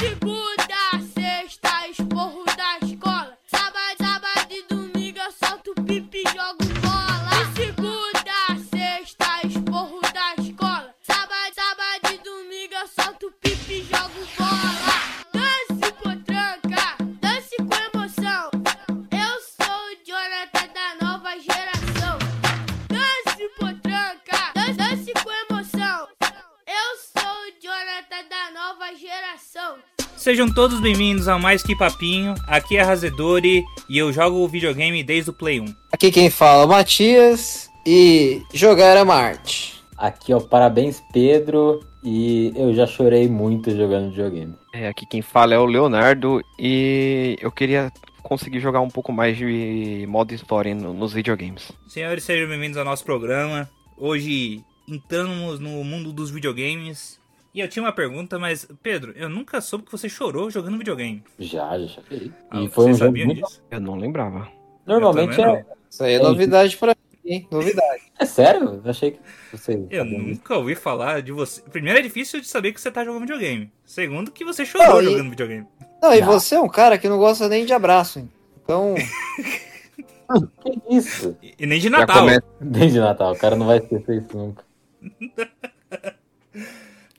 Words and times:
segunda 0.00 0.40
a 0.46 0.49
Sejam 30.40 30.54
todos 30.54 30.80
bem-vindos 30.80 31.28
a 31.28 31.38
mais 31.38 31.62
que 31.62 31.76
papinho. 31.76 32.34
Aqui 32.46 32.78
é 32.78 32.82
Razedori 32.82 33.62
e 33.86 33.98
eu 33.98 34.10
jogo 34.10 34.48
videogame 34.48 35.02
desde 35.02 35.28
o 35.28 35.34
Play 35.34 35.60
1. 35.60 35.66
Aqui 35.92 36.10
quem 36.10 36.30
fala 36.30 36.62
é 36.62 36.64
o 36.64 36.68
Matias 36.70 37.68
e 37.86 38.40
jogar 38.54 38.86
era 38.86 39.02
uma 39.02 39.16
arte. 39.16 39.74
Aqui, 39.98 40.32
ó, 40.32 40.40
parabéns, 40.40 41.02
Pedro. 41.12 41.80
E 42.02 42.54
eu 42.56 42.72
já 42.72 42.86
chorei 42.86 43.28
muito 43.28 43.70
jogando 43.76 44.08
videogame. 44.08 44.54
É, 44.72 44.88
aqui 44.88 45.04
quem 45.04 45.20
fala 45.20 45.52
é 45.52 45.58
o 45.58 45.66
Leonardo 45.66 46.40
e 46.58 47.36
eu 47.38 47.52
queria 47.52 47.92
conseguir 48.22 48.60
jogar 48.60 48.80
um 48.80 48.88
pouco 48.88 49.12
mais 49.12 49.36
de 49.36 50.06
modo 50.08 50.32
história 50.32 50.74
no- 50.74 50.94
nos 50.94 51.12
videogames. 51.12 51.70
Senhores, 51.86 52.24
sejam 52.24 52.48
bem-vindos 52.48 52.78
ao 52.78 52.84
nosso 52.86 53.04
programa. 53.04 53.68
Hoje 53.94 54.64
entramos 54.88 55.60
no 55.60 55.84
mundo 55.84 56.14
dos 56.14 56.30
videogames. 56.30 57.19
E 57.52 57.60
eu 57.60 57.68
tinha 57.68 57.82
uma 57.82 57.92
pergunta, 57.92 58.38
mas 58.38 58.66
Pedro, 58.82 59.12
eu 59.16 59.28
nunca 59.28 59.60
soube 59.60 59.84
que 59.84 59.90
você 59.92 60.08
chorou 60.08 60.50
jogando 60.50 60.78
videogame. 60.78 61.22
Já, 61.38 61.76
já 61.78 61.88
chorei. 61.88 62.30
Ah, 62.50 62.62
E 62.62 62.68
foi 62.68 62.90
um 62.90 62.94
jogo 62.94 63.16
muito. 63.16 63.42
disso? 63.44 63.62
Eu 63.70 63.80
não 63.80 63.96
lembrava. 63.96 64.48
Normalmente 64.86 65.40
é. 65.40 65.64
Isso 65.90 66.04
aí 66.04 66.14
é 66.14 66.18
novidade 66.20 66.76
pra 66.76 66.94
mim, 67.24 67.32
hein? 67.32 67.48
Novidade. 67.50 68.02
É 68.18 68.24
sério? 68.24 68.80
Eu 68.84 68.90
achei 68.90 69.12
que 69.12 69.18
você. 69.52 69.84
Eu 69.90 70.04
nunca 70.04 70.56
ouvi 70.56 70.76
falar 70.76 71.22
de 71.22 71.32
você. 71.32 71.60
Primeiro, 71.62 71.98
é 71.98 72.02
difícil 72.02 72.40
de 72.40 72.46
saber 72.46 72.72
que 72.72 72.80
você 72.80 72.90
tá 72.90 73.04
jogando 73.04 73.22
videogame. 73.22 73.72
Segundo, 73.84 74.30
que 74.30 74.44
você 74.44 74.64
chorou 74.64 74.86
Não, 74.86 75.02
e- 75.02 75.04
jogando 75.06 75.30
videogame. 75.30 75.66
Não, 76.00 76.14
e 76.14 76.20
Não. 76.20 76.26
você 76.28 76.54
é 76.54 76.60
um 76.60 76.68
cara 76.68 76.96
que 76.98 77.08
não 77.08 77.18
gosta 77.18 77.48
nem 77.48 77.66
de 77.66 77.72
abraço, 77.72 78.20
hein? 78.20 78.30
Então, 78.62 78.94
Que 80.62 80.94
isso? 80.96 81.36
E 81.42 81.54
e 81.58 81.66
nem 81.66 81.80
de 81.80 81.90
Natal. 81.90 82.20
começa- 82.20 82.44
Desde 82.60 83.00
Natal, 83.00 83.32
o 83.32 83.36
cara 83.36 83.56
não 83.56 83.66
vai 83.66 83.78
esquecer 83.78 84.22
isso 84.22 84.36
nunca. 84.38 84.64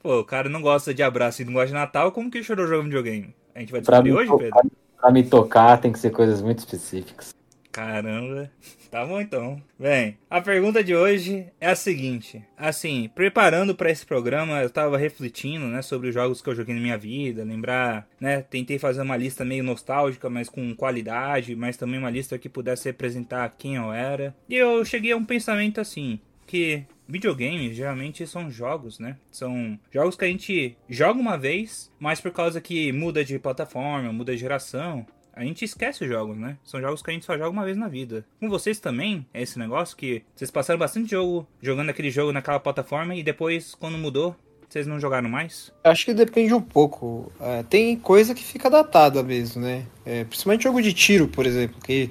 Pô, 0.01 0.19
o 0.19 0.25
cara 0.25 0.49
não 0.49 0.61
gosta 0.61 0.93
de 0.93 1.03
abraço 1.03 1.41
e 1.41 1.45
não 1.45 1.53
gosta 1.53 1.67
de 1.67 1.73
Natal, 1.73 2.11
como 2.11 2.31
que 2.31 2.41
chorou 2.41 2.65
jogando 2.65 2.85
videogame? 2.85 3.35
A 3.53 3.59
gente 3.59 3.71
vai 3.71 3.81
descobrir 3.81 4.13
hoje, 4.13 4.29
tocar, 4.29 4.43
Pedro? 4.43 4.71
pra 4.99 5.11
me 5.11 5.23
tocar 5.23 5.77
tem 5.79 5.91
que 5.91 5.99
ser 5.99 6.09
coisas 6.09 6.41
muito 6.41 6.59
específicas. 6.59 7.35
Caramba. 7.71 8.51
Tá 8.89 9.05
bom 9.05 9.21
então. 9.21 9.61
Bem, 9.79 10.17
a 10.29 10.41
pergunta 10.41 10.83
de 10.83 10.93
hoje 10.93 11.47
é 11.61 11.69
a 11.69 11.75
seguinte. 11.75 12.43
Assim, 12.57 13.09
preparando 13.15 13.73
pra 13.73 13.89
esse 13.89 14.05
programa, 14.05 14.61
eu 14.61 14.69
tava 14.69 14.97
refletindo, 14.97 15.65
né, 15.67 15.81
sobre 15.81 16.09
os 16.09 16.13
jogos 16.13 16.41
que 16.41 16.49
eu 16.49 16.55
joguei 16.55 16.75
na 16.75 16.81
minha 16.81 16.97
vida, 16.97 17.45
lembrar, 17.45 18.05
né, 18.19 18.41
tentei 18.41 18.77
fazer 18.77 19.01
uma 19.01 19.15
lista 19.15 19.45
meio 19.45 19.63
nostálgica, 19.63 20.29
mas 20.29 20.49
com 20.49 20.75
qualidade, 20.75 21.55
mas 21.55 21.77
também 21.77 21.99
uma 21.99 22.09
lista 22.09 22.37
que 22.37 22.49
pudesse 22.49 22.89
representar 22.89 23.53
quem 23.57 23.75
eu 23.75 23.93
era. 23.93 24.35
E 24.49 24.55
eu 24.55 24.83
cheguei 24.83 25.13
a 25.13 25.17
um 25.17 25.23
pensamento 25.23 25.79
assim, 25.79 26.19
que 26.51 26.83
videogames 27.07 27.77
geralmente 27.77 28.27
são 28.27 28.51
jogos, 28.51 28.99
né? 28.99 29.15
São 29.31 29.79
jogos 29.89 30.17
que 30.17 30.25
a 30.25 30.27
gente 30.27 30.75
joga 30.89 31.17
uma 31.17 31.37
vez, 31.37 31.89
mas 31.97 32.19
por 32.19 32.31
causa 32.31 32.59
que 32.59 32.91
muda 32.91 33.23
de 33.23 33.39
plataforma, 33.39 34.11
muda 34.11 34.33
de 34.33 34.37
geração, 34.37 35.05
a 35.33 35.45
gente 35.45 35.63
esquece 35.63 36.03
os 36.03 36.09
jogos, 36.09 36.37
né? 36.37 36.57
São 36.61 36.81
jogos 36.81 37.01
que 37.01 37.09
a 37.09 37.13
gente 37.13 37.25
só 37.25 37.37
joga 37.37 37.51
uma 37.51 37.63
vez 37.63 37.77
na 37.77 37.87
vida. 37.87 38.25
Com 38.37 38.49
vocês 38.49 38.81
também 38.81 39.25
é 39.33 39.41
esse 39.41 39.57
negócio 39.57 39.95
que 39.95 40.23
vocês 40.35 40.51
passaram 40.51 40.77
bastante 40.77 41.11
jogo 41.11 41.47
jogando 41.61 41.89
aquele 41.89 42.11
jogo 42.11 42.33
naquela 42.33 42.59
plataforma 42.59 43.15
e 43.15 43.23
depois, 43.23 43.73
quando 43.73 43.97
mudou, 43.97 44.35
vocês 44.67 44.85
não 44.85 44.99
jogaram 44.99 45.29
mais? 45.29 45.71
acho 45.85 46.05
que 46.05 46.13
depende 46.13 46.53
um 46.53 46.61
pouco. 46.61 47.31
É, 47.39 47.63
tem 47.63 47.95
coisa 47.95 48.35
que 48.35 48.43
fica 48.43 48.69
datada 48.69 49.23
mesmo, 49.23 49.61
né? 49.61 49.85
É, 50.05 50.25
principalmente 50.25 50.63
jogo 50.63 50.81
de 50.81 50.93
tiro, 50.93 51.29
por 51.29 51.45
exemplo, 51.45 51.79
que 51.81 52.09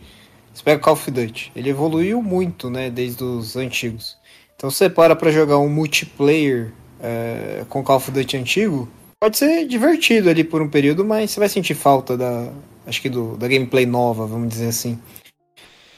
você 0.52 0.62
pega 0.62 0.82
Call 0.82 0.94
of 0.94 1.10
Duty. 1.10 1.52
Ele 1.54 1.70
evoluiu 1.70 2.22
muito, 2.22 2.68
né, 2.68 2.90
desde 2.90 3.22
os 3.22 3.56
antigos. 3.56 4.19
Então 4.60 4.70
você 4.70 4.90
para 4.90 5.16
pra 5.16 5.30
jogar 5.30 5.56
um 5.56 5.70
multiplayer 5.70 6.70
é, 7.02 7.64
com 7.70 7.82
Call 7.82 7.96
of 7.96 8.10
Duty 8.10 8.36
antigo, 8.36 8.86
pode 9.18 9.38
ser 9.38 9.66
divertido 9.66 10.28
ali 10.28 10.44
por 10.44 10.60
um 10.60 10.68
período, 10.68 11.02
mas 11.02 11.30
você 11.30 11.40
vai 11.40 11.48
sentir 11.48 11.72
falta 11.72 12.14
da, 12.14 12.46
acho 12.86 13.00
que 13.00 13.08
do, 13.08 13.38
da 13.38 13.48
gameplay 13.48 13.86
nova, 13.86 14.26
vamos 14.26 14.50
dizer 14.50 14.68
assim. 14.68 14.98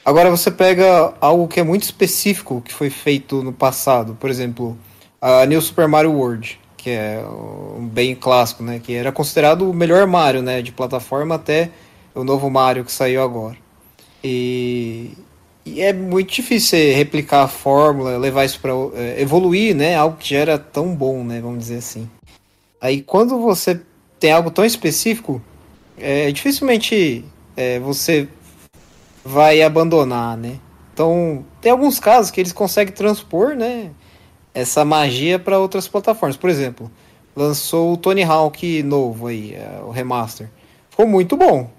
Agora 0.05 0.29
você 0.29 0.49
pega 0.49 1.13
algo 1.19 1.45
que 1.45 1.59
é 1.59 1.63
muito 1.63 1.83
específico 1.83 2.61
que 2.61 2.73
foi 2.73 2.89
feito 2.89 3.43
no 3.43 3.51
passado, 3.51 4.15
por 4.17 4.29
exemplo, 4.29 4.77
a 5.19 5.45
New 5.45 5.61
Super 5.61 5.89
Mario 5.89 6.13
World, 6.13 6.57
que 6.77 6.89
é 6.89 7.21
um 7.77 7.85
bem 7.85 8.15
clássico, 8.15 8.63
né, 8.63 8.79
que 8.81 8.93
era 8.93 9.11
considerado 9.11 9.69
o 9.69 9.73
melhor 9.73 10.07
Mario, 10.07 10.41
né, 10.41 10.61
de 10.61 10.71
plataforma 10.71 11.35
até 11.35 11.69
o 12.15 12.23
novo 12.23 12.49
Mario 12.49 12.85
que 12.85 12.93
saiu 12.93 13.23
agora. 13.23 13.57
E, 14.23 15.11
e 15.65 15.81
é 15.81 15.93
muito 15.93 16.33
difícil 16.33 16.69
você 16.69 16.93
replicar 16.93 17.43
a 17.43 17.47
fórmula, 17.47 18.17
levar 18.17 18.45
isso 18.45 18.59
para 18.59 18.71
evoluir, 19.17 19.75
né, 19.75 19.95
algo 19.95 20.17
que 20.17 20.29
já 20.29 20.39
era 20.39 20.57
tão 20.57 20.95
bom, 20.95 21.23
né, 21.23 21.39
vamos 21.41 21.59
dizer 21.59 21.77
assim. 21.77 22.09
Aí 22.81 23.01
quando 23.01 23.39
você 23.39 23.79
tem 24.19 24.31
algo 24.31 24.51
tão 24.51 24.65
específico, 24.65 25.41
é, 25.97 26.31
dificilmente 26.31 27.23
é, 27.55 27.79
você 27.79 28.27
vai 29.23 29.61
abandonar, 29.61 30.37
né? 30.37 30.59
Então, 30.93 31.43
tem 31.61 31.71
alguns 31.71 31.99
casos 31.99 32.29
que 32.29 32.39
eles 32.39 32.51
conseguem 32.51 32.93
transpor, 32.93 33.55
né, 33.55 33.89
essa 34.53 34.85
magia 34.85 35.39
para 35.39 35.57
outras 35.57 35.87
plataformas. 35.87 36.37
Por 36.37 36.49
exemplo, 36.49 36.91
lançou 37.35 37.93
o 37.93 37.97
Tony 37.97 38.23
Hawk 38.23 38.83
novo 38.83 39.27
aí, 39.27 39.55
é, 39.55 39.81
o 39.83 39.89
remaster. 39.89 40.49
Ficou 40.89 41.07
muito 41.07 41.35
bom, 41.35 41.69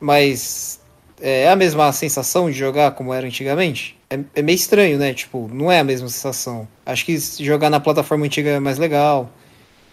mas 0.00 0.80
é 1.20 1.48
a 1.48 1.56
mesma 1.56 1.92
sensação 1.92 2.50
de 2.50 2.56
jogar 2.58 2.92
como 2.92 3.12
era 3.14 3.26
antigamente? 3.26 3.96
É, 4.10 4.20
é 4.36 4.42
meio 4.42 4.56
estranho, 4.56 4.98
né? 4.98 5.12
Tipo, 5.14 5.48
não 5.52 5.70
é 5.70 5.80
a 5.80 5.84
mesma 5.84 6.08
sensação. 6.08 6.68
Acho 6.84 7.04
que 7.04 7.18
jogar 7.18 7.70
na 7.70 7.80
plataforma 7.80 8.24
antiga 8.26 8.50
é 8.50 8.60
mais 8.60 8.78
legal. 8.78 9.30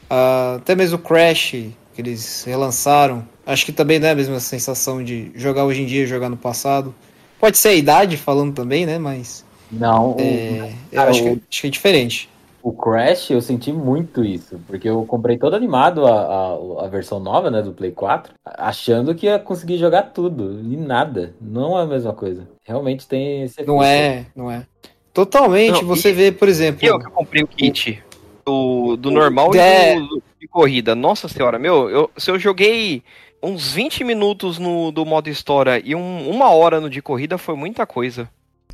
Ah, 0.10 0.56
até 0.58 0.76
mesmo 0.76 0.98
o 0.98 1.02
Crash, 1.02 1.52
que 1.52 2.02
eles 2.02 2.44
relançaram, 2.46 3.28
acho 3.46 3.66
que 3.66 3.72
também 3.74 4.00
não 4.00 4.08
é 4.08 4.12
a 4.12 4.16
mesma 4.16 4.40
sensação 4.40 5.04
de 5.04 5.32
jogar 5.36 5.66
hoje 5.66 5.82
em 5.82 5.86
dia 5.86 6.04
e 6.04 6.08
jogar 6.08 6.30
no 6.30 6.38
passado. 6.38 6.96
Pode 7.40 7.58
ser 7.58 7.70
a 7.70 7.74
idade 7.76 8.18
falando 8.18 8.54
também, 8.56 8.86
né? 8.86 9.00
Mas 9.00 9.46
Não, 9.70 10.16
é, 10.18 10.76
eu 10.92 11.06
cara, 11.06 11.10
acho, 11.10 11.24
que, 11.24 11.30
o- 11.30 11.42
acho 11.52 11.62
que 11.62 11.68
é 11.68 11.70
diferente. 11.70 12.30
O 12.66 12.72
Crash, 12.72 13.30
eu 13.32 13.42
senti 13.42 13.74
muito 13.74 14.24
isso, 14.24 14.58
porque 14.66 14.88
eu 14.88 15.06
comprei 15.06 15.38
todo 15.38 15.54
animado 15.54 16.06
a, 16.08 16.14
a, 16.14 16.86
a 16.86 16.88
versão 16.88 17.20
nova, 17.20 17.52
né, 17.52 17.62
do 17.62 17.74
Play 17.74 17.92
4, 17.92 18.34
achando 18.46 19.14
que 19.14 19.26
ia 19.26 19.38
conseguir 19.38 19.78
jogar 19.78 20.04
tudo, 20.14 20.62
e 20.62 20.78
nada, 20.78 21.36
não 21.42 21.78
é 21.78 21.82
a 21.84 21.86
mesma 21.86 22.14
coisa. 22.14 22.48
Realmente 22.64 23.06
tem 23.06 23.44
esse 23.44 23.64
Não 23.66 23.84
é, 23.84 24.28
não 24.34 24.50
é. 24.50 24.66
Totalmente, 25.14 25.82
Não, 25.82 25.88
você 25.90 26.12
e- 26.12 26.14
vê, 26.14 26.32
por 26.32 26.48
exemplo. 26.48 26.88
Eu 26.88 26.98
que 27.00 27.06
comprei 27.12 27.44
o 27.44 27.48
kit 27.48 28.02
do, 28.46 28.96
do 28.96 29.10
O- 29.10 29.12
normal 29.12 29.54
é. 29.56 29.96
e 29.96 30.00
do, 30.00 30.08
do- 30.08 30.24
de 30.40 30.48
corrida. 30.48 30.96
Nossa 30.96 31.28
senhora, 31.28 31.60
meu, 31.60 31.90
eu, 31.90 32.10
se 32.18 32.32
eu 32.32 32.40
joguei 32.40 33.04
uns 33.44 33.74
20 33.74 34.06
minutos 34.06 34.58
no 34.58 34.90
do 34.90 35.06
modo 35.06 35.28
história 35.30 35.82
e 35.84 35.94
um- 35.94 36.30
uma 36.30 36.50
hora 36.50 36.80
no 36.80 36.90
de 36.90 37.02
corrida, 37.02 37.38
foi 37.38 37.56
muita 37.58 37.86
coisa. 37.86 38.30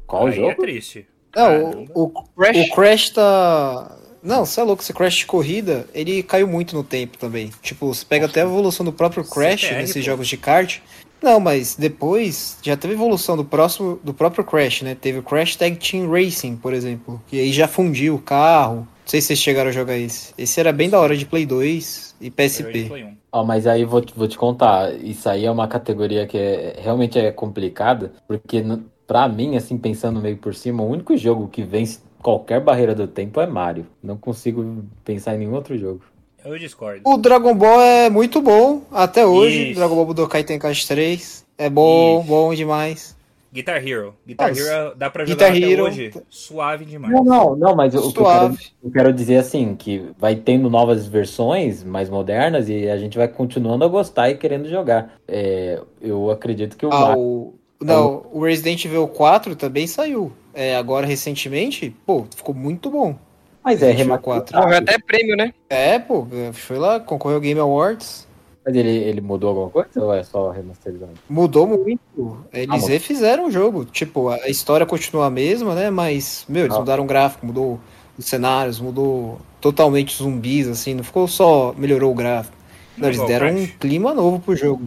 Qual 0.06 0.28
Aí 0.28 0.34
é 0.34 0.36
jogo? 0.36 0.62
triste. 0.62 1.08
Não, 1.35 1.72
Caramba. 1.72 1.91
o, 1.94 2.03
o, 2.03 2.09
Crash, 2.35 2.57
o 2.57 2.75
Crash 2.75 3.09
tá. 3.12 3.95
Não, 4.22 4.45
você 4.45 4.59
é 4.59 4.63
louco, 4.63 4.81
esse 4.84 4.94
Crash 4.94 5.16
de 5.17 5.25
corrida, 5.25 5.85
ele 5.94 6.22
caiu 6.23 6.47
muito 6.47 6.76
no 6.76 6.84
tempo 6.84 7.17
também. 7.17 7.52
Tipo, 7.61 7.87
você 7.93 8.03
pega 8.05 8.26
até 8.26 8.41
a 8.41 8.46
evolução 8.46 8.85
do 8.85 8.91
próprio 8.91 9.23
Crash 9.23 9.61
CTR, 9.61 9.76
nesses 9.76 9.96
pô. 9.96 10.02
jogos 10.11 10.28
de 10.28 10.35
kart. 10.37 10.79
Não, 11.22 11.40
mas 11.40 11.76
depois 11.76 12.58
já 12.61 12.76
teve 12.78 12.93
evolução 12.93 13.35
do 13.37 13.43
próximo 13.46 13.99
do 14.03 14.14
próprio 14.14 14.43
Crash, 14.43 14.81
né? 14.81 14.96
Teve 14.99 15.20
o 15.20 15.23
Crash 15.23 15.55
Tag 15.55 15.76
Team 15.78 16.09
Racing, 16.09 16.55
por 16.58 16.73
exemplo. 16.73 17.22
E 17.32 17.40
aí 17.40 17.52
já 17.52 17.67
fundiu 17.67 18.16
o 18.16 18.20
carro. 18.20 18.78
Não 18.79 18.87
sei 19.05 19.22
se 19.22 19.28
vocês 19.28 19.40
chegaram 19.40 19.70
a 19.70 19.73
jogar 19.73 19.97
esse. 19.97 20.34
Esse 20.37 20.59
era 20.59 20.72
bem 20.72 20.90
da 20.90 20.99
hora 20.99 21.16
de 21.17 21.25
Play 21.25 21.46
2 21.46 22.16
e 22.22 22.29
PSP. 22.29 22.85
Play 22.85 23.03
1. 23.03 23.17
Ó, 23.32 23.43
mas 23.43 23.67
aí 23.67 23.84
vou, 23.85 24.02
te- 24.02 24.14
vou 24.16 24.28
te 24.28 24.37
contar, 24.37 24.93
isso 25.03 25.28
aí 25.29 25.46
é 25.46 25.52
uma 25.52 25.67
categoria 25.67 26.25
que 26.25 26.37
é, 26.37 26.79
realmente 26.82 27.17
é 27.20 27.32
complicada, 27.32 28.14
porque 28.28 28.58
n- 28.61 28.82
pra 29.09 29.28
mim, 29.28 29.58
assim, 29.58 29.76
pensando 29.76 30.22
meio 30.22 30.38
por 30.38 30.53
cima, 30.53 30.84
o 30.84 30.88
único 30.88 31.17
jogo 31.17 31.47
que 31.47 31.64
vence 31.64 31.97
qualquer 32.22 32.61
barreira 32.61 32.94
do 32.94 33.08
tempo 33.08 33.41
é 33.41 33.47
Mario. 33.47 33.88
Não 34.03 34.16
consigo 34.16 34.84
pensar 35.03 35.34
em 35.34 35.40
nenhum 35.40 35.56
outro 35.56 35.76
jogo. 35.76 36.02
Eu 36.46 36.58
discordo. 36.59 37.02
O 37.03 37.17
Dragon 37.17 37.56
Ball 37.56 37.82
é 37.82 38.08
muito 38.09 38.40
bom 38.40 38.84
até 38.91 39.26
hoje. 39.26 39.72
Isso. 39.72 39.79
Dragon 39.79 39.96
Ball 39.96 40.06
Budokai 40.06 40.44
Tenkaichi 40.44 40.88
3. 40.88 41.44
É 41.58 41.70
bom, 41.72 42.20
Isso. 42.20 42.28
bom 42.29 42.53
demais. 42.53 43.17
Guitar 43.52 43.85
Hero. 43.85 44.14
Guitar 44.28 44.56
Hero 44.56 44.94
dá 44.96 45.09
pra 45.09 45.26
jogar 45.26 45.50
Guitar 45.50 45.58
até 45.58 45.73
Hero- 45.73 45.84
hoje. 45.85 46.11
Suave 46.29 46.85
demais. 46.85 47.11
Não, 47.11 47.23
não, 47.23 47.56
não, 47.56 47.76
mas 47.76 47.96
o 47.96 48.14
que 48.14 48.20
eu 48.20 48.23
quero, 48.23 48.28
Suave. 48.28 48.58
eu 48.84 48.91
quero 48.91 49.11
dizer 49.11 49.38
assim, 49.38 49.76
que 49.76 50.11
vai 50.20 50.35
tendo 50.35 50.70
novas 50.70 51.08
versões 51.08 51.84
mais 51.84 52.11
modernas 52.11 52.70
e 52.70 52.88
a 52.88 52.97
gente 53.00 53.17
vai 53.17 53.28
continuando 53.28 53.84
a 53.84 53.88
gostar 53.88 54.29
e 54.29 54.35
querendo 54.38 54.70
jogar. 54.70 55.16
É, 55.28 55.82
eu 56.00 56.29
acredito 56.29 56.78
que 56.78 56.85
o 56.85 56.94
Ah, 56.94 57.00
Mario- 57.00 57.20
o... 57.20 57.53
Não, 57.81 58.26
o 58.31 58.43
Resident 58.43 58.84
Evil 58.85 59.08
4 59.08 59.55
também 59.55 59.87
saiu. 59.87 60.31
É, 60.53 60.76
agora, 60.76 61.05
recentemente, 61.08 61.96
pô, 62.05 62.26
ficou 62.35 62.53
muito 62.53 62.90
bom. 62.90 63.16
Mas 63.64 63.81
é 63.81 63.91
Evil 63.91 64.05
remasterizado. 64.05 64.61
Morreu 64.64 64.78
até 64.79 64.97
prêmio, 64.99 65.35
né? 65.37 65.53
É, 65.70 65.99
pô, 65.99 66.28
foi 66.53 66.78
lá, 66.78 66.99
concorreu 66.99 67.35
ao 67.35 67.41
Game 67.41 67.59
Awards. 67.59 68.28
Mas 68.66 68.76
ele, 68.76 68.90
ele 68.90 69.22
mudou 69.22 69.49
alguma 69.49 69.70
coisa 69.70 69.90
ou 70.03 70.14
é 70.14 70.23
só 70.23 70.49
remasterizado? 70.52 71.14
Mudou 71.29 71.66
muito. 71.66 72.37
Eles 72.52 72.84
Ah, 72.84 72.87
refizeram 72.87 73.47
o 73.47 73.52
jogo. 73.52 73.85
Tipo, 73.85 74.29
a 74.29 74.49
história 74.49 74.85
continua 74.85 75.28
a 75.28 75.29
mesma, 75.29 75.73
né? 75.73 75.90
Mas, 75.90 76.46
meu, 76.49 76.66
eles 76.66 76.75
Ah. 76.75 76.79
mudaram 76.79 77.03
o 77.03 77.08
gráfico, 77.08 77.46
mudou 77.46 77.79
os 78.17 78.25
cenários, 78.25 78.79
mudou 78.79 79.40
totalmente 79.61 80.09
os 80.09 80.17
zumbis, 80.17 80.67
assim. 80.67 80.93
Não 80.93 81.03
ficou 81.03 81.28
só 81.28 81.73
melhorou 81.78 82.11
o 82.11 82.16
gráfico. 82.16 82.55
Não, 82.97 83.08
eles 83.08 83.25
deram 83.25 83.55
um 83.55 83.66
clima 83.66 84.14
novo 84.14 84.40
pro 84.40 84.55
jogo. 84.55 84.84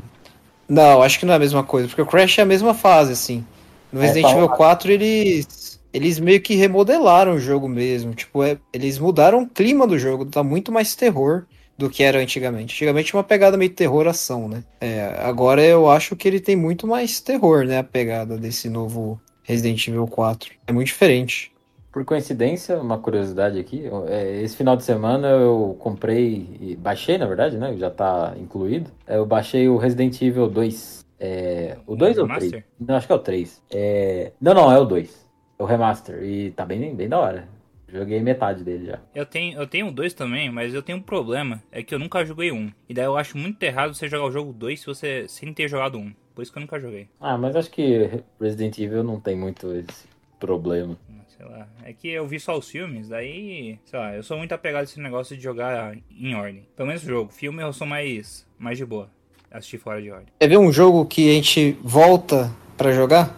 Não, 0.68 1.02
acho 1.02 1.18
que 1.18 1.26
não 1.26 1.34
é 1.34 1.36
a 1.36 1.40
mesma 1.40 1.64
coisa, 1.64 1.88
porque 1.88 2.02
o 2.02 2.06
Crash 2.06 2.38
é 2.38 2.42
a 2.42 2.46
mesma 2.46 2.74
fase, 2.74 3.12
assim. 3.12 3.48
No 3.90 4.00
É, 4.00 4.06
Resident 4.06 4.30
tá 4.30 4.32
Evil 4.32 4.48
lá. 4.48 4.48
4, 4.48 4.90
eles. 4.92 5.80
Eles 5.92 6.18
meio 6.18 6.40
que 6.40 6.54
remodelaram 6.54 7.34
o 7.34 7.40
jogo 7.40 7.68
mesmo. 7.68 8.14
Tipo, 8.14 8.42
é, 8.42 8.58
eles 8.72 8.98
mudaram 8.98 9.42
o 9.42 9.48
clima 9.50 9.86
do 9.86 9.98
jogo. 9.98 10.24
Tá 10.26 10.42
muito 10.42 10.72
mais 10.72 10.94
terror 10.94 11.46
do 11.76 11.90
que 11.90 12.02
era 12.02 12.18
antigamente. 12.18 12.74
Antigamente 12.74 13.08
tinha 13.10 13.18
uma 13.18 13.24
pegada 13.24 13.56
meio 13.58 13.74
terror-ação, 13.74 14.48
né? 14.48 14.64
É, 14.80 15.16
agora 15.20 15.62
eu 15.62 15.90
acho 15.90 16.16
que 16.16 16.26
ele 16.28 16.40
tem 16.40 16.56
muito 16.56 16.86
mais 16.86 17.20
terror, 17.20 17.64
né? 17.66 17.78
A 17.78 17.84
pegada 17.84 18.38
desse 18.38 18.70
novo 18.70 19.20
Resident 19.42 19.86
Evil 19.88 20.06
4. 20.08 20.54
É 20.66 20.72
muito 20.72 20.86
diferente. 20.88 21.51
Por 21.92 22.04
coincidência, 22.06 22.78
uma 22.80 22.98
curiosidade 22.98 23.58
aqui, 23.60 23.84
é, 24.08 24.40
esse 24.40 24.56
final 24.56 24.74
de 24.76 24.82
semana 24.82 25.28
eu 25.28 25.76
comprei, 25.78 26.48
e 26.58 26.74
baixei 26.74 27.18
na 27.18 27.26
verdade, 27.26 27.58
né? 27.58 27.76
Já 27.76 27.90
tá 27.90 28.34
incluído. 28.40 28.90
É, 29.06 29.18
Eu 29.18 29.26
baixei 29.26 29.68
o 29.68 29.76
Resident 29.76 30.20
Evil 30.22 30.48
2. 30.48 31.04
É, 31.20 31.76
o 31.86 31.94
2 31.94 32.18
ou 32.18 32.24
o 32.24 32.28
3? 32.28 32.42
Remaster? 32.44 32.64
Não, 32.80 32.96
acho 32.96 33.06
que 33.06 33.12
é 33.12 33.16
o 33.16 33.18
3. 33.18 33.62
É, 33.70 34.32
não, 34.40 34.54
não, 34.54 34.72
é 34.72 34.78
o 34.78 34.84
2. 34.86 35.30
É 35.58 35.62
o 35.62 35.66
remaster. 35.66 36.22
E 36.24 36.50
tá 36.52 36.64
bem, 36.64 36.94
bem 36.96 37.08
da 37.08 37.18
hora. 37.18 37.46
Joguei 37.92 38.20
metade 38.20 38.64
dele 38.64 38.86
já. 38.86 38.98
Eu 39.14 39.26
tenho, 39.26 39.60
eu 39.60 39.66
tenho 39.66 39.92
dois 39.92 40.14
também, 40.14 40.50
mas 40.50 40.72
eu 40.72 40.82
tenho 40.82 40.96
um 40.96 41.02
problema. 41.02 41.62
É 41.70 41.82
que 41.82 41.94
eu 41.94 41.98
nunca 41.98 42.24
joguei 42.24 42.50
um. 42.50 42.72
E 42.88 42.94
daí 42.94 43.04
eu 43.04 43.18
acho 43.18 43.36
muito 43.36 43.62
errado 43.62 43.94
você 43.94 44.08
jogar 44.08 44.24
o 44.24 44.30
jogo 44.32 44.50
2 44.50 44.80
se 44.80 44.86
você 44.86 45.28
sem 45.28 45.52
ter 45.52 45.68
jogado 45.68 45.98
um. 45.98 46.10
Por 46.34 46.40
isso 46.40 46.50
que 46.50 46.56
eu 46.56 46.62
nunca 46.62 46.80
joguei. 46.80 47.06
Ah, 47.20 47.36
mas 47.36 47.54
acho 47.54 47.70
que 47.70 48.08
Resident 48.40 48.78
Evil 48.78 49.04
não 49.04 49.20
tem 49.20 49.36
muito 49.36 49.70
esse 49.74 50.08
problema. 50.40 50.96
Sei 51.42 51.50
lá. 51.50 51.66
É 51.84 51.92
que 51.92 52.08
eu 52.08 52.24
vi 52.26 52.38
só 52.38 52.56
os 52.56 52.68
filmes, 52.70 53.08
daí. 53.08 53.76
Sei 53.84 53.98
lá, 53.98 54.14
eu 54.14 54.22
sou 54.22 54.38
muito 54.38 54.52
apegado 54.52 54.82
a 54.82 54.84
esse 54.84 55.00
negócio 55.00 55.36
de 55.36 55.42
jogar 55.42 55.96
em 56.16 56.34
ordem. 56.36 56.64
Pelo 56.76 56.86
menos 56.86 57.02
jogo. 57.02 57.32
Filme 57.32 57.60
eu 57.62 57.72
sou 57.72 57.84
mais, 57.86 58.46
mais 58.58 58.78
de 58.78 58.84
boa. 58.84 59.10
Assistir 59.50 59.78
fora 59.78 60.00
de 60.00 60.10
ordem. 60.10 60.28
Quer 60.38 60.48
ver 60.48 60.58
um 60.58 60.72
jogo 60.72 61.04
que 61.04 61.28
a 61.30 61.34
gente 61.34 61.76
volta 61.82 62.50
pra 62.76 62.92
jogar? 62.92 63.36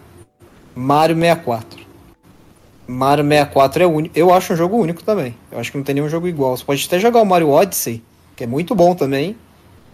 Mario 0.74 1.16
64. 1.16 1.82
Mario 2.86 3.24
64 3.24 3.82
é 3.82 3.86
único. 3.86 4.18
Eu 4.18 4.32
acho 4.32 4.52
um 4.52 4.56
jogo 4.56 4.76
único 4.76 5.02
também. 5.02 5.34
Eu 5.50 5.58
acho 5.58 5.72
que 5.72 5.78
não 5.78 5.84
tem 5.84 5.94
nenhum 5.94 6.08
jogo 6.08 6.28
igual. 6.28 6.56
Você 6.56 6.64
pode 6.64 6.84
até 6.86 6.98
jogar 6.98 7.22
o 7.22 7.26
Mario 7.26 7.48
Odyssey, 7.48 8.02
que 8.36 8.44
é 8.44 8.46
muito 8.46 8.74
bom 8.74 8.94
também, 8.94 9.34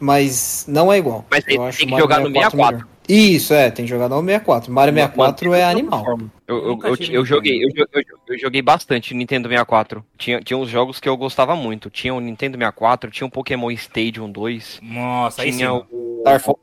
mas 0.01 0.65
não 0.69 0.93
é 0.93 0.99
igual. 0.99 1.25
Mas 1.31 1.45
Eu 1.45 1.47
tem- 1.57 1.59
acho 1.69 1.79
tem 1.79 1.87
que 1.87 1.93
Mario 1.93 2.05
jogar 2.05 2.21
no 2.21 2.27
64. 2.29 2.67
melhor. 2.79 2.89
Isso, 3.13 3.53
é, 3.53 3.71
tem 3.71 3.85
que 3.85 3.91
jogar 3.91 4.09
no 4.09 4.21
64. 4.23 4.73
Mario 4.73 4.95
64 4.95 5.53
é 5.55 5.65
animal. 5.65 6.05
Eu, 6.47 6.57
eu, 6.57 6.79
eu, 6.85 6.97
eu 7.11 7.25
joguei, 7.25 7.65
eu, 7.65 7.69
jo- 7.71 7.87
eu, 7.93 8.03
jo- 8.03 8.19
eu 8.29 8.39
joguei 8.39 8.63
bastante 8.63 9.13
Nintendo 9.15 9.49
64. 9.49 10.05
Tinha, 10.17 10.41
tinha 10.41 10.57
uns 10.57 10.69
jogos 10.69 11.01
que 11.01 11.09
eu 11.09 11.17
gostava 11.17 11.57
muito. 11.57 11.91
Tinha 11.91 12.15
o 12.15 12.21
Nintendo 12.21 12.57
64, 12.57 13.11
tinha 13.11 13.27
o 13.27 13.31
Pokémon 13.31 13.71
Stadium 13.73 14.31
2. 14.31 14.79
Nossa, 14.83 15.43
aí 15.43 15.51
sim. 15.51 15.59
Tinha 15.59 15.75
o. 15.75 16.21
Star 16.21 16.41
Fox. 16.41 16.61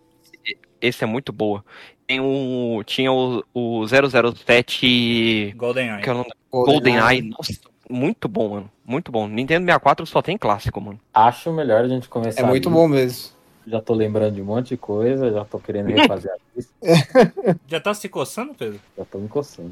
Esse 0.80 1.04
é 1.04 1.08
muito 1.08 1.34
boa. 1.34 1.66
Tem 2.06 2.22
o, 2.22 2.82
tinha 2.86 3.12
o, 3.12 3.44
o 3.54 3.86
007. 3.88 5.54
GoldenEye. 5.58 6.02
Que 6.02 6.10
é 6.10 6.14
o 6.14 6.18
nome? 6.18 6.30
GoldenEye. 6.52 7.22
Nossa, 7.24 7.54
muito 7.90 8.28
bom, 8.28 8.50
mano. 8.50 8.72
Muito 8.86 9.12
bom. 9.12 9.28
Nintendo 9.28 9.66
64 9.66 10.06
só 10.06 10.22
tem 10.22 10.38
clássico, 10.38 10.80
mano. 10.80 11.00
Acho 11.14 11.52
melhor 11.52 11.84
a 11.84 11.88
gente 11.88 12.08
começar. 12.08 12.42
É 12.42 12.46
muito 12.46 12.70
ali. 12.70 12.78
bom 12.78 12.88
mesmo. 12.88 13.36
Já 13.70 13.82
tô 13.82 13.94
lembrando 13.94 14.36
de 14.36 14.42
um 14.42 14.46
monte 14.46 14.70
de 14.70 14.78
coisa, 14.78 15.30
já 15.32 15.44
tô 15.44 15.60
querendo 15.60 15.88
refazer 15.88 16.32
a 16.32 16.38
lista, 16.56 16.74
Já 17.68 17.80
tá 17.82 17.94
se 17.94 18.08
coçando, 18.08 18.54
Pedro? 18.54 18.80
já 18.98 19.04
tô 19.06 19.18
me 19.18 19.28
coçando. 19.28 19.72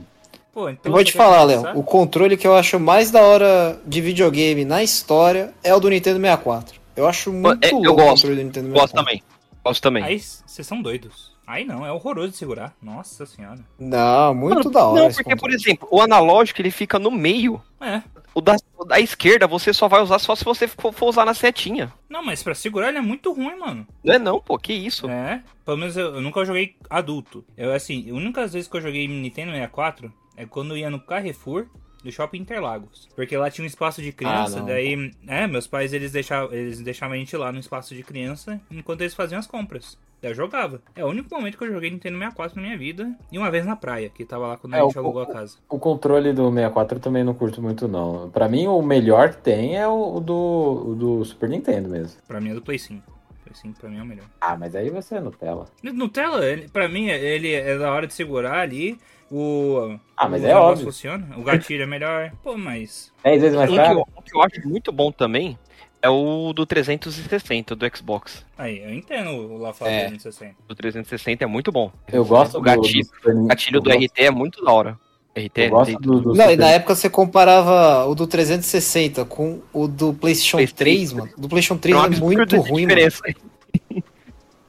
Pô, 0.53 0.69
então. 0.69 0.89
Eu 0.89 0.91
vou 0.91 1.03
te 1.03 1.13
falar? 1.13 1.43
Léo. 1.43 1.77
O 1.77 1.83
controle 1.83 2.37
que 2.37 2.45
eu 2.47 2.55
acho 2.55 2.79
mais 2.79 3.09
da 3.11 3.21
hora 3.21 3.79
de 3.85 4.01
videogame 4.01 4.63
na 4.65 4.83
história 4.83 5.53
é 5.63 5.73
o 5.73 5.79
do 5.79 5.89
Nintendo 5.89 6.19
64. 6.19 6.79
Eu 6.95 7.07
acho 7.07 7.31
muito 7.31 7.63
É, 7.65 7.69
eu 7.71 7.77
louco 7.79 7.91
o 7.91 7.95
gosto. 7.95 8.09
controle 8.21 8.35
do 8.35 8.43
Nintendo 8.43 8.67
64. 8.67 8.81
Gosto 8.81 8.95
também. 8.95 9.23
Gosto 9.65 9.81
também. 9.81 10.03
Aí 10.03 10.19
vocês 10.19 10.65
são 10.67 10.81
doidos. 10.81 11.33
Aí 11.47 11.63
não, 11.65 11.85
é 11.85 11.91
horroroso 11.91 12.29
de 12.31 12.37
segurar. 12.37 12.73
Nossa 12.81 13.25
senhora. 13.25 13.59
Não, 13.77 14.33
muito 14.33 14.55
Mano, 14.59 14.71
da 14.71 14.85
hora. 14.85 15.01
Não, 15.01 15.07
esse 15.09 15.21
porque, 15.23 15.35
por 15.35 15.51
exemplo, 15.51 15.87
o 15.91 16.01
analógico 16.01 16.61
ele 16.61 16.71
fica 16.71 16.97
no 16.97 17.11
meio. 17.11 17.61
É. 17.81 18.01
O 18.35 18.41
da, 18.41 18.57
o 18.77 18.83
da 18.83 18.99
esquerda 18.99 19.47
você 19.47 19.73
só 19.73 19.87
vai 19.87 20.01
usar 20.01 20.19
só 20.19 20.35
se 20.35 20.43
você 20.43 20.67
for, 20.67 20.93
for 20.93 21.07
usar 21.07 21.23
na 21.25 21.33
setinha. 21.33 21.91
Não, 22.09 22.21
mas 22.21 22.43
pra 22.43 22.53
segurar 22.53 22.89
ele 22.89 22.97
é 22.97 23.01
muito 23.01 23.31
ruim, 23.31 23.57
mano. 23.57 23.87
Não 24.03 24.13
é 24.13 24.19
não, 24.19 24.41
pô, 24.41 24.59
que 24.59 24.73
isso. 24.73 25.09
É. 25.09 25.41
Pelo 25.63 25.77
menos 25.77 25.95
eu, 25.95 26.15
eu 26.15 26.21
nunca 26.21 26.43
joguei 26.43 26.75
adulto. 26.89 27.45
Eu, 27.55 27.73
assim, 27.73 28.11
a 28.11 28.13
única 28.13 28.45
vez 28.45 28.67
que 28.67 28.75
eu 28.75 28.81
joguei 28.81 29.07
Nintendo 29.07 29.51
64 29.53 30.13
é 30.35 30.45
quando 30.45 30.71
eu 30.71 30.77
ia 30.77 30.89
no 30.89 30.99
Carrefour 30.99 31.67
do 32.03 32.11
Shopping 32.11 32.39
Interlagos. 32.39 33.07
Porque 33.15 33.35
lá 33.37 33.49
tinha 33.49 33.63
um 33.63 33.67
espaço 33.67 34.01
de 34.01 34.11
criança, 34.11 34.59
Ah, 34.59 34.63
daí... 34.63 35.11
É, 35.25 35.47
meus 35.47 35.65
pais, 35.65 35.93
eles 35.93 36.11
deixavam, 36.11 36.53
eles 36.53 36.81
deixavam 36.81 37.15
a 37.15 37.17
gente 37.17 37.35
lá 37.37 37.51
no 37.53 37.59
espaço 37.59 37.95
de 37.95 38.03
criança 38.03 38.61
enquanto 38.69 39.01
eles 39.01 39.15
faziam 39.15 39.39
as 39.39 39.47
compras. 39.47 39.97
Eu 40.29 40.35
jogava. 40.35 40.81
É 40.95 41.03
o 41.03 41.07
único 41.09 41.33
momento 41.33 41.57
que 41.57 41.63
eu 41.63 41.71
joguei 41.71 41.89
Nintendo 41.89 42.17
64 42.17 42.55
na 42.55 42.61
minha 42.67 42.77
vida. 42.77 43.13
E 43.31 43.37
uma 43.37 43.51
vez 43.51 43.65
na 43.65 43.75
praia, 43.75 44.09
que 44.09 44.25
tava 44.25 44.47
lá 44.47 44.57
quando 44.57 44.73
É, 44.75 44.79
a 44.79 44.83
gente 44.83 44.97
o- 44.97 45.01
alugou 45.01 45.21
a 45.21 45.27
casa. 45.27 45.57
O 45.69 45.77
controle 45.79 46.33
do 46.33 46.49
64 46.51 46.97
eu 46.97 47.01
também 47.01 47.23
não 47.23 47.33
curto 47.33 47.61
muito, 47.61 47.87
não. 47.87 48.29
Pra 48.31 48.47
mim, 48.49 48.67
o 48.67 48.81
melhor 48.81 49.29
que 49.31 49.37
tem 49.37 49.77
é 49.77 49.87
o, 49.87 50.19
do, 50.19 50.83
o 50.87 50.95
do 50.95 51.25
Super 51.25 51.49
Nintendo 51.49 51.89
mesmo. 51.89 52.19
Pra 52.27 52.41
mim 52.41 52.51
é 52.51 52.53
do 52.53 52.61
Play 52.61 52.79
5. 52.79 53.03
Play 53.43 53.55
5 53.55 53.79
pra 53.79 53.89
mim 53.89 53.99
é 53.99 54.01
o 54.01 54.05
melhor. 54.05 54.25
Ah, 54.41 54.57
mas 54.57 54.75
aí 54.75 54.89
você 54.89 55.15
é 55.15 55.19
Nutella. 55.19 55.67
Nutella, 55.83 56.45
ele, 56.45 56.67
pra 56.69 56.87
mim, 56.89 57.07
ele 57.07 57.53
é 57.53 57.77
da 57.77 57.91
hora 57.91 58.07
de 58.07 58.13
segurar 58.13 58.59
ali. 58.59 58.97
O. 59.31 59.97
Ah, 60.15 60.29
mas 60.29 60.41
o 60.41 60.45
é 60.45 60.47
negócio 60.49 60.69
óbvio. 60.71 60.85
funciona. 60.85 61.27
O 61.37 61.43
gatilho 61.43 61.83
é 61.83 61.85
melhor. 61.87 62.31
Pô, 62.43 62.55
mas. 62.57 63.11
10 63.23 63.41
vezes 63.41 63.57
mais 63.57 63.69
Um 63.69 63.73
que, 63.73 63.79
caro? 63.79 63.99
eu, 63.99 64.07
um 64.17 64.21
que 64.21 64.35
eu 64.35 64.41
acho 64.41 64.67
muito 64.69 64.91
bom 64.91 65.11
também 65.11 65.57
é 66.05 66.09
o 66.09 66.53
do 66.53 66.65
360 66.65 67.75
do 67.75 67.85
Xbox. 67.97 68.45
Aí, 68.57 68.79
eu 68.83 68.93
entendo 68.93 69.29
o 69.31 69.57
lá 69.57 69.73
fora 69.73 69.91
É. 69.91 69.99
360. 70.07 70.55
O 70.69 70.75
360 70.75 71.43
é 71.43 71.47
muito 71.47 71.71
bom. 71.71 71.91
Eu 72.11 72.23
gosto 72.25 72.57
O 72.57 72.61
gatilho, 72.61 73.05
do, 73.23 73.33
do 73.33 73.47
gatilho 73.47 73.81
do 73.81 73.89
eu 73.91 73.97
RT 73.99 74.11
é 74.17 74.31
muito 74.31 74.63
da 74.63 74.71
hora. 74.71 74.99
RT 75.35 75.57
Eu 75.57 75.69
gosto 75.69 75.91
tem- 75.91 75.99
do, 75.99 76.21
do 76.21 76.33
Não, 76.33 76.51
e 76.51 76.55
na 76.55 76.67
época 76.69 76.95
você 76.95 77.09
comparava 77.09 78.05
o 78.05 78.15
do 78.15 78.25
360 78.27 79.25
com 79.25 79.59
o 79.73 79.87
do 79.87 80.13
PlayStation 80.13 80.57
PlayStation 80.57 80.75
3, 80.77 81.13
mano. 81.13 81.31
O 81.37 81.41
do 81.41 81.49
PlayStation 81.49 81.77
3 81.77 81.95
um 81.95 81.99
é 82.01 82.05
absurdo 82.05 82.25
muito 82.25 82.45
de 82.45 82.55
ruim, 82.57 82.69
mano. 82.85 82.87
diferença. 82.87 83.21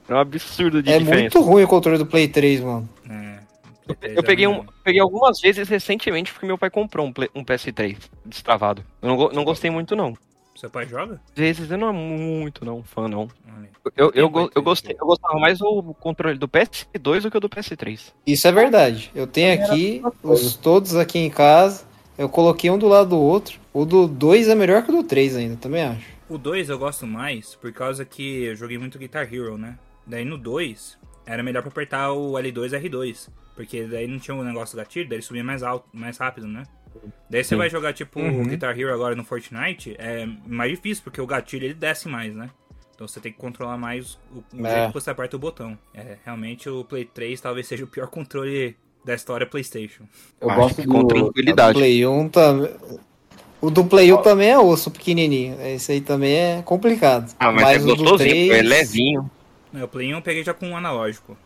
É 0.09 0.15
um 0.15 0.19
absurdo 0.19 0.83
de 0.83 0.93
É 0.93 0.99
diferença. 1.01 1.21
muito 1.23 1.41
ruim 1.41 1.65
o 1.65 1.69
controle 1.69 1.99
do 1.99 2.07
Play 2.07 2.29
3, 2.29 2.61
mano. 2.61 2.89
É, 3.11 3.39
Eu 4.17 4.23
peguei, 4.23 4.47
um, 4.47 4.65
peguei 4.85 5.01
algumas 5.01 5.41
vezes 5.41 5.69
recentemente 5.69 6.33
porque 6.33 6.47
meu 6.47 6.57
pai 6.57 6.71
comprou 6.71 7.05
um, 7.07 7.13
Play- 7.13 7.29
um 7.35 7.45
PS3 7.45 7.97
destravado. 8.25 8.85
Eu 9.03 9.09
não, 9.09 9.29
não 9.31 9.45
gostei 9.45 9.69
muito, 9.69 9.97
não. 9.97 10.17
Seu 10.57 10.71
pai 10.71 10.87
joga? 10.87 11.21
Às 11.31 11.35
vezes 11.35 11.71
eu 11.71 11.79
não 11.79 11.89
é 11.89 11.93
muito, 11.93 12.65
não, 12.65 12.83
fã, 12.83 13.07
não. 13.07 13.29
Eu, 13.97 14.11
eu, 14.15 14.31
eu, 14.35 14.47
isso. 14.47 14.63
gostei, 14.63 14.97
eu 14.99 15.07
gostava 15.07 15.39
mais 15.39 15.59
do 15.59 15.95
controle 16.01 16.39
do 16.39 16.49
PS2 16.49 17.23
do 17.23 17.31
que 17.31 17.37
o 17.37 17.41
do 17.41 17.49
PS3. 17.49 18.13
Isso 18.27 18.49
é 18.49 18.53
verdade. 18.53 19.11
Eu 19.15 19.27
tenho 19.27 19.63
aqui, 19.63 20.03
os 20.23 20.57
todos 20.57 20.97
aqui 20.97 21.19
em 21.19 21.31
casa. 21.31 21.85
Eu 22.19 22.29
coloquei 22.29 22.71
um 22.71 22.79
do 22.79 22.89
lado 22.89 23.11
do 23.11 23.21
outro. 23.21 23.61
O 23.73 23.85
do 23.85 24.09
2 24.09 24.49
é 24.49 24.55
melhor 24.55 24.83
que 24.83 24.91
o 24.91 24.97
do 24.97 25.05
3 25.05 25.37
ainda, 25.37 25.57
também 25.57 25.83
acho. 25.83 26.07
O 26.29 26.39
2 26.39 26.71
eu 26.71 26.79
gosto 26.79 27.07
mais 27.07 27.55
por 27.55 27.73
causa 27.73 28.05
que 28.05 28.45
eu 28.45 28.57
joguei 28.57 28.79
muito 28.79 28.99
Guitar 28.99 29.33
Hero, 29.33 29.59
né? 29.59 29.79
Daí 30.07 30.25
no 30.25 30.39
2 30.39 30.99
era 31.27 31.43
melhor 31.43 31.61
pra 31.61 31.71
apertar 31.71 32.13
o 32.13 32.33
L2 32.33 32.73
e 32.73 32.89
R2. 32.89 33.29
Porque 33.55 33.85
daí 33.85 34.07
não 34.07 34.19
tinha 34.19 34.35
o 34.35 34.43
negócio 34.43 34.77
do 34.77 34.81
gatilho, 34.81 35.09
daí 35.09 35.17
ele 35.17 35.23
subia 35.23 35.45
mais 35.45 35.63
alto, 35.63 35.89
mais 35.93 36.19
rápido, 36.19 36.47
né? 36.47 36.65
Daí 37.31 37.43
você 37.45 37.51
Sim. 37.51 37.57
vai 37.57 37.71
jogar 37.71 37.93
tipo 37.93 38.21
Uhum. 38.21 38.45
Guitar 38.45 38.79
Hero 38.79 38.93
agora 38.93 39.15
no 39.15 39.25
Fortnite, 39.25 39.95
é 39.99 40.27
mais 40.47 40.71
difícil, 40.71 41.03
porque 41.05 41.21
o 41.21 41.27
gatilho 41.27 41.65
ele 41.65 41.75
desce 41.75 42.09
mais, 42.09 42.35
né? 42.35 42.51
Então 42.95 43.07
você 43.07 43.21
tem 43.21 43.31
que 43.33 43.39
controlar 43.39 43.77
mais 43.77 44.19
o, 44.33 44.43
o 44.63 44.67
É. 44.67 44.71
jeito 44.71 44.89
que 44.89 44.95
você 44.95 45.11
aperta 45.11 45.37
o 45.37 45.39
botão. 45.39 45.77
É, 45.95 46.17
realmente 46.25 46.69
o 46.69 46.83
Play 46.85 47.05
3 47.05 47.41
talvez 47.41 47.67
seja 47.67 47.85
o 47.85 47.87
pior 47.87 48.07
controle 48.09 48.77
da 49.05 49.15
história 49.15 49.47
PlayStation. 49.47 50.05
Eu 50.41 50.51
Acho 50.51 50.61
gosto 50.61 50.83
que 50.83 50.87
com 50.89 51.01
do, 51.03 51.07
tranquilidade. 51.09 51.79
Play 51.79 52.07
1 52.07 52.29
também. 52.31 52.71
O 53.61 53.71
do 53.71 53.85
Play 53.85 54.13
1 54.13 54.23
também 54.23 54.51
é 54.51 54.59
osso 54.59 54.91
pequenininho. 54.91 55.57
Esse 55.61 55.93
aí 55.93 56.01
também 56.01 56.35
é 56.35 56.63
complicado. 56.63 57.33
Ah, 57.39 57.53
mas, 57.53 57.81
é 57.81 57.85
o 57.85 57.87
do 57.95 57.97
gostosinho, 57.97 58.49
pô, 58.49 58.55
é 58.55 58.59
3 58.59 58.69
levinho. 58.69 59.31
É, 59.75 59.85
o 59.85 59.89
Play 59.89 60.13
1 60.13 60.17
eu 60.17 60.23
peguei 60.23 60.43
já 60.45 60.55
com 60.55 60.69
um 60.69 60.77
analógico. 60.77 61.37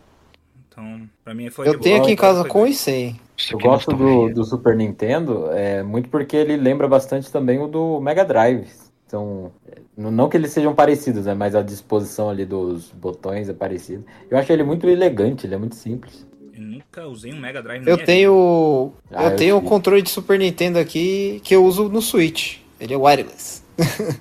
Então, 0.68 1.08
pra 1.24 1.34
mim 1.34 1.50
foi 1.50 1.68
Eu 1.68 1.74
de 1.74 1.80
tenho 1.80 1.96
boa, 1.96 2.04
aqui 2.06 2.12
em 2.12 2.16
casa 2.16 2.44
com 2.44 2.66
e 2.66 2.72
sem. 2.72 3.20
Eu 3.50 3.58
gosto 3.58 3.92
do, 3.94 4.28
do 4.32 4.44
Super 4.44 4.76
Nintendo, 4.76 5.50
é, 5.52 5.82
muito 5.82 6.08
porque 6.08 6.36
ele 6.36 6.56
lembra 6.56 6.86
bastante 6.88 7.30
também 7.30 7.58
o 7.58 7.66
do 7.66 8.00
Mega 8.00 8.24
Drive. 8.24 8.66
Então, 9.06 9.50
é, 9.68 9.80
não 9.96 10.28
que 10.28 10.36
eles 10.36 10.52
sejam 10.52 10.74
parecidos, 10.74 11.26
né, 11.26 11.34
mas 11.34 11.54
a 11.54 11.62
disposição 11.62 12.30
ali 12.30 12.44
dos 12.44 12.90
botões 12.90 13.48
é 13.48 13.52
parecida. 13.52 14.04
Eu 14.30 14.38
acho 14.38 14.52
ele 14.52 14.62
muito 14.62 14.88
elegante, 14.88 15.46
ele 15.46 15.54
é 15.54 15.58
muito 15.58 15.74
simples. 15.74 16.26
Eu 16.54 16.62
nunca 16.62 17.06
usei 17.06 17.32
um 17.32 17.40
Mega 17.40 17.62
Drive 17.62 17.82
na 17.82 17.90
Eu 17.90 17.96
minha 17.96 18.06
tenho. 18.06 18.92
Ah, 19.10 19.24
eu 19.24 19.30
eu 19.30 19.36
tenho 19.36 19.56
o 19.56 19.62
controle 19.62 20.02
de 20.02 20.10
Super 20.10 20.38
Nintendo 20.38 20.78
aqui 20.78 21.40
que 21.42 21.54
eu 21.54 21.64
uso 21.64 21.88
no 21.88 22.02
Switch. 22.02 22.58
Ele 22.78 22.94
é 22.94 22.96
wireless. 22.96 23.62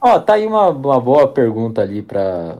Ó, 0.00 0.18
tá 0.18 0.34
aí 0.34 0.46
uma, 0.46 0.68
uma 0.68 1.00
boa 1.00 1.28
pergunta 1.28 1.82
ali 1.82 2.02
pra. 2.02 2.58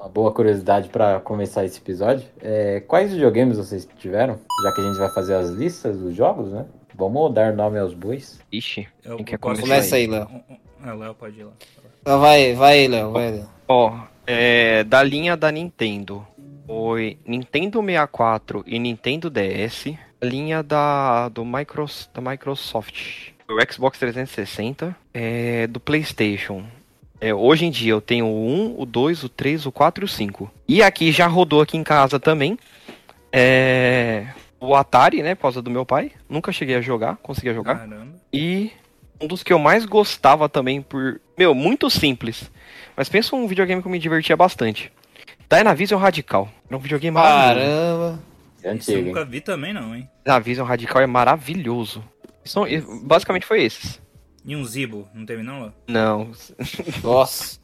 Uma 0.00 0.08
boa 0.08 0.32
curiosidade 0.32 0.88
pra 0.88 1.20
começar 1.20 1.64
esse 1.64 1.78
episódio. 1.78 2.26
É, 2.40 2.80
quais 2.80 3.12
videogames 3.12 3.58
vocês 3.58 3.86
tiveram? 3.98 4.38
Já 4.62 4.72
que 4.72 4.80
a 4.80 4.84
gente 4.84 4.98
vai 4.98 5.10
fazer 5.10 5.34
as 5.34 5.50
listas 5.50 5.98
dos 5.98 6.14
jogos, 6.14 6.50
né? 6.52 6.64
Vamos 6.94 7.32
dar 7.34 7.52
nome 7.52 7.78
aos 7.78 7.92
bois. 7.92 8.40
Ixi, 8.50 8.88
Eu 9.04 9.16
quem 9.16 9.24
quer 9.26 9.38
posso- 9.38 9.60
Começa 9.60 9.96
aí, 9.96 10.06
Léo. 10.06 10.26
Ah, 10.82 10.94
Léo 10.94 11.14
pode 11.14 11.38
ir 11.38 11.44
lá. 11.44 11.52
Ah, 12.06 12.16
Vai, 12.16 12.54
vai, 12.54 12.88
Léo, 12.88 13.12
vai, 13.12 13.30
Léo. 13.30 13.48
Ó, 13.68 13.98
é, 14.26 14.82
da 14.84 15.02
linha 15.02 15.36
da 15.36 15.52
Nintendo, 15.52 16.26
foi 16.66 17.18
Nintendo 17.26 17.80
64 17.82 18.64
e 18.66 18.78
Nintendo 18.78 19.28
DS. 19.28 19.94
A 20.22 20.24
linha 20.26 20.62
da, 20.62 21.28
do 21.28 21.44
Micros, 21.44 22.08
da 22.14 22.20
Microsoft, 22.22 23.30
o 23.48 23.72
Xbox 23.72 23.98
360, 23.98 24.94
é, 25.12 25.66
do 25.66 25.78
PlayStation. 25.80 26.64
É, 27.20 27.34
hoje 27.34 27.66
em 27.66 27.70
dia 27.70 27.92
eu 27.92 28.00
tenho 28.00 28.26
o 28.26 28.48
1, 28.48 28.80
o 28.80 28.86
2, 28.86 29.24
o 29.24 29.28
3, 29.28 29.66
o 29.66 29.72
4 29.72 30.04
e 30.04 30.06
o 30.06 30.08
5. 30.08 30.50
E 30.66 30.82
aqui 30.82 31.12
já 31.12 31.26
rodou 31.26 31.60
aqui 31.60 31.76
em 31.76 31.84
casa 31.84 32.18
também. 32.18 32.58
É, 33.30 34.28
o 34.58 34.74
Atari, 34.74 35.22
né, 35.22 35.34
por 35.34 35.42
causa 35.42 35.60
do 35.60 35.70
meu 35.70 35.84
pai. 35.84 36.12
Nunca 36.28 36.50
cheguei 36.50 36.76
a 36.76 36.80
jogar, 36.80 37.16
consegui 37.16 37.52
jogar. 37.52 37.80
Caramba. 37.80 38.14
E 38.32 38.70
um 39.20 39.26
dos 39.26 39.42
que 39.42 39.52
eu 39.52 39.58
mais 39.58 39.84
gostava 39.84 40.48
também 40.48 40.80
por. 40.80 41.20
Meu, 41.36 41.54
muito 41.54 41.90
simples. 41.90 42.50
Mas 42.96 43.08
pensa 43.08 43.36
um 43.36 43.46
videogame 43.46 43.82
que 43.82 43.88
eu 43.88 43.92
me 43.92 43.98
divertia 43.98 44.36
bastante. 44.36 44.90
Dynavision 45.48 46.00
Radical. 46.00 46.48
Era 46.68 46.76
um 46.76 46.80
videogame 46.80 47.14
maravilhoso. 47.14 47.66
Caramba. 47.66 48.20
É 48.62 48.68
eu 48.68 48.72
antigo, 48.72 48.98
hein? 48.98 49.04
nunca 49.04 49.24
vi 49.24 49.40
também 49.40 49.72
não, 49.74 49.94
hein? 49.94 50.08
Dynavision 50.24 50.66
Radical 50.66 51.02
é 51.02 51.06
maravilhoso. 51.06 52.02
São, 52.44 52.64
basicamente 53.02 53.44
foi 53.44 53.62
esses. 53.62 54.00
E 54.50 54.56
um 54.56 54.64
Zibo, 54.64 55.06
não 55.14 55.24
teve 55.24 55.44
não, 55.44 55.62
Léo? 55.62 55.72
Não. 55.86 56.32
Nossa. 57.04 57.60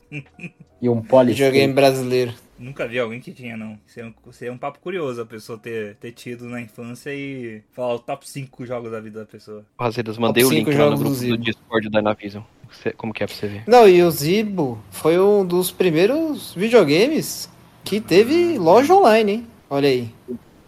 E 0.81 0.89
um 0.89 1.03
Poly 1.03 1.33
Videogame 1.33 1.73
brasileiro. 1.73 2.33
Nunca 2.57 2.87
vi 2.87 2.97
alguém 3.01 3.19
que 3.21 3.33
tinha, 3.33 3.57
não. 3.57 3.77
Isso 3.85 3.99
é 3.99 4.05
um, 4.05 4.15
isso 4.31 4.45
é 4.45 4.53
um 4.53 4.57
papo 4.57 4.79
curioso 4.79 5.21
a 5.21 5.27
pessoa 5.27 5.59
ter, 5.59 5.97
ter 5.97 6.13
tido 6.13 6.45
na 6.45 6.61
infância 6.61 7.13
e 7.13 7.61
falar 7.73 7.95
o 7.95 7.99
top 7.99 8.29
5 8.31 8.65
jogos 8.65 8.93
da 8.93 9.01
vida 9.01 9.19
da 9.19 9.27
pessoa. 9.27 9.67
Razedas, 9.77 10.17
mandei 10.17 10.45
o 10.45 10.47
Top 10.47 10.55
link 10.61 10.71
cinco 10.71 10.79
lá 10.79 10.91
no 10.91 10.97
jogos 10.97 11.01
do 11.01 11.05
grupo 11.07 11.17
do 11.17 11.21
Zibo. 11.21 11.37
Discord 11.39 11.89
do 11.89 11.99
Dynavision. 11.99 12.43
Cê- 12.71 12.93
Como 12.93 13.13
que 13.13 13.25
é 13.25 13.27
pra 13.27 13.35
você 13.35 13.49
ver? 13.49 13.65
Não, 13.67 13.89
e 13.89 14.01
o 14.05 14.11
Zibo 14.13 14.79
foi 14.93 15.19
um 15.19 15.45
dos 15.45 15.73
primeiros 15.73 16.55
videogames 16.55 17.51
que 17.83 18.01
teve 18.01 18.57
loja 18.59 18.95
online, 18.95 19.33
hein? 19.33 19.47
Olha 19.69 19.89
aí. 19.89 20.15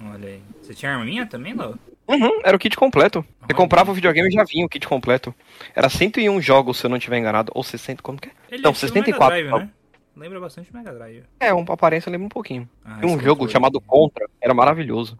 Olha 0.05 0.29
aí. 0.31 0.41
Você 0.61 0.75
tinha 0.75 0.97
arminha 0.97 1.27
também, 1.27 1.55
Léo? 1.55 1.79
Uhum, 2.09 2.41
era 2.43 2.57
o 2.57 2.59
kit 2.59 2.75
completo. 2.77 3.25
Você 3.47 3.55
comprava 3.55 3.91
o 3.91 3.95
videogame 3.95 4.29
e 4.29 4.33
já 4.33 4.43
vinha 4.45 4.65
o 4.65 4.69
kit 4.69 4.87
completo. 4.89 5.35
Era 5.75 5.89
101 5.91 6.41
jogos, 6.41 6.79
se 6.79 6.87
eu 6.87 6.91
não 6.91 6.97
estiver 6.97 7.19
enganado. 7.19 7.53
Ou 7.55 7.63
60, 7.63 8.03
como 8.03 8.19
que 8.19 8.29
é? 8.29 8.33
Ele 8.51 8.63
Não, 8.63 8.71
é 8.71 8.73
estilo 8.73 8.93
64, 8.93 9.37
Mega 9.37 9.49
Drive, 9.51 9.65
né? 9.65 9.71
Lembra 10.17 10.41
bastante 10.41 10.75
Mega 10.75 10.93
Drive. 10.93 11.23
É, 11.39 11.53
uma 11.53 11.75
aparência 11.75 12.11
lembra 12.11 12.27
um 12.27 12.31
pouquinho. 12.31 12.69
Ah, 12.85 12.97
Tem 12.99 13.09
um 13.09 13.13
jogo 13.21 13.41
controle. 13.41 13.53
chamado 13.53 13.81
Contra, 13.81 14.27
era 14.41 14.55
maravilhoso. 14.55 15.19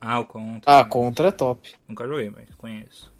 Ah, 0.00 0.20
o 0.20 0.24
Contra. 0.26 0.78
Ah, 0.80 0.84
Contra 0.84 1.28
é 1.28 1.32
top. 1.32 1.70
Nunca 1.88 2.06
joguei, 2.06 2.30
mas 2.30 2.44
conheço. 2.56 3.10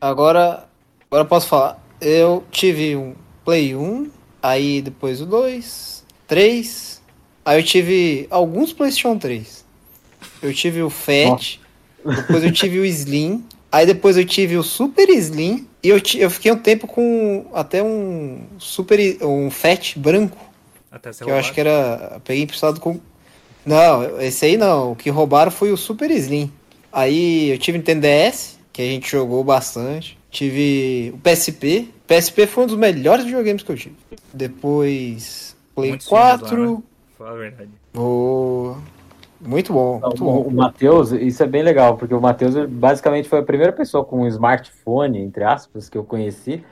Agora, 0.00 0.68
agora 1.10 1.22
eu 1.24 1.26
posso 1.26 1.48
falar. 1.48 1.82
Eu 2.00 2.44
tive 2.50 2.94
um 2.96 3.14
Play 3.44 3.74
1, 3.74 4.10
aí 4.42 4.82
depois 4.82 5.20
o 5.20 5.26
2, 5.26 6.04
3. 6.28 7.02
Aí 7.44 7.58
eu 7.58 7.64
tive 7.64 8.26
alguns 8.30 8.72
PlayStation 8.72 9.16
3. 9.18 9.66
Eu 10.42 10.52
tive 10.54 10.82
o 10.82 10.90
Fat, 10.90 11.58
depois 12.04 12.42
eu 12.44 12.52
tive 12.52 12.78
o 12.78 12.84
Slim, 12.84 13.44
aí 13.70 13.86
depois 13.86 14.16
eu 14.16 14.24
tive 14.24 14.56
o 14.56 14.62
Super 14.62 15.08
Slim 15.10 15.66
e 15.82 15.88
eu, 15.88 16.00
eu 16.16 16.30
fiquei 16.30 16.50
um 16.52 16.56
tempo 16.58 16.86
com 16.86 17.46
até 17.54 17.82
um 17.82 18.40
Super 18.58 18.98
um 19.22 19.50
Fat 19.50 19.96
branco, 19.98 20.36
Até 20.90 21.10
que 21.10 21.24
eu 21.24 21.34
acho 21.36 21.52
que 21.52 21.60
era, 21.60 22.20
peguei 22.24 22.42
emprestado 22.44 22.80
com 22.80 23.00
Não, 23.64 24.20
esse 24.20 24.44
aí 24.46 24.56
não, 24.56 24.92
o 24.92 24.96
que 24.96 25.10
roubaram 25.10 25.50
foi 25.50 25.70
o 25.72 25.76
Super 25.76 26.10
Slim. 26.10 26.50
Aí 26.92 27.50
eu 27.50 27.58
tive 27.58 27.78
Nintendo 27.78 28.02
DS, 28.06 28.58
que 28.72 28.82
a 28.82 28.84
gente 28.84 29.10
jogou 29.10 29.42
bastante. 29.42 30.18
Tive 30.30 31.12
o 31.14 31.18
PSP. 31.18 31.88
PSP 32.06 32.46
foi 32.46 32.64
um 32.64 32.66
dos 32.66 32.76
melhores 32.76 33.24
videogames 33.24 33.62
que 33.62 33.70
eu 33.72 33.76
tive. 33.76 33.96
Depois 34.32 35.56
Play 35.74 35.90
Muitos 35.90 36.06
filhos 36.06 36.20
lá, 36.22 36.38
4. 36.38 36.70
né? 36.76 36.82
Fala 37.18 37.30
a 37.30 37.34
verdade. 37.34 37.70
o- 37.94 38.76
Muito 39.44 39.72
bom, 39.72 39.98
muito 40.00 40.22
O, 40.22 40.26
bom. 40.26 40.40
o 40.42 40.50
Matheus, 40.52 41.10
isso 41.12 41.42
é 41.42 41.46
bem 41.46 41.62
legal, 41.62 41.96
porque 41.96 42.14
o 42.14 42.20
Matheus 42.20 42.54
basicamente 42.68 43.28
foi 43.28 43.40
a 43.40 43.42
primeira 43.42 43.72
pessoa 43.72 44.04
com 44.04 44.20
um 44.20 44.26
smartphone, 44.28 45.18
entre 45.18 45.42
aspas, 45.42 45.88
que 45.88 45.98
eu 45.98 46.04
conheci, 46.04 46.62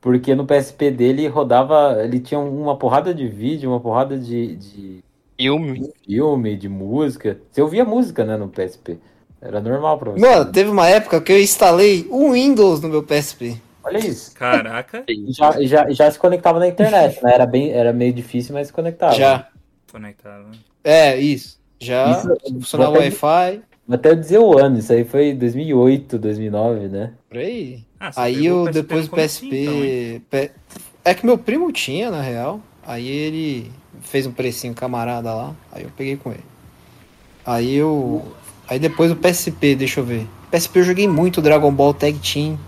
porque 0.00 0.34
no 0.34 0.44
PSP 0.46 0.90
dele 0.90 1.28
rodava, 1.28 1.98
ele 2.02 2.18
tinha 2.20 2.40
uma 2.40 2.76
porrada 2.76 3.14
de 3.14 3.28
vídeo, 3.28 3.70
uma 3.70 3.80
porrada 3.80 4.18
de, 4.18 4.56
de 4.56 5.04
Filme. 5.38 5.92
filme, 6.04 6.56
de 6.56 6.68
música. 6.68 7.38
Você 7.50 7.62
ouvia 7.62 7.84
música, 7.84 8.24
né, 8.24 8.36
no 8.36 8.48
PSP. 8.48 8.98
Era 9.40 9.60
normal 9.60 9.98
pra 9.98 10.10
você. 10.12 10.20
Mano, 10.20 10.50
teve 10.50 10.70
uma 10.70 10.88
época 10.88 11.20
que 11.20 11.30
eu 11.32 11.40
instalei 11.40 12.06
o 12.10 12.32
Windows 12.32 12.80
no 12.80 12.88
meu 12.88 13.02
PSP. 13.02 13.56
Olha 13.84 13.98
isso. 13.98 14.34
Caraca, 14.34 15.04
E 15.08 15.30
já, 15.32 15.62
já, 15.62 15.90
já 15.90 16.10
se 16.10 16.18
conectava 16.18 16.58
na 16.58 16.66
internet, 16.66 17.22
né? 17.22 17.34
Era, 17.34 17.46
bem, 17.46 17.70
era 17.70 17.92
meio 17.92 18.12
difícil, 18.12 18.54
mas 18.54 18.68
se 18.68 18.72
conectava. 18.72 19.14
Já. 19.14 19.46
conectado. 19.92 20.44
né? 20.48 20.52
É, 20.82 21.16
isso. 21.18 21.60
Já 21.78 22.10
Isso, 22.12 22.36
funcionava 22.54 22.92
vou 22.92 23.00
até- 23.00 23.08
Wi-Fi. 23.10 23.60
Até 23.88 24.14
dizer 24.16 24.38
o 24.38 24.58
ano, 24.58 24.78
isso 24.78 24.92
aí 24.92 25.04
foi 25.04 25.32
2008, 25.32 26.18
2009, 26.18 26.88
né? 26.88 27.12
Por 27.28 27.38
aí. 27.38 27.84
Ah, 28.00 28.10
Aí 28.16 28.44
eu, 28.46 28.62
o 28.62 28.64
PSP 28.66 28.82
depois 28.82 29.08
comecinho, 29.08 29.50
PSP. 29.52 30.22
então, 30.28 30.48
é 31.04 31.14
que 31.14 31.24
meu 31.24 31.38
primo 31.38 31.70
tinha, 31.70 32.10
na 32.10 32.20
real. 32.20 32.60
Aí 32.84 33.06
ele 33.06 33.70
fez 34.00 34.26
um 34.26 34.32
precinho 34.32 34.74
camarada 34.74 35.32
lá. 35.32 35.54
Aí 35.70 35.84
eu 35.84 35.90
peguei 35.96 36.16
com 36.16 36.30
ele. 36.32 36.42
Aí 37.44 37.74
eu. 37.76 38.24
Aí 38.68 38.78
depois 38.80 39.12
o 39.12 39.16
PSP, 39.16 39.76
deixa 39.76 40.00
eu 40.00 40.04
ver. 40.04 40.26
PSP 40.50 40.80
eu 40.80 40.84
joguei 40.84 41.06
muito 41.06 41.40
Dragon 41.40 41.72
Ball 41.72 41.94
Tag 41.94 42.18
Team. 42.18 42.58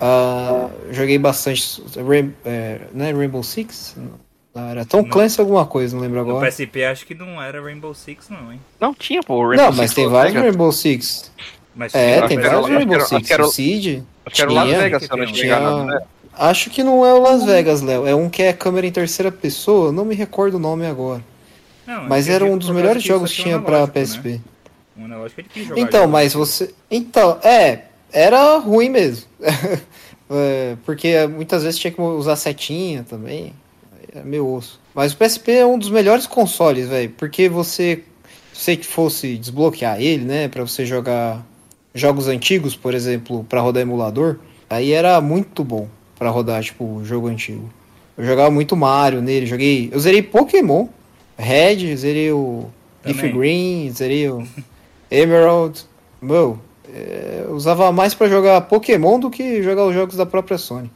Ah, 0.00 0.70
joguei 0.90 1.18
bastante. 1.18 1.82
Rain- 2.06 2.32
é, 2.46 2.80
né, 2.94 3.12
Rainbow 3.12 3.42
Six? 3.42 3.94
Era 4.54 4.84
Tom 4.84 5.02
Não. 5.02 5.08
Clancy 5.08 5.40
alguma 5.40 5.64
coisa, 5.64 5.94
não 5.94 6.02
lembro 6.02 6.24
No 6.24 6.30
agora. 6.30 6.50
PSP 6.50 6.84
acho 6.84 7.06
que 7.06 7.14
não 7.14 7.40
era 7.40 7.62
Rainbow 7.62 7.94
Six, 7.94 8.28
não, 8.28 8.52
hein? 8.52 8.60
Não, 8.80 8.92
tinha, 8.92 9.22
pô. 9.22 9.36
o 9.36 9.48
Rainbow 9.48 9.56
Não, 9.66 9.72
mas 9.72 9.90
Six 9.90 9.94
tem 9.94 10.04
Las 10.06 10.12
vários 10.12 10.32
Vegas. 10.34 10.48
Rainbow 10.50 10.72
Six. 10.72 11.32
Mas 11.74 11.94
É, 11.94 12.26
tem 12.26 12.38
vários 12.38 12.66
Rainbow 12.68 12.94
era- 12.96 13.04
Six. 13.04 13.12
acho 13.16 13.26
que 13.26 13.32
era- 13.32 13.44
O 13.46 13.48
Seed. 13.50 14.02
Acho 14.26 14.34
que 14.36 14.42
era 14.42 14.50
o 14.50 14.54
Las. 14.54 14.68
Vegas, 14.70 15.02
se 15.04 15.12
eu 15.12 15.16
não 15.16 15.26
Tinha. 15.26 15.44
enganado, 15.46 15.84
né? 15.84 16.00
Acho 16.36 16.70
que 16.70 16.82
não 16.82 17.06
é 17.06 17.14
o 17.14 17.20
Las 17.20 17.44
Vegas, 17.44 17.80
Léo. 17.82 18.06
É 18.06 18.14
um 18.14 18.28
que 18.28 18.42
é 18.42 18.52
câmera 18.52 18.86
em 18.86 18.90
terceira 18.92 19.30
pessoa. 19.30 19.92
Não 19.92 20.04
me 20.04 20.14
recordo 20.14 20.54
o 20.56 20.58
nome 20.60 20.84
agora. 20.86 21.22
Não, 21.86 22.08
Mas 22.08 22.28
era 22.28 22.44
um 22.44 22.56
dos 22.58 22.70
melhores 22.70 23.02
que 23.02 23.08
jogos 23.08 23.32
que 23.32 23.40
é 23.40 23.42
um 23.42 23.44
tinha 23.44 23.58
pra 23.60 23.76
analógico, 23.84 23.94
PSP. 24.00 24.28
Né? 24.96 25.16
Um 25.16 25.24
é 25.24 25.28
difícil 25.28 25.64
jogar. 25.68 25.80
Então, 25.80 26.00
jogo. 26.02 26.12
mas 26.12 26.32
você. 26.34 26.74
Então, 26.90 27.38
é. 27.42 27.84
Era 28.12 28.58
ruim 28.58 28.88
mesmo. 28.88 29.26
É, 30.32 30.76
porque 30.86 31.26
muitas 31.26 31.64
vezes 31.64 31.76
tinha 31.80 31.90
que 31.92 32.00
usar 32.00 32.36
setinha 32.36 33.04
também. 33.08 33.52
É 34.14 34.22
meio 34.22 34.46
osso. 34.52 34.80
Mas 34.94 35.12
o 35.12 35.16
PSP 35.16 35.52
é 35.52 35.66
um 35.66 35.78
dos 35.78 35.90
melhores 35.90 36.26
consoles, 36.26 36.88
velho. 36.88 37.10
Porque 37.16 37.48
você. 37.48 38.02
Se 38.52 38.76
você 38.76 38.82
fosse 38.82 39.36
desbloquear 39.36 40.00
ele, 40.00 40.24
né? 40.24 40.48
Pra 40.48 40.62
você 40.62 40.84
jogar 40.84 41.44
jogos 41.94 42.28
antigos, 42.28 42.76
por 42.76 42.94
exemplo, 42.94 43.44
pra 43.48 43.60
rodar 43.60 43.82
emulador. 43.82 44.38
Aí 44.68 44.92
era 44.92 45.20
muito 45.20 45.64
bom 45.64 45.88
pra 46.18 46.30
rodar, 46.30 46.62
tipo, 46.62 47.02
jogo 47.04 47.28
antigo. 47.28 47.70
Eu 48.16 48.24
jogava 48.24 48.50
muito 48.50 48.76
Mario 48.76 49.22
nele. 49.22 49.46
Joguei. 49.46 49.88
Eu 49.92 49.98
zerei 49.98 50.22
Pokémon. 50.22 50.88
Red, 51.38 51.96
zerei 51.96 52.32
o. 52.32 52.66
Leaf. 53.04 53.22
Green, 53.32 53.90
zerei 53.90 54.28
o. 54.28 54.46
Emerald. 55.10 55.86
Meu, 56.20 56.58
é, 56.94 57.44
eu 57.46 57.54
usava 57.54 57.90
mais 57.92 58.14
pra 58.14 58.28
jogar 58.28 58.60
Pokémon 58.62 59.18
do 59.18 59.30
que 59.30 59.62
jogar 59.62 59.86
os 59.86 59.94
jogos 59.94 60.16
da 60.16 60.26
própria 60.26 60.58
Sony. 60.58 60.90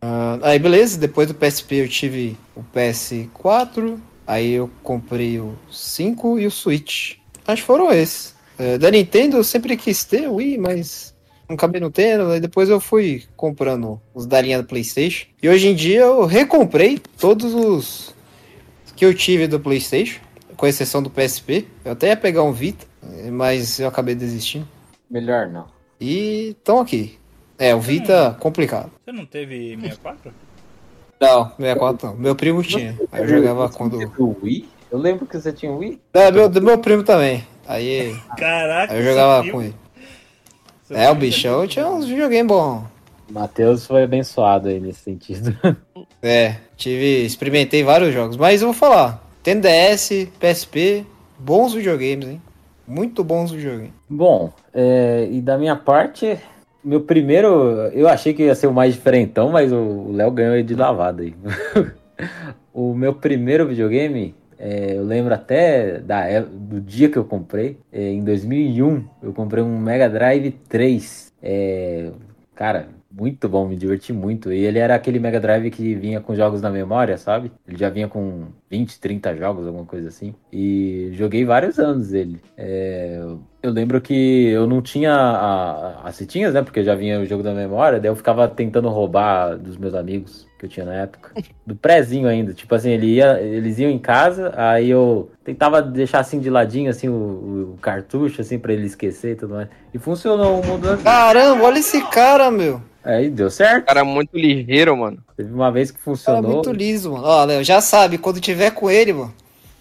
Ah, 0.00 0.38
aí 0.42 0.58
beleza, 0.58 0.98
depois 0.98 1.28
do 1.28 1.34
PSP 1.34 1.76
eu 1.76 1.88
tive 1.88 2.36
o 2.54 2.62
PS4, 2.74 3.98
aí 4.26 4.52
eu 4.52 4.70
comprei 4.82 5.38
o 5.38 5.54
5 5.70 6.38
e 6.38 6.46
o 6.46 6.50
Switch. 6.50 7.16
Acho 7.46 7.62
que 7.62 7.66
foram 7.66 7.92
esses. 7.92 8.34
É, 8.58 8.78
da 8.78 8.90
Nintendo 8.90 9.36
eu 9.36 9.44
sempre 9.44 9.76
quis 9.76 10.04
ter 10.04 10.28
o 10.28 10.36
Wii, 10.36 10.58
mas 10.58 11.14
não 11.48 11.56
acabei 11.56 11.80
não 11.80 11.90
tendo. 11.90 12.30
Aí 12.30 12.40
depois 12.40 12.68
eu 12.68 12.80
fui 12.80 13.24
comprando 13.36 14.00
os 14.14 14.26
da 14.26 14.40
linha 14.40 14.62
do 14.62 14.68
PlayStation. 14.68 15.26
E 15.42 15.48
hoje 15.48 15.68
em 15.68 15.74
dia 15.74 16.00
eu 16.00 16.24
recomprei 16.24 17.00
todos 17.18 17.54
os 17.54 18.14
que 18.96 19.04
eu 19.04 19.14
tive 19.14 19.46
do 19.46 19.60
PlayStation. 19.60 20.20
com 20.56 20.66
exceção 20.66 21.02
do 21.02 21.10
PSP. 21.10 21.66
Eu 21.84 21.92
até 21.92 22.08
ia 22.08 22.16
pegar 22.16 22.44
um 22.44 22.52
Vita, 22.52 22.86
mas 23.32 23.80
eu 23.80 23.88
acabei 23.88 24.14
desistindo. 24.14 24.68
Melhor 25.10 25.48
não. 25.48 25.66
E 26.00 26.50
estão 26.50 26.78
aqui. 26.78 27.18
É, 27.58 27.74
o 27.74 27.80
Vita 27.80 28.36
complicado. 28.40 28.90
Você 29.04 29.12
não 29.12 29.24
teve 29.26 29.76
64? 29.80 30.32
Não, 31.20 31.50
64 31.56 32.08
não. 32.08 32.16
Meu 32.16 32.34
primo 32.34 32.62
tinha. 32.62 32.98
Aí 33.12 33.22
eu 33.22 33.28
jogava 33.28 33.68
Você 33.68 33.78
quando. 33.78 33.98
teve 33.98 34.12
o 34.22 34.36
Wii? 34.42 34.68
Eu 34.90 34.98
lembro 34.98 35.26
que 35.26 35.38
você 35.40 35.52
tinha 35.52 35.72
o 35.72 35.78
Wii. 35.78 36.00
É, 36.12 36.30
meu, 36.30 36.48
do 36.48 36.60
meu 36.62 36.78
primo 36.78 37.02
também. 37.02 37.44
Aí, 37.66 38.14
Caraca, 38.36 38.92
aí 38.92 38.98
eu 39.00 39.04
jogava 39.04 39.50
com 39.50 39.62
ele. 39.62 39.74
seu 40.82 40.96
É, 40.96 41.10
o 41.10 41.14
bichão 41.14 41.66
tinha 41.66 41.88
uns 41.88 42.06
videogames 42.06 42.46
bons. 42.46 42.84
O 43.28 43.32
Matheus 43.32 43.86
foi 43.86 44.02
abençoado 44.02 44.68
aí 44.68 44.80
nesse 44.80 45.00
sentido. 45.00 45.56
É, 46.26 46.56
tive. 46.74 47.22
Experimentei 47.26 47.82
vários 47.84 48.14
jogos. 48.14 48.38
Mas 48.38 48.62
eu 48.62 48.68
vou 48.68 48.74
falar. 48.74 49.22
Tem 49.42 49.60
DS, 49.60 50.26
PSP, 50.40 51.04
bons 51.38 51.74
videogames, 51.74 52.26
hein? 52.26 52.42
Muito 52.88 53.22
bons 53.22 53.50
videogames. 53.52 53.92
Bom, 54.08 54.50
é, 54.72 55.28
e 55.30 55.42
da 55.42 55.58
minha 55.58 55.76
parte, 55.76 56.38
meu 56.84 57.00
primeiro. 57.00 57.48
Eu 57.92 58.08
achei 58.08 58.34
que 58.34 58.44
ia 58.44 58.54
ser 58.54 58.66
o 58.66 58.72
mais 58.72 58.94
diferentão, 58.94 59.50
mas 59.50 59.72
o 59.72 60.12
Léo 60.12 60.30
ganhou 60.30 60.62
de 60.62 60.74
lavada 60.74 61.22
aí. 61.22 61.34
o 62.72 62.94
meu 62.94 63.14
primeiro 63.14 63.66
videogame, 63.66 64.34
é, 64.58 64.96
eu 64.96 65.04
lembro 65.04 65.34
até 65.34 65.98
da, 65.98 66.26
é- 66.28 66.42
do 66.42 66.80
dia 66.80 67.08
que 67.08 67.16
eu 67.16 67.24
comprei. 67.24 67.78
é, 67.92 68.10
em 68.10 68.22
2001, 68.22 69.04
eu 69.22 69.32
comprei 69.32 69.62
um 69.62 69.78
Mega 69.78 70.08
Drive 70.08 70.50
3. 70.68 71.32
É, 71.42 72.10
cara, 72.54 72.88
muito 73.16 73.48
bom, 73.48 73.66
me 73.68 73.76
diverti 73.76 74.12
muito. 74.12 74.52
E 74.52 74.64
ele 74.64 74.78
era 74.78 74.94
aquele 74.94 75.18
Mega 75.18 75.38
Drive 75.38 75.70
que 75.70 75.94
vinha 75.94 76.20
com 76.20 76.34
jogos 76.34 76.60
na 76.60 76.70
memória, 76.70 77.16
sabe? 77.16 77.52
Ele 77.66 77.76
já 77.76 77.88
vinha 77.88 78.08
com 78.08 78.46
20, 78.70 78.98
30 78.98 79.36
jogos, 79.36 79.66
alguma 79.66 79.84
coisa 79.84 80.08
assim. 80.08 80.34
E 80.52 81.10
joguei 81.12 81.44
vários 81.44 81.78
anos 81.78 82.12
ele. 82.12 82.40
É, 82.56 83.20
eu 83.62 83.70
lembro 83.70 84.00
que 84.00 84.48
eu 84.48 84.66
não 84.66 84.82
tinha 84.82 85.14
a- 85.14 86.00
as 86.04 86.18
fitinhas, 86.18 86.52
né? 86.54 86.62
Porque 86.62 86.82
já 86.82 86.94
vinha 86.94 87.20
o 87.20 87.24
jogo 87.26 87.42
da 87.42 87.54
memória, 87.54 88.00
daí 88.00 88.10
eu 88.10 88.16
ficava 88.16 88.48
tentando 88.48 88.88
roubar 88.88 89.56
dos 89.56 89.76
meus 89.76 89.94
amigos 89.94 90.46
que 90.58 90.66
eu 90.66 90.68
tinha 90.68 90.84
na 90.86 90.94
época. 90.94 91.30
Do 91.66 91.74
prézinho 91.76 92.28
ainda. 92.28 92.52
Tipo 92.52 92.74
assim, 92.74 92.90
ele 92.90 93.06
ia, 93.14 93.40
eles 93.40 93.78
iam 93.78 93.90
em 93.90 93.98
casa, 93.98 94.52
aí 94.56 94.90
eu 94.90 95.30
tentava 95.44 95.80
deixar 95.80 96.18
assim 96.20 96.38
de 96.40 96.50
ladinho, 96.50 96.90
assim, 96.90 97.08
o, 97.08 97.74
o 97.74 97.78
cartucho, 97.80 98.40
assim, 98.40 98.58
pra 98.58 98.72
ele 98.72 98.86
esquecer 98.86 99.32
e 99.32 99.36
tudo 99.36 99.54
mais. 99.54 99.68
E 99.94 99.98
funcionou 99.98 100.60
o 100.60 100.66
mundo 100.66 100.88
assim. 100.90 101.04
Caramba, 101.04 101.64
olha 101.64 101.78
esse 101.78 102.02
cara, 102.10 102.50
meu. 102.50 102.80
Aí 103.04 103.28
deu 103.28 103.50
certo. 103.50 103.86
Cara, 103.86 104.02
muito 104.04 104.36
ligeiro, 104.36 104.96
mano. 104.96 105.18
Teve 105.36 105.52
uma 105.52 105.70
vez 105.70 105.90
que 105.90 105.98
Cara 105.98 106.04
funcionou. 106.04 106.50
muito 106.52 106.72
liso, 106.72 107.12
mano. 107.12 107.24
Ó, 107.26 107.44
Léo, 107.44 107.62
já 107.62 107.80
sabe, 107.80 108.16
quando 108.18 108.40
tiver 108.40 108.70
com 108.70 108.90
ele, 108.90 109.12
mano, 109.12 109.34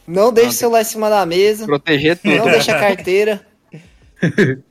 não 0.05 0.33
deixe 0.33 0.49
o 0.49 0.53
celular 0.53 0.81
em 0.81 0.85
cima 0.85 1.09
da 1.09 1.25
mesa, 1.25 1.65
Proteger 1.65 2.17
tudo. 2.17 2.35
não 2.35 2.45
deixe 2.45 2.69
a 2.69 2.79
carteira. 2.79 3.41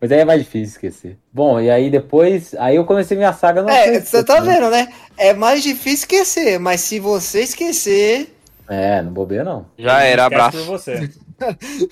Mas 0.00 0.12
aí 0.12 0.18
é 0.20 0.24
mais 0.26 0.42
difícil 0.42 0.72
esquecer. 0.74 1.18
Bom, 1.32 1.58
e 1.58 1.70
aí 1.70 1.88
depois. 1.90 2.54
Aí 2.58 2.76
eu 2.76 2.84
comecei 2.84 3.16
minha 3.16 3.32
saga 3.32 3.62
no 3.62 3.70
É, 3.70 3.84
PlayStation, 3.84 4.10
você 4.18 4.24
tá 4.24 4.40
né? 4.42 4.52
vendo, 4.52 4.70
né? 4.70 4.88
É 5.16 5.32
mais 5.32 5.62
difícil 5.62 6.00
esquecer, 6.00 6.58
mas 6.60 6.82
se 6.82 7.00
você 7.00 7.40
esquecer. 7.40 8.34
É, 8.68 9.00
não 9.00 9.10
bobeia 9.10 9.42
não. 9.42 9.64
Já 9.78 10.02
era, 10.02 10.26
abraço. 10.26 10.58
por 10.58 10.66
você. 10.66 11.10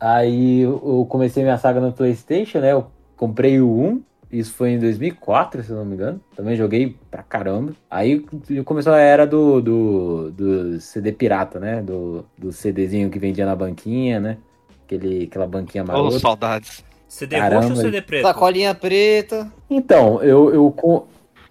Aí 0.00 0.60
eu 0.62 0.82
eu 0.84 1.06
comecei 1.08 1.42
minha 1.42 1.58
saga 1.58 1.80
no 1.80 1.92
PlayStation, 1.92 2.58
né? 2.58 2.72
Eu 2.72 2.90
comprei 3.16 3.60
o 3.60 3.68
1. 3.70 4.02
Isso 4.32 4.52
foi 4.54 4.70
em 4.70 4.78
2004, 4.78 5.62
se 5.64 5.70
eu 5.70 5.76
não 5.76 5.84
me 5.84 5.94
engano. 5.94 6.20
Também 6.36 6.54
joguei 6.56 6.96
pra 7.10 7.22
caramba. 7.22 7.72
Aí 7.90 8.24
começou 8.64 8.92
a 8.92 8.98
era 9.00 9.26
do, 9.26 9.60
do, 9.60 10.30
do 10.30 10.80
CD 10.80 11.10
pirata, 11.12 11.58
né? 11.58 11.82
Do, 11.82 12.24
do 12.38 12.52
CDzinho 12.52 13.10
que 13.10 13.18
vendia 13.18 13.44
na 13.44 13.56
banquinha, 13.56 14.20
né? 14.20 14.38
Aquele, 14.86 15.24
aquela 15.24 15.46
banquinha 15.46 15.82
marota. 15.82 16.10
CD 16.10 16.20
saudades. 16.20 16.84
roxo 17.08 17.40
Caramba. 17.50 17.68
ou 17.70 17.76
CD 17.76 18.02
preto? 18.02 18.22
Sacolinha 18.22 18.74
preta. 18.74 19.52
Então, 19.68 20.22
eu, 20.22 20.54
eu 20.54 20.70
com- 20.70 21.04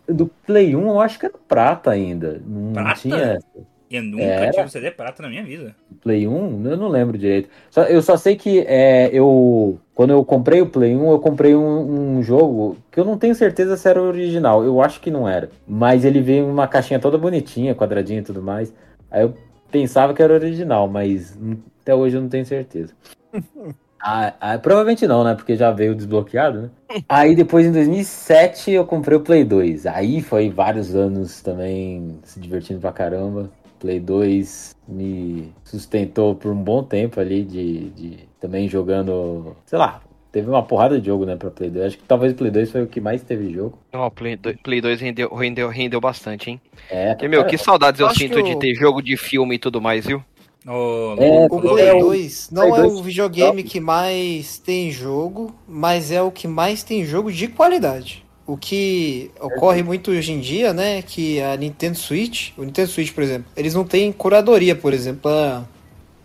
do 0.08 0.28
Play 0.46 0.76
1 0.76 0.88
eu 0.88 1.00
acho 1.02 1.20
que 1.20 1.26
era 1.26 1.36
prata 1.48 1.92
ainda. 1.92 2.42
Não 2.46 2.74
Prata? 2.74 3.00
tinha 3.02 3.40
Eu 3.90 4.04
nunca 4.04 4.24
Era? 4.24 4.52
tive 4.52 4.70
CD 4.70 4.92
prata 4.92 5.24
na 5.24 5.30
minha 5.30 5.44
vida. 5.44 5.76
Play 6.02 6.28
1, 6.28 6.66
eu 6.68 6.78
não 6.78 6.88
lembro 6.88 7.18
direito. 7.18 7.50
Só- 7.72 7.84
eu 7.84 8.02
só 8.02 8.16
sei 8.16 8.36
que 8.36 8.60
é, 8.68 9.10
eu. 9.12 9.80
Quando 9.96 10.12
eu 10.12 10.24
comprei 10.24 10.62
o 10.62 10.68
Play 10.68 10.96
1, 10.96 11.12
eu 11.12 11.20
comprei 11.20 11.56
um, 11.56 12.18
um 12.18 12.24
jogo 12.24 12.78
que 12.92 13.00
eu 13.00 13.06
não 13.06 13.18
tenho 13.18 13.34
certeza 13.34 13.76
se 13.76 13.90
era 13.90 14.02
original. 14.02 14.64
Eu 14.64 14.82
acho 14.82 15.02
que 15.02 15.10
não 15.12 15.28
era. 15.28 15.50
Mas 15.68 16.06
ele 16.06 16.22
veio 16.22 16.46
em 16.46 16.50
uma 16.52 16.68
caixinha 16.68 17.00
toda 17.00 17.18
bonitinha, 17.18 17.74
quadradinha 17.76 18.20
e 18.20 18.24
tudo 18.24 18.42
mais. 18.42 18.74
Aí 19.10 19.24
eu 19.24 19.34
pensava 19.72 20.14
que 20.14 20.22
era 20.22 20.34
original, 20.34 20.88
mas 20.88 21.38
até 21.82 21.94
hoje 21.96 22.16
eu 22.18 22.22
não 22.22 22.30
tenho 22.30 22.46
certeza. 22.46 22.94
Ah, 24.02 24.34
ah, 24.40 24.58
provavelmente 24.58 25.06
não, 25.06 25.26
né? 25.26 25.36
Porque 25.36 25.58
já 25.58 25.72
veio 25.72 25.94
desbloqueado, 25.94 26.62
né? 26.62 26.70
Aí 27.08 27.36
depois, 27.36 27.66
em 27.66 27.72
2007, 27.74 28.72
eu 28.72 28.86
comprei 28.86 29.18
o 29.18 29.22
Play 29.22 29.44
2. 29.44 29.86
Aí 29.86 30.22
foi 30.22 30.50
vários 30.50 30.96
anos 30.96 31.42
também 31.42 32.18
se 32.24 32.40
divertindo 32.40 32.80
pra 32.80 32.94
caramba. 32.94 33.50
Play 33.80 34.00
2 34.00 34.76
me 34.88 35.54
sustentou 35.64 36.36
por 36.36 36.52
um 36.52 36.62
bom 36.62 36.84
tempo 36.84 37.20
ali 37.20 37.44
de, 37.44 37.90
de 37.92 38.18
também 38.40 38.68
jogando, 38.68 39.56
sei 39.66 39.78
lá, 39.80 40.02
teve 40.32 40.50
uma 40.50 40.64
porrada 40.64 41.00
de 41.00 41.08
jogo, 41.08 41.26
né, 41.26 41.36
pra 41.36 41.50
Play 41.50 41.70
2. 41.70 41.86
Acho 41.86 41.98
que 41.98 42.04
talvez 42.04 42.34
o 42.34 42.36
Play 42.36 42.52
2 42.52 42.72
foi 42.72 42.84
o 42.84 42.88
que 42.88 43.02
mais 43.02 43.24
teve 43.24 43.52
jogo. 43.52 43.78
Ó, 43.94 44.10
Play 44.10 44.36
2, 44.36 44.58
Play 44.62 44.82
2 44.82 45.00
rendeu, 45.02 45.34
rendeu, 45.34 45.70
rendeu 45.70 46.00
bastante, 46.02 46.50
hein? 46.50 46.62
É, 46.90 47.10
Porque, 47.10 47.28
meu, 47.28 47.44
que 47.46 47.58
saudades 47.58 48.00
eu 48.00 48.08
acho 48.08 48.20
sinto 48.20 48.36
que 48.44 48.44
de 48.44 48.56
ter 48.60 48.76
jogo 48.76 49.02
de 49.02 49.16
filme 49.18 49.56
e 49.56 49.60
tudo 49.60 49.82
mais, 49.82 50.06
viu? 50.06 50.24
Ô, 50.68 51.16
É, 51.18 51.48
O. 51.50 51.62
Play 51.62 51.88
é 51.88 51.94
o- 51.94 52.00
2 52.00 52.50
não 52.52 52.62
Play 52.64 52.74
é 52.74 52.82
2 52.88 52.94
o 53.00 53.04
videogame 53.04 53.64
que 53.64 53.80
mais 53.80 54.58
tem 54.58 54.92
jogo, 54.92 55.54
mas 55.68 56.12
é 56.12 56.22
o 56.22 56.32
que 56.32 56.48
mais 56.48 56.84
tem 56.84 57.06
jogo 57.06 57.32
de 57.32 57.48
qualidade. 57.48 58.26
O 58.50 58.58
que 58.58 59.30
ocorre 59.40 59.84
muito 59.84 60.10
hoje 60.10 60.32
em 60.32 60.40
dia, 60.40 60.74
né, 60.74 61.04
que 61.04 61.40
a 61.40 61.56
Nintendo 61.56 61.96
Switch, 61.96 62.50
o 62.58 62.64
Nintendo 62.64 62.90
Switch, 62.90 63.14
por 63.14 63.24
exemplo, 63.24 63.46
eles 63.56 63.76
não 63.76 63.84
têm 63.84 64.12
curadoria, 64.12 64.76
por 64.76 64.92
exemplo, 64.92 65.22
pra, 65.22 65.66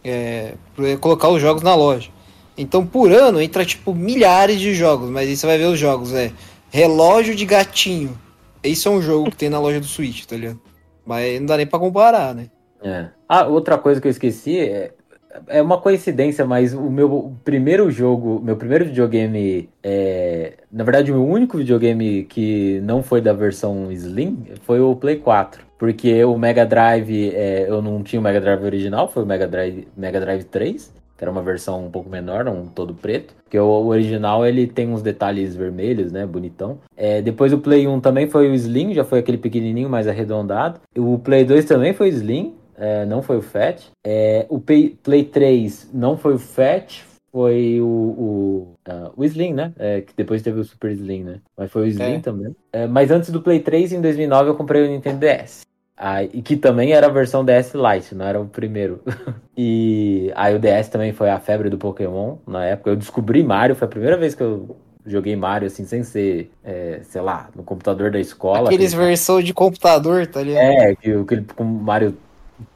é, 0.02 0.54
colocar 1.02 1.28
os 1.28 1.38
jogos 1.38 1.62
na 1.62 1.74
loja. 1.74 2.08
Então, 2.56 2.86
por 2.86 3.12
ano, 3.12 3.42
entra, 3.42 3.62
tipo, 3.62 3.94
milhares 3.94 4.58
de 4.58 4.72
jogos, 4.74 5.10
mas 5.10 5.28
aí 5.28 5.36
você 5.36 5.46
vai 5.46 5.58
ver 5.58 5.66
os 5.66 5.78
jogos, 5.78 6.14
é 6.14 6.32
relógio 6.70 7.34
de 7.34 7.44
gatinho. 7.44 8.18
Esse 8.62 8.88
é 8.88 8.90
um 8.90 9.02
jogo 9.02 9.30
que 9.30 9.36
tem 9.36 9.50
na 9.50 9.60
loja 9.60 9.78
do 9.78 9.86
Switch, 9.86 10.24
tá 10.24 10.34
ligado? 10.34 10.58
Mas 11.04 11.38
não 11.38 11.46
dá 11.46 11.58
nem 11.58 11.66
pra 11.66 11.78
comparar, 11.78 12.34
né? 12.34 12.48
É. 12.82 13.08
Ah, 13.28 13.44
outra 13.46 13.76
coisa 13.76 14.00
que 14.00 14.06
eu 14.06 14.10
esqueci 14.10 14.58
é, 14.58 14.94
é 15.48 15.60
uma 15.60 15.78
coincidência, 15.78 16.44
mas 16.44 16.74
o 16.74 16.90
meu 16.90 17.32
primeiro 17.44 17.90
jogo, 17.90 18.40
meu 18.42 18.56
primeiro 18.56 18.84
videogame, 18.84 19.68
é, 19.82 20.54
na 20.70 20.84
verdade, 20.84 21.12
o 21.12 21.24
único 21.24 21.58
videogame 21.58 22.24
que 22.24 22.80
não 22.84 23.02
foi 23.02 23.20
da 23.20 23.32
versão 23.32 23.90
Slim 23.90 24.44
foi 24.62 24.80
o 24.80 24.94
Play 24.94 25.16
4. 25.16 25.64
Porque 25.78 26.24
o 26.24 26.38
Mega 26.38 26.64
Drive, 26.64 27.32
é, 27.34 27.66
eu 27.68 27.82
não 27.82 28.02
tinha 28.02 28.20
o 28.20 28.22
Mega 28.22 28.40
Drive 28.40 28.62
original, 28.62 29.08
foi 29.08 29.22
o 29.22 29.26
Mega 29.26 29.46
Drive, 29.46 29.88
Mega 29.96 30.20
Drive 30.20 30.44
3, 30.44 30.92
que 31.16 31.24
era 31.24 31.30
uma 31.30 31.42
versão 31.42 31.84
um 31.84 31.90
pouco 31.90 32.08
menor, 32.08 32.46
um 32.48 32.66
todo 32.66 32.94
preto. 32.94 33.34
Porque 33.42 33.58
o, 33.58 33.66
o 33.66 33.88
original 33.88 34.46
ele 34.46 34.66
tem 34.66 34.88
uns 34.88 35.02
detalhes 35.02 35.54
vermelhos, 35.54 36.12
né? 36.12 36.24
Bonitão. 36.24 36.78
É, 36.96 37.20
depois 37.20 37.52
o 37.52 37.58
Play 37.58 37.86
1 37.86 38.00
também 38.00 38.28
foi 38.28 38.48
o 38.48 38.54
Slim, 38.54 38.94
já 38.94 39.04
foi 39.04 39.18
aquele 39.18 39.38
pequenininho 39.38 39.88
mais 39.88 40.06
arredondado. 40.06 40.80
O 40.96 41.18
Play 41.18 41.44
2 41.44 41.64
também 41.64 41.92
foi 41.92 42.08
Slim, 42.08 42.54
é, 42.76 43.04
não 43.06 43.22
foi 43.22 43.36
o 43.38 43.42
Fat. 43.42 43.80
É, 44.04 44.46
o 44.48 44.58
Play, 44.60 44.96
Play 45.02 45.24
3 45.24 45.90
não 45.92 46.16
foi 46.16 46.34
o 46.34 46.38
Fat, 46.38 47.02
foi 47.32 47.80
o, 47.80 47.86
o, 47.86 48.74
ah, 48.88 49.10
o 49.16 49.24
Slim, 49.24 49.52
né? 49.54 49.72
É, 49.78 50.00
que 50.02 50.12
depois 50.16 50.40
teve 50.42 50.60
o 50.60 50.64
Super 50.64 50.92
Slim, 50.92 51.24
né? 51.24 51.40
Mas 51.56 51.70
foi 51.70 51.82
o 51.82 51.86
Slim 51.86 52.14
É. 52.16 52.20
também. 52.20 52.54
É, 52.72 52.86
mas 52.86 53.10
antes 53.10 53.30
do 53.30 53.42
Play 53.42 53.60
3, 53.60 53.92
em 53.92 54.00
2009, 54.00 54.50
eu 54.50 54.54
comprei 54.54 54.82
o 54.82 54.88
Nintendo 54.88 55.18
DS. 55.18 55.62
Ah, 55.96 56.24
e 56.24 56.42
que 56.42 56.56
também 56.56 56.92
era 56.92 57.06
a 57.06 57.10
versão 57.10 57.44
DS 57.44 57.72
Lite, 57.74 58.14
não 58.14 58.24
era 58.26 58.40
o 58.40 58.46
primeiro. 58.46 59.00
e 59.56 60.32
aí 60.34 60.54
o 60.54 60.58
DS 60.58 60.88
também 60.88 61.12
foi 61.12 61.30
a 61.30 61.38
febre 61.38 61.70
do 61.70 61.78
Pokémon 61.78 62.36
na 62.46 62.64
época. 62.64 62.90
Eu 62.90 62.96
descobri 62.96 63.42
Mario, 63.44 63.76
foi 63.76 63.86
a 63.86 63.90
primeira 63.90 64.16
vez 64.16 64.34
que 64.34 64.42
eu 64.42 64.76
joguei 65.06 65.36
Mario 65.36 65.66
assim, 65.66 65.84
sem 65.84 66.02
ser, 66.02 66.50
é, 66.64 67.00
sei 67.04 67.20
lá, 67.20 67.48
no 67.54 67.62
computador 67.62 68.10
da 68.10 68.18
escola. 68.18 68.68
Aqueles 68.68 68.92
aquele- 68.92 69.06
versão 69.08 69.40
de 69.42 69.52
computador, 69.54 70.26
tá 70.26 70.42
ligado? 70.42 70.62
é, 70.64 70.94
que 70.96 71.12
aquele 71.12 71.44
com 71.54 71.62
Mario 71.62 72.16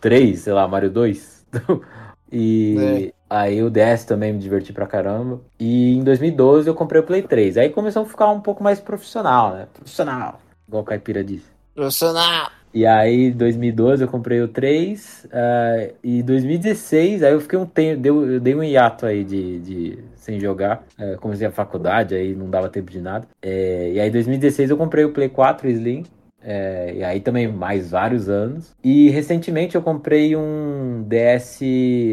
3, 0.01 0.39
sei 0.39 0.53
lá, 0.53 0.67
Mario 0.67 0.91
2. 0.91 1.47
e 2.33 3.13
aí 3.29 3.63
o 3.63 3.71
DS 3.71 4.05
também 4.05 4.33
me 4.33 4.39
diverti 4.39 4.73
pra 4.73 4.87
caramba. 4.87 5.41
E 5.59 5.97
em 5.97 6.03
2012 6.03 6.69
eu 6.69 6.75
comprei 6.75 7.01
o 7.01 7.05
Play 7.05 7.23
3. 7.23 7.57
Aí 7.59 7.71
começou 7.71 8.03
a 8.03 8.07
ficar 8.07 8.29
um 8.31 8.41
pouco 8.41 8.63
mais 8.63 8.81
profissional, 8.81 9.55
né? 9.55 9.67
Profissional, 9.73 10.41
igual 10.67 10.83
o 10.83 10.87
Caipira 10.87 11.25
disse. 11.25 11.47
Profissional. 11.75 12.51
E 12.73 12.87
aí, 12.87 13.29
em 13.29 13.33
2012 13.33 14.03
eu 14.05 14.09
comprei 14.09 14.43
o 14.43 14.49
3, 14.49 15.27
ah, 15.33 15.89
e 16.05 16.23
2016, 16.23 17.23
aí 17.23 17.33
eu 17.33 17.41
fiquei 17.41 17.59
um 17.59 17.65
tempo, 17.65 18.01
deu, 18.01 18.31
eu 18.31 18.39
dei 18.39 18.55
um 18.55 18.63
hiato 18.63 19.07
aí 19.07 19.25
de, 19.25 19.59
de 19.61 19.99
sem 20.17 20.39
jogar, 20.39 20.85
eh, 20.99 21.17
comecei 21.19 21.47
a 21.47 21.51
faculdade, 21.51 22.15
aí 22.15 22.35
não 22.35 22.51
dava 22.51 22.69
tempo 22.69 22.91
de 22.91 23.01
nada. 23.01 23.27
Eh, 23.41 23.93
e 23.95 24.01
aí, 24.01 24.09
em 24.09 24.13
2016 24.13 24.71
eu 24.71 24.77
comprei 24.77 25.05
o 25.05 25.13
Play 25.13 25.31
4 25.31 25.69
Slim, 25.71 26.05
É, 26.51 26.95
e 26.95 27.05
aí 27.05 27.21
também 27.21 27.47
mais 27.47 27.91
vários 27.91 28.27
anos. 28.31 28.75
E 28.83 29.11
recentemente 29.11 29.75
eu 29.75 29.83
comprei 29.83 30.35
um 30.35 31.05
DS, 31.07 31.61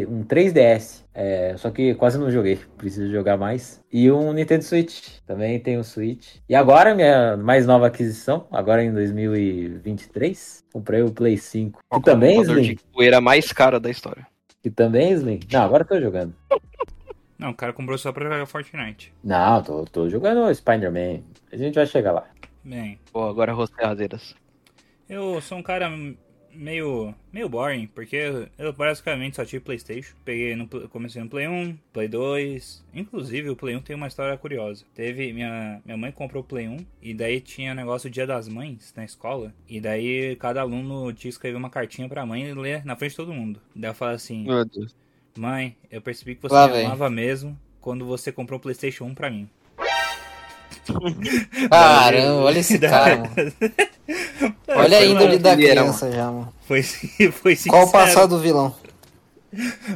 um 0.06 0.22
3DS. 0.24 1.06
É, 1.14 1.54
só 1.56 1.70
que 1.70 1.94
quase 1.94 2.18
não 2.18 2.30
joguei, 2.30 2.58
preciso 2.76 3.10
jogar 3.10 3.38
mais. 3.38 3.80
E 3.90 4.12
um 4.12 4.34
Nintendo 4.34 4.62
Switch, 4.62 5.20
também 5.26 5.58
tem 5.58 5.78
o 5.78 5.84
Switch. 5.84 6.34
E 6.46 6.54
agora, 6.54 6.94
minha 6.94 7.34
mais 7.38 7.66
nova 7.66 7.86
aquisição, 7.86 8.46
agora 8.52 8.84
em 8.84 8.92
2023, 8.92 10.64
comprei 10.70 11.00
o 11.00 11.10
Play 11.10 11.38
5. 11.38 11.80
O 11.90 11.98
Que 11.98 12.04
também, 12.04 12.36
computador 12.36 12.60
Slim? 12.62 12.74
de 12.74 12.84
poeira 12.92 13.22
mais 13.22 13.50
cara 13.54 13.80
da 13.80 13.88
história. 13.88 14.26
Que 14.62 14.68
também, 14.68 15.12
Slim? 15.12 15.40
Não, 15.50 15.62
agora 15.62 15.82
eu 15.82 15.88
tô 15.88 15.98
jogando. 15.98 16.34
Não, 17.38 17.50
o 17.50 17.54
cara 17.54 17.72
comprou 17.72 17.96
só 17.96 18.12
pra 18.12 18.24
jogar 18.24 18.46
Fortnite. 18.46 19.12
Não, 19.22 19.62
tô, 19.62 19.84
tô 19.84 20.08
jogando 20.08 20.54
Spider-Man. 20.54 21.20
A 21.52 21.56
gente 21.56 21.74
vai 21.74 21.86
chegar 21.86 22.12
lá. 22.12 22.24
Bem, 22.66 22.98
Pô, 23.12 23.22
agora 23.28 23.52
rostei 23.52 23.84
raseiras. 23.86 24.34
eu 25.08 25.40
sou 25.40 25.58
um 25.58 25.62
cara 25.62 25.90
meio 26.52 27.14
meio 27.32 27.48
boring, 27.48 27.86
porque 27.88 28.16
eu, 28.58 28.72
basicamente 28.72 29.36
só 29.36 29.44
tive 29.44 29.64
Playstation. 29.64 30.16
Peguei 30.24 30.56
no, 30.56 30.66
comecei 30.88 31.22
no 31.22 31.28
Play 31.28 31.46
1, 31.46 31.76
Play 31.92 32.08
2. 32.08 32.84
Inclusive, 32.94 33.50
o 33.50 33.56
Play 33.56 33.76
1 33.76 33.82
tem 33.82 33.94
uma 33.96 34.06
história 34.08 34.36
curiosa. 34.38 34.84
Teve, 34.94 35.32
minha, 35.32 35.80
minha 35.84 35.96
mãe 35.96 36.10
comprou 36.10 36.42
o 36.42 36.46
Play 36.46 36.68
1, 36.68 36.78
e 37.02 37.14
daí 37.14 37.40
tinha 37.40 37.74
negócio 37.74 38.08
do 38.10 38.12
Dia 38.12 38.26
das 38.26 38.48
Mães 38.48 38.92
na 38.96 39.04
escola. 39.04 39.54
E 39.68 39.80
daí 39.80 40.36
cada 40.36 40.60
aluno 40.62 41.12
tinha 41.12 41.22
que 41.22 41.28
escrever 41.28 41.56
uma 41.56 41.70
cartinha 41.70 42.08
pra 42.08 42.26
mãe 42.26 42.44
e 42.48 42.54
ler 42.54 42.84
na 42.84 42.96
frente 42.96 43.12
de 43.12 43.16
todo 43.18 43.32
mundo. 43.34 43.60
Daí 43.74 43.90
eu 43.90 43.94
falei 43.94 44.16
assim, 44.16 44.44
Meu 44.44 44.64
Deus. 44.64 44.96
mãe, 45.38 45.76
eu 45.90 46.00
percebi 46.02 46.34
que 46.34 46.42
você 46.42 46.54
Lá 46.54 46.68
me 46.68 46.74
amava 46.74 47.10
mesmo 47.10 47.58
quando 47.80 48.04
você 48.06 48.32
comprou 48.32 48.58
o 48.58 48.62
Playstation 48.62 49.04
1 49.04 49.14
pra 49.14 49.30
mim. 49.30 49.48
Caramba, 51.70 52.42
olha 52.42 52.58
esse 52.58 52.78
cara, 52.78 53.16
mano. 53.16 53.52
Olha 54.68 54.98
a 54.98 55.04
índole 55.04 55.38
da 55.38 55.56
criança 55.56 56.10
já, 56.10 56.30
mano. 56.30 56.52
Foi, 56.62 56.82
foi 57.32 57.56
sincero. 57.56 57.76
Qual 57.76 57.86
o 57.88 57.92
passado 57.92 58.36
do 58.36 58.42
vilão? 58.42 58.74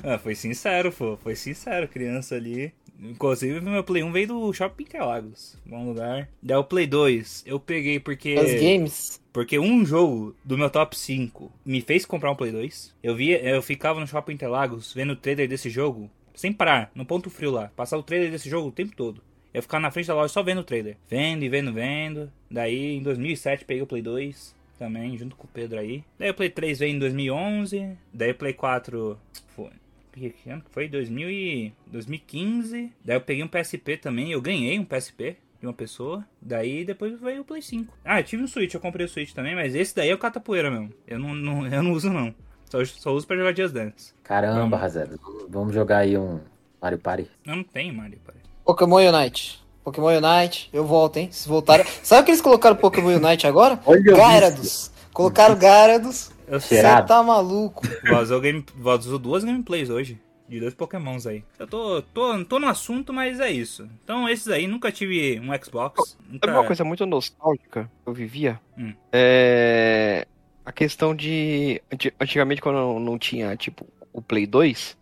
Ah, 0.02 0.18
foi 0.18 0.34
sincero, 0.34 0.92
pô. 0.92 1.16
Foi 1.22 1.34
sincero, 1.36 1.88
criança 1.88 2.34
ali. 2.34 2.72
Inclusive, 3.02 3.60
meu 3.62 3.82
Play 3.82 4.02
1 4.02 4.12
veio 4.12 4.28
do 4.28 4.52
Shopping 4.52 4.84
Interlagos. 4.84 5.56
Bom 5.64 5.86
lugar. 5.86 6.28
Daí 6.42 6.56
o 6.56 6.64
Play 6.64 6.86
2, 6.86 7.44
eu 7.46 7.58
peguei 7.58 7.98
porque. 7.98 8.34
Os 8.34 8.60
games. 8.60 9.20
Porque 9.32 9.58
um 9.58 9.86
jogo 9.86 10.34
do 10.44 10.58
meu 10.58 10.68
top 10.68 10.96
5 10.98 11.50
me 11.64 11.80
fez 11.80 12.04
comprar 12.04 12.30
um 12.30 12.36
Play 12.36 12.52
2. 12.52 12.94
Eu 13.02 13.14
via, 13.14 13.40
eu 13.42 13.62
ficava 13.62 14.00
no 14.00 14.06
Shopping 14.06 14.34
Interlagos 14.34 14.92
vendo 14.92 15.12
o 15.12 15.16
trailer 15.16 15.48
desse 15.48 15.70
jogo, 15.70 16.10
sem 16.34 16.52
parar, 16.52 16.90
no 16.94 17.06
ponto 17.06 17.30
frio 17.30 17.52
lá. 17.52 17.70
Passava 17.74 18.00
o 18.00 18.04
trailer 18.04 18.30
desse 18.30 18.50
jogo 18.50 18.68
o 18.68 18.72
tempo 18.72 18.94
todo. 18.94 19.22
Eu 19.52 19.62
ficava 19.62 19.80
na 19.82 19.90
frente 19.90 20.06
da 20.06 20.14
loja 20.14 20.28
só 20.32 20.42
vendo 20.42 20.60
o 20.60 20.64
trailer. 20.64 20.96
Vendo 21.08 21.42
e 21.44 21.48
vendo, 21.48 21.72
vendo. 21.72 22.30
Daí 22.50 22.96
em 22.96 23.02
2007 23.02 23.64
peguei 23.64 23.82
o 23.82 23.86
Play 23.86 24.02
2 24.02 24.54
também, 24.78 25.16
junto 25.18 25.34
com 25.36 25.44
o 25.46 25.50
Pedro 25.52 25.78
aí. 25.78 26.04
Daí 26.18 26.30
o 26.30 26.34
Play 26.34 26.50
3 26.50 26.78
veio 26.78 26.94
em 26.94 26.98
2011. 26.98 27.96
Daí 28.12 28.30
o 28.30 28.34
Play 28.34 28.52
4 28.52 29.18
foi. 29.54 29.70
Que 30.12 30.34
ano 30.50 30.62
que 30.62 30.70
foi? 30.70 30.88
2000 30.88 31.30
e 31.30 31.72
2015. 31.86 32.92
Daí 33.04 33.16
eu 33.16 33.20
peguei 33.20 33.42
um 33.42 33.48
PSP 33.48 33.96
também. 33.96 34.30
Eu 34.32 34.40
ganhei 34.40 34.78
um 34.78 34.84
PSP 34.84 35.36
de 35.60 35.66
uma 35.66 35.72
pessoa. 35.72 36.24
Daí 36.40 36.84
depois 36.84 37.18
veio 37.20 37.42
o 37.42 37.44
Play 37.44 37.62
5. 37.62 37.92
Ah, 38.04 38.20
eu 38.20 38.24
tive 38.24 38.42
um 38.42 38.46
Switch, 38.46 38.74
eu 38.74 38.80
comprei 38.80 39.04
o 39.04 39.08
Switch 39.08 39.32
também, 39.32 39.54
mas 39.54 39.74
esse 39.74 39.94
daí 39.94 40.10
é 40.10 40.14
o 40.14 40.18
catapoeira 40.18 40.70
mesmo. 40.70 40.92
Eu 41.06 41.18
não, 41.18 41.34
não- 41.34 41.66
eu 41.72 41.82
não 41.82 41.92
uso 41.92 42.10
não. 42.10 42.34
Só, 42.66 42.84
só 42.84 43.12
uso 43.12 43.26
pra 43.26 43.36
jogar 43.36 43.56
Just 43.56 43.74
Dance. 43.74 44.14
Caramba. 44.22 44.76
Razeda. 44.76 45.18
Vamos 45.48 45.74
jogar 45.74 45.98
aí 45.98 46.16
um 46.16 46.40
Mario 46.80 46.98
Party. 46.98 47.28
Eu 47.44 47.56
não 47.56 47.64
tenho 47.64 47.92
Mario, 47.92 48.18
pai. 48.24 48.36
Pokémon 48.70 48.98
Unite. 49.12 49.58
Pokémon 49.82 50.10
Unite, 50.18 50.70
eu 50.72 50.84
volto, 50.86 51.16
hein? 51.16 51.28
Se 51.32 51.48
voltarem. 51.48 51.84
Sabe 52.04 52.24
que 52.24 52.30
eles 52.30 52.40
colocaram 52.40 52.76
Pokémon 52.76 53.16
Unite 53.16 53.44
agora? 53.46 53.80
Olha 53.84 54.00
Gyarados. 54.00 54.92
Colocaram 55.12 55.58
Gyarados. 55.58 56.30
Você 56.48 56.80
tá 56.82 57.20
maluco. 57.22 57.82
Vazou, 58.08 58.40
game, 58.40 58.64
vazou 58.76 59.18
duas 59.18 59.42
gameplays 59.42 59.90
hoje. 59.90 60.20
De 60.48 60.60
dois 60.60 60.74
pokémons 60.74 61.26
aí. 61.26 61.44
Eu 61.58 61.66
tô, 61.66 62.02
tô, 62.14 62.44
tô 62.44 62.58
no 62.60 62.66
assunto, 62.68 63.12
mas 63.12 63.38
é 63.40 63.50
isso. 63.50 63.88
Então 64.04 64.28
esses 64.28 64.46
aí, 64.48 64.66
nunca 64.68 64.90
tive 64.92 65.40
um 65.40 65.48
Xbox. 65.64 66.16
Nunca... 66.28 66.46
Sabe 66.46 66.58
uma 66.58 66.66
coisa 66.66 66.84
muito 66.84 67.04
nostálgica 67.06 67.90
que 68.04 68.08
eu 68.08 68.12
vivia? 68.14 68.60
Hum. 68.78 68.92
É. 69.12 70.26
A 70.64 70.70
questão 70.72 71.14
de. 71.14 71.80
anti- 71.92 72.14
Antigamente, 72.20 72.60
quando 72.62 72.98
não 73.00 73.18
tinha, 73.18 73.56
tipo, 73.56 73.86
o 74.12 74.20
Play 74.22 74.46
2, 74.46 74.96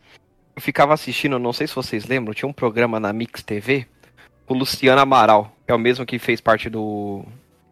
eu 0.58 0.60
ficava 0.60 0.92
assistindo, 0.92 1.38
não 1.38 1.52
sei 1.52 1.66
se 1.68 1.74
vocês 1.74 2.04
lembram, 2.06 2.34
tinha 2.34 2.48
um 2.48 2.52
programa 2.52 2.98
na 2.98 3.12
Mix 3.12 3.42
TV, 3.42 3.86
o 4.48 4.54
Luciano 4.54 5.00
Amaral, 5.00 5.52
que 5.64 5.70
é 5.72 5.74
o 5.74 5.78
mesmo 5.78 6.04
que 6.04 6.18
fez 6.18 6.40
parte 6.40 6.68
do, 6.68 7.22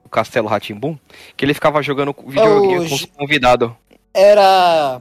do 0.04 0.08
Castelo 0.08 0.46
Ratimbum, 0.46 0.96
que 1.36 1.44
ele 1.44 1.52
ficava 1.52 1.82
jogando 1.82 2.14
videogame 2.26 2.88
com 2.88 2.94
os 2.94 3.04
convidados. 3.06 3.72
Era. 4.14 5.00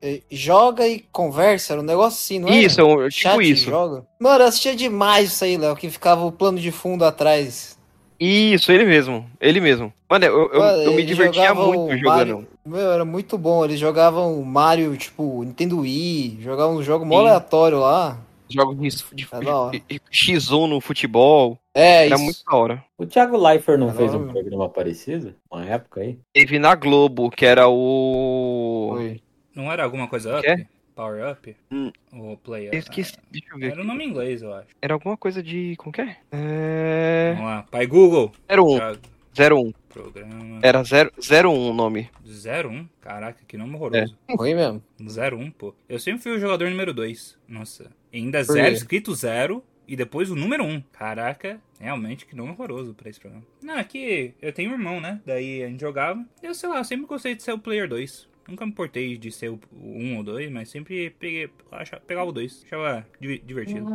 eh, 0.00 0.20
Joga 0.30 0.86
e 0.86 1.00
conversa, 1.10 1.72
era 1.72 1.82
um 1.82 1.84
negócio 1.84 2.18
assim, 2.18 2.38
não 2.38 2.48
era? 2.48 2.56
Isso, 2.56 2.80
eu- 2.80 3.08
tipo 3.08 3.10
Chat 3.10 3.40
isso. 3.50 3.68
Joga. 3.70 4.04
Mano, 4.20 4.44
eu 4.44 4.48
assistia 4.48 4.76
demais 4.76 5.32
isso 5.32 5.44
aí, 5.44 5.56
Léo, 5.56 5.74
que 5.76 5.90
ficava 5.90 6.24
o 6.24 6.30
plano 6.32 6.58
de 6.60 6.70
fundo 6.70 7.04
atrás. 7.04 7.76
Isso, 8.20 8.70
ele 8.70 8.84
mesmo. 8.84 9.28
Ele 9.40 9.60
mesmo. 9.60 9.92
Mano, 10.08 10.24
eu, 10.24 10.50
eu, 10.52 10.60
Mano, 10.60 10.82
eu 10.82 10.90
me 10.92 11.02
eles 11.02 11.06
divertia 11.16 11.52
muito 11.52 11.96
jogando. 11.98 12.04
Mario- 12.36 12.48
Meu, 12.64 12.92
era 12.92 13.04
muito 13.04 13.36
bom. 13.36 13.64
Eles 13.64 13.78
jogavam 13.78 14.42
Mario, 14.42 14.96
tipo, 14.96 15.42
Nintendo 15.44 15.80
Wii, 15.80 16.38
jogavam 16.40 16.76
um 16.76 16.82
jogo 16.82 17.04
mó 17.04 17.20
aleatório 17.20 17.78
lá. 17.78 18.18
Jogos 18.48 18.76
de, 19.10 19.14
de, 19.16 19.28
É 19.34 19.70
de- 19.70 19.82
de 19.88 20.00
X1 20.12 20.66
no 20.68 20.80
futebol. 20.80 21.58
É, 21.74 22.06
Era 22.06 22.14
isso. 22.14 22.24
muito 22.24 22.44
da 22.44 22.56
hora. 22.56 22.84
O 22.96 23.04
Thiago 23.06 23.36
Leifert 23.36 23.78
não 23.80 23.88
Caramba. 23.88 23.98
fez 24.12 24.14
um 24.14 24.28
programa 24.28 24.68
parecido? 24.68 25.34
Uma 25.50 25.64
época 25.66 26.02
aí? 26.02 26.18
Teve 26.32 26.58
na 26.58 26.74
Globo, 26.74 27.30
que 27.30 27.44
era 27.44 27.68
o. 27.68 28.92
Foi. 28.96 29.20
Não 29.54 29.72
era 29.72 29.82
alguma 29.84 30.06
coisa 30.08 30.36
O 30.36 30.38
up? 30.38 30.66
Power 30.94 31.32
Up? 31.32 31.56
Hum. 31.72 31.90
Ou 32.12 32.36
Play 32.36 32.64
Eu 32.66 32.68
Up? 32.68 32.76
esqueci, 32.78 33.14
deixa 33.30 33.48
eu 33.52 33.58
ver. 33.58 33.72
Era 33.72 33.82
o 33.82 33.84
nome 33.84 34.04
em 34.04 34.08
inglês, 34.10 34.42
eu 34.42 34.54
acho. 34.54 34.68
Era 34.80 34.94
alguma 34.94 35.16
coisa 35.16 35.42
de. 35.42 35.74
Como 35.76 35.92
que 35.92 36.02
é? 36.02 36.16
É. 36.30 37.32
Vamos 37.34 37.50
lá. 37.50 37.64
Pai 37.70 37.86
Google. 37.86 38.30
01. 38.48 38.76
Já- 38.76 38.96
01. 39.36 39.72
Programa. 39.88 40.60
Era 40.62 40.82
0, 40.82 41.12
01 41.18 41.70
o 41.70 41.72
nome. 41.72 42.10
01? 42.24 42.86
Caraca, 43.00 43.40
que 43.46 43.56
nome 43.56 43.74
horroroso. 43.74 44.16
Foi 44.36 44.54
mesmo. 44.54 44.82
01, 45.00 45.50
pô. 45.50 45.74
Eu 45.88 45.98
sempre 45.98 46.22
fui 46.22 46.32
o 46.32 46.38
jogador 46.40 46.68
número 46.70 46.92
2. 46.94 47.38
Nossa. 47.48 47.90
E 48.12 48.18
ainda 48.18 48.44
Por 48.44 48.52
zero, 48.54 48.68
quê? 48.68 48.72
escrito 48.74 49.14
zero. 49.14 49.62
E 49.86 49.96
depois 49.96 50.30
o 50.30 50.34
número 50.36 50.64
1. 50.64 50.82
Caraca, 50.92 51.60
realmente 51.78 52.24
que 52.24 52.34
nome 52.34 52.52
horroroso 52.52 52.94
pra 52.94 53.10
esse 53.10 53.20
programa. 53.20 53.44
Não, 53.62 53.76
é 53.78 53.84
que 53.84 54.32
eu 54.40 54.50
tenho 54.50 54.70
um 54.70 54.74
irmão, 54.74 54.98
né? 54.98 55.20
Daí 55.26 55.62
a 55.62 55.68
gente 55.68 55.80
jogava. 55.82 56.24
Eu 56.42 56.54
sei 56.54 56.70
lá, 56.70 56.78
eu 56.78 56.84
sempre 56.84 57.04
gostei 57.06 57.34
de 57.34 57.42
ser 57.42 57.52
o 57.52 57.58
player 57.58 57.86
2. 57.86 58.26
Nunca 58.48 58.64
me 58.64 58.72
importei 58.72 59.16
de 59.18 59.30
ser 59.30 59.50
o 59.50 59.58
1 59.74 60.16
ou 60.16 60.22
2, 60.22 60.50
mas 60.50 60.70
sempre 60.70 61.10
peguei, 61.18 61.50
achava, 61.70 62.00
pegava 62.06 62.28
o 62.28 62.32
2. 62.32 62.62
Achava 62.64 63.06
div- 63.20 63.42
divertido. 63.44 63.86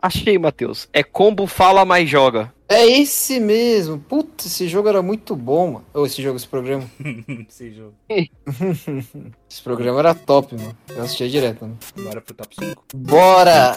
Achei, 0.00 0.38
Matheus. 0.38 0.88
É 0.92 1.02
combo 1.02 1.46
fala 1.46 1.84
mais 1.84 2.08
joga. 2.08 2.52
É 2.72 2.86
esse 2.86 3.40
mesmo. 3.40 3.98
Puta, 3.98 4.46
esse 4.46 4.68
jogo 4.68 4.88
era 4.88 5.02
muito 5.02 5.34
bom, 5.34 5.72
mano. 5.72 5.86
Ou 5.92 6.06
esse 6.06 6.22
jogo, 6.22 6.36
esse 6.36 6.46
programa. 6.46 6.88
esse 7.48 7.72
jogo. 7.72 7.96
Esse 9.50 9.60
programa 9.64 9.98
era 9.98 10.14
top, 10.14 10.54
mano. 10.54 10.78
Eu 10.88 11.02
assistia 11.02 11.28
direto, 11.28 11.62
mano. 11.62 11.76
Bora 11.96 12.20
pro 12.20 12.32
top 12.32 12.54
5. 12.54 12.84
Bora! 12.94 13.76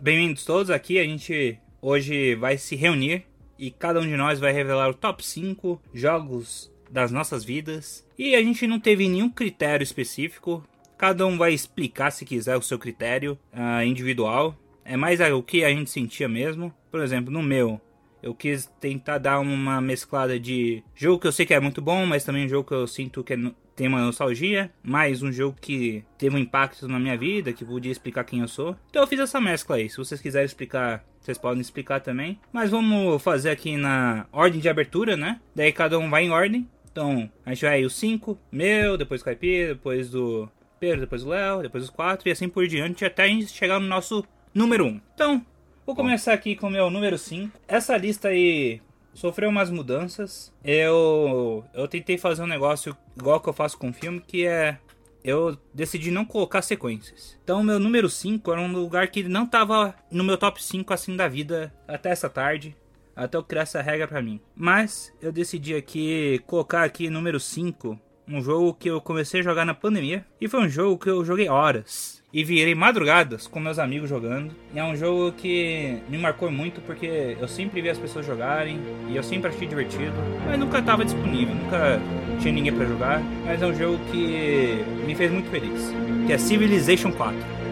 Bem-vindos 0.00 0.42
todos 0.46 0.70
aqui. 0.70 0.98
A 0.98 1.04
gente 1.04 1.60
hoje 1.82 2.34
vai 2.34 2.56
se 2.56 2.74
reunir 2.76 3.26
e 3.58 3.70
cada 3.70 4.00
um 4.00 4.06
de 4.06 4.16
nós 4.16 4.40
vai 4.40 4.52
revelar 4.52 4.88
o 4.88 4.94
top 4.94 5.22
5 5.22 5.82
jogos 5.92 6.74
das 6.90 7.10
nossas 7.10 7.44
vidas. 7.44 8.06
E 8.18 8.34
a 8.34 8.42
gente 8.42 8.66
não 8.66 8.80
teve 8.80 9.08
nenhum 9.08 9.28
critério 9.28 9.84
específico. 9.84 10.64
Cada 10.96 11.26
um 11.26 11.36
vai 11.36 11.52
explicar 11.52 12.10
se 12.10 12.24
quiser 12.24 12.56
o 12.56 12.62
seu 12.62 12.78
critério 12.78 13.38
ah, 13.52 13.84
individual. 13.84 14.56
É 14.84 14.96
mais 14.96 15.20
o 15.20 15.42
que 15.42 15.64
a 15.64 15.68
gente 15.68 15.90
sentia 15.90 16.28
mesmo. 16.28 16.72
Por 16.90 17.00
exemplo, 17.00 17.32
no 17.32 17.42
meu, 17.42 17.80
eu 18.22 18.34
quis 18.34 18.66
tentar 18.80 19.18
dar 19.18 19.40
uma 19.40 19.80
mesclada 19.80 20.38
de 20.38 20.82
jogo 20.94 21.20
que 21.20 21.26
eu 21.26 21.32
sei 21.32 21.44
que 21.44 21.54
é 21.54 21.60
muito 21.60 21.82
bom, 21.82 22.06
mas 22.06 22.24
também 22.24 22.46
um 22.46 22.48
jogo 22.48 22.68
que 22.68 22.74
eu 22.74 22.86
sinto 22.86 23.22
que 23.22 23.34
é 23.34 23.36
tem 23.76 23.86
uma 23.86 24.00
nostalgia, 24.00 24.70
mais 24.82 25.22
um 25.22 25.30
jogo 25.30 25.58
que 25.60 26.02
teve 26.16 26.34
um 26.34 26.38
impacto 26.38 26.88
na 26.88 26.98
minha 26.98 27.16
vida, 27.16 27.52
que 27.52 27.62
podia 27.62 27.92
explicar 27.92 28.24
quem 28.24 28.40
eu 28.40 28.48
sou. 28.48 28.74
Então 28.88 29.02
eu 29.02 29.06
fiz 29.06 29.20
essa 29.20 29.38
mescla 29.38 29.76
aí. 29.76 29.90
Se 29.90 29.98
vocês 29.98 30.18
quiserem 30.18 30.46
explicar, 30.46 31.04
vocês 31.20 31.36
podem 31.36 31.60
explicar 31.60 32.00
também. 32.00 32.40
Mas 32.50 32.70
vamos 32.70 33.22
fazer 33.22 33.50
aqui 33.50 33.76
na 33.76 34.26
ordem 34.32 34.60
de 34.60 34.68
abertura, 34.68 35.14
né? 35.14 35.38
Daí 35.54 35.70
cada 35.72 35.98
um 35.98 36.08
vai 36.08 36.24
em 36.24 36.30
ordem. 36.30 36.66
Então 36.96 37.30
a 37.44 37.52
gente 37.52 37.66
vai 37.66 37.84
o 37.84 37.90
5, 37.90 38.38
meu, 38.50 38.96
depois 38.96 39.20
do 39.20 39.24
Caipira, 39.26 39.74
depois 39.74 40.08
do 40.08 40.48
Pedro, 40.80 41.00
depois 41.00 41.22
do 41.22 41.28
Léo, 41.28 41.60
depois 41.60 41.84
os 41.84 41.90
4 41.90 42.26
e 42.26 42.32
assim 42.32 42.48
por 42.48 42.66
diante 42.66 43.04
até 43.04 43.24
a 43.24 43.28
gente 43.28 43.48
chegar 43.48 43.78
no 43.78 43.86
nosso 43.86 44.24
número 44.54 44.86
1. 44.86 44.88
Um. 44.88 45.00
Então, 45.14 45.46
Vou 45.84 45.94
começar 45.94 46.32
aqui 46.32 46.56
com 46.56 46.66
o 46.66 46.70
meu 46.70 46.90
número 46.90 47.16
5. 47.16 47.60
Essa 47.68 47.96
lista 47.96 48.28
aí 48.28 48.80
sofreu 49.14 49.50
umas 49.50 49.70
mudanças. 49.70 50.52
Eu 50.64 51.64
eu 51.72 51.86
tentei 51.86 52.18
fazer 52.18 52.42
um 52.42 52.46
negócio 52.46 52.96
igual 53.14 53.40
que 53.40 53.48
eu 53.48 53.52
faço 53.52 53.78
com 53.78 53.92
filme, 53.92 54.18
que 54.18 54.46
é 54.46 54.78
eu 55.22 55.56
decidi 55.74 56.10
não 56.10 56.24
colocar 56.24 56.62
sequências. 56.62 57.38
Então, 57.44 57.62
meu 57.62 57.78
número 57.78 58.08
5 58.08 58.50
era 58.50 58.60
um 58.60 58.72
lugar 58.72 59.08
que 59.08 59.22
não 59.22 59.46
tava 59.46 59.94
no 60.10 60.24
meu 60.24 60.38
top 60.38 60.64
5 60.64 60.92
assim 60.92 61.14
da 61.14 61.28
vida 61.28 61.72
até 61.86 62.10
essa 62.10 62.28
tarde. 62.28 62.74
Até 63.16 63.38
eu 63.38 63.42
criar 63.42 63.62
essa 63.62 63.80
regra 63.80 64.06
pra 64.06 64.20
mim. 64.20 64.38
Mas 64.54 65.12
eu 65.22 65.32
decidi 65.32 65.74
aqui 65.74 66.40
colocar 66.46 66.84
aqui 66.84 67.08
número 67.08 67.40
5 67.40 67.98
um 68.28 68.42
jogo 68.42 68.74
que 68.74 68.90
eu 68.90 69.00
comecei 69.00 69.40
a 69.40 69.42
jogar 69.42 69.64
na 69.64 69.74
pandemia. 69.74 70.24
E 70.40 70.48
foi 70.48 70.60
um 70.60 70.68
jogo 70.68 70.98
que 70.98 71.08
eu 71.08 71.24
joguei 71.24 71.48
horas. 71.48 72.22
E 72.32 72.44
virei 72.44 72.74
madrugadas 72.74 73.46
com 73.46 73.60
meus 73.60 73.78
amigos 73.78 74.10
jogando. 74.10 74.54
E 74.74 74.78
é 74.78 74.84
um 74.84 74.96
jogo 74.96 75.32
que 75.32 75.98
me 76.08 76.18
marcou 76.18 76.50
muito 76.50 76.80
porque 76.82 77.36
eu 77.40 77.48
sempre 77.48 77.80
vi 77.80 77.88
as 77.88 77.98
pessoas 77.98 78.26
jogarem. 78.26 78.80
E 79.08 79.16
eu 79.16 79.22
sempre 79.22 79.48
achei 79.48 79.66
divertido. 79.66 80.12
Mas 80.44 80.58
nunca 80.58 80.80
estava 80.80 81.04
disponível, 81.04 81.54
nunca 81.54 82.00
tinha 82.40 82.52
ninguém 82.52 82.72
para 82.72 82.84
jogar. 82.84 83.22
Mas 83.44 83.62
é 83.62 83.66
um 83.66 83.74
jogo 83.74 83.98
que 84.10 84.84
me 85.06 85.14
fez 85.14 85.30
muito 85.30 85.48
feliz. 85.48 85.92
Que 86.26 86.32
é 86.32 86.38
Civilization 86.38 87.12
4. 87.12 87.65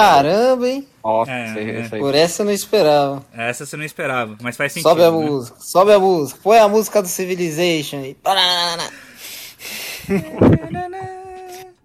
Caramba, 0.00 0.68
hein? 0.68 0.86
Nossa, 1.02 1.30
É, 1.30 1.80
é. 1.80 1.88
Por 1.88 2.14
essa 2.14 2.42
eu 2.42 2.46
não 2.46 2.52
esperava. 2.52 3.24
Essa 3.32 3.64
você 3.66 3.76
não 3.76 3.84
esperava, 3.84 4.36
mas 4.40 4.56
faz 4.56 4.72
sentido. 4.72 4.88
Sobe 4.88 5.02
a 5.02 5.10
né? 5.10 5.16
música, 5.16 5.56
sobe 5.60 5.92
a 5.92 5.98
música. 5.98 6.40
Põe 6.42 6.58
a 6.58 6.68
música 6.68 7.02
do 7.02 7.08
Civilization 7.08 7.98
aí. 7.98 8.16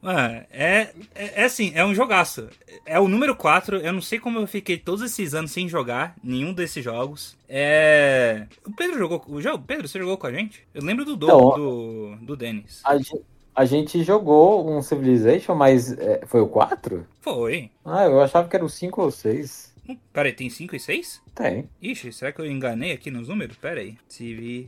Mano, 0.01 0.43
é, 0.51 0.89
é, 1.13 1.41
é 1.41 1.43
assim, 1.43 1.71
é 1.75 1.85
um 1.85 1.93
jogaço. 1.93 2.49
É 2.87 2.99
o 2.99 3.07
número 3.07 3.35
4. 3.35 3.77
Eu 3.77 3.93
não 3.93 4.01
sei 4.01 4.19
como 4.19 4.39
eu 4.39 4.47
fiquei 4.47 4.75
todos 4.75 5.03
esses 5.03 5.35
anos 5.35 5.51
sem 5.51 5.69
jogar 5.69 6.15
nenhum 6.23 6.53
desses 6.53 6.83
jogos. 6.83 7.37
É. 7.47 8.47
O 8.65 8.71
Pedro 8.71 8.97
jogou. 8.97 9.23
O 9.27 9.39
jogo, 9.39 9.63
Pedro, 9.65 9.87
você 9.87 9.99
jogou 9.99 10.17
com 10.17 10.25
a 10.25 10.31
gente? 10.31 10.63
Eu 10.73 10.83
lembro 10.83 11.05
do 11.05 11.15
Dom, 11.15 11.27
Não. 11.27 11.49
do, 11.51 12.15
do 12.21 12.35
Denis. 12.35 12.81
A 12.83 12.97
gente, 12.97 13.21
a 13.61 13.65
gente 13.65 14.03
jogou 14.03 14.67
um 14.67 14.81
Civilization, 14.81 15.53
mas 15.53 15.91
é, 15.99 16.21
foi 16.25 16.41
o 16.41 16.47
4? 16.47 17.05
Foi. 17.21 17.69
Ah, 17.85 18.05
eu 18.05 18.19
achava 18.19 18.47
que 18.47 18.55
era 18.55 18.65
o 18.65 18.69
5 18.69 19.01
ou 19.01 19.11
6. 19.11 19.71
Hum, 19.87 19.97
Peraí, 20.11 20.33
tem 20.33 20.49
5 20.49 20.75
e 20.75 20.79
6? 20.79 21.21
Tem. 21.35 21.69
Ixi, 21.79 22.11
será 22.11 22.31
que 22.31 22.41
eu 22.41 22.49
enganei 22.49 22.91
aqui 22.91 23.11
nos 23.11 23.27
números? 23.27 23.55
Pera 23.57 23.79
aí. 23.81 23.95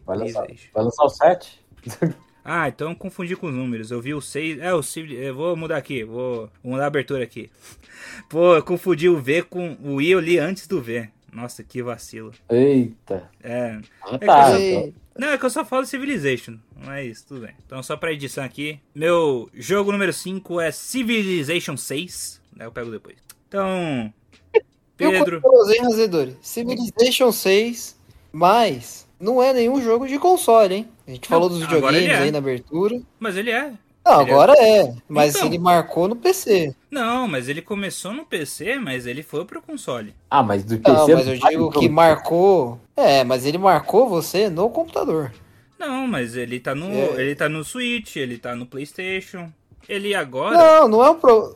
Vai 0.06 0.18
lançar, 0.18 0.42
Civilization. 0.42 0.70
vai 0.74 0.84
lançar 0.84 1.04
o 1.06 1.10
7? 1.10 1.60
Ah, 2.46 2.68
então 2.68 2.90
eu 2.90 2.96
confundi 2.98 3.38
com 3.38 3.48
os 3.48 3.54
números. 3.54 3.90
Eu 3.90 4.02
vi 4.02 4.14
o 4.14 4.20
6. 4.20 4.60
É, 4.60 4.74
o 4.74 4.84
Civil. 4.84 5.18
Eu 5.18 5.34
vou 5.34 5.56
mudar 5.56 5.78
aqui. 5.78 6.04
Vou, 6.04 6.50
vou 6.62 6.74
mudar 6.74 6.84
a 6.84 6.88
abertura 6.88 7.24
aqui. 7.24 7.50
Pô, 8.30 8.58
eu 8.58 8.62
confundi 8.62 9.08
o 9.08 9.18
V 9.18 9.44
com 9.44 9.78
o 9.82 10.02
I, 10.02 10.12
eu 10.12 10.20
li 10.20 10.38
antes 10.38 10.68
do 10.68 10.82
V. 10.82 11.08
Nossa, 11.32 11.64
que 11.64 11.82
vacilo. 11.82 12.34
Eita. 12.50 13.30
É. 13.42 13.80
Ah, 14.02 14.20
que 14.20 14.26
tá. 14.26 14.52
eu 14.52 14.58
sei. 14.58 14.94
Não, 15.18 15.30
é 15.30 15.38
que 15.38 15.46
eu 15.46 15.50
só 15.50 15.64
falo 15.64 15.86
Civilization. 15.86 16.58
Mas 16.76 17.22
tudo 17.22 17.42
bem. 17.42 17.54
Então, 17.66 17.82
só 17.84 17.96
pra 17.96 18.12
edição 18.12 18.44
aqui. 18.44 18.80
Meu 18.96 19.50
jogo 19.54 19.92
número 19.92 20.12
5 20.12 20.60
é 20.60 20.72
Civilization 20.72 21.78
6. 21.78 22.42
Daí 22.56 22.68
eu 22.68 22.72
pego 22.72 22.92
depois. 22.92 23.18
Então. 23.48 24.14
Pedro. 24.98 25.42
Eu. 25.44 26.38
Civilization 26.42 27.32
6, 27.32 28.00
mas 28.32 29.08
não 29.20 29.42
é 29.42 29.54
nenhum 29.54 29.82
jogo 29.82 30.08
de 30.08 30.20
console, 30.20 30.76
hein? 30.76 30.90
A 31.08 31.12
gente 31.12 31.28
falou 31.28 31.50
dos 31.50 31.60
videogames 31.60 32.10
é. 32.10 32.18
aí 32.18 32.32
na 32.32 32.38
abertura. 32.40 33.02
Mas 33.20 33.38
ele 33.38 33.52
é. 33.52 33.74
Não, 34.06 34.14
é- 34.20 34.22
agora 34.24 34.54
é. 34.58 34.94
Mas 35.08 35.36
Então. 35.36 35.48
ele 35.48 35.58
marcou 35.60 36.08
no 36.08 36.16
PC. 36.16 36.76
Não, 36.92 37.28
mas 37.28 37.48
ele 37.48 37.62
começou 37.62 38.12
no 38.14 38.26
PC, 38.26 38.78
mas 38.78 39.08
ele 39.08 39.24
foi 39.24 39.46
pro 39.46 39.62
console. 39.62 40.14
Ah, 40.30 40.44
mas 40.44 40.64
do 40.64 40.78
PC. 40.78 40.92
Não, 40.98 41.08
mas 41.18 41.28
eu 41.28 41.38
digo 41.38 41.72
que 41.72 41.88
marcou. 41.90 42.80
É, 42.96 43.24
mas 43.24 43.46
ele 43.46 43.58
marcou 43.58 44.10
você 44.10 44.50
no 44.50 44.70
computador. 44.70 45.32
Não, 45.80 46.08
mas 46.08 46.36
ele 46.36 46.60
tá 46.60 46.74
no. 46.76 46.88
É. 46.90 47.22
Ele 47.22 47.36
tá 47.36 47.48
no 47.50 47.64
Switch, 47.64 48.16
ele 48.16 48.38
tá 48.38 48.56
no 48.56 48.66
Playstation. 48.66 49.52
Ele 49.88 50.14
agora. 50.16 50.58
Não, 50.58 50.88
não 50.88 51.04
é 51.04 51.10
um 51.10 51.16
pro... 51.20 51.56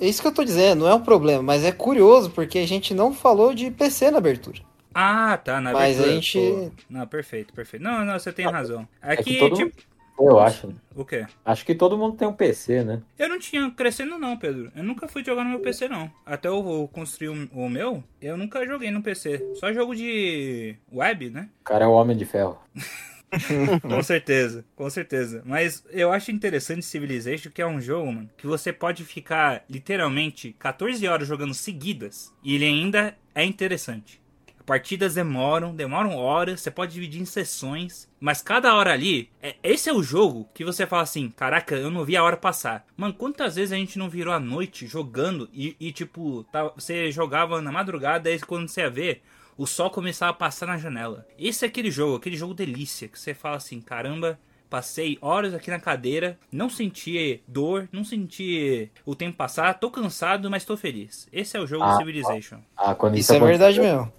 É 0.00 0.06
isso 0.06 0.20
que 0.22 0.28
eu 0.28 0.32
tô 0.32 0.44
dizendo, 0.44 0.80
não 0.84 0.88
é 0.88 0.94
um 0.94 1.00
problema, 1.00 1.42
mas 1.42 1.64
é 1.64 1.72
curioso 1.72 2.30
porque 2.30 2.58
a 2.58 2.66
gente 2.66 2.94
não 2.94 3.12
falou 3.12 3.52
de 3.54 3.70
PC 3.70 4.10
na 4.10 4.18
abertura. 4.18 4.60
Ah, 4.94 5.36
tá, 5.36 5.60
na 5.60 5.72
Mas 5.72 5.96
abertura, 5.96 6.10
a 6.10 6.14
gente- 6.14 6.38
pô. 6.40 6.70
Não, 6.90 7.06
perfeito, 7.06 7.52
perfeito. 7.52 7.82
Não, 7.82 8.04
não, 8.04 8.18
você 8.18 8.32
tem 8.32 8.46
razão. 8.46 8.86
É 9.02 9.12
Aqui, 9.12 9.34
que 9.34 9.38
todo 9.38 9.54
tipo. 9.56 9.76
Eu 10.18 10.40
acho. 10.40 10.72
O 10.94 11.04
quê? 11.04 11.26
Acho 11.44 11.64
que 11.64 11.74
todo 11.74 11.96
mundo 11.96 12.16
tem 12.16 12.26
um 12.26 12.32
PC, 12.32 12.82
né? 12.82 13.00
Eu 13.18 13.28
não 13.28 13.38
tinha 13.38 13.70
crescendo 13.70 14.18
não, 14.18 14.36
Pedro. 14.36 14.72
Eu 14.74 14.82
nunca 14.82 15.06
fui 15.06 15.24
jogar 15.24 15.44
no 15.44 15.50
meu 15.50 15.60
PC 15.60 15.88
não. 15.88 16.10
Até 16.26 16.48
eu 16.48 16.62
vou 16.62 16.88
construir 16.88 17.28
o, 17.28 17.48
o 17.52 17.68
meu, 17.68 18.02
eu 18.20 18.36
nunca 18.36 18.66
joguei 18.66 18.90
no 18.90 19.02
PC. 19.02 19.54
Só 19.54 19.72
jogo 19.72 19.94
de 19.94 20.76
web, 20.92 21.30
né? 21.30 21.48
O 21.60 21.64
cara 21.64 21.84
é 21.84 21.88
o 21.88 21.92
Homem 21.92 22.16
de 22.16 22.24
Ferro. 22.24 22.58
com 23.82 24.02
certeza, 24.02 24.64
com 24.74 24.88
certeza. 24.88 25.42
Mas 25.44 25.84
eu 25.90 26.12
acho 26.12 26.30
interessante 26.30 26.84
Civilization 26.84 27.50
que 27.50 27.62
é 27.62 27.66
um 27.66 27.80
jogo, 27.80 28.12
mano, 28.12 28.30
que 28.36 28.46
você 28.46 28.72
pode 28.72 29.04
ficar 29.04 29.64
literalmente 29.68 30.54
14 30.58 31.06
horas 31.06 31.28
jogando 31.28 31.54
seguidas 31.54 32.32
e 32.42 32.54
ele 32.54 32.64
ainda 32.64 33.14
é 33.34 33.44
interessante. 33.44 34.20
Partidas 34.68 35.14
demoram, 35.14 35.74
demoram 35.74 36.14
horas, 36.14 36.60
você 36.60 36.70
pode 36.70 36.92
dividir 36.92 37.22
em 37.22 37.24
sessões, 37.24 38.06
mas 38.20 38.42
cada 38.42 38.74
hora 38.74 38.92
ali, 38.92 39.30
é- 39.42 39.56
esse 39.62 39.88
é 39.88 39.92
o 39.94 40.02
jogo 40.02 40.46
que 40.52 40.62
você 40.62 40.86
fala 40.86 41.04
assim, 41.04 41.30
caraca, 41.30 41.74
eu 41.74 41.90
não 41.90 42.04
vi 42.04 42.18
a 42.18 42.22
hora 42.22 42.36
passar. 42.36 42.84
Mano, 42.94 43.14
quantas 43.14 43.56
vezes 43.56 43.72
a 43.72 43.76
gente 43.76 43.98
não 43.98 44.10
virou 44.10 44.34
a 44.34 44.38
noite 44.38 44.86
jogando 44.86 45.48
e, 45.54 45.74
e, 45.80 45.90
tipo, 45.90 46.44
tá- 46.52 46.70
você 46.76 47.10
jogava 47.10 47.62
na 47.62 47.72
madrugada, 47.72 48.28
aí 48.28 48.38
quando 48.40 48.68
você 48.68 48.82
ia 48.82 48.90
ver, 48.90 49.22
o 49.56 49.66
sol 49.66 49.88
começava 49.88 50.32
a 50.32 50.34
passar 50.34 50.66
na 50.66 50.76
janela. 50.76 51.26
Esse 51.38 51.64
é 51.64 51.68
aquele 51.68 51.90
jogo, 51.90 52.16
aquele 52.16 52.36
jogo 52.36 52.52
delícia, 52.52 53.08
que 53.08 53.18
você 53.18 53.32
fala 53.32 53.56
assim, 53.56 53.80
caramba, 53.80 54.38
passei 54.68 55.16
horas 55.22 55.54
aqui 55.54 55.70
na 55.70 55.80
cadeira, 55.80 56.38
não 56.52 56.68
senti 56.68 57.40
dor, 57.48 57.88
não 57.90 58.04
senti 58.04 58.90
o 59.06 59.14
tempo 59.14 59.34
passar, 59.38 59.72
tô 59.80 59.90
cansado, 59.90 60.50
mas 60.50 60.66
tô 60.66 60.76
feliz. 60.76 61.26
Esse 61.32 61.56
é 61.56 61.60
o 61.60 61.66
jogo 61.66 61.84
Ah, 61.84 61.96
Civilization. 61.96 62.60
Ah, 62.76 62.94
quando 62.94 63.16
Isso 63.16 63.32
é 63.32 63.40
verdade 63.40 63.80
mesmo. 63.80 64.12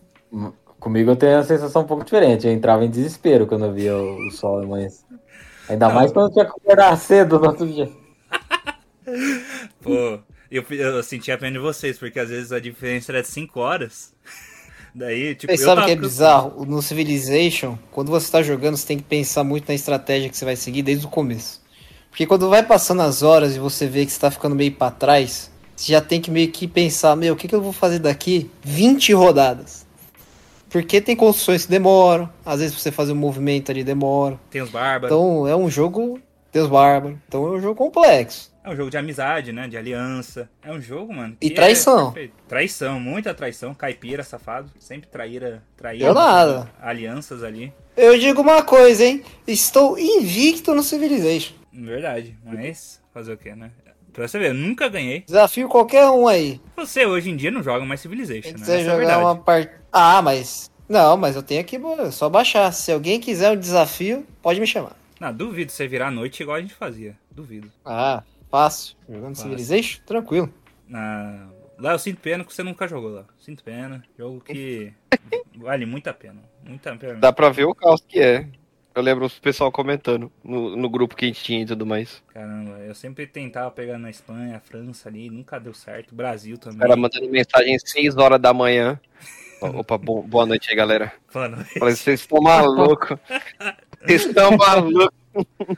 Comigo 0.80 1.12
eu 1.12 1.16
tenho 1.16 1.38
uma 1.38 1.44
sensação 1.44 1.82
um 1.82 1.86
pouco 1.86 2.04
diferente. 2.04 2.48
Eu 2.48 2.54
entrava 2.54 2.86
em 2.86 2.90
desespero 2.90 3.46
quando 3.46 3.66
eu 3.66 3.74
via 3.74 3.96
o, 3.98 4.28
o 4.28 4.32
sol 4.32 4.62
amanhã. 4.62 4.88
Ainda 5.68 5.88
Não. 5.88 5.96
mais 5.96 6.12
quando 6.12 6.28
eu 6.28 6.34
tinha 6.34 6.46
que 6.46 6.52
acordar 6.52 6.98
cedo 6.98 7.40
no 7.40 7.48
outro 7.48 7.68
dia. 7.68 7.90
Pô, 9.82 10.20
eu, 10.50 10.64
eu 10.70 11.04
senti 11.04 11.32
a 11.32 11.38
pena 11.38 11.54
de 11.54 11.60
vocês, 11.60 11.98
porque 11.98 12.20
às 12.20 12.30
vezes 12.30 12.52
a 12.52 12.60
diferença 12.60 13.12
era 13.12 13.22
de 13.22 13.28
5 13.28 13.60
horas. 13.60 14.14
Daí, 14.96 15.36
tipo, 15.36 15.52
Vocês 15.52 15.62
eu 15.62 15.68
sabem 15.68 15.84
tava 15.84 15.88
que 15.88 15.92
é 15.94 16.02
bizarro? 16.02 16.66
No 16.66 16.82
Civilization, 16.82 17.78
quando 17.92 18.10
você 18.10 18.32
tá 18.32 18.42
jogando, 18.42 18.76
você 18.76 18.88
tem 18.88 18.98
que 18.98 19.04
pensar 19.04 19.44
muito 19.44 19.68
na 19.68 19.76
estratégia 19.76 20.30
que 20.30 20.36
você 20.36 20.46
vai 20.46 20.56
seguir 20.56 20.82
desde 20.82 21.06
o 21.06 21.10
começo. 21.10 21.62
Porque 22.10 22.26
quando 22.26 22.50
vai 22.50 22.64
passando 22.64 23.04
as 23.04 23.22
horas 23.22 23.56
e 23.56 23.60
você 23.60 23.86
vê 23.86 24.06
que 24.06 24.12
você 24.12 24.20
tá 24.20 24.32
ficando 24.32 24.56
meio 24.56 24.72
pra 24.72 24.90
trás, 24.90 25.52
você 25.76 25.92
já 25.92 26.02
tem 26.02 26.20
que 26.20 26.32
meio 26.32 26.52
que 26.52 26.68
pensar, 26.68 27.16
meu, 27.16 27.36
o 27.36 27.38
que, 27.38 27.48
que 27.48 27.54
eu 27.54 27.62
vou 27.62 27.72
fazer 27.72 28.00
daqui 28.00 28.50
20 28.64 29.14
rodadas? 29.14 29.86
Porque 30.70 31.02
tem 31.02 31.16
construções 31.16 31.66
que 31.66 31.72
demoram, 31.72 32.30
às 32.46 32.60
vezes 32.60 32.76
pra 32.76 32.84
você 32.84 32.92
fazer 32.92 33.12
um 33.12 33.16
movimento 33.16 33.72
ali 33.72 33.84
demora. 33.84 34.40
Tem 34.50 34.62
os 34.62 34.70
bárbaros. 34.70 35.16
Então 35.16 35.48
é 35.48 35.56
um 35.56 35.70
jogo, 35.70 36.20
Deus 36.52 36.70
bárbaro. 36.70 37.20
Então 37.28 37.48
é 37.48 37.58
um 37.58 37.62
jogo 37.62 37.76
complexo. 37.76 38.50
É 38.64 38.70
um 38.70 38.76
jogo 38.76 38.92
de 38.92 38.98
amizade, 38.98 39.52
né? 39.52 39.68
De 39.68 39.78
aliança. 39.78 40.50
É 40.62 40.72
um 40.72 40.80
jogo, 40.80 41.14
mano. 41.14 41.36
E 41.42 41.50
que 41.50 41.56
traição. 41.56 42.14
é 42.16 42.30
traição, 42.48 43.00
muita 43.00 43.34
traição. 43.34 43.74
Caipira, 43.74 44.22
safado. 44.22 44.72
Sempre 44.78 45.10
traíra, 45.10 45.64
traíra. 45.76 46.06
Eu 46.06 46.14
nada. 46.14 46.70
Alianças 46.80 47.44
ali. 47.44 47.74
Eu 47.98 48.18
digo 48.20 48.42
uma 48.42 48.62
coisa, 48.62 49.04
hein? 49.04 49.24
Estou 49.48 49.98
invicto 49.98 50.76
no 50.76 50.84
Civilization. 50.84 51.56
Verdade. 51.74 52.38
Mas 52.44 53.02
fazer 53.14 53.34
o 53.34 53.38
quê, 53.38 53.56
né? 53.56 53.72
Pra 54.20 54.28
você 54.28 54.38
ver, 54.38 54.50
eu 54.50 54.54
nunca 54.54 54.90
ganhei. 54.90 55.22
Desafio 55.22 55.70
qualquer 55.70 56.10
um 56.10 56.28
aí. 56.28 56.60
Você 56.76 57.06
hoje 57.06 57.30
em 57.30 57.38
dia 57.38 57.50
não 57.50 57.64
joga 57.64 57.86
mais 57.86 58.02
Civilization, 58.02 58.50
né? 58.50 58.56
Essa 58.56 58.74
é 58.74 58.84
jogar 58.84 58.98
verdade. 58.98 59.24
uma 59.24 59.38
part... 59.38 59.72
Ah, 59.94 60.22
mas. 60.22 60.70
Não, 60.90 61.16
mas 61.16 61.38
eu 61.38 61.42
tenho 61.42 61.62
aqui, 61.62 61.78
é 61.78 62.12
só 62.12 62.28
baixar. 62.28 62.70
Se 62.74 62.92
alguém 62.92 63.22
quiser 63.22 63.50
um 63.50 63.56
desafio, 63.56 64.28
pode 64.42 64.60
me 64.60 64.68
chamar. 64.68 64.92
Não, 65.22 65.34
duvido 65.34 65.72
você 65.72 65.88
virar 65.88 66.08
à 66.08 66.12
noite 66.12 66.44
igual 66.44 66.58
a 66.58 66.60
gente 66.60 66.74
fazia. 66.74 67.16
Duvido. 67.32 67.72
Ah, 67.86 68.22
fácil. 68.52 68.98
Jogando 69.08 69.38
Fácil. 69.38 69.44
Civilization? 69.44 70.02
Tranquilo. 70.06 70.54
Na... 70.86 71.48
Lá 71.80 71.94
eu 71.94 72.00
sinto 72.00 72.20
pena 72.20 72.44
que 72.44 72.54
você 72.54 72.62
nunca 72.62 72.90
jogou 72.90 73.12
lá. 73.12 73.26
Sinto 73.40 73.64
pena. 73.64 74.04
Jogo 74.18 74.42
que 74.42 74.92
vale 75.56 75.86
muito 75.86 76.10
a 76.10 76.14
pena. 76.14 76.42
Muita 76.62 76.94
pena. 76.98 77.16
Dá 77.16 77.32
pra 77.32 77.52
ver 77.52 77.64
o 77.64 77.74
caos 77.74 78.04
que 78.06 78.20
é. 78.20 78.50
Eu 79.00 79.04
lembro 79.04 79.26
o 79.26 79.32
pessoal 79.42 79.72
comentando 79.72 80.30
no, 80.44 80.76
no 80.76 80.90
grupo 80.90 81.16
que 81.16 81.24
a 81.24 81.28
gente 81.30 81.42
tinha 81.42 81.62
e 81.62 81.66
tudo 81.66 81.86
mais. 81.86 82.22
Caramba, 82.34 82.80
eu 82.80 82.94
sempre 82.94 83.26
tentava 83.26 83.72
pegar 83.72 83.98
na 83.98 84.10
Espanha, 84.10 84.60
França 84.60 85.08
ali, 85.08 85.30
nunca 85.30 85.58
deu 85.58 85.74
certo. 85.74 86.14
Brasil 86.14 86.58
também. 86.58 86.78
O 86.80 86.82
cara 86.82 86.96
mandando 86.98 87.30
mensagem 87.30 87.76
às 87.76 87.84
6 87.90 88.18
horas 88.18 88.42
da 88.42 88.54
manhã. 88.54 89.00
Opa, 89.62 89.98
bo- 89.98 90.22
boa 90.22 90.46
noite 90.46 90.70
aí, 90.70 90.76
galera. 90.76 91.14
Mano, 91.34 91.64
Falei, 91.78 91.96
vocês 91.96 92.20
estão 92.22 92.42
malucos. 92.42 93.18
Vocês 94.02 94.26
estão 94.26 94.56
malucos. 94.56 95.18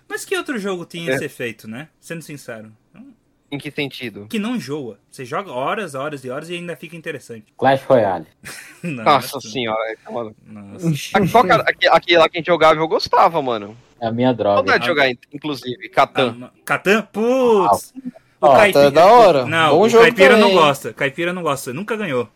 Mas 0.07 0.23
que 0.25 0.38
outro 0.38 0.60
jogo 0.60 0.86
tinha 0.86 1.12
É. 1.12 1.15
esse 1.15 1.25
efeito, 1.25 1.67
né? 1.67 1.89
Sendo 1.99 2.21
sincero. 2.21 2.71
Em 3.51 3.57
que 3.57 3.69
sentido? 3.69 4.27
Que 4.29 4.39
não 4.39 4.55
enjoa. 4.55 4.97
Você 5.11 5.25
joga 5.25 5.51
horas, 5.51 5.93
horas 5.93 6.23
e 6.23 6.29
horas 6.29 6.49
e 6.49 6.53
ainda 6.55 6.75
fica 6.75 6.95
interessante. 6.95 7.45
Clash 7.57 7.83
Royale. 7.83 8.25
Não, 8.81 9.03
Nossa 9.03 9.33
não 9.33 9.39
é 9.39 9.51
senhora. 9.53 9.97
tá 10.03 10.09
maluco. 10.11 10.35
Nossa. 10.43 10.87
Aqui- 11.17 11.29
Qual 11.31 11.43
que 11.43 11.51
era- 11.51 11.63
aqui- 11.63 11.87
Aquele 11.87 12.17
lá 12.17 12.27
que 12.29 12.37
a 12.37 12.39
gente 12.39 12.47
jogava 12.47 12.79
eu 12.79 12.87
gostava, 12.87 13.39
mano. 13.41 13.77
É 13.99 14.07
a 14.07 14.11
minha 14.11 14.33
droga. 14.33 14.55
Saudade 14.55 14.79
de 14.81 14.87
jogar, 14.87 15.09
inclusive. 15.31 15.89
Catan. 15.89 16.35
Ah, 16.41 16.49
Catan? 16.65 17.01
Putz! 17.11 17.93
O 18.41 18.47
Ó, 18.47 18.71
tá 18.71 18.89
da 18.89 19.05
hora. 19.05 19.45
Não, 19.45 19.69
Bom 19.77 19.81
o 19.83 19.89
jogo 19.89 20.03
Caipira 20.05 20.35
não 20.35 20.47
também. 20.49 20.55
gosta. 20.63 20.93
Caipira 20.93 21.31
não 21.33 21.43
gosta. 21.43 21.71
Nunca 21.73 21.95
ganhou. 21.95 22.27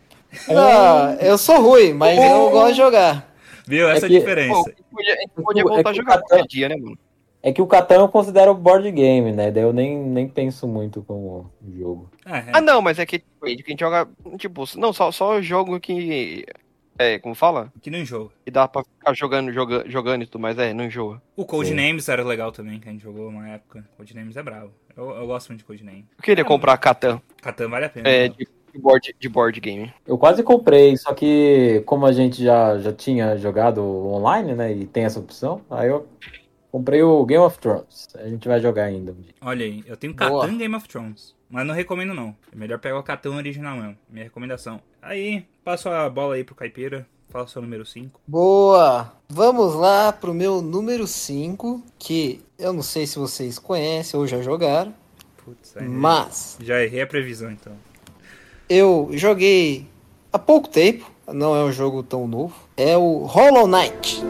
Ah, 0.49 1.17
eu 1.19 1.37
sou 1.37 1.59
ruim, 1.61 1.93
mas 1.93 2.17
eu 2.19 2.49
gosto 2.51 2.71
de 2.73 2.77
jogar. 2.77 3.33
Viu? 3.65 3.89
Essa 3.89 4.05
é 4.05 4.07
a 4.07 4.09
que- 4.09 4.15
Pô, 4.15 4.19
diferença. 4.19 4.59
a 4.59 4.69
gente 4.69 4.83
podia, 4.91 5.13
a 5.13 5.17
gente 5.17 5.29
podia 5.35 5.61
É 5.61 5.63
voltar 5.65 5.83
que 5.83 5.89
a 5.89 5.93
jogar 5.93 6.17
qualquer 6.19 6.45
dia, 6.47 6.69
né, 6.69 6.75
mano? 6.75 6.99
É 7.45 7.53
que 7.53 7.61
o 7.61 7.67
Catan 7.67 7.97
eu 7.97 8.09
considero 8.09 8.55
board 8.55 8.91
game, 8.91 9.31
né? 9.31 9.51
Daí 9.51 9.61
eu 9.61 9.71
nem, 9.71 9.95
nem 9.95 10.27
penso 10.27 10.67
muito 10.67 11.03
como 11.03 11.51
jogo. 11.77 12.09
Ah, 12.25 12.39
é. 12.39 12.51
Ah, 12.53 12.59
não, 12.59 12.81
mas 12.81 12.97
é 12.97 13.05
que 13.05 13.21
a 13.43 13.47
gente 13.47 13.79
joga, 13.79 14.09
tipo, 14.39 14.63
não, 14.75 14.91
só, 14.91 15.11
só 15.11 15.39
jogo 15.39 15.79
que. 15.79 16.43
É, 16.97 17.19
como 17.19 17.35
fala? 17.35 17.71
Que 17.83 17.91
não 17.91 17.99
enjoa. 17.99 18.31
Que 18.43 18.49
dá 18.49 18.67
pra 18.67 18.83
ficar 18.83 19.13
jogando, 19.13 19.53
joga, 19.53 19.83
jogando 19.87 20.23
e 20.23 20.25
tudo, 20.25 20.41
mas 20.41 20.57
é, 20.57 20.73
não 20.73 20.85
enjoa. 20.85 21.21
O 21.35 21.45
Codenames 21.45 22.05
Sim. 22.05 22.13
era 22.13 22.23
legal 22.23 22.51
também, 22.51 22.79
que 22.79 22.89
a 22.89 22.91
gente 22.91 23.03
jogou 23.03 23.29
uma 23.29 23.47
época. 23.47 23.87
Codenames 23.95 24.35
é 24.35 24.41
bravo. 24.41 24.71
Eu, 24.97 25.11
eu 25.11 25.27
gosto 25.27 25.49
muito 25.49 25.59
de 25.59 25.65
Codenames. 25.65 26.05
Eu 26.17 26.23
queria 26.23 26.43
comprar 26.43 26.75
Catan 26.79 27.21
Catan 27.43 27.69
vale 27.69 27.85
a 27.85 27.89
pena. 27.89 28.09
é, 28.09 28.27
né? 28.27 28.35
de, 28.35 28.47
de 28.73 28.79
board, 28.79 29.15
de 29.19 29.29
board 29.29 29.59
game. 29.59 29.93
Eu 30.07 30.17
quase 30.17 30.41
comprei, 30.41 30.97
só 30.97 31.13
que 31.13 31.83
como 31.85 32.07
a 32.07 32.11
gente 32.11 32.43
já, 32.43 32.79
já 32.79 32.91
tinha 32.91 33.37
jogado 33.37 33.83
online, 33.83 34.55
né? 34.55 34.73
E 34.73 34.87
tem 34.87 35.03
essa 35.03 35.19
opção, 35.19 35.61
aí 35.69 35.89
eu 35.89 36.07
comprei 36.75 37.01
o 37.01 37.25
Game 37.25 37.41
of 37.41 37.57
Thrones. 37.57 38.09
A 38.15 38.27
gente 38.27 38.49
vai 38.49 38.59
jogar 38.59 38.83
ainda. 38.83 39.13
um 39.13 39.15
dia. 39.15 39.33
Olha 39.39 39.65
aí, 39.65 39.81
eu 39.87 39.95
tenho 39.95 40.13
Boa. 40.13 40.41
Catan 40.41 40.57
Game 40.57 40.75
of 40.75 40.85
Thrones. 40.89 41.33
Mas 41.49 41.65
não 41.65 41.73
recomendo 41.73 42.13
não. 42.13 42.35
É 42.51 42.55
melhor 42.55 42.79
pegar 42.79 42.99
o 42.99 43.03
Catan 43.03 43.33
original 43.37 43.77
mesmo. 43.77 43.97
Minha 44.09 44.25
recomendação. 44.25 44.81
Aí, 45.01 45.45
passo 45.63 45.87
a 45.87 46.09
bola 46.09 46.35
aí 46.35 46.43
pro 46.43 46.53
Caipira. 46.53 47.07
Fala 47.29 47.45
o 47.45 47.47
seu 47.47 47.61
número 47.61 47.85
5. 47.85 48.19
Boa! 48.27 49.13
Vamos 49.29 49.73
lá 49.73 50.11
pro 50.11 50.33
meu 50.33 50.61
número 50.61 51.07
5, 51.07 51.81
que 51.97 52.41
eu 52.59 52.73
não 52.73 52.81
sei 52.81 53.07
se 53.07 53.17
vocês 53.17 53.57
conhecem 53.57 54.19
ou 54.19 54.27
já 54.27 54.41
jogaram, 54.41 54.93
Putz, 55.45 55.77
aí, 55.77 55.87
mas 55.87 56.57
já 56.59 56.83
errei 56.83 57.01
a 57.01 57.07
previsão 57.07 57.51
então. 57.51 57.73
eu 58.69 59.09
joguei 59.13 59.87
há 60.31 60.39
pouco 60.39 60.67
tempo, 60.69 61.09
não 61.27 61.55
é 61.55 61.63
um 61.63 61.71
jogo 61.71 62.03
tão 62.03 62.27
novo, 62.27 62.55
é 62.77 62.95
o 62.97 63.23
Hollow 63.25 63.67
Knight. 63.67 64.21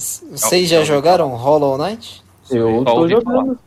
Vocês 0.00 0.68
já 0.68 0.82
jogaram 0.82 1.28
Hollow 1.36 1.76
Knight? 1.76 2.22
Eu 2.50 2.82
tô 2.84 3.08
jogando. 3.08 3.58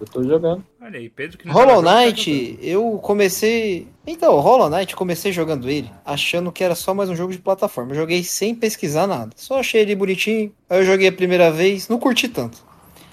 Eu 0.00 0.06
tô 0.06 0.22
jogando. 0.22 0.64
Olha 0.80 0.98
aí, 0.98 1.08
Pedro 1.08 1.38
que 1.38 1.46
não 1.46 1.54
Hollow 1.54 1.82
tá 1.82 2.00
Knight, 2.00 2.58
eu 2.62 2.98
comecei. 3.02 3.86
Então, 4.06 4.38
Hollow 4.40 4.70
Knight, 4.70 4.96
comecei 4.96 5.32
jogando 5.32 5.68
ele, 5.68 5.90
achando 6.04 6.50
que 6.52 6.64
era 6.64 6.74
só 6.74 6.94
mais 6.94 7.08
um 7.08 7.16
jogo 7.16 7.32
de 7.32 7.38
plataforma. 7.38 7.92
Eu 7.92 7.96
joguei 7.96 8.22
sem 8.22 8.54
pesquisar 8.54 9.06
nada. 9.06 9.30
Só 9.36 9.58
achei 9.58 9.82
ele 9.82 9.94
bonitinho. 9.94 10.52
Aí 10.68 10.80
eu 10.80 10.84
joguei 10.84 11.08
a 11.08 11.12
primeira 11.12 11.50
vez, 11.50 11.88
não 11.88 11.98
curti 11.98 12.28
tanto. 12.28 12.58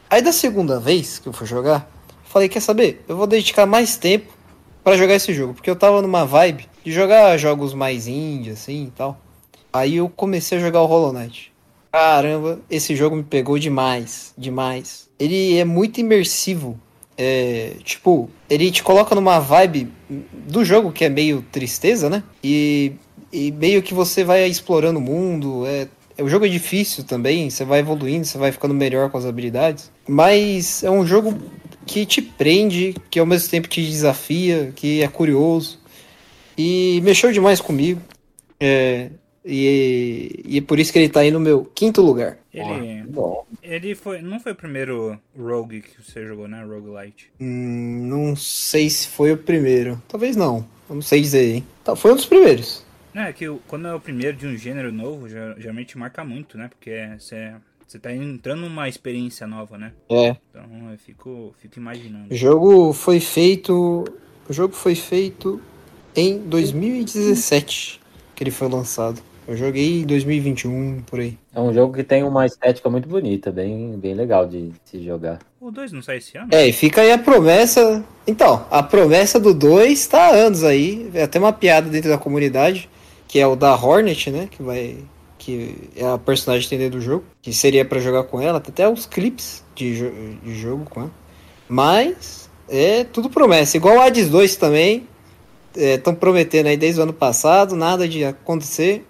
Aí 0.10 0.22
da 0.22 0.32
segunda 0.32 0.80
vez 0.80 1.20
que 1.20 1.28
eu 1.28 1.34
fui 1.34 1.48
jogar, 1.48 1.90
falei: 2.26 2.50
quer 2.50 2.62
saber? 2.62 3.04
Eu 3.08 3.16
vou 3.16 3.28
dedicar 3.28 3.66
mais 3.66 3.98
tempo 3.98 4.34
pra 4.84 4.98
jogar 4.98 5.16
esse 5.16 5.34
jogo. 5.34 5.54
Porque 5.54 5.70
eu 5.70 5.76
tava 5.76 6.02
numa 6.02 6.26
vibe 6.26 6.68
de 6.84 6.92
jogar 6.92 7.38
jogos 7.38 7.74
mais 7.74 8.08
indie, 8.08 8.52
assim 8.52 8.86
e 8.86 8.92
tal. 8.92 9.18
Aí 9.72 9.98
eu 9.98 10.10
comecei 10.10 10.58
a 10.58 10.62
jogar 10.62 10.82
o 10.82 10.86
Hollow 10.86 11.14
Knight. 11.14 11.53
Caramba, 11.94 12.60
esse 12.72 12.96
jogo 12.96 13.16
me 13.16 13.22
pegou 13.22 13.60
demais, 13.60 14.34
demais. 14.36 15.08
Ele 15.20 15.56
é 15.60 15.64
muito 15.64 16.00
imersivo. 16.00 16.76
É, 17.16 17.76
tipo, 17.84 18.32
ele 18.50 18.72
te 18.72 18.82
coloca 18.82 19.14
numa 19.14 19.38
vibe 19.38 19.90
do 20.10 20.66
jogo 20.66 20.92
que 20.92 21.06
é 21.06 21.10
meio 21.10 21.46
tristeza, 21.52 22.10
né? 22.10 22.24
E, 22.44 22.94
e 23.32 23.52
meio 23.52 23.84
que 23.84 23.94
você 23.94 24.24
vai 24.24 24.48
explorando 24.48 24.98
o 24.98 25.02
mundo. 25.04 25.68
É, 25.68 25.88
é, 26.18 26.24
o 26.24 26.28
jogo 26.28 26.48
é 26.48 26.50
difícil 26.50 27.04
também, 27.04 27.52
você 27.52 27.64
vai 27.64 27.82
evoluindo, 27.82 28.26
você 28.26 28.40
vai 28.40 28.52
ficando 28.52 28.74
melhor 28.74 29.12
com 29.12 29.20
as 29.20 29.26
habilidades. 29.28 29.92
Mas 30.10 30.84
é 30.84 30.90
um 30.90 31.06
jogo 31.06 31.38
que 31.86 32.08
te 32.08 32.24
prende, 32.24 32.96
que 33.12 33.20
ao 33.20 33.26
mesmo 33.28 33.52
tempo 33.52 33.68
te 33.68 33.86
desafia, 33.86 34.74
que 34.76 35.04
é 35.04 35.08
curioso. 35.08 35.80
E 36.58 37.00
mexeu 37.04 37.32
demais 37.32 37.62
comigo. 37.62 38.02
É, 38.60 39.12
e, 39.46 40.42
e 40.46 40.58
é 40.58 40.62
por 40.62 40.80
isso 40.80 40.92
que 40.94 41.00
ele 41.00 41.10
tá 41.10 41.22
aí 41.22 41.32
no 41.32 41.40
meu 41.40 41.66
quinto 41.66 42.02
lugar. 42.02 42.38
Ele, 42.54 43.04
Bom. 43.04 43.46
ele 43.62 43.96
foi, 43.96 44.22
não 44.22 44.40
foi 44.40 44.52
o 44.52 44.56
primeiro 44.56 45.20
Rogue 45.38 45.82
que 45.82 46.02
você 46.02 46.26
jogou, 46.26 46.48
né? 46.48 46.64
Roguelite. 46.64 47.32
Hum, 47.40 48.06
não 48.08 48.36
sei 48.36 48.90
se 48.90 49.08
foi 49.08 49.32
o 49.32 49.38
primeiro. 49.38 50.02
Talvez 50.08 50.36
não. 50.36 50.66
Eu 50.90 50.96
não 50.96 51.02
sei 51.02 51.22
dizer, 51.22 51.56
hein? 51.56 51.66
Tá, 51.84 51.96
foi 51.96 52.12
um 52.12 52.16
dos 52.16 52.26
primeiros. 52.26 52.86
Não, 53.14 53.24
é 53.24 53.34
que 53.34 53.46
quando 53.68 53.88
é 53.88 53.94
o 53.94 54.00
primeiro 54.00 54.36
de 54.38 54.48
um 54.48 54.58
gênero 54.58 54.92
novo, 54.92 55.28
ger- 55.30 55.56
geralmente 55.58 55.98
marca 55.98 56.24
muito, 56.24 56.58
né? 56.58 56.68
Porque 56.68 57.10
você, 57.20 57.54
você 57.88 58.00
tá 58.00 58.14
entrando 58.14 58.62
numa 58.62 58.88
experiência 58.90 59.46
nova, 59.48 59.78
né? 59.78 59.92
É. 60.10 60.36
Então 60.50 60.92
eu 60.92 60.98
fico, 60.98 61.54
fico 61.60 61.80
imaginando. 61.80 62.34
O 62.34 62.36
jogo 62.36 62.94
foi 62.94 63.20
feito. 63.20 64.04
O 64.48 64.54
jogo 64.54 64.74
foi 64.74 64.96
feito 64.96 65.62
em 66.16 66.38
2017 66.40 68.00
que 68.36 68.44
ele 68.44 68.52
foi 68.52 68.68
lançado. 68.68 69.22
Eu 69.48 69.58
joguei 69.58 70.02
em 70.02 70.06
2021, 70.06 71.02
por 71.06 71.20
aí. 71.20 71.38
É 71.54 71.60
um 71.60 71.74
jogo 71.74 71.94
que 71.94 72.04
tem 72.04 72.24
uma 72.24 72.46
estética 72.46 72.90
muito 72.90 73.10
bonita, 73.10 73.52
bem, 73.52 73.98
bem 73.98 74.14
legal 74.14 74.48
de 74.48 74.72
se 74.86 75.04
jogar. 75.04 75.40
O 75.60 75.70
2 75.72 75.92
não 75.92 76.02
sai 76.02 76.18
esse 76.18 76.38
ano? 76.38 76.48
É, 76.52 76.68
e 76.68 76.72
fica 76.72 77.02
aí 77.02 77.12
a 77.12 77.18
promessa. 77.18 78.04
Então, 78.26 78.66
a 78.72 78.82
promessa 78.82 79.40
do 79.40 79.54
2 79.54 80.08
tá 80.08 80.28
há 80.28 80.36
anos 80.36 80.64
aí. 80.64 81.10
É 81.14 81.24
até 81.24 81.40
uma 81.40 81.52
piada 81.54 81.90
dentro 81.90 82.10
da 82.10 82.18
comunidade, 82.18 82.90
que 83.28 83.38
é 83.40 83.46
o 83.48 83.56
da 83.56 83.76
Hornet, 83.76 84.32
né? 84.32 84.48
Que 84.50 84.64
vai. 84.64 84.98
Que 85.38 85.76
é 85.96 86.06
a 86.06 86.18
personagem 86.18 86.66
entender 86.66 86.90
do 86.90 87.02
jogo. 87.02 87.26
Que 87.42 87.52
seria 87.52 87.84
pra 87.84 88.00
jogar 88.00 88.24
com 88.24 88.40
ela. 88.40 88.62
Tem 88.62 88.72
até 88.72 88.88
os 88.88 89.06
clipes 89.06 89.62
de, 89.76 89.96
jo- 89.98 90.38
de 90.42 90.56
jogo 90.56 90.86
com 90.90 91.02
ela. 91.02 91.12
Mas 91.68 92.50
é 92.70 93.04
tudo 93.04 93.30
promessa. 93.30 93.76
Igual 93.76 93.98
o 93.98 94.02
Hades 94.02 94.30
2 94.30 94.56
também. 94.56 95.08
Estão 95.76 96.14
prometendo 96.14 96.68
aí 96.68 96.78
desde 96.78 97.00
o 97.00 97.04
ano 97.04 97.14
passado, 97.14 97.76
nada 97.76 98.08
de 98.08 98.24
acontecer. 98.24 99.06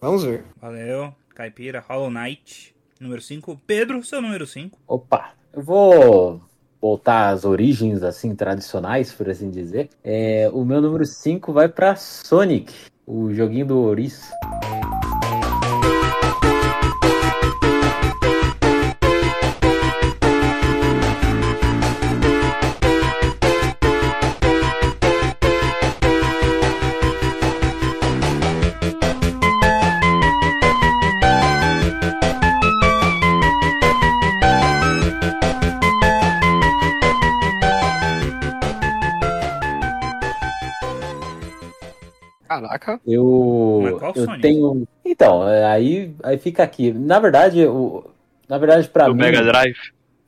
Vamos 0.00 0.22
ver. 0.22 0.44
Valeu, 0.60 1.12
Caipira, 1.34 1.84
Hollow 1.86 2.10
Knight, 2.10 2.74
número 3.00 3.20
5. 3.20 3.60
Pedro, 3.66 4.02
seu 4.04 4.22
número 4.22 4.46
5. 4.46 4.78
Opa, 4.86 5.32
eu 5.52 5.62
vou 5.62 6.40
voltar 6.80 7.30
às 7.30 7.44
origens 7.44 8.02
assim 8.04 8.34
tradicionais, 8.34 9.12
por 9.12 9.28
assim 9.28 9.50
dizer. 9.50 9.90
É, 10.04 10.48
o 10.52 10.64
meu 10.64 10.80
número 10.80 11.04
5 11.04 11.52
vai 11.52 11.68
pra 11.68 11.96
Sonic, 11.96 12.72
o 13.04 13.34
joguinho 13.34 13.66
do 13.66 13.78
Ouriço. 13.78 14.30
Caraca. 42.78 43.00
Eu, 43.06 43.80
Mas 43.82 43.94
qual 43.98 44.12
eu 44.16 44.24
Sonic? 44.24 44.42
tenho. 44.42 44.88
Então, 45.04 45.48
é, 45.48 45.64
aí, 45.64 46.14
aí 46.22 46.38
fica 46.38 46.62
aqui. 46.62 46.92
Na 46.92 47.18
verdade, 47.18 47.64
o, 47.66 48.04
na 48.48 48.58
verdade, 48.58 48.88
para 48.88 49.08
mim, 49.12 49.14
Mega 49.14 49.42
Drive. 49.42 49.76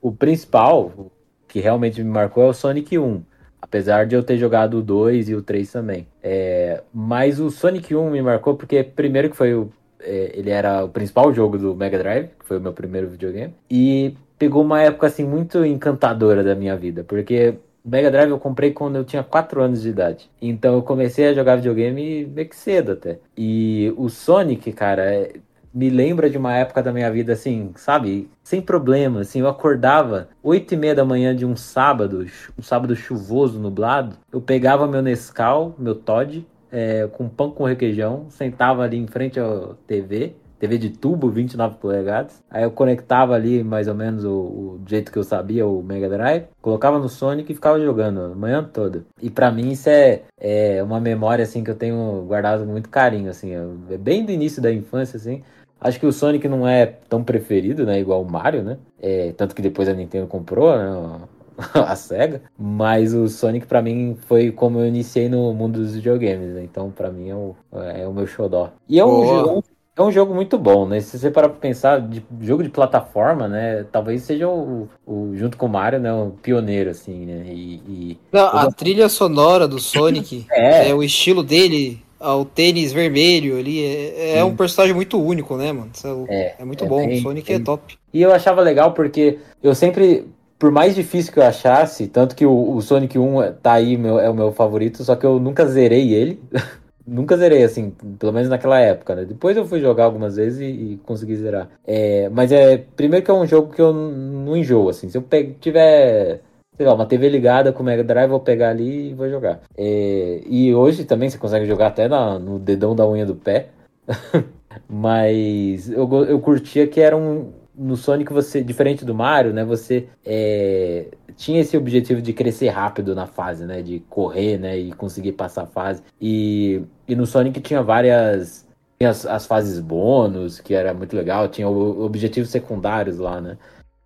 o 0.00 0.12
principal, 0.12 1.10
que 1.48 1.60
realmente 1.60 2.02
me 2.02 2.10
marcou, 2.10 2.44
é 2.44 2.48
o 2.48 2.52
Sonic 2.54 2.98
1. 2.98 3.22
Apesar 3.62 4.06
de 4.06 4.14
eu 4.16 4.22
ter 4.22 4.36
jogado 4.38 4.78
o 4.78 4.82
2 4.82 5.28
e 5.28 5.34
o 5.34 5.42
3 5.42 5.70
também. 5.70 6.06
É, 6.22 6.82
mas 6.92 7.38
o 7.38 7.50
Sonic 7.50 7.94
1 7.94 8.10
me 8.10 8.22
marcou 8.22 8.56
porque, 8.56 8.82
primeiro, 8.82 9.30
que 9.30 9.36
foi 9.36 9.54
o. 9.54 9.70
é, 10.00 10.32
ele 10.34 10.50
era 10.50 10.84
o 10.84 10.88
principal 10.88 11.32
jogo 11.32 11.58
do 11.58 11.74
Mega 11.76 11.98
Drive, 11.98 12.28
que 12.38 12.46
foi 12.46 12.56
o 12.58 12.60
meu 12.60 12.72
primeiro 12.72 13.08
videogame. 13.08 13.54
E 13.70 14.14
pegou 14.38 14.62
uma 14.62 14.80
época 14.82 15.06
assim 15.06 15.24
muito 15.24 15.64
encantadora 15.64 16.42
da 16.42 16.54
minha 16.54 16.74
vida. 16.76 17.04
Porque 17.04 17.54
Mega 17.84 18.10
Drive 18.10 18.30
eu 18.30 18.38
comprei 18.38 18.72
quando 18.72 18.96
eu 18.96 19.04
tinha 19.04 19.22
4 19.22 19.62
anos 19.62 19.82
de 19.82 19.88
idade. 19.88 20.30
Então 20.40 20.74
eu 20.74 20.82
comecei 20.82 21.28
a 21.28 21.34
jogar 21.34 21.56
videogame 21.56 22.26
meio 22.26 22.48
que 22.48 22.56
cedo 22.56 22.92
até. 22.92 23.18
E 23.36 23.92
o 23.96 24.08
Sonic, 24.08 24.72
cara, 24.72 25.04
é- 25.14 25.32
me 25.72 25.88
lembra 25.88 26.28
de 26.28 26.36
uma 26.36 26.52
época 26.56 26.82
da 26.82 26.92
minha 26.92 27.10
vida 27.10 27.32
assim, 27.32 27.70
sabe? 27.76 28.28
Sem 28.42 28.60
problema, 28.60 29.20
assim, 29.20 29.38
eu 29.40 29.48
acordava 29.48 30.28
8 30.42 30.74
e 30.74 30.76
meia 30.76 30.94
da 30.94 31.04
manhã 31.04 31.34
de 31.34 31.46
um 31.46 31.54
sábado, 31.56 32.26
um 32.58 32.62
sábado 32.62 32.94
chuvoso, 32.96 33.58
nublado. 33.60 34.16
Eu 34.32 34.40
pegava 34.40 34.88
meu 34.88 35.00
Nescau, 35.00 35.74
meu 35.78 35.94
Todd, 35.94 36.44
é, 36.72 37.06
com 37.12 37.28
pão 37.28 37.50
com 37.50 37.64
requeijão, 37.64 38.26
sentava 38.30 38.82
ali 38.82 38.96
em 38.96 39.06
frente 39.06 39.38
à 39.38 39.70
TV, 39.86 40.34
TV 40.60 40.76
de 40.76 40.90
tubo, 40.90 41.30
29 41.30 41.76
polegadas. 41.76 42.44
Aí 42.50 42.62
eu 42.62 42.70
conectava 42.70 43.34
ali 43.34 43.64
mais 43.64 43.88
ou 43.88 43.94
menos 43.94 44.24
o, 44.24 44.30
o 44.30 44.80
jeito 44.86 45.10
que 45.10 45.18
eu 45.18 45.24
sabia, 45.24 45.66
o 45.66 45.82
Mega 45.82 46.08
Drive, 46.08 46.44
colocava 46.60 46.98
no 46.98 47.08
Sonic 47.08 47.50
e 47.50 47.54
ficava 47.54 47.80
jogando 47.80 48.20
a 48.20 48.28
manhã 48.34 48.62
toda. 48.62 49.04
E 49.20 49.30
pra 49.30 49.50
mim 49.50 49.70
isso 49.70 49.88
é, 49.88 50.22
é 50.38 50.82
uma 50.82 51.00
memória 51.00 51.42
assim 51.42 51.64
que 51.64 51.70
eu 51.70 51.74
tenho 51.74 52.24
guardado 52.28 52.64
com 52.64 52.70
muito 52.70 52.90
carinho, 52.90 53.30
assim, 53.30 53.52
é 53.90 53.96
bem 53.96 54.24
do 54.24 54.30
início 54.30 54.60
da 54.62 54.70
infância, 54.70 55.16
assim. 55.16 55.42
Acho 55.80 55.98
que 55.98 56.06
o 56.06 56.12
Sonic 56.12 56.46
não 56.46 56.68
é 56.68 56.84
tão 56.84 57.24
preferido, 57.24 57.86
né? 57.86 57.98
Igual 57.98 58.20
o 58.20 58.30
Mario, 58.30 58.62
né? 58.62 58.76
É, 59.00 59.32
tanto 59.32 59.54
que 59.54 59.62
depois 59.62 59.88
a 59.88 59.94
Nintendo 59.94 60.26
comprou, 60.26 60.76
né? 60.76 61.20
A 61.74 61.96
SEGA. 61.96 62.42
Mas 62.58 63.14
o 63.14 63.28
Sonic, 63.28 63.66
pra 63.66 63.80
mim, 63.80 64.16
foi 64.26 64.50
como 64.50 64.78
eu 64.78 64.86
iniciei 64.86 65.28
no 65.28 65.52
mundo 65.54 65.78
dos 65.80 65.94
videogames, 65.94 66.54
né? 66.54 66.62
Então, 66.64 66.90
pra 66.90 67.10
mim, 67.10 67.30
é 67.30 67.34
o, 67.34 67.56
é 67.72 68.06
o 68.06 68.12
meu 68.12 68.26
xodó. 68.26 68.72
E 68.86 68.98
é 68.98 69.04
um, 69.04 69.62
é 70.00 70.08
um 70.08 70.12
jogo 70.12 70.34
muito 70.34 70.58
bom, 70.58 70.86
né? 70.86 71.00
Se 71.00 71.18
você 71.18 71.30
parar 71.30 71.48
pra 71.48 71.58
pensar, 71.58 72.00
de 72.00 72.22
jogo 72.40 72.62
de 72.62 72.68
plataforma, 72.68 73.46
né? 73.48 73.84
Talvez 73.92 74.22
seja 74.22 74.48
o, 74.48 74.88
o 75.06 75.32
junto 75.36 75.56
com 75.56 75.66
o 75.66 75.68
Mario, 75.68 75.98
né? 76.00 76.12
O 76.12 76.30
pioneiro, 76.42 76.90
assim, 76.90 77.26
né? 77.26 77.44
E, 77.46 77.74
e- 77.88 78.18
Não, 78.32 78.46
a 78.46 78.70
trilha 78.70 79.08
sonora 79.08 79.66
do 79.68 79.78
Sonic 79.78 80.46
É. 80.52 80.88
é, 80.90 80.94
o 80.94 81.02
estilo 81.02 81.42
dele, 81.42 82.02
ao 82.18 82.44
tênis 82.44 82.92
vermelho 82.92 83.58
ali, 83.58 83.84
é, 83.84 84.38
é 84.38 84.44
um 84.44 84.54
personagem 84.56 84.94
muito 84.94 85.20
único, 85.22 85.56
né, 85.56 85.72
mano? 85.72 85.90
É, 86.28 86.34
É, 86.34 86.54
é 86.60 86.64
muito 86.64 86.84
é 86.84 86.88
bom, 86.88 87.06
bem- 87.06 87.18
o 87.18 87.22
Sonic 87.22 87.46
bem- 87.48 87.60
é 87.60 87.64
top. 87.64 87.98
E 88.12 88.22
eu 88.22 88.32
achava 88.32 88.60
legal 88.60 88.92
porque 88.92 89.38
eu 89.62 89.74
sempre, 89.74 90.26
por 90.58 90.70
mais 90.70 90.94
difícil 90.94 91.32
que 91.32 91.38
eu 91.38 91.44
achasse, 91.44 92.06
tanto 92.08 92.34
que 92.34 92.44
o, 92.44 92.74
o 92.76 92.80
Sonic 92.82 93.18
1 93.18 93.52
tá 93.62 93.72
aí, 93.74 93.96
meu, 93.96 94.18
é 94.18 94.28
o 94.28 94.34
meu 94.34 94.52
favorito, 94.52 95.02
só 95.04 95.14
que 95.16 95.24
eu 95.24 95.38
nunca 95.38 95.66
zerei 95.66 96.12
ele. 96.12 96.40
nunca 97.10 97.36
zerei, 97.36 97.62
assim, 97.64 97.90
pelo 98.18 98.32
menos 98.32 98.48
naquela 98.48 98.78
época, 98.78 99.14
né? 99.16 99.24
Depois 99.24 99.56
eu 99.56 99.64
fui 99.66 99.80
jogar 99.80 100.04
algumas 100.04 100.36
vezes 100.36 100.60
e, 100.60 100.64
e 100.94 100.96
consegui 101.04 101.36
zerar. 101.36 101.68
É, 101.86 102.28
mas 102.30 102.52
é, 102.52 102.78
primeiro 102.78 103.24
que 103.24 103.30
é 103.30 103.34
um 103.34 103.46
jogo 103.46 103.72
que 103.74 103.82
eu 103.82 103.92
não 103.92 104.56
enjoo, 104.56 104.88
assim. 104.88 105.08
Se 105.10 105.18
eu 105.18 105.24
tiver, 105.60 106.40
sei 106.76 106.86
lá, 106.86 106.94
uma 106.94 107.06
TV 107.06 107.28
ligada 107.28 107.72
com 107.72 107.82
o 107.82 107.86
Mega 107.86 108.04
Drive, 108.04 108.30
vou 108.30 108.40
pegar 108.40 108.70
ali 108.70 109.10
e 109.10 109.14
vou 109.14 109.28
jogar. 109.28 109.60
É, 109.76 110.40
e 110.46 110.74
hoje 110.74 111.04
também 111.04 111.28
você 111.28 111.36
consegue 111.38 111.66
jogar 111.66 111.88
até 111.88 112.08
na- 112.08 112.38
no 112.38 112.58
dedão 112.58 112.94
da 112.94 113.08
unha 113.08 113.26
do 113.26 113.34
pé. 113.34 113.68
Mas 114.88 115.90
eu, 115.90 116.08
eu 116.24 116.38
curtia 116.40 116.86
que 116.86 117.00
era 117.00 117.16
um. 117.16 117.52
No 117.82 117.96
Sonic, 117.96 118.30
você, 118.30 118.62
diferente 118.62 119.06
do 119.06 119.14
Mario, 119.14 119.54
né? 119.54 119.64
Você 119.64 120.06
é, 120.22 121.06
tinha 121.34 121.60
esse 121.62 121.78
objetivo 121.78 122.20
de 122.20 122.34
crescer 122.34 122.68
rápido 122.68 123.14
na 123.14 123.26
fase, 123.26 123.64
né? 123.64 123.80
De 123.80 124.00
correr, 124.00 124.58
né? 124.58 124.76
E 124.78 124.92
conseguir 124.92 125.32
passar 125.32 125.62
a 125.62 125.66
fase. 125.66 126.02
E, 126.20 126.82
e 127.08 127.16
no 127.16 127.24
Sonic 127.26 127.58
tinha 127.62 127.82
várias. 127.82 128.68
Tinha 129.00 129.08
as, 129.08 129.24
as 129.24 129.46
fases 129.46 129.80
bônus, 129.80 130.60
que 130.60 130.74
era 130.74 130.92
muito 130.92 131.16
legal. 131.16 131.48
Tinha 131.48 131.66
o- 131.70 132.04
objetivos 132.04 132.50
secundários 132.50 133.16
lá, 133.16 133.40
né? 133.40 133.56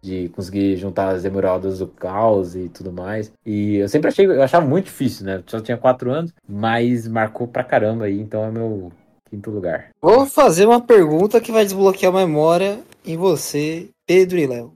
De 0.01 0.29
conseguir 0.29 0.77
juntar 0.77 1.09
as 1.09 1.25
emeraldas 1.25 1.81
do 1.81 1.89
caos 1.89 2.55
e 2.55 2.69
tudo 2.69 2.93
mais. 2.93 3.33
E 3.45 3.77
eu 3.79 3.89
sempre 3.89 4.07
achei, 4.09 4.25
eu 4.27 4.43
achava 4.43 4.65
muito 4.65 4.85
difícil, 4.85 5.27
né? 5.27 5.43
Só 5.49 5.61
tinha 5.61 5.77
quatro 5.77 6.13
anos, 6.13 6.33
mas 6.49 7.09
marcou 7.09 7.49
pra 7.49 7.65
caramba 7.65 8.05
aí, 8.05 8.21
então 8.21 8.45
é 8.45 8.51
meu 8.53 8.93
quinto 9.35 9.51
lugar. 9.51 9.91
Vou 10.01 10.27
fazer 10.27 10.67
uma 10.67 10.81
pergunta 10.81 11.41
que 11.41 11.51
vai 11.53 11.65
desbloquear 11.65 12.15
a 12.15 12.19
memória 12.19 12.81
em 13.05 13.17
você, 13.17 13.89
Pedro 14.07 14.39
e 14.39 14.47
Léo. 14.47 14.73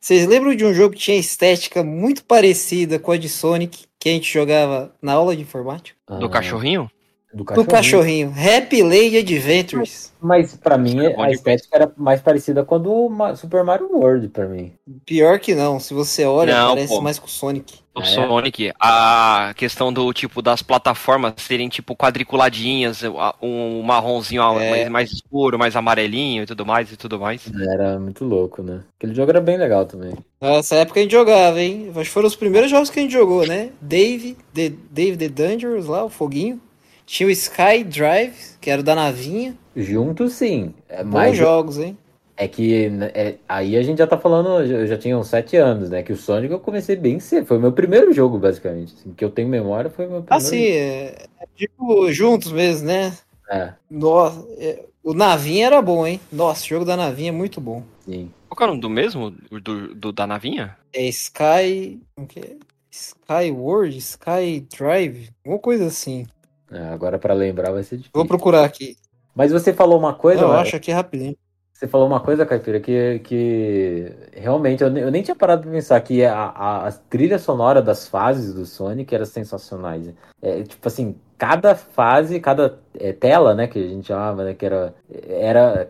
Vocês 0.00 0.26
lembram 0.26 0.54
de 0.54 0.64
um 0.64 0.74
jogo 0.74 0.94
que 0.94 1.00
tinha 1.00 1.16
estética 1.16 1.82
muito 1.82 2.24
parecida 2.24 2.98
com 2.98 3.10
a 3.12 3.16
de 3.16 3.28
Sonic, 3.28 3.84
que 3.98 4.08
a 4.08 4.12
gente 4.12 4.30
jogava 4.30 4.94
na 5.00 5.12
aula 5.14 5.34
de 5.34 5.42
informática? 5.42 5.96
Do 6.20 6.26
Ah, 6.26 6.30
cachorrinho? 6.30 6.90
Do 7.34 7.42
Do 7.44 7.64
cachorrinho. 7.64 8.32
Happy 8.32 8.82
Lady 8.82 9.18
Adventures. 9.18 10.12
Mas 10.20 10.54
pra 10.56 10.78
mim 10.78 10.98
É 11.04 11.14
a 11.20 11.30
estética 11.30 11.76
era 11.76 11.92
mais 11.96 12.20
parecida 12.22 12.64
com 12.64 12.76
a 12.76 12.78
do 12.78 13.10
Super 13.36 13.62
Mario 13.64 13.90
World 13.92 14.28
pra 14.28 14.46
mim. 14.46 14.72
Pior 15.04 15.38
que 15.38 15.54
não, 15.54 15.78
se 15.80 15.92
você 15.92 16.24
olha, 16.24 16.54
Não, 16.56 16.68
parece 16.74 16.94
pô. 16.94 17.00
mais 17.02 17.18
com 17.18 17.26
o 17.26 17.30
Sonic. 17.30 17.80
O 17.94 18.00
Ah, 18.00 18.02
é? 18.02 18.06
Sonic, 18.06 18.72
a 18.80 19.52
questão 19.56 19.92
do 19.92 20.12
tipo 20.12 20.40
das 20.40 20.62
plataformas 20.62 21.34
serem 21.38 21.68
tipo 21.68 21.94
quadriculadinhas, 21.94 23.02
um 23.42 23.82
marronzinho 23.82 24.42
É. 24.58 24.70
mais, 24.70 24.88
mais 24.88 25.12
escuro, 25.12 25.58
mais 25.58 25.76
amarelinho 25.76 26.42
e 26.44 26.46
tudo 26.46 26.64
mais 26.64 26.90
e 26.90 26.96
tudo 26.96 27.18
mais. 27.20 27.42
Era 27.72 27.98
muito 27.98 28.24
louco, 28.24 28.62
né? 28.62 28.80
Aquele 28.98 29.14
jogo 29.14 29.30
era 29.30 29.40
bem 29.40 29.56
legal 29.58 29.84
também. 29.84 30.14
Nessa 30.40 30.76
época 30.76 31.00
a 31.00 31.02
gente 31.02 31.12
jogava, 31.12 31.60
hein? 31.60 31.88
Acho 31.90 32.00
que 32.04 32.06
foram 32.10 32.28
os 32.28 32.36
primeiros 32.36 32.70
jogos 32.70 32.90
que 32.90 32.98
a 32.98 33.02
gente 33.02 33.12
jogou, 33.12 33.46
né? 33.46 33.70
Dave, 33.80 34.36
the, 34.54 34.72
Dave 34.90 35.16
the 35.16 35.28
Dangerous 35.28 35.86
lá, 35.86 36.04
o 36.04 36.08
foguinho. 36.10 36.60
Tinha 37.06 37.26
o 37.28 37.30
Sky 37.30 37.84
Drive, 37.84 38.58
que 38.60 38.70
era 38.70 38.80
o 38.80 38.84
da 38.84 38.94
navinha. 38.94 39.56
Junto 39.76 40.28
sim. 40.28 40.74
É, 40.88 41.02
Bons 41.02 41.10
mas 41.12 41.36
jogos, 41.36 41.78
hein? 41.78 41.96
é 42.36 42.48
que 42.48 42.88
né, 42.90 43.10
é- 43.14 43.38
aí 43.48 43.76
a 43.76 43.82
gente 43.82 43.98
já 43.98 44.06
tá 44.06 44.18
falando, 44.18 44.60
eu 44.64 44.86
já 44.86 44.98
tinha 44.98 45.16
uns 45.18 45.28
7 45.28 45.56
anos, 45.56 45.90
né? 45.90 46.02
Que 46.02 46.12
o 46.12 46.16
Sonic 46.16 46.52
eu 46.52 46.60
comecei 46.60 46.96
bem 46.96 47.20
cedo. 47.20 47.46
Foi 47.46 47.58
o 47.58 47.60
meu 47.60 47.72
primeiro 47.72 48.12
jogo, 48.12 48.38
basicamente. 48.38 48.94
assim, 48.94 49.12
que 49.14 49.24
eu 49.24 49.30
tenho 49.30 49.48
memória 49.48 49.90
foi 49.90 50.06
o 50.06 50.10
meu 50.10 50.22
primeiro 50.22 50.46
Assim, 50.46 50.56
é, 50.64 51.26
é 51.38 51.46
tipo, 51.56 52.10
juntos 52.12 52.50
mesmo, 52.52 52.86
né? 52.88 53.16
É, 53.48 53.74
Nossa, 53.90 54.46
é, 54.58 54.84
o 55.02 55.14
navinha 55.14 55.66
era 55.66 55.82
bom, 55.82 56.06
hein? 56.06 56.20
Nossa, 56.32 56.64
o 56.64 56.68
jogo 56.68 56.84
da 56.84 56.96
navinha 56.96 57.30
é 57.30 57.32
muito 57.32 57.60
bom. 57.60 57.82
sim. 58.04 58.30
Qual 58.48 58.60
é 58.60 58.64
o 58.64 58.68
nome 58.68 58.80
do 58.80 58.90
mesmo? 58.90 59.30
Do, 59.30 59.94
do- 59.94 60.12
da 60.12 60.26
navinha? 60.26 60.76
É 60.92 61.06
Sky. 61.08 62.00
É? 62.36 62.56
Sky 62.90 63.50
World? 63.50 63.96
Sky 63.98 64.60
Drive? 64.60 65.30
Alguma 65.44 65.58
coisa 65.60 65.86
assim. 65.86 66.26
É, 66.74 66.88
agora 66.92 67.18
pra 67.18 67.32
lembrar 67.34 67.70
vai 67.70 67.82
ser 67.82 67.96
Vou 67.96 68.02
difícil. 68.02 68.26
procurar 68.26 68.64
aqui. 68.64 68.96
Mas 69.34 69.52
você 69.52 69.72
falou 69.72 69.98
uma 69.98 70.14
coisa, 70.14 70.42
eu 70.42 70.52
acho 70.52 70.76
aqui 70.76 70.90
rapidinho. 70.90 71.36
Você 71.72 71.88
falou 71.88 72.06
uma 72.06 72.20
coisa, 72.20 72.46
Caipira, 72.46 72.78
que, 72.78 73.18
que 73.20 74.12
realmente 74.32 74.82
eu, 74.82 74.96
eu 74.96 75.10
nem 75.10 75.22
tinha 75.22 75.34
parado 75.34 75.62
pra 75.62 75.72
pensar 75.72 76.00
que 76.00 76.24
a, 76.24 76.32
a, 76.32 76.88
a 76.88 76.92
trilha 76.92 77.36
sonora 77.36 77.82
das 77.82 78.06
fases 78.06 78.54
do 78.54 78.64
Sonic 78.64 79.12
era 79.12 79.26
sensacionais. 79.26 80.14
É, 80.40 80.62
tipo 80.62 80.86
assim, 80.86 81.16
cada 81.36 81.74
fase, 81.74 82.38
cada 82.38 82.78
é, 82.98 83.12
tela, 83.12 83.54
né, 83.54 83.66
que 83.66 83.78
a 83.80 83.88
gente 83.88 84.06
chamava, 84.06 84.44
né, 84.44 84.54
que 84.54 84.64
era, 84.64 84.94
era, 85.28 85.88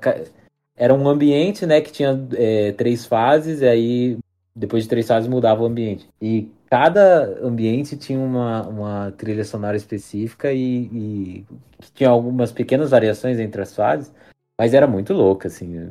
era 0.75 0.95
um 0.95 1.07
ambiente, 1.07 1.67
né, 1.67 1.83
que 1.83 1.93
tinha 1.93 2.19
é, 2.35 2.73
três 2.73 3.05
fases, 3.05 3.61
e 3.61 3.69
aí 3.69 4.19
depois 4.55 4.85
de 4.85 4.89
três 4.89 5.07
fases 5.07 5.29
mudava 5.29 5.63
o 5.63 5.67
ambiente. 5.67 6.07
E 6.21 6.49
cada 6.71 7.39
ambiente 7.43 7.97
tinha 7.97 8.19
uma, 8.19 8.63
uma 8.69 9.15
trilha 9.17 9.45
sonora 9.45 9.77
específica 9.77 10.53
e, 10.53 10.89
e 10.93 11.45
tinha 11.95 12.09
algumas 12.11 12.53
pequenas 12.53 12.91
variações 12.91 13.39
entre 13.39 13.61
as 13.63 13.75
fases. 13.75 14.13
Mas 14.59 14.73
era 14.75 14.87
muito 14.87 15.13
louco, 15.13 15.47
assim. 15.47 15.89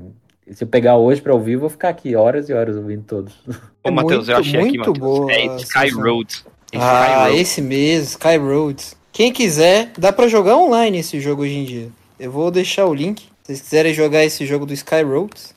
Se 0.51 0.64
eu 0.64 0.68
pegar 0.68 0.97
hoje 0.97 1.22
pra 1.22 1.34
ouvir, 1.34 1.53
eu 1.53 1.59
vou 1.59 1.70
ficar 1.70 1.89
aqui 1.89 2.16
horas 2.16 2.49
e 2.49 2.53
horas 2.53 2.76
ouvindo 2.78 3.03
todos. 3.03 3.34
Ô, 3.84 3.91
Matheus, 3.91 4.28
eu 4.30 4.36
muito, 4.36 4.47
achei 4.47 4.59
aqui, 4.61 4.78
muito 4.78 4.89
Matheus. 4.91 4.99
boa 4.99 5.32
É 5.32 5.47
a 5.47 5.55
Sky 5.57 5.74
sensação. 5.89 6.01
Road. 6.03 6.43
É 6.72 6.78
Ah, 6.78 7.03
Sky 7.05 7.16
Road. 7.30 7.41
esse 7.41 7.61
mesmo, 7.61 8.07
Sky 8.07 8.38
Roads. 8.38 8.95
Quem 9.11 9.32
quiser, 9.32 9.91
dá 9.97 10.11
pra 10.11 10.28
jogar 10.28 10.57
online 10.57 10.97
esse 10.99 11.20
jogo 11.20 11.43
hoje 11.43 11.53
em 11.55 11.66
dia. 11.66 11.88
Eu 12.20 12.32
vou 12.32 12.49
deixar 12.49 12.86
o 12.86 12.93
link. 12.93 13.22
Se 13.22 13.28
vocês 13.47 13.61
quiserem 13.61 13.93
jogar 13.93 14.24
esse 14.24 14.45
jogo 14.45 14.66
do 14.66 14.74
Sky 14.74 15.01
Roads, 15.03 15.53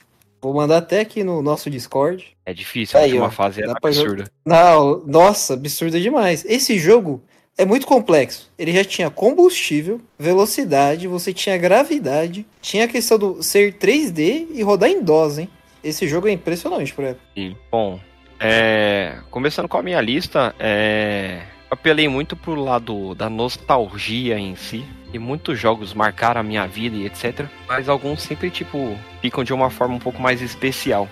vou 0.47 0.55
mandar 0.55 0.79
até 0.79 1.01
aqui 1.01 1.25
no 1.25 1.43
nosso 1.43 1.69
Discord. 1.69 2.25
É 2.45 2.55
difícil, 2.55 2.99
a 2.99 3.03
Aí, 3.03 3.11
última 3.11 3.27
ó, 3.27 3.31
fase 3.31 3.63
pra 3.63 3.73
absurda. 3.73 4.31
Não, 4.45 5.03
nossa, 5.07 5.55
absurdo 5.55 6.01
demais. 6.01 6.45
Esse 6.45 6.79
jogo 6.79 7.23
é 7.59 7.65
muito 7.65 7.87
complexo. 7.87 8.51
Ele 8.59 8.73
já 8.73 8.85
tinha 8.85 9.11
combustível, 9.11 10.01
velocidade, 10.19 11.09
você 11.09 11.33
tinha 11.33 11.57
gravidade, 11.57 12.47
tinha 12.61 12.85
a 12.85 12.89
questão 12.89 13.19
do 13.19 13.43
ser 13.43 13.75
3D 13.75 14.47
e 14.53 14.63
rodar 14.63 14.89
em 14.91 15.03
DOS, 15.03 15.39
hein? 15.39 15.49
Esse 15.83 16.07
jogo 16.07 16.29
é 16.29 16.33
impressionante, 16.33 16.95
por 16.95 17.05
exemplo. 17.05 17.23
Sim. 17.35 17.57
Bom, 17.71 17.99
é, 18.39 19.19
começando 19.31 19.69
com 19.69 19.79
a 19.79 19.83
minha 19.83 20.01
lista, 20.01 20.55
é, 20.59 21.43
apelei 21.71 22.09
muito 22.09 22.37
pro 22.37 22.55
lado 22.55 23.15
da 23.15 23.29
nostalgia 23.29 24.39
em 24.39 24.57
si. 24.57 24.85
E 25.13 25.19
muitos 25.19 25.59
jogos 25.59 25.95
marcaram 25.95 26.41
a 26.41 26.45
minha 26.45 26.67
vida 26.67 26.97
e 26.97 27.07
etc. 27.07 27.47
Mas 27.67 27.89
alguns 27.89 28.23
sempre, 28.23 28.51
tipo, 28.51 28.97
ficam 29.23 29.45
de 29.45 29.53
uma 29.53 29.71
forma 29.71 29.95
um 29.95 29.99
pouco 29.99 30.21
mais 30.21 30.43
especial. 30.43 31.09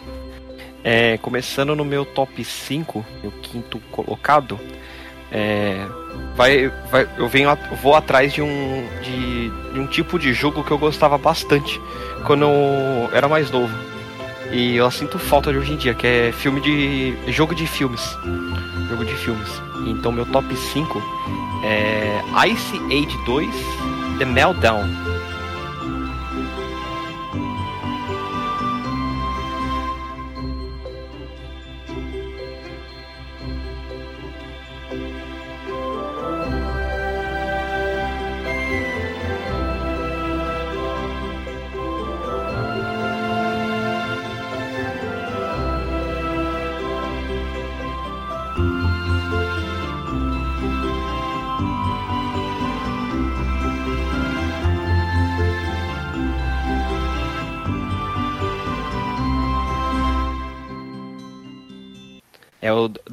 É, 0.82 1.16
começando 1.18 1.74
no 1.74 1.84
meu 1.84 2.05
top 2.05 2.44
5, 2.44 3.05
meu 3.22 3.32
quinto 3.40 3.78
colocado. 3.90 4.59
É, 5.32 5.86
vai, 6.36 6.68
vai, 6.90 7.09
eu 7.16 7.26
venho, 7.28 7.48
vou 7.82 7.94
atrás 7.94 8.32
de 8.32 8.42
um, 8.42 8.86
de, 9.02 9.50
de 9.72 9.80
um 9.80 9.86
tipo 9.86 10.18
de 10.18 10.34
jogo 10.34 10.62
que 10.62 10.70
eu 10.70 10.78
gostava 10.78 11.16
bastante 11.16 11.80
quando 12.26 12.44
eu 12.44 13.11
era 13.12 13.28
mais 13.28 13.50
novo. 13.50 13.74
E 14.52 14.76
eu 14.76 14.90
sinto 14.90 15.18
falta 15.18 15.50
de 15.50 15.59
hoje 15.59 15.72
em 15.72 15.76
dia, 15.76 15.94
que 15.94 16.07
é 16.07 16.32
filme 16.32 16.61
de. 16.61 17.32
jogo 17.32 17.55
de 17.55 17.66
filmes. 17.66 18.02
Jogo 18.88 19.05
de 19.05 19.14
filmes. 19.14 19.74
Então 19.87 20.12
meu 20.12 20.26
top 20.26 20.55
5 20.57 21.03
é 21.62 22.22
Ice 22.49 22.76
Age 22.87 23.16
2 23.24 23.51
The 24.18 24.24
Meltdown. 24.24 25.14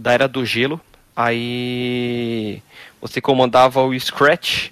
Da 0.01 0.13
Era 0.13 0.27
do 0.27 0.43
Gelo. 0.45 0.81
Aí 1.15 2.61
você 2.99 3.21
comandava 3.21 3.81
o 3.83 3.97
Scratch. 3.97 4.69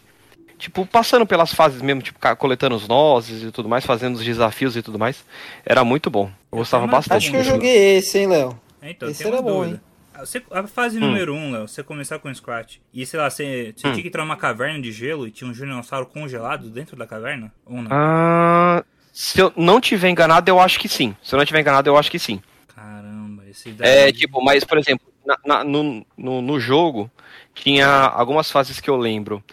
Tipo, 0.57 0.85
passando 0.85 1.25
pelas 1.25 1.53
fases 1.53 1.81
mesmo, 1.81 2.01
tipo, 2.01 2.19
coletando 2.35 2.75
os 2.75 2.85
nozes 2.87 3.43
e 3.43 3.51
tudo 3.51 3.69
mais, 3.69 3.85
fazendo 3.85 4.15
os 4.15 4.25
desafios 4.25 4.75
e 4.75 4.81
tudo 4.81 4.99
mais. 4.99 5.23
Era 5.65 5.85
muito 5.85 6.09
bom. 6.09 6.29
Eu 6.51 6.57
gostava 6.57 6.83
uma 6.83 6.91
bastante. 6.91 7.27
Acho 7.27 7.31
que 7.31 7.37
eu 7.37 7.43
joguei 7.43 7.97
esse, 7.97 8.19
hein, 8.19 8.27
Léo? 8.27 8.59
É, 8.81 8.91
então, 8.91 9.09
Esse 9.09 9.25
era 9.25 9.41
bom, 9.41 9.77
Você, 10.19 10.43
a 10.51 10.67
fase 10.67 10.97
Hum. 10.97 11.01
número 11.01 11.33
1, 11.33 11.37
um, 11.37 11.51
Léo, 11.53 11.67
você 11.67 11.81
começar 11.81 12.19
com 12.19 12.29
o 12.29 12.35
Scratch. 12.35 12.77
E 12.93 13.05
sei 13.05 13.17
lá, 13.17 13.29
você, 13.29 13.73
você 13.73 13.87
Hum. 13.87 13.91
tinha 13.93 14.01
que 14.01 14.07
entrar 14.09 14.23
numa 14.25 14.35
caverna 14.35 14.81
de 14.81 14.91
gelo 14.91 15.25
e 15.25 15.31
tinha 15.31 15.49
um 15.49 15.53
dinossauro 15.53 16.05
congelado 16.07 16.69
dentro 16.69 16.97
da 16.97 17.07
caverna? 17.07 17.53
Ou 17.65 17.81
não? 17.81 17.89
Ah, 17.91 18.83
se 19.13 19.39
eu 19.39 19.53
não 19.55 19.79
tiver 19.79 20.09
enganado, 20.09 20.49
eu 20.51 20.59
acho 20.59 20.77
que 20.77 20.89
sim. 20.89 21.15
Se 21.23 21.35
eu 21.35 21.37
não 21.37 21.45
tiver 21.45 21.61
enganado, 21.61 21.89
eu 21.89 21.97
acho 21.97 22.11
que 22.11 22.19
sim. 22.19 22.41
Caramba, 22.75 23.43
esse 23.49 23.69
É, 23.79 24.03
daí. 24.05 24.13
tipo, 24.13 24.43
mas, 24.43 24.65
por 24.65 24.77
exemplo, 24.77 25.08
na- 25.29 25.37
na- 25.45 25.63
no, 25.63 26.05
no, 26.17 26.41
no 26.41 26.59
jogo, 26.59 27.09
tinha 27.53 27.87
algumas 27.87 28.49
fases 28.51 28.79
que 28.79 28.89
eu 28.89 28.97
lembro. 28.97 29.43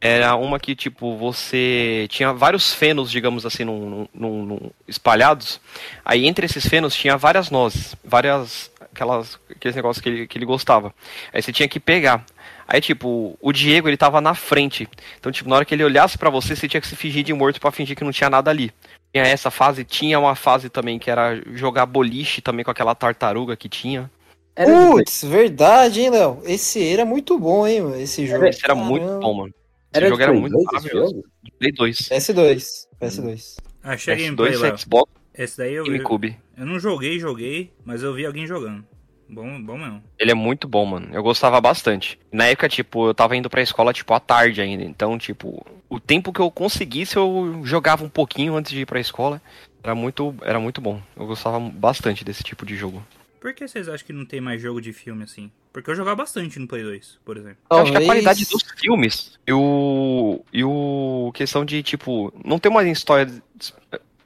Era 0.00 0.34
uma 0.36 0.60
que, 0.60 0.74
tipo, 0.76 1.16
você 1.16 2.06
tinha 2.10 2.30
vários 2.32 2.74
fenos, 2.74 3.10
digamos 3.10 3.46
assim, 3.46 3.64
num, 3.64 4.06
num- 4.12 4.44
num- 4.44 4.70
espalhados. 4.86 5.58
Aí, 6.04 6.26
entre 6.26 6.44
esses 6.44 6.66
fenos, 6.68 6.94
tinha 6.94 7.16
várias 7.16 7.50
nozes. 7.50 7.96
Várias, 8.04 8.70
aquelas, 8.92 9.38
aqueles 9.50 9.74
negócios 9.74 10.02
que 10.02 10.08
ele, 10.10 10.26
que 10.26 10.36
ele 10.36 10.44
gostava. 10.44 10.94
Aí 11.32 11.40
você 11.40 11.52
tinha 11.52 11.66
que 11.68 11.80
pegar. 11.80 12.22
Aí, 12.68 12.82
tipo, 12.82 13.36
o 13.40 13.52
Diego, 13.52 13.88
ele 13.88 13.96
tava 13.96 14.20
na 14.20 14.34
frente. 14.34 14.86
Então, 15.18 15.32
tipo, 15.32 15.48
na 15.48 15.56
hora 15.56 15.64
que 15.64 15.74
ele 15.74 15.84
olhasse 15.84 16.18
pra 16.18 16.28
você, 16.30 16.54
você 16.54 16.68
tinha 16.68 16.80
que 16.82 16.86
se 16.86 16.96
fingir 16.96 17.22
de 17.24 17.32
morto 17.32 17.58
pra 17.60 17.72
fingir 17.72 17.96
que 17.96 18.04
não 18.04 18.12
tinha 18.12 18.28
nada 18.30 18.50
ali. 18.50 18.70
Tinha 19.12 19.24
essa 19.26 19.50
fase, 19.50 19.84
tinha 19.84 20.18
uma 20.18 20.34
fase 20.34 20.68
também 20.68 20.98
que 20.98 21.10
era 21.10 21.40
jogar 21.54 21.86
boliche 21.86 22.42
também 22.42 22.64
com 22.64 22.70
aquela 22.70 22.94
tartaruga 22.94 23.56
que 23.56 23.68
tinha. 23.70 24.10
Putz, 24.54 25.24
verdade, 25.24 26.00
hein, 26.00 26.10
Léo? 26.10 26.40
Esse 26.44 26.86
era 26.86 27.04
muito 27.04 27.38
bom, 27.38 27.66
hein, 27.66 28.00
esse 28.00 28.26
jogo. 28.26 28.44
Esse 28.46 28.64
era 28.64 28.74
muito 28.74 29.02
Caramba. 29.04 29.20
bom, 29.20 29.34
mano. 29.34 29.48
Esse 29.92 29.96
era 29.96 30.08
jogo 30.08 30.22
era 30.22 30.30
Play 30.30 30.40
muito 30.40 30.52
2 30.52 30.64
esse 30.64 30.74
maravilhoso. 30.74 31.24
Play 31.58 31.72
2. 31.72 31.98
PS2, 31.98 32.86
PS2. 33.00 33.56
Achei 33.82 34.16
gameplay, 34.16 34.52
PS2, 34.52 34.60
Léo. 34.60 34.78
Xbox 34.78 35.12
Esse 35.34 35.58
daí 35.58 35.74
eu, 35.74 35.84
e 35.84 35.88
eu, 35.88 35.92
GameCube. 35.92 36.36
eu 36.56 36.66
não 36.66 36.78
joguei, 36.78 37.18
joguei, 37.18 37.72
mas 37.84 38.02
eu 38.02 38.14
vi 38.14 38.24
alguém 38.24 38.46
jogando. 38.46 38.84
Bom, 39.28 39.60
bom 39.62 39.78
mesmo. 39.78 40.02
Ele 40.18 40.30
é 40.30 40.34
muito 40.34 40.68
bom, 40.68 40.84
mano. 40.84 41.08
Eu 41.12 41.22
gostava 41.22 41.60
bastante. 41.60 42.18
Na 42.30 42.46
época, 42.46 42.68
tipo, 42.68 43.08
eu 43.08 43.14
tava 43.14 43.36
indo 43.36 43.50
pra 43.50 43.62
escola, 43.62 43.92
tipo, 43.92 44.12
à 44.14 44.20
tarde 44.20 44.60
ainda. 44.60 44.84
Então, 44.84 45.18
tipo, 45.18 45.64
o 45.88 45.98
tempo 45.98 46.32
que 46.32 46.40
eu 46.40 46.50
conseguisse, 46.50 47.16
eu 47.16 47.60
jogava 47.64 48.04
um 48.04 48.08
pouquinho 48.08 48.54
antes 48.54 48.70
de 48.70 48.82
ir 48.82 48.86
pra 48.86 49.00
escola. 49.00 49.40
Era 49.82 49.94
muito, 49.94 50.34
era 50.42 50.60
muito 50.60 50.80
bom. 50.80 51.00
Eu 51.16 51.26
gostava 51.26 51.58
bastante 51.58 52.24
desse 52.24 52.42
tipo 52.42 52.64
de 52.64 52.76
jogo. 52.76 53.02
Por 53.44 53.52
que 53.52 53.68
vocês 53.68 53.90
acham 53.90 54.06
que 54.06 54.12
não 54.14 54.24
tem 54.24 54.40
mais 54.40 54.62
jogo 54.62 54.80
de 54.80 54.90
filme 54.90 55.22
assim? 55.22 55.50
Porque 55.70 55.90
eu 55.90 55.94
jogava 55.94 56.16
bastante 56.16 56.58
no 56.58 56.66
Play 56.66 56.82
2, 56.82 57.18
por 57.22 57.36
exemplo. 57.36 57.58
Eu 57.70 57.76
acho 57.76 57.84
que 57.84 57.90
a 57.90 58.00
Talvez- 58.00 58.06
qualidade 58.08 58.44
dos 58.46 58.62
filmes 58.80 59.38
e 59.46 59.52
o. 59.52 60.42
E 60.50 60.64
o. 60.64 61.30
questão 61.34 61.62
de, 61.62 61.82
tipo, 61.82 62.32
não 62.42 62.58
ter 62.58 62.70
uma 62.70 62.82
história 62.84 63.30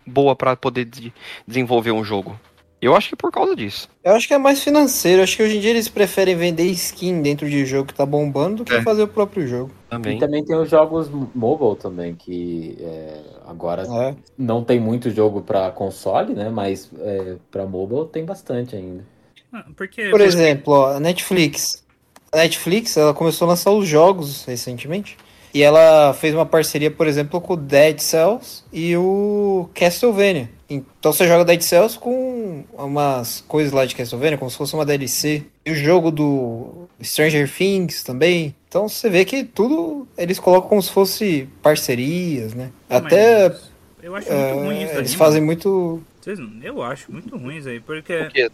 boa 0.07 0.37
pra 0.37 0.55
poder 0.55 0.85
de- 0.85 1.13
desenvolver 1.45 1.91
um 1.91 2.05
jogo. 2.05 2.39
Eu 2.81 2.95
acho 2.95 3.09
que 3.09 3.15
é 3.15 3.17
por 3.17 3.33
causa 3.33 3.57
disso. 3.57 3.89
Eu 4.05 4.15
acho 4.15 4.29
que 4.29 4.35
é 4.35 4.39
mais 4.39 4.63
financeiro. 4.63 5.21
Acho 5.23 5.37
que 5.37 5.43
hoje 5.43 5.57
em 5.57 5.61
dia 5.61 5.71
eles 5.71 5.89
preferem 5.89 6.37
vender 6.37 6.65
skin 6.67 7.21
dentro 7.23 7.49
de 7.51 7.67
jogo 7.67 7.89
que 7.89 7.95
tá 7.95 8.07
bombando 8.07 8.57
do 8.59 8.65
que 8.65 8.73
É. 8.75 8.83
fazer 8.83 9.03
o 9.03 9.09
próprio 9.09 9.47
jogo. 9.49 9.73
Também. 9.91 10.17
E 10.17 10.21
também 10.21 10.45
tem 10.45 10.57
os 10.57 10.71
jogos 10.71 11.11
mobile 11.35 11.77
também, 11.77 12.15
que 12.15 12.77
é, 12.81 13.21
agora 13.49 13.83
É. 13.83 14.15
não 14.39 14.63
tem 14.63 14.79
muito 14.79 15.11
jogo 15.11 15.41
pra 15.41 15.71
console, 15.73 16.35
né? 16.35 16.51
Mas 16.51 16.89
é, 17.01 17.37
pra 17.51 17.67
mobile 17.67 18.07
tem 18.13 18.25
bastante 18.25 18.77
ainda. 18.77 19.05
Ah, 19.53 19.65
porque. 19.77 20.11
Por 20.11 20.21
exemplo, 20.21 20.73
ó, 20.75 20.93
a 20.97 21.01
Netflix. 21.01 21.83
A 22.31 22.37
Netflix, 22.37 22.97
ela 22.97 23.15
começou 23.15 23.47
a 23.47 23.49
lançar 23.49 23.73
os 23.73 23.89
jogos 23.89 24.45
recentemente. 24.45 25.17
E 25.53 25.63
ela 25.63 26.13
fez 26.15 26.35
uma 26.35 26.45
parceria, 26.47 26.91
por 26.91 27.07
exemplo, 27.07 27.41
com 27.41 27.55
o 27.55 27.57
Dead 27.57 27.99
Cells 28.01 28.63
e 28.73 28.97
o 28.97 29.69
Castlevania. 29.75 30.51
Então 30.69 31.13
você 31.13 31.27
joga 31.27 31.45
Dead 31.47 31.63
Cells 31.63 31.99
com 31.99 32.63
umas 32.77 33.41
coisas 33.49 33.73
lá 33.73 33.87
de 33.87 33.95
Castlevania, 33.95 34.37
como 34.37 34.51
se 34.51 34.57
fosse 34.59 34.75
uma 34.75 34.85
DLC. 34.85 35.45
E 35.65 35.71
o 35.71 35.75
jogo 35.75 36.11
do 36.11 36.87
Stranger 37.03 37.51
Things 37.51 38.03
também. 38.03 38.55
Então 38.69 38.87
você 38.89 39.09
vê 39.09 39.25
que 39.25 39.45
tudo 39.45 40.07
eles 40.19 40.39
colocam 40.39 40.69
como 40.69 40.83
se 40.83 40.91
fosse 40.93 41.49
parcerias, 41.63 42.53
né? 42.53 42.71
Mas 42.89 43.05
Até 43.07 43.57
Eu 44.03 44.15
acho 44.15 44.31
muito 44.31 44.55
ruim 44.55 44.77
é, 44.77 44.83
isso 44.85 44.93
daí. 44.93 44.99
eles 45.01 45.11
mano. 45.13 45.19
fazem 45.19 45.43
muito. 45.43 46.03
Vocês 46.21 46.39
não- 46.39 46.63
Eu 46.63 46.83
acho 46.83 47.11
muito 47.11 47.35
ruim 47.37 47.57
isso 47.57 47.69
aí, 47.71 47.81
porque. 47.81 48.25
Porque- 48.25 48.51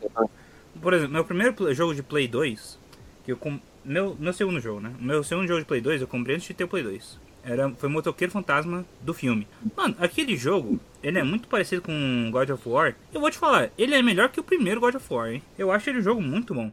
Por 0.81 0.93
exemplo, 0.95 1.13
meu 1.15 1.25
primeiro 1.25 1.75
jogo 1.75 1.95
de 1.95 2.03
Play 2.03 2.29
2, 2.29 2.79
que 3.25 3.33
eu 3.33 3.37
com... 3.37 3.59
meu, 3.85 4.17
meu 4.19 4.33
segundo 4.33 4.61
jogo, 4.61 4.81
né? 4.81 4.93
Meu 4.99 5.23
segundo 5.23 5.47
jogo 5.47 5.61
de 5.61 5.67
Play 5.67 5.81
2 5.81 6.01
eu 6.01 6.09
comprei 6.09 6.37
antes 6.37 6.47
de 6.49 6.55
ter 6.55 6.65
o 6.65 6.69
Play 6.69 6.83
2. 6.83 7.19
Era, 7.47 7.69
foi 7.73 7.91
Motoqueiro 7.91 8.33
Fantasma 8.33 8.87
do 9.03 9.13
filme. 9.13 9.47
Mano, 9.77 9.95
aquele 9.99 10.35
jogo, 10.35 10.81
ele 11.03 11.19
é 11.19 11.23
muito 11.23 11.47
parecido 11.47 11.83
com 11.83 12.31
God 12.33 12.49
of 12.49 12.67
War. 12.67 12.95
Eu 13.13 13.21
vou 13.21 13.31
te 13.31 13.37
falar, 13.37 13.69
ele 13.77 13.95
é 13.95 14.01
melhor 14.01 14.31
que 14.31 14.41
o 14.41 14.45
primeiro 14.45 14.81
God 14.81 14.95
of 14.95 15.07
War, 15.13 15.31
hein? 15.31 15.43
Eu 15.59 15.71
acho 15.71 15.91
ele 15.91 15.99
um 15.99 16.03
jogo 16.03 16.23
muito 16.23 16.55
bom. 16.55 16.73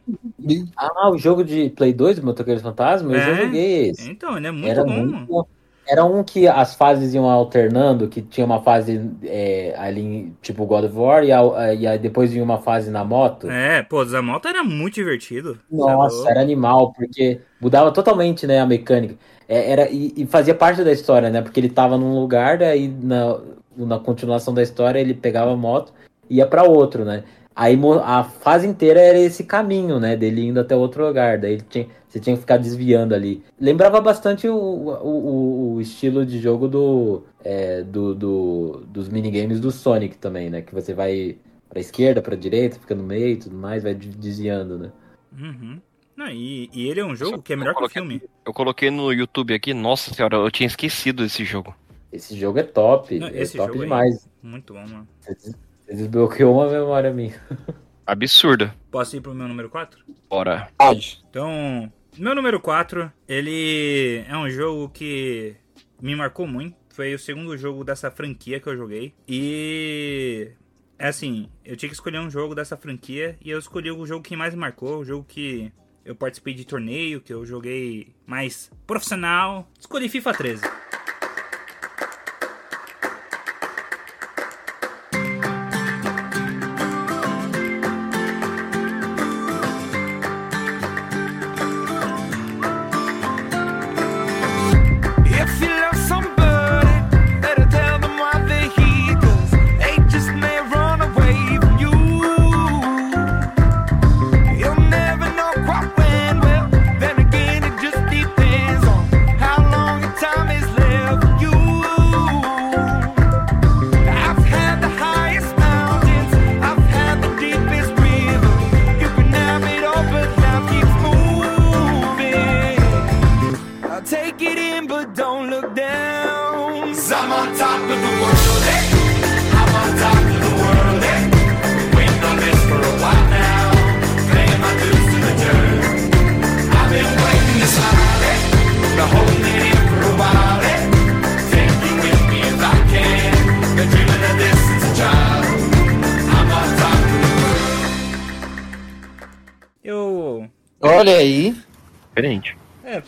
Ah, 0.76 1.10
o 1.10 1.18
jogo 1.18 1.44
de 1.44 1.68
Play 1.70 1.92
2 1.92 2.20
do 2.20 2.24
Motoqueiros 2.24 2.62
Fantasma, 2.62 3.12
eu 3.12 3.16
É. 3.20 3.26
já 3.36 3.44
joguei 3.44 3.90
esse. 3.90 4.08
Então, 4.08 4.34
ele 4.36 4.46
é 4.46 4.50
muito 4.50 4.70
Era 4.70 4.82
bom, 4.82 4.92
muito 4.92 5.12
mano. 5.12 5.46
Era 5.86 6.04
um 6.04 6.22
que 6.22 6.46
as 6.46 6.74
fases 6.74 7.12
iam 7.14 7.28
alternando, 7.28 8.08
que 8.08 8.22
tinha 8.22 8.46
uma 8.46 8.62
fase 8.62 9.00
é, 9.24 9.74
ali, 9.76 10.32
tipo 10.40 10.64
God 10.64 10.84
of 10.84 10.96
War, 10.96 11.24
e, 11.24 11.32
a- 11.32 11.74
e 11.74 11.86
aí 11.86 11.98
depois 11.98 12.32
vinha 12.32 12.44
uma 12.44 12.58
fase 12.58 12.90
na 12.90 13.04
moto. 13.04 13.50
É, 13.50 13.82
pô, 13.82 14.04
da 14.04 14.22
moto 14.22 14.46
era 14.48 14.62
muito 14.62 14.94
divertido. 14.94 15.58
É 15.70 15.76
Nossa, 15.76 16.30
era 16.30 16.40
animal, 16.40 16.92
porque 16.92 17.40
mudava 17.60 17.90
totalmente, 17.92 18.46
né, 18.46 18.60
a 18.60 18.66
mecânica. 18.66 19.16
É, 19.48 19.70
era, 19.70 19.90
e, 19.90 20.12
e 20.16 20.26
fazia 20.26 20.54
parte 20.54 20.84
da 20.84 20.92
história, 20.92 21.30
né? 21.30 21.42
Porque 21.42 21.58
ele 21.58 21.68
tava 21.68 21.98
num 21.98 22.18
lugar, 22.18 22.58
daí 22.58 22.88
na, 22.88 23.40
na 23.76 23.98
continuação 23.98 24.54
da 24.54 24.62
história 24.62 24.98
ele 24.98 25.14
pegava 25.14 25.52
a 25.52 25.56
moto 25.56 25.92
e 26.30 26.36
ia 26.36 26.46
pra 26.46 26.62
outro, 26.62 27.04
né? 27.04 27.24
Aí 27.54 27.78
a 28.04 28.24
fase 28.24 28.66
inteira 28.66 29.00
era 29.00 29.18
esse 29.18 29.44
caminho, 29.44 30.00
né? 30.00 30.16
Dele 30.16 30.46
indo 30.46 30.60
até 30.60 30.74
outro 30.74 31.06
lugar. 31.06 31.38
Daí 31.38 31.54
ele 31.54 31.62
tinha, 31.68 31.86
você 32.12 32.20
tinha 32.20 32.36
que 32.36 32.40
ficar 32.42 32.58
desviando 32.58 33.14
ali. 33.14 33.42
Lembrava 33.58 33.98
bastante 34.00 34.46
o, 34.46 34.54
o, 34.54 35.74
o- 35.76 35.80
estilo 35.80 36.26
de 36.26 36.38
jogo 36.38 36.68
do, 36.68 37.22
é, 37.42 37.82
do, 37.82 38.14
do- 38.14 38.84
dos 38.86 39.08
minigames 39.08 39.58
do 39.58 39.70
Sonic 39.70 40.18
também, 40.18 40.50
né? 40.50 40.60
Que 40.60 40.74
você 40.74 40.92
vai 40.92 41.36
pra 41.70 41.80
esquerda, 41.80 42.20
pra 42.20 42.36
direita, 42.36 42.78
fica 42.78 42.94
no 42.94 43.02
meio 43.02 43.28
e 43.28 43.36
tudo 43.36 43.56
mais, 43.56 43.82
vai 43.82 43.94
de- 43.94 44.08
desviando, 44.10 44.78
né? 44.78 44.92
Uhum. 45.40 45.80
Não, 46.14 46.28
e, 46.28 46.68
e 46.74 46.86
ele 46.86 47.00
é 47.00 47.04
um 47.04 47.16
jogo 47.16 47.36
Só 47.36 47.38
que 47.38 47.54
é 47.54 47.56
melhor 47.56 47.70
que 47.72 47.76
o 47.76 47.88
coloquei- 47.88 48.02
filme. 48.02 48.22
Eu 48.44 48.52
coloquei 48.52 48.90
no 48.90 49.10
YouTube 49.10 49.54
aqui, 49.54 49.72
nossa 49.72 50.12
senhora, 50.12 50.36
eu 50.36 50.50
tinha 50.50 50.66
esquecido 50.66 51.22
desse 51.22 51.42
jogo. 51.44 51.74
Esse 52.12 52.38
jogo 52.38 52.58
é 52.58 52.62
top, 52.62 53.18
Não, 53.18 53.28
é 53.28 53.40
esse 53.40 53.56
top 53.56 53.78
demais. 53.78 54.28
Muito 54.42 54.74
bom, 54.74 54.80
mano. 54.86 55.08
Você 55.22 55.54
desbloqueou 55.88 56.54
uma 56.56 56.68
memória 56.68 57.10
minha. 57.10 57.34
Absurda. 58.06 58.74
Posso 58.90 59.16
ir 59.16 59.20
pro 59.22 59.34
meu 59.34 59.48
número 59.48 59.70
4? 59.70 60.04
Bora. 60.28 60.68
Pode. 60.76 61.22
Então, 61.30 61.90
Meu 62.18 62.34
número 62.34 62.60
4, 62.60 63.10
ele 63.26 64.22
é 64.28 64.36
um 64.36 64.48
jogo 64.50 64.90
que 64.90 65.56
me 66.00 66.14
marcou 66.14 66.46
muito. 66.46 66.76
Foi 66.90 67.14
o 67.14 67.18
segundo 67.18 67.56
jogo 67.56 67.82
dessa 67.82 68.10
franquia 68.10 68.60
que 68.60 68.68
eu 68.68 68.76
joguei. 68.76 69.14
E. 69.26 70.50
É 70.98 71.08
assim, 71.08 71.48
eu 71.64 71.74
tinha 71.74 71.88
que 71.88 71.94
escolher 71.94 72.20
um 72.20 72.30
jogo 72.30 72.54
dessa 72.54 72.76
franquia 72.76 73.36
e 73.40 73.50
eu 73.50 73.58
escolhi 73.58 73.90
o 73.90 74.06
jogo 74.06 74.22
que 74.22 74.36
mais 74.36 74.54
me 74.54 74.60
marcou, 74.60 74.98
o 74.98 75.04
jogo 75.04 75.24
que 75.24 75.72
eu 76.04 76.14
participei 76.14 76.54
de 76.54 76.64
torneio, 76.64 77.20
que 77.20 77.32
eu 77.32 77.46
joguei 77.46 78.14
mais 78.26 78.70
profissional. 78.86 79.68
Escolhi 79.80 80.08
FIFA 80.08 80.34
13. 80.34 80.62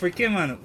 Porque, 0.05 0.29
mano, 0.29 0.59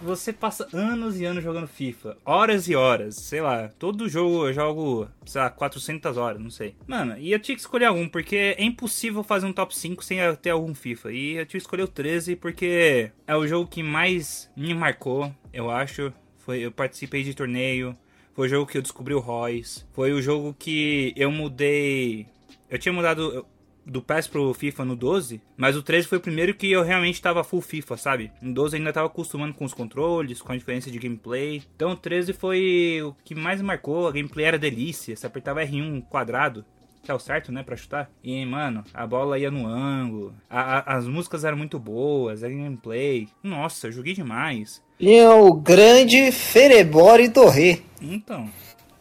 você 0.00 0.32
passa 0.32 0.68
anos 0.72 1.18
e 1.18 1.24
anos 1.24 1.42
jogando 1.42 1.66
FIFA. 1.66 2.16
Horas 2.24 2.68
e 2.68 2.76
horas, 2.76 3.16
sei 3.16 3.40
lá. 3.40 3.68
Todo 3.76 4.08
jogo 4.08 4.46
eu 4.46 4.52
jogo, 4.52 5.08
sei 5.26 5.40
lá, 5.40 5.50
400 5.50 6.16
horas, 6.16 6.40
não 6.40 6.48
sei. 6.48 6.76
Mano, 6.86 7.18
e 7.18 7.32
eu 7.32 7.40
tinha 7.40 7.56
que 7.56 7.60
escolher 7.60 7.86
algum, 7.86 8.08
porque 8.08 8.54
é 8.56 8.62
impossível 8.62 9.24
fazer 9.24 9.46
um 9.46 9.52
top 9.52 9.76
5 9.76 10.04
sem 10.04 10.18
ter 10.36 10.50
algum 10.50 10.72
FIFA. 10.72 11.10
E 11.10 11.32
eu 11.32 11.44
tinha 11.44 11.58
que 11.58 11.64
escolher 11.64 11.82
o 11.82 11.88
13 11.88 12.36
porque 12.36 13.10
é 13.26 13.34
o 13.34 13.48
jogo 13.48 13.68
que 13.68 13.82
mais 13.82 14.48
me 14.56 14.72
marcou, 14.72 15.34
eu 15.52 15.72
acho. 15.72 16.12
Foi, 16.38 16.60
eu 16.60 16.70
participei 16.70 17.24
de 17.24 17.34
torneio. 17.34 17.98
Foi 18.32 18.46
o 18.46 18.50
jogo 18.50 18.70
que 18.70 18.78
eu 18.78 18.82
descobri 18.82 19.12
o 19.12 19.18
Royce. 19.18 19.84
Foi 19.92 20.12
o 20.12 20.22
jogo 20.22 20.54
que 20.56 21.12
eu 21.16 21.32
mudei. 21.32 22.28
Eu 22.70 22.78
tinha 22.78 22.92
mudado 22.92 23.44
do 23.86 24.00
PES 24.02 24.26
pro 24.28 24.54
FIFA 24.54 24.84
no 24.84 24.96
12, 24.96 25.40
mas 25.56 25.76
o 25.76 25.82
13 25.82 26.08
foi 26.08 26.18
o 26.18 26.20
primeiro 26.20 26.54
que 26.54 26.70
eu 26.70 26.82
realmente 26.82 27.20
tava 27.20 27.44
full 27.44 27.60
FIFA, 27.60 27.96
sabe? 27.96 28.32
No 28.40 28.52
12 28.54 28.76
eu 28.76 28.78
ainda 28.78 28.92
tava 28.92 29.06
acostumando 29.06 29.54
com 29.54 29.64
os 29.64 29.74
controles, 29.74 30.40
com 30.40 30.52
a 30.52 30.56
diferença 30.56 30.90
de 30.90 30.98
gameplay. 30.98 31.62
Então 31.76 31.90
o 31.92 31.96
13 31.96 32.32
foi 32.32 33.00
o 33.02 33.14
que 33.24 33.34
mais 33.34 33.60
marcou, 33.60 34.08
a 34.08 34.12
gameplay 34.12 34.46
era 34.46 34.58
delícia, 34.58 35.14
você 35.14 35.26
apertava 35.26 35.62
R1 35.64 36.02
quadrado, 36.08 36.64
que 37.02 37.10
é 37.10 37.14
o 37.14 37.18
certo, 37.18 37.52
né, 37.52 37.62
pra 37.62 37.76
chutar. 37.76 38.10
E, 38.22 38.46
mano, 38.46 38.82
a 38.94 39.06
bola 39.06 39.38
ia 39.38 39.50
no 39.50 39.66
ângulo, 39.66 40.34
a- 40.48 40.78
a- 40.78 40.96
as 40.96 41.06
músicas 41.06 41.44
eram 41.44 41.58
muito 41.58 41.78
boas, 41.78 42.42
a 42.42 42.48
gameplay. 42.48 43.28
Nossa, 43.42 43.88
eu 43.88 43.92
joguei 43.92 44.14
demais. 44.14 44.82
Tinha 44.98 45.30
o 45.34 45.52
grande 45.52 46.32
Ferebore 46.32 47.28
Torre. 47.28 47.82
Então, 48.00 48.48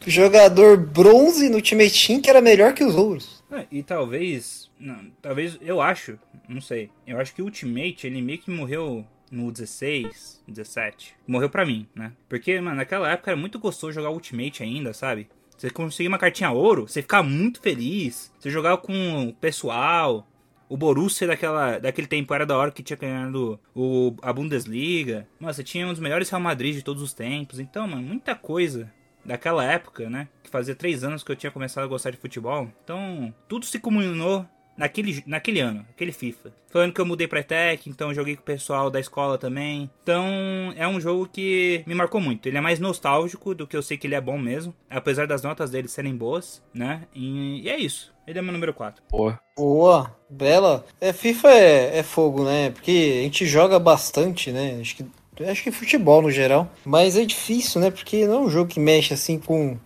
Jogador 0.05 0.75
bronze 0.75 1.47
no 1.47 1.55
Ultimate 1.55 2.07
Team 2.07 2.19
que 2.21 2.29
era 2.29 2.41
melhor 2.41 2.73
que 2.73 2.83
os 2.83 2.93
outros. 2.93 3.41
É, 3.49 3.65
e 3.71 3.81
talvez. 3.81 4.62
Não, 4.79 5.11
talvez. 5.21 5.57
Eu 5.61 5.81
acho. 5.81 6.19
Não 6.47 6.61
sei. 6.61 6.89
Eu 7.05 7.19
acho 7.19 7.33
que 7.33 7.41
o 7.41 7.45
Ultimate, 7.45 8.07
ele 8.07 8.21
meio 8.21 8.39
que 8.39 8.51
morreu 8.51 9.05
no 9.31 9.51
16, 9.51 10.43
17. 10.47 11.15
Morreu 11.27 11.49
pra 11.49 11.65
mim, 11.65 11.87
né? 11.95 12.13
Porque, 12.29 12.59
mano, 12.61 12.77
naquela 12.77 13.11
época 13.11 13.31
era 13.31 13.39
muito 13.39 13.59
gostoso 13.59 13.93
jogar 13.93 14.11
Ultimate 14.11 14.61
ainda, 14.61 14.93
sabe? 14.93 15.27
Você 15.57 15.69
conseguir 15.69 16.07
uma 16.07 16.17
cartinha 16.17 16.51
ouro, 16.51 16.87
você 16.87 17.01
ficava 17.01 17.23
muito 17.23 17.61
feliz. 17.61 18.31
Você 18.37 18.49
jogava 18.49 18.77
com 18.77 19.29
o 19.29 19.33
pessoal. 19.33 20.27
O 20.69 20.77
Borussia 20.77 21.27
daquela, 21.27 21.77
daquele 21.77 22.07
tempo 22.07 22.33
era 22.33 22.45
da 22.45 22.57
hora 22.57 22.71
que 22.71 22.81
tinha 22.81 22.97
ganhado 22.97 23.59
o, 23.75 24.15
a 24.21 24.33
Bundesliga. 24.33 25.27
Mano, 25.39 25.53
você 25.53 25.63
tinha 25.63 25.85
um 25.85 25.91
dos 25.91 25.99
melhores 25.99 26.29
Real 26.29 26.41
Madrid 26.41 26.75
de 26.75 26.83
todos 26.83 27.01
os 27.01 27.13
tempos. 27.13 27.59
Então, 27.59 27.87
mano, 27.87 28.01
muita 28.01 28.33
coisa 28.33 28.91
daquela 29.23 29.63
época, 29.63 30.09
né? 30.09 30.27
Que 30.41 30.49
fazia 30.49 30.75
três 30.75 31.03
anos 31.03 31.23
que 31.23 31.31
eu 31.31 31.35
tinha 31.35 31.51
começado 31.51 31.83
a 31.83 31.87
gostar 31.87 32.11
de 32.11 32.17
futebol. 32.17 32.69
Então, 32.83 33.33
tudo 33.47 33.65
se 33.65 33.79
comunicou 33.79 34.45
naquele, 34.77 35.23
naquele 35.25 35.59
ano, 35.59 35.85
aquele 35.89 36.11
FIFA. 36.11 36.53
Foi 36.69 36.81
o 36.81 36.83
ano 36.85 36.93
que 36.93 36.99
eu 36.99 37.05
mudei 37.05 37.27
pra 37.27 37.39
ETEC, 37.39 37.89
então 37.89 38.09
eu 38.09 38.15
joguei 38.15 38.35
com 38.35 38.41
o 38.41 38.45
pessoal 38.45 38.89
da 38.89 38.99
escola 38.99 39.37
também. 39.37 39.89
Então, 40.01 40.73
é 40.75 40.87
um 40.87 40.99
jogo 40.99 41.29
que 41.31 41.83
me 41.85 41.93
marcou 41.93 42.19
muito. 42.19 42.47
Ele 42.47 42.57
é 42.57 42.61
mais 42.61 42.79
nostálgico 42.79 43.53
do 43.53 43.67
que 43.67 43.77
eu 43.77 43.83
sei 43.83 43.97
que 43.97 44.07
ele 44.07 44.15
é 44.15 44.21
bom 44.21 44.37
mesmo. 44.37 44.73
Apesar 44.89 45.27
das 45.27 45.43
notas 45.43 45.69
dele 45.69 45.87
serem 45.87 46.15
boas, 46.15 46.61
né? 46.73 47.03
E, 47.13 47.61
e 47.61 47.69
é 47.69 47.77
isso. 47.77 48.13
Ele 48.25 48.39
é 48.39 48.41
meu 48.41 48.53
número 48.53 48.73
4. 48.73 49.03
Boa. 49.11 49.39
Boa, 49.55 50.15
bela. 50.29 50.85
É, 50.99 51.13
FIFA 51.13 51.49
é, 51.51 51.97
é 51.99 52.03
fogo, 52.03 52.43
né? 52.43 52.71
Porque 52.71 53.17
a 53.19 53.23
gente 53.23 53.45
joga 53.45 53.77
bastante, 53.77 54.51
né? 54.51 54.79
Acho 54.81 54.95
que, 54.95 55.05
acho 55.43 55.63
que 55.63 55.71
futebol 55.71 56.21
no 56.21 56.31
geral. 56.31 56.71
Mas 56.83 57.17
é 57.17 57.25
difícil, 57.25 57.81
né? 57.81 57.91
Porque 57.91 58.25
não 58.25 58.35
é 58.35 58.39
um 58.39 58.49
jogo 58.49 58.69
que 58.69 58.79
mexe 58.79 59.13
assim 59.13 59.37
com. 59.37 59.77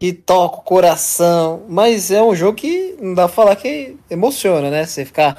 Que 0.00 0.14
toca 0.14 0.56
o 0.56 0.62
coração. 0.62 1.62
Mas 1.68 2.10
é 2.10 2.22
um 2.22 2.34
jogo 2.34 2.56
que 2.56 2.96
não 2.98 3.12
dá 3.12 3.28
pra 3.28 3.34
falar 3.36 3.54
que 3.56 3.96
emociona, 4.08 4.70
né? 4.70 4.86
Você 4.86 5.04
ficar, 5.04 5.36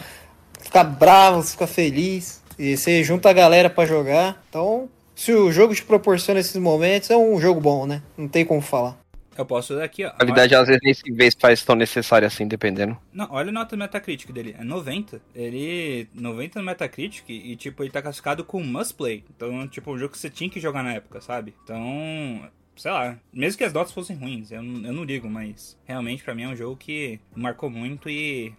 ficar 0.61 0.83
bravo, 0.83 1.41
você 1.41 1.53
fica 1.53 1.67
feliz. 1.67 2.41
E 2.59 2.77
você 2.77 3.03
junta 3.03 3.27
a 3.27 3.33
galera 3.33 3.71
pra 3.71 3.87
jogar. 3.87 4.41
Então, 4.47 4.87
se 5.15 5.33
o 5.33 5.51
jogo 5.51 5.73
te 5.73 5.83
proporciona 5.83 6.39
esses 6.39 6.55
momentos, 6.57 7.09
é 7.09 7.17
um 7.17 7.41
jogo 7.41 7.59
bom, 7.59 7.87
né? 7.87 8.03
Não 8.15 8.27
tem 8.27 8.45
como 8.45 8.61
falar. 8.61 9.01
Eu 9.35 9.45
posso 9.45 9.73
dar 9.73 9.85
aqui, 9.85 10.05
ó. 10.05 10.09
A 10.09 10.11
qualidade 10.11 10.53
às 10.53 10.67
vezes 10.67 10.81
nem 10.83 10.93
se 10.93 11.11
vê 11.11 11.31
se 11.31 11.37
faz 11.39 11.63
tão 11.63 11.75
necessária 11.75 12.27
assim, 12.27 12.47
dependendo. 12.47 12.95
Não, 13.11 13.27
olha 13.31 13.49
a 13.49 13.51
nota 13.51 13.75
do 13.75 13.79
Metacritic 13.79 14.31
dele. 14.31 14.55
É 14.59 14.63
90. 14.63 15.19
Ele. 15.33 16.07
90 16.13 16.59
no 16.59 16.65
Metacritic 16.65 17.27
e, 17.29 17.55
tipo, 17.55 17.81
ele 17.81 17.89
tá 17.89 17.99
classificado 17.99 18.43
com 18.43 18.61
must 18.61 18.93
play. 18.93 19.23
Então, 19.35 19.67
tipo, 19.67 19.91
um 19.91 19.97
jogo 19.97 20.11
que 20.11 20.19
você 20.19 20.29
tinha 20.29 20.49
que 20.49 20.59
jogar 20.59 20.83
na 20.83 20.93
época, 20.93 21.19
sabe? 21.19 21.55
Então. 21.63 22.43
Sei 22.81 22.89
lá. 22.89 23.15
Mesmo 23.31 23.59
que 23.59 23.63
as 23.63 23.71
notas 23.73 23.93
fossem 23.93 24.15
ruins, 24.15 24.49
eu, 24.51 24.63
não- 24.63 24.87
eu 24.87 24.91
não 24.91 25.03
ligo, 25.03 25.29
mas 25.29 25.77
realmente 25.85 26.23
pra 26.23 26.33
mim 26.33 26.45
é 26.45 26.47
um 26.47 26.55
jogo 26.55 26.75
que 26.75 27.19
marcou 27.35 27.69
muito 27.69 28.09
e 28.09 28.51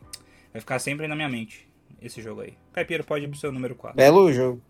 vai 0.52 0.60
ficar 0.60 0.78
sempre 0.78 1.08
na 1.08 1.16
minha 1.16 1.28
mente. 1.28 1.66
Esse 2.00 2.22
jogo 2.22 2.42
aí. 2.42 2.54
Caipira 2.72 3.02
pode 3.02 3.24
ir 3.24 3.28
pro 3.28 3.36
seu 3.36 3.50
número 3.50 3.74
4. 3.74 3.96
Belo 3.96 4.32
jogo. 4.32 4.62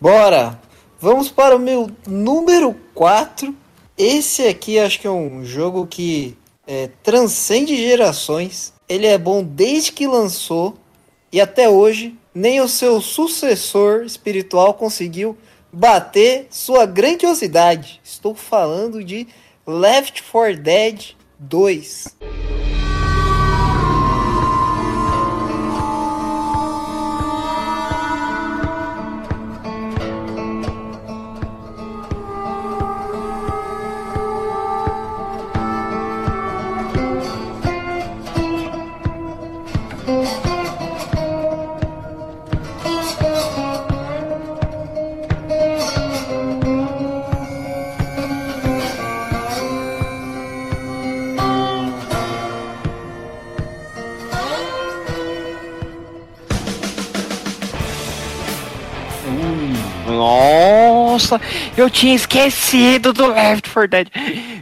Bora! 0.00 0.58
Vamos 0.98 1.28
para 1.28 1.54
o 1.54 1.58
meu 1.58 1.90
número 2.06 2.72
4. 2.94 3.54
Esse 3.98 4.46
aqui 4.46 4.78
acho 4.78 4.98
que 5.00 5.06
é 5.06 5.10
um 5.10 5.44
jogo 5.44 5.86
que 5.86 6.34
é, 6.66 6.88
transcende 7.02 7.76
gerações. 7.76 8.72
Ele 8.88 9.06
é 9.06 9.18
bom 9.18 9.44
desde 9.44 9.92
que 9.92 10.06
lançou 10.06 10.78
e 11.30 11.42
até 11.42 11.68
hoje 11.68 12.16
nem 12.34 12.58
o 12.62 12.68
seu 12.68 13.02
sucessor 13.02 14.02
espiritual 14.02 14.72
conseguiu 14.72 15.36
bater 15.72 16.46
sua 16.50 16.86
grandiosidade. 16.86 18.00
Estou 18.02 18.34
falando 18.34 19.04
de 19.04 19.26
Left 19.66 20.22
4 20.22 20.56
Dead 20.56 21.14
2. 21.38 22.16
Nossa, 61.30 61.40
eu 61.76 61.88
tinha 61.88 62.14
esquecido 62.14 63.12
do 63.12 63.28
Left 63.28 63.70
4 63.70 63.88
Dead. 63.88 64.08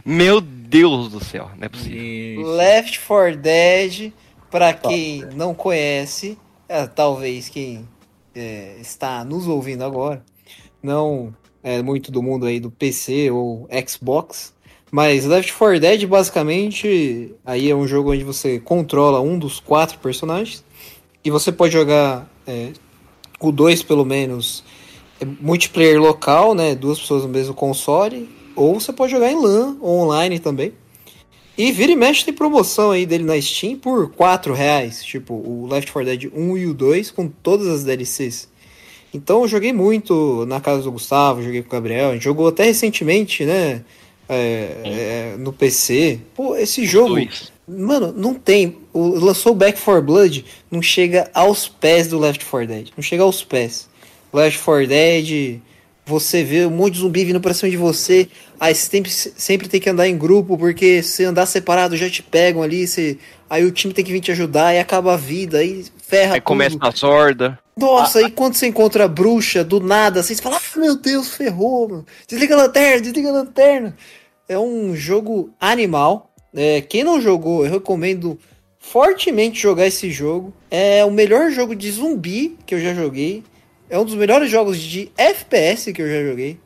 Meu 0.05 0.39
Deus 0.39 1.09
do 1.09 1.23
céu, 1.23 1.49
não 1.57 1.65
é 1.65 1.69
possível. 1.69 1.97
E... 1.97 2.43
Left 2.43 2.99
4 3.07 3.37
Dead, 3.37 4.13
pra 4.51 4.73
quem 4.73 5.25
não 5.33 5.55
conhece, 5.55 6.37
é, 6.67 6.85
talvez 6.85 7.49
quem 7.49 7.87
é, 8.35 8.75
está 8.79 9.25
nos 9.25 9.47
ouvindo 9.47 9.83
agora, 9.83 10.23
não 10.81 11.33
é 11.63 11.81
muito 11.81 12.11
do 12.11 12.21
mundo 12.21 12.45
aí 12.45 12.59
do 12.59 12.69
PC 12.69 13.31
ou 13.31 13.67
Xbox, 13.87 14.53
mas 14.91 15.25
Left 15.25 15.51
4 15.51 15.79
Dead 15.79 16.05
basicamente 16.05 17.33
aí 17.43 17.71
é 17.71 17.75
um 17.75 17.87
jogo 17.87 18.11
onde 18.11 18.23
você 18.23 18.59
controla 18.59 19.19
um 19.19 19.39
dos 19.39 19.59
quatro 19.59 19.97
personagens 19.97 20.63
e 21.23 21.31
você 21.31 21.51
pode 21.51 21.73
jogar 21.73 22.29
é, 22.45 22.73
o 23.39 23.51
2 23.51 23.81
pelo 23.81 24.05
menos 24.05 24.63
multiplayer 25.25 25.99
local, 25.99 26.53
né, 26.53 26.75
duas 26.75 26.99
pessoas 26.99 27.23
no 27.23 27.29
mesmo 27.29 27.53
console, 27.53 28.29
ou 28.55 28.79
você 28.79 28.91
pode 28.93 29.11
jogar 29.11 29.31
em 29.31 29.41
LAN 29.41 29.77
ou 29.81 29.99
online 29.99 30.39
também. 30.39 30.73
E 31.57 31.71
vira 31.71 31.91
e 31.91 31.95
mexe 31.95 32.23
tem 32.23 32.33
promoção 32.33 32.91
aí 32.91 33.05
dele 33.05 33.25
na 33.25 33.39
Steam 33.41 33.77
por 33.77 34.11
4 34.11 34.53
reais. 34.53 35.03
Tipo, 35.03 35.33
o 35.33 35.67
Left 35.69 35.91
4 35.91 36.09
Dead 36.09 36.31
1 36.33 36.57
e 36.57 36.65
o 36.67 36.73
2 36.73 37.11
com 37.11 37.27
todas 37.27 37.67
as 37.67 37.83
DLCs. 37.83 38.47
Então 39.13 39.41
eu 39.41 39.47
joguei 39.47 39.73
muito 39.73 40.45
na 40.45 40.61
casa 40.61 40.83
do 40.83 40.91
Gustavo, 40.91 41.43
joguei 41.43 41.61
com 41.61 41.67
o 41.67 41.71
Gabriel. 41.71 42.11
A 42.11 42.13
gente 42.13 42.23
jogou 42.23 42.47
até 42.47 42.63
recentemente, 42.63 43.43
né? 43.43 43.83
é, 44.29 45.33
é, 45.33 45.35
no 45.37 45.51
PC. 45.51 46.19
Pô, 46.35 46.55
esse 46.55 46.85
jogo. 46.85 47.15
Dois. 47.15 47.51
Mano, 47.67 48.13
não 48.15 48.35
tem. 48.35 48.77
O, 48.93 49.07
lançou 49.07 49.51
o 49.51 49.55
Back 49.55 49.81
4 49.81 50.01
Blood, 50.03 50.45
não 50.69 50.81
chega 50.81 51.29
aos 51.33 51.67
pés 51.67 52.07
do 52.07 52.19
Left 52.19 52.45
4 52.45 52.67
Dead. 52.67 52.89
Não 52.95 53.03
chega 53.03 53.23
aos 53.23 53.43
pés. 53.43 53.88
Left 54.33 54.59
4 54.63 54.87
Dead, 54.87 55.59
você 56.05 56.43
vê 56.43 56.65
um 56.65 56.71
monte 56.71 56.93
de 56.93 56.99
zumbi 56.99 57.23
vindo 57.23 57.39
pra 57.39 57.53
cima 57.53 57.69
de 57.69 57.77
você. 57.77 58.27
Aí 58.59 58.73
você 58.73 58.89
sempre, 58.89 59.11
sempre 59.11 59.67
tem 59.67 59.79
que 59.79 59.89
andar 59.89 60.07
em 60.07 60.17
grupo, 60.17 60.57
porque 60.57 61.01
se 61.03 61.23
andar 61.23 61.45
separado 61.45 61.95
já 61.95 62.09
te 62.09 62.21
pegam 62.23 62.61
ali. 62.63 62.87
Você, 62.87 63.17
aí 63.49 63.63
o 63.63 63.71
time 63.71 63.93
tem 63.93 64.03
que 64.03 64.11
vir 64.11 64.19
te 64.19 64.31
ajudar, 64.31 64.67
aí 64.67 64.79
acaba 64.79 65.13
a 65.13 65.17
vida, 65.17 65.59
aí 65.59 65.85
ferra 66.05 66.33
Aí 66.35 66.41
tudo. 66.41 66.47
começa 66.47 66.77
na 66.77 66.91
sorda. 66.91 67.59
Nossa, 67.77 68.19
aí 68.19 68.29
quando 68.31 68.55
você 68.55 68.67
encontra 68.67 69.05
a 69.05 69.07
bruxa, 69.07 69.63
do 69.63 69.79
nada, 69.79 70.21
vocês 70.21 70.39
falam, 70.39 70.59
ah, 70.59 70.79
meu 70.79 70.95
Deus, 70.97 71.29
ferrou, 71.33 71.87
mano. 71.87 72.05
Desliga 72.27 72.55
a 72.55 72.57
lanterna, 72.57 73.01
desliga 73.01 73.29
a 73.29 73.33
lanterna. 73.33 73.95
É 74.49 74.57
um 74.59 74.95
jogo 74.95 75.51
animal. 75.61 76.31
É, 76.53 76.81
quem 76.81 77.03
não 77.03 77.21
jogou, 77.21 77.63
eu 77.65 77.71
recomendo 77.71 78.37
fortemente 78.79 79.61
jogar 79.61 79.85
esse 79.85 80.09
jogo. 80.09 80.53
É 80.69 81.05
o 81.05 81.11
melhor 81.11 81.51
jogo 81.51 81.75
de 81.75 81.89
zumbi 81.91 82.57
que 82.65 82.73
eu 82.75 82.81
já 82.81 82.93
joguei. 82.93 83.43
É 83.89 83.97
um 83.97 84.05
dos 84.05 84.15
melhores 84.15 84.49
jogos 84.51 84.77
de 84.79 85.11
FPS 85.17 85.91
que 85.93 86.01
eu 86.01 86.07
já 86.07 86.23
joguei. 86.29 86.57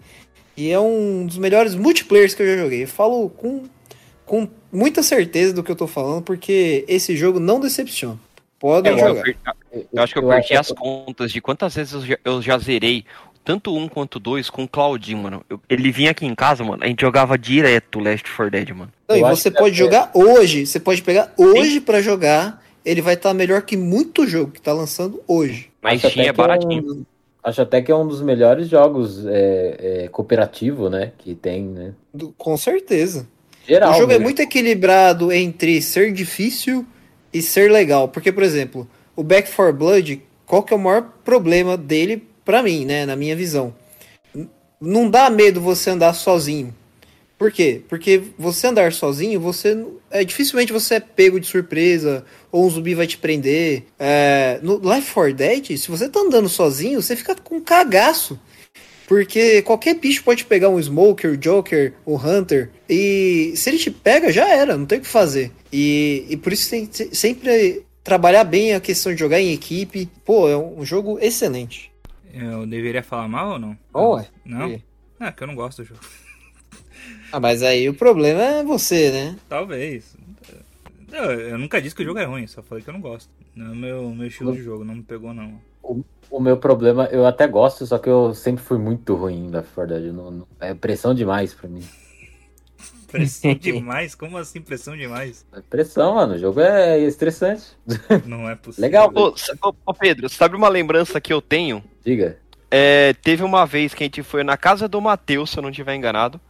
E 0.55 0.69
é 0.69 0.79
um 0.79 1.25
dos 1.25 1.37
melhores 1.37 1.73
multiplayers 1.73 2.35
que 2.35 2.43
eu 2.43 2.47
já 2.47 2.61
joguei. 2.63 2.83
Eu 2.83 2.87
falo 2.87 3.29
com, 3.29 3.63
com 4.25 4.47
muita 4.71 5.01
certeza 5.01 5.53
do 5.53 5.63
que 5.63 5.71
eu 5.71 5.75
tô 5.75 5.87
falando, 5.87 6.21
porque 6.21 6.85
esse 6.87 7.15
jogo 7.15 7.39
não 7.39 7.59
decepciona. 7.59 8.19
Podem 8.59 8.91
É, 8.91 8.95
eu, 8.95 9.07
jogar. 9.07 9.23
per- 9.23 9.37
eu 9.91 10.03
acho 10.03 10.13
que 10.13 10.19
eu 10.19 10.27
perdi 10.27 10.53
as 10.55 10.71
contas 10.71 11.31
de 11.31 11.41
quantas 11.41 11.75
vezes 11.75 11.93
eu 11.93 12.01
já, 12.05 12.17
eu 12.23 12.41
já 12.41 12.57
zerei 12.59 13.03
tanto 13.43 13.75
um 13.75 13.89
quanto 13.89 14.19
dois 14.19 14.49
com 14.49 14.63
o 14.63 14.67
Claudinho, 14.67 15.17
mano. 15.17 15.43
Eu- 15.49 15.59
ele 15.69 15.91
vinha 15.91 16.11
aqui 16.11 16.25
em 16.25 16.35
casa, 16.35 16.63
mano, 16.63 16.83
a 16.83 16.87
gente 16.87 17.01
jogava 17.01 17.37
direto 17.37 17.99
Left 17.99 18.29
4 18.29 18.49
Dead, 18.51 18.69
mano. 18.69 18.91
Não, 19.09 19.17
e 19.17 19.19
Eu 19.21 19.27
você 19.27 19.49
que 19.51 19.57
pode 19.57 19.73
é- 19.75 19.77
jogar 19.77 20.11
hoje. 20.13 20.65
Você 20.65 20.79
pode 20.79 21.01
pegar 21.01 21.33
hoje 21.37 21.81
pra 21.81 22.01
jogar. 22.01 22.63
Ele 22.85 23.01
vai 23.01 23.13
estar 23.15 23.33
melhor 23.33 23.61
que 23.63 23.75
muito 23.77 24.27
jogo 24.27 24.51
que 24.51 24.61
tá 24.61 24.71
lançando 24.73 25.21
hoje. 25.27 25.69
Mas 25.81 25.99
tinha 26.01 26.11
que 26.11 26.19
é 26.21 26.31
um- 26.31 26.35
baratinho. 26.35 27.05
Acho 27.43 27.61
até 27.61 27.81
que 27.81 27.91
é 27.91 27.95
um 27.95 28.07
dos 28.07 28.21
melhores 28.21 28.69
jogos 28.69 29.25
é, 29.25 30.03
é, 30.05 30.07
cooperativo, 30.07 30.89
né? 30.89 31.11
Que 31.17 31.35
tem, 31.35 31.63
né? 31.63 31.93
Do- 32.13 32.33
com 32.37 32.55
certeza. 32.55 33.27
Geral. 33.67 33.91
o 33.91 33.93
jogo 33.95 34.05
é 34.11 34.15
mesmo. 34.15 34.23
muito 34.23 34.41
equilibrado 34.41 35.31
entre 35.31 35.81
ser 35.81 36.11
difícil 36.13 36.85
e 37.33 37.41
ser 37.41 37.69
legal. 37.71 38.07
Porque, 38.07 38.31
por 38.31 38.43
exemplo, 38.43 38.87
o 39.15 39.23
Back 39.23 39.49
4 39.51 39.73
Blood, 39.73 40.21
qual 40.45 40.63
que 40.63 40.73
é 40.73 40.77
o 40.77 40.79
maior 40.79 41.09
problema 41.23 41.75
dele 41.77 42.27
pra 42.45 42.63
mim, 42.63 42.85
né? 42.85 43.05
Na 43.05 43.15
minha 43.15 43.35
visão. 43.35 43.73
Não 44.79 45.09
dá 45.09 45.29
medo 45.29 45.61
você 45.61 45.89
andar 45.89 46.13
sozinho. 46.13 46.73
Por 47.43 47.51
quê? 47.51 47.81
Porque 47.89 48.23
você 48.39 48.67
andar 48.67 48.93
sozinho, 48.93 49.37
você 49.37 49.85
é 50.09 50.23
dificilmente 50.23 50.71
você 50.71 50.93
é 50.95 50.99
pego 51.01 51.41
de 51.41 51.45
surpresa 51.45 52.23
ou 52.49 52.65
um 52.65 52.69
zumbi 52.69 52.95
vai 52.95 53.05
te 53.05 53.17
prender. 53.17 53.83
É, 53.99 54.61
no 54.63 54.75
Life 54.77 55.11
4 55.13 55.33
Dead, 55.33 55.75
se 55.77 55.91
você 55.91 56.07
tá 56.07 56.21
andando 56.21 56.47
sozinho, 56.47 57.01
você 57.01 57.17
fica 57.17 57.35
com 57.35 57.59
cagaço. 57.59 58.39
Porque 59.05 59.61
qualquer 59.63 59.95
bicho 59.95 60.23
pode 60.23 60.45
pegar 60.45 60.69
um 60.69 60.81
Smoker, 60.81 61.31
o 61.31 61.35
Joker, 61.37 61.91
o 62.05 62.15
Hunter. 62.15 62.69
E 62.89 63.51
se 63.57 63.69
ele 63.71 63.77
te 63.77 63.91
pega, 63.91 64.31
já 64.31 64.47
era, 64.47 64.77
não 64.77 64.85
tem 64.85 64.99
o 64.99 65.01
que 65.01 65.07
fazer. 65.07 65.51
E, 65.69 66.25
e 66.29 66.37
por 66.37 66.53
isso 66.53 66.69
tem 66.69 66.89
sempre 67.11 67.83
trabalhar 68.05 68.45
bem 68.45 68.73
a 68.73 68.79
questão 68.79 69.13
de 69.13 69.19
jogar 69.19 69.41
em 69.41 69.51
equipe. 69.51 70.07
Pô, 70.23 70.47
é 70.47 70.55
um 70.55 70.85
jogo 70.85 71.19
excelente. 71.19 71.91
Eu 72.33 72.65
deveria 72.65 73.03
falar 73.03 73.27
mal 73.27 73.51
ou 73.51 73.59
não? 73.59 73.77
Oh. 73.93 74.21
Não? 74.45 74.69
E- 74.69 74.81
Ah, 75.19 75.33
que 75.33 75.43
eu 75.43 75.47
não 75.47 75.55
gosto 75.55 75.81
do 75.83 75.89
jogo. 75.89 75.99
Ah, 77.33 77.39
mas 77.39 77.63
aí 77.63 77.89
o 77.89 77.95
problema 77.95 78.39
é 78.43 78.63
você, 78.63 79.09
né? 79.09 79.35
Talvez. 79.49 80.15
Eu, 81.11 81.31
eu 81.31 81.57
nunca 81.57 81.81
disse 81.81 81.95
que 81.95 82.03
o 82.03 82.05
jogo 82.05 82.19
é 82.19 82.25
ruim, 82.25 82.45
só 82.45 82.61
falei 82.61 82.83
que 82.83 82.89
eu 82.91 82.93
não 82.93 83.01
gosto. 83.01 83.27
Não 83.55 83.65
é 83.65 83.71
o 83.71 83.75
meu, 83.75 84.09
meu 84.11 84.27
estilo 84.27 84.53
de 84.53 84.61
jogo, 84.61 84.85
não 84.85 84.93
me 84.93 85.01
pegou 85.01 85.33
não. 85.33 85.59
O 86.29 86.39
meu 86.39 86.57
problema, 86.57 87.05
eu 87.11 87.25
até 87.25 87.47
gosto, 87.47 87.87
só 87.87 87.97
que 87.97 88.07
eu 88.07 88.35
sempre 88.35 88.63
fui 88.63 88.77
muito 88.77 89.15
ruim 89.15 89.49
da 89.49 89.61
verdade. 89.61 90.11
Não- 90.11 90.29
não- 90.29 90.47
é 90.59 90.75
pressão 90.75 91.11
demais 91.11 91.55
pra 91.55 91.67
mim. 91.67 91.83
Pressão 93.11 93.55
demais? 93.55 94.13
Como 94.13 94.37
assim 94.37 94.61
pressão 94.61 94.95
demais? 94.95 95.43
É 95.53 95.61
pressão, 95.61 96.13
mano. 96.13 96.35
O 96.35 96.37
jogo 96.37 96.59
é 96.59 96.99
estressante. 96.99 97.63
Não 98.25 98.47
é 98.47 98.55
possível. 98.55 98.83
Legal. 98.83 99.11
Ô, 99.15 99.73
ô, 99.85 99.93
Pedro, 99.93 100.29
sabe 100.29 100.55
uma 100.55 100.69
lembrança 100.69 101.19
que 101.21 101.33
eu 101.33 101.41
tenho? 101.41 101.83
Diga. 102.05 102.37
É, 102.71 103.13
teve 103.13 103.43
uma 103.43 103.65
vez 103.65 103.93
que 103.93 104.03
a 104.03 104.05
gente 104.07 104.23
foi 104.23 104.43
na 104.43 104.57
casa 104.57 104.87
do 104.87 104.99
Matheus, 104.99 105.51
se 105.51 105.59
eu 105.59 105.61
não 105.63 105.69
estiver 105.69 105.93
enganado. 105.95 106.41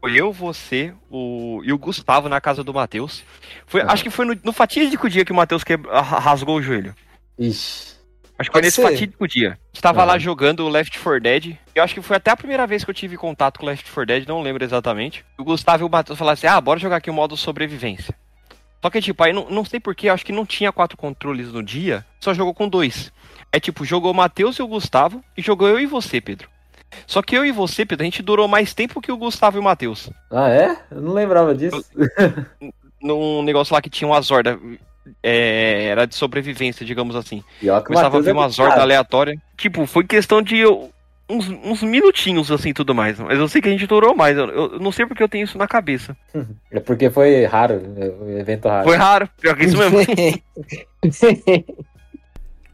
Foi 0.00 0.14
eu, 0.14 0.32
você 0.32 0.94
o, 1.10 1.60
e 1.62 1.72
o 1.72 1.78
Gustavo 1.78 2.28
na 2.28 2.40
casa 2.40 2.64
do 2.64 2.72
Matheus. 2.72 3.22
Foi, 3.66 3.82
Ah. 3.82 3.86
Acho 3.88 4.02
que 4.02 4.10
foi 4.10 4.24
no, 4.24 4.38
no 4.42 4.52
fatídico 4.52 5.08
dia 5.10 5.24
que 5.24 5.32
o 5.32 5.34
Matheus 5.34 5.62
que, 5.62 5.74
rasgou 5.76 6.56
o 6.56 6.62
joelho. 6.62 6.94
Ixi. 7.38 8.00
Acho 8.38 8.48
que 8.48 8.54
foi 8.54 8.62
nesse 8.62 8.76
ser. 8.76 8.82
fatídico 8.82 9.28
dia. 9.28 9.50
A 9.50 9.74
gente 9.74 9.82
tava 9.82 10.00
Aham. 10.00 10.12
lá 10.12 10.18
jogando 10.18 10.64
o 10.64 10.68
Left 10.70 10.98
4 10.98 11.20
Dead. 11.20 11.56
Eu 11.74 11.82
acho 11.84 11.92
que 11.92 12.00
foi 12.00 12.16
até 12.16 12.30
a 12.30 12.36
primeira 12.36 12.66
vez 12.66 12.82
que 12.82 12.90
eu 12.90 12.94
tive 12.94 13.18
contato 13.18 13.58
com 13.60 13.66
o 13.66 13.68
Left 13.68 13.84
4 13.84 14.06
Dead, 14.06 14.26
não 14.26 14.40
lembro 14.40 14.64
exatamente. 14.64 15.22
O 15.38 15.44
Gustavo 15.44 15.84
e 15.84 15.86
o 15.86 15.90
Matheus 15.90 16.18
falaram 16.18 16.32
assim: 16.32 16.46
ah, 16.46 16.58
bora 16.58 16.80
jogar 16.80 16.96
aqui 16.96 17.10
o 17.10 17.14
modo 17.14 17.36
sobrevivência. 17.36 18.14
Só 18.82 18.88
que, 18.88 19.02
tipo, 19.02 19.22
aí 19.22 19.34
não, 19.34 19.50
não 19.50 19.62
sei 19.62 19.78
porquê, 19.78 20.08
acho 20.08 20.24
que 20.24 20.32
não 20.32 20.46
tinha 20.46 20.72
quatro 20.72 20.96
controles 20.96 21.52
no 21.52 21.62
dia, 21.62 22.02
só 22.18 22.32
jogou 22.32 22.54
com 22.54 22.66
dois. 22.66 23.12
É 23.52 23.60
tipo, 23.60 23.84
jogou 23.84 24.10
o 24.10 24.14
Matheus 24.14 24.56
e 24.56 24.62
o 24.62 24.66
Gustavo, 24.66 25.22
e 25.36 25.42
jogou 25.42 25.68
eu 25.68 25.78
e 25.78 25.84
você, 25.84 26.18
Pedro. 26.18 26.48
Só 27.06 27.22
que 27.22 27.36
eu 27.36 27.44
e 27.44 27.52
você, 27.52 27.84
Pedro, 27.84 28.02
a 28.02 28.06
gente 28.06 28.22
durou 28.22 28.48
mais 28.48 28.74
tempo 28.74 29.00
que 29.00 29.12
o 29.12 29.16
Gustavo 29.16 29.56
e 29.56 29.60
o 29.60 29.62
Matheus. 29.62 30.10
Ah, 30.30 30.48
é? 30.48 30.76
Eu 30.90 31.00
não 31.00 31.12
lembrava 31.12 31.54
disso. 31.54 31.84
Num 33.00 33.42
negócio 33.42 33.74
lá 33.74 33.80
que 33.80 33.90
tinha 33.90 34.08
umas 34.08 34.30
hordas. 34.30 34.58
É, 35.22 35.86
era 35.86 36.06
de 36.06 36.14
sobrevivência, 36.14 36.84
digamos 36.84 37.16
assim. 37.16 37.42
Começava 37.84 38.18
a 38.18 38.20
ver 38.20 38.30
é 38.30 38.32
umas 38.32 38.52
viciado. 38.52 38.70
hordas 38.70 38.82
aleatórias. 38.84 39.38
Tipo, 39.56 39.86
foi 39.86 40.04
questão 40.04 40.42
de 40.42 40.64
uns, 41.30 41.48
uns 41.48 41.82
minutinhos, 41.82 42.50
assim, 42.50 42.72
tudo 42.72 42.94
mais. 42.94 43.18
Mas 43.18 43.38
eu 43.38 43.48
sei 43.48 43.62
que 43.62 43.68
a 43.68 43.72
gente 43.72 43.86
durou 43.86 44.14
mais. 44.14 44.36
Eu, 44.36 44.48
eu 44.48 44.78
não 44.78 44.92
sei 44.92 45.06
porque 45.06 45.22
eu 45.22 45.28
tenho 45.28 45.44
isso 45.44 45.56
na 45.56 45.68
cabeça. 45.68 46.16
É 46.72 46.78
porque 46.78 47.10
foi 47.10 47.44
raro, 47.46 47.82
é 47.96 48.24
um 48.24 48.38
evento 48.38 48.68
raro. 48.68 48.84
Foi 48.84 48.96
raro, 48.96 49.28
pior 49.40 49.56
que 49.56 49.64
isso 49.64 49.76
mesmo. 49.76 49.98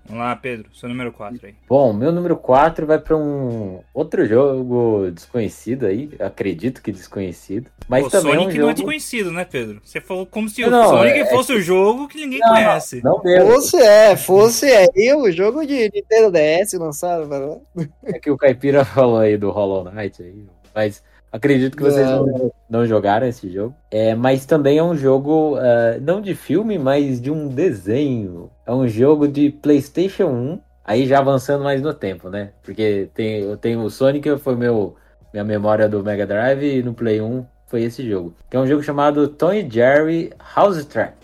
Vamos 0.08 0.22
lá, 0.24 0.36
Pedro, 0.36 0.68
seu 0.74 0.88
número 0.88 1.12
4 1.12 1.46
aí. 1.46 1.54
Bom, 1.68 1.92
meu 1.92 2.12
número 2.12 2.36
4 2.36 2.86
vai 2.86 2.98
pra 2.98 3.16
um 3.16 3.80
outro 3.92 4.24
jogo 4.26 5.10
desconhecido 5.10 5.84
aí, 5.86 6.10
acredito 6.20 6.80
que 6.80 6.92
desconhecido. 6.92 7.70
Mas 7.88 8.04
Pô, 8.04 8.10
também 8.10 8.34
Sonic 8.34 8.42
é 8.42 8.44
um 8.44 8.46
não 8.46 8.56
jogo... 8.56 8.70
é 8.70 8.74
desconhecido, 8.74 9.32
né, 9.32 9.44
Pedro? 9.44 9.80
Você 9.84 10.00
falou 10.00 10.24
como 10.24 10.48
se 10.48 10.64
Não, 10.66 10.84
o 10.86 10.88
Sonic 10.98 11.18
é- 11.18 11.26
fosse 11.26 11.52
o 11.52 11.60
jogo 11.60 12.08
que 12.08 12.18
ninguém 12.20 12.38
Não, 12.40 12.48
conhece. 12.50 13.00
Não 13.02 13.20
mesmo. 13.22 13.50
Fosse 13.52 13.76
é, 13.82 14.16
fosse 14.16 14.66
aí 14.66 15.14
o 15.14 15.30
jogo 15.32 15.66
de 15.66 15.90
Nintendo 15.92 16.30
DS 16.30 16.72
lançado. 16.78 17.26
mano. 17.28 17.62
É 18.04 18.18
que 18.18 18.30
o 18.30 18.36
Caipira 18.36 18.84
falou 18.86 19.18
aí 19.18 19.36
do 19.36 19.50
Hollow 19.50 19.84
Knight 19.90 20.22
aí, 20.22 20.44
mas 20.74 21.02
acredito 21.36 21.76
que 21.76 21.82
vocês 21.82 22.06
Não. 22.06 22.26
não, 22.26 22.52
não 22.68 22.86
jogaram 22.86 23.26
esse 23.26 23.50
jogo. 23.50 23.74
É, 23.90 24.14
mas 24.14 24.46
também 24.46 24.78
é 24.78 24.82
um 24.82 24.96
jogo 24.96 25.56
ah, 25.56 25.98
não 26.00 26.20
de 26.20 26.34
filme, 26.34 26.78
mas 26.78 27.20
de 27.20 27.30
um 27.30 27.48
desenho. 27.48 28.50
É 28.66 28.72
um 28.72 28.86
jogo 28.88 29.28
de 29.28 29.50
PlayStation 29.50 30.26
1. 30.26 30.60
Aí 30.84 31.06
já 31.06 31.18
avançando 31.18 31.64
mais 31.64 31.82
no 31.82 31.92
tempo, 31.92 32.28
né? 32.30 32.52
Porque 32.62 33.08
tem, 33.12 33.40
eu 33.40 33.56
tenho 33.56 33.80
o 33.80 33.90
Sonic, 33.90 34.38
foi 34.38 34.54
meu 34.54 34.94
minha 35.32 35.44
memória 35.44 35.88
do 35.88 36.02
Mega 36.02 36.26
Drive 36.26 36.64
e 36.64 36.82
no 36.82 36.94
Play 36.94 37.20
1 37.20 37.44
foi 37.66 37.82
esse 37.82 38.08
jogo. 38.08 38.34
Que 38.48 38.56
é 38.56 38.60
um 38.60 38.66
jogo 38.66 38.82
chamado 38.82 39.28
Tony 39.28 39.68
Jerry 39.68 40.32
House 40.54 40.84
Trap. 40.86 41.14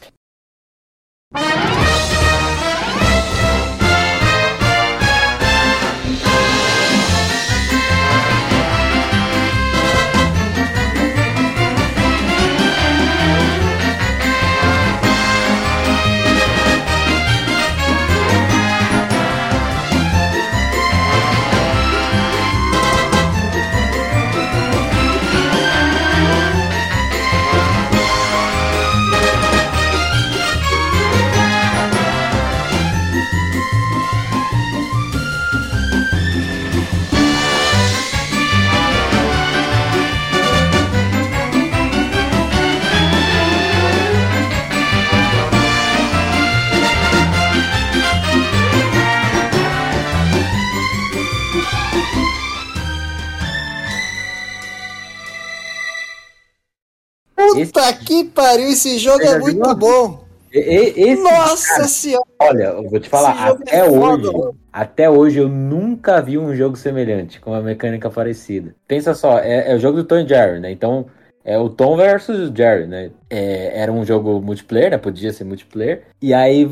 Puta 57.55 57.93
que 57.95 58.25
pariu, 58.25 58.69
esse 58.71 58.99
jogo 58.99 59.23
é 59.23 59.39
muito 59.39 59.59
jogou? 59.59 59.75
bom. 60.09 60.25
Esse, 60.53 61.23
Nossa 61.23 61.89
senhora. 61.89 62.25
olha, 62.39 62.65
eu 62.65 62.89
vou 62.91 63.01
te 63.01 63.09
falar, 63.09 63.33
Esse 63.33 63.63
até 63.63 63.77
é 63.79 63.85
hoje, 63.85 64.27
foda. 64.27 64.57
até 64.73 65.09
hoje 65.11 65.39
eu 65.39 65.49
nunca 65.49 66.21
vi 66.21 66.37
um 66.37 66.55
jogo 66.55 66.77
semelhante, 66.77 67.41
com 67.41 67.51
uma 67.53 67.63
mecânica 67.63 68.11
parecida. 68.11 68.75
Pensa 68.87 69.15
só, 69.15 69.39
é, 69.39 69.73
é 69.73 69.75
o 69.75 69.79
jogo 69.79 69.99
do 69.99 70.05
Tom 70.05 70.19
e 70.19 70.29
Jerry, 70.29 70.61
né? 70.61 70.71
Então, 70.71 71.07
é 71.45 71.59
o 71.59 71.69
Tom 71.69 71.97
versus 71.97 72.51
o 72.51 72.57
Jerry, 72.57 72.87
né? 72.87 73.11
É, 73.29 73.81
era 73.81 73.93
um 73.93 74.05
jogo 74.05 74.41
multiplayer, 74.41 74.91
né? 74.93 74.99
Podia 74.99 75.33
ser 75.33 75.45
multiplayer. 75.45 76.03
E 76.21 76.33
aí 76.33 76.69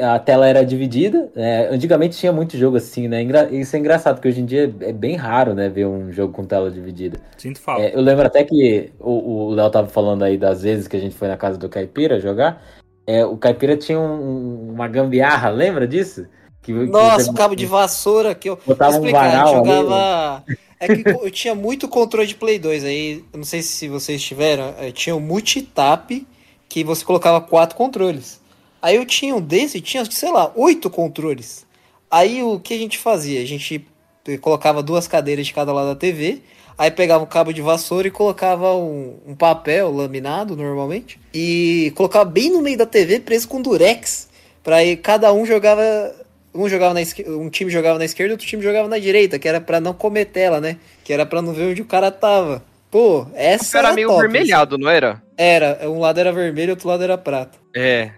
a 0.00 0.18
tela 0.18 0.46
era 0.46 0.64
dividida. 0.64 1.28
né? 1.34 1.68
Antigamente 1.70 2.16
tinha 2.16 2.32
muito 2.32 2.56
jogo 2.56 2.76
assim, 2.76 3.08
né? 3.08 3.22
Isso 3.50 3.74
é 3.74 3.78
engraçado, 3.78 4.16
porque 4.16 4.28
hoje 4.28 4.40
em 4.40 4.44
dia 4.46 4.72
é 4.80 4.92
bem 4.92 5.16
raro, 5.16 5.54
né? 5.54 5.68
Ver 5.68 5.86
um 5.86 6.12
jogo 6.12 6.32
com 6.32 6.44
tela 6.44 6.70
dividida. 6.70 7.18
Sinto 7.36 7.60
falta. 7.60 7.82
É, 7.82 7.94
eu 7.94 8.00
lembro 8.00 8.26
até 8.26 8.44
que 8.44 8.92
o 9.00 9.50
Léo 9.54 9.70
tava 9.70 9.88
falando 9.88 10.22
aí 10.22 10.36
das 10.38 10.62
vezes 10.62 10.86
que 10.86 10.96
a 10.96 11.00
gente 11.00 11.14
foi 11.14 11.28
na 11.28 11.36
casa 11.36 11.58
do 11.58 11.68
Caipira 11.68 12.20
jogar. 12.20 12.62
É, 13.06 13.24
o 13.26 13.36
Caipira 13.36 13.76
tinha 13.76 13.98
um- 13.98 14.70
uma 14.72 14.86
gambiarra, 14.86 15.50
lembra 15.50 15.88
disso? 15.88 16.26
Que, 16.62 16.72
que 16.72 16.86
Nossa, 16.92 17.24
você 17.24 17.30
o 17.30 17.34
cabo 17.34 17.56
de 17.56 17.66
vassoura 17.66 18.36
que 18.36 18.48
eu. 18.48 18.56
botava 18.64 18.96
um 18.96 19.10
varal 19.10 19.48
ali. 19.48 19.66
jogava. 19.68 20.44
É 20.82 20.88
que 20.88 21.08
eu 21.08 21.30
tinha 21.30 21.54
muito 21.54 21.86
controle 21.88 22.26
de 22.26 22.34
Play 22.34 22.58
2 22.58 22.84
aí. 22.84 23.24
Eu 23.32 23.36
não 23.38 23.44
sei 23.44 23.62
se 23.62 23.88
vocês 23.88 24.20
tiveram. 24.22 24.74
eh, 24.78 24.90
Tinha 24.90 25.14
o 25.14 25.20
multitap 25.20 26.26
que 26.68 26.82
você 26.82 27.04
colocava 27.04 27.40
quatro 27.40 27.76
controles. 27.76 28.40
Aí 28.80 28.96
eu 28.96 29.06
tinha 29.06 29.34
um 29.36 29.40
desse, 29.40 29.80
tinha, 29.80 30.04
sei 30.10 30.32
lá, 30.32 30.50
oito 30.56 30.90
controles. 30.90 31.64
Aí 32.10 32.42
o 32.42 32.58
que 32.58 32.74
a 32.74 32.78
gente 32.78 32.98
fazia? 32.98 33.40
A 33.40 33.44
gente 33.46 33.86
eh, 34.26 34.36
colocava 34.38 34.82
duas 34.82 35.06
cadeiras 35.06 35.46
de 35.46 35.54
cada 35.54 35.72
lado 35.72 35.86
da 35.88 35.94
TV. 35.94 36.42
Aí 36.76 36.90
pegava 36.90 37.22
um 37.22 37.26
cabo 37.28 37.52
de 37.52 37.62
vassoura 37.62 38.08
e 38.08 38.10
colocava 38.10 38.74
um, 38.74 39.18
um 39.26 39.34
papel 39.36 39.92
laminado 39.92 40.56
normalmente. 40.56 41.20
E 41.32 41.92
colocava 41.94 42.24
bem 42.24 42.50
no 42.50 42.60
meio 42.60 42.76
da 42.78 42.86
TV, 42.86 43.20
preso 43.20 43.46
com 43.46 43.62
durex. 43.62 44.28
Pra 44.64 44.76
aí 44.76 44.96
cada 44.96 45.32
um 45.32 45.46
jogava. 45.46 45.82
Um 46.54 46.68
jogava 46.68 46.92
na 46.92 47.00
esquerda, 47.00 47.36
um 47.36 47.48
time 47.48 47.70
jogava 47.70 47.98
na 47.98 48.04
esquerda, 48.04 48.34
outro 48.34 48.46
time 48.46 48.62
jogava 48.62 48.88
na 48.88 48.98
direita, 48.98 49.38
que 49.38 49.48
era 49.48 49.60
pra 49.60 49.80
não 49.80 49.94
comer 49.94 50.26
tela, 50.26 50.60
né? 50.60 50.76
Que 51.02 51.12
era 51.12 51.24
pra 51.24 51.40
não 51.40 51.52
ver 51.52 51.70
onde 51.70 51.82
o 51.82 51.86
cara 51.86 52.10
tava. 52.10 52.62
Pô, 52.90 53.26
essa 53.32 53.78
Era 53.78 53.88
era 53.88 53.94
meio 53.94 54.08
top, 54.08 54.20
vermelhado, 54.20 54.76
não 54.76 54.90
era? 54.90 55.12
assim. 55.12 55.22
Era, 55.38 55.90
um 55.90 55.98
lado 55.98 56.20
era 56.20 56.30
vermelho, 56.30 56.72
outro 56.72 56.88
lado 56.88 57.02
era 57.02 57.16
prata. 57.16 57.58
É, 57.74 58.10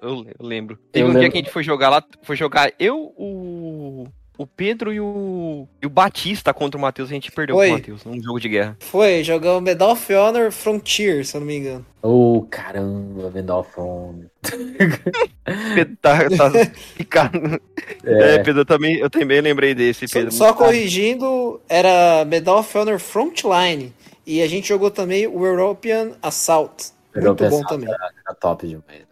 eu, 0.00 0.24
lembro. 0.40 0.78
Teve 0.90 1.04
um 1.04 1.10
dia 1.10 1.20
lembro. 1.20 1.32
que 1.32 1.38
a 1.38 1.40
gente 1.42 1.52
foi 1.52 1.62
jogar 1.62 1.90
lá, 1.90 2.02
foi 2.22 2.36
jogar 2.36 2.72
eu, 2.78 3.12
o, 3.18 4.06
o 4.36 4.46
Pedro 4.46 4.92
e 4.92 5.00
o, 5.00 5.68
e 5.80 5.86
o 5.86 5.90
Batista 5.90 6.52
contra 6.52 6.76
o 6.76 6.80
Matheus, 6.80 7.08
a 7.08 7.12
gente 7.12 7.30
perdeu 7.30 7.56
Foi. 7.56 7.68
com 7.68 7.72
o 7.74 7.76
Matheus, 7.76 8.04
num 8.04 8.20
jogo 8.20 8.40
de 8.40 8.48
guerra. 8.48 8.76
Foi, 8.80 9.22
jogamos 9.22 9.62
Medal 9.62 9.92
of 9.92 10.12
Honor 10.12 10.50
Frontier, 10.50 11.24
se 11.24 11.36
eu 11.36 11.40
não 11.40 11.46
me 11.46 11.56
engano. 11.56 11.86
Ô, 12.02 12.46
caramba, 12.50 13.30
Vendal 13.30 13.62
Fome. 13.64 14.26
Pedro 15.74 15.96
tá, 16.00 16.28
tá 16.28 16.50
ficando. 16.96 17.60
É. 18.04 18.38
Pedro, 18.38 18.60
eu 18.60 18.66
também, 18.66 18.96
eu 18.96 19.08
também 19.08 19.40
lembrei 19.40 19.74
desse, 19.74 20.08
Só, 20.08 20.14
Pedro. 20.18 20.32
só 20.32 20.52
corrigindo, 20.52 21.60
era 21.68 22.24
Medal 22.24 22.58
of 22.58 22.76
Honor 22.76 22.98
Frontline. 22.98 23.92
E 24.26 24.42
a 24.42 24.48
gente 24.48 24.68
jogou 24.68 24.90
também 24.90 25.26
o 25.26 25.44
European 25.44 26.12
Assault. 26.22 26.92
Muito 27.14 27.26
European 27.26 27.50
bom 27.50 27.56
Assault 27.62 27.68
também. 27.68 27.94
Tá 28.26 28.34
top 28.34 28.66
demais. 28.66 29.04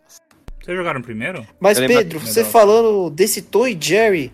Vocês 0.62 0.76
jogaram 0.76 1.02
primeiro? 1.02 1.46
Mas 1.58 1.78
Pedro, 1.78 2.20
você 2.20 2.40
Medal. 2.40 2.52
falando 2.52 3.10
desse 3.10 3.42
Tom 3.42 3.66
e 3.66 3.76
Jerry, 3.78 4.32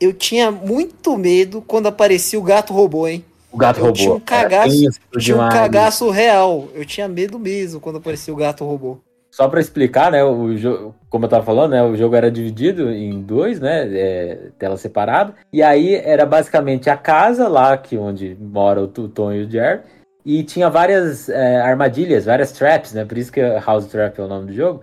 eu 0.00 0.12
tinha 0.12 0.50
muito 0.50 1.16
medo 1.16 1.62
quando 1.66 1.86
aparecia 1.86 2.38
o 2.38 2.42
gato 2.42 2.72
robô, 2.72 3.06
hein? 3.08 3.24
O 3.50 3.56
gato 3.56 3.78
Eu 3.80 3.86
robô. 3.86 3.96
tinha 3.96 4.14
um 4.14 4.20
cagaço, 4.20 4.90
tinha 5.18 5.36
um 5.36 5.48
cagaço 5.48 6.10
real. 6.10 6.68
Eu 6.74 6.84
tinha 6.84 7.08
medo 7.08 7.38
mesmo 7.38 7.80
quando 7.80 7.96
aparecia 7.96 8.32
o 8.32 8.36
gato 8.36 8.64
robô. 8.64 8.98
Só 9.30 9.48
pra 9.48 9.60
explicar, 9.60 10.12
né, 10.12 10.24
o 10.24 10.56
jogo, 10.56 10.94
como 11.10 11.26
eu 11.26 11.28
tava 11.28 11.44
falando, 11.44 11.72
né, 11.72 11.82
o 11.82 11.94
jogo 11.94 12.16
era 12.16 12.30
dividido 12.30 12.90
em 12.90 13.20
dois, 13.20 13.60
né, 13.60 13.86
é, 13.92 14.38
tela 14.58 14.78
separada, 14.78 15.34
e 15.52 15.62
aí 15.62 15.94
era 15.94 16.24
basicamente 16.24 16.88
a 16.88 16.96
casa 16.96 17.46
lá 17.46 17.76
que 17.76 17.98
onde 17.98 18.34
mora 18.40 18.80
o 18.80 18.88
Tom 18.88 19.34
e 19.34 19.44
o 19.44 19.50
Jerry, 19.50 19.80
e 20.24 20.42
tinha 20.42 20.70
várias 20.70 21.28
é, 21.28 21.60
armadilhas, 21.60 22.24
várias 22.24 22.50
traps, 22.50 22.94
né, 22.94 23.04
por 23.04 23.18
isso 23.18 23.30
que 23.30 23.42
House 23.42 23.84
Trap 23.88 24.18
é 24.18 24.22
o 24.22 24.28
nome 24.28 24.46
do 24.46 24.54
jogo, 24.54 24.80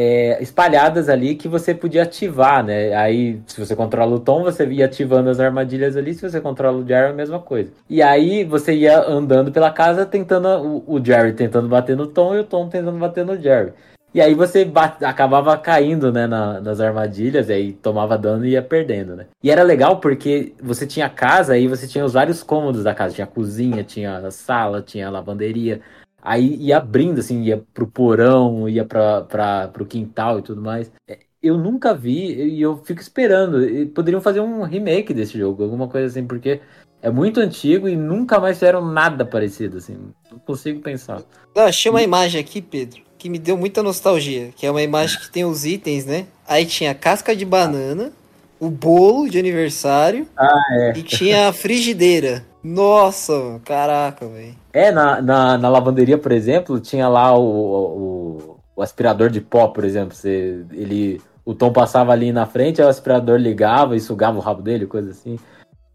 é, 0.00 0.40
espalhadas 0.40 1.08
ali 1.08 1.34
que 1.34 1.48
você 1.48 1.74
podia 1.74 2.04
ativar, 2.04 2.62
né, 2.64 2.94
aí 2.94 3.40
se 3.48 3.58
você 3.58 3.74
controla 3.74 4.14
o 4.14 4.20
Tom, 4.20 4.44
você 4.44 4.64
ia 4.64 4.84
ativando 4.84 5.28
as 5.28 5.40
armadilhas 5.40 5.96
ali, 5.96 6.14
se 6.14 6.22
você 6.22 6.40
controla 6.40 6.78
o 6.78 6.86
Jerry, 6.86 7.10
a 7.10 7.12
mesma 7.12 7.40
coisa. 7.40 7.72
E 7.90 8.00
aí 8.00 8.44
você 8.44 8.72
ia 8.74 9.00
andando 9.00 9.50
pela 9.50 9.72
casa 9.72 10.06
tentando, 10.06 10.84
o, 10.86 11.04
Jerry 11.04 11.32
tentando 11.32 11.66
bater 11.66 11.96
no 11.96 12.06
Tom 12.06 12.36
e 12.36 12.38
o 12.38 12.44
Tom 12.44 12.68
tentando 12.68 12.96
bater 12.96 13.26
no 13.26 13.36
Jerry. 13.36 13.72
E 14.14 14.20
aí 14.20 14.34
você 14.34 14.64
bate- 14.64 15.04
acabava 15.04 15.56
caindo, 15.58 16.12
né, 16.12 16.28
na- 16.28 16.60
nas 16.60 16.80
armadilhas, 16.80 17.48
e 17.48 17.52
aí 17.52 17.72
tomava 17.72 18.16
dano 18.16 18.46
e 18.46 18.50
ia 18.50 18.62
perdendo, 18.62 19.16
né? 19.16 19.26
E 19.42 19.50
era 19.50 19.62
legal 19.64 19.98
porque 19.98 20.54
você 20.62 20.86
tinha 20.86 21.08
casa 21.10 21.58
e 21.58 21.66
você 21.66 21.88
tinha 21.88 22.04
os 22.04 22.12
vários 22.14 22.42
cômodos 22.42 22.84
da 22.84 22.94
casa. 22.94 23.14
Tinha 23.14 23.24
a 23.26 23.28
cozinha, 23.28 23.84
tinha 23.84 24.16
a 24.16 24.30
sala, 24.30 24.80
tinha 24.80 25.08
a 25.08 25.10
lavanderia. 25.10 25.80
Aí 26.22 26.56
ia 26.56 26.78
abrindo, 26.78 27.20
assim, 27.20 27.42
ia 27.42 27.62
pro 27.72 27.86
porão, 27.86 28.68
ia 28.68 28.84
pra, 28.84 29.22
pra, 29.22 29.68
pro 29.68 29.86
quintal 29.86 30.38
e 30.38 30.42
tudo 30.42 30.60
mais. 30.60 30.90
É, 31.08 31.18
Eu 31.42 31.56
nunca 31.56 31.94
vi 31.94 32.34
e 32.34 32.60
eu 32.60 32.76
fico 32.84 33.00
esperando. 33.00 33.58
Poderiam 33.94 34.20
fazer 34.20 34.40
um 34.40 34.62
remake 34.62 35.14
desse 35.14 35.38
jogo, 35.38 35.62
alguma 35.62 35.88
coisa 35.88 36.06
assim, 36.08 36.26
porque 36.26 36.60
é 37.00 37.10
muito 37.10 37.40
antigo 37.40 37.88
e 37.88 37.96
nunca 37.96 38.40
mais 38.40 38.56
fizeram 38.58 38.84
nada 38.84 39.24
parecido, 39.24 39.78
assim. 39.78 39.96
Não 40.30 40.38
consigo 40.40 40.80
pensar. 40.80 41.22
Não, 41.54 41.64
achei 41.64 41.90
uma 41.90 42.02
imagem 42.02 42.40
aqui, 42.40 42.60
Pedro, 42.60 43.02
que 43.16 43.30
me 43.30 43.38
deu 43.38 43.56
muita 43.56 43.82
nostalgia. 43.82 44.50
Que 44.56 44.66
é 44.66 44.70
uma 44.70 44.82
imagem 44.82 45.20
que 45.20 45.30
tem 45.30 45.44
os 45.44 45.64
itens, 45.64 46.04
né? 46.04 46.26
Aí 46.46 46.66
tinha 46.66 46.94
casca 46.94 47.36
de 47.36 47.44
banana, 47.44 48.12
o 48.58 48.68
bolo 48.68 49.28
de 49.28 49.38
aniversário 49.38 50.26
é. 50.36 50.92
e 50.98 51.02
tinha 51.04 51.48
a 51.48 51.52
frigideira. 51.52 52.44
Nossa, 52.62 53.60
caraca, 53.64 54.26
velho. 54.26 54.54
É, 54.72 54.90
na, 54.90 55.20
na, 55.22 55.58
na 55.58 55.68
lavanderia, 55.68 56.18
por 56.18 56.32
exemplo, 56.32 56.80
tinha 56.80 57.08
lá 57.08 57.36
o, 57.36 57.42
o, 57.42 58.56
o 58.76 58.82
aspirador 58.82 59.30
de 59.30 59.40
pó, 59.40 59.68
por 59.68 59.84
exemplo. 59.84 60.14
Você, 60.14 60.64
ele, 60.72 61.20
o 61.44 61.54
Tom 61.54 61.72
passava 61.72 62.12
ali 62.12 62.32
na 62.32 62.46
frente, 62.46 62.80
aí 62.80 62.86
o 62.86 62.90
aspirador 62.90 63.38
ligava 63.38 63.96
e 63.96 64.00
sugava 64.00 64.36
o 64.36 64.40
rabo 64.40 64.62
dele, 64.62 64.86
coisa 64.86 65.10
assim. 65.10 65.38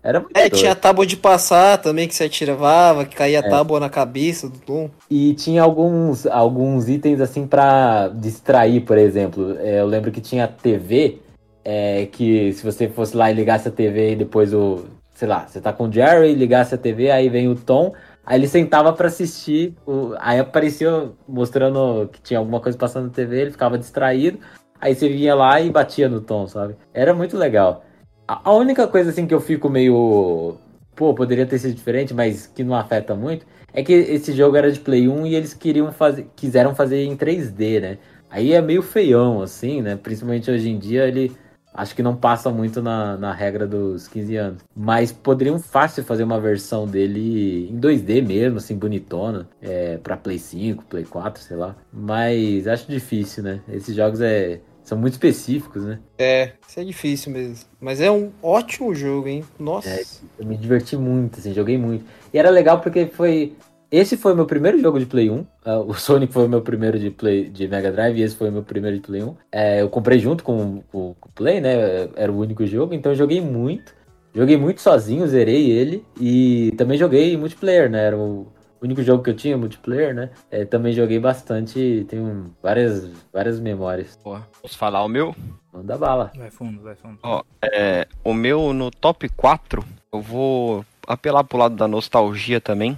Era 0.02 0.20
muito 0.20 0.36
É, 0.36 0.42
doido. 0.50 0.58
tinha 0.58 0.72
a 0.74 0.76
tábua 0.76 1.06
de 1.06 1.16
passar 1.16 1.78
também 1.78 2.08
que 2.10 2.14
você 2.16 2.26
atirava, 2.26 3.06
que 3.06 3.16
caía 3.16 3.40
a 3.40 3.46
É. 3.46 3.50
tábua 3.50 3.80
na 3.80 3.90
cabeça 3.90 4.50
do 4.50 4.58
Tom. 4.60 4.90
E 5.10 5.34
tinha 5.36 5.64
alguns, 5.64 6.26
alguns 6.28 6.90
itens 6.90 7.22
assim 7.22 7.48
pra 7.48 8.10
distrair, 8.10 8.82
por 8.82 8.98
exemplo. 8.98 9.58
É, 9.60 9.80
eu 9.80 9.86
lembro 9.86 10.12
que 10.12 10.20
tinha 10.20 10.46
TV, 10.46 11.20
é, 11.64 12.06
que 12.08 12.52
se 12.52 12.66
você 12.66 12.90
fosse 12.90 13.16
lá 13.16 13.32
e 13.32 13.34
ligasse 13.34 13.68
a 13.70 13.72
TV 13.72 14.12
e 14.12 14.16
depois 14.18 14.54
o. 14.54 14.84
Sei 15.14 15.28
lá, 15.28 15.46
você 15.48 15.62
tá 15.62 15.72
com 15.72 15.88
o 15.88 15.92
Jerry, 15.92 16.34
ligasse 16.34 16.74
a 16.74 16.78
TV, 16.78 17.12
aí 17.12 17.30
vem 17.30 17.48
o 17.48 17.56
Tom, 17.56 17.94
aí 18.26 18.40
ele 18.40 18.48
sentava 18.48 18.92
pra 18.94 19.08
assistir. 19.08 19.76
O, 19.86 20.14
aí 20.20 20.40
aparecia 20.40 21.12
mostrando 21.28 22.10
que 22.12 22.22
tinha 22.22 22.40
alguma 22.40 22.60
coisa 22.60 22.78
passando 22.78 23.06
na 23.06 23.12
TV, 23.12 23.42
ele 23.42 23.52
ficava 23.52 23.78
distraído. 23.78 24.40
Aí 24.82 24.96
você 24.96 25.08
vinha 25.08 25.36
lá 25.36 25.62
e 25.62 25.70
batia 25.70 26.10
no 26.10 26.20
Tom, 26.20 26.48
sabe? 26.48 26.76
Era 26.94 27.14
muito 27.14 27.38
legal. 27.38 27.86
A, 28.28 28.50
a 28.50 28.54
única 28.54 28.88
coisa 28.88 29.12
assim 29.12 29.28
que 29.28 29.34
eu 29.34 29.40
fico 29.40 29.70
meio. 29.70 30.58
Pô, 30.96 31.14
poderia 31.14 31.46
ter 31.46 31.60
sido 31.60 31.74
diferente, 31.74 32.14
mas 32.14 32.48
que 32.48 32.64
não 32.64 32.76
afeta 32.76 33.16
muito. 33.16 33.46
É 33.74 33.84
que 33.84 33.94
esse 33.94 34.34
jogo 34.34 34.56
era 34.56 34.72
de 34.72 34.80
Play 34.80 35.08
1 35.08 35.26
e 35.26 35.36
eles 35.36 35.54
queriam 35.54 35.92
fazer, 35.92 36.28
quiseram 36.36 36.76
fazer 36.76 37.04
em 37.04 37.16
3D, 37.16 37.82
né? 37.82 37.98
Aí 38.30 38.54
é 38.54 38.62
meio 38.62 38.82
feião, 38.82 39.42
assim, 39.42 39.82
né? 39.82 39.96
Principalmente 39.96 40.50
hoje 40.52 40.70
em 40.70 40.78
dia, 40.78 41.08
ele 41.08 41.32
acho 41.74 41.96
que 41.96 42.04
não 42.04 42.16
passa 42.16 42.50
muito 42.50 42.82
na, 42.82 43.18
na 43.18 43.34
regra 43.34 43.68
dos 43.68 44.08
15 44.08 44.36
anos. 44.36 44.64
Mas 44.76 45.12
poderiam 45.12 45.60
fácil 45.60 46.04
fazer 46.04 46.24
uma 46.24 46.40
versão 46.40 46.86
dele 46.88 47.70
em 47.70 47.80
2D 47.80 48.26
mesmo, 48.26 48.58
assim, 48.58 48.76
bonitona. 48.76 49.48
É, 49.62 49.98
pra 49.98 50.18
Play 50.18 50.40
5, 50.40 50.86
Play 50.86 51.06
4, 51.06 51.42
sei 51.42 51.58
lá. 51.58 51.76
Mas 51.92 52.68
acho 52.68 52.90
difícil, 52.90 53.44
né? 53.44 53.62
Esses 53.68 53.96
jogos 53.96 54.22
é, 54.22 54.60
são 54.84 54.98
muito 54.98 55.14
específicos, 55.14 55.84
né? 55.84 56.00
É, 56.18 56.52
isso 56.68 56.80
é 56.80 56.84
difícil 56.84 57.32
mesmo. 57.32 57.66
Mas 57.80 58.02
é 58.02 58.12
um 58.12 58.32
ótimo 58.42 58.94
jogo, 58.94 59.28
hein? 59.28 59.44
Nossa. 59.58 59.90
É, 59.90 60.04
Eu 60.38 60.46
me 60.46 60.58
diverti 60.58 60.98
muito, 60.98 61.40
assim, 61.40 61.54
joguei 61.54 61.78
muito. 61.78 62.06
E 62.34 62.38
era 62.38 62.50
legal 62.50 62.82
porque 62.82 63.06
foi. 63.08 63.56
Esse 63.96 64.18
foi 64.18 64.34
o 64.34 64.36
meu 64.36 64.48
primeiro 64.48 64.80
jogo 64.82 64.98
de 64.98 65.06
Play 65.06 65.30
1. 65.30 65.46
ah, 65.66 65.78
o 65.78 65.94
Sonic 65.94 66.34
foi 66.34 66.46
o 66.46 66.50
meu 66.50 66.64
primeiro 66.64 66.98
de 66.98 67.12
Play 67.12 67.48
de 67.48 67.68
Mega 67.68 67.92
Drive 67.92 68.18
e 68.18 68.24
esse 68.24 68.36
foi 68.36 68.50
o 68.50 68.52
meu 68.52 68.64
primeiro 68.64 68.98
de 68.98 69.04
Play 69.04 69.22
1. 69.22 69.36
É, 69.52 69.82
eu 69.84 69.88
comprei 69.90 70.18
junto 70.18 70.44
com, 70.44 70.82
com- 70.92 71.14
com 71.20 71.30
o 71.30 71.32
Play, 71.32 71.62
né? 71.62 72.10
Era 72.16 72.32
o 72.32 72.40
único 72.40 72.66
jogo, 72.66 72.96
então 72.96 73.12
eu 73.12 73.16
joguei 73.16 73.40
muito. 73.40 73.94
Joguei 74.34 74.58
muito 74.58 74.82
sozinho, 74.82 75.28
zerei 75.28 75.70
ele. 75.70 76.04
E 76.20 76.74
também 76.76 76.98
joguei 76.98 77.38
multiplayer, 77.38 77.88
né? 77.88 78.04
Era 78.08 78.18
o 78.18 78.48
único 78.82 79.04
jogo 79.04 79.22
que 79.22 79.30
eu 79.30 79.36
tinha 79.36 79.56
multiplayer, 79.56 80.12
né? 80.16 80.32
É, 80.50 80.66
também 80.66 80.92
joguei 80.92 81.20
bastante, 81.20 82.04
tenho 82.10 82.52
várias, 82.64 83.12
várias 83.32 83.60
memórias. 83.60 84.18
Pô, 84.24 84.36
posso 84.60 84.76
falar 84.76 85.04
o 85.06 85.08
meu? 85.08 85.36
Manda 85.72 85.96
bala. 86.00 86.32
Vai 86.36 86.50
fundo, 86.50 86.82
vai 86.82 86.96
fundo. 86.96 87.20
Ó, 87.22 87.44
é, 87.64 88.08
o 88.24 88.34
meu 88.34 88.74
no 88.74 88.90
top 88.90 89.30
4, 89.30 89.86
eu 90.12 90.20
vou 90.20 90.84
apelar 91.08 91.44
pro 91.44 91.60
lado 91.60 91.76
da 91.76 91.88
nostalgia 91.88 92.60
também. 92.60 92.98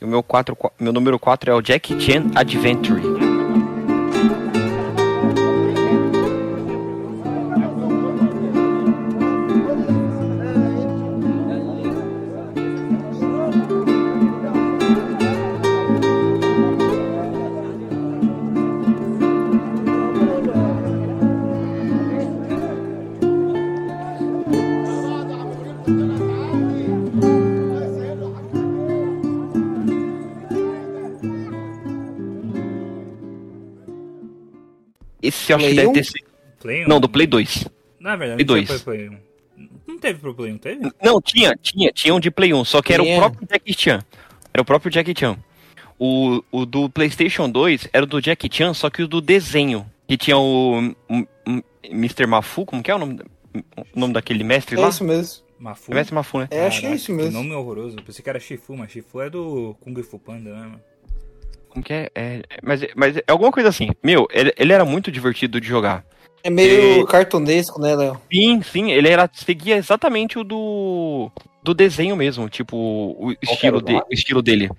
E 0.00 0.04
o 0.04 0.08
meu, 0.08 0.22
quatro, 0.22 0.56
meu 0.78 0.92
número 0.92 1.18
4 1.18 1.50
é 1.50 1.54
o 1.54 1.60
Jack 1.60 2.00
Chan 2.00 2.30
Adventure. 2.34 3.29
Esse 35.30 35.52
eu 35.52 35.56
acho 35.56 35.66
que 35.66 35.74
Play 35.74 35.86
deve 35.86 35.92
ter 35.98 36.04
sido. 36.04 36.24
Play? 36.60 36.86
Não, 36.86 37.00
do 37.00 37.08
Play 37.08 37.26
2. 37.26 37.68
Na 37.98 38.16
verdade, 38.16 38.44
Play 38.44 38.60
não 38.60 38.66
foi 38.66 38.76
2. 38.76 38.82
Play 38.82 39.08
1. 39.08 39.30
Não 39.86 39.98
teve 39.98 40.18
pro 40.18 40.34
Play 40.34 40.52
1, 40.52 40.58
teve? 40.58 40.92
Não, 41.02 41.20
tinha, 41.20 41.54
tinha, 41.60 41.90
tinha 41.92 42.14
um 42.14 42.20
de 42.20 42.30
Play 42.30 42.52
1, 42.54 42.64
só 42.64 42.80
que 42.82 42.92
era 42.92 43.02
o 43.02 43.06
Tinha. 43.06 43.18
próprio 43.18 43.46
Jack 43.48 43.74
Chan. 43.78 44.04
Era 44.52 44.62
o 44.62 44.64
próprio 44.64 44.90
Jack 44.90 45.14
Chan. 45.18 45.36
O, 45.98 46.42
o 46.50 46.64
do 46.64 46.88
PlayStation 46.88 47.48
2 47.50 47.88
era 47.92 48.04
o 48.04 48.06
do 48.06 48.20
Jack 48.22 48.48
Chan, 48.50 48.72
só 48.72 48.88
que 48.88 49.02
o 49.02 49.08
do 49.08 49.20
desenho. 49.20 49.84
Que 50.08 50.16
tinha 50.16 50.36
o 50.38 50.78
M- 51.10 51.28
M- 51.46 51.64
Mr. 51.84 52.26
Mafu, 52.26 52.64
como 52.64 52.82
que 52.82 52.90
é 52.90 52.94
o 52.94 52.98
nome, 52.98 53.20
o 53.94 54.00
nome 54.00 54.14
daquele 54.14 54.42
mestre 54.42 54.76
É 54.76 54.80
lá? 54.80 54.88
isso 54.88 55.04
mesmo. 55.04 55.44
Mafu? 55.58 55.92
Mestre 55.94 56.14
Mafu, 56.14 56.38
né? 56.38 56.48
É, 56.50 56.66
acho 56.66 56.80
que 56.80 56.86
é 56.86 56.94
isso 56.94 57.06
Que 57.06 57.12
mesmo. 57.12 57.32
nome 57.32 57.52
horroroso. 57.54 57.98
Eu 57.98 58.02
Pensei 58.02 58.22
que 58.22 58.30
era 58.30 58.40
Shifu, 58.40 58.74
mas 58.76 58.90
Shifu 58.90 59.20
é 59.20 59.28
do 59.28 59.76
Kung 59.80 59.94
Fu 60.02 60.18
Panda, 60.18 60.50
né, 60.50 60.58
mano? 60.60 60.80
Como 61.70 61.82
que 61.84 61.92
é? 61.92 62.10
É, 62.14 62.42
mas, 62.62 62.80
mas 62.94 63.16
é 63.16 63.22
alguma 63.28 63.50
coisa 63.52 63.68
assim. 63.68 63.88
Meu, 64.02 64.26
ele, 64.32 64.52
ele 64.58 64.72
era 64.72 64.84
muito 64.84 65.10
divertido 65.10 65.60
de 65.60 65.66
jogar. 65.68 66.04
É 66.42 66.50
meio 66.50 67.02
E- 67.02 67.06
cartunesco, 67.06 67.80
né, 67.80 67.94
Léo? 67.94 68.20
Sim, 68.32 68.62
sim, 68.62 68.90
ele 68.90 69.08
era 69.08 69.28
seguia 69.32 69.76
exatamente 69.76 70.38
o 70.38 70.44
do 70.44 71.30
do 71.62 71.74
desenho 71.74 72.16
mesmo, 72.16 72.48
tipo 72.48 72.74
o 72.74 73.34
estilo, 73.42 73.82
de, 73.82 73.92
o 73.94 74.06
estilo 74.10 74.40
dele, 74.40 74.70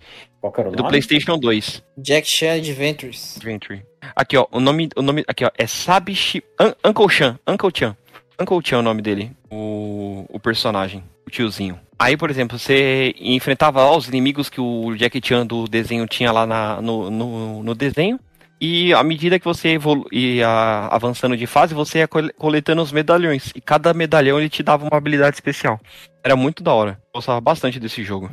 Qual 0.41 0.51
era 0.57 0.69
o 0.69 0.71
do 0.71 0.77
nome? 0.79 0.89
PlayStation 0.89 1.37
2. 1.37 1.83
Jack 1.95 2.27
Chan 2.27 2.53
Adventures. 2.53 3.37
Adventure. 3.37 3.83
Aqui, 4.15 4.35
ó, 4.35 4.47
o 4.51 4.59
nome, 4.59 4.89
o 4.95 5.01
nome 5.03 5.23
aqui, 5.27 5.45
ó, 5.45 5.51
é 5.55 5.67
Sabishi 5.67 6.43
Un- 6.59 6.73
Uncle 6.89 7.07
Chan, 7.07 7.39
Uncle 7.47 7.69
Chan. 7.71 7.95
Uncle 8.39 8.59
Chan 8.63 8.77
é 8.77 8.79
o 8.79 8.81
nome 8.81 9.03
dele, 9.03 9.31
o, 9.51 10.25
o 10.29 10.39
personagem, 10.39 11.03
o 11.27 11.29
tiozinho. 11.29 11.79
Aí, 11.99 12.15
por 12.17 12.29
exemplo, 12.31 12.57
você 12.57 13.13
enfrentava 13.19 13.81
lá 13.83 13.95
os 13.95 14.07
inimigos 14.07 14.49
que 14.49 14.59
o 14.61 14.95
Jack 14.95 15.21
Chan 15.23 15.45
do 15.45 15.67
desenho 15.67 16.07
tinha 16.07 16.31
lá 16.31 16.47
na, 16.47 16.81
no, 16.81 17.11
no, 17.11 17.63
no 17.63 17.75
desenho. 17.75 18.19
E 18.59 18.93
à 18.93 19.03
medida 19.03 19.39
que 19.39 19.45
você 19.45 19.77
ia 20.11 20.87
avançando 20.91 21.35
de 21.35 21.47
fase, 21.47 21.73
você 21.73 21.99
ia 21.99 22.07
cole- 22.07 22.31
coletando 22.33 22.81
os 22.81 22.91
medalhões. 22.91 23.51
E 23.55 23.61
cada 23.61 23.91
medalhão 23.93 24.39
ele 24.39 24.49
te 24.49 24.61
dava 24.61 24.85
uma 24.85 24.97
habilidade 24.97 25.35
especial. 25.35 25.79
Era 26.23 26.35
muito 26.35 26.63
da 26.63 26.71
hora. 26.73 27.01
Gostava 27.13 27.41
bastante 27.41 27.79
desse 27.79 28.03
jogo. 28.03 28.29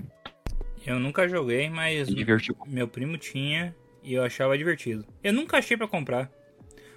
Eu 0.86 0.98
nunca 0.98 1.26
joguei, 1.28 1.68
mas 1.70 2.08
divertiu. 2.08 2.54
meu 2.66 2.86
primo 2.86 3.16
tinha 3.18 3.74
e 4.02 4.14
eu 4.14 4.22
achava 4.24 4.56
divertido. 4.56 5.04
Eu 5.24 5.32
nunca 5.32 5.58
achei 5.58 5.76
pra 5.76 5.88
comprar. 5.88 6.30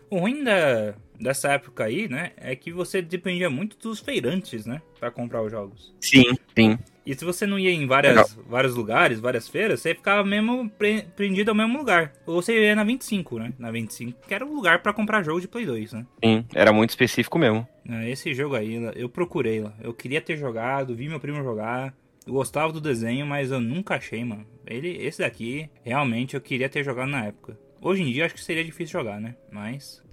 O 0.09 0.19
ruim 0.19 0.43
da, 0.43 0.93
dessa 1.21 1.49
época 1.53 1.83
aí, 1.85 2.07
né, 2.09 2.31
é 2.37 2.55
que 2.55 2.71
você 2.71 3.01
dependia 3.01 3.49
muito 3.49 3.77
dos 3.77 3.99
feirantes, 3.99 4.65
né, 4.65 4.81
Pra 4.99 5.09
comprar 5.11 5.41
os 5.41 5.51
jogos. 5.51 5.93
Sim, 6.01 6.23
sim. 6.57 6.77
E 7.03 7.15
se 7.15 7.25
você 7.25 7.47
não 7.47 7.57
ia 7.57 7.71
em 7.71 7.87
várias, 7.87 8.37
vários 8.47 8.75
lugares, 8.75 9.19
várias 9.19 9.47
feiras, 9.47 9.79
você 9.81 9.95
ficava 9.95 10.23
mesmo 10.23 10.69
pre- 10.69 11.01
prendido 11.15 11.49
ao 11.49 11.55
mesmo 11.55 11.77
lugar. 11.79 12.13
Ou 12.27 12.39
você 12.41 12.59
ia 12.67 12.75
na 12.75 12.83
25, 12.83 13.39
né? 13.39 13.51
Na 13.57 13.71
25, 13.71 14.27
que 14.27 14.33
era 14.35 14.45
o 14.45 14.53
lugar 14.53 14.83
pra 14.83 14.93
comprar 14.93 15.23
jogo 15.23 15.41
de 15.41 15.47
Play 15.47 15.65
2, 15.65 15.93
né? 15.93 16.05
Sim, 16.23 16.45
era 16.53 16.71
muito 16.71 16.91
específico 16.91 17.39
mesmo. 17.39 17.67
Ah, 17.89 18.07
Esse 18.07 18.31
jogo 18.35 18.53
aí, 18.55 18.75
eu 18.95 19.09
procurei 19.09 19.59
lá. 19.61 19.73
Eu 19.81 19.91
queria 19.95 20.21
ter 20.21 20.37
jogado, 20.37 20.95
vi 20.95 21.09
meu 21.09 21.19
primo 21.19 21.41
jogar. 21.43 21.91
Eu 22.27 22.33
gostava 22.33 22.71
do 22.71 22.79
desenho, 22.79 23.25
mas 23.25 23.49
eu 23.49 23.59
nunca 23.59 23.95
achei, 23.95 24.23
mano. 24.23 24.45
Ele, 24.67 24.89
esse 25.03 25.19
daqui, 25.23 25.67
realmente 25.83 26.35
eu 26.35 26.41
queria 26.41 26.69
ter 26.69 26.83
jogado 26.83 27.09
na 27.09 27.25
época. 27.25 27.57
Hoje 27.81 28.03
em 28.03 28.11
dia 28.13 28.25
acho 28.27 28.35
que 28.35 28.43
seria 28.43 28.63
difícil 28.63 28.99
jogar, 28.99 29.19
né? 29.19 29.35
Mas. 29.51 30.03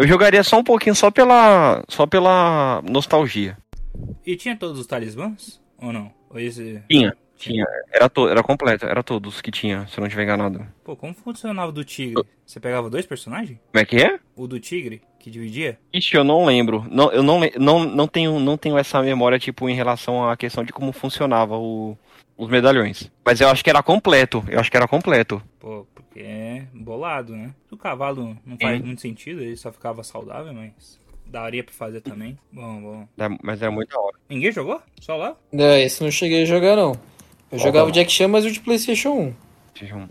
Eu 0.00 0.08
jogaria 0.08 0.42
só 0.42 0.58
um 0.58 0.64
pouquinho, 0.64 0.94
só 0.94 1.10
pela, 1.10 1.84
só 1.86 2.06
pela 2.06 2.82
nostalgia. 2.88 3.58
E 4.24 4.34
tinha 4.34 4.56
todos 4.56 4.80
os 4.80 4.86
talismãs? 4.86 5.60
Ou 5.76 5.92
não? 5.92 6.10
Ou 6.30 6.40
esse. 6.40 6.82
Tinha, 6.88 7.14
tinha. 7.36 7.66
Era, 7.92 8.08
to, 8.08 8.26
era 8.26 8.42
completo, 8.42 8.86
era 8.86 9.02
todos 9.02 9.42
que 9.42 9.50
tinha, 9.50 9.86
se 9.88 9.98
eu 9.98 10.00
não 10.00 10.06
estiver 10.06 10.22
enganado. 10.22 10.66
Pô, 10.82 10.96
como 10.96 11.12
funcionava 11.12 11.68
o 11.68 11.72
do 11.72 11.84
tigre? 11.84 12.24
Você 12.46 12.58
pegava 12.58 12.88
dois 12.88 13.04
personagens? 13.04 13.58
Como 13.70 13.82
é 13.82 13.84
que 13.84 13.96
é? 13.96 14.18
O 14.34 14.46
do 14.46 14.58
tigre, 14.58 15.02
que 15.18 15.30
dividia? 15.30 15.78
Ixi, 15.92 16.16
eu 16.16 16.24
não 16.24 16.46
lembro. 16.46 16.86
Não, 16.90 17.12
eu 17.12 17.22
não, 17.22 17.38
não, 17.58 17.84
não, 17.84 18.08
tenho, 18.08 18.40
não 18.40 18.56
tenho 18.56 18.78
essa 18.78 19.02
memória, 19.02 19.38
tipo, 19.38 19.68
em 19.68 19.74
relação 19.74 20.26
à 20.26 20.34
questão 20.34 20.64
de 20.64 20.72
como 20.72 20.92
funcionava 20.92 21.58
o, 21.58 21.94
os 22.40 22.48
medalhões. 22.48 23.10
Mas 23.24 23.40
eu 23.40 23.48
acho 23.48 23.62
que 23.62 23.68
era 23.68 23.82
completo. 23.82 24.42
Eu 24.48 24.58
acho 24.58 24.70
que 24.70 24.76
era 24.76 24.88
completo. 24.88 25.42
Pô, 25.58 25.86
porque 25.94 26.20
é 26.20 26.64
bolado, 26.72 27.36
né? 27.36 27.54
O 27.70 27.76
cavalo 27.76 28.36
não 28.46 28.56
faz 28.58 28.78
Sim. 28.80 28.86
muito 28.86 29.02
sentido, 29.02 29.42
ele 29.42 29.56
só 29.56 29.70
ficava 29.70 30.02
saudável, 30.02 30.52
mas 30.54 30.98
daria 31.26 31.62
pra 31.62 31.74
fazer 31.74 32.00
também. 32.00 32.38
Bom, 32.50 32.80
bom. 32.80 33.08
É, 33.18 33.28
Mas 33.42 33.60
era 33.60 33.70
muito 33.70 33.90
da 33.90 34.00
hora. 34.00 34.16
Ninguém 34.28 34.50
jogou? 34.50 34.80
Só 35.00 35.16
lá? 35.16 35.36
Não, 35.52 35.76
esse 35.76 36.02
não 36.02 36.10
cheguei 36.10 36.42
a 36.42 36.46
jogar, 36.46 36.76
não. 36.76 36.98
Eu 37.52 37.58
jogava 37.58 37.88
o 37.88 37.92
Jack 37.92 38.10
Chan, 38.10 38.28
mas 38.28 38.44
o 38.44 38.50
de 38.50 38.60
Playstation 38.60 39.10
1. 39.10 39.34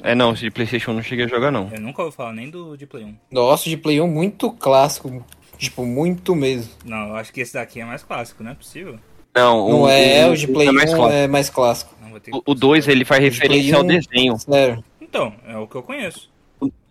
É, 0.04 0.14
não, 0.16 0.34
esse 0.34 0.44
de 0.44 0.52
Playstation 0.52 0.94
não 0.94 1.02
cheguei 1.02 1.26
a 1.26 1.28
jogar, 1.28 1.52
não. 1.52 1.70
Eu 1.72 1.82
nunca 1.82 2.04
ouvi 2.04 2.16
falar 2.16 2.34
nem 2.34 2.50
do 2.50 2.78
de 2.78 2.86
Play 2.86 3.04
1. 3.06 3.16
Nossa, 3.32 3.68
o 3.68 3.70
de 3.70 3.78
Play 3.78 4.00
1 4.00 4.08
muito 4.08 4.52
clássico. 4.52 5.26
Tipo, 5.58 5.86
muito 5.86 6.36
mesmo. 6.36 6.72
Não, 6.86 7.10
eu 7.10 7.16
acho 7.16 7.34
que 7.34 7.42
esse 7.42 7.54
daqui 7.54 7.82
é 7.82 7.86
mais 7.86 8.02
clássico, 8.02 8.44
não 8.44 8.52
é 8.52 8.56
possível? 8.56 8.98
Não, 9.36 9.70
Não 9.70 9.90
é, 9.90 10.28
o 10.28 10.36
de 10.36 10.48
Play 10.48 10.68
é 10.68 10.72
1 10.72 10.74
mais 10.74 10.94
clássico. 10.94 11.14
é 11.14 11.28
mais 11.28 11.50
clássico. 11.50 11.96
Não, 12.02 12.10
O- 12.40 12.52
O 12.52 12.56
2 12.56 12.88
ele 12.88 13.06
faz 13.06 13.20
O 13.22 13.24
referência 13.24 13.76
ao 13.76 13.84
Play 13.86 13.98
1. 13.98 14.00
desenho. 14.02 14.40
Sério. 14.40 14.84
Então, 15.02 15.34
é 15.48 15.58
o 15.58 15.68
que 15.68 15.76
eu 15.76 15.84
conheço. 15.84 16.30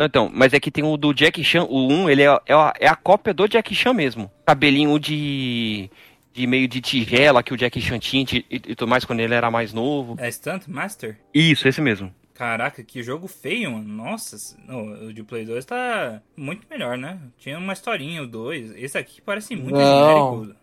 Então, 0.01 0.31
mas 0.33 0.55
é 0.55 0.61
que 0.61 0.71
tem 0.71 0.83
o 0.83 0.97
do 0.97 1.13
Jack 1.13 1.43
Chan, 1.45 1.65
o 1.65 1.87
1, 1.89 2.09
ele 2.09 2.23
é, 2.23 2.39
é, 2.47 2.55
a, 2.55 2.73
é 2.81 2.89
a 2.89 2.97
cópia 2.97 3.35
do 3.35 3.47
Jack 3.47 3.75
Chan 3.75 3.93
mesmo. 3.93 4.31
Cabelinho 4.47 4.99
de. 4.99 5.91
de 6.33 6.47
meio 6.47 6.67
de 6.67 6.81
tigela 6.81 7.43
que 7.43 7.53
o 7.53 7.57
Jack 7.57 7.79
Chan 7.81 7.99
tinha 7.99 8.25
e, 8.33 8.45
e 8.51 8.59
tudo 8.75 8.89
mais 8.89 9.05
quando 9.05 9.21
ele 9.21 9.35
era 9.35 9.51
mais 9.51 9.73
novo. 9.75 10.17
É 10.19 10.31
Stunt 10.31 10.67
Master? 10.69 11.19
Isso, 11.35 11.69
esse 11.69 11.81
mesmo. 11.83 12.15
Caraca, 12.33 12.83
que 12.83 13.03
jogo 13.03 13.27
feio, 13.29 13.73
mano. 13.73 13.87
Nossa, 13.89 14.57
não, 14.67 15.09
o 15.09 15.13
de 15.13 15.23
Play 15.25 15.45
2 15.45 15.65
tá 15.67 16.23
muito 16.37 16.67
melhor, 16.71 16.97
né? 16.97 17.19
Tinha 17.37 17.59
uma 17.59 17.73
historinha, 17.75 18.23
o 18.23 18.27
2. 18.27 18.73
Esse 18.77 18.97
aqui 18.97 19.21
parece 19.21 19.55
muito 19.57 19.75
Não. 19.77 20.45
genérico. 20.47 20.57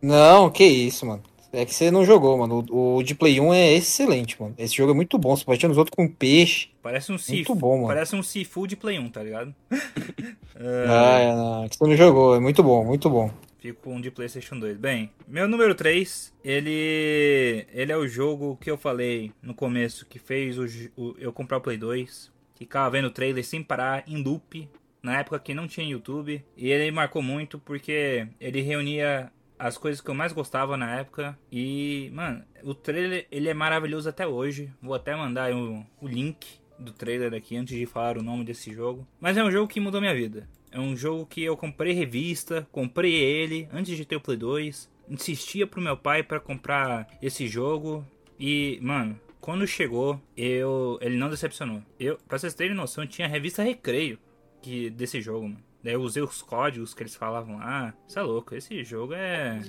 Não, 0.00 0.50
que 0.50 0.64
isso, 0.64 1.04
mano. 1.06 1.22
É 1.52 1.64
que 1.64 1.74
você 1.74 1.90
não 1.90 2.04
jogou, 2.04 2.38
mano. 2.38 2.64
O, 2.70 2.96
o 2.98 3.02
de 3.02 3.14
Play 3.14 3.40
1 3.40 3.52
é 3.52 3.72
excelente, 3.74 4.40
mano. 4.40 4.54
Esse 4.56 4.76
jogo 4.76 4.92
é 4.92 4.94
muito 4.94 5.18
bom. 5.18 5.34
Você 5.36 5.44
pode 5.44 5.66
nos 5.66 5.76
outros 5.76 5.94
com 5.96 6.06
peixe. 6.06 6.68
Parece 6.80 7.10
um 7.12 7.18
Sifu. 7.18 7.54
bom, 7.56 7.76
mano. 7.76 7.88
Parece 7.88 8.14
um 8.14 8.22
Sifu 8.22 8.66
de 8.68 8.76
Play 8.76 8.98
1, 8.98 9.10
tá 9.10 9.22
ligado? 9.22 9.54
Ah, 10.62 11.18
é, 11.20 11.34
não, 11.34 11.64
é 11.64 11.68
que 11.70 11.76
você 11.76 11.84
não 11.86 11.96
jogou. 11.96 12.36
É 12.36 12.40
muito 12.40 12.62
bom, 12.62 12.84
muito 12.84 13.08
bom. 13.08 13.30
Fico 13.60 13.80
com 13.82 13.94
um 13.96 14.00
de 14.00 14.10
PlayStation 14.10 14.58
2. 14.58 14.76
Bem, 14.76 15.10
meu 15.26 15.48
número 15.48 15.74
3, 15.74 16.34
ele 16.44 17.66
ele 17.72 17.90
é 17.90 17.96
o 17.96 18.06
jogo 18.06 18.58
que 18.60 18.70
eu 18.70 18.76
falei 18.76 19.32
no 19.42 19.54
começo 19.54 20.04
que 20.04 20.18
fez 20.18 20.58
o, 20.58 20.66
o- 20.98 21.14
eu 21.18 21.32
comprar 21.32 21.56
o 21.56 21.60
Play 21.62 21.78
2. 21.78 22.30
Ficava 22.56 22.90
vendo 22.90 23.06
o 23.06 23.10
trailer 23.10 23.42
sem 23.42 23.62
parar, 23.62 24.04
em 24.06 24.22
loop, 24.22 24.68
na 25.02 25.18
época 25.20 25.38
que 25.38 25.54
não 25.54 25.66
tinha 25.66 25.86
YouTube. 25.86 26.44
E 26.56 26.68
ele 26.70 26.90
marcou 26.90 27.22
muito 27.22 27.58
porque 27.58 28.26
ele 28.38 28.60
reunia 28.60 29.32
as 29.60 29.76
coisas 29.76 30.00
que 30.00 30.08
eu 30.08 30.14
mais 30.14 30.32
gostava 30.32 30.76
na 30.76 30.96
época. 30.96 31.38
E, 31.52 32.10
mano, 32.14 32.42
o 32.62 32.74
trailer 32.74 33.26
ele 33.30 33.48
é 33.48 33.54
maravilhoso 33.54 34.08
até 34.08 34.26
hoje. 34.26 34.72
Vou 34.80 34.94
até 34.94 35.14
mandar 35.14 35.52
o, 35.52 35.84
o 36.00 36.08
link 36.08 36.58
do 36.78 36.92
trailer 36.92 37.34
aqui 37.34 37.56
antes 37.56 37.76
de 37.76 37.84
falar 37.84 38.16
o 38.16 38.22
nome 38.22 38.42
desse 38.42 38.72
jogo. 38.72 39.06
Mas 39.20 39.36
é 39.36 39.44
um 39.44 39.50
jogo 39.50 39.68
que 39.68 39.78
mudou 39.78 40.00
minha 40.00 40.14
vida. 40.14 40.48
É 40.72 40.80
um 40.80 40.96
jogo 40.96 41.26
que 41.26 41.42
eu 41.42 41.56
comprei 41.56 41.92
revista, 41.92 42.66
comprei 42.72 43.14
ele 43.14 43.68
antes 43.70 43.96
de 43.96 44.04
ter 44.04 44.16
o 44.16 44.20
Play 44.20 44.38
2. 44.38 44.90
Insistia 45.10 45.66
pro 45.66 45.82
meu 45.82 45.96
pai 45.96 46.22
pra 46.22 46.40
comprar 46.40 47.06
esse 47.20 47.46
jogo. 47.46 48.06
E, 48.38 48.78
mano, 48.80 49.20
quando 49.40 49.66
chegou, 49.66 50.18
eu 50.34 50.98
ele 51.02 51.18
não 51.18 51.28
decepcionou. 51.28 51.82
Eu, 51.98 52.16
pra 52.26 52.38
vocês 52.38 52.54
terem 52.54 52.74
noção, 52.74 53.06
tinha 53.06 53.26
a 53.28 53.30
revista 53.30 53.62
Recreio 53.62 54.18
que, 54.62 54.88
desse 54.88 55.20
jogo, 55.20 55.48
mano. 55.48 55.69
Daí 55.82 55.94
eu 55.94 56.02
usei 56.02 56.22
os 56.22 56.42
códigos 56.42 56.94
que 56.94 57.02
eles 57.02 57.14
falavam 57.14 57.58
lá. 57.58 57.94
Isso 58.06 58.18
é 58.18 58.22
louco, 58.22 58.54
esse 58.54 58.82
jogo 58.84 59.14
é 59.14 59.60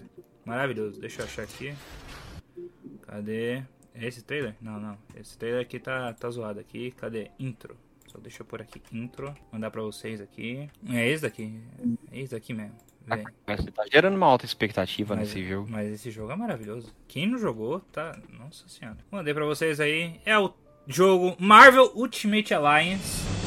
maravilhoso. 0.45 0.99
Deixa 0.99 1.21
eu 1.21 1.25
achar 1.25 1.43
aqui. 1.43 1.73
Cadê? 3.03 3.63
É 3.93 4.07
esse 4.07 4.23
trailer? 4.23 4.55
Não, 4.61 4.79
não. 4.79 4.97
Esse 5.15 5.37
trailer 5.37 5.61
aqui 5.61 5.79
tá, 5.79 6.13
tá 6.13 6.29
zoado 6.29 6.59
aqui. 6.59 6.91
Cadê? 6.91 7.31
Intro. 7.39 7.75
Só 8.07 8.19
deixa 8.19 8.41
eu 8.41 8.45
pôr 8.45 8.61
aqui 8.61 8.81
intro. 8.91 9.33
Mandar 9.51 9.71
pra 9.71 9.81
vocês 9.81 10.19
aqui. 10.19 10.69
É 10.89 11.07
esse 11.07 11.23
daqui. 11.23 11.61
É 12.11 12.19
esse 12.19 12.31
daqui 12.31 12.53
mesmo. 12.53 12.75
Você 13.47 13.71
tá 13.71 13.83
gerando 13.91 14.15
uma 14.15 14.27
alta 14.27 14.45
expectativa 14.45 15.15
mas, 15.15 15.27
nesse 15.27 15.47
jogo. 15.47 15.67
mas 15.69 15.91
esse 15.91 16.11
jogo 16.11 16.31
é 16.31 16.35
maravilhoso. 16.35 16.93
Quem 17.07 17.27
não 17.27 17.37
jogou, 17.37 17.79
tá. 17.79 18.17
Nossa 18.29 18.67
senhora. 18.67 18.97
Mandei 19.09 19.33
pra 19.33 19.45
vocês 19.45 19.79
aí. 19.79 20.19
É 20.25 20.37
o 20.37 20.53
jogo 20.87 21.35
Marvel 21.39 21.91
Ultimate 21.95 22.53
Alliance. 22.53 23.40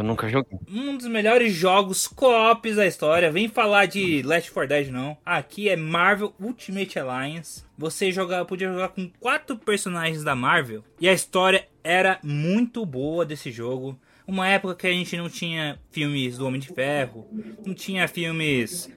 Eu 0.00 0.04
nunca 0.04 0.28
joguei. 0.28 0.58
um 0.68 0.96
dos 0.96 1.06
melhores 1.06 1.52
jogos 1.52 2.08
co-ops 2.08 2.76
da 2.76 2.86
história. 2.86 3.30
Vem 3.30 3.48
falar 3.48 3.86
de 3.86 4.22
Left 4.22 4.50
4 4.50 4.68
Dead 4.68 4.88
não. 4.88 5.16
Aqui 5.24 5.68
é 5.68 5.76
Marvel 5.76 6.34
Ultimate 6.40 6.98
Alliance. 6.98 7.64
Você 7.76 8.10
jogar, 8.10 8.44
podia 8.44 8.68
jogar 8.68 8.88
com 8.88 9.10
quatro 9.20 9.56
personagens 9.56 10.24
da 10.24 10.34
Marvel 10.34 10.82
e 11.00 11.08
a 11.08 11.12
história 11.12 11.68
era 11.84 12.18
muito 12.22 12.84
boa 12.84 13.24
desse 13.24 13.50
jogo. 13.50 13.98
Uma 14.26 14.48
época 14.48 14.74
que 14.74 14.86
a 14.86 14.92
gente 14.92 15.16
não 15.16 15.28
tinha 15.28 15.78
filmes 15.90 16.38
do 16.38 16.46
Homem 16.46 16.60
de 16.60 16.68
Ferro, 16.68 17.26
não 17.64 17.74
tinha 17.74 18.06
filmes 18.06 18.90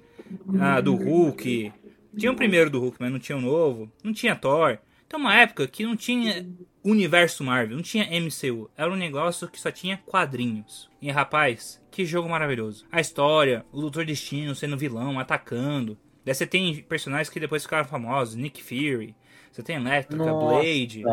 ah, 0.60 0.80
do 0.80 0.96
Hulk. 0.96 1.72
Tinha 2.18 2.32
o 2.32 2.36
primeiro 2.36 2.70
do 2.70 2.80
Hulk, 2.80 2.98
mas 3.00 3.12
não 3.12 3.20
tinha 3.20 3.38
o 3.38 3.42
novo. 3.42 3.92
Não 4.04 4.14
tinha 4.14 4.36
Thor. 4.36 4.78
Então, 5.08 5.20
uma 5.20 5.36
época 5.36 5.68
que 5.68 5.84
não 5.84 5.96
tinha 5.96 6.46
universo 6.84 7.44
Marvel, 7.44 7.78
não 7.78 7.84
tinha 7.84 8.06
MCU. 8.20 8.70
Era 8.76 8.92
um 8.92 8.96
negócio 8.96 9.48
que 9.48 9.60
só 9.60 9.72
tinha 9.72 9.98
quadrinhos. 10.06 10.90
E, 11.02 11.10
rapaz, 11.10 11.82
que 11.90 12.06
jogo 12.06 12.30
maravilhoso. 12.30 12.86
A 12.92 13.00
história, 13.00 13.66
o 13.72 13.82
Doutor 13.82 14.06
Destino 14.06 14.56
sendo 14.56 14.78
vilão, 14.78 15.20
atacando. 15.20 15.98
Daí 16.26 16.34
você 16.34 16.46
tem 16.46 16.82
personagens 16.84 17.30
que 17.30 17.40
depois 17.40 17.64
ficaram 17.64 17.86
famosos. 17.86 18.36
Nick 18.36 18.64
Fury. 18.64 19.16
Você 19.52 19.62
tem 19.62 19.76
Electrica, 19.76 20.26
Nossa. 20.26 20.56
Blade. 20.56 21.04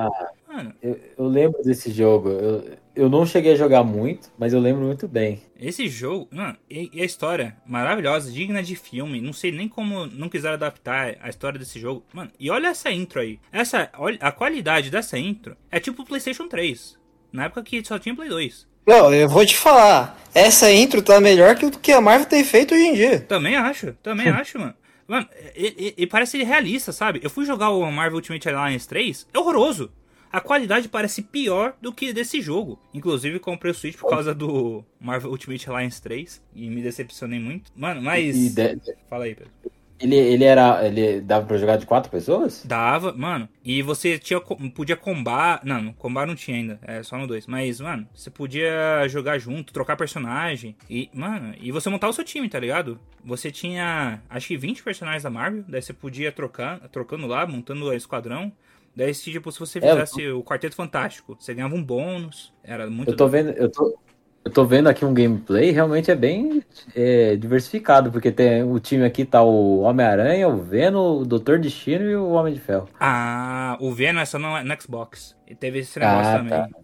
Mano, 0.48 0.74
Eu, 0.80 0.98
eu 1.18 1.26
lembro 1.26 1.62
desse 1.62 1.90
jogo. 1.90 2.30
Eu, 2.30 2.78
eu 3.00 3.08
não 3.08 3.24
cheguei 3.26 3.52
a 3.52 3.56
jogar 3.56 3.82
muito, 3.82 4.30
mas 4.38 4.52
eu 4.52 4.60
lembro 4.60 4.84
muito 4.84 5.08
bem. 5.08 5.40
esse 5.58 5.88
jogo... 5.88 6.28
Mano, 6.32 6.56
e, 6.70 6.90
e 6.92 7.02
a 7.02 7.04
história 7.04 7.56
maravilhosa, 7.66 8.30
digna 8.30 8.62
de 8.62 8.76
filme. 8.76 9.20
Não 9.20 9.32
sei 9.32 9.50
nem 9.52 9.68
como 9.68 10.06
não 10.06 10.28
quiseram 10.28 10.54
adaptar 10.54 11.16
a 11.20 11.28
história 11.28 11.58
desse 11.58 11.78
jogo. 11.80 12.04
Mano, 12.12 12.30
e 12.38 12.50
olha 12.50 12.68
essa 12.68 12.90
intro 12.90 13.20
aí. 13.20 13.38
Essa, 13.52 13.90
olha, 13.98 14.18
a 14.20 14.30
qualidade 14.32 14.90
dessa 14.90 15.18
intro 15.18 15.56
é 15.70 15.80
tipo 15.80 16.02
o 16.02 16.06
PlayStation 16.06 16.46
3. 16.48 16.98
Na 17.32 17.44
época 17.44 17.62
que 17.62 17.84
só 17.84 17.98
tinha 17.98 18.14
Play 18.14 18.28
2. 18.28 18.66
Não, 18.86 19.12
eu 19.14 19.28
vou 19.28 19.44
te 19.46 19.56
falar. 19.56 20.20
Essa 20.34 20.72
intro 20.72 21.00
tá 21.02 21.20
melhor 21.20 21.54
que 21.56 21.66
o 21.66 21.70
que 21.70 21.92
a 21.92 22.00
Marvel 22.00 22.26
tem 22.28 22.42
feito 22.42 22.74
hoje 22.74 22.84
em 22.84 22.94
dia. 22.94 23.20
Também 23.20 23.54
acho, 23.56 23.92
também 24.02 24.28
acho, 24.30 24.58
mano. 24.58 24.74
Mano, 25.06 25.26
e, 25.56 25.94
e- 25.98 26.02
e 26.02 26.06
parece 26.06 26.42
realista, 26.42 26.92
sabe? 26.92 27.20
Eu 27.22 27.30
fui 27.30 27.44
jogar 27.44 27.70
o 27.70 27.90
Marvel 27.90 28.16
Ultimate 28.16 28.48
Alliance 28.48 28.86
3, 28.88 29.26
é 29.34 29.38
horroroso. 29.38 29.90
A 30.32 30.40
qualidade 30.40 30.88
parece 30.88 31.22
pior 31.22 31.74
do 31.80 31.92
que 31.92 32.12
desse 32.12 32.40
jogo. 32.40 32.78
Inclusive, 32.94 33.38
comprei 33.40 33.72
o 33.72 33.74
Switch 33.74 33.96
por 33.96 34.08
causa 34.10 34.34
do 34.34 34.84
Marvel 35.00 35.30
Ultimate 35.30 35.68
Alliance 35.68 36.00
3 36.00 36.42
e 36.54 36.68
me 36.70 36.80
decepcionei 36.82 37.40
muito. 37.40 37.72
Mano, 37.76 38.00
mas. 38.00 38.54
De- 38.54 38.78
Fala 39.08 39.24
aí, 39.24 39.34
Pedro. 39.34 39.50
ele, 39.98 40.14
ele 40.14 40.44
era. 40.44 40.86
Ele 40.86 41.20
dava 41.20 41.46
pra 41.46 41.56
jogar 41.58 41.76
de 41.78 41.84
quatro 41.86 42.10
pessoas? 42.12 42.64
Dava, 42.64 43.12
mano. 43.12 43.48
E 43.64 43.82
você 43.82 44.18
tinha, 44.20 44.40
podia 44.40 44.96
combar. 44.96 45.60
Não, 45.64 45.92
combar 45.94 46.28
não 46.28 46.36
tinha 46.36 46.56
ainda. 46.56 46.78
É 46.82 47.02
só 47.02 47.18
no 47.18 47.26
2. 47.26 47.48
Mas, 47.48 47.80
mano, 47.80 48.06
você 48.14 48.30
podia 48.30 49.08
jogar 49.08 49.36
junto, 49.38 49.72
trocar 49.72 49.96
personagem. 49.96 50.76
E, 50.88 51.10
mano, 51.12 51.54
e 51.60 51.72
você 51.72 51.90
montar 51.90 52.08
o 52.08 52.12
seu 52.12 52.24
time, 52.24 52.48
tá 52.48 52.60
ligado? 52.60 53.00
Você 53.24 53.50
tinha, 53.50 54.22
acho 54.30 54.46
que 54.46 54.56
20 54.56 54.82
personagens 54.84 55.24
da 55.24 55.30
Marvel. 55.30 55.64
Daí 55.66 55.82
você 55.82 55.92
podia 55.92 56.30
trocar, 56.30 56.78
trocando 56.88 57.26
lá, 57.26 57.44
montando 57.46 57.86
o 57.86 57.92
esquadrão. 57.92 58.52
Daí, 59.00 59.14
se, 59.14 59.30
tipo, 59.32 59.50
se 59.50 59.58
você 59.58 59.80
É, 59.80 59.88
fizesse 59.88 60.28
o 60.28 60.42
Quarteto 60.44 60.76
Fantástico, 60.76 61.36
você 61.38 61.54
ganhava 61.54 61.74
um 61.74 61.82
bônus. 61.82 62.52
Era 62.62 62.88
muito. 62.90 63.10
Eu 63.10 63.16
tô 63.16 63.28
vendo. 63.28 63.50
Eu 63.52 63.70
tô, 63.70 63.98
eu 64.44 64.52
tô 64.52 64.64
vendo 64.64 64.88
aqui 64.88 65.04
um 65.04 65.12
gameplay, 65.14 65.70
realmente 65.70 66.10
é 66.10 66.14
bem 66.14 66.62
é, 66.94 67.36
diversificado, 67.36 68.10
porque 68.12 68.32
tem 68.32 68.62
o 68.62 68.78
time 68.80 69.04
aqui 69.04 69.24
tá 69.24 69.42
o 69.42 69.80
Homem-Aranha, 69.80 70.48
o 70.48 70.62
Venom, 70.62 71.20
o 71.20 71.26
Doutor 71.26 71.58
Destino 71.58 72.04
e 72.04 72.16
o 72.16 72.30
Homem 72.30 72.54
de 72.54 72.60
Ferro. 72.60 72.88
Ah, 72.98 73.76
o 73.80 73.92
Venom 73.94 74.20
é 74.20 74.26
só 74.26 74.38
no, 74.38 74.62
no 74.62 74.80
Xbox. 74.80 75.36
E 75.46 75.54
teve 75.54 75.78
esse 75.80 75.98
negócio 75.98 76.30
Ah, 76.30 76.38
também. 76.38 76.66
tá. 76.66 76.80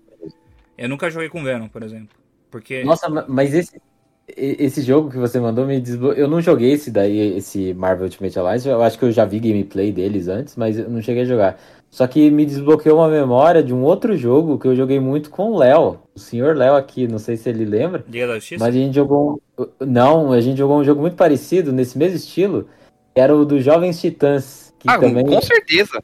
Eu 0.79 0.89
nunca 0.89 1.11
joguei 1.11 1.29
com 1.29 1.45
Venom, 1.45 1.69
por 1.69 1.83
exemplo. 1.83 2.17
Porque. 2.51 2.77
Nossa, 2.83 3.09
ma- 3.09 3.27
mas 3.29 3.55
esse, 3.55 3.81
esse 4.29 4.83
jogo 4.83 5.11
que 5.11 5.17
você 5.19 5.41
mandou 5.41 5.67
me 5.67 5.81
desbloqueou. 5.81 6.17
Eu 6.27 6.29
não 6.29 6.41
joguei 6.41 6.73
esse 6.73 6.91
daí, 6.91 7.19
esse 7.37 7.75
Marvel 7.75 8.05
Ultimate 8.05 8.39
Alliance. 8.39 8.69
Eu 8.69 8.83
acho 8.83 8.99
que 8.99 9.05
eu 9.05 9.13
já 9.13 9.25
vi 9.25 9.41
gameplay 9.41 9.93
deles 9.93 10.29
antes, 10.29 10.57
mas 10.57 10.79
eu 10.79 10.89
não 10.91 11.01
cheguei 11.03 11.23
a 11.23 11.27
jogar. 11.27 11.59
Só 11.91 12.07
que 12.07 12.31
me 12.31 12.45
desbloqueou 12.45 12.99
uma 12.99 13.09
memória 13.09 13.63
de 13.63 13.73
um 13.73 13.83
outro 13.83 14.17
jogo 14.17 14.59
que 14.59 14.67
eu 14.67 14.77
joguei 14.77 15.01
muito 15.01 15.31
com 15.31 15.53
o 15.53 15.57
Léo. 15.59 15.99
O 16.15 16.19
senhor 16.19 16.55
Léo 16.57 16.75
aqui, 16.75 17.07
não 17.09 17.19
sei 17.19 17.37
se 17.37 17.49
ele 17.49 17.65
lembra. 17.65 18.05
Liga 18.09 18.27
da 18.27 18.35
Justiça? 18.35 18.63
Mas 18.65 18.75
a 18.75 18.79
gente 18.79 18.95
jogou. 18.95 19.41
um- 19.59 19.67
Não, 19.81 20.33
a 20.33 20.41
gente 20.41 20.59
jogou 20.59 20.79
um 20.79 20.85
jogo 20.85 21.01
muito 21.01 21.17
parecido, 21.17 21.73
nesse 21.73 21.97
mesmo 21.97 22.17
estilo. 22.17 22.69
que 23.15 23.21
Era 23.21 23.35
o 23.35 23.47
dos 23.47 23.65
Jovens 23.65 23.99
Titãs. 24.01 24.75
Que 24.79 24.91
Ah, 24.91 24.99
também. 24.99 25.25
com 25.25 25.41
certeza. 25.41 26.03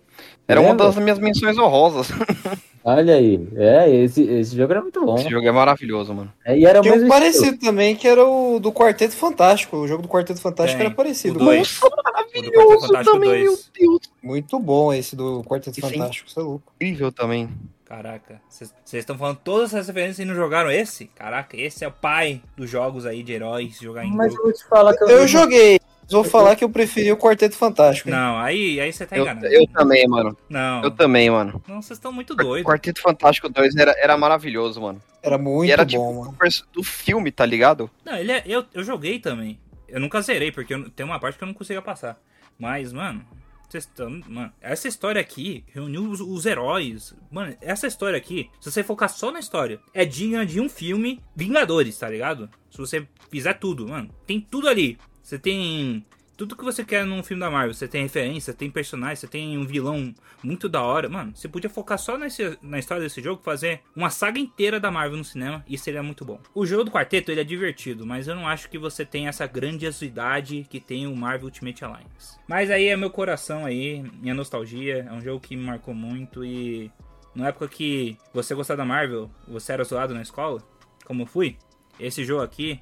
Era 0.49 0.61
uma 0.61 0.74
das 0.74 0.97
minhas 0.97 1.18
menções 1.18 1.57
honrosas. 1.58 2.08
Olha 2.84 3.14
aí. 3.14 3.49
É, 3.54 3.88
esse, 3.88 4.22
esse 4.25 4.57
jogo 4.57 4.72
era 4.72 4.83
muito 4.83 5.04
bom. 5.04 5.14
Esse 5.14 5.30
jogo 5.30 5.46
é 5.46 5.53
maravilhoso, 5.53 6.12
mano. 6.12 6.33
É, 6.45 6.58
e 6.58 6.67
era 6.67 6.80
o 6.80 6.83
Tinha 6.83 6.95
um 6.95 6.96
mesmo 6.99 7.14
estilo. 7.14 7.33
parecido 7.33 7.58
também, 7.64 7.95
que 7.95 8.08
era 8.08 8.25
o 8.26 8.58
do 8.58 8.72
Quarteto 8.72 9.14
Fantástico. 9.14 9.76
O 9.76 9.87
jogo 9.87 10.03
do 10.03 10.08
Quarteto 10.08 10.41
Fantástico 10.41 10.79
Tem. 10.79 10.87
era 10.87 10.95
parecido. 10.95 11.37
O 11.37 11.45
dois. 11.45 11.79
Nossa, 11.80 11.95
O 11.95 12.03
maravilhoso 12.04 12.87
Fantástico 12.88 13.12
também, 13.12 13.30
2. 13.30 13.42
meu 13.45 13.58
Deus. 13.79 14.00
Muito 14.21 14.58
bom 14.58 14.92
esse 14.92 15.14
do 15.14 15.45
Quarteto 15.45 15.79
E 15.79 15.83
sim. 15.83 15.91
Fantástico, 15.92 16.29
você 16.30 16.41
é 16.41 16.42
louco. 16.42 16.72
Incrível 16.80 17.12
também. 17.12 17.49
Caraca, 17.84 18.41
vocês 18.49 18.72
estão 18.95 19.18
falando 19.18 19.38
todas 19.45 19.75
essas 19.75 19.87
referências 19.87 20.18
e 20.18 20.25
não 20.25 20.34
jogaram 20.34 20.71
esse? 20.71 21.04
Caraca, 21.14 21.54
esse 21.57 21.84
é 21.84 21.88
o 21.88 21.92
pai 21.92 22.41
dos 22.57 22.68
jogos 22.71 23.04
aí 23.04 23.22
de 23.22 23.33
heróis, 23.34 23.79
jogar 23.79 24.04
em 24.04 24.11
Mas 24.12 24.29
eu 24.33 24.42
grupo. 24.42 24.45
vou 24.45 24.53
te 24.53 24.64
falar 24.67 24.96
que 24.96 25.04
eu, 25.04 25.08
Eu 25.08 25.29
joguei, 25.29 25.79
vou 26.13 26.25
falar 26.25 26.55
que 26.57 26.63
eu 26.64 26.68
preferi 26.71 27.11
o 27.13 27.17
Quarteto 27.17 27.57
Fantástico. 27.57 28.09
hein? 28.09 28.14
Não, 28.14 28.39
aí, 28.39 28.79
aí 28.80 28.93
você 28.93 29.07
tá 29.07 29.17
Eu, 29.17 29.22
enganado. 29.22 29.47
eu 29.47 29.67
também, 29.68 30.07
mano. 30.07 30.37
Não, 30.49 30.83
Eu 30.83 30.91
também, 30.91 31.30
mano. 31.30 31.63
não, 31.67 31.80
vocês 31.80 31.97
estão 31.99 32.13
muito 32.13 32.34
doidos. 32.34 32.71
Quarteto 32.71 33.01
Fantástico 33.01 33.49
2 33.49 33.75
era, 33.76 33.95
era 33.99 34.17
maravilhoso, 34.17 34.80
mano. 34.80 35.01
Era 35.22 35.39
muito 35.39 35.68
e 35.68 35.72
era 35.72 35.84
bom, 35.84 35.89
tipo 35.91 36.03
mano. 36.13 36.37
do 36.72 36.83
filme, 36.83 37.30
tá 37.30 37.47
ligado? 37.47 37.91
Não, 38.05 38.17
ele 38.17 38.33
é, 38.33 38.43
eu, 38.47 38.64
eu 38.75 38.83
joguei 38.84 39.18
também. 39.18 39.59
Eu 39.89 40.01
nunca 40.01 40.21
zerei, 40.22 40.51
porque 40.51 40.75
eu- 40.75 40.89
tem 40.91 41.05
uma 41.07 41.18
parte 41.21 41.37
que 41.39 41.45
eu 41.45 41.47
não 41.49 41.55
consigo 41.55 41.80
passar. 41.83 42.18
Mas, 42.59 42.93
mano, 42.93 43.25
vocês 43.68 43.84
estão. 43.84 44.11
Mano, 44.29 44.53
essa 44.61 44.89
história 44.89 45.21
aqui 45.21 45.64
reuniu 45.72 46.09
os, 46.11 46.21
os 46.21 46.45
heróis. 46.47 47.14
Mano, 47.30 47.55
essa 47.61 47.87
história 47.87 48.17
aqui, 48.17 48.51
se 48.61 48.71
você 48.71 48.83
focar 48.83 49.09
só 49.09 49.30
na 49.30 49.39
história, 49.39 49.79
é 49.95 50.05
digna 50.05 50.45
de 50.47 50.61
um 50.61 50.68
filme 50.68 51.21
Vingadores, 51.37 51.97
tá 51.99 52.09
ligado? 52.09 52.49
Se 52.71 52.79
você 52.79 53.07
fizer 53.30 53.55
tudo, 53.55 53.89
mano, 53.89 54.11
tem 54.26 54.41
tudo 54.41 54.68
ali. 54.68 54.99
Você 55.33 55.38
tem. 55.38 56.04
Tudo 56.37 56.54
que 56.54 56.64
você 56.64 56.84
quer 56.84 57.07
num 57.07 57.22
filme 57.22 57.41
da 57.41 57.50
Marvel. 57.50 57.72
Você 57.72 57.88
tem 57.88 58.03
referência, 58.03 58.53
tem 58.53 58.71
personagem, 58.71 59.17
você 59.17 59.26
tem 59.26 59.57
um 59.57 59.64
vilão 59.64 60.14
muito 60.42 60.68
da 60.68 60.83
hora. 60.83 61.09
Mano, 61.09 61.33
você 61.34 61.49
podia 61.49 61.71
focar 61.71 61.99
só 61.99 62.18
nesse, 62.18 62.59
na 62.61 62.79
história 62.79 63.03
desse 63.03 63.22
jogo, 63.22 63.41
fazer 63.42 63.80
uma 63.96 64.11
saga 64.11 64.38
inteira 64.38 64.79
da 64.79 64.91
Marvel 64.91 65.17
no 65.17 65.25
cinema 65.25 65.64
e 65.67 65.79
seria 65.79 66.03
muito 66.03 66.22
bom. 66.22 66.38
O 66.54 66.67
jogo 66.67 66.84
do 66.84 66.91
quarteto 66.91 67.30
ele 67.30 67.41
é 67.41 67.45
divertido, 67.45 68.04
mas 68.04 68.29
eu 68.29 68.34
não 68.34 68.46
acho 68.46 68.68
que 68.68 68.76
você 68.76 69.07
tem 69.07 69.26
essa 69.26 69.46
grandiosidade 69.46 70.67
que 70.68 70.80
tem 70.80 71.07
o 71.07 71.17
Marvel 71.17 71.46
Ultimate 71.46 71.83
Alliance. 71.83 72.38
Mas 72.46 72.71
aí 72.71 72.88
é 72.88 72.96
meu 72.96 73.09
coração 73.09 73.64
aí, 73.64 74.03
minha 74.21 74.34
nostalgia. 74.34 75.07
É 75.09 75.13
um 75.13 75.21
jogo 75.22 75.41
que 75.41 75.57
me 75.57 75.64
marcou 75.64 75.95
muito 75.95 76.45
e 76.45 76.91
na 77.34 77.49
época 77.49 77.68
que 77.68 78.18
você 78.34 78.54
gostava 78.54 78.79
da 78.79 78.84
Marvel, 78.84 79.30
você 79.49 79.72
era 79.72 79.84
zoado 79.84 80.13
na 80.13 80.21
escola, 80.21 80.63
como 81.07 81.22
eu 81.22 81.26
fui, 81.26 81.57
esse 81.99 82.22
jogo 82.22 82.42
aqui 82.42 82.80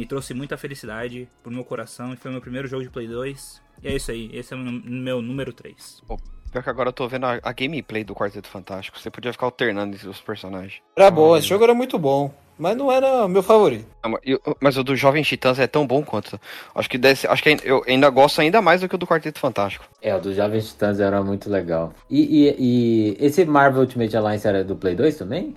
me 0.00 0.06
trouxe 0.06 0.32
muita 0.32 0.56
felicidade 0.56 1.28
pro 1.42 1.52
meu 1.52 1.62
coração 1.62 2.14
e 2.14 2.16
foi 2.16 2.30
meu 2.30 2.40
primeiro 2.40 2.66
jogo 2.66 2.82
de 2.82 2.88
Play 2.88 3.06
2. 3.06 3.60
E 3.82 3.88
é 3.88 3.94
isso 3.94 4.10
aí, 4.10 4.30
esse 4.32 4.54
é 4.54 4.56
o 4.56 4.60
meu 4.60 5.20
número 5.20 5.52
3. 5.52 6.02
Pior 6.50 6.62
que 6.64 6.70
agora 6.70 6.88
eu 6.88 6.92
tô 6.92 7.06
vendo 7.06 7.26
a, 7.26 7.38
a 7.42 7.52
gameplay 7.52 8.02
do 8.02 8.14
Quarteto 8.14 8.48
Fantástico. 8.48 8.98
Você 8.98 9.10
podia 9.10 9.30
ficar 9.32 9.44
alternando 9.46 9.94
entre 9.94 10.08
os 10.08 10.20
personagens. 10.20 10.80
Era 10.96 11.10
bom, 11.10 11.36
esse 11.36 11.46
jogo 11.46 11.64
era 11.64 11.74
muito 11.74 11.98
bom. 11.98 12.32
Mas 12.58 12.76
não 12.76 12.90
era 12.92 13.26
meu 13.28 13.42
favorito. 13.42 13.86
Mas 14.04 14.20
eu- 14.24 14.40
Mas 14.60 14.76
o 14.76 14.84
do 14.84 14.94
Jovem 14.96 15.22
Titãs 15.22 15.58
é 15.58 15.66
tão 15.66 15.86
bom 15.86 16.02
quanto. 16.02 16.38
Acho 16.74 16.90
que, 16.90 16.98
desse, 16.98 17.26
acho 17.26 17.42
que 17.42 17.56
eu 17.64 17.82
ainda 17.86 18.08
gosto 18.10 18.40
ainda 18.40 18.60
mais 18.60 18.80
do 18.82 18.88
que 18.88 18.94
o 18.94 18.98
do 18.98 19.06
Quarteto 19.06 19.38
Fantástico. 19.38 19.84
É, 20.02 20.14
o 20.14 20.20
dos 20.20 20.34
Jovens 20.36 20.68
Titãs 20.70 20.98
era 21.00 21.22
muito 21.22 21.48
legal. 21.48 21.92
E, 22.10 22.20
e, 22.48 22.56
e 22.58 23.16
esse 23.24 23.44
Marvel 23.46 23.80
Ultimate 23.82 24.14
Alliance 24.16 24.46
era 24.46 24.62
do 24.64 24.76
Play 24.76 24.94
2 24.94 25.16
também? 25.16 25.54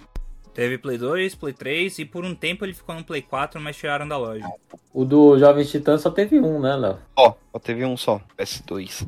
Teve 0.54 0.78
Play 0.78 0.98
2, 0.98 1.36
Play 1.36 1.54
3 1.54 2.00
e 2.00 2.06
por 2.06 2.24
um 2.24 2.36
tempo 2.36 2.64
ele 2.64 2.74
ficou 2.74 2.94
no 2.96 3.04
Play 3.04 3.22
4, 3.22 3.60
mas 3.60 3.76
tiraram 3.76 4.08
da 4.08 4.18
loja. 4.18 4.46
O 4.94 5.04
do 5.04 5.38
Jovem 5.38 5.66
Titã 5.66 5.98
só 5.98 6.12
teve 6.12 6.40
um, 6.40 6.60
né, 6.60 6.76
Léo? 6.76 6.98
Ó, 7.16 7.34
só 7.52 7.60
teve 7.60 7.84
um 7.84 7.98
só, 7.98 8.22
PS2. 8.38 9.08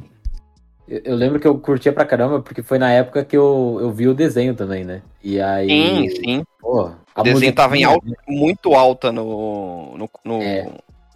Eu, 0.87 1.01
eu 1.05 1.15
lembro 1.15 1.39
que 1.39 1.47
eu 1.47 1.57
curtia 1.59 1.93
pra 1.93 2.05
caramba, 2.05 2.41
porque 2.41 2.63
foi 2.63 2.79
na 2.79 2.91
época 2.91 3.23
que 3.23 3.37
eu, 3.37 3.77
eu 3.79 3.91
vi 3.91 4.07
o 4.07 4.13
desenho 4.13 4.55
também, 4.55 4.83
né? 4.83 5.01
E 5.23 5.39
aí. 5.39 5.67
Sim, 5.67 6.09
sim. 6.09 6.43
Pô, 6.59 6.91
a 7.13 7.21
O 7.21 7.23
desenho 7.23 7.53
tava 7.53 7.77
em 7.77 7.83
alta, 7.83 8.07
muito 8.27 8.73
alta 8.73 9.11
no, 9.11 9.95
no, 9.97 10.09
no, 10.23 10.41
É. 10.41 10.67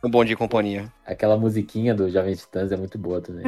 no 0.04 0.10
Bom 0.10 0.24
Dia 0.24 0.34
e 0.34 0.38
Companhia. 0.38 0.92
Aquela 1.06 1.38
musiquinha 1.38 1.94
do 1.94 2.10
Jovem 2.10 2.36
Titãs 2.36 2.72
é 2.72 2.78
muito 2.78 2.98
boa 3.00 3.20
também. 3.20 3.44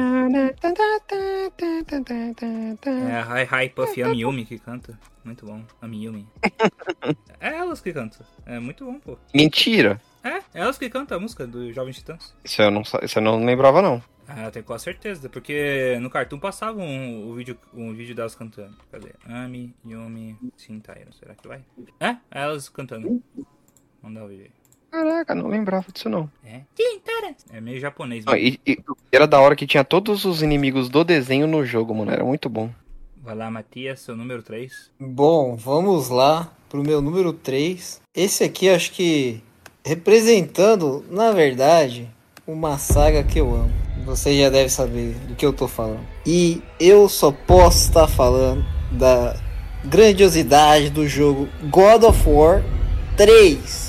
É 3.10 3.16
a 3.16 3.42
Hi 3.42 3.64
Hi 3.64 3.68
Puff 3.70 3.98
e 3.98 4.02
a 4.02 4.08
Miyumi 4.08 4.44
que 4.44 4.58
canta. 4.58 4.98
Muito 5.24 5.44
bom, 5.44 5.62
a 5.80 5.88
Miyumi. 5.88 6.28
é 7.40 7.56
elas 7.56 7.80
que 7.80 7.92
cantam. 7.92 8.24
É 8.46 8.58
muito 8.58 8.84
bom, 8.84 8.98
pô. 9.00 9.18
Mentira! 9.34 10.00
É, 10.22 10.42
elas 10.54 10.78
que 10.78 10.88
cantam 10.88 11.18
a 11.18 11.20
música 11.20 11.46
do 11.46 11.72
Jovem 11.72 11.92
Titãs. 11.92 12.34
Isso 12.44 12.62
eu 12.62 12.70
não, 12.70 12.82
isso 12.82 13.18
eu 13.18 13.22
não 13.22 13.44
lembrava, 13.44 13.82
não. 13.82 14.02
Ah, 14.26 14.44
eu 14.44 14.52
tenho 14.52 14.64
quase 14.64 14.84
certeza, 14.84 15.28
porque 15.28 15.98
no 16.00 16.08
Cartoon 16.08 16.38
passava 16.38 16.80
um, 16.80 17.28
o 17.28 17.34
vídeo, 17.34 17.58
um 17.74 17.92
vídeo 17.92 18.14
delas 18.14 18.34
cantando. 18.34 18.76
Cadê? 18.90 19.12
Ami, 19.26 19.74
Yumi, 19.84 20.38
Shintairo. 20.56 21.12
Será 21.12 21.34
que 21.34 21.46
vai? 21.46 21.64
É, 21.98 22.16
elas 22.30 22.68
cantando. 22.68 23.22
Mandar 24.00 24.24
o 24.24 24.28
vídeo 24.28 24.44
aí. 24.44 24.61
Caraca, 24.92 25.34
não 25.34 25.48
lembrava 25.48 25.86
disso, 25.90 26.10
não. 26.10 26.30
É. 26.44 26.60
É 27.50 27.60
meio 27.60 27.80
japonês 27.80 28.24
Não, 28.26 28.34
mesmo. 28.34 28.58
e, 28.66 28.72
e 28.72 28.78
era 29.10 29.26
da 29.26 29.40
hora 29.40 29.56
que 29.56 29.66
tinha 29.66 29.82
todos 29.82 30.26
os 30.26 30.42
inimigos 30.42 30.90
do 30.90 31.02
desenho 31.02 31.46
no 31.46 31.64
jogo, 31.64 31.94
mano. 31.94 32.10
Era 32.10 32.22
muito 32.24 32.48
bom. 32.48 32.70
Vai 33.16 33.34
lá, 33.34 33.50
Matias, 33.50 34.00
seu 34.00 34.14
número 34.14 34.42
3. 34.42 34.90
Bom, 35.00 35.56
vamos 35.56 36.10
lá 36.10 36.52
pro 36.68 36.82
meu 36.82 37.00
número 37.00 37.32
3. 37.32 38.02
Esse 38.14 38.44
aqui 38.44 38.68
acho 38.68 38.92
que 38.92 39.42
representando, 39.84 41.04
na 41.10 41.32
verdade, 41.32 42.08
uma 42.46 42.76
saga 42.78 43.22
que 43.22 43.38
eu 43.40 43.54
amo. 43.54 43.72
Você 44.04 44.38
já 44.38 44.50
deve 44.50 44.68
saber 44.68 45.14
do 45.28 45.34
que 45.34 45.46
eu 45.46 45.52
tô 45.52 45.68
falando. 45.68 46.00
E 46.26 46.60
eu 46.78 47.08
só 47.08 47.30
posso 47.30 47.78
estar 47.88 48.08
falando 48.08 48.64
da 48.90 49.36
grandiosidade 49.84 50.90
do 50.90 51.06
jogo 51.06 51.48
God 51.70 52.04
of 52.04 52.28
War 52.28 52.62
3. 53.16 53.81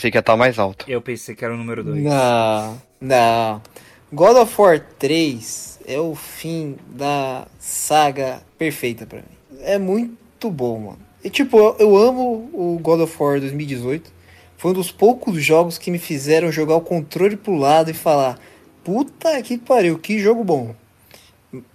Pensei 0.00 0.10
que 0.10 0.16
ia 0.16 0.20
estar 0.20 0.36
mais 0.36 0.58
alto. 0.58 0.86
Eu 0.88 1.02
pensei 1.02 1.34
que 1.34 1.44
era 1.44 1.52
o 1.52 1.56
número 1.56 1.84
2. 1.84 2.02
Não, 2.02 2.82
não. 3.00 3.62
God 4.10 4.36
of 4.38 4.60
War 4.60 4.80
3 4.98 5.80
é 5.86 6.00
o 6.00 6.14
fim 6.14 6.76
da 6.88 7.46
saga 7.58 8.42
perfeita 8.58 9.06
pra 9.06 9.18
mim. 9.18 9.60
É 9.60 9.78
muito 9.78 10.50
bom, 10.50 10.78
mano. 10.78 10.98
E 11.22 11.28
tipo, 11.28 11.58
eu, 11.58 11.76
eu 11.78 11.96
amo 11.96 12.50
o 12.52 12.78
God 12.80 13.00
of 13.00 13.22
War 13.22 13.38
2018. 13.38 14.10
Foi 14.56 14.70
um 14.70 14.74
dos 14.74 14.90
poucos 14.90 15.42
jogos 15.44 15.76
que 15.76 15.90
me 15.90 15.98
fizeram 15.98 16.50
jogar 16.50 16.76
o 16.76 16.80
controle 16.80 17.36
pro 17.36 17.54
lado 17.54 17.90
e 17.90 17.94
falar: 17.94 18.38
Puta 18.82 19.40
que 19.42 19.58
pariu, 19.58 19.98
que 19.98 20.18
jogo 20.18 20.42
bom. 20.42 20.74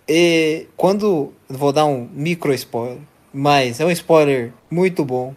E 0.08 0.68
quando. 0.76 1.32
Vou 1.48 1.72
dar 1.72 1.86
um 1.86 2.10
micro 2.12 2.52
spoiler, 2.54 2.98
mas 3.32 3.80
é 3.80 3.86
um 3.86 3.92
spoiler 3.92 4.52
muito 4.70 5.06
bom 5.06 5.36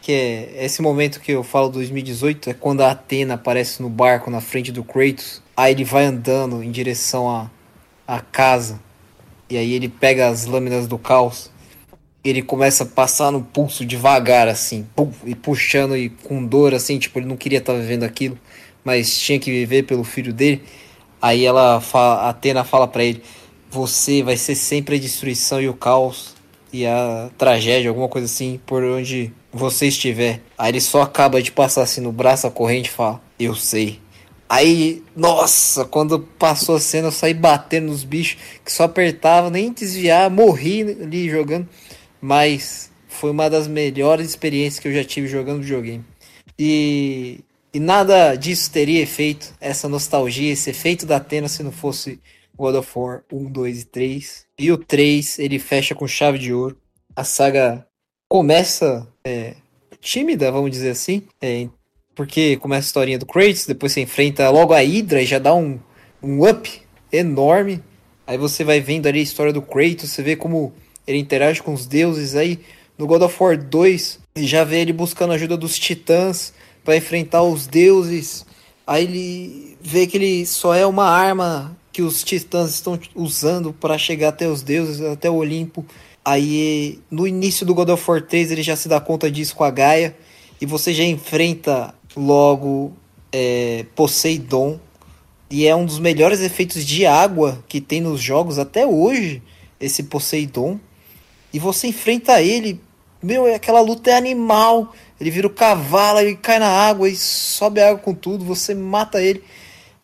que 0.00 0.12
é 0.12 0.64
esse 0.64 0.80
momento 0.80 1.20
que 1.20 1.32
eu 1.32 1.42
falo 1.42 1.68
2018, 1.68 2.50
é 2.50 2.54
quando 2.54 2.80
a 2.80 2.90
Atena 2.90 3.34
aparece 3.34 3.82
no 3.82 3.88
barco 3.88 4.30
na 4.30 4.40
frente 4.40 4.72
do 4.72 4.82
Kratos, 4.82 5.42
aí 5.56 5.72
ele 5.72 5.84
vai 5.84 6.04
andando 6.04 6.62
em 6.62 6.70
direção 6.70 7.28
à, 7.28 7.50
à 8.06 8.20
casa, 8.20 8.80
e 9.48 9.56
aí 9.56 9.72
ele 9.72 9.88
pega 9.88 10.28
as 10.28 10.46
lâminas 10.46 10.86
do 10.86 10.98
caos, 10.98 11.50
ele 12.24 12.42
começa 12.42 12.84
a 12.84 12.86
passar 12.86 13.30
no 13.30 13.42
pulso 13.42 13.84
devagar, 13.84 14.48
assim, 14.48 14.86
pum, 14.94 15.12
e 15.24 15.34
puxando 15.34 15.96
e 15.96 16.08
com 16.08 16.44
dor, 16.44 16.74
assim, 16.74 16.98
tipo, 16.98 17.18
ele 17.18 17.26
não 17.26 17.36
queria 17.36 17.58
estar 17.58 17.74
vivendo 17.74 18.04
aquilo, 18.04 18.38
mas 18.84 19.18
tinha 19.18 19.38
que 19.38 19.50
viver 19.50 19.82
pelo 19.82 20.04
filho 20.04 20.32
dele, 20.32 20.62
aí 21.20 21.44
ela 21.44 21.80
fala, 21.80 22.22
a 22.22 22.28
Atena 22.30 22.64
fala 22.64 22.88
pra 22.88 23.04
ele, 23.04 23.22
você 23.70 24.22
vai 24.22 24.36
ser 24.36 24.54
sempre 24.54 24.96
a 24.96 24.98
destruição 24.98 25.60
e 25.60 25.68
o 25.68 25.74
caos, 25.74 26.34
e 26.72 26.86
a 26.86 27.28
tragédia, 27.36 27.90
alguma 27.90 28.08
coisa 28.08 28.26
assim, 28.26 28.60
por 28.64 28.82
onde 28.82 29.32
você 29.52 29.86
estiver. 29.86 30.40
Aí 30.56 30.70
ele 30.72 30.80
só 30.80 31.02
acaba 31.02 31.42
de 31.42 31.52
passar 31.52 31.82
assim 31.82 32.00
no 32.00 32.12
braço 32.12 32.46
a 32.46 32.50
corrente 32.50 32.88
e 32.88 32.92
fala, 32.92 33.20
eu 33.38 33.54
sei. 33.54 34.00
Aí, 34.48 35.04
nossa, 35.14 35.84
quando 35.84 36.18
passou 36.18 36.74
a 36.74 36.80
cena, 36.80 37.08
eu 37.08 37.12
saí 37.12 37.32
batendo 37.32 37.86
nos 37.86 38.02
bichos, 38.02 38.40
que 38.64 38.72
só 38.72 38.84
apertava, 38.84 39.48
nem 39.48 39.72
desviar, 39.72 40.28
morri 40.28 40.82
ali 40.82 41.30
jogando. 41.30 41.68
Mas 42.20 42.90
foi 43.06 43.30
uma 43.30 43.48
das 43.48 43.68
melhores 43.68 44.28
experiências 44.28 44.80
que 44.80 44.88
eu 44.88 44.92
já 44.92 45.04
tive 45.04 45.28
jogando 45.28 45.62
videogame. 45.62 46.04
E, 46.58 47.44
e 47.72 47.78
nada 47.78 48.34
disso 48.34 48.72
teria 48.72 49.00
efeito, 49.00 49.54
essa 49.60 49.88
nostalgia, 49.88 50.52
esse 50.52 50.70
efeito 50.70 51.06
da 51.06 51.16
Atena 51.16 51.48
se 51.48 51.62
não 51.62 51.72
fosse 51.72 52.20
God 52.56 52.74
of 52.74 52.90
War 52.94 53.22
1, 53.32 53.44
2 53.50 53.82
e 53.82 53.84
3. 53.86 54.46
E 54.58 54.72
o 54.72 54.76
3, 54.76 55.38
ele 55.38 55.58
fecha 55.58 55.94
com 55.94 56.06
chave 56.06 56.38
de 56.38 56.52
ouro. 56.52 56.76
A 57.14 57.24
saga 57.24 57.86
começa 58.28 59.09
é, 59.24 59.54
tímida, 60.00 60.50
vamos 60.50 60.70
dizer 60.70 60.90
assim. 60.90 61.22
é, 61.40 61.68
porque 62.14 62.56
começa 62.56 62.86
a 62.86 62.88
historinha 62.88 63.18
do 63.18 63.24
Kratos, 63.24 63.66
depois 63.66 63.92
você 63.92 64.02
enfrenta 64.02 64.50
logo 64.50 64.74
a 64.74 64.80
Hydra 64.80 65.22
e 65.22 65.26
já 65.26 65.38
dá 65.38 65.54
um, 65.54 65.78
um 66.22 66.46
up 66.46 66.82
enorme. 67.12 67.82
Aí 68.26 68.36
você 68.36 68.62
vai 68.62 68.80
vendo 68.80 69.06
ali 69.06 69.20
a 69.20 69.22
história 69.22 69.52
do 69.52 69.62
Kratos, 69.62 70.10
você 70.10 70.22
vê 70.22 70.36
como 70.36 70.72
ele 71.06 71.18
interage 71.18 71.62
com 71.62 71.72
os 71.72 71.86
deuses. 71.86 72.34
Aí 72.34 72.60
no 72.98 73.06
God 73.06 73.22
of 73.22 73.42
War 73.42 73.56
2, 73.56 74.18
já 74.36 74.64
vê 74.64 74.80
ele 74.80 74.92
buscando 74.92 75.32
a 75.32 75.34
ajuda 75.36 75.56
dos 75.56 75.78
titãs 75.78 76.52
para 76.84 76.96
enfrentar 76.96 77.42
os 77.42 77.66
deuses. 77.66 78.44
Aí 78.86 79.04
ele 79.04 79.76
vê 79.80 80.06
que 80.06 80.18
ele 80.18 80.44
só 80.44 80.74
é 80.74 80.84
uma 80.84 81.08
arma 81.08 81.76
que 81.92 82.02
os 82.02 82.22
titãs 82.22 82.70
estão 82.74 83.00
usando 83.14 83.72
para 83.72 83.96
chegar 83.96 84.28
até 84.28 84.46
os 84.46 84.62
deuses, 84.62 85.00
até 85.00 85.30
o 85.30 85.36
Olimpo. 85.36 85.84
Aí 86.30 87.00
no 87.10 87.26
início 87.26 87.66
do 87.66 87.74
God 87.74 87.88
of 87.88 88.08
War 88.08 88.22
3 88.22 88.52
ele 88.52 88.62
já 88.62 88.76
se 88.76 88.88
dá 88.88 89.00
conta 89.00 89.28
disso 89.28 89.56
com 89.56 89.64
a 89.64 89.70
Gaia. 89.70 90.14
E 90.60 90.66
você 90.66 90.94
já 90.94 91.02
enfrenta 91.02 91.92
logo 92.16 92.92
é, 93.32 93.84
Poseidon. 93.96 94.78
E 95.50 95.66
é 95.66 95.74
um 95.74 95.84
dos 95.84 95.98
melhores 95.98 96.40
efeitos 96.40 96.86
de 96.86 97.04
água 97.04 97.64
que 97.66 97.80
tem 97.80 98.00
nos 98.00 98.20
jogos 98.22 98.60
até 98.60 98.86
hoje. 98.86 99.42
Esse 99.80 100.04
Poseidon. 100.04 100.78
E 101.52 101.58
você 101.58 101.88
enfrenta 101.88 102.40
ele. 102.40 102.80
Meu, 103.20 103.52
aquela 103.52 103.80
luta 103.80 104.12
é 104.12 104.16
animal. 104.16 104.94
Ele 105.20 105.32
vira 105.32 105.48
o 105.48 105.50
cavalo, 105.50 106.20
ele 106.20 106.36
cai 106.36 106.60
na 106.60 106.68
água 106.70 107.08
e 107.08 107.16
sobe 107.16 107.80
a 107.80 107.88
água 107.88 107.98
com 107.98 108.14
tudo. 108.14 108.44
Você 108.44 108.72
mata 108.72 109.20
ele. 109.20 109.42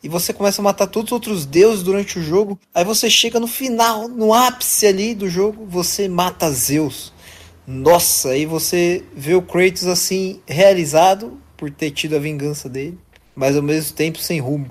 E 0.07 0.09
você 0.09 0.33
começa 0.33 0.63
a 0.63 0.65
matar 0.65 0.87
todos 0.87 1.09
os 1.09 1.13
outros 1.13 1.45
deuses 1.45 1.83
durante 1.83 2.17
o 2.19 2.23
jogo. 2.23 2.57
Aí 2.73 2.85
você 2.85 3.11
chega 3.11 3.41
no 3.41 3.49
final, 3.49 4.07
no 4.07 4.33
ápice 4.33 4.87
ali 4.87 5.17
do 5.17 5.29
jogo, 5.29 5.67
você 5.67 6.09
mata 6.09 6.49
Zeus. 6.53 7.13
Nossa, 7.67 8.29
aí 8.31 8.47
você 8.47 9.03
vê 9.13 9.35
o 9.35 9.43
Kratos 9.43 9.87
assim, 9.89 10.41
realizado 10.47 11.41
por 11.57 11.71
ter 11.73 11.91
tido 11.91 12.15
a 12.15 12.21
vingança 12.21 12.69
dele, 12.69 12.97
mas 13.35 13.57
ao 13.57 13.63
mesmo 13.63 13.97
tempo 13.97 14.19
sem 14.19 14.39
rumo. 14.39 14.71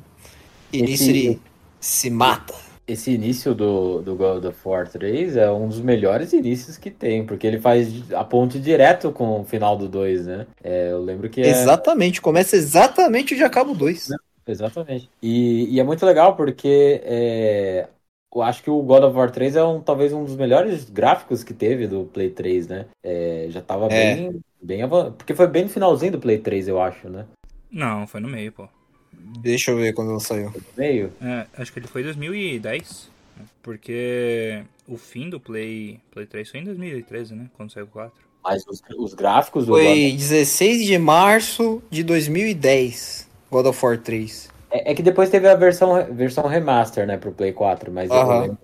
E 0.71 0.81
Esse- 0.81 0.81
nisso 0.81 1.09
ele 1.09 1.41
se 1.81 2.09
mata. 2.09 2.53
Esse 2.87 3.11
início 3.11 3.55
do, 3.55 4.01
do 4.01 4.15
God 4.15 4.45
of 4.45 4.59
War 4.63 4.87
3 4.87 5.35
é 5.35 5.51
um 5.51 5.67
dos 5.67 5.81
melhores 5.81 6.33
inícios 6.33 6.77
que 6.77 6.91
tem, 6.91 7.25
porque 7.25 7.47
ele 7.47 7.59
faz 7.59 8.11
a 8.13 8.23
ponte 8.23 8.59
direto 8.59 9.11
com 9.11 9.41
o 9.41 9.43
final 9.43 9.75
do 9.75 9.89
2, 9.89 10.27
né? 10.27 10.45
É, 10.63 10.91
eu 10.91 11.01
lembro 11.03 11.27
que 11.29 11.41
é... 11.41 11.49
Exatamente, 11.49 12.21
começa 12.21 12.55
exatamente 12.55 13.33
onde 13.33 13.43
acaba 13.43 13.71
o 13.71 13.75
2. 13.75 14.09
Exatamente. 14.47 15.09
E, 15.21 15.73
e 15.73 15.79
é 15.79 15.83
muito 15.83 16.05
legal 16.05 16.35
porque 16.35 17.01
é, 17.03 17.87
eu 18.33 18.41
acho 18.41 18.61
que 18.63 18.69
o 18.69 18.81
God 18.81 19.03
of 19.03 19.17
War 19.17 19.31
3 19.31 19.55
é 19.55 19.63
um, 19.63 19.81
talvez 19.81 20.13
um 20.13 20.23
dos 20.23 20.35
melhores 20.35 20.89
gráficos 20.89 21.43
que 21.43 21.53
teve 21.53 21.87
do 21.87 22.05
Play 22.05 22.29
3, 22.29 22.67
né? 22.67 22.85
É, 23.03 23.47
já 23.49 23.61
tava 23.61 23.87
É. 23.93 24.15
bem, 24.15 24.39
bem 24.61 24.83
avan- 24.83 25.11
Porque 25.13 25.33
foi 25.33 25.47
bem 25.47 25.63
no 25.63 25.69
finalzinho 25.69 26.11
do 26.13 26.19
Play 26.19 26.37
3, 26.39 26.67
eu 26.67 26.79
acho, 26.81 27.09
né? 27.09 27.25
Não, 27.71 28.05
foi 28.07 28.19
no 28.21 28.27
meio, 28.27 28.51
pô. 28.51 28.67
Deixa 29.41 29.71
eu 29.71 29.77
ver 29.77 29.93
quando 29.93 30.11
ela 30.11 30.19
saiu. 30.19 30.51
Meio. 30.77 31.11
É, 31.21 31.47
acho 31.57 31.71
que 31.73 31.79
ele 31.79 31.87
foi 31.87 32.01
em 32.01 32.05
2010. 32.05 33.09
né? 33.37 33.45
Porque 33.63 34.63
o 34.87 34.97
fim 34.97 35.29
do 35.29 35.39
Play, 35.39 35.99
Play 36.11 36.25
3 36.25 36.49
foi 36.49 36.59
em 36.59 36.63
2013, 36.63 37.33
né? 37.33 37.49
Quando 37.57 37.71
saiu 37.71 37.85
o 37.85 37.89
4. 37.89 38.25
Mas 38.43 38.63
os, 38.67 38.81
os 38.97 39.13
gráficos 39.13 39.65
do 39.65 39.71
God 39.71 39.81
Foi 39.83 40.11
16 40.11 40.85
de 40.85 40.97
março 40.99 41.81
de 41.89 42.03
2010, 42.03 43.24
God 43.51 43.67
of 43.67 43.85
War 43.85 43.97
3. 43.97 44.49
É, 44.69 44.91
é 44.91 44.95
que 44.95 45.03
depois 45.03 45.29
teve 45.29 45.47
a 45.47 45.55
versão, 45.55 45.93
versão 46.13 46.47
remaster, 46.47 47.05
né, 47.07 47.17
pro 47.17 47.31
Play 47.31 47.53
4, 47.53 47.91
mas 47.91 48.13
eu 48.13 48.21
Aham. 48.23 48.31
lembro, 48.33 48.59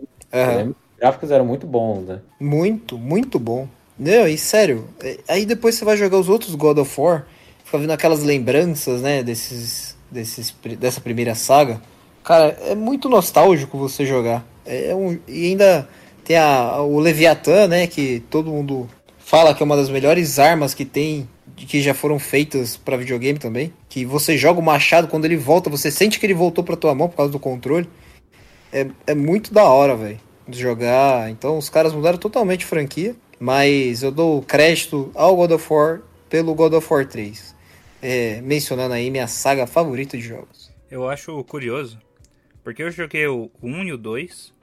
eu 0.46 0.54
lembro 0.54 0.74
que 0.76 0.80
os 0.82 0.98
gráficos 1.00 1.32
eram 1.32 1.46
muito 1.46 1.68
bons, 1.68 2.06
né? 2.08 2.22
Muito, 2.40 2.98
muito 2.98 3.38
bom. 3.40 3.68
Não, 3.98 4.28
e 4.28 4.38
sério, 4.38 4.88
é- 5.00 5.20
aí 5.28 5.46
depois 5.46 5.76
você 5.76 5.86
vai 5.86 5.96
jogar 5.96 6.18
os 6.18 6.28
outros 6.28 6.56
God 6.56 6.80
of 6.80 7.00
War, 7.00 7.26
fica 7.64 7.78
vendo 7.78 7.92
aquelas 7.92 8.24
lembranças, 8.24 9.02
né, 9.02 9.22
desses, 9.22 9.96
desses, 10.10 10.56
dessa 10.80 11.00
primeira 11.00 11.36
saga. 11.36 11.80
Cara, 12.24 12.58
é 12.62 12.74
muito 12.76 13.08
nostálgico 13.10 13.78
você 13.78 14.06
jogar. 14.06 14.44
É 14.66 14.94
um, 14.96 15.20
e 15.28 15.48
ainda 15.48 15.88
tem 16.24 16.38
a, 16.38 16.82
o 16.82 17.00
Leviatã, 17.00 17.68
né, 17.68 17.86
que 17.88 18.22
todo 18.30 18.52
mundo 18.52 18.90
fala 19.20 19.54
que 19.54 19.62
é 19.62 19.66
uma 19.66 19.76
das 19.76 19.90
melhores 19.90 20.40
armas 20.40 20.74
que 20.74 20.86
tem, 20.86 21.28
que 21.66 21.82
já 21.82 21.94
foram 21.94 22.20
feitas 22.20 22.78
pra 22.78 22.98
videogame 22.98 23.40
também. 23.40 23.74
Que 23.90 24.06
você 24.06 24.38
joga 24.38 24.60
o 24.60 24.64
machado, 24.64 25.08
quando 25.08 25.26
ele 25.26 25.38
volta, 25.38 25.70
você 25.70 25.92
sente 25.92 26.20
que 26.20 26.26
ele 26.26 26.34
voltou 26.34 26.64
pra 26.64 26.76
tua 26.76 26.96
mão 26.96 27.10
por 27.10 27.18
causa 27.18 27.32
do 27.32 27.40
controle. 27.40 27.90
É, 28.72 28.88
é 29.08 29.16
muito 29.16 29.54
da 29.54 29.64
hora, 29.64 29.96
velho, 29.96 30.20
de 30.48 30.60
jogar. 30.60 31.30
Então 31.30 31.58
os 31.58 31.70
caras 31.70 31.94
mudaram 31.94 32.18
totalmente 32.18 32.66
a 32.66 32.68
franquia. 32.68 33.16
Mas 33.40 34.04
eu 34.04 34.12
dou 34.12 34.44
crédito 34.44 35.12
ao 35.16 35.36
God 35.36 35.52
of 35.52 35.74
War 35.74 36.02
pelo 36.30 36.54
God 36.54 36.74
of 36.74 36.88
War 36.94 37.08
3. 37.08 37.56
É, 38.00 38.40
mencionando 38.42 38.94
aí 38.94 39.10
minha 39.10 39.28
saga 39.28 39.66
favorita 39.66 40.16
de 40.16 40.24
jogos. 40.24 40.72
Eu 40.92 41.10
acho 41.10 41.44
curioso, 41.46 42.00
porque 42.64 42.84
eu 42.84 42.92
joguei 42.92 43.26
o 43.26 43.50
1 43.64 43.84
e 43.86 43.94
o 43.94 43.98
2, 43.98 44.54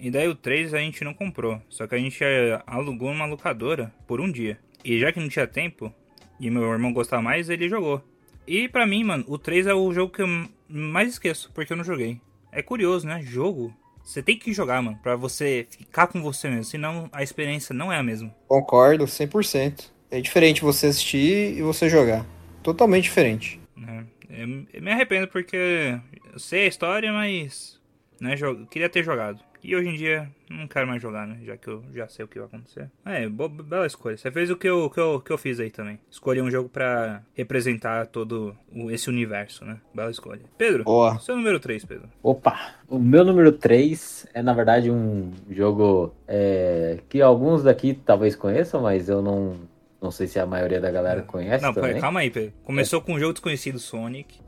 e 0.00 0.10
daí 0.10 0.26
o 0.26 0.34
3 0.34 0.74
a 0.74 0.78
gente 0.78 1.04
não 1.04 1.14
comprou. 1.14 1.60
Só 1.68 1.86
que 1.86 1.94
a 1.94 1.98
gente 1.98 2.18
eh, 2.22 2.60
alugou 2.66 3.12
numa 3.12 3.26
locadora 3.26 3.92
por 4.06 4.20
um 4.20 4.30
dia. 4.30 4.58
E 4.84 4.98
já 4.98 5.12
que 5.12 5.20
não 5.20 5.28
tinha 5.28 5.46
tempo, 5.46 5.92
e 6.40 6.50
meu 6.50 6.70
irmão 6.72 6.92
gostava 6.92 7.22
mais, 7.22 7.48
ele 7.50 7.68
jogou. 7.68 8.02
E 8.46 8.68
pra 8.68 8.86
mim, 8.86 9.02
mano, 9.04 9.24
o 9.26 9.36
3 9.38 9.66
é 9.66 9.74
o 9.74 9.92
jogo 9.92 10.12
que 10.12 10.22
eu 10.22 10.28
mais 10.68 11.08
esqueço, 11.10 11.50
porque 11.54 11.72
eu 11.72 11.76
não 11.76 11.84
joguei. 11.84 12.20
É 12.52 12.62
curioso, 12.62 13.06
né? 13.06 13.20
Jogo. 13.22 13.74
Você 14.04 14.22
tem 14.22 14.38
que 14.38 14.52
jogar, 14.52 14.80
mano, 14.80 14.98
pra 15.02 15.16
você 15.16 15.66
ficar 15.68 16.06
com 16.06 16.22
você 16.22 16.48
mesmo. 16.48 16.64
Senão 16.64 17.08
a 17.12 17.22
experiência 17.24 17.74
não 17.74 17.92
é 17.92 17.98
a 17.98 18.02
mesma. 18.04 18.32
Concordo 18.46 19.04
100%. 19.04 19.90
É 20.10 20.20
diferente 20.20 20.62
você 20.62 20.86
assistir 20.86 21.56
e 21.58 21.62
você 21.62 21.88
jogar. 21.88 22.24
Totalmente 22.62 23.04
diferente. 23.04 23.60
né? 23.76 24.06
Eu, 24.30 24.64
eu 24.72 24.82
me 24.82 24.92
arrependo 24.92 25.26
porque 25.28 25.98
eu 26.32 26.38
sei 26.38 26.64
a 26.64 26.68
história, 26.68 27.12
mas 27.12 27.80
né, 28.20 28.36
jo- 28.36 28.66
queria 28.70 28.88
ter 28.88 29.02
jogado. 29.04 29.40
E 29.68 29.74
hoje 29.74 29.88
em 29.88 29.94
dia 29.96 30.28
não 30.48 30.68
quero 30.68 30.86
mais 30.86 31.02
jogar, 31.02 31.26
né? 31.26 31.38
Já 31.44 31.56
que 31.56 31.66
eu 31.66 31.82
já 31.92 32.06
sei 32.06 32.24
o 32.24 32.28
que 32.28 32.38
vai 32.38 32.46
acontecer. 32.46 32.88
É, 33.04 33.28
bela 33.28 33.84
escolha. 33.84 34.16
Você 34.16 34.30
fez 34.30 34.48
o 34.48 34.56
que 34.56 34.68
eu, 34.68 34.88
que 34.88 35.00
eu, 35.00 35.20
que 35.20 35.32
eu 35.32 35.36
fiz 35.36 35.58
aí 35.58 35.70
também. 35.70 35.98
Escolhi 36.08 36.40
um 36.40 36.48
jogo 36.48 36.68
pra 36.68 37.20
representar 37.34 38.06
todo 38.06 38.56
o- 38.72 38.88
esse 38.92 39.08
universo, 39.10 39.64
né? 39.64 39.78
Bela 39.92 40.08
escolha. 40.12 40.42
Pedro, 40.56 40.84
Boa. 40.84 41.18
seu 41.18 41.34
número 41.34 41.58
3, 41.58 41.84
Pedro. 41.84 42.08
Opa, 42.22 42.76
o 42.88 42.96
meu 42.96 43.24
número 43.24 43.50
3 43.50 44.24
é 44.32 44.40
na 44.40 44.52
verdade 44.54 44.88
um 44.88 45.32
jogo 45.50 46.14
é, 46.28 47.00
que 47.08 47.20
alguns 47.20 47.64
daqui 47.64 47.92
talvez 47.92 48.36
conheçam, 48.36 48.80
mas 48.82 49.08
eu 49.08 49.20
não, 49.20 49.56
não 50.00 50.12
sei 50.12 50.28
se 50.28 50.38
a 50.38 50.46
maioria 50.46 50.80
da 50.80 50.92
galera 50.92 51.22
conhece 51.22 51.64
Não, 51.64 51.74
pera, 51.74 51.86
também. 51.88 52.00
calma 52.00 52.20
aí, 52.20 52.30
Pedro. 52.30 52.52
Começou 52.62 53.00
com 53.00 53.14
um 53.14 53.18
jogo 53.18 53.32
desconhecido, 53.32 53.80
Sonic. 53.80 54.38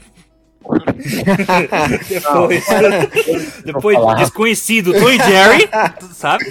Depois, 2.08 2.64
depois 3.64 3.98
desconhecido, 4.18 4.92
Tom 4.92 5.10
e 5.10 5.16
Jerry, 5.18 5.68
sabe? 6.12 6.44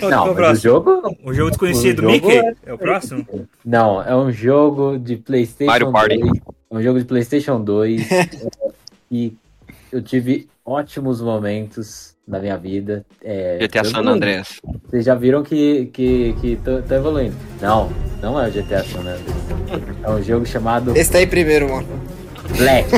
Qual 0.00 0.10
Não, 0.10 0.18
é 0.18 0.20
o 0.20 0.26
mas 0.26 0.30
o 0.30 0.34
próximo? 0.34 0.62
jogo. 0.62 1.16
O 1.24 1.32
jogo 1.34 1.50
desconhecido, 1.50 1.98
o 2.00 2.02
jogo 2.02 2.12
Mickey? 2.12 2.38
é- 2.38 2.54
É 2.66 2.72
o 2.72 2.78
próximo? 2.78 3.26
Não, 3.64 4.02
é 4.02 4.16
um 4.16 4.32
jogo 4.32 4.98
de 4.98 5.16
PlayStation 5.16 5.70
Mario 5.70 5.92
Party. 5.92 6.18
2. 6.18 6.32
É 6.70 6.76
um 6.76 6.82
jogo 6.82 6.98
de 6.98 7.04
PlayStation 7.04 7.60
2. 7.60 8.10
é, 8.10 8.28
e 9.10 9.32
eu 9.92 10.02
tive 10.02 10.48
ótimos 10.64 11.20
momentos 11.20 12.13
na 12.26 12.38
minha 12.38 12.56
vida. 12.56 13.04
É, 13.22 13.58
GTA 13.60 13.84
San. 13.84 14.00
Andreas. 14.00 14.60
Vocês 14.88 15.04
já 15.04 15.14
viram 15.14 15.42
que, 15.42 15.86
que, 15.92 16.34
que 16.40 16.56
tô, 16.56 16.82
tô 16.82 16.94
evoluindo. 16.94 17.36
Não, 17.60 17.90
não 18.22 18.40
é 18.40 18.48
o 18.48 18.52
GTA 18.52 18.82
San 18.84 19.00
Andreas. 19.00 19.20
É 20.02 20.10
um 20.10 20.22
jogo 20.22 20.46
chamado 20.46 20.96
Esse 20.96 21.12
tá 21.12 21.18
aí 21.18 21.26
primeiro, 21.26 21.68
mano. 21.68 21.86
Black. 22.56 22.88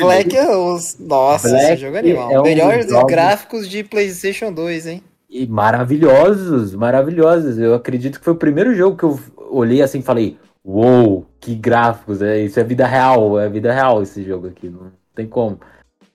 Black 0.00 0.36
é 0.36 0.56
os. 0.56 0.96
Nossa, 0.98 1.48
Black 1.48 1.64
esse 1.72 1.76
jogo 1.82 1.96
é 1.96 1.98
animal. 2.00 2.30
é 2.30 2.40
um 2.40 2.42
Melhores 2.42 2.86
gráficos 3.06 3.68
de 3.68 3.84
PlayStation 3.84 4.52
2, 4.52 4.86
hein? 4.86 5.02
E 5.28 5.46
maravilhosos, 5.46 6.74
maravilhosos. 6.74 7.58
Eu 7.58 7.74
acredito 7.74 8.18
que 8.18 8.24
foi 8.24 8.32
o 8.32 8.36
primeiro 8.36 8.74
jogo 8.74 8.96
que 8.96 9.04
eu 9.04 9.20
olhei 9.50 9.80
assim 9.80 10.00
e 10.00 10.02
falei: 10.02 10.36
Uou, 10.64 11.26
que 11.40 11.54
gráficos, 11.54 12.20
é, 12.20 12.40
isso 12.40 12.58
é 12.58 12.64
vida 12.64 12.86
real, 12.86 13.38
é 13.38 13.48
vida 13.48 13.72
real 13.72 14.02
esse 14.02 14.24
jogo 14.24 14.48
aqui, 14.48 14.68
não 14.68 14.90
tem 15.14 15.26
como. 15.26 15.58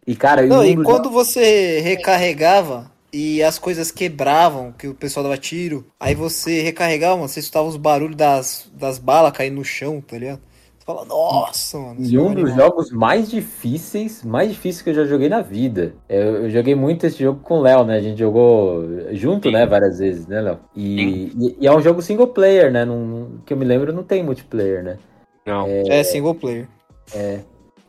E 0.06 0.16
cara, 0.16 0.46
Não, 0.46 0.64
e 0.64 0.76
quando 0.84 1.10
você 1.10 1.80
recarregava 1.80 2.92
e 3.12 3.42
as 3.42 3.58
coisas 3.58 3.90
quebravam, 3.90 4.72
que 4.72 4.88
o 4.88 4.94
pessoal 4.94 5.24
dava 5.24 5.38
tiro, 5.38 5.86
aí 6.00 6.14
você 6.14 6.62
recarregava, 6.62 7.16
mano, 7.16 7.28
você 7.28 7.40
escutava 7.40 7.68
os 7.68 7.78
barulhos 7.78 8.16
das, 8.16 8.70
das 8.74 9.00
balas 9.00 9.32
caindo 9.32 9.56
no 9.56 9.66
chão, 9.66 10.00
tá 10.00 10.18
ligado? 10.18 10.42
Fala, 10.86 11.04
nossa, 11.06 11.80
mano. 11.80 11.96
E 12.00 12.16
um 12.20 12.32
é 12.32 12.36
dos 12.36 12.44
animal. 12.52 12.68
jogos 12.68 12.92
mais 12.92 13.30
difíceis, 13.32 14.24
mais 14.24 14.50
difíceis 14.50 14.84
que 14.84 14.90
eu 14.92 14.94
já 14.94 15.04
joguei 15.06 15.28
na 15.28 15.42
vida. 15.42 15.96
Eu, 16.08 16.44
eu 16.44 16.50
joguei 16.52 16.76
muito 16.76 17.08
esse 17.08 17.18
jogo 17.24 17.40
com 17.42 17.58
o 17.58 17.62
Léo, 17.62 17.84
né? 17.84 17.98
A 17.98 18.02
gente 18.02 18.20
jogou 18.20 18.84
junto, 19.12 19.48
Sim. 19.48 19.54
né? 19.56 19.66
Várias 19.66 19.98
vezes, 19.98 20.28
né, 20.28 20.42
Léo? 20.42 20.60
E, 20.76 21.32
e- 21.36 21.58
e 21.62 21.66
é 21.68 21.72
um 21.76 21.82
jogo 21.82 22.04
single 22.04 22.28
player, 22.28 22.72
né? 22.72 22.86
Não, 22.86 23.32
que 23.46 23.52
eu 23.54 23.58
me 23.58 23.66
lembro, 23.66 23.92
não 23.92 24.04
tem 24.04 24.22
multiplayer, 24.22 24.84
né? 24.84 24.98
Não. 25.44 25.66
É 25.88 26.04
single 26.04 26.36
player. 26.36 26.68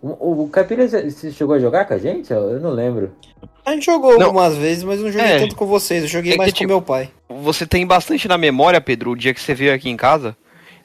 O, 0.03 0.09
o, 0.09 0.45
o 0.45 0.49
Caipira, 0.49 0.87
você 0.89 1.31
chegou 1.33 1.55
a 1.55 1.59
jogar 1.59 1.85
com 1.85 1.95
a 1.95 1.99
gente? 1.99 2.33
Eu, 2.33 2.61
não 2.61 2.71
lembro. 2.71 3.13
A 3.65 3.73
gente 3.73 3.85
jogou 3.87 4.19
Não. 4.19 4.27
algumas 4.27 4.57
vezes, 4.57 4.85
mas 4.85 5.01
não 5.01 5.11
joguei 5.11 5.27
É. 5.33 5.39
tanto 5.41 5.57
com 5.57 5.67
vocês. 5.67 6.03
Eu 6.05 6.09
joguei 6.09 6.31
É 6.33 6.35
que, 6.35 6.39
mais 6.39 6.53
com 6.53 6.59
tipo, 6.59 6.69
meu 6.69 6.81
pai. 6.81 7.11
Você 7.43 7.67
tem 7.67 7.87
bastante 7.87 8.29
na 8.29 8.39
memória, 8.39 8.81
Pedro, 8.81 9.11
o 9.11 9.17
dia 9.17 9.35
que 9.35 9.41
você 9.41 9.55
veio 9.55 9.75
aqui 9.75 9.89
em 9.91 9.97
casa, 9.97 10.37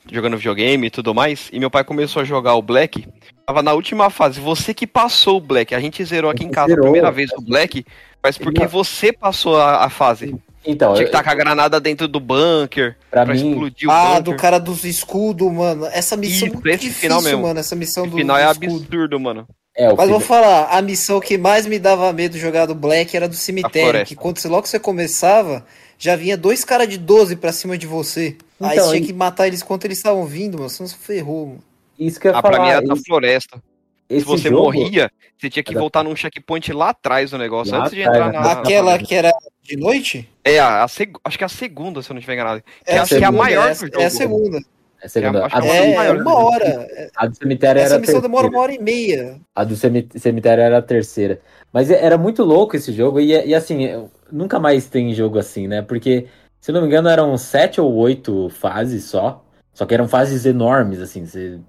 jogando 0.09 0.37
videogame 0.37 0.87
e 0.87 0.91
tudo 0.91 1.13
mais, 1.13 1.49
e 1.51 1.59
meu 1.59 1.69
pai 1.69 1.83
começou 1.83 2.21
a 2.21 2.25
jogar 2.25 2.55
o 2.55 2.61
Black. 2.61 3.07
Tava 3.45 3.61
na 3.61 3.73
última 3.73 4.09
fase, 4.09 4.39
você 4.39 4.73
que 4.73 4.87
passou 4.87 5.37
o 5.37 5.41
Black. 5.41 5.75
A 5.75 5.79
gente 5.79 6.03
zerou 6.05 6.31
aqui 6.31 6.43
em 6.45 6.49
casa 6.49 6.69
Zerou. 6.69 6.83
a 6.85 6.87
primeira 6.87 7.11
vez 7.11 7.31
o 7.37 7.41
Black, 7.41 7.85
mas 8.23 8.37
porque 8.37 8.61
Não. 8.61 8.67
você 8.69 9.11
passou 9.11 9.57
a, 9.59 9.83
a 9.85 9.89
fase. 9.89 10.35
Então, 10.65 10.93
Tinha 10.93 11.05
que 11.05 11.09
estar 11.09 11.23
com 11.23 11.29
a 11.31 11.33
granada 11.35 11.79
dentro 11.79 12.07
do 12.07 12.19
bunker, 12.19 12.95
pra 13.09 13.25
pra 13.25 13.33
mim, 13.33 13.49
explodir 13.51 13.89
o 13.89 13.91
Ah, 13.91 14.05
bunker. 14.19 14.23
do 14.23 14.35
cara 14.35 14.59
dos 14.59 14.83
escudos, 14.85 15.51
mano. 15.51 15.87
Essa 15.87 16.15
missão 16.15 16.45
é 16.45 16.49
Isso, 16.49 16.53
muito 16.53 16.67
esse 16.69 16.77
difícil, 16.77 17.01
final 17.01 17.21
mesmo. 17.21 17.41
mano. 17.41 17.59
Essa 17.59 17.75
missão 17.75 18.03
O 18.03 18.07
do, 18.07 18.17
final 18.17 18.37
do 18.37 18.41
é 18.43 18.51
escudo. 18.51 18.75
absurdo, 18.75 19.19
mano. 19.19 19.47
é, 19.75 19.91
o 19.91 19.97
Mas 19.97 20.07
vou 20.07 20.19
falar, 20.19 20.67
a 20.69 20.79
missão 20.81 21.19
que 21.19 21.35
mais 21.35 21.65
me 21.65 21.79
dava 21.79 22.13
medo 22.13 22.37
jogar 22.37 22.67
do 22.67 22.75
Black 22.75 23.17
era 23.17 23.27
do 23.27 23.33
cemitério. 23.35 24.05
Que 24.05 24.15
quando 24.15 24.37
você, 24.37 24.47
logo 24.47 24.61
que 24.61 24.69
você 24.69 24.79
começava, 24.79 25.65
já 26.03 26.15
vinha 26.15 26.35
dois 26.35 26.65
caras 26.65 26.89
de 26.89 26.97
12 26.97 27.35
pra 27.35 27.51
cima 27.53 27.77
de 27.77 27.85
você. 27.85 28.35
Aí 28.59 28.73
Então, 28.73 28.85
você 28.85 28.91
tinha 28.95 29.03
e- 29.03 29.07
que 29.07 29.13
matar 29.13 29.47
eles 29.47 29.61
enquanto 29.61 29.85
eles 29.85 29.97
estavam 29.99 30.25
vindo, 30.25 30.57
mano. 30.57 30.67
Você 30.69 30.87
ferrou, 30.97 31.45
mano. 31.47 31.63
isso 31.99 32.19
que 32.19 32.27
eu 32.27 32.31
ia 32.31 32.37
Ah, 32.37 32.41
pra 32.41 32.51
falar. 32.53 32.63
mim 32.63 32.69
era 32.71 32.81
da 32.81 32.93
esse- 32.95 33.03
floresta. 33.03 33.63
esse 34.09 34.21
Se 34.21 34.25
você 34.25 34.49
jogo- 34.49 34.63
morria, 34.63 35.11
você 35.37 35.49
tinha 35.49 35.63
que 35.63 35.73
voltar 35.75 36.03
num 36.03 36.15
checkpoint 36.15 36.73
lá 36.73 36.89
atrás 36.89 37.29
do 37.31 37.37
negócio, 37.37 37.71
Lá 37.73 37.81
antes 37.81 37.91
de 37.93 38.01
entrar 38.01 38.31
né? 38.31 38.39
na. 38.39 38.51
Aquela 38.53 38.97
na- 38.97 39.03
que 39.05 39.13
era 39.13 39.31
de 39.61 39.75
noite? 39.77 40.27
É, 40.43 40.59
a, 40.59 40.83
a 40.83 40.87
seg- 40.87 41.15
acho 41.23 41.37
que 41.37 41.43
é 41.43 41.45
a 41.45 41.49
segunda, 41.49 42.01
se 42.01 42.09
eu 42.09 42.15
não 42.15 42.19
estiver 42.19 42.33
enganado. 42.33 42.61
Que 42.83 42.91
É 42.91 42.97
acho 42.97 43.15
que 43.15 43.23
é 43.23 43.27
a 43.27 43.31
maior 43.31 43.69
é, 43.69 43.73
do 43.75 43.79
jogo. 43.85 44.01
É 44.01 44.05
a 44.05 44.09
segunda. 44.09 44.59
É 45.01 45.05
a 45.05 45.09
segunda. 45.09 45.39
É, 45.39 45.67
é 45.67 45.91
É, 45.91 45.95
maior, 45.95 46.17
uma 46.21 46.35
hora. 46.37 46.87
a 47.15 47.25
do 47.27 47.35
cemitério 47.35 47.79
Essa 47.81 47.89
era 47.93 47.97
a 47.97 47.99
missão 47.99 48.21
demora 48.21 48.43
terceira. 48.43 48.55
uma 48.57 48.61
hora 48.63 48.73
e 48.73 48.79
meia. 48.79 49.39
A 49.55 49.63
do 49.63 49.75
cemi- 49.75 50.07
cemitério 50.15 50.61
era 50.63 50.77
a 50.77 50.81
terceira. 50.81 51.39
Mas 51.73 51.89
é- 51.89 52.03
era 52.03 52.17
muito 52.17 52.43
louco 52.43 52.75
esse 52.75 52.91
jogo. 52.93 53.19
E, 53.19 53.27
e 53.47 53.55
assim, 53.55 53.83
eu- 53.85 54.11
nunca 54.31 54.59
mais 54.59 54.87
tem 54.87 55.13
jogo 55.13 55.39
assim, 55.39 55.67
né? 55.67 55.81
Porque, 55.81 56.27
se 56.59 56.69
eu 56.71 56.73
não 56.75 56.81
me 56.81 56.87
engano, 56.87 57.09
eram 57.09 57.35
sete 57.37 57.81
ou 57.81 57.91
oito 57.95 58.49
fases 58.49 59.05
só. 59.05 59.43
Só 59.73 59.85
que 59.85 59.93
eram 59.93 60.07
fases 60.07 60.45
enormes, 60.45 61.01
assim. 61.01 61.25
Você 61.25 61.59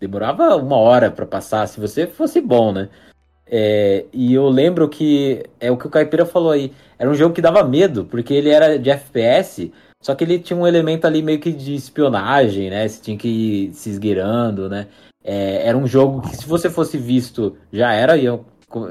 demorava 0.00 0.56
uma 0.56 0.76
hora 0.76 1.10
pra 1.10 1.26
passar, 1.26 1.66
se 1.68 1.78
você 1.78 2.06
fosse 2.06 2.40
bom, 2.40 2.72
né? 2.72 2.88
É, 3.52 4.04
e 4.12 4.32
eu 4.34 4.48
lembro 4.48 4.88
que 4.88 5.42
é 5.60 5.70
o 5.70 5.76
que 5.76 5.86
o 5.86 5.90
Caipira 5.90 6.24
falou 6.24 6.50
aí. 6.52 6.72
Era 6.98 7.10
um 7.10 7.14
jogo 7.14 7.34
que 7.34 7.42
dava 7.42 7.62
medo, 7.64 8.04
porque 8.04 8.32
ele 8.34 8.48
era 8.50 8.78
de 8.78 8.90
FPS, 8.90 9.72
só 10.02 10.14
que 10.14 10.24
ele 10.24 10.38
tinha 10.38 10.56
um 10.58 10.66
elemento 10.66 11.06
ali 11.06 11.22
meio 11.22 11.40
que 11.40 11.52
de 11.52 11.74
espionagem, 11.74 12.70
né? 12.70 12.88
Você 12.88 13.00
tinha 13.02 13.18
que 13.18 13.28
ir 13.28 13.74
se 13.74 13.90
esgueirando, 13.90 14.68
né? 14.68 14.88
É, 15.22 15.66
era 15.68 15.76
um 15.76 15.86
jogo 15.86 16.22
que 16.22 16.36
se 16.36 16.46
você 16.46 16.70
fosse 16.70 16.96
visto, 16.98 17.56
já 17.72 17.92
era, 17.92 18.14
co- 18.68 18.88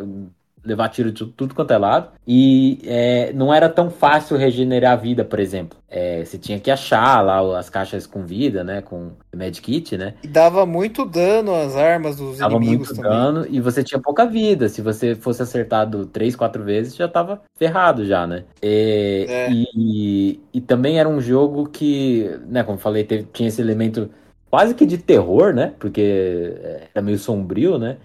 levar 0.64 0.90
tiro 0.90 1.12
de 1.12 1.18
tu- 1.26 1.28
tudo 1.28 1.56
quanto 1.56 1.72
é 1.72 1.78
lado. 1.78 2.10
E 2.28 2.80
é, 2.86 3.32
não 3.34 3.54
era 3.54 3.68
tão 3.70 3.90
fácil 3.90 4.38
regenerar 4.38 4.94
a 4.94 4.96
vida, 4.96 5.24
por 5.24 5.40
exemplo. 5.40 5.78
É, 5.90 6.24
você 6.24 6.38
tinha 6.38 6.60
que 6.60 6.70
achar 6.70 7.22
lá 7.22 7.58
as 7.58 7.70
caixas 7.70 8.06
com 8.06 8.24
vida, 8.26 8.64
né? 8.64 8.82
Com 8.82 9.12
medkit, 9.36 9.98
né? 9.98 10.14
E 10.24 10.28
dava 10.28 10.66
muito 10.66 11.04
dano 11.06 11.54
às 11.56 11.76
armas 11.76 12.18
dos 12.18 12.38
Dava 12.38 12.56
inimigos 12.56 12.90
muito 12.90 13.02
também. 13.02 13.12
dano 13.12 13.48
e 13.50 13.60
você 13.60 13.84
tinha 13.84 14.00
pouca 14.00 14.26
vida. 14.26 14.70
Se 14.70 14.82
você 14.82 15.16
fosse 15.16 15.42
acertado 15.42 16.06
três, 16.06 16.36
quatro 16.36 16.64
vezes, 16.64 16.96
já 16.96 17.08
tava 17.08 17.42
ferrado 17.58 18.06
já, 18.06 18.28
né? 18.28 18.44
E, 18.62 19.26
É. 19.28 19.50
e, 19.52 20.40
e 20.54 20.62
também 20.62 21.00
era 21.00 21.10
um 21.10 21.20
jogo 21.20 21.68
que, 21.68 22.30
né, 22.48 22.62
como 22.64 22.78
eu 22.78 22.82
falei, 22.82 23.04
teve- 23.04 23.28
tinha 23.34 23.50
esse 23.50 23.62
elemento 23.62 24.10
quase 24.52 24.74
que 24.76 24.86
de 24.86 24.98
terror, 24.98 25.54
né? 25.54 25.74
Porque 25.80 26.54
era 26.94 27.02
meio 27.04 27.18
sombrio, 27.18 27.78
né? 27.80 27.98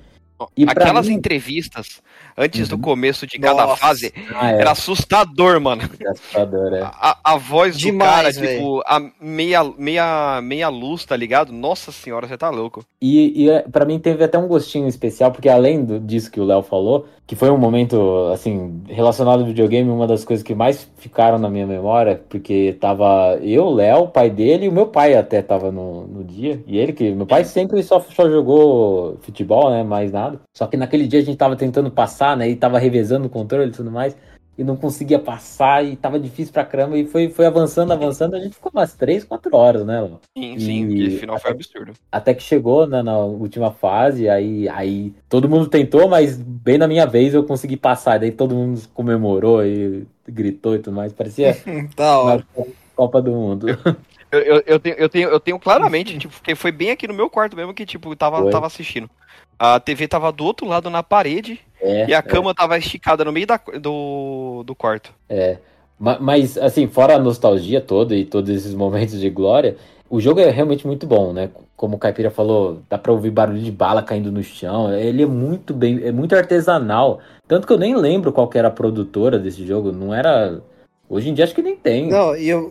E 0.56 0.64
Aquelas 0.64 1.06
mim- 1.08 1.14
entrevistas 1.14 2.02
antes 2.36 2.68
do 2.68 2.76
Uhum. 2.76 2.80
começo 2.80 3.26
de 3.26 3.38
cada 3.38 3.66
Nossa. 3.66 3.76
fase 3.76 4.12
Ah, 4.34 4.52
é, 4.52 4.60
era 4.60 4.70
assustador, 4.72 5.60
mano. 5.60 5.82
assustador, 6.10 6.74
é. 6.74 6.82
A, 6.82 7.18
a 7.24 7.36
voz 7.36 7.80
do 7.80 7.92
Demais, 7.94 8.36
cara, 8.38 8.48
tipo, 8.48 8.82
a 8.86 9.00
meia, 9.20 9.62
meia, 9.78 10.40
meia 10.42 10.68
luz, 10.68 11.04
tá 11.04 11.16
ligado? 11.16 11.52
Nossa 11.52 11.92
senhora, 11.92 12.26
você 12.26 12.36
tá 12.36 12.50
louco. 12.50 12.84
E, 13.00 13.44
e 13.44 13.50
é, 13.50 13.60
para 13.62 13.84
mim 13.84 13.98
teve 13.98 14.24
até 14.24 14.38
um 14.38 14.48
gostinho 14.48 14.88
especial, 14.88 15.30
porque 15.30 15.48
além 15.48 15.84
do, 15.84 16.00
disso 16.00 16.30
que 16.30 16.40
o 16.40 16.44
Léo 16.44 16.62
falou, 16.62 17.06
que 17.26 17.36
foi 17.36 17.50
um 17.50 17.58
momento, 17.58 18.28
assim, 18.32 18.82
relacionado 18.88 19.40
ao 19.40 19.46
videogame, 19.46 19.88
uma 19.90 20.06
das 20.06 20.24
coisas 20.24 20.42
que 20.42 20.54
mais 20.54 20.90
ficaram 20.96 21.38
na 21.38 21.48
minha 21.48 21.66
memória, 21.66 22.22
porque 22.28 22.76
tava 22.80 23.38
eu, 23.42 23.64
o 23.64 23.74
Léo, 23.74 24.02
o 24.04 24.08
pai 24.08 24.28
dele, 24.30 24.66
e 24.66 24.68
o 24.68 24.72
meu 24.72 24.86
pai 24.86 25.14
até 25.14 25.40
tava 25.42 25.70
no, 25.70 26.06
no 26.06 26.24
dia, 26.24 26.62
e 26.66 26.78
ele 26.78 26.92
que, 26.92 27.10
meu 27.12 27.26
pai 27.26 27.44
sempre 27.44 27.82
só, 27.82 28.00
só 28.00 28.28
jogou 28.30 29.18
futebol, 29.22 29.70
né, 29.70 29.82
mais 29.82 30.12
nada, 30.12 30.40
só 30.56 30.66
que 30.66 30.76
naquele 30.76 31.06
dia 31.06 31.20
a 31.20 31.22
gente 31.24 31.36
tava 31.36 31.56
tentando 31.56 31.90
passar, 31.90 32.23
né, 32.36 32.48
e 32.48 32.56
tava 32.56 32.78
revezando 32.78 33.26
o 33.26 33.30
controle 33.30 33.68
e 33.68 33.72
tudo 33.72 33.90
mais, 33.90 34.16
e 34.56 34.62
não 34.62 34.76
conseguia 34.76 35.18
passar, 35.18 35.84
e 35.84 35.96
tava 35.96 36.18
difícil 36.18 36.52
pra 36.52 36.64
caramba, 36.64 36.96
e 36.96 37.04
foi, 37.06 37.28
foi 37.28 37.44
avançando, 37.44 37.92
avançando, 37.92 38.36
a 38.36 38.40
gente 38.40 38.54
ficou 38.54 38.70
umas 38.72 38.94
3, 38.94 39.24
4 39.24 39.54
horas, 39.56 39.84
né, 39.84 40.00
Léo? 40.00 40.20
Sim, 40.38 40.58
sim, 40.58 40.88
E- 40.94 41.18
final 41.18 41.38
foi 41.38 41.50
absurdo. 41.50 41.92
Até 42.10 42.32
que 42.32 42.42
chegou 42.42 42.86
né, 42.86 43.02
na 43.02 43.18
última 43.18 43.72
fase, 43.72 44.28
aí, 44.28 44.68
aí 44.68 45.12
todo 45.28 45.48
mundo 45.48 45.66
tentou, 45.68 46.08
mas 46.08 46.36
bem 46.36 46.78
na 46.78 46.86
minha 46.86 47.06
vez 47.06 47.34
eu 47.34 47.44
consegui 47.44 47.76
passar. 47.76 48.18
Daí 48.20 48.30
todo 48.30 48.54
mundo 48.54 48.80
comemorou 48.94 49.64
e 49.66 50.06
gritou 50.26 50.76
e 50.76 50.78
tudo 50.78 50.94
mais. 50.94 51.12
Parecia 51.12 51.56
Da 51.96 52.18
hora. 52.18 52.44
uma 52.56 52.66
Copa 52.94 53.20
do 53.20 53.32
Mundo. 53.32 53.66
Eu, 54.30 54.40
eu, 54.40 54.62
eu 54.66 54.80
tenho, 54.80 54.96
eu, 54.96 55.08
tenho, 55.08 55.28
eu 55.28 55.38
tenho 55.38 55.58
claramente, 55.60 56.18
tipo, 56.18 56.34
porque 56.34 56.56
foi 56.56 56.72
bem 56.72 56.90
aqui 56.90 57.06
no 57.06 57.14
meu 57.14 57.30
quarto 57.30 57.54
mesmo 57.54 57.72
que, 57.72 57.86
tipo, 57.86 58.16
tava, 58.16 58.42
Foi. 58.42 58.50
tava 58.50 58.66
assistindo. 58.66 59.08
A 59.56 59.78
TV 59.78 60.08
tava 60.08 60.32
do 60.32 60.44
outro 60.44 60.66
lado 60.66 60.90
na 60.90 61.04
parede 61.04 61.60
É, 61.84 62.08
e 62.08 62.14
a 62.14 62.22
cama 62.22 62.54
tava 62.54 62.78
esticada 62.78 63.24
no 63.24 63.32
meio 63.32 63.46
da, 63.46 63.60
do, 63.80 64.62
do 64.64 64.74
quarto. 64.74 65.12
é. 65.28 65.58
Ma- 65.98 66.18
Mas, 66.18 66.58
assim, 66.58 66.88
fora 66.88 67.14
a 67.14 67.18
nostalgia 67.20 67.80
toda 67.80 68.16
e 68.16 68.24
todos 68.24 68.50
esses 68.50 68.74
momentos 68.74 69.20
de 69.20 69.30
glória, 69.30 69.76
o 70.10 70.20
jogo 70.20 70.40
é 70.40 70.50
realmente 70.50 70.86
muito 70.86 71.06
bom, 71.06 71.32
né? 71.32 71.50
Como 71.76 71.94
o 71.96 71.98
Caipira 71.98 72.30
falou, 72.30 72.80
dá 72.90 72.98
pra 72.98 73.12
ouvir 73.12 73.30
barulho 73.30 73.60
de 73.60 73.70
bala 73.70 74.02
caindo 74.02 74.32
no 74.32 74.42
chão. 74.42 74.92
Ele 74.92 75.22
é 75.22 75.26
muito 75.26 75.72
bem, 75.72 76.00
é 76.02 76.10
muito 76.10 76.34
artesanal. 76.34 77.20
Tanto 77.46 77.66
que 77.66 77.72
eu 77.72 77.78
nem 77.78 77.94
lembro 77.96 78.32
qual 78.32 78.48
que 78.48 78.58
era 78.58 78.68
a 78.68 78.72
produtora 78.72 79.38
desse 79.38 79.64
jogo. 79.66 79.92
Não 79.92 80.12
era. 80.12 80.60
Hoje 81.08 81.28
em 81.30 81.34
dia 81.34 81.44
acho 81.44 81.54
que 81.54 81.62
nem 81.62 81.76
tem. 81.76 82.08
Não, 82.10 82.34
e 82.36 82.48
eu, 82.48 82.70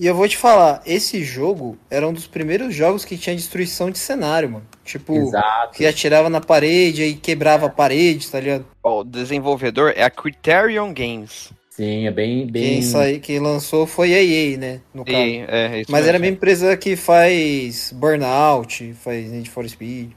e 0.00 0.06
eu 0.06 0.14
vou 0.14 0.26
te 0.26 0.34
falar, 0.34 0.80
esse 0.86 1.22
jogo 1.22 1.76
era 1.90 2.08
um 2.08 2.12
dos 2.14 2.26
primeiros 2.26 2.74
jogos 2.74 3.04
que 3.04 3.18
tinha 3.18 3.36
destruição 3.36 3.90
de 3.90 3.98
cenário, 3.98 4.48
mano. 4.48 4.66
Tipo, 4.82 5.14
Exato. 5.14 5.76
que 5.76 5.84
atirava 5.84 6.30
na 6.30 6.40
parede 6.40 7.02
e 7.02 7.14
quebrava 7.14 7.66
a 7.66 7.68
parede, 7.68 8.30
tá 8.30 8.40
ligado? 8.40 8.64
Ó, 8.82 9.00
o 9.00 9.04
desenvolvedor 9.04 9.92
é 9.94 10.02
a 10.02 10.08
Criterion 10.08 10.94
Games. 10.94 11.52
Sim, 11.68 12.06
é 12.06 12.10
bem. 12.10 12.46
bem... 12.46 12.62
Quem, 12.62 12.82
sai, 12.82 13.18
quem 13.18 13.40
lançou 13.40 13.86
foi 13.86 14.14
a 14.14 14.22
EA, 14.22 14.56
né? 14.56 14.80
No 14.94 15.04
caso. 15.04 15.18
E, 15.18 15.44
é, 15.46 15.80
isso 15.82 15.92
Mas 15.92 16.06
era 16.06 16.16
a 16.16 16.18
mesmo. 16.18 16.22
mesma 16.22 16.36
empresa 16.36 16.76
que 16.78 16.96
faz 16.96 17.92
Burnout, 17.94 18.94
faz 18.94 19.30
Need 19.30 19.50
for 19.50 19.68
Speed. 19.68 20.12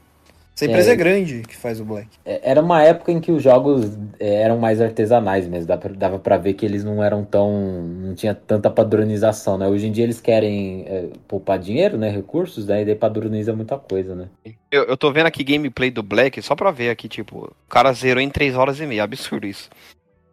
Essa 0.54 0.66
empresa 0.66 0.90
É. 0.90 0.92
é, 0.92 0.96
grande 0.96 1.42
que 1.42 1.56
faz 1.56 1.80
o 1.80 1.84
Black. 1.84 2.08
É, 2.24 2.40
Era 2.50 2.60
uma 2.62 2.80
época 2.82 3.10
em 3.10 3.20
que 3.20 3.32
os 3.32 3.42
jogos 3.42 3.90
é, 4.20 4.36
eram 4.42 4.56
mais 4.56 4.80
artesanais 4.80 5.48
mesmo, 5.48 5.66
dava 5.96 6.18
pra 6.18 6.36
ver 6.36 6.54
que 6.54 6.64
eles 6.64 6.84
não 6.84 7.02
eram 7.02 7.24
tão. 7.24 7.50
não 7.82 8.14
tinha 8.14 8.34
tanta 8.34 8.70
padronização, 8.70 9.58
né? 9.58 9.66
Hoje 9.66 9.86
em 9.88 9.92
dia 9.92 10.04
eles 10.04 10.20
querem 10.20 10.84
é, 10.86 11.08
poupar 11.26 11.58
dinheiro, 11.58 11.98
né? 11.98 12.08
Recursos, 12.08 12.64
daí 12.66 12.84
daí 12.84 12.94
padroniza 12.94 13.52
muita 13.52 13.76
coisa, 13.76 14.14
né? 14.14 14.28
Eu, 14.70 14.84
eu 14.84 14.96
tô 14.96 15.10
vendo 15.12 15.26
aqui 15.26 15.42
gameplay 15.42 15.90
do 15.90 16.02
Black, 16.02 16.40
só 16.40 16.54
pra 16.54 16.70
ver 16.70 16.90
aqui, 16.90 17.08
tipo, 17.08 17.46
o 17.46 17.68
cara 17.68 17.92
zerou 17.92 18.22
em 18.22 18.30
3 18.30 18.54
horas 18.54 18.78
e 18.80 18.86
meia, 18.86 19.02
absurdo 19.02 19.46
isso. 19.46 19.68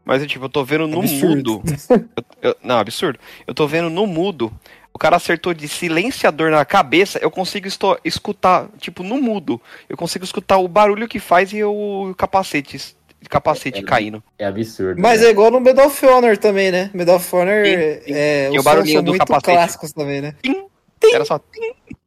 Mas, 0.04 0.26
tipo, 0.26 0.46
eu 0.46 0.50
tô 0.50 0.64
vendo 0.66 0.88
no 0.88 1.00
Absurdo. 1.00 1.54
mudo. 1.54 1.64
Eu- 2.42 2.50
eu- 2.50 2.56
não, 2.64 2.80
absurdo. 2.80 3.20
Eu 3.46 3.54
tô 3.54 3.68
vendo 3.68 3.88
no 3.88 4.08
mudo. 4.08 4.52
O 4.94 5.00
cara 5.00 5.16
acertou 5.16 5.54
de 5.54 5.68
silenciador 5.68 6.52
na 6.52 6.64
cabeça, 6.66 7.18
eu 7.22 7.32
consigo 7.32 7.68
escutar, 8.04 8.70
tipo, 8.78 9.04
no 9.04 9.20
mudo. 9.22 9.60
Eu 9.90 9.96
consigo 9.98 10.24
escutar 10.26 10.58
o 10.58 10.68
barulho 10.68 11.08
que 11.08 11.20
faz 11.20 11.52
e 11.54 11.64
o 11.64 12.14
capacete, 12.18 12.96
capacete 13.30 13.80
É, 13.80 13.84
caindo. 13.84 14.22
É 14.38 14.46
absurdo. 14.46 15.02
Mas 15.02 15.22
né? 15.22 15.28
é 15.28 15.30
igual 15.32 15.50
no 15.50 15.60
Medal 15.62 15.88
of 15.88 16.06
Honor 16.06 16.38
também, 16.38 16.72
né? 16.72 16.92
Medal 16.94 17.16
of 17.16 17.36
Honor, 17.36 17.66
Sim, 17.66 17.72
é, 17.72 18.02
sim. 18.06 18.14
é, 18.14 18.50
E 18.52 18.56
o 18.56 18.60
os 18.60 18.64
barulhinho 18.66 18.96
são 18.98 19.04
do 19.04 19.12
muito 19.12 19.20
capacete. 19.26 19.58
clássicos 19.58 19.94
também, 19.94 20.22
né? 20.22 20.36
Era 21.14 21.26
só. 21.26 21.40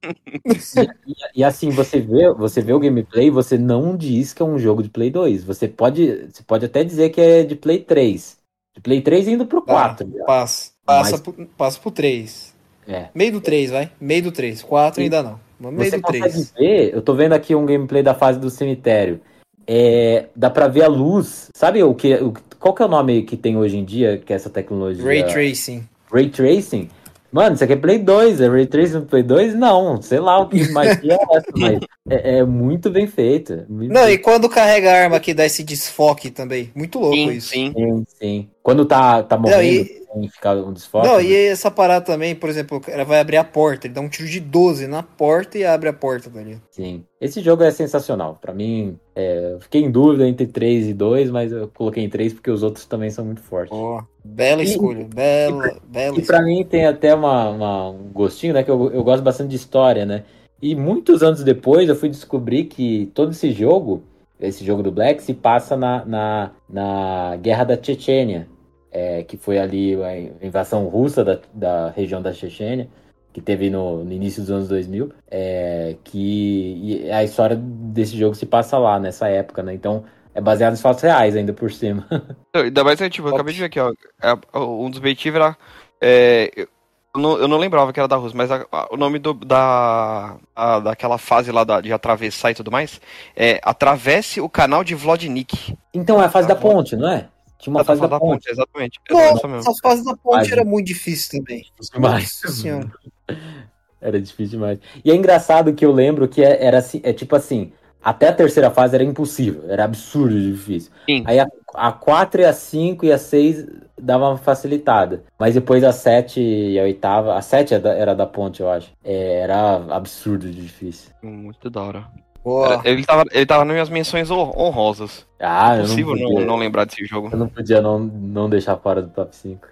E, 0.06 1.40
e 1.40 1.42
assim, 1.44 1.70
você 1.70 1.98
vê, 1.98 2.30
você 2.34 2.60
vê 2.60 2.74
o 2.74 2.78
gameplay, 2.78 3.30
você 3.30 3.56
não 3.56 3.96
diz 3.96 4.34
que 4.34 4.42
é 4.42 4.44
um 4.44 4.58
jogo 4.58 4.82
de 4.82 4.90
Play 4.90 5.10
2. 5.10 5.42
Você 5.44 5.66
pode, 5.66 6.26
você 6.30 6.42
pode 6.42 6.66
até 6.66 6.84
dizer 6.84 7.08
que 7.08 7.20
é 7.20 7.42
de 7.42 7.56
Play 7.56 7.78
3. 7.78 8.36
De 8.74 8.80
Play 8.82 9.00
3 9.00 9.28
indo 9.28 9.46
pro 9.46 9.62
4. 9.62 10.06
Ah, 10.20 10.24
passa. 10.26 10.72
Passa, 10.84 11.10
Mas- 11.12 11.20
pro, 11.22 11.32
passa 11.56 11.80
pro 11.80 11.90
3. 11.90 12.53
É. 12.88 13.06
Meio 13.14 13.32
do 13.32 13.40
3, 13.40 13.70
vai. 13.70 13.90
Meio 14.00 14.22
do 14.24 14.32
3. 14.32 14.62
4 14.62 14.96
Sim. 14.96 15.02
ainda 15.04 15.22
não. 15.22 15.40
Meio 15.58 15.90
Você 15.90 15.96
do 15.96 16.02
consegue 16.02 16.30
3. 16.30 16.52
ver, 16.58 16.94
eu 16.94 17.00
tô 17.02 17.14
vendo 17.14 17.32
aqui 17.32 17.54
um 17.54 17.64
gameplay 17.64 18.02
da 18.02 18.14
fase 18.14 18.38
do 18.38 18.50
cemitério. 18.50 19.20
É, 19.66 20.26
dá 20.36 20.50
pra 20.50 20.68
ver 20.68 20.82
a 20.82 20.88
luz. 20.88 21.48
Sabe 21.54 21.82
o 21.82 21.94
que, 21.94 22.14
o, 22.16 22.34
qual 22.58 22.74
que 22.74 22.82
é 22.82 22.84
o 22.84 22.88
nome 22.88 23.22
que 23.22 23.36
tem 23.36 23.56
hoje 23.56 23.76
em 23.78 23.84
dia, 23.84 24.18
que 24.24 24.32
é 24.32 24.36
essa 24.36 24.50
tecnologia? 24.50 25.04
Ray 25.04 25.24
Tracing. 25.24 25.84
Ray 26.12 26.28
Tracing? 26.28 26.88
Mano, 27.32 27.56
isso 27.56 27.64
aqui 27.64 27.72
é 27.72 27.76
Play 27.76 27.98
2, 27.98 28.40
é 28.40 28.48
Ray 28.48 28.66
Tracing 28.66 28.94
no 28.94 29.06
Play 29.06 29.24
2? 29.24 29.56
Não, 29.56 30.00
sei 30.00 30.20
lá 30.20 30.38
o 30.38 30.48
que 30.48 30.70
mais 30.70 31.00
que 31.00 31.10
é 31.10 31.14
essa, 31.32 31.46
mas 31.56 31.80
é, 32.08 32.38
é 32.38 32.44
muito 32.44 32.90
bem 32.90 33.08
feito. 33.08 33.64
Muito 33.68 33.92
Não, 33.92 34.04
bem 34.04 34.14
e 34.14 34.18
quando 34.18 34.48
carrega 34.48 34.92
a 34.92 35.02
arma 35.02 35.18
que 35.18 35.34
dá 35.34 35.44
esse 35.44 35.64
desfoque 35.64 36.30
também. 36.30 36.70
Muito 36.76 37.00
louco 37.00 37.16
Sim, 37.16 37.30
isso. 37.32 37.48
sim. 37.48 37.72
Sim, 37.76 38.04
sim. 38.20 38.48
Quando 38.62 38.84
tá, 38.84 39.22
tá 39.24 39.36
morrendo, 39.36 39.62
e- 39.62 40.03
tem 40.20 40.28
ficar 40.28 40.56
um 40.56 40.72
desfoque. 40.72 41.06
Não, 41.06 41.16
né? 41.18 41.24
e 41.24 41.34
essa 41.46 41.70
parada 41.70 42.04
também, 42.04 42.34
por 42.34 42.48
exemplo, 42.48 42.80
ela 42.88 43.04
vai 43.04 43.20
abrir 43.20 43.36
a 43.36 43.44
porta, 43.44 43.86
ele 43.86 43.94
dá 43.94 44.00
um 44.00 44.08
tiro 44.08 44.28
de 44.28 44.40
12 44.40 44.86
na 44.86 45.02
porta 45.02 45.58
e 45.58 45.64
abre 45.64 45.88
a 45.88 45.92
porta 45.92 46.30
dali. 46.30 46.58
Sim. 46.70 47.04
Esse 47.20 47.40
jogo 47.40 47.62
é 47.62 47.70
sensacional. 47.70 48.38
Pra 48.40 48.52
mim, 48.52 48.98
é, 49.14 49.52
eu 49.54 49.60
fiquei 49.60 49.82
em 49.82 49.90
dúvida 49.90 50.26
entre 50.28 50.46
3 50.46 50.86
e 50.88 50.94
2, 50.94 51.30
mas 51.30 51.52
eu 51.52 51.68
coloquei 51.68 52.04
em 52.04 52.08
3 52.08 52.32
porque 52.32 52.50
os 52.50 52.62
outros 52.62 52.84
também 52.86 53.10
são 53.10 53.24
muito 53.24 53.40
fortes. 53.42 53.72
Ó, 53.76 54.02
bela 54.24 54.62
E- 54.62 54.66
escolha, 54.66 55.06
bela, 55.12 55.76
bela 55.86 56.18
E 56.18 56.22
pra 56.22 56.38
escolha. 56.38 56.42
mim 56.44 56.64
tem 56.64 56.86
até 56.86 57.14
uma, 57.14 57.48
uma- 57.50 57.90
um 57.90 58.10
gostinho, 58.12 58.54
né? 58.54 58.62
Que 58.62 58.70
eu, 58.70 58.90
eu 58.92 59.02
gosto 59.02 59.22
bastante 59.22 59.50
de 59.50 59.56
história, 59.56 60.04
né? 60.06 60.24
E 60.62 60.74
muitos 60.74 61.22
anos 61.22 61.42
depois 61.42 61.88
eu 61.88 61.96
fui 61.96 62.08
descobrir 62.08 62.64
que 62.64 63.10
todo 63.14 63.32
esse 63.32 63.50
jogo, 63.52 64.02
esse 64.40 64.64
jogo 64.64 64.82
do 64.82 64.90
Black, 64.92 65.22
se 65.22 65.34
passa 65.34 65.76
na, 65.76 66.04
na, 66.04 66.50
na 66.68 67.36
Guerra 67.40 67.64
da 67.64 67.82
Chechênia, 67.82 68.48
é, 68.94 69.24
que 69.24 69.36
foi 69.36 69.58
ali 69.58 69.96
a 70.02 70.46
invasão 70.46 70.86
russa 70.86 71.24
da, 71.24 71.38
da 71.52 71.90
região 71.90 72.22
da 72.22 72.32
Chechênia, 72.32 72.88
que 73.32 73.40
teve 73.40 73.68
no, 73.68 74.04
no 74.04 74.12
início 74.12 74.40
dos 74.40 74.50
anos 74.52 74.68
2000, 74.68 75.10
é, 75.28 75.96
que 76.04 76.78
e 77.04 77.10
a 77.10 77.24
história 77.24 77.56
desse 77.60 78.16
jogo 78.16 78.36
se 78.36 78.46
passa 78.46 78.78
lá, 78.78 79.00
nessa 79.00 79.28
época, 79.28 79.60
né? 79.64 79.74
Então 79.74 80.04
é 80.32 80.40
baseado 80.40 80.74
em 80.74 80.76
fatos 80.76 81.02
reais 81.02 81.34
ainda 81.36 81.52
por 81.52 81.72
cima. 81.72 82.06
Ainda 82.54 82.84
mais, 82.84 83.00
é, 83.00 83.10
tipo, 83.10 83.26
eu 83.26 83.34
acabei 83.34 83.52
de 83.52 83.58
ver 83.58 83.66
aqui, 83.66 83.80
ó. 83.80 83.92
é, 84.22 84.58
um 84.60 84.88
dos 84.88 85.00
objetivos 85.00 85.40
era. 85.40 85.56
é, 86.00 86.48
eu, 86.54 86.68
não, 87.16 87.36
eu 87.36 87.48
não 87.48 87.58
lembrava 87.58 87.92
que 87.92 87.98
era 87.98 88.06
da 88.08 88.14
Rússia, 88.14 88.36
mas 88.36 88.48
a- 88.50 88.64
a- 88.70 88.88
o 88.92 88.96
nome 88.96 89.18
do, 89.18 89.34
da, 89.34 90.36
a- 90.54 90.78
daquela 90.78 91.18
fase 91.18 91.50
lá 91.50 91.64
da- 91.64 91.80
de 91.80 91.92
atravessar 91.92 92.52
e 92.52 92.54
tudo 92.54 92.70
mais 92.70 93.00
é 93.36 93.60
Atravesse 93.64 94.40
o 94.40 94.48
canal 94.48 94.84
de 94.84 94.94
Vlodnik. 94.94 95.76
Então 95.92 96.22
é 96.22 96.26
a 96.26 96.30
fase 96.30 96.46
Tá 96.46 96.54
da 96.54 96.60
ponte, 96.60 96.94
não 96.94 97.08
é? 97.08 97.28
Tinha 97.64 97.74
uma 97.76 97.84
fase 97.84 98.00
da 98.00 98.08
falando 98.08 98.20
ponte. 98.20 98.50
exatamente. 98.50 99.00
É 99.10 99.14
essa 99.14 99.32
Nossa, 99.34 99.48
mesmo. 99.48 99.70
a 99.70 99.74
fase 99.88 100.04
da 100.04 100.16
ponte 100.16 100.36
Fase. 100.36 100.52
era 100.52 100.64
muito 100.64 100.86
difícil 100.86 101.38
também. 101.40 101.64
Demais. 101.92 102.40
Nossa 102.44 102.56
senhora. 102.56 102.90
Era 104.00 104.20
difícil 104.20 104.58
demais. 104.58 104.78
E 105.02 105.10
é 105.10 105.14
engraçado 105.14 105.72
que 105.72 105.82
eu 105.82 105.90
lembro 105.90 106.28
que 106.28 106.42
é- 106.44 106.62
era 106.62 106.76
assim, 106.76 107.00
é 107.02 107.10
tipo 107.14 107.34
assim, 107.34 107.72
até 108.02 108.28
a 108.28 108.34
terceira 108.34 108.70
fase 108.70 108.94
era 108.94 109.02
impossível, 109.02 109.64
era 109.66 109.84
absurdo 109.84 110.38
de 110.38 110.52
difícil. 110.52 110.92
Sim. 111.08 111.22
Aí 111.26 111.38
a, 111.40 111.46
a 111.72 111.90
4 111.90 112.42
e 112.42 112.44
a 112.44 112.52
5 112.52 113.06
e 113.06 113.10
a 113.12 113.16
6 113.16 113.64
dava 113.98 114.28
uma 114.28 114.36
facilitada. 114.36 115.24
Mas 115.38 115.54
depois 115.54 115.82
a 115.82 115.90
7 115.90 116.38
e 116.38 116.78
a 116.78 116.82
oitava, 116.82 117.34
a 117.34 117.40
7 117.40 117.72
era 117.72 117.82
da, 117.82 117.94
era 117.94 118.14
da 118.14 118.26
ponte, 118.26 118.60
eu 118.60 118.68
acho. 118.68 118.92
É, 119.02 119.38
era 119.38 119.76
absurdo 119.88 120.50
de 120.50 120.60
difícil. 120.60 121.10
Muito 121.22 121.70
da 121.70 121.80
hora. 121.82 122.04
Era- 122.46 122.80
Ele 122.84 123.04
tava, 123.04 123.24
ele 123.32 123.46
tava 123.46 123.64
nas 123.64 123.72
minhas 123.74 123.88
menções 123.88 124.30
hon- 124.30 124.52
honrosas. 124.56 125.26
Ah, 125.40 125.72
eu 125.76 125.76
não 125.78 125.84
Impossível 125.84 126.16
não, 126.16 126.28
podia, 126.30 126.46
não 126.46 126.56
lembrar 126.56 126.84
desse 126.84 127.04
jogo. 127.06 127.28
eu 127.32 127.38
não, 127.38 127.48
podia 127.48 127.80
não, 127.80 127.98
não 127.98 128.48
deixar 128.50 128.76
fora 128.76 129.00
do 129.02 129.08
top 129.08 129.34
5. 129.34 129.66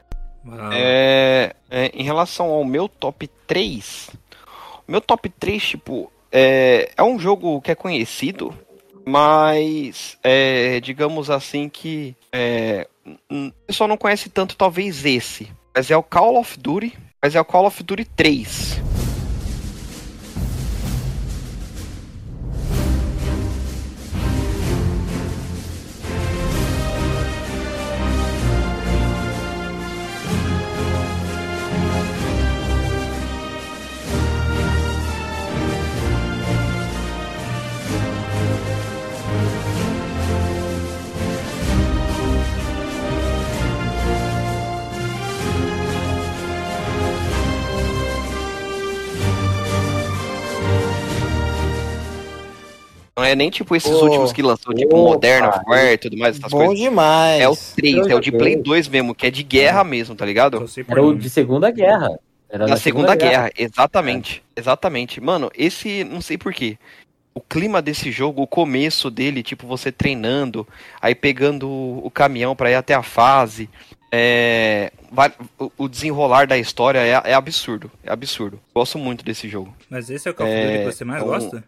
Uau. 0.46 0.72
É, 0.72 1.54
é, 1.70 1.86
em 1.94 2.02
relação 2.02 2.50
ao 2.50 2.64
meu 2.64 2.88
top 2.88 3.28
3, 3.46 4.10
o 4.88 4.90
meu 4.92 5.00
top 5.00 5.28
3, 5.28 5.62
tipo, 5.62 6.10
é, 6.32 6.90
é 6.96 7.02
um 7.02 7.18
jogo 7.18 7.60
que 7.60 7.70
é 7.70 7.74
conhecido, 7.74 8.52
mas 9.06 10.16
é, 10.22 10.80
digamos 10.80 11.30
assim 11.30 11.68
que 11.68 12.16
é, 12.32 12.88
o 13.30 13.52
pessoal 13.66 13.86
não 13.88 13.96
conhece 13.96 14.28
tanto 14.30 14.56
talvez 14.56 15.04
esse, 15.04 15.48
mas 15.74 15.90
é 15.90 15.96
o 15.96 16.02
Call 16.02 16.36
of 16.38 16.58
Duty, 16.58 16.96
mas 17.22 17.34
é 17.34 17.40
o 17.40 17.44
Call 17.44 17.66
of 17.66 17.82
Duty 17.82 18.04
3. 18.04 18.80
Não 53.22 53.28
é 53.28 53.36
nem 53.36 53.50
tipo 53.50 53.76
esses 53.76 53.92
Ô, 53.92 54.04
últimos 54.06 54.32
que 54.32 54.42
lançou, 54.42 54.74
tipo 54.74 54.96
opa, 54.96 55.12
Modern 55.12 55.46
Warfare 55.46 55.92
e 55.92 55.98
tudo 55.98 56.18
mais, 56.18 56.36
essas 56.36 56.50
Bom 56.50 56.66
coisas. 56.66 56.76
demais. 56.76 57.40
É 57.40 57.48
o 57.48 57.54
3, 57.56 57.96
Eu 57.98 58.08
é 58.08 58.14
o 58.16 58.20
de. 58.20 58.32
Play 58.32 58.56
2 58.56 58.88
mesmo, 58.88 59.14
que 59.14 59.28
é 59.28 59.30
de 59.30 59.44
guerra 59.44 59.84
mesmo, 59.84 60.16
tá 60.16 60.26
ligado? 60.26 60.68
Era 60.88 61.02
o 61.04 61.14
de 61.14 61.30
Segunda 61.30 61.70
Guerra. 61.70 62.18
Era 62.50 62.66
Na 62.66 62.76
Segunda 62.76 63.14
Guerra, 63.14 63.48
exatamente. 63.56 64.42
Exatamente. 64.56 65.20
Mano, 65.20 65.52
esse, 65.56 66.02
não 66.02 66.20
sei 66.20 66.36
porquê. 66.36 66.76
O 67.32 67.40
clima 67.40 67.80
desse 67.80 68.10
jogo, 68.10 68.42
o 68.42 68.46
começo 68.46 69.08
dele, 69.08 69.40
tipo, 69.40 69.68
você 69.68 69.92
treinando, 69.92 70.66
aí 71.00 71.14
pegando 71.14 71.68
o, 71.68 72.04
o 72.04 72.10
caminhão 72.10 72.56
pra 72.56 72.72
ir 72.72 72.74
até 72.74 72.92
a 72.92 73.04
fase. 73.04 73.70
É, 74.10 74.92
vai- 75.12 75.32
o, 75.78 75.88
desenrolar 75.88 76.46
da 76.46 76.56
história 76.58 76.98
é, 76.98 77.10
é 77.30 77.34
absurdo. 77.34 77.90
É 78.02 78.10
absurdo. 78.10 78.58
Gosto 78.74 78.98
muito 78.98 79.24
desse 79.24 79.48
jogo. 79.48 79.74
Mas 79.90 80.10
esse 80.10 80.26
é 80.26 80.30
o 80.30 80.34
Call 80.34 80.46
of 80.46 80.56
Duty 80.56 80.66
É, 80.68 80.78
que 80.78 80.84
você 80.92 81.04
mais 81.04 81.22
é 81.22 81.24
um- 81.24 81.28
gosta? 81.28 81.64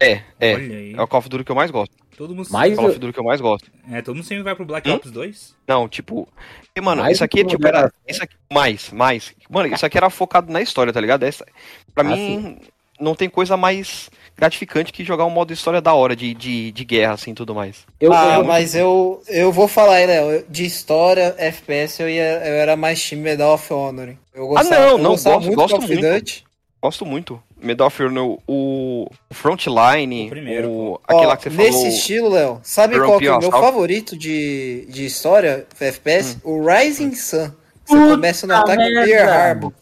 É, 0.00 0.22
é. 0.40 0.54
Olha 0.54 0.76
aí. 0.76 0.94
É 0.94 1.02
o 1.02 1.06
Call 1.08 1.18
of 1.18 1.28
Duty 1.28 1.44
que 1.44 1.50
eu 1.52 1.56
mais 1.56 1.70
gosto. 1.70 1.92
Todo 2.16 2.32
mundo, 2.34 2.48
Mais 2.50 2.76
Call 2.76 2.86
of 2.90 2.98
Duty 2.98 3.12
que 3.12 3.18
eu 3.18 3.24
mais 3.24 3.40
gosto. 3.40 3.68
é, 3.90 4.00
todo 4.00 4.14
mundo 4.14 4.24
sempre 4.24 4.44
vai 4.44 4.54
pro 4.54 4.64
Black 4.64 4.88
Hum? 4.88 4.94
Ops 4.94 5.10
2. 5.10 5.54
Não, 5.66 5.88
tipo. 5.88 6.28
e, 6.76 6.80
mano, 6.80 7.02
Mais 7.02 7.16
isso 7.16 7.24
aqui 7.24 7.40
é 7.40 7.44
tipo. 7.44 7.66
Era, 7.66 7.92
isso 8.06 8.22
aqui, 8.22 8.36
mais, 8.52 8.90
mais. 8.92 9.34
Mano, 9.50 9.74
isso 9.74 9.84
aqui 9.84 9.98
era 9.98 10.08
focado 10.08 10.52
na 10.52 10.62
história, 10.62 10.92
tá 10.92 11.00
ligado? 11.00 11.24
Essa, 11.24 11.44
pra 11.92 12.04
Ah, 12.04 12.14
mim, 12.16 12.58
não 13.00 13.16
tem 13.16 13.28
coisa 13.28 13.56
mais 13.56 14.08
gratificante 14.36 14.92
que 14.92 15.04
jogar 15.04 15.24
um 15.24 15.30
modo 15.30 15.52
história 15.52 15.80
da 15.80 15.94
hora 15.94 16.14
de, 16.16 16.34
de, 16.34 16.72
de 16.72 16.84
guerra, 16.84 17.14
assim 17.14 17.34
tudo 17.34 17.54
mais. 17.54 17.86
Eu, 18.00 18.12
ah, 18.12 18.36
eu- 18.38 18.44
mas 18.44 18.74
eu, 18.74 19.22
eu 19.28 19.52
vou 19.52 19.68
falar 19.68 19.96
aí, 19.96 20.06
Léo. 20.06 20.44
De 20.48 20.64
história, 20.64 21.34
FPS, 21.38 22.00
eu, 22.02 22.08
ia, 22.08 22.22
eu 22.44 22.54
era 22.54 22.76
mais 22.76 23.02
time 23.02 23.22
Medal 23.22 23.54
of 23.54 23.72
Honor. 23.72 24.14
Eu 24.34 24.48
gostava, 24.48 24.70
não, 24.80 24.88
eu 24.88 24.98
não, 24.98 25.10
gostava 25.12 25.36
gosto- 25.36 25.46
muito 25.46 25.56
gosto 25.60 25.80
muito. 25.82 26.44
Gosto 26.82 27.06
muito. 27.06 27.42
Medal 27.62 27.86
of 27.86 28.02
Honor, 28.02 28.38
o, 28.46 29.06
o 29.30 29.34
Frontline, 29.34 30.26
O 30.26 30.30
primeiro, 30.30 30.70
o, 30.70 31.00
aquele 31.04 31.24
Ó, 31.24 31.28
lá 31.28 31.36
que 31.36 31.44
você 31.44 31.56
nesse 31.56 31.72
falou. 31.72 31.86
estilo, 31.88 32.28
Léo, 32.28 32.60
sabe 32.62 32.98
qual 32.98 33.18
que 33.18 33.26
é 33.26 33.32
o 33.32 33.38
meu 33.38 33.50
favorito 33.50 34.18
de, 34.18 34.84
de 34.90 35.06
história, 35.06 35.66
FPS? 35.80 36.36
Hum. 36.44 36.50
O 36.60 36.66
Rising 36.66 37.14
Sun. 37.14 37.50
Você 37.86 37.96
Puta 37.96 38.10
começa 38.14 38.46
no 38.46 38.54
ataque 38.54 38.82
de 38.82 38.92
merda! 38.94 39.06
Pearl 39.14 39.30
Harbor. 39.30 39.72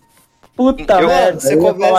Puta 0.62 1.00
eu, 1.00 1.08
merda, 1.08 1.40
você 1.40 1.56
começa, 1.56 1.92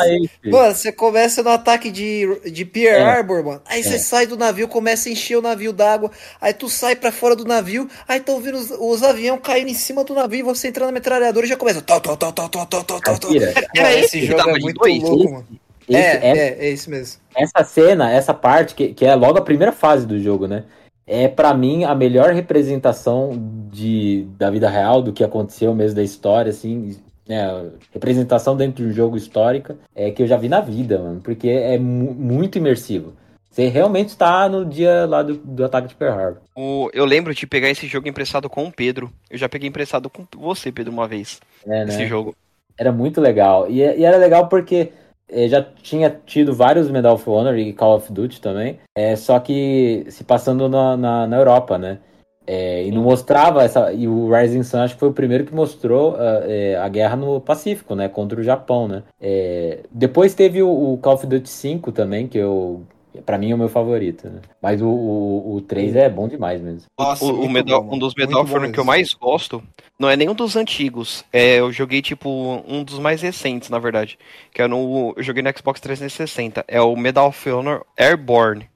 mano, 0.46 0.76
você 0.76 0.92
começa 0.92 1.44
no 1.44 1.50
ataque 1.50 1.92
de, 1.92 2.40
de 2.50 2.64
Pier 2.64 2.96
é. 2.96 3.04
Harbor, 3.04 3.44
mano. 3.44 3.62
Aí 3.66 3.82
é. 3.82 3.84
você 3.84 4.00
sai 4.00 4.26
do 4.26 4.38
navio, 4.38 4.68
começa 4.70 5.10
a 5.10 5.12
encher 5.12 5.38
o 5.38 5.42
navio 5.42 5.74
d'água. 5.74 6.10
Aí 6.40 6.54
tu 6.54 6.70
sai 6.70 6.96
pra 6.96 7.12
fora 7.12 7.36
do 7.36 7.44
navio, 7.44 7.90
aí 8.08 8.20
tão 8.22 8.40
vindo 8.40 8.58
os, 8.58 8.72
os 8.72 9.04
aviões 9.04 9.42
caindo 9.44 9.70
em 9.70 9.74
cima 9.74 10.04
do 10.04 10.14
navio 10.14 10.40
e 10.40 10.44
você 10.44 10.70
entra 10.70 10.86
na 10.86 10.92
metralhadora 10.94 11.46
e 11.46 11.50
já 11.50 11.58
começa. 11.58 11.82
Tó, 11.82 12.00
tó, 12.00 12.16
tó, 12.16 12.32
tó, 12.32 12.48
tó, 12.48 12.66
tó, 12.66 12.84
tó, 12.84 13.00
tó. 13.00 13.28
Era 13.76 13.94
esse, 13.94 14.18
esse 14.18 14.26
jogo 14.26 14.44
tá 14.44 14.50
é 14.50 14.60
muito 14.60 14.80
dois, 14.80 15.04
louco, 15.04 15.32
mano. 15.32 15.48
Esse, 15.90 15.98
é, 16.00 16.20
é, 16.22 16.38
é, 16.38 16.66
é 16.68 16.70
isso 16.70 16.90
mesmo. 16.90 17.20
Essa 17.36 17.64
cena, 17.64 18.12
essa 18.12 18.34
parte, 18.34 18.74
que, 18.74 18.94
que 18.94 19.06
é 19.06 19.14
logo 19.16 19.38
a 19.38 19.42
primeira 19.42 19.74
fase 19.74 20.06
do 20.06 20.20
jogo, 20.20 20.48
né? 20.48 20.64
É, 21.06 21.28
para 21.28 21.54
mim, 21.54 21.84
a 21.84 21.94
melhor 21.94 22.32
representação 22.34 23.32
de, 23.70 24.26
da 24.38 24.50
vida 24.50 24.70
real, 24.70 25.02
do 25.02 25.12
que 25.12 25.24
aconteceu 25.24 25.76
mesmo, 25.76 25.98
da 25.98 26.04
história, 26.04 26.50
assim, 26.50 26.98
né? 27.28 27.72
representação 27.92 28.56
dentro 28.56 28.84
de 28.84 28.90
um 28.90 28.94
jogo 28.94 29.18
histórica 29.18 29.78
é 29.96 30.12
que 30.12 30.24
eu 30.24 30.28
já 30.28 30.38
vi 30.38 30.50
na 30.50 30.62
vida, 30.62 31.00
mano. 31.00 31.22
Porque 31.22 31.50
é 31.50 31.78
mu- 31.78 32.14
muito 32.14 32.58
imersivo. 32.58 33.14
Você 33.50 33.68
realmente 33.68 34.10
está 34.10 34.50
no 34.50 34.66
dia 34.66 35.06
lá 35.06 35.22
do, 35.22 35.36
do 35.36 35.64
ataque 35.64 35.90
de 35.90 35.96
Pearl 35.96 36.20
Harbor. 36.20 36.42
O- 36.56 36.90
eu 36.94 37.06
lembro 37.06 37.34
de 37.36 37.46
pegar 37.46 37.70
esse 37.70 37.86
jogo 37.88 38.08
emprestado 38.08 38.50
com 38.50 38.66
o 38.66 38.72
Pedro. 38.72 39.12
Eu 39.30 39.38
já 39.38 39.48
peguei 39.48 39.70
emprestado 39.70 40.10
com 40.10 40.26
você, 40.36 40.72
Pedro, 40.72 40.92
uma 40.92 41.08
vez. 41.08 41.40
É, 41.68 41.84
Esse 41.84 42.00
né? 42.00 42.06
jogo. 42.08 42.36
Era 42.78 42.92
muito 42.92 43.22
legal. 43.22 43.70
E, 43.70 43.78
e 43.80 44.04
era 44.04 44.18
legal 44.18 44.48
porque 44.48 44.92
eh, 45.30 45.48
já 45.48 45.62
tinha 45.62 46.10
tido 46.26 46.54
vários 46.56 46.90
Medal 46.90 47.14
of 47.14 47.30
Honor 47.30 47.56
e 47.58 47.72
Call 47.74 47.98
of 47.98 48.12
Duty 48.12 48.42
também. 48.42 48.80
É, 48.98 49.16
só 49.16 49.40
que 49.40 50.06
se 50.10 50.24
passando 50.24 50.68
na, 50.68 50.98
na, 50.98 51.28
na 51.28 51.38
Europa, 51.38 51.78
né? 51.78 52.00
É, 52.46 52.84
e 52.86 52.92
não 52.92 53.02
mostrava 53.04 53.64
essa. 53.64 53.94
E 53.94 54.08
o 54.08 54.30
Rising 54.34 54.64
Sun 54.64 54.80
acho 54.82 54.94
que 54.96 55.00
foi 55.00 55.10
o 55.10 55.14
primeiro 55.14 55.46
que 55.46 55.56
mostrou 55.56 56.16
é, 56.20 56.76
a 56.76 56.88
guerra 56.90 57.16
no 57.16 57.40
Pacífico, 57.40 57.96
né? 57.96 58.10
Contra 58.10 58.40
o 58.40 58.44
Japão, 58.44 58.88
né? 58.88 59.04
É, 59.22 59.80
depois 59.92 60.34
teve 60.36 60.62
o, 60.62 60.94
o 60.94 60.98
Call 60.98 61.14
of 61.14 61.26
Duty 61.26 61.50
5 61.50 61.92
também, 61.92 62.28
que 62.28 62.38
eu. 62.38 62.82
Pra 63.28 63.38
mim 63.38 63.52
é 63.52 63.56
o 63.56 63.58
meu 63.60 63.70
favorito, 63.70 64.28
né? 64.28 64.40
Mas 64.60 64.82
o, 64.82 64.88
o, 64.88 65.56
o 65.58 65.62
3 65.62 65.96
é 65.96 66.10
bom 66.10 66.28
demais 66.28 66.60
mesmo. 66.60 66.82
Nossa, 67.00 67.24
O- 67.24 67.42
o, 67.46 67.50
Medal- 67.50 67.84
bom, 67.84 67.96
um 67.96 68.00
dos 68.00 68.16
Medal 68.16 68.42
of 68.42 68.72
que 68.72 68.80
eu 68.80 68.84
mais 68.84 69.14
gosto 69.14 69.62
não 70.00 70.10
é 70.10 70.18
nenhum 70.18 70.34
dos 70.34 70.56
antigos. 70.56 71.24
É, 71.32 71.60
eu 71.60 71.72
joguei, 71.72 72.02
tipo, 72.02 72.28
um 72.68 72.84
dos 72.84 72.98
mais 72.98 73.22
recentes, 73.22 73.70
na 73.70 73.78
verdade. 73.78 74.18
Que 74.52 74.64
é 74.64 74.68
no. 74.68 75.14
Eu 75.16 75.22
joguei 75.24 75.44
no 75.44 75.56
Xbox 75.56 75.80
360. 75.80 76.66
É 76.68 76.82
o 76.82 76.96
Medal 76.98 77.28
of 77.28 77.50
Honor 77.50 77.86
Airborne. 77.96 78.68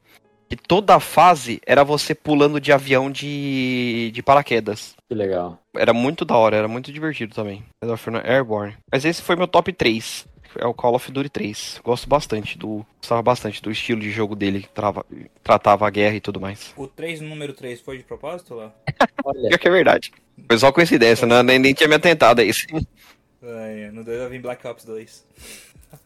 Que 0.50 0.56
toda 0.56 0.96
a 0.96 1.00
fase 1.00 1.60
era 1.66 1.84
você 1.84 2.16
pulando 2.16 2.60
de 2.60 2.72
avião 2.72 3.12
de, 3.12 4.12
de 4.14 4.24
paraquedas. 4.24 4.96
Que 5.10 5.16
legal. 5.16 5.60
Era 5.76 5.94
muito 5.94 6.24
da 6.24 6.38
hora, 6.38 6.56
era 6.56 6.68
muito 6.68 6.92
divertido 6.92 7.36
também. 7.36 7.64
Airborne. 8.24 8.76
Mas 8.92 9.04
esse 9.04 9.22
foi 9.22 9.36
meu 9.36 9.48
top 9.48 9.74
3. 9.74 10.26
É 10.58 10.66
o 10.66 10.74
Call 10.74 10.96
of 10.96 11.12
Duty 11.12 11.30
3. 11.30 11.82
Gosto 11.84 12.08
bastante 12.08 12.58
do. 12.58 12.86
Gostava 13.02 13.22
bastante 13.22 13.62
do 13.62 13.70
estilo 13.70 14.00
de 14.00 14.10
jogo 14.10 14.36
dele, 14.36 14.62
que 14.62 14.70
trava- 14.70 15.06
tratava 15.44 15.86
a 15.86 15.90
guerra 15.90 16.16
e 16.16 16.22
tudo 16.22 16.40
mais. 16.40 16.74
O 16.78 16.88
3, 16.88 17.20
número 17.22 17.54
3, 17.54 17.82
foi 17.82 17.98
de 17.98 18.04
propósito 18.04 18.56
lá? 18.56 18.74
Olha, 19.24 19.50
Pior 19.50 19.60
que 19.60 19.68
é 19.68 19.72
verdade. 19.72 20.14
Foi 20.48 20.58
só 20.58 20.72
coincidência, 20.72 21.28
né? 21.28 21.44
nem, 21.44 21.60
nem 21.60 21.74
tinha 21.74 21.90
me 21.90 21.96
atentado 21.96 22.40
a 22.40 22.44
isso. 22.44 22.66
É, 23.44 23.92
no 23.92 24.04
2 24.04 24.20
vai 24.20 24.30
vir 24.30 24.42
Black 24.42 24.66
Ops 24.66 24.86
2. 24.86 25.26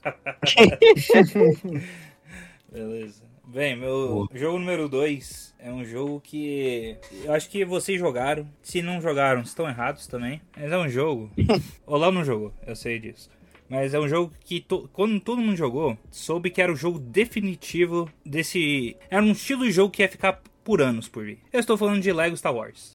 Beleza. 2.72 3.31
Bem, 3.54 3.76
meu 3.76 4.28
jogo 4.34 4.58
número 4.60 4.88
2 4.88 5.56
é 5.60 5.72
um 5.72 5.84
jogo 5.84 6.22
que 6.22 6.96
eu 7.24 7.34
acho 7.34 7.50
que 7.50 7.66
vocês 7.66 8.00
jogaram. 8.00 8.48
Se 8.62 8.82
não 8.82 9.02
jogaram, 9.02 9.42
estão 9.42 9.68
errados 9.68 10.08
também. 10.08 10.42
Mas 10.56 10.72
é 10.72 10.78
um 10.78 10.88
jogo. 10.90 11.30
O 11.86 11.98
Léo 11.98 12.12
não 12.12 12.24
jogou, 12.24 12.54
eu 12.66 12.76
sei 12.76 13.00
disso. 13.00 13.30
Mas 13.70 13.94
é 13.94 14.00
um 14.00 14.08
jogo 14.08 14.32
que 14.46 14.62
to- 14.62 14.90
quando 14.94 15.20
todo 15.20 15.42
mundo 15.42 15.56
jogou, 15.58 15.98
soube 16.10 16.50
que 16.50 16.62
era 16.62 16.72
o 16.72 16.76
jogo 16.76 17.00
definitivo 17.00 18.10
desse. 18.26 18.96
Era 19.10 19.22
um 19.24 19.32
estilo 19.32 19.64
de 19.66 19.72
jogo 19.72 19.92
que 19.92 20.02
ia 20.02 20.08
ficar 20.10 20.42
por 20.64 20.82
anos 20.82 21.08
por 21.10 21.26
vir. 21.26 21.40
Eu 21.52 21.60
estou 21.60 21.78
falando 21.78 22.02
de 22.02 22.12
Lego 22.14 22.38
Star 22.38 22.56
Wars. 22.56 22.92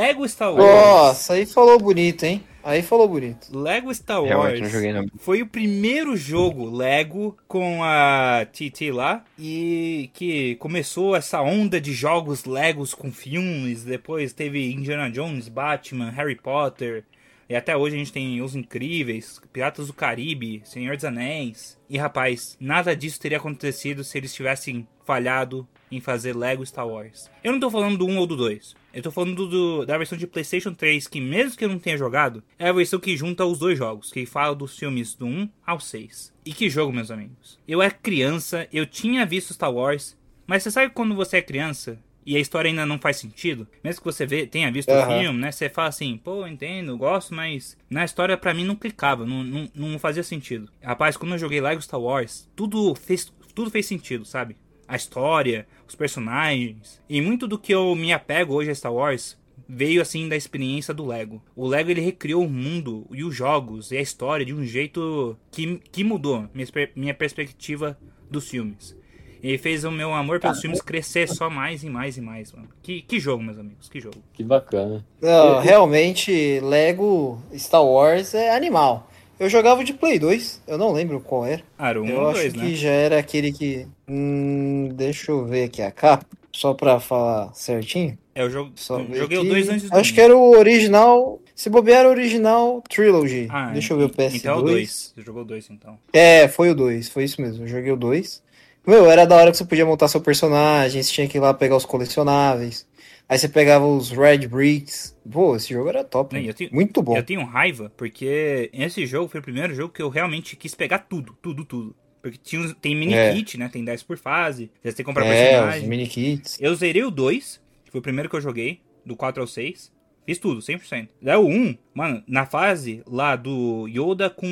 Lego 0.00 0.26
Star 0.26 0.54
Wars. 0.54 0.64
Nossa, 0.64 1.34
aí 1.34 1.44
falou 1.44 1.78
bonito, 1.78 2.24
hein? 2.24 2.42
Aí 2.64 2.82
falou 2.82 3.06
bonito. 3.06 3.56
Lego 3.56 3.94
Star 3.94 4.22
Wars 4.22 4.30
Realmente 4.30 4.62
não 4.62 4.68
joguei 4.70 4.92
não. 4.92 5.06
foi 5.18 5.42
o 5.42 5.46
primeiro 5.46 6.16
jogo 6.16 6.74
Lego 6.74 7.36
com 7.46 7.82
a 7.82 8.46
TT 8.50 8.92
lá 8.92 9.22
e 9.38 10.10
que 10.14 10.56
começou 10.56 11.14
essa 11.14 11.42
onda 11.42 11.80
de 11.80 11.92
jogos 11.92 12.44
Legos 12.46 12.94
com 12.94 13.12
filmes. 13.12 13.84
Depois 13.84 14.32
teve 14.32 14.72
Indiana 14.72 15.10
Jones, 15.10 15.48
Batman, 15.48 16.10
Harry 16.10 16.36
Potter. 16.36 17.04
E 17.48 17.56
até 17.56 17.76
hoje 17.76 17.96
a 17.96 17.98
gente 17.98 18.12
tem 18.12 18.40
Os 18.40 18.54
Incríveis, 18.54 19.40
Piratas 19.52 19.88
do 19.88 19.92
Caribe, 19.92 20.62
Senhor 20.64 20.96
dos 20.96 21.04
Anéis. 21.04 21.76
E 21.90 21.98
rapaz, 21.98 22.56
nada 22.60 22.94
disso 22.94 23.20
teria 23.20 23.38
acontecido 23.38 24.04
se 24.04 24.16
eles 24.16 24.32
tivessem 24.32 24.86
falhado 25.04 25.66
em 25.90 26.00
fazer 26.00 26.36
Lego 26.36 26.64
Star 26.64 26.86
Wars. 26.86 27.28
Eu 27.42 27.52
não 27.52 27.60
tô 27.60 27.70
falando 27.70 27.98
do 27.98 28.06
1 28.06 28.18
ou 28.18 28.26
do 28.26 28.36
2. 28.36 28.76
Eu 28.92 29.02
tô 29.02 29.10
falando 29.10 29.46
do- 29.46 29.86
da 29.86 29.96
versão 29.96 30.18
de 30.18 30.26
PlayStation 30.26 30.74
3, 30.74 31.06
que 31.06 31.20
mesmo 31.20 31.56
que 31.56 31.64
eu 31.64 31.68
não 31.68 31.78
tenha 31.78 31.96
jogado, 31.96 32.42
é 32.58 32.68
a 32.68 32.72
versão 32.72 32.98
que 32.98 33.16
junta 33.16 33.44
os 33.44 33.58
dois 33.58 33.78
jogos, 33.78 34.10
que 34.12 34.26
fala 34.26 34.54
dos 34.54 34.76
filmes 34.78 35.14
do 35.14 35.26
1 35.26 35.48
ao 35.64 35.78
6. 35.78 36.32
E 36.44 36.52
que 36.52 36.68
jogo, 36.68 36.92
meus 36.92 37.10
amigos. 37.10 37.58
Eu 37.68 37.80
era 37.80 37.90
criança, 37.92 38.66
eu 38.72 38.84
tinha 38.86 39.24
visto 39.24 39.54
Star 39.54 39.72
Wars, 39.72 40.16
mas 40.46 40.62
você 40.62 40.70
sabe 40.70 40.92
quando 40.92 41.14
você 41.14 41.36
é 41.36 41.42
criança 41.42 41.98
e 42.26 42.36
a 42.36 42.40
história 42.40 42.68
ainda 42.68 42.84
não 42.84 42.98
faz 42.98 43.16
sentido? 43.16 43.66
Mesmo 43.82 44.00
que 44.02 44.04
você 44.06 44.26
vê- 44.26 44.46
tenha 44.46 44.70
visto 44.72 44.90
o 44.90 44.94
Aham. 44.94 45.20
filme, 45.20 45.38
né? 45.38 45.52
Você 45.52 45.68
fala 45.68 45.88
assim, 45.88 46.16
pô, 46.16 46.46
entendo, 46.46 46.96
gosto, 46.98 47.32
mas 47.34 47.76
na 47.88 48.04
história 48.04 48.36
pra 48.36 48.52
mim 48.52 48.64
não 48.64 48.74
clicava, 48.74 49.24
não, 49.24 49.42
não, 49.44 49.70
não 49.74 49.98
fazia 49.98 50.22
sentido. 50.24 50.68
Rapaz, 50.82 51.16
quando 51.16 51.32
eu 51.32 51.38
joguei 51.38 51.60
Lego 51.60 51.80
Star 51.80 52.00
Wars, 52.00 52.48
tudo 52.56 52.94
fez, 52.94 53.32
tudo 53.54 53.70
fez 53.70 53.86
sentido, 53.86 54.24
sabe? 54.24 54.56
A 54.90 54.96
história, 54.96 55.68
os 55.86 55.94
personagens. 55.94 57.00
E 57.08 57.20
muito 57.20 57.46
do 57.46 57.56
que 57.56 57.72
eu 57.72 57.94
me 57.94 58.12
apego 58.12 58.54
hoje 58.54 58.72
a 58.72 58.74
Star 58.74 58.92
Wars 58.92 59.38
veio 59.68 60.02
assim 60.02 60.28
da 60.28 60.34
experiência 60.34 60.92
do 60.92 61.06
Lego. 61.06 61.40
O 61.54 61.68
Lego 61.68 61.92
ele 61.92 62.00
recriou 62.00 62.44
o 62.44 62.50
mundo 62.50 63.06
e 63.12 63.22
os 63.22 63.32
jogos 63.32 63.92
e 63.92 63.96
a 63.96 64.00
história 64.00 64.44
de 64.44 64.52
um 64.52 64.64
jeito 64.64 65.36
que, 65.52 65.80
que 65.92 66.02
mudou 66.02 66.48
minha, 66.52 66.66
minha 66.96 67.14
perspectiva 67.14 67.96
dos 68.28 68.48
filmes. 68.48 68.98
Ele 69.42 69.56
fez 69.56 69.84
o 69.84 69.90
meu 69.90 70.12
amor 70.12 70.40
pelos 70.40 70.60
filmes 70.60 70.82
crescer 70.82 71.28
só 71.28 71.48
mais 71.48 71.82
e 71.82 71.88
mais 71.88 72.16
e 72.18 72.20
mais, 72.20 72.52
mano. 72.52 72.68
Que, 72.82 73.00
que 73.00 73.18
jogo, 73.18 73.42
meus 73.42 73.58
amigos, 73.58 73.88
que 73.88 74.00
jogo. 74.00 74.18
Que 74.32 74.42
bacana. 74.42 75.06
Não, 75.20 75.60
realmente, 75.60 76.60
Lego 76.60 77.40
Star 77.56 77.84
Wars 77.84 78.34
é 78.34 78.54
animal. 78.54 79.09
Eu 79.40 79.48
jogava 79.48 79.82
de 79.82 79.94
Play 79.94 80.18
2, 80.18 80.60
eu 80.66 80.76
não 80.76 80.92
lembro 80.92 81.18
qual 81.18 81.46
era. 81.46 81.62
Ah, 81.78 81.88
era 81.88 82.02
um 82.02 82.06
eu 82.06 82.20
ou 82.20 82.28
acho 82.28 82.40
dois, 82.40 82.52
que 82.52 82.58
né? 82.58 82.74
já 82.74 82.90
era 82.90 83.18
aquele 83.18 83.50
que. 83.50 83.86
Hum, 84.06 84.90
deixa 84.92 85.32
eu 85.32 85.46
ver 85.46 85.64
aqui 85.64 85.80
a 85.80 85.90
capa, 85.90 86.26
só 86.52 86.74
pra 86.74 87.00
falar 87.00 87.50
certinho. 87.54 88.18
É, 88.34 88.42
eu 88.42 88.50
jogo, 88.50 88.72
Só 88.74 88.98
ver 88.98 89.16
joguei 89.16 89.38
o 89.38 89.40
aqui. 89.40 89.48
2 89.50 89.68
antes 89.70 89.88
do 89.90 89.96
Acho 89.96 90.12
que 90.12 90.20
era 90.20 90.36
o 90.36 90.50
original. 90.58 91.40
Se 91.54 91.70
bobear, 91.70 92.00
era 92.00 92.08
o 92.08 92.12
original 92.12 92.82
Trilogy. 92.86 93.48
Ah, 93.50 93.70
Deixa 93.72 93.94
eu 93.94 93.98
ver 93.98 94.04
o 94.04 94.10
PS2. 94.10 94.34
Então 94.34 94.54
é 94.54 94.58
o 94.58 94.62
2. 94.62 95.12
Você 95.14 95.22
jogou 95.22 95.42
o 95.42 95.44
2 95.46 95.70
então. 95.70 95.98
É, 96.12 96.46
foi 96.46 96.70
o 96.70 96.74
2, 96.74 97.08
foi 97.08 97.24
isso 97.24 97.40
mesmo. 97.40 97.64
Eu 97.64 97.68
joguei 97.68 97.92
o 97.92 97.96
2. 97.96 98.42
Meu, 98.86 99.10
era 99.10 99.26
da 99.26 99.36
hora 99.36 99.50
que 99.50 99.56
você 99.56 99.64
podia 99.64 99.86
montar 99.86 100.08
seu 100.08 100.20
personagem, 100.20 101.02
você 101.02 101.12
tinha 101.12 101.28
que 101.28 101.38
ir 101.38 101.40
lá 101.40 101.52
pegar 101.54 101.76
os 101.76 101.84
colecionáveis. 101.86 102.86
Aí 103.30 103.38
você 103.38 103.48
pegava 103.48 103.86
os 103.86 104.10
Red 104.10 104.48
Bricks. 104.48 105.16
Pô, 105.30 105.54
esse 105.54 105.72
jogo 105.72 105.88
era 105.88 106.02
top. 106.02 106.34
Não, 106.38 106.52
tenho- 106.52 106.70
Muito 106.74 107.00
bom. 107.00 107.16
Eu 107.16 107.22
tenho 107.22 107.44
raiva 107.44 107.92
porque 107.96 108.68
esse 108.72 109.06
jogo 109.06 109.28
foi 109.28 109.38
o 109.38 109.42
primeiro 109.42 109.72
jogo 109.72 109.92
que 109.94 110.02
eu 110.02 110.08
realmente 110.08 110.56
quis 110.56 110.74
pegar 110.74 110.98
tudo, 110.98 111.38
tudo, 111.40 111.64
tudo. 111.64 111.94
Porque 112.20 112.36
tinha, 112.42 112.74
tem 112.74 112.94
mini 112.96 113.14
É. 113.14 113.32
kit, 113.32 113.56
né? 113.56 113.68
Tem 113.72 113.84
10 113.84 114.02
por 114.02 114.18
fase. 114.18 114.68
Você 114.82 114.88
tem 114.92 114.96
que 114.96 115.04
comprar 115.04 115.24
É, 115.26 115.28
os 115.32 115.48
personagem. 115.50 115.88
mini 115.88 116.06
kits. 116.08 116.58
Eu 116.60 116.74
zerei 116.74 117.04
o 117.04 117.10
2, 117.10 117.60
que 117.84 117.92
foi 117.92 118.00
o 118.00 118.02
primeiro 118.02 118.28
que 118.28 118.34
eu 118.34 118.40
joguei, 118.40 118.80
do 119.06 119.14
4 119.14 119.40
ao 119.40 119.46
6. 119.46 119.92
Fiz 120.30 120.38
tudo, 120.38 120.60
100%. 120.60 121.08
Daí 121.20 121.36
o 121.36 121.44
1, 121.48 121.76
mano, 121.92 122.22
na 122.24 122.46
fase 122.46 123.02
lá 123.04 123.34
do 123.34 123.88
Yoda 123.88 124.30
com 124.30 124.46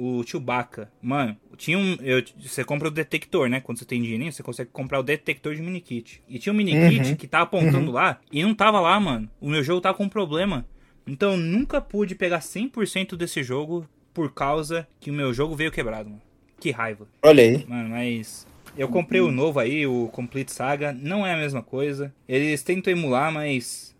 o, 0.00 0.26
Chewbacca, 0.26 0.90
mano, 1.02 1.36
tinha 1.54 1.76
um. 1.78 1.98
eu- 2.00 2.24
você 2.40 2.64
compra 2.64 2.88
o 2.88 2.90
detector, 2.90 3.46
né? 3.50 3.60
Quando 3.60 3.76
você 3.78 3.84
tem 3.84 4.00
dinheirinho, 4.00 4.32
você 4.32 4.42
consegue 4.42 4.70
comprar 4.72 4.98
o 4.98 5.02
detector 5.02 5.54
de 5.54 5.60
mini 5.60 5.82
kit. 5.82 6.22
E 6.26 6.38
tinha 6.38 6.50
um 6.50 6.56
mini 6.56 6.72
Uhum. 6.74 7.14
que 7.14 7.26
tava 7.26 7.44
apontando 7.44 7.90
lá 7.92 8.18
e 8.32 8.42
não 8.42 8.54
tava 8.54 8.80
lá, 8.80 8.98
mano. 8.98 9.28
O 9.38 9.50
meu 9.50 9.62
jogo 9.62 9.82
tava 9.82 9.98
com 9.98 10.04
um 10.04 10.08
problema. 10.08 10.64
Então 11.06 11.32
eu 11.32 11.36
nunca 11.36 11.78
pude 11.78 12.14
pegar 12.14 12.40
100% 12.40 13.14
desse 13.14 13.42
jogo 13.42 13.86
por 14.14 14.32
causa 14.32 14.88
que 14.98 15.10
o 15.10 15.14
meu 15.14 15.34
jogo 15.34 15.54
veio 15.54 15.70
quebrado, 15.70 16.08
mano. 16.08 16.22
Que 16.58 16.70
raiva. 16.70 17.06
Olha 17.22 17.42
aí. 17.42 17.66
Mano, 17.68 17.90
mas 17.90 18.46
eu 18.78 18.88
comprei 18.88 19.20
o 19.20 19.30
novo 19.30 19.60
aí, 19.60 19.86
o 19.86 20.08
Complete 20.08 20.52
Saga, 20.52 20.90
não 20.92 21.26
é 21.26 21.34
a 21.34 21.36
mesma 21.36 21.62
coisa. 21.62 22.14
Eles 22.26 22.62
tentam 22.62 22.90
emular, 22.90 23.30
mas 23.30 23.94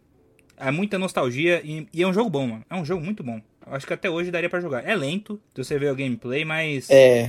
é 0.60 0.70
muita 0.70 0.98
nostalgia 0.98 1.60
e, 1.64 1.86
e 1.92 2.02
é 2.02 2.06
um 2.06 2.12
jogo 2.12 2.30
bom, 2.30 2.46
mano. 2.46 2.62
É 2.68 2.74
um 2.74 2.84
jogo 2.84 3.04
muito 3.04 3.22
bom. 3.22 3.40
Eu 3.70 3.74
acho 3.76 3.86
que 3.86 3.92
até 3.92 4.08
hoje 4.08 4.30
daria 4.30 4.48
pra 4.48 4.60
jogar. 4.60 4.88
É 4.88 4.96
lento, 4.96 5.38
se 5.54 5.62
você 5.62 5.78
ver 5.78 5.92
o 5.92 5.94
gameplay, 5.94 6.42
mas 6.42 6.88
É, 6.88 7.28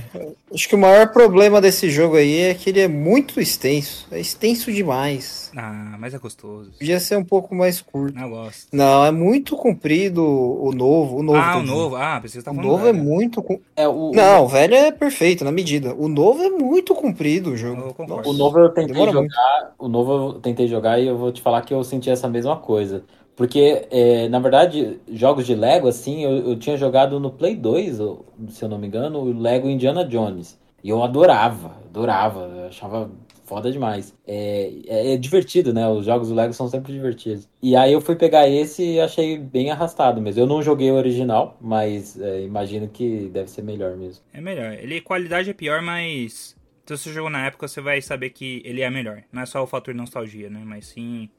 acho 0.54 0.66
que 0.66 0.74
o 0.74 0.78
maior 0.78 1.12
problema 1.12 1.60
desse 1.60 1.90
jogo 1.90 2.16
aí 2.16 2.38
é 2.40 2.54
que 2.54 2.70
ele 2.70 2.80
é 2.80 2.88
muito 2.88 3.38
extenso. 3.38 4.08
É 4.10 4.18
extenso 4.18 4.72
demais. 4.72 5.52
ah, 5.54 5.96
mas 5.98 6.14
é 6.14 6.18
gostoso. 6.18 6.70
Podia 6.78 6.98
ser 6.98 7.16
um 7.18 7.24
pouco 7.24 7.54
mais 7.54 7.82
curto. 7.82 8.18
Eu 8.18 8.30
gosto. 8.30 8.68
Não, 8.72 9.04
é 9.04 9.10
muito 9.10 9.54
comprido 9.54 10.24
o 10.24 10.72
novo. 10.72 11.18
O 11.18 11.22
novo 11.22 11.38
ah, 11.38 11.58
o 11.58 11.62
novo. 11.62 11.96
Ah, 11.96 12.18
precisa 12.20 12.38
estar 12.38 12.52
O 12.52 12.54
falando. 12.54 12.70
novo 12.70 12.86
é 12.86 12.92
velho. 12.94 13.04
muito. 13.04 13.42
com- 13.42 13.60
É, 13.76 13.86
o, 13.86 14.10
Não, 14.14 14.44
o 14.44 14.48
velho 14.48 14.74
é 14.74 14.90
perfeito, 14.90 15.44
na 15.44 15.52
medida. 15.52 15.94
O 15.94 16.08
novo 16.08 16.42
é 16.42 16.48
muito 16.48 16.94
comprido 16.94 17.50
o 17.50 17.56
jogo. 17.56 17.94
O 18.24 18.32
novo 18.32 18.58
eu 18.60 18.70
tentei 18.70 18.94
Demora 18.94 19.12
jogar, 19.12 19.74
o 19.78 19.88
novo 19.88 20.12
eu 20.14 20.32
tentei 20.40 20.66
jogar 20.66 20.98
e 20.98 21.06
eu 21.06 21.18
vou 21.18 21.30
te 21.30 21.42
falar 21.42 21.60
que 21.60 21.74
eu 21.74 21.84
senti 21.84 22.08
essa 22.08 22.28
mesma 22.30 22.56
coisa. 22.56 23.04
Porque, 23.40 23.86
é, 23.90 24.28
na 24.28 24.38
verdade, 24.38 25.00
jogos 25.10 25.46
de 25.46 25.54
Lego, 25.54 25.88
assim, 25.88 26.22
eu, 26.22 26.50
eu 26.50 26.58
tinha 26.58 26.76
jogado 26.76 27.18
no 27.18 27.30
Play 27.30 27.56
2, 27.56 27.98
ou, 27.98 28.26
se 28.50 28.62
eu 28.62 28.68
não 28.68 28.76
me 28.76 28.86
engano, 28.86 29.18
o 29.18 29.32
Lego 29.32 29.66
Indiana 29.66 30.04
Jones. 30.04 30.60
E 30.84 30.90
eu 30.90 31.02
adorava, 31.02 31.74
adorava, 31.88 32.40
eu 32.40 32.66
achava 32.66 33.10
foda 33.46 33.72
demais. 33.72 34.14
É, 34.28 34.70
é, 34.86 35.14
é 35.14 35.16
divertido, 35.16 35.72
né? 35.72 35.88
Os 35.88 36.04
jogos 36.04 36.28
do 36.28 36.34
Lego 36.34 36.52
são 36.52 36.68
sempre 36.68 36.92
divertidos. 36.92 37.48
E 37.62 37.74
aí 37.74 37.94
eu 37.94 38.02
fui 38.02 38.14
pegar 38.14 38.46
esse 38.46 38.84
e 38.84 39.00
achei 39.00 39.38
bem 39.38 39.70
arrastado 39.70 40.20
mesmo. 40.20 40.42
Eu 40.42 40.46
não 40.46 40.62
joguei 40.62 40.90
o 40.90 40.96
original, 40.96 41.56
mas 41.62 42.20
é, 42.20 42.42
imagino 42.42 42.88
que 42.88 43.30
deve 43.32 43.48
ser 43.48 43.62
melhor 43.62 43.96
mesmo. 43.96 44.22
É 44.34 44.40
melhor. 44.42 44.74
Ele, 44.74 45.00
qualidade 45.00 45.48
é 45.48 45.54
pior, 45.54 45.80
mas 45.80 46.54
se 46.84 46.98
você 46.98 47.10
jogou 47.10 47.30
na 47.30 47.46
época, 47.46 47.66
você 47.66 47.80
vai 47.80 48.02
saber 48.02 48.28
que 48.28 48.60
ele 48.66 48.82
é 48.82 48.90
melhor. 48.90 49.22
Não 49.32 49.40
é 49.40 49.46
só 49.46 49.62
o 49.62 49.66
fator 49.66 49.94
nostalgia, 49.94 50.50
né? 50.50 50.60
Mas 50.62 50.88
sim 50.88 51.30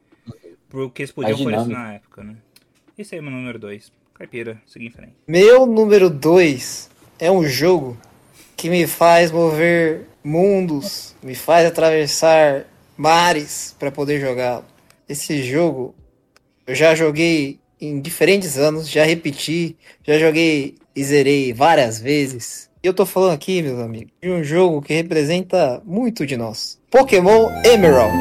pro 0.72 0.90
que 0.90 1.02
eles 1.02 1.12
podiam 1.12 1.40
oferecer 1.40 1.68
na 1.68 1.94
época, 1.94 2.24
né? 2.24 2.36
Esse 2.98 3.16
aí 3.16 3.20
é 3.20 3.22
meu 3.22 3.32
número 3.32 3.60
2. 3.60 3.92
Caipira, 4.14 4.62
seguir 4.66 4.88
em 4.88 4.92
frente. 4.92 5.14
Meu 5.28 5.66
número 5.66 6.10
2 6.10 6.90
é 7.20 7.30
um 7.30 7.44
jogo 7.44 7.98
que 8.56 8.70
me 8.70 8.88
faz 8.88 9.32
mover 9.32 10.08
mundos, 10.24 11.16
me 11.22 11.36
faz 11.36 11.66
atravessar 11.66 12.66
mares 12.96 13.76
para 13.78 13.92
poder 13.92 14.22
jogá-lo. 14.22 14.66
Esse 15.10 15.44
jogo 15.44 15.94
eu 16.66 16.74
já 16.74 16.96
joguei 16.96 17.60
em 17.80 18.00
diferentes 18.00 18.58
anos, 18.58 18.88
já 18.88 19.04
repeti, 19.04 19.76
já 20.04 20.18
joguei 20.18 20.76
e 20.96 21.04
zerei 21.04 21.52
várias 21.52 22.00
vezes. 22.00 22.70
E 22.84 22.88
eu 22.88 22.94
tô 22.94 23.06
falando 23.06 23.34
aqui, 23.34 23.62
meus 23.62 23.80
amigos, 23.80 24.14
de 24.22 24.30
um 24.30 24.44
jogo 24.44 24.82
que 24.82 24.94
representa 24.94 25.82
muito 25.86 26.26
de 26.26 26.38
nós. 26.38 26.80
Pokémon 26.90 27.50
Emerald. 27.66 28.16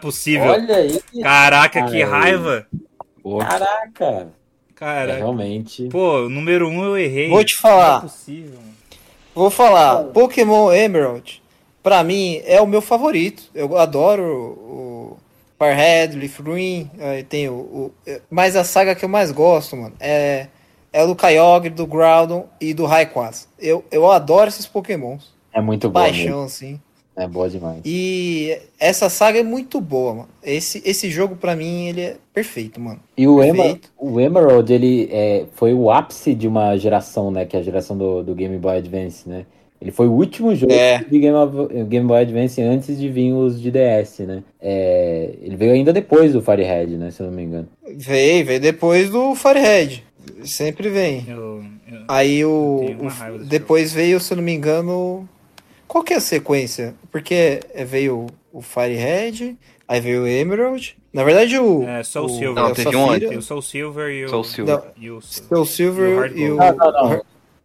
Possível. 0.00 0.50
Olha 0.50 0.76
aí! 0.76 1.00
Caraca, 1.22 1.82
que 1.86 2.02
Ai. 2.02 2.08
raiva. 2.10 2.66
Pô, 3.22 3.38
Caraca! 3.38 4.28
Cara, 4.74 5.12
É, 5.12 5.16
realmente. 5.16 5.88
pô, 5.90 6.28
número 6.28 6.66
um 6.68 6.82
eu 6.84 6.96
errei. 6.98 7.28
Vou 7.28 7.44
te 7.44 7.54
Não 7.54 7.60
falar. 7.60 7.98
é 7.98 8.00
possível, 8.00 8.54
mano. 8.58 8.74
Vou 9.34 9.50
falar, 9.50 10.04
Pokémon 10.04 10.72
Emerald, 10.72 11.42
pra 11.82 12.02
mim, 12.02 12.40
é 12.44 12.60
o 12.60 12.66
meu 12.66 12.80
favorito. 12.82 13.42
Eu 13.54 13.76
adoro 13.76 14.24
o 14.24 15.18
Firehead, 15.58 16.16
Leaf 16.18 16.40
Green, 16.40 16.90
aí 16.98 17.22
tem 17.22 17.48
o, 17.48 17.52
o- 17.52 17.92
é, 18.06 18.20
Mas 18.30 18.56
a 18.56 18.64
saga 18.64 18.94
que 18.94 19.04
eu 19.04 19.08
mais 19.08 19.30
gosto, 19.30 19.76
mano, 19.76 19.94
é, 20.00 20.48
é 20.92 21.04
o 21.04 21.08
do 21.08 21.14
Kyogre, 21.14 21.70
do 21.70 21.86
Groudon 21.86 22.48
e 22.60 22.72
do 22.74 22.86
Rayquaza. 22.86 23.46
Eu, 23.58 23.84
eu 23.90 24.10
adoro 24.10 24.48
esses 24.48 24.66
Pokémons. 24.66 25.32
É 25.52 25.60
muito 25.60 25.88
mesmo. 25.90 25.92
Paixão, 25.92 26.42
assim. 26.44 26.80
É 27.22 27.28
boa 27.28 27.48
demais. 27.50 27.80
E 27.84 28.56
essa 28.78 29.10
saga 29.10 29.38
é 29.38 29.42
muito 29.42 29.78
boa, 29.80 30.14
mano. 30.14 30.28
Esse, 30.42 30.82
esse 30.86 31.10
jogo, 31.10 31.36
pra 31.36 31.54
mim, 31.54 31.88
ele 31.88 32.00
é 32.00 32.16
perfeito, 32.32 32.80
mano. 32.80 32.98
E 33.16 33.28
o, 33.28 33.42
Emer, 33.42 33.78
o 33.98 34.18
Emerald, 34.18 34.72
ele 34.72 35.08
é, 35.12 35.44
foi 35.54 35.74
o 35.74 35.90
ápice 35.90 36.34
de 36.34 36.48
uma 36.48 36.76
geração, 36.78 37.30
né? 37.30 37.44
Que 37.44 37.56
é 37.56 37.60
a 37.60 37.62
geração 37.62 37.96
do, 37.96 38.22
do 38.22 38.34
Game 38.34 38.56
Boy 38.56 38.78
Advance, 38.78 39.28
né? 39.28 39.44
Ele 39.80 39.90
foi 39.90 40.06
o 40.08 40.12
último 40.12 40.54
jogo 40.54 40.72
É. 40.72 40.98
de 41.04 41.18
Game, 41.18 41.34
of- 41.36 41.84
Game 41.84 42.06
Boy 42.06 42.20
Advance 42.20 42.60
antes 42.60 42.98
de 42.98 43.08
vir 43.08 43.32
os 43.32 43.60
de 43.60 43.70
DS, 43.70 44.20
né? 44.20 44.42
É, 44.60 45.30
ele 45.42 45.56
veio 45.56 45.72
ainda 45.72 45.92
depois 45.92 46.32
do 46.32 46.40
Firehead, 46.42 46.96
né? 46.96 47.10
Se 47.10 47.20
eu 47.22 47.26
não 47.26 47.32
me 47.34 47.42
engano. 47.42 47.68
Veio, 47.96 48.44
veio 48.46 48.60
depois 48.60 49.10
do 49.10 49.34
Firehead. 49.34 50.04
Sempre 50.44 50.88
vem. 50.90 51.24
Eu, 51.28 51.64
eu- 51.90 51.98
Aí 52.08 52.44
o. 52.44 52.80
o- 53.34 53.44
depois 53.44 53.92
veio, 53.92 54.20
se 54.20 54.32
eu 54.32 54.36
não 54.36 54.44
me 54.44 54.52
engano. 54.54 55.28
Qual 55.90 56.04
que 56.04 56.14
é 56.14 56.18
a 56.18 56.20
sequência? 56.20 56.94
Porque 57.10 57.58
é, 57.74 57.84
veio 57.84 58.28
o 58.52 58.62
Firehead, 58.62 59.58
aí 59.88 60.00
veio 60.00 60.22
o 60.22 60.26
Emerald. 60.28 60.96
Na 61.12 61.24
verdade, 61.24 61.58
o. 61.58 61.82
É, 61.82 62.04
Soul 62.04 62.26
o, 62.26 62.28
Silver. 62.28 62.62
Não, 62.62 62.70
o 62.70 62.74
teve 62.76 62.96
um 62.96 63.18
Tem 63.18 63.36
o 63.36 63.42
Soul 63.42 63.60
Silver 63.60 64.08
e 64.08 64.24
o. 64.24 64.28
Soul 64.28 64.44
Silver. 64.44 64.76
Não. 64.76 64.84
E 64.96 65.10
o 65.10 65.20
Soul 65.20 65.66
Silver 65.66 66.32
E 66.32 66.48
o 66.48 66.54
Não, 66.54 66.76
não, 66.76 66.92
não. 66.92 67.22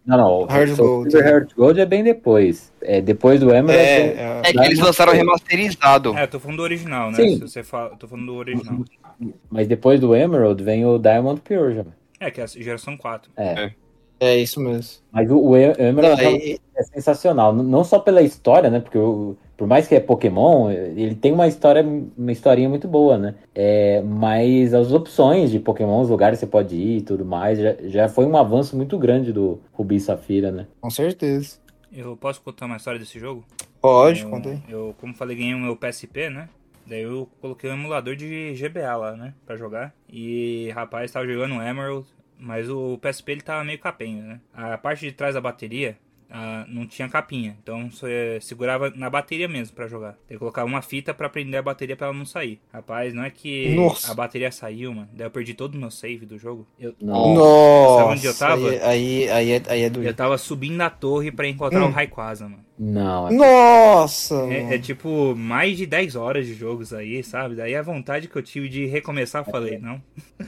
Não, 0.08 0.18
não. 0.18 0.32
o 0.42 0.46
Hard 0.46 0.76
Soul 0.76 0.88
Gold. 0.88 1.12
Silver 1.12 1.32
Heart 1.32 1.54
Gold 1.56 1.80
é 1.80 1.86
bem 1.86 2.04
depois. 2.04 2.74
É 2.82 3.00
depois 3.00 3.40
do 3.40 3.54
Emerald. 3.54 3.78
É, 3.78 4.00
é- 4.00 4.42
é, 4.44 4.50
É 4.50 4.52
que 4.54 4.60
eles 4.60 4.80
lançaram 4.80 5.14
remasterizado. 5.14 6.18
É, 6.18 6.24
eu 6.24 6.28
tô 6.28 6.40
falando 6.40 6.58
do 6.58 6.64
original, 6.64 7.12
né? 7.12 7.18
Sim. 7.18 7.36
Se 7.36 7.42
você 7.42 7.62
fala, 7.62 7.96
tô 7.96 8.08
falando 8.08 8.26
do 8.26 8.34
original. 8.34 8.80
Mas 9.52 9.68
depois 9.68 10.00
do 10.00 10.16
Emerald 10.16 10.64
vem 10.64 10.84
o 10.84 10.98
Diamond 10.98 11.42
Pure 11.42 11.76
já. 11.76 11.86
É, 12.20 12.32
que 12.32 12.42
é 12.42 12.44
a 12.44 12.48
geração 12.48 12.98
4. 12.98 13.32
É. 13.38 13.66
é 13.66 13.72
isso 14.20 14.60
mesmo. 14.60 15.02
Mas 15.12 15.30
o, 15.30 15.38
o 15.38 15.58
E- 15.58 15.68
Não, 15.78 15.86
Emerald 15.86 16.22
aí- 16.22 16.60
é 16.76 16.84
sensacional. 16.84 17.54
Não 17.54 17.84
só 17.84 18.00
pela 18.00 18.22
história, 18.22 18.70
né? 18.70 18.80
Porque 18.80 18.98
o- 18.98 19.36
por 19.58 19.68
mais 19.68 19.88
que 19.88 19.96
é 19.96 20.00
Pokémon, 20.00 20.70
ele 20.72 21.16
tem 21.16 21.32
uma 21.32 21.48
história, 21.48 21.82
uma 21.84 22.32
historinha 22.32 22.68
muito 22.70 22.88
boa, 22.88 23.18
né? 23.18 23.36
É, 23.54 24.02
mas 24.02 24.74
as 24.74 24.92
opções 24.92 25.50
de 25.52 25.60
Pokémon, 25.60 26.02
os 26.02 26.10
lugares 26.10 26.40
que 26.40 26.46
você 26.46 26.52
pode 26.52 26.76
ir 26.76 26.98
e 26.98 27.02
tudo 27.02 27.24
mais, 27.26 27.58
já, 27.60 27.76
já 27.84 28.10
foi 28.10 28.26
um 28.26 28.36
avanço 28.38 28.76
muito 28.76 28.98
grande 28.98 29.32
do 29.32 29.60
Rubi 29.74 29.96
e 29.96 30.00
Safira, 30.00 30.52
né? 30.52 30.68
com 30.82 30.90
certeza. 30.90 31.58
Eu 31.94 32.18
posso 32.18 32.42
contar 32.42 32.66
uma 32.66 32.76
história 32.76 33.00
desse 33.00 33.18
jogo? 33.18 33.46
Pode, 33.82 34.24
eu, 34.24 34.30
conta 34.30 34.50
aí. 34.50 34.60
Eu, 34.68 34.96
como 35.00 35.14
falei, 35.14 35.38
ganhei 35.38 35.54
o 35.54 35.60
meu 35.60 35.78
PSP, 35.78 36.30
né? 36.30 36.50
Daí 36.86 37.04
eu 37.04 37.28
coloquei 37.42 37.70
um 37.70 37.74
emulador 37.74 38.16
de 38.16 38.54
GBA 38.56 38.96
lá, 38.98 39.14
né? 39.16 39.34
Pra 39.46 39.56
jogar. 39.56 39.94
E, 40.12 40.70
rapaz, 40.76 41.12
tava 41.12 41.26
jogando 41.26 41.56
Emerald, 41.62 42.06
mas 42.40 42.70
o 42.70 42.98
PSP 43.00 43.32
ele 43.34 43.42
tava 43.42 43.64
meio 43.64 43.80
capenga, 43.80 44.22
né? 44.24 44.40
A 44.54 44.78
parte 44.78 45.02
de 45.06 45.12
trás 45.12 45.36
da 45.36 45.42
bateria 45.42 45.98
ah, 46.30 46.66
não 46.68 46.86
tinha 46.88 47.08
capinha. 47.08 47.56
Então 47.62 47.90
você 47.90 48.40
segurava 48.42 48.90
na 48.90 49.10
bateria 49.10 49.48
mesmo 49.48 49.76
pra 49.76 49.88
jogar. 49.88 50.14
Tem 50.28 50.36
que 50.36 50.40
colocar 50.40 50.64
uma 50.66 50.82
fita 50.82 51.14
pra 51.14 51.30
prender 51.30 51.60
a 51.60 51.64
bateria 51.64 51.96
pra 51.96 52.08
ela 52.08 52.16
não 52.18 52.26
sair. 52.26 52.60
Rapaz, 52.74 53.14
não 53.14 53.24
é 53.24 53.30
que 53.30 53.74
Nossa. 53.76 54.12
a 54.12 54.16
bateria 54.16 54.52
saiu, 54.52 54.94
mano. 54.94 55.08
Daí 55.14 55.28
eu 55.28 55.32
perdi 55.32 55.54
todo 55.54 55.76
o 55.76 55.78
meu 55.78 55.92
save 55.92 56.26
do 56.26 56.38
jogo. 56.38 56.68
Eu, 56.80 56.94
Não. 57.00 57.36
Nossa, 57.36 57.96
Sabe 58.04 58.12
onde 58.14 58.26
eu 58.26 58.38
tava? 58.38 58.70
Aí, 58.70 58.80
aí, 58.82 59.30
aí, 59.30 59.52
é, 59.52 59.62
aí 59.68 59.82
é 59.84 59.86
eu 59.86 59.90
doido. 59.92 60.14
tava 60.16 60.38
subindo 60.38 60.82
a 60.82 60.90
torre 60.90 61.32
pra 61.32 61.48
encontrar 61.48 61.84
Hum. 61.86 61.90
o 61.90 61.92
Rayquaza, 61.92 62.50
mano. 62.50 62.66
Não, 62.78 63.28
é- 63.30 63.32
Nossa! 63.32 64.36
É, 64.48 64.62
mano. 64.62 64.74
é 64.74 64.78
tipo 64.80 65.36
mais 65.36 65.78
de 65.78 65.86
10 65.86 66.16
horas 66.16 66.46
de 66.46 66.54
jogos 66.54 66.94
aí, 66.94 67.24
sabe? 67.24 67.56
Daí 67.56 67.76
a 67.76 67.82
vontade 67.82 68.28
que 68.28 68.36
eu 68.36 68.44
tive 68.44 68.68
de 68.70 68.86
recomeçar, 68.86 69.42
eu 69.46 69.52
falei, 69.52 69.78
não. 69.80 70.02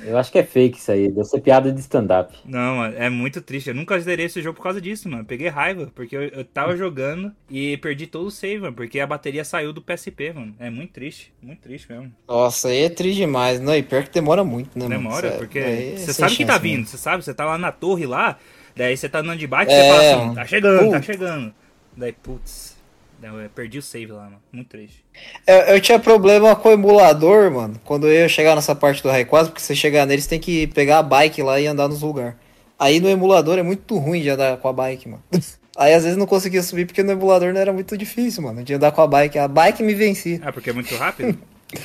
eu 0.03 0.17
acho 0.17 0.31
que 0.31 0.37
é 0.39 0.43
fake 0.43 0.77
isso 0.77 0.91
aí. 0.91 1.07
Deve 1.09 1.23
ser 1.25 1.41
piada 1.41 1.71
de 1.71 1.79
stand-up. 1.79 2.35
Não, 2.45 2.77
mano, 2.77 2.95
é 2.97 3.09
muito 3.09 3.41
triste. 3.41 3.69
Eu 3.69 3.75
nunca 3.75 3.99
zerei 3.99 4.25
esse 4.25 4.41
jogo 4.41 4.57
por 4.57 4.63
causa 4.63 4.81
disso, 4.81 5.09
mano. 5.09 5.25
Peguei 5.25 5.47
raiva, 5.47 5.91
porque 5.95 6.15
eu, 6.15 6.23
eu 6.23 6.45
tava 6.45 6.75
jogando 6.75 7.31
e 7.49 7.77
perdi 7.77 8.07
todo 8.07 8.27
o 8.27 8.31
save, 8.31 8.59
mano, 8.59 8.73
porque 8.75 8.99
a 8.99 9.07
bateria 9.07 9.43
saiu 9.45 9.71
do 9.73 9.81
PSP, 9.81 10.33
mano. 10.33 10.55
É 10.59 10.69
muito 10.69 10.93
triste, 10.93 11.33
muito 11.41 11.61
triste 11.61 11.91
mesmo. 11.91 12.11
Nossa, 12.27 12.67
aí 12.69 12.83
é 12.83 12.89
triste 12.89 13.17
demais. 13.19 13.59
Não, 13.59 13.75
e 13.75 13.81
pior 13.83 14.03
que 14.03 14.11
demora 14.11 14.43
muito, 14.43 14.77
né, 14.77 14.87
mano? 14.87 14.97
Demora, 14.99 15.21
Sério, 15.21 15.37
porque 15.37 15.59
é 15.59 15.95
você 15.97 16.13
sabe 16.13 16.35
que 16.35 16.45
tá 16.45 16.53
chance 16.53 16.63
vindo, 16.63 16.85
você 16.87 16.97
sabe, 16.97 17.23
você 17.23 17.33
tá 17.33 17.45
lá 17.45 17.57
na 17.57 17.71
torre 17.71 18.05
lá, 18.05 18.37
daí 18.75 18.95
você 18.95 19.09
tá 19.09 19.19
andando 19.19 19.39
de 19.39 19.47
bike, 19.47 19.71
É, 19.71 19.75
você 19.75 19.87
fala 19.87 20.01
assim, 20.01 20.15
mano. 20.15 20.35
tá 20.35 20.45
chegando, 20.45 20.89
tá 20.89 20.95
Putz. 20.97 21.05
chegando. 21.05 21.53
Daí, 21.97 22.11
putz, 22.13 22.75
eu 23.21 23.49
perdi 23.55 23.79
o 23.79 23.81
save 23.81 24.11
lá, 24.11 24.25
mano. 24.25 24.41
Muito 24.53 24.69
triste. 24.69 25.03
Eu, 25.45 25.55
eu 25.55 25.81
tinha 25.81 25.97
problema 25.99 26.55
com 26.55 26.69
o 26.69 26.71
emulador, 26.71 27.51
mano, 27.51 27.79
quando 27.83 28.07
eu 28.07 28.13
ia 28.13 28.29
chegar 28.29 28.55
nessa 28.55 28.75
parte 28.75 29.01
do 29.01 29.09
Rayquaza, 29.09 29.49
porque 29.49 29.61
você 29.61 29.75
chegar 29.75 30.05
neles 30.05 30.27
tem 30.27 30.39
que 30.39 30.67
pegar 30.67 30.99
a 30.99 31.03
bike 31.03 31.41
lá 31.41 31.59
e 31.59 31.65
andar 31.65 31.87
nos 31.87 32.01
lugares. 32.01 32.35
Aí 32.79 32.99
no 32.99 33.09
emulador 33.09 33.57
é 33.57 33.63
muito 33.63 33.97
ruim 33.97 34.21
de 34.21 34.29
andar 34.29 34.55
com 34.57 34.67
a 34.67 34.73
bike, 34.73 35.09
mano. 35.09 35.23
Aí 35.75 35.93
às 35.93 36.03
vezes 36.03 36.17
não 36.17 36.25
conseguia 36.25 36.63
subir 36.63 36.85
porque 36.87 37.03
no 37.03 37.11
emulador 37.11 37.53
não 37.53 37.61
era 37.61 37.71
muito 37.73 37.95
difícil, 37.97 38.41
mano, 38.43 38.63
de 38.63 38.73
andar 38.73 38.91
com 38.91 39.01
a 39.01 39.07
bike. 39.07 39.37
A 39.37 39.47
bike 39.47 39.83
me 39.83 39.93
vencia. 39.93 40.39
Ah, 40.43 40.51
porque 40.51 40.69
é 40.71 40.73
muito 40.73 40.95
rápido? 40.95 41.37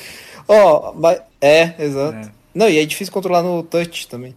Ó, 0.47 0.93
mas- 0.93 1.21
é, 1.41 1.73
exato. 1.79 2.17
É. 2.17 2.31
Não, 2.53 2.69
e 2.69 2.77
é 2.79 2.85
difícil 2.85 3.13
controlar 3.13 3.41
no 3.43 3.63
touch 3.63 4.07
também. 4.07 4.35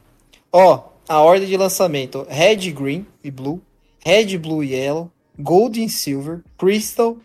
Ó, 0.53 0.85
a 1.09 1.21
ordem 1.21 1.49
de 1.49 1.57
lançamento: 1.57 2.27
Red, 2.29 2.71
Green 2.73 3.07
e 3.23 3.31
Blue, 3.31 3.61
Red, 4.05 4.37
Blue 4.39 4.63
e 4.65 4.73
Yellow, 4.75 5.11
Gold 5.39 5.77
e 5.79 5.89
Silver, 5.89 6.41
Crystal, 6.59 7.17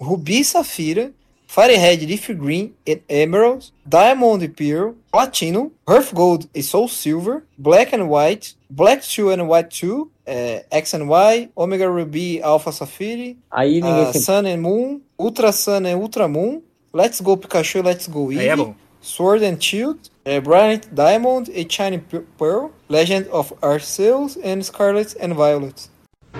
Ruby 0.00 0.40
e 0.40 0.44
Safira, 0.44 1.12
Fire 1.46 1.76
Red, 1.76 2.04
Leaf 2.04 2.30
Green 2.32 2.74
e 2.84 3.00
Emerald, 3.08 3.72
Diamond 3.86 4.42
e 4.44 4.48
Pearl, 4.48 4.94
Platinum, 5.12 5.70
Earth 5.88 6.12
Gold 6.12 6.48
e 6.52 6.62
Soul 6.62 6.88
Silver, 6.88 7.44
Black 7.56 7.94
and 7.94 8.08
White, 8.08 8.56
Black 8.68 9.06
2 9.06 9.30
and 9.30 9.44
White 9.46 9.68
2, 9.68 10.10
é, 10.26 10.64
X 10.70 10.94
and 10.94 11.04
Y, 11.06 11.48
Omega 11.56 11.88
Ruby, 11.88 12.42
Alpha 12.42 12.72
Sapphire, 12.72 13.36
Aí 13.50 13.80
ninguém 13.80 14.12
se... 14.12 14.20
Sun 14.20 14.46
and 14.46 14.56
Moon, 14.60 15.00
Ultra 15.18 15.52
Sun 15.52 15.86
and 15.86 15.96
Ultra 15.96 16.26
Moon, 16.26 16.60
Let's 16.92 17.20
Go 17.20 17.36
Pikachu, 17.36 17.82
Let's 17.84 18.08
Go 18.08 18.32
Eevee, 18.32 18.50
Aí 18.50 18.60
é. 18.60 18.74
Sword 19.00 19.44
and 19.44 19.60
Shield, 19.60 20.00
eh, 20.24 20.40
Brilliant 20.40 20.88
Diamond 20.90 21.50
e 21.54 21.64
Shining 21.68 22.00
Pe- 22.00 22.24
Pearl, 22.38 22.70
Legend 22.88 23.28
of 23.30 23.54
Arceus 23.60 24.36
and 24.42 24.62
Scarlet 24.62 25.14
and 25.20 25.34
Violet. 25.34 25.88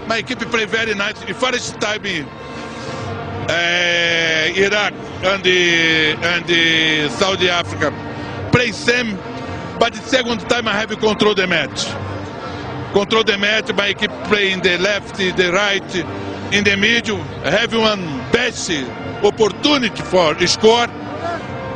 My 0.06 0.18
equipe 0.18 0.40
play 0.50 0.66
very 0.66 0.94
nice. 0.94 1.18
The 1.20 1.32
first 1.34 1.80
time 1.80 2.04
uh, 3.48 4.52
Iraq 4.54 4.92
and 5.24 5.46
and 5.46 7.10
Saudi 7.12 7.48
Africa 7.48 7.90
play 8.52 8.70
same, 8.72 9.16
but 9.78 9.94
the 9.94 10.02
second 10.02 10.40
time 10.50 10.68
I 10.68 10.72
have 10.72 10.90
control 10.98 11.34
the 11.34 11.46
match. 11.46 11.86
Control 12.92 13.24
the 13.24 13.38
match. 13.38 13.72
My 13.74 13.88
equipe 13.88 14.12
play 14.24 14.52
in 14.52 14.60
the 14.60 14.78
left, 14.78 15.16
the 15.16 15.50
right, 15.52 15.94
in 16.52 16.64
the 16.64 16.76
middle. 16.76 17.18
Have 17.44 17.74
one 17.74 18.04
best 18.30 18.70
opportunity 19.22 20.02
for 20.02 20.38
score. 20.46 20.86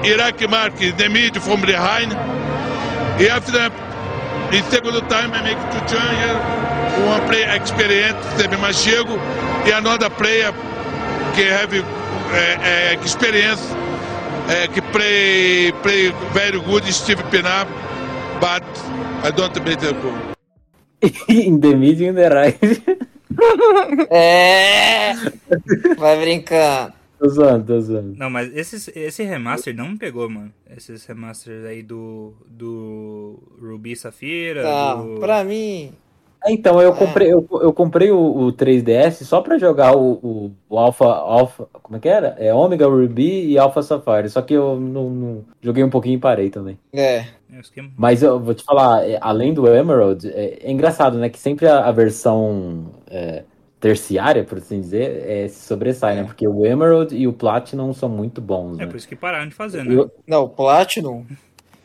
Iraq 0.05 0.49
mark 0.51 0.81
in 0.83 0.97
the 0.97 1.09
middle 1.09 1.41
from 1.41 1.63
behind. 1.63 2.13
After 2.13 3.88
in 4.53 4.63
second 4.65 5.09
time 5.09 5.33
I 5.33 5.43
make 5.43 5.61
two 5.73 5.83
changes. 5.87 6.37
One 7.07 7.23
player 7.29 7.55
experienced, 7.55 8.19
teve 8.37 8.57
mais 8.57 8.77
chego, 8.77 9.19
e 9.67 9.73
another 9.73 10.11
player 10.11 10.53
que 11.35 11.45
have 11.45 11.73
uh, 11.75 11.83
uh, 11.83 12.93
experience, 13.01 13.63
uh, 14.49 14.67
que 14.73 14.83
play 14.93 15.73
play 15.83 16.13
very 16.33 16.61
good, 16.61 16.85
Steve 16.93 17.23
Pinar, 17.31 17.67
but 18.41 18.65
I 19.23 19.31
don't 19.31 19.55
beat 19.65 19.81
the 19.81 19.93
goal. 19.93 20.15
In 21.29 21.61
the 21.61 21.75
mid 21.77 22.01
and 22.03 22.17
the 22.17 22.29
right. 22.31 22.83
É! 24.11 25.15
Vai 25.97 26.19
brincando. 26.19 26.93
Tô 27.19 27.29
zoando, 27.29 27.67
tô 27.67 27.81
zoando. 27.81 28.17
Não, 28.17 28.31
mas 28.31 28.55
esse, 28.57 28.91
esse 28.99 29.23
remaster 29.25 29.75
não 29.75 29.91
me 29.91 29.99
pegou, 29.99 30.29
mano. 30.29 30.53
Esses 30.69 31.05
remasters 31.07 31.65
aí 31.65 31.83
do, 31.83 32.35
do 32.47 33.43
Ruby 33.61 33.97
Safira. 33.97 34.63
Não, 34.63 35.15
do... 35.15 35.21
pra 35.21 35.45
mim. 35.45 35.93
É, 36.45 36.53
Então, 36.53 36.81
eu 36.81 36.95
comprei, 36.95 37.33
eu, 37.33 37.47
eu 37.63 37.73
comprei 37.73 38.11
o, 38.11 38.19
o 38.19 38.53
3DS 38.53 39.25
só 39.25 39.41
pra 39.41 39.59
jogar 39.59 39.97
o, 39.97 40.13
o, 40.23 40.53
o 40.69 40.79
Alpha, 40.79 41.05
Alpha. 41.07 41.67
Como 41.83 41.97
é 41.97 42.01
que 42.01 42.09
era? 42.09 42.29
É 42.39 42.55
Omega 42.55 42.87
Ruby 42.87 43.47
e 43.51 43.59
Alpha 43.59 43.83
Sapphire. 43.83 44.29
Só 44.29 44.41
que 44.43 44.55
eu 44.55 44.79
não, 44.79 45.11
não- 45.11 45.45
joguei 45.61 45.83
um 45.83 45.91
pouquinho 45.91 46.17
e 46.17 46.21
parei 46.21 46.51
também. 46.51 46.79
É. 46.93 47.27
É. 47.51 47.61
Mas 47.97 48.23
eu 48.23 48.39
vou 48.39 48.55
te 48.55 48.63
falar, 48.63 49.09
é, 49.09 49.19
além 49.21 49.55
do 49.55 49.67
Emerald, 49.67 50.29
é, 50.29 50.59
é 50.63 50.71
engraçado, 50.71 51.19
né? 51.19 51.29
Que 51.31 51.39
sempre 51.39 51.67
a, 51.67 51.87
a 51.87 51.93
versão 51.93 52.93
é, 53.11 53.45
terciária, 53.81 54.43
por 54.45 54.59
assim 54.59 54.81
dizer, 54.81 55.25
é, 55.29 55.49
se 55.49 55.67
sobressai, 55.67 56.17
né? 56.17 56.25
Porque 56.25 56.47
o 56.47 56.67
Emerald 56.67 57.15
e 57.15 57.27
o 57.29 57.33
Platinum 57.33 57.93
são 57.95 58.09
muito 58.09 58.41
bons, 58.41 58.79
É 58.79 58.83
né? 58.85 58.87
por 58.87 58.97
isso 58.97 59.07
que 59.09 59.15
pararam 59.17 59.49
de 59.49 59.55
fazer, 59.55 59.85
né? 59.85 59.95
Eu- 59.95 60.11
Não, 60.27 60.45
o 60.45 60.49
Platinum. 60.49 61.25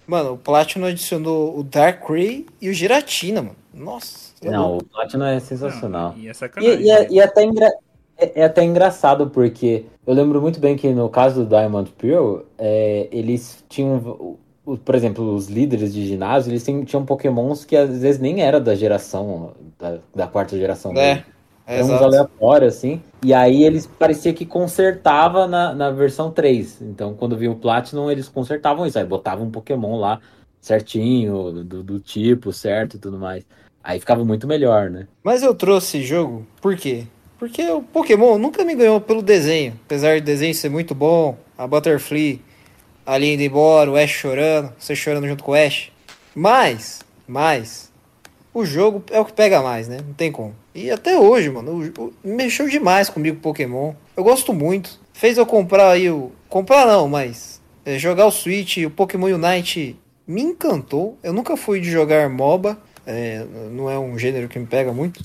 Mano, 0.08 0.34
o 0.34 0.38
Platinum 0.38 0.88
adicionou 0.88 1.58
o 1.58 1.64
Darkrai 1.64 2.46
e 2.62 2.70
o 2.70 2.74
Giratina, 2.74 3.42
mano. 3.42 3.56
Nossa. 3.74 4.34
é 4.44 4.50
Não, 4.52 4.70
louco. 4.72 4.84
o 4.86 4.90
Platinum 4.90 5.26
é 5.26 5.40
sensacional. 5.40 6.14
Não, 6.16 6.18
e 6.24 6.28
é 6.28 6.32
E, 6.32 6.34
sacanagem. 6.34 6.82
e 6.82 6.90
é, 6.92 7.08
e 7.12 7.20
é 7.20 7.24
até 7.24 7.44
engra- 7.44 7.72
é, 8.18 8.42
é 8.42 8.46
até 8.46 8.64
engraçado, 8.64 9.30
porque 9.30 9.86
eu 10.06 10.14
lembro 10.14 10.42
muito 10.42 10.60
bem 10.60 10.76
que 10.76 10.90
no 10.90 11.08
caso 11.10 11.44
do 11.46 11.50
Diamond 11.50 11.90
Pearl, 11.98 12.40
é, 12.58 13.08
eles 13.12 13.64
tinham, 13.70 14.38
por 14.84 14.96
exemplo, 14.96 15.34
os 15.34 15.48
líderes 15.48 15.94
de 15.94 16.06
ginásio, 16.06 16.52
eles 16.52 16.64
tinham, 16.64 16.84
tinham 16.84 17.06
pokémons 17.06 17.64
que 17.66 17.76
às 17.78 17.90
vezes 18.02 18.20
nem 18.20 18.42
era 18.42 18.60
da 18.60 18.76
geração, 18.76 19.54
da, 19.80 19.98
da 20.14 20.28
quarta 20.28 20.58
geração 20.58 20.92
É, 20.98 21.14
dele. 21.16 21.26
É 21.66 21.84
uns 21.84 21.92
aleatórios, 21.92 22.76
assim. 22.76 23.02
E 23.24 23.34
aí 23.34 23.64
eles 23.64 23.88
parecia 23.88 24.34
que 24.34 24.46
consertava 24.46 25.48
na, 25.48 25.74
na 25.74 25.92
versão 25.92 26.30
3. 26.30 26.82
Então, 26.82 27.14
quando 27.14 27.38
vinha 27.38 27.52
o 27.52 27.56
Platinum, 27.56 28.12
eles 28.12 28.28
consertavam 28.28 28.86
isso. 28.86 29.00
Aí 29.00 29.06
botavam 29.06 29.46
um 29.46 29.52
Pokémon 29.52 29.98
lá 29.98 30.20
certinho, 30.60 31.64
do, 31.64 31.84
do 31.84 32.00
tipo 32.00 32.52
certo 32.52 32.96
e 32.96 33.00
tudo 33.00 33.18
mais. 33.18 33.46
Aí 33.84 34.00
ficava 34.00 34.24
muito 34.24 34.48
melhor, 34.48 34.90
né? 34.90 35.08
Mas 35.24 35.44
eu 35.44 35.54
trouxe 35.54 35.98
esse 35.98 36.08
jogo, 36.08 36.48
por 36.62 36.76
quê? 36.76 37.06
Porque 37.38 37.70
o 37.70 37.82
Pokémon 37.82 38.38
nunca 38.38 38.64
me 38.64 38.74
ganhou 38.74 39.02
pelo 39.02 39.22
desenho. 39.22 39.74
Apesar 39.86 40.22
do 40.22 40.24
desenho 40.24 40.56
ser 40.56 40.70
muito 40.70 40.96
bom, 40.96 41.38
a 41.58 41.68
Butterfree 41.68 42.42
ali 43.06 43.34
indo 43.34 43.44
embora, 43.44 43.92
o 43.92 43.98
Ash 43.98 44.10
chorando, 44.10 44.72
você 44.80 44.96
chorando 44.96 45.28
junto 45.28 45.44
com 45.44 45.52
o 45.52 45.56
Ash. 45.56 45.92
Mas, 46.34 47.02
mas, 47.28 47.83
o 48.54 48.66
jogo 48.66 49.04
é 49.10 49.20
o 49.20 49.26
que 49.26 49.34
pega 49.34 49.62
mais, 49.62 49.88
né? 49.88 49.98
Não 50.06 50.14
tem 50.14 50.32
como. 50.32 50.56
E 50.76 50.92
até 50.92 51.18
hoje, 51.18 51.50
mano, 51.50 52.14
mexeu 52.24 52.70
demais 52.70 53.10
comigo 53.10 53.40
Pokémon. 53.40 53.94
Eu 54.16 54.24
gosto 54.24 54.54
muito. 54.54 55.00
Fez 55.14 55.38
eu 55.38 55.46
comprar 55.46 55.92
aí 55.92 56.10
o. 56.10 56.32
Comprar 56.48 56.86
não, 56.86 57.08
mas 57.08 57.62
é, 57.86 57.98
jogar 57.98 58.28
o 58.28 58.32
Switch, 58.32 58.78
o 58.78 58.90
Pokémon 58.90 59.28
Unite 59.28 60.00
me 60.28 60.42
encantou. 60.42 61.18
Eu 61.24 61.34
nunca 61.34 61.58
fui 61.58 61.80
de 61.80 61.90
jogar 61.90 62.30
MOBA. 62.30 62.78
é, 63.06 63.46
não 63.72 63.90
é 63.90 63.98
um 63.98 64.18
gênero 64.18 64.48
que 64.48 64.60
me 64.60 64.68
pega 64.68 64.94
muito. 64.94 65.20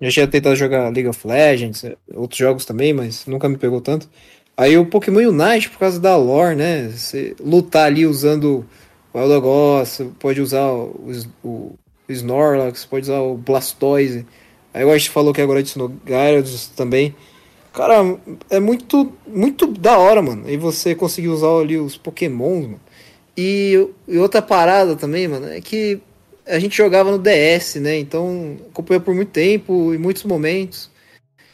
Já 0.00 0.10
tinha 0.10 0.28
tentado 0.28 0.54
jogar 0.54 0.92
League 0.92 1.08
of 1.08 1.26
Legends, 1.26 1.84
é, 1.84 1.96
outros 2.14 2.38
jogos 2.38 2.64
também, 2.64 2.92
mas 2.92 3.26
nunca 3.26 3.48
me 3.48 3.56
pegou 3.56 3.80
tanto. 3.80 4.08
Aí 4.56 4.76
o 4.76 4.86
Pokémon 4.86 5.20
Unite, 5.20 5.70
por 5.70 5.78
causa 5.78 5.98
da 5.98 6.16
lore, 6.16 6.54
né? 6.54 6.88
Você 6.88 7.34
lutar 7.40 7.86
ali 7.86 8.06
usando 8.06 8.66
o 9.12 9.18
Eldegoss, 9.18 10.02
pode 10.18 10.40
usar 10.40 10.70
o 10.70 11.72
Snorlax, 12.08 12.84
pode 12.84 13.04
usar 13.04 13.20
o 13.20 13.36
Blastoise. 13.36 14.26
Aí 14.72 14.84
o 14.84 14.92
Ash 14.92 15.06
falou 15.06 15.32
que 15.32 15.40
agora 15.40 15.60
adicionou 15.60 15.92
Gyarados 16.06 16.68
também. 16.68 17.14
Cara, 17.72 18.18
é 18.50 18.58
muito, 18.58 19.12
muito 19.26 19.66
da 19.66 19.98
hora, 19.98 20.20
mano. 20.22 20.48
E 20.48 20.56
você 20.56 20.94
conseguir 20.94 21.28
usar 21.28 21.60
ali 21.60 21.76
os 21.76 21.96
Pokémons, 21.96 22.64
mano. 22.64 22.80
E, 23.36 23.88
e 24.08 24.18
outra 24.18 24.42
parada 24.42 24.96
também, 24.96 25.28
mano, 25.28 25.46
é 25.46 25.60
que 25.60 26.00
a 26.46 26.58
gente 26.58 26.76
jogava 26.76 27.10
no 27.10 27.18
DS, 27.18 27.76
né? 27.76 27.98
Então 27.98 28.56
acompanhou 28.70 29.00
por 29.00 29.14
muito 29.14 29.30
tempo, 29.30 29.94
em 29.94 29.98
muitos 29.98 30.24
momentos. 30.24 30.90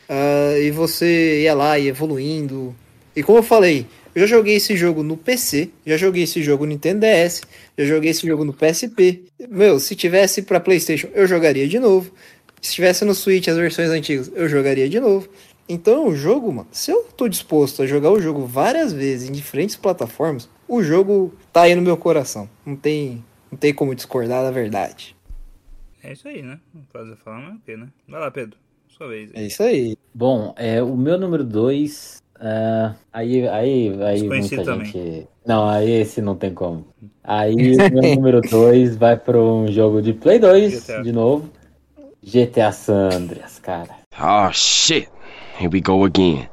Ah, 0.08 0.58
e 0.58 0.70
você 0.70 1.42
ia 1.42 1.54
lá 1.54 1.78
e 1.78 1.88
evoluindo. 1.88 2.74
E 3.14 3.22
como 3.22 3.38
eu 3.38 3.42
falei, 3.42 3.86
eu 4.14 4.20
já 4.20 4.26
joguei 4.26 4.56
esse 4.56 4.76
jogo 4.76 5.02
no 5.02 5.16
PC, 5.16 5.70
já 5.84 5.96
joguei 5.96 6.22
esse 6.22 6.42
jogo 6.42 6.64
no 6.64 6.72
Nintendo 6.72 7.00
DS, 7.00 7.42
já 7.76 7.84
joguei 7.84 8.10
esse 8.10 8.26
jogo 8.26 8.44
no 8.44 8.52
PSP. 8.52 9.24
Meu, 9.48 9.80
se 9.80 9.96
tivesse 9.96 10.42
pra 10.42 10.60
PlayStation, 10.60 11.08
eu 11.14 11.26
jogaria 11.26 11.66
de 11.66 11.78
novo. 11.78 12.12
Se 12.62 12.72
tivesse 12.72 13.04
no 13.04 13.14
Switch 13.14 13.48
as 13.48 13.56
versões 13.56 13.90
antigas, 13.90 14.30
eu 14.34 14.48
jogaria 14.48 14.88
de 14.88 15.00
novo. 15.00 15.28
Então 15.68 16.08
o 16.08 16.14
jogo, 16.14 16.52
mano, 16.52 16.68
se 16.70 16.90
eu 16.90 17.04
tô 17.16 17.28
disposto 17.28 17.82
a 17.82 17.86
jogar 17.86 18.10
o 18.10 18.20
jogo 18.20 18.46
várias 18.46 18.92
vezes 18.92 19.28
em 19.28 19.32
diferentes 19.32 19.76
plataformas, 19.76 20.48
o 20.68 20.82
jogo 20.82 21.34
tá 21.52 21.62
aí 21.62 21.74
no 21.74 21.82
meu 21.82 21.96
coração. 21.96 22.48
Não 22.64 22.76
tem, 22.76 23.24
não 23.50 23.58
tem 23.58 23.74
como 23.74 23.94
discordar 23.94 24.44
da 24.44 24.50
verdade. 24.50 25.16
É 26.02 26.12
isso 26.12 26.28
aí, 26.28 26.42
né? 26.42 26.60
Não 26.72 26.82
fazer 26.92 27.16
falar 27.16 27.40
mais 27.40 27.56
o 27.56 27.60
quê, 27.64 27.76
né? 27.76 27.88
Vai 28.06 28.20
lá, 28.20 28.30
Pedro. 28.30 28.58
Sua 28.88 29.08
vez. 29.08 29.30
É 29.34 29.42
isso 29.42 29.62
aí. 29.62 29.96
Bom, 30.14 30.54
é, 30.56 30.82
o 30.82 30.96
meu 30.96 31.18
número 31.18 31.42
2. 31.42 32.22
Aí, 33.12 33.48
aí, 33.48 34.02
aí 34.02 34.20
Desconhecido 34.20 34.56
muita 34.56 34.72
também. 34.72 34.86
gente. 34.86 35.28
Não, 35.46 35.68
aí 35.68 35.90
esse 35.90 36.20
não 36.20 36.34
tem 36.34 36.52
como. 36.52 36.86
Aí 37.22 37.54
o 37.54 37.90
meu 37.90 38.14
número 38.16 38.40
2 38.40 38.96
vai 38.96 39.16
para 39.16 39.38
um 39.38 39.68
jogo 39.68 40.00
de 40.02 40.12
Play 40.12 40.38
2, 40.38 40.84
GTA. 40.84 41.02
de 41.02 41.12
novo. 41.12 41.50
GTA 42.22 42.72
San 42.72 43.10
Andreas, 43.12 43.58
cara. 43.58 43.90
Oh 44.18 44.50
shit. 44.52 45.08
Here 45.58 45.68
we 45.72 45.80
go 45.80 46.04
again. 46.04 46.48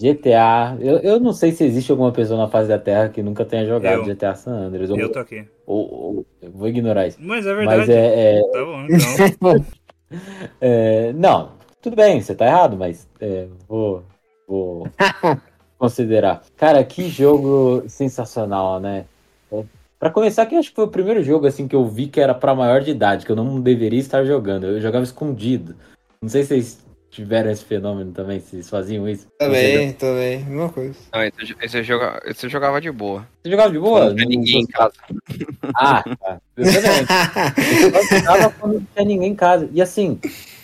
GTA. 0.00 0.76
Eu, 0.80 0.98
eu 0.98 1.20
não 1.20 1.32
sei 1.32 1.52
se 1.52 1.62
existe 1.64 1.90
alguma 1.90 2.10
pessoa 2.10 2.38
na 2.40 2.48
face 2.48 2.68
da 2.68 2.78
Terra 2.78 3.08
que 3.10 3.22
nunca 3.22 3.44
tenha 3.44 3.66
jogado 3.66 4.00
Eu. 4.00 4.04
GTA 4.04 4.34
San 4.34 4.52
Andreas. 4.52 4.90
Ou, 4.90 4.98
Eu 4.98 5.12
tô 5.12 5.18
aqui. 5.18 5.44
ou- 5.66 5.92
ou- 5.92 6.26
eu 6.40 6.50
vou 6.50 6.68
ignorar 6.68 7.06
isso. 7.06 7.18
Mas 7.20 7.46
é 7.46 7.54
verdade. 7.54 7.78
Mas 7.80 7.88
é, 7.90 8.38
é, 8.38 8.42
Tá 8.50 8.64
bom, 8.64 8.84
então. 8.86 9.60
É, 10.60 11.12
não, 11.12 11.52
tudo 11.80 11.94
bem, 11.94 12.20
você 12.20 12.34
tá 12.34 12.44
errado, 12.44 12.76
mas 12.76 13.08
é, 13.20 13.46
vou, 13.68 14.02
vou 14.48 14.88
considerar. 15.78 16.42
Cara, 16.56 16.82
que 16.82 17.08
jogo 17.08 17.84
sensacional, 17.88 18.80
né? 18.80 19.04
É, 19.52 19.62
Pra 20.00 20.10
começar, 20.10 20.46
que 20.46 20.56
acho 20.56 20.70
que 20.70 20.74
foi 20.74 20.86
o 20.86 20.90
primeiro 20.90 21.22
jogo 21.22 21.46
assim 21.46 21.68
que 21.68 21.76
eu 21.76 21.86
vi 21.86 22.08
que 22.08 22.20
era 22.20 22.34
pra 22.34 22.54
maior 22.56 22.80
de 22.80 22.90
idade, 22.90 23.24
que 23.24 23.30
eu 23.30 23.36
não 23.36 23.60
deveria 23.60 24.00
estar 24.00 24.24
jogando. 24.24 24.66
Eu 24.66 24.80
jogava 24.80 25.04
escondido. 25.04 25.76
Não 26.20 26.28
sei 26.28 26.42
se 26.42 26.48
vocês 26.48 26.86
tiveram 27.10 27.50
esse 27.50 27.64
fenômeno 27.64 28.12
também, 28.12 28.40
se 28.40 28.50
vocês 28.50 28.70
faziam 28.70 29.08
isso. 29.08 29.26
Também, 29.38 29.92
também. 29.94 30.44
Mesma 30.44 30.68
coisa. 30.68 30.94
Não, 31.12 31.22
esse, 31.22 31.56
esse, 31.60 31.82
joga, 31.82 32.22
esse 32.24 32.46
eu 32.46 32.50
jogava 32.50 32.80
de 32.80 32.90
boa. 32.90 33.26
Você 33.42 33.50
jogava 33.50 33.72
de 33.72 33.78
boa? 33.78 34.06
Não 34.06 34.16
tinha 34.16 34.28
ninguém 34.28 34.62
em 34.62 34.66
casa. 34.66 34.94
Ah, 35.74 36.02
tá. 36.02 36.40
Eu 36.56 36.64
também. 36.72 37.92
Eu 37.92 38.18
jogava 38.18 38.54
quando 38.58 38.74
não 38.74 38.86
tinha 38.94 39.04
ninguém 39.04 39.32
em 39.32 39.34
casa. 39.34 39.68
E 39.72 39.82
assim, 39.82 40.18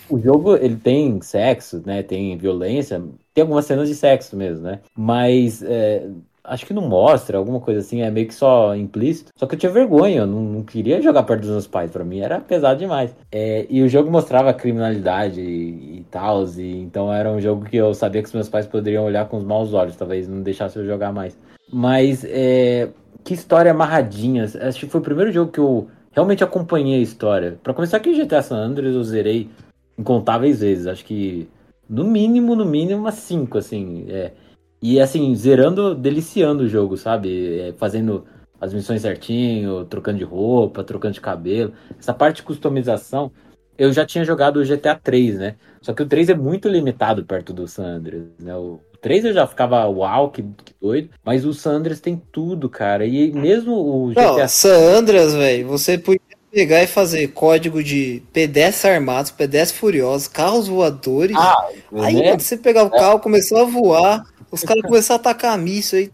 o 0.08 0.20
jogo 0.20 0.56
ele 0.56 0.76
tem 0.76 1.20
sexo, 1.20 1.82
né? 1.84 2.02
Tem 2.02 2.36
violência, 2.36 3.02
tem 3.34 3.42
algumas 3.42 3.66
cenas 3.66 3.88
de 3.88 3.94
sexo 3.94 4.36
mesmo, 4.36 4.62
né? 4.62 4.80
Mas 4.96 5.62
é, 5.62 6.08
acho 6.46 6.64
que 6.66 6.72
não 6.72 6.82
mostra, 6.88 7.38
alguma 7.38 7.60
coisa 7.60 7.80
assim, 7.80 8.02
é 8.02 8.10
meio 8.10 8.26
que 8.26 8.34
só 8.34 8.74
implícito. 8.74 9.30
Só 9.36 9.46
que 9.46 9.54
eu 9.54 9.58
tinha 9.58 9.72
vergonha, 9.72 10.20
eu 10.20 10.26
não, 10.26 10.40
não 10.40 10.62
queria 10.62 11.02
jogar 11.02 11.22
perto 11.24 11.42
dos 11.42 11.50
meus 11.50 11.66
pais, 11.66 11.90
pra 11.90 12.04
mim 12.04 12.20
era 12.20 12.40
pesado 12.40 12.78
demais. 12.78 13.14
É, 13.30 13.66
e 13.68 13.82
o 13.82 13.88
jogo 13.88 14.10
mostrava 14.10 14.54
criminalidade 14.54 15.40
e, 15.40 15.98
e 15.98 16.06
tal, 16.10 16.44
e 16.56 16.82
então 16.82 17.12
era 17.12 17.30
um 17.30 17.40
jogo 17.40 17.64
que 17.64 17.76
eu 17.76 17.92
sabia 17.94 18.22
que 18.22 18.28
os 18.28 18.34
meus 18.34 18.48
pais 18.48 18.66
poderiam 18.66 19.04
olhar 19.04 19.28
com 19.28 19.36
os 19.36 19.44
maus 19.44 19.74
olhos, 19.74 19.96
talvez 19.96 20.28
não 20.28 20.42
deixasse 20.42 20.78
eu 20.78 20.86
jogar 20.86 21.12
mais. 21.12 21.38
Mas 21.72 22.24
é, 22.24 22.88
que 23.26 23.34
história 23.34 23.72
amarradinha. 23.72 24.44
Acho 24.44 24.80
que 24.80 24.86
foi 24.86 25.00
o 25.00 25.04
primeiro 25.04 25.32
jogo 25.32 25.50
que 25.50 25.58
eu 25.58 25.88
realmente 26.12 26.44
acompanhei 26.44 27.00
a 27.00 27.02
história. 27.02 27.58
Pra 27.62 27.74
começar 27.74 27.98
que 27.98 28.14
GTA 28.14 28.40
San 28.40 28.56
Andreas 28.56 28.94
eu 28.94 29.02
zerei 29.02 29.50
incontáveis 29.98 30.60
vezes. 30.60 30.86
Acho 30.86 31.04
que 31.04 31.48
no 31.88 32.04
mínimo, 32.04 32.54
no 32.54 32.64
mínimo 32.64 33.00
umas 33.00 33.14
5, 33.14 33.58
assim. 33.58 34.06
é. 34.08 34.32
E 34.80 35.00
assim, 35.00 35.34
zerando, 35.34 35.94
deliciando 35.94 36.64
o 36.64 36.68
jogo, 36.68 36.96
sabe? 36.96 37.60
É, 37.60 37.72
fazendo 37.78 38.24
as 38.60 38.72
missões 38.72 39.02
certinho, 39.02 39.84
trocando 39.84 40.18
de 40.18 40.24
roupa, 40.24 40.84
trocando 40.84 41.14
de 41.14 41.20
cabelo. 41.20 41.72
Essa 41.98 42.14
parte 42.14 42.36
de 42.36 42.42
customização, 42.42 43.30
eu 43.76 43.92
já 43.92 44.04
tinha 44.04 44.24
jogado 44.24 44.58
o 44.58 44.64
GTA 44.64 44.94
3, 44.94 45.38
né? 45.38 45.54
Só 45.80 45.92
que 45.92 46.02
o 46.02 46.06
3 46.06 46.30
é 46.30 46.34
muito 46.34 46.68
limitado 46.68 47.24
perto 47.24 47.52
do 47.52 47.68
San 47.68 47.84
Andreas, 47.84 48.24
né? 48.38 48.54
O 48.56 48.80
3 49.00 49.26
eu 49.26 49.32
já 49.32 49.46
ficava, 49.46 49.86
uau, 49.86 50.30
que, 50.30 50.42
que 50.42 50.74
doido. 50.80 51.10
Mas 51.24 51.44
o 51.44 51.52
San 51.52 51.72
Andreas 51.72 52.00
tem 52.00 52.20
tudo, 52.32 52.68
cara. 52.68 53.06
E 53.06 53.30
mesmo 53.32 53.72
o 53.74 54.10
GTA 54.10 54.38
Não, 54.38 54.48
San 54.48 54.98
Andreas, 54.98 55.34
velho, 55.34 55.68
você 55.68 55.98
podia 55.98 56.20
pegar 56.50 56.82
e 56.82 56.86
fazer 56.86 57.28
código 57.28 57.82
de 57.82 58.22
pedestres 58.32 58.84
armados, 58.86 59.30
pedestres 59.30 59.78
furiosos, 59.78 60.26
carros 60.26 60.68
voadores. 60.68 61.36
Ah, 61.36 61.68
aí, 61.98 62.14
né? 62.14 62.38
você 62.38 62.56
pegava 62.56 62.88
o 62.88 62.98
carro, 62.98 63.20
começou 63.20 63.58
a 63.58 63.64
voar, 63.64 64.24
os 64.50 64.62
caras 64.64 64.82
começaram 64.84 65.18
a 65.18 65.20
atacar 65.20 65.58
míssil 65.58 65.98
aí, 65.98 66.12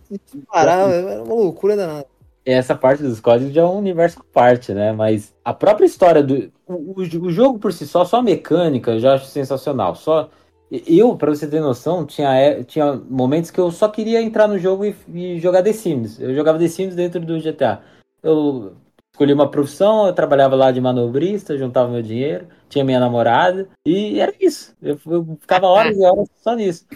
parar, 0.50 0.88
era 0.90 1.22
uma 1.22 1.34
loucura 1.34 1.76
danada. 1.76 2.06
essa 2.44 2.74
parte 2.74 3.02
dos 3.02 3.20
códigos 3.20 3.52
já 3.54 3.62
é 3.62 3.64
um 3.64 3.78
universo 3.78 4.18
à 4.20 4.24
parte, 4.32 4.72
né? 4.74 4.92
Mas 4.92 5.34
a 5.44 5.54
própria 5.54 5.86
história 5.86 6.22
do. 6.22 6.52
O, 6.66 7.00
o, 7.00 7.26
o 7.26 7.30
jogo 7.30 7.58
por 7.58 7.72
si 7.72 7.86
só, 7.86 8.04
só 8.04 8.18
a 8.18 8.22
mecânica, 8.22 8.92
eu 8.92 9.00
já 9.00 9.14
acho 9.14 9.26
sensacional. 9.26 9.94
Só. 9.94 10.30
Eu, 10.70 11.16
pra 11.16 11.30
você 11.30 11.46
ter 11.46 11.60
noção, 11.60 12.06
tinha, 12.06 12.34
é- 12.34 12.64
tinha 12.64 12.94
momentos 12.94 13.50
que 13.50 13.60
eu 13.60 13.70
só 13.70 13.88
queria 13.88 14.22
entrar 14.22 14.48
no 14.48 14.58
jogo 14.58 14.84
e, 14.86 14.96
e 15.14 15.38
jogar 15.38 15.62
The 15.62 15.72
Sims. 15.72 16.18
Eu 16.18 16.34
jogava 16.34 16.58
The 16.58 16.66
Sims 16.68 16.94
dentro 16.94 17.20
do 17.20 17.38
GTA. 17.38 17.82
Eu 18.22 18.76
escolhi 19.12 19.32
uma 19.34 19.50
profissão, 19.50 20.06
eu 20.06 20.14
trabalhava 20.14 20.56
lá 20.56 20.72
de 20.72 20.80
manobrista, 20.80 21.58
juntava 21.58 21.90
meu 21.92 22.00
dinheiro, 22.02 22.48
tinha 22.70 22.84
minha 22.84 22.98
namorada, 22.98 23.68
e 23.86 24.18
era 24.18 24.32
isso. 24.40 24.74
Eu, 24.80 24.98
eu 25.06 25.36
ficava 25.40 25.66
horas 25.66 25.94
e 25.96 26.02
horas 26.02 26.28
só 26.42 26.54
nisso. 26.54 26.86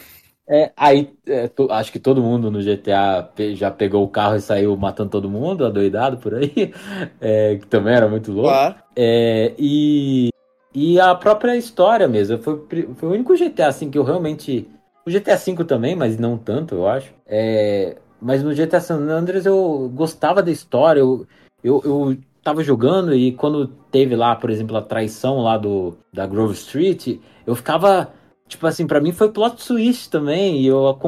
É, 0.48 0.72
aí, 0.76 1.12
é, 1.26 1.48
to- 1.48 1.70
acho 1.72 1.90
que 1.90 1.98
todo 1.98 2.22
mundo 2.22 2.50
no 2.50 2.62
GTA 2.62 3.28
já 3.54 3.70
pegou 3.70 4.04
o 4.04 4.08
carro 4.08 4.36
e 4.36 4.40
saiu 4.40 4.76
matando 4.76 5.10
todo 5.10 5.28
mundo, 5.28 5.66
adoidado 5.66 6.18
por 6.18 6.34
aí, 6.34 6.72
é, 7.20 7.56
que 7.56 7.66
também 7.66 7.94
era 7.94 8.08
muito 8.08 8.30
louco. 8.30 8.48
Claro. 8.50 8.76
É, 8.94 9.52
e, 9.58 10.28
e 10.74 11.00
a 11.00 11.14
própria 11.14 11.56
história 11.56 12.06
mesmo. 12.06 12.38
Foi, 12.38 12.64
foi 12.94 13.08
o 13.08 13.12
único 13.12 13.36
GTA 13.36 13.68
assim, 13.68 13.90
que 13.90 13.98
eu 13.98 14.04
realmente. 14.04 14.68
O 15.04 15.10
GTA 15.10 15.36
V 15.36 15.64
também, 15.64 15.94
mas 15.96 16.18
não 16.18 16.36
tanto, 16.38 16.74
eu 16.76 16.86
acho. 16.86 17.12
É, 17.26 17.96
mas 18.20 18.42
no 18.42 18.54
GTA 18.54 18.80
San 18.80 18.98
Andreas 19.08 19.46
eu 19.46 19.90
gostava 19.94 20.42
da 20.42 20.50
história. 20.50 21.00
Eu, 21.00 21.26
eu, 21.62 21.82
eu 21.84 22.16
tava 22.42 22.62
jogando 22.62 23.14
e 23.14 23.32
quando 23.32 23.66
teve 23.90 24.14
lá, 24.16 24.34
por 24.36 24.50
exemplo, 24.50 24.76
a 24.76 24.82
traição 24.82 25.38
lá 25.42 25.56
do, 25.58 25.96
da 26.12 26.26
Grove 26.26 26.54
Street, 26.54 27.18
eu 27.46 27.54
ficava. 27.54 28.10
Tipo 28.48 28.66
assim, 28.66 28.86
pra 28.86 29.00
mim 29.00 29.10
foi 29.12 29.30
plot 29.30 29.66
twist 29.66 30.08
também, 30.08 30.60
e 30.60 30.66
eu, 30.66 30.98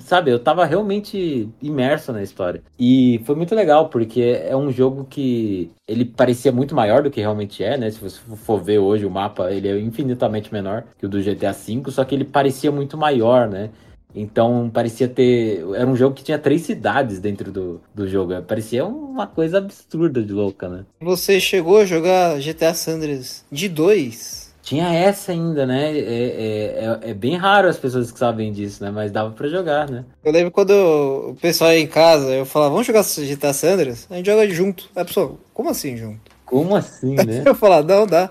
sabe, 0.00 0.32
eu 0.32 0.38
tava 0.38 0.64
realmente 0.64 1.48
imerso 1.62 2.12
na 2.12 2.22
história. 2.22 2.60
E 2.78 3.20
foi 3.24 3.36
muito 3.36 3.54
legal, 3.54 3.88
porque 3.88 4.20
é 4.20 4.56
um 4.56 4.70
jogo 4.72 5.06
que 5.08 5.70
ele 5.86 6.04
parecia 6.04 6.50
muito 6.50 6.74
maior 6.74 7.02
do 7.02 7.10
que 7.10 7.20
realmente 7.20 7.62
é, 7.62 7.78
né? 7.78 7.90
Se 7.90 8.00
você 8.00 8.18
for 8.44 8.60
ver 8.60 8.78
hoje 8.78 9.06
o 9.06 9.10
mapa, 9.10 9.52
ele 9.52 9.68
é 9.68 9.78
infinitamente 9.78 10.52
menor 10.52 10.84
que 10.98 11.06
o 11.06 11.08
do 11.08 11.22
GTA 11.22 11.52
V, 11.52 11.90
só 11.90 12.04
que 12.04 12.14
ele 12.14 12.24
parecia 12.24 12.72
muito 12.72 12.96
maior, 12.96 13.48
né? 13.48 13.70
Então 14.14 14.70
parecia 14.72 15.06
ter. 15.06 15.64
Era 15.74 15.86
um 15.86 15.94
jogo 15.94 16.14
que 16.14 16.24
tinha 16.24 16.38
três 16.38 16.62
cidades 16.62 17.20
dentro 17.20 17.52
do, 17.52 17.80
do 17.94 18.08
jogo. 18.08 18.40
Parecia 18.42 18.84
uma 18.84 19.26
coisa 19.26 19.58
absurda 19.58 20.22
de 20.22 20.32
louca, 20.32 20.68
né? 20.68 20.84
Você 21.00 21.38
chegou 21.38 21.78
a 21.78 21.84
jogar 21.84 22.38
GTA 22.40 22.74
Sanders 22.74 23.44
de 23.52 23.68
2? 23.68 24.37
Tinha 24.68 24.92
essa 24.92 25.32
ainda, 25.32 25.64
né? 25.64 25.96
É, 25.96 25.98
é, 25.98 26.98
é, 27.06 27.10
é 27.10 27.14
bem 27.14 27.36
raro 27.38 27.68
as 27.68 27.78
pessoas 27.78 28.12
que 28.12 28.18
sabem 28.18 28.52
disso, 28.52 28.84
né? 28.84 28.90
Mas 28.90 29.10
dava 29.10 29.30
pra 29.30 29.48
jogar, 29.48 29.88
né? 29.88 30.04
Eu 30.22 30.30
lembro 30.30 30.50
quando 30.50 30.72
o 31.30 31.34
pessoal 31.40 31.72
ia 31.72 31.80
em 31.80 31.86
casa, 31.86 32.34
eu 32.34 32.44
falava, 32.44 32.72
vamos 32.72 32.86
jogar 32.86 33.02
GTA 33.02 33.54
Sanders? 33.54 34.06
A 34.10 34.16
gente 34.16 34.26
joga 34.26 34.46
junto. 34.50 34.90
A 34.94 35.06
pessoa, 35.06 35.38
como 35.54 35.70
assim 35.70 35.96
junto? 35.96 36.20
Como 36.44 36.76
assim, 36.76 37.14
né? 37.14 37.44
Eu 37.48 37.54
falava, 37.54 37.82
não, 37.86 38.06
dá. 38.06 38.30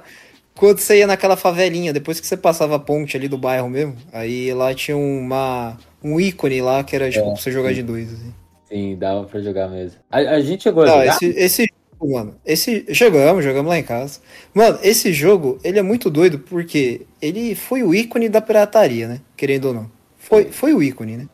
Quando 0.55 0.77
você 0.77 0.99
ia 0.99 1.07
naquela 1.07 1.35
favelinha, 1.35 1.91
depois 1.91 2.19
que 2.19 2.27
você 2.27 2.37
passava 2.37 2.75
a 2.75 2.79
ponte 2.79 3.17
ali 3.17 3.27
do 3.27 3.37
bairro 3.37 3.67
mesmo, 3.67 3.95
aí 4.13 4.53
lá 4.53 4.75
tinha 4.75 4.95
uma, 4.95 5.75
um 6.03 6.19
ícone 6.19 6.61
lá 6.61 6.83
que 6.83 6.95
era 6.95 7.09
tipo 7.09 7.29
É, 7.29 7.31
pra 7.31 7.41
você 7.41 7.51
jogar 7.51 7.73
de 7.73 7.81
dois. 7.81 8.13
Assim. 8.13 8.33
Sim, 8.65 8.95
dava 8.97 9.23
pra 9.25 9.39
jogar 9.41 9.69
mesmo. 9.69 9.99
A, 10.11 10.17
a 10.17 10.39
gente 10.41 10.63
chegou 10.63 10.83
a 10.83 10.85
Não, 10.85 10.93
jogar. 10.99 11.05
esse, 11.05 11.25
esse 11.29 11.67
mano, 12.01 12.35
esse. 12.45 12.85
Jogamos, 12.89 13.43
jogamos 13.43 13.69
lá 13.69 13.77
em 13.79 13.83
casa. 13.83 14.19
Mano, 14.53 14.79
esse 14.83 15.11
jogo, 15.13 15.59
ele 15.63 15.79
é 15.79 15.81
muito 15.81 16.09
doido 16.09 16.39
porque 16.39 17.01
ele 17.21 17.55
foi 17.55 17.83
o 17.83 17.93
ícone 17.93 18.29
da 18.29 18.41
pirataria, 18.41 19.07
né? 19.07 19.21
Querendo 19.35 19.65
ou 19.65 19.73
não. 19.73 19.91
Foi, 20.17 20.45
foi 20.51 20.73
o 20.73 20.83
ícone, 20.83 21.17
né? 21.17 21.27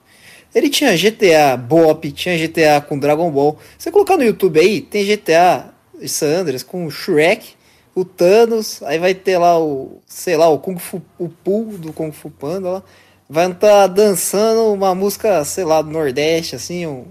Ele 0.54 0.70
tinha 0.70 0.96
GTA 0.96 1.58
Bop, 1.58 2.12
tinha 2.12 2.38
GTA 2.38 2.80
com 2.82 3.00
Dragon 3.00 3.30
Ball. 3.32 3.58
Você 3.78 3.92
colocar 3.92 4.18
no 4.18 4.24
YouTube 4.24 4.60
aí, 4.60 4.82
tem 4.82 5.04
GTA 5.04 5.74
San 6.08 6.42
Andreas 6.42 6.64
com 6.64 6.90
Shrek, 6.90 7.56
o 7.96 8.06
Thanos, 8.06 8.82
aí 8.84 9.00
vai 9.00 9.14
ter 9.14 9.38
lá 9.38 9.60
o, 9.60 10.02
sei 10.06 10.36
lá, 10.38 10.48
o 10.50 10.60
Kung 10.60 10.78
Fu, 10.78 11.02
o 11.18 11.30
Pooh 11.30 11.78
do 11.78 11.94
Kung 11.94 12.12
Fu 12.12 12.30
Panda 12.30 12.70
lá. 12.70 12.84
Vai 13.30 13.52
estar 13.52 13.88
dançando 13.88 14.72
uma 14.74 14.94
música, 14.94 15.44
sei 15.46 15.64
lá, 15.64 15.82
do 15.82 15.90
Nordeste, 15.90 16.56
assim, 16.56 16.86
um, 16.86 17.06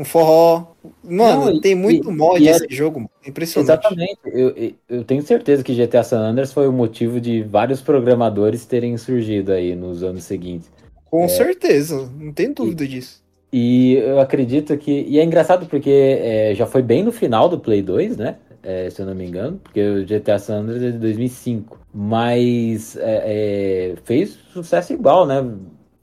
um 0.00 0.04
forró. 0.04 0.66
Mano, 1.04 1.44
Não, 1.46 1.52
e- 1.56 1.60
tem 1.60 1.74
muito 1.74 2.10
e- 2.10 2.14
mod 2.14 2.42
e 2.42 2.48
era- 2.48 2.56
esse 2.64 2.74
jogo, 2.74 3.00
mano. 3.00 3.10
Impressionante. 3.26 3.70
Exatamente. 3.70 4.18
Eu, 4.24 4.74
eu- 4.88 5.04
tenho 5.04 5.22
certeza 5.22 5.62
que 5.62 5.74
GTA 5.74 6.02
San 6.02 6.20
Andreas 6.20 6.52
foi 6.52 6.66
o 6.66 6.72
motivo 6.72 7.20
de 7.20 7.42
vários 7.42 7.80
programadores 7.80 8.64
terem 8.64 8.96
surgido 8.96 9.52
aí 9.52 9.74
nos 9.76 10.02
anos 10.02 10.24
seguintes. 10.24 10.70
Com 11.10 11.28
certeza, 11.28 12.08
não 12.18 12.32
tem 12.32 12.52
dúvida 12.52 12.86
disso. 12.86 13.20
E 13.52 13.94
eu 13.94 14.20
acredito 14.20 14.76
que. 14.78 15.04
E 15.08 15.18
é 15.18 15.24
engraçado 15.24 15.66
porque 15.66 15.90
é, 15.90 16.54
já 16.54 16.66
foi 16.66 16.82
bem 16.82 17.02
no 17.02 17.10
final 17.12 17.48
do 17.48 17.58
Play 17.58 17.82
2, 17.82 18.16
né? 18.16 18.36
É, 18.62 18.88
se 18.90 19.00
eu 19.02 19.06
não 19.06 19.14
me 19.14 19.26
engano, 19.26 19.58
porque 19.62 19.80
o 19.82 20.04
GTA 20.06 20.38
San 20.38 20.60
Andreas 20.60 20.82
é 20.84 20.90
de 20.92 20.98
2005. 20.98 21.78
Mas 21.92 22.96
é, 22.96 23.92
é, 23.92 23.94
fez 24.04 24.38
sucesso 24.52 24.92
igual, 24.92 25.26
né? 25.26 25.44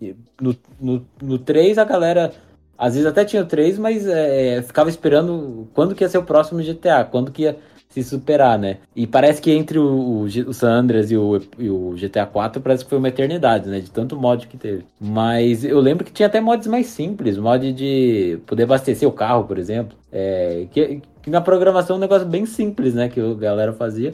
E 0.02 0.14
No, 0.42 0.56
no, 0.80 1.06
no 1.22 1.40
3 1.40 1.78
a 1.78 1.84
galera. 1.86 2.32
Às 2.78 2.94
vezes 2.94 3.08
até 3.08 3.26
tinha 3.26 3.44
3, 3.44 3.80
mas 3.80 4.06
é, 4.06 4.62
ficava 4.62 4.90
esperando 4.90 5.68
quando 5.74 5.96
que 5.96 6.04
ia 6.04 6.10
ser 6.10 6.18
o 6.18 6.24
próximo 6.24 6.62
GTA, 6.62 7.04
quando 7.10 7.32
que 7.32 7.44
ia 7.44 7.58
se 7.90 8.04
superar, 8.04 8.60
né? 8.60 8.78
E 8.96 9.08
parece 9.08 9.42
que 9.42 9.52
entre 9.52 9.80
o, 9.80 10.22
o 10.24 10.54
San 10.54 10.72
Andreas 10.72 11.10
e 11.10 11.18
o, 11.18 11.42
e 11.58 11.70
o 11.70 11.96
GTA 11.98 12.26
4 12.26 12.62
parece 12.62 12.84
que 12.84 12.90
foi 12.90 13.00
uma 13.00 13.08
eternidade, 13.08 13.70
né? 13.70 13.80
De 13.80 13.90
tanto 13.90 14.16
mod 14.16 14.48
que 14.48 14.58
teve. 14.58 14.86
Mas 15.00 15.64
eu 15.64 15.80
lembro 15.80 16.06
que 16.06 16.12
tinha 16.12 16.28
até 16.28 16.40
mods 16.40 16.68
mais 16.68 16.88
simples, 16.88 17.38
mod 17.38 17.74
de 17.74 18.40
poder 18.46 18.64
abastecer 18.64 19.08
o 19.08 19.12
carro, 19.12 19.46
por 19.46 19.58
exemplo. 19.58 19.98
É, 20.12 20.68
que, 20.72 21.02
que 21.22 21.30
na 21.30 21.42
programação 21.42 21.96
é 21.96 21.98
um 21.98 22.02
negócio 22.02 22.28
bem 22.28 22.46
simples, 22.46 22.94
né? 22.94 23.10
Que 23.10 23.20
a 23.20 23.34
galera 23.34 23.74
fazia. 23.74 24.14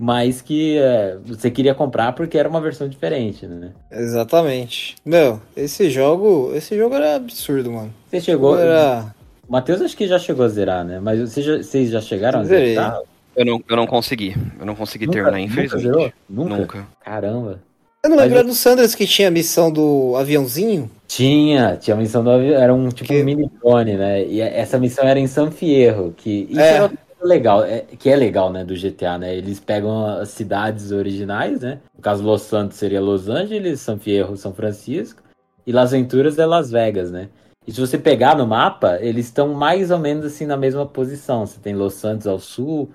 Mas 0.00 0.40
que 0.40 0.78
é, 0.78 1.16
você 1.26 1.50
queria 1.50 1.74
comprar 1.74 2.12
porque 2.12 2.38
era 2.38 2.48
uma 2.48 2.60
versão 2.60 2.88
diferente, 2.88 3.46
né? 3.46 3.70
Exatamente. 3.90 4.94
Meu, 5.04 5.40
esse 5.56 5.90
jogo. 5.90 6.52
Esse 6.54 6.76
jogo 6.76 6.94
era 6.94 7.16
absurdo, 7.16 7.72
mano. 7.72 7.92
Você 8.08 8.20
chegou. 8.20 8.56
Era. 8.56 9.12
O 9.48 9.52
Matheus 9.52 9.80
acho 9.82 9.96
que 9.96 10.06
já 10.06 10.18
chegou 10.18 10.44
a 10.44 10.48
zerar, 10.48 10.84
né? 10.84 11.00
Mas 11.00 11.18
vocês 11.20 11.44
já, 11.44 11.56
vocês 11.56 11.90
já 11.90 12.00
chegaram 12.00 12.40
a 12.40 12.44
Zerei. 12.44 12.74
zerar? 12.74 13.00
Eu 13.34 13.44
não, 13.44 13.62
eu 13.68 13.76
não 13.76 13.86
consegui. 13.86 14.36
Eu 14.60 14.66
não 14.66 14.74
consegui 14.76 15.06
Nunca- 15.06 15.18
terminar, 15.22 15.38
nunca 15.38 15.52
infelizmente. 15.52 15.82
zerou? 15.84 16.12
Nunca? 16.28 16.56
Nunca. 16.56 16.86
Caramba. 17.04 17.58
Eu 18.04 18.10
não 18.10 18.16
lembro, 18.16 18.34
eu- 18.36 18.38
era 18.40 18.52
Sanders 18.52 18.94
que 18.94 19.06
tinha 19.06 19.26
a 19.28 19.30
missão 19.30 19.70
do 19.72 20.14
aviãozinho. 20.16 20.88
Tinha, 21.08 21.76
tinha 21.80 21.96
a 21.96 21.98
missão 21.98 22.22
do 22.22 22.30
avião, 22.30 22.60
era 22.60 22.72
um 22.72 22.88
tipo 22.90 23.08
Que- 23.08 23.22
um 23.22 23.24
mini 23.24 23.50
drone, 23.60 23.96
né? 23.96 24.24
E 24.24 24.40
essa 24.40 24.78
missão 24.78 25.04
era 25.04 25.18
em 25.18 25.26
San 25.26 25.50
Fierro, 25.50 26.14
que 26.16 26.46
isso 26.50 26.60
É. 26.60 26.76
era 26.76 26.90
legal, 27.26 27.64
é, 27.64 27.80
que 27.80 28.08
é 28.08 28.16
legal, 28.16 28.52
né, 28.52 28.64
do 28.64 28.74
GTA, 28.74 29.18
né? 29.18 29.36
Eles 29.36 29.60
pegam 29.60 30.06
as 30.06 30.30
cidades 30.30 30.92
originais, 30.92 31.60
né? 31.60 31.80
No 31.94 32.02
caso, 32.02 32.22
Los 32.22 32.42
Santos 32.42 32.76
seria 32.76 33.00
Los 33.00 33.28
Angeles, 33.28 33.80
San 33.80 33.98
Fierro, 33.98 34.36
São 34.36 34.52
Francisco, 34.52 35.22
e 35.66 35.72
Las 35.72 35.92
Venturas 35.92 36.38
é 36.38 36.46
Las 36.46 36.70
Vegas, 36.70 37.10
né? 37.10 37.28
E 37.66 37.72
se 37.72 37.80
você 37.80 37.98
pegar 37.98 38.36
no 38.36 38.46
mapa, 38.46 38.98
eles 39.00 39.26
estão 39.26 39.52
mais 39.52 39.90
ou 39.90 39.98
menos 39.98 40.24
assim 40.24 40.46
na 40.46 40.56
mesma 40.56 40.86
posição. 40.86 41.44
Você 41.44 41.60
tem 41.60 41.74
Los 41.74 41.94
Santos 41.94 42.26
ao 42.26 42.38
sul, 42.38 42.88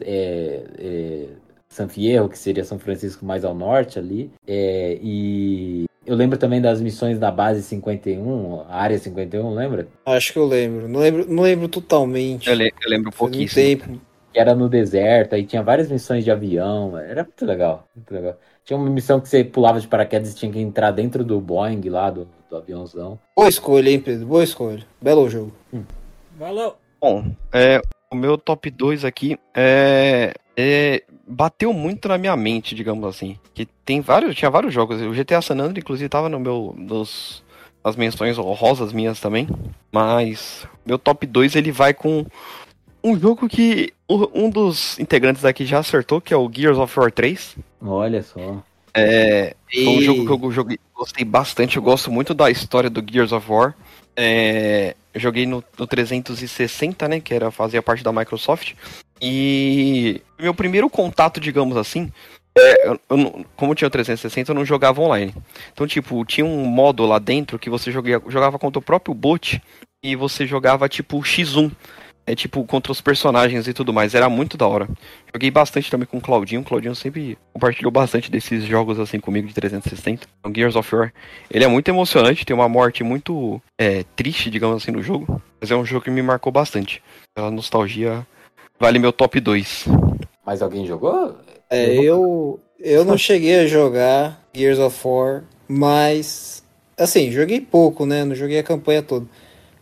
é, 0.00 0.64
é, 0.78 1.26
San 1.68 1.88
Fierro, 1.88 2.28
que 2.28 2.38
seria 2.38 2.64
São 2.64 2.78
Francisco 2.78 3.24
mais 3.26 3.44
ao 3.44 3.54
norte 3.54 3.98
ali, 3.98 4.30
é, 4.46 4.98
e 5.02 5.84
eu 6.06 6.14
lembro 6.16 6.38
também 6.38 6.60
das 6.60 6.80
missões 6.80 7.18
da 7.18 7.30
base 7.30 7.62
51, 7.62 8.60
a 8.68 8.76
área 8.76 8.98
51, 8.98 9.54
lembra? 9.54 9.88
Acho 10.06 10.32
que 10.32 10.38
eu 10.38 10.46
lembro. 10.46 10.88
Não 10.88 11.00
lembro, 11.00 11.26
não 11.28 11.42
lembro 11.42 11.68
totalmente. 11.68 12.48
Eu, 12.48 12.54
le- 12.54 12.72
eu 12.82 12.90
lembro 12.90 13.08
um 13.08 13.12
pouquíssimo. 13.12 13.64
tempo. 13.64 14.00
Que 14.32 14.40
era 14.40 14.54
no 14.54 14.68
deserto, 14.68 15.34
aí 15.36 15.44
tinha 15.46 15.62
várias 15.62 15.88
missões 15.88 16.24
de 16.24 16.30
avião, 16.30 16.98
era 16.98 17.22
muito 17.22 17.46
legal, 17.46 17.86
muito 17.94 18.12
legal. 18.12 18.36
Tinha 18.64 18.76
uma 18.76 18.90
missão 18.90 19.20
que 19.20 19.28
você 19.28 19.44
pulava 19.44 19.78
de 19.80 19.86
paraquedas 19.86 20.32
e 20.32 20.34
tinha 20.36 20.50
que 20.50 20.58
entrar 20.58 20.90
dentro 20.90 21.22
do 21.22 21.40
Boeing 21.40 21.88
lá, 21.88 22.10
do, 22.10 22.26
do 22.50 22.56
aviãozão. 22.56 23.16
Boa 23.36 23.48
escolha, 23.48 23.90
hein, 23.90 24.00
Pedro? 24.00 24.26
Boa 24.26 24.42
escolha. 24.42 24.84
Belo 25.00 25.28
jogo. 25.30 25.52
Valeu. 26.36 26.74
Bom, 27.00 27.26
é, 27.52 27.80
o 28.12 28.16
meu 28.16 28.36
top 28.36 28.70
2 28.70 29.04
aqui 29.04 29.38
é, 29.54 30.34
é, 30.56 31.02
bateu 31.26 31.72
muito 31.72 32.08
na 32.08 32.18
minha 32.18 32.36
mente, 32.36 32.74
digamos 32.74 33.04
assim. 33.06 33.38
Que 33.54 33.66
tem 33.84 34.00
vários, 34.00 34.34
tinha 34.34 34.50
vários 34.50 34.72
jogos. 34.74 35.00
O 35.00 35.12
GTA 35.12 35.40
San 35.42 35.54
Andreas, 35.54 35.78
inclusive, 35.78 36.08
tava 36.08 36.28
no 36.28 36.38
meu 36.40 36.74
dos 36.78 37.42
as 37.82 37.96
menções 37.96 38.38
honrosas 38.38 38.92
minhas 38.92 39.20
também. 39.20 39.46
Mas 39.92 40.66
meu 40.86 40.98
top 40.98 41.26
2 41.26 41.54
ele 41.56 41.70
vai 41.70 41.92
com 41.92 42.24
um 43.02 43.18
jogo 43.18 43.46
que 43.48 43.92
um 44.08 44.48
dos 44.48 44.98
integrantes 44.98 45.44
aqui 45.44 45.66
já 45.66 45.78
acertou, 45.80 46.20
que 46.20 46.32
é 46.32 46.36
o 46.36 46.50
Gears 46.50 46.78
of 46.78 46.98
War 46.98 47.12
3. 47.12 47.56
Olha 47.82 48.22
só. 48.22 48.62
É, 48.96 49.54
foi 49.72 49.86
um 49.86 50.00
E- 50.00 50.04
jogo 50.04 50.24
que 50.38 50.44
eu 50.46 50.52
joguei, 50.52 50.78
gostei 50.94 51.24
bastante. 51.24 51.76
Eu 51.76 51.82
gosto 51.82 52.10
muito 52.10 52.32
da 52.32 52.50
história 52.50 52.88
do 52.88 53.04
Gears 53.06 53.32
of 53.32 53.50
War. 53.50 53.74
É, 54.16 54.94
eu 55.12 55.20
joguei 55.20 55.44
no, 55.44 55.62
no 55.78 55.86
360, 55.86 57.08
né? 57.08 57.20
Que 57.20 57.34
era 57.34 57.50
fazia 57.50 57.82
parte 57.82 58.02
da 58.04 58.12
Microsoft. 58.12 58.74
E 59.20 60.20
meu 60.38 60.54
primeiro 60.54 60.88
contato, 60.90 61.40
digamos 61.40 61.76
assim, 61.76 62.10
é, 62.56 62.88
eu- 62.88 63.00
eu 63.10 63.44
como 63.56 63.74
tinha 63.74 63.88
o 63.88 63.90
360, 63.90 64.50
eu 64.50 64.54
não 64.54 64.64
jogava 64.64 65.00
online. 65.00 65.34
Então, 65.72 65.86
tipo, 65.86 66.24
tinha 66.24 66.44
um 66.44 66.64
modo 66.66 67.04
lá 67.06 67.18
dentro 67.18 67.58
que 67.58 67.70
você 67.70 67.90
jogava 67.90 68.58
contra 68.58 68.78
o 68.78 68.82
próprio 68.82 69.14
bot 69.14 69.60
e 70.04 70.14
você 70.16 70.46
jogava 70.46 70.88
tipo 70.88 71.18
X1. 71.22 71.70
É 72.26 72.34
tipo 72.34 72.64
contra 72.64 72.90
os 72.90 73.02
personagens 73.02 73.68
e 73.68 73.74
tudo 73.74 73.92
mais. 73.92 74.14
Era 74.14 74.30
muito 74.30 74.56
da 74.56 74.66
hora. 74.66 74.88
Joguei 75.34 75.50
bastante 75.50 75.90
também 75.90 76.06
com 76.06 76.16
o 76.16 76.20
Claudinho. 76.22 76.62
O 76.62 76.64
Claudinho 76.64 76.94
sempre 76.94 77.36
compartilhou 77.52 77.92
bastante 77.92 78.30
desses 78.30 78.64
jogos 78.64 78.98
assim 78.98 79.20
comigo 79.20 79.46
de 79.46 79.52
360. 79.52 80.26
O 80.42 80.50
Gears 80.54 80.74
of 80.74 80.94
War. 80.96 81.12
Ele 81.50 81.64
é 81.64 81.68
muito 81.68 81.88
emocionante, 81.90 82.46
tem 82.46 82.56
uma 82.56 82.66
morte 82.66 83.04
muito 83.04 83.60
é, 83.78 84.04
triste, 84.16 84.48
digamos 84.48 84.82
assim, 84.82 84.90
no 84.90 85.02
jogo. 85.02 85.38
Mas 85.60 85.70
é 85.70 85.76
um 85.76 85.84
jogo 85.84 86.04
que 86.06 86.10
me 86.10 86.22
marcou 86.22 86.50
bastante. 86.50 87.02
A 87.36 87.50
nostalgia 87.50 88.26
Vale 88.78 88.98
meu 88.98 89.12
top 89.12 89.40
2. 89.40 89.86
Mas 90.44 90.60
alguém 90.60 90.86
jogou? 90.86 91.36
É, 91.70 91.94
eu, 91.94 92.60
eu 92.78 93.04
não 93.04 93.16
cheguei 93.16 93.60
a 93.60 93.66
jogar 93.66 94.40
Gears 94.52 94.78
of 94.78 94.98
War, 95.06 95.44
mas. 95.66 96.62
Assim, 96.96 97.30
joguei 97.30 97.60
pouco, 97.60 98.06
né? 98.06 98.24
Não 98.24 98.34
joguei 98.34 98.58
a 98.58 98.62
campanha 98.62 99.02
toda. 99.02 99.26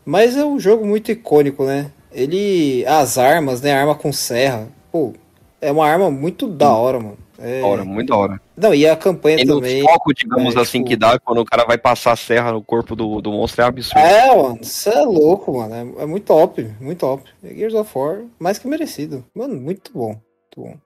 Mas 0.05 0.37
é 0.37 0.45
um 0.45 0.59
jogo 0.59 0.87
muito 0.87 1.11
icônico, 1.11 1.65
né? 1.65 1.91
Ele. 2.13 2.85
As 2.87 3.19
armas, 3.19 3.61
né? 3.61 3.73
Arma 3.73 3.95
com 3.95 4.13
serra. 4.13 4.69
Pô, 4.91 5.13
é 5.61 5.71
uma 5.73 5.87
arma 5.87 6.11
muito 6.11 6.47
da 6.47 6.73
hora, 6.73 6.99
mano. 6.99 7.19
É... 7.45 7.61
Hora, 7.63 7.85
muito 7.85 8.11
da 8.11 8.17
hora. 8.17 8.41
Não, 8.57 8.73
e 8.73 8.87
a 8.87 8.97
campanha 8.97 9.41
E 9.41 9.45
no 9.45 9.57
também. 9.57 9.83
foco, 9.83 10.15
digamos 10.15 10.55
é, 10.55 10.61
assim, 10.61 10.79
tipo- 10.79 10.91
que 10.91 10.97
dá 10.97 11.19
quando 11.19 11.41
o 11.41 11.45
cara 11.45 11.65
vai 11.65 11.77
passar 11.77 12.13
a 12.13 12.17
serra 12.17 12.53
no 12.53 12.63
corpo 12.63 12.95
do, 12.95 13.21
do 13.21 13.33
monstro 13.33 13.63
é 13.63 13.65
absurdo. 13.67 13.99
É, 13.99 14.37
mano, 14.37 14.59
isso 14.63 14.89
é 14.89 15.03
louco, 15.03 15.59
mano. 15.59 15.75
É, 15.75 16.03
é 16.03 16.07
muito 16.07 16.25
top, 16.25 16.63
muito 16.81 17.01
top. 17.01 17.29
Gears 17.43 17.75
of 17.75 17.91
War, 17.99 18.23
mais 18.39 18.59
que 18.59 18.69
merecido. 18.69 19.25
Mano, 19.35 19.61
muito 19.61 19.91
bom. 19.93 20.11
Muito 20.11 20.57
bom. 20.57 20.77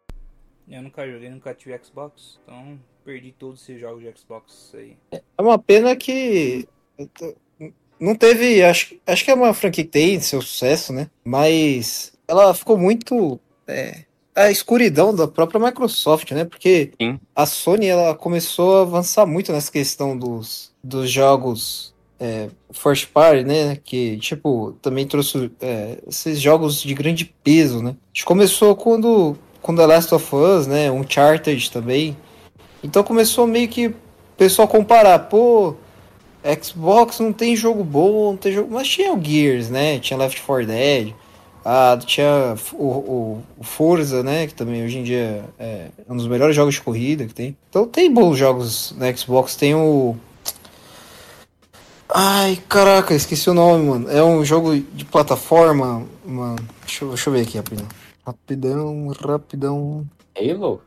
Eu 0.68 0.82
nunca 0.82 1.06
joguei, 1.06 1.28
nunca 1.28 1.52
tive 1.54 1.78
Xbox, 1.84 2.40
então 2.42 2.78
perdi 3.04 3.32
todos 3.38 3.62
esses 3.62 3.78
jogos 3.80 4.02
de 4.02 4.12
Xbox 4.18 4.72
aí. 4.74 4.96
É 5.12 5.20
uma 5.42 5.58
pena 5.58 5.94
que 5.94 6.66
não 8.00 8.14
teve. 8.14 8.62
Acho, 8.64 8.96
acho 9.06 9.24
que 9.24 9.30
é 9.30 9.34
uma 9.34 9.54
franquia 9.54 9.84
que 9.84 9.90
tem 9.90 10.18
seu 10.20 10.40
sucesso, 10.42 10.92
né? 10.92 11.08
Mas 11.24 12.12
ela 12.26 12.52
ficou 12.54 12.76
muito. 12.78 13.38
é, 13.68 14.04
a 14.36 14.50
escuridão 14.50 15.14
da 15.14 15.26
própria 15.26 15.58
Microsoft, 15.58 16.30
né? 16.32 16.44
Porque 16.44 16.92
Sim. 17.00 17.18
a 17.34 17.46
Sony 17.46 17.86
ela 17.86 18.14
começou 18.14 18.76
a 18.76 18.82
avançar 18.82 19.26
muito 19.26 19.50
nessa 19.50 19.72
questão 19.72 20.16
dos, 20.16 20.70
dos 20.84 21.10
jogos 21.10 21.94
é, 22.20 22.48
first 22.70 23.08
party, 23.08 23.44
né? 23.44 23.78
Que, 23.82 24.18
tipo, 24.18 24.76
também 24.82 25.06
trouxe 25.06 25.50
é, 25.60 25.98
esses 26.06 26.38
jogos 26.38 26.82
de 26.82 26.94
grande 26.94 27.24
peso, 27.42 27.82
né? 27.82 27.90
A 27.90 28.08
gente 28.12 28.26
começou 28.26 28.76
quando, 28.76 29.36
com 29.62 29.74
The 29.74 29.86
Last 29.86 30.14
of 30.14 30.36
Us, 30.36 30.66
né? 30.66 30.90
Uncharted 30.90 31.70
também. 31.70 32.14
Então 32.84 33.02
começou 33.02 33.46
meio 33.46 33.68
que 33.68 33.88
o 33.88 33.94
pessoal 34.36 34.68
comparar, 34.68 35.18
pô, 35.18 35.74
Xbox 36.62 37.20
não 37.20 37.32
tem 37.32 37.56
jogo 37.56 37.82
bom, 37.82 38.32
não 38.32 38.36
tem 38.36 38.52
jogo. 38.52 38.68
Mas 38.70 38.86
tinha 38.86 39.12
o 39.14 39.22
Gears, 39.22 39.70
né? 39.70 39.98
Tinha 39.98 40.18
Left 40.18 40.42
4 40.42 40.66
Dead. 40.66 41.14
Ah, 41.68 41.98
tinha 42.06 42.54
o, 42.74 42.84
o, 42.84 43.42
o 43.58 43.64
Forza, 43.64 44.22
né? 44.22 44.46
Que 44.46 44.54
também 44.54 44.84
hoje 44.84 44.98
em 44.98 45.02
dia 45.02 45.44
é 45.58 45.88
um 46.08 46.16
dos 46.16 46.28
melhores 46.28 46.54
jogos 46.54 46.74
de 46.76 46.80
corrida 46.80 47.26
que 47.26 47.34
tem. 47.34 47.56
Então 47.68 47.88
tem 47.88 48.12
bons 48.12 48.36
jogos 48.36 48.94
na 48.96 49.12
Xbox. 49.12 49.56
Tem 49.56 49.74
o. 49.74 50.14
Ai, 52.08 52.62
caraca, 52.68 53.12
esqueci 53.14 53.50
o 53.50 53.54
nome, 53.54 53.84
mano. 53.84 54.08
É 54.08 54.22
um 54.22 54.44
jogo 54.44 54.78
de 54.78 55.04
plataforma, 55.04 56.06
mano. 56.24 56.56
Deixa, 56.84 57.04
eu- 57.04 57.08
deixa 57.08 57.28
eu 57.28 57.34
ver 57.34 57.40
aqui 57.40 57.56
rapidão. 57.56 57.86
Rapidão, 58.24 59.08
rapidão. 59.08 60.06
Halo? 60.38 60.80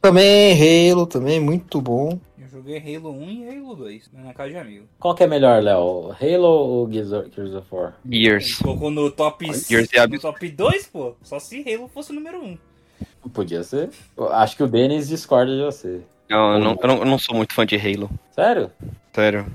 Também 0.00 0.90
Halo, 0.92 1.06
também 1.06 1.40
muito 1.40 1.80
bom. 1.80 2.20
Joguei 2.52 2.76
Halo 2.76 3.12
1 3.12 3.30
e 3.30 3.48
Halo 3.48 3.74
2, 3.76 4.12
né, 4.12 4.22
na 4.24 4.34
casa 4.34 4.50
de 4.50 4.58
amigo. 4.58 4.86
Qual 5.00 5.14
que 5.14 5.24
é 5.24 5.26
melhor, 5.26 5.62
Léo? 5.62 6.14
Halo 6.20 6.46
ou 6.46 6.92
Gears 6.92 7.10
of, 7.10 7.66
War? 7.74 7.94
Gears. 8.06 8.58
Colocou 8.58 8.90
no 8.90 9.10
top, 9.10 9.46
Gears 9.46 9.88
no 9.90 10.02
absurdo. 10.02 10.20
top 10.20 10.48
2, 10.50 10.86
pô. 10.88 11.14
Só 11.22 11.38
se 11.38 11.64
Halo 11.66 11.88
fosse 11.88 12.10
o 12.10 12.14
número 12.14 12.44
1. 12.44 12.58
Podia 13.32 13.62
ser. 13.62 13.88
Eu 14.14 14.30
acho 14.30 14.54
que 14.54 14.62
o 14.62 14.66
Denis 14.68 15.08
discorda 15.08 15.50
de 15.56 15.62
você. 15.62 16.02
Não, 16.28 16.52
eu 16.52 16.58
não, 16.58 16.78
eu 16.78 16.88
não, 16.88 16.98
eu 16.98 17.04
não 17.06 17.18
sou 17.18 17.34
muito 17.34 17.54
fã 17.54 17.64
de 17.64 17.76
Halo. 17.76 18.10
Sério? 18.32 18.70
Sério. 19.14 19.46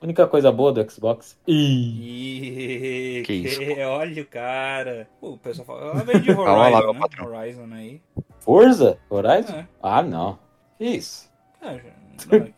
Única 0.00 0.24
coisa 0.28 0.52
boa 0.52 0.72
do 0.72 0.88
Xbox? 0.88 1.36
Ih. 1.48 3.22
Que 3.26 3.32
isso, 3.32 3.60
olha 3.88 4.22
o 4.22 4.26
cara. 4.26 5.08
Pô, 5.20 5.30
o 5.30 5.38
pessoal 5.38 5.66
fala, 5.66 6.00
ah, 6.00 6.04
vem 6.04 6.20
de 6.20 6.30
lá, 6.32 6.52
Horizon, 6.60 6.78
meu 6.78 6.94
né? 6.94 7.00
patrão. 7.00 7.26
Horizon 7.26 7.68
aí. 7.72 8.00
Forza? 8.38 8.98
Horizon? 9.10 9.52
É. 9.52 9.66
Ah, 9.82 10.02
não. 10.02 10.38
Que 10.78 10.84
Isso. 10.84 11.28
Ah, 11.60 11.72
é 11.72 11.78
que 11.78 11.95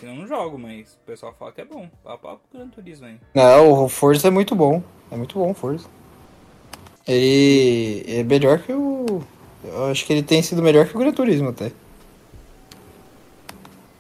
eu 0.03 0.15
não 0.15 0.27
jogo, 0.27 0.59
mas 0.59 0.95
o 0.95 1.07
pessoal 1.07 1.35
fala 1.39 1.53
que 1.53 1.61
é 1.61 1.65
bom. 1.65 1.89
Papo 2.05 2.27
papo 2.27 2.41
com 2.51 2.57
o 2.57 2.61
Gran 2.61 2.69
Turismo 2.69 3.07
aí. 3.07 3.17
Não, 3.35 3.85
o 3.85 3.89
Forza 3.89 4.29
é 4.29 4.31
muito 4.31 4.55
bom. 4.55 4.83
É 5.11 5.17
muito 5.17 5.39
bom 5.39 5.51
o 5.51 5.55
Forza. 5.55 5.87
Ele 7.07 8.05
é 8.07 8.23
melhor 8.23 8.59
que 8.59 8.73
o. 8.73 9.23
Eu 9.65 9.87
acho 9.87 10.05
que 10.05 10.13
ele 10.13 10.23
tem 10.23 10.43
sido 10.43 10.63
melhor 10.63 10.87
que 10.87 10.97
o 10.97 10.99
Gran 10.99 11.13
Turismo 11.13 11.49
até. 11.49 11.73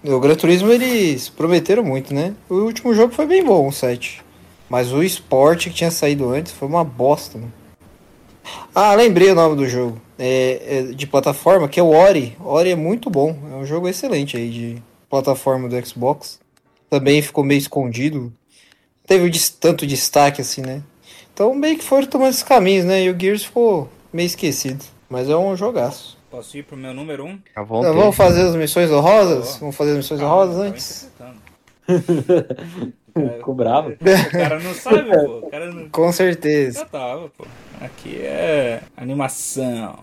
O 0.04 0.20
Gran 0.20 0.36
Turismo 0.36 0.70
eles 0.70 1.28
prometeram 1.28 1.82
muito, 1.82 2.14
né? 2.14 2.34
O 2.48 2.54
último 2.54 2.94
jogo 2.94 3.12
foi 3.12 3.26
bem 3.26 3.44
bom, 3.44 3.66
o 3.66 3.72
7. 3.72 4.22
Mas 4.68 4.92
o 4.92 5.02
Sport 5.02 5.64
que 5.64 5.74
tinha 5.74 5.90
saído 5.90 6.28
antes 6.30 6.52
foi 6.52 6.68
uma 6.68 6.84
bosta. 6.84 7.40
Ah, 8.74 8.94
lembrei 8.94 9.30
o 9.30 9.34
nome 9.34 9.56
do 9.56 9.66
jogo. 9.66 10.00
É, 10.18 10.60
é 10.68 10.82
de 10.82 11.06
plataforma, 11.06 11.68
que 11.68 11.80
é 11.80 11.82
o 11.82 11.90
Ori. 11.90 12.36
Ori 12.44 12.70
é 12.70 12.76
muito 12.76 13.10
bom. 13.10 13.36
É 13.50 13.54
um 13.56 13.66
jogo 13.66 13.88
excelente 13.88 14.36
aí 14.36 14.50
de 14.50 14.82
plataforma 15.08 15.68
do 15.68 15.86
Xbox. 15.86 16.40
Também 16.90 17.20
ficou 17.22 17.44
meio 17.44 17.58
escondido. 17.58 18.32
Teve 19.06 19.30
tanto 19.60 19.86
destaque 19.86 20.40
assim, 20.40 20.60
né? 20.62 20.82
Então 21.32 21.54
meio 21.54 21.78
que 21.78 21.84
foram 21.84 22.06
tomando 22.06 22.30
esses 22.30 22.42
caminhos, 22.42 22.84
né? 22.84 23.02
E 23.02 23.10
o 23.10 23.18
Gears 23.18 23.44
ficou 23.44 23.88
meio 24.12 24.26
esquecido. 24.26 24.84
Mas 25.08 25.28
é 25.28 25.36
um 25.36 25.56
jogaço. 25.56 26.18
Posso 26.30 26.58
ir 26.58 26.62
pro 26.62 26.76
meu 26.76 26.92
número 26.92 27.24
1? 27.24 27.28
À 27.28 27.32
Então, 27.52 27.64
vontade. 27.64 27.96
vamos 27.96 28.14
fazer 28.16 28.42
as 28.42 28.54
missões 28.54 28.90
honrosas? 28.90 29.56
Vamos 29.56 29.74
fazer 29.74 29.92
as 29.92 29.96
missões 29.98 30.20
Calma, 30.20 30.34
honrosas 30.34 30.56
antes? 30.60 31.10
Ficou 33.38 33.54
bravo. 33.54 33.90
O 33.90 34.30
cara 34.30 34.60
não 34.60 34.74
sabe, 34.74 35.04
pô. 35.10 35.38
O 35.38 35.50
cara 35.50 35.72
não. 35.72 35.88
Com 35.88 36.12
certeza. 36.12 36.80
Já 36.80 36.84
tava, 36.84 37.28
pô. 37.30 37.46
Aqui 37.80 38.20
é 38.20 38.82
animação. 38.96 40.00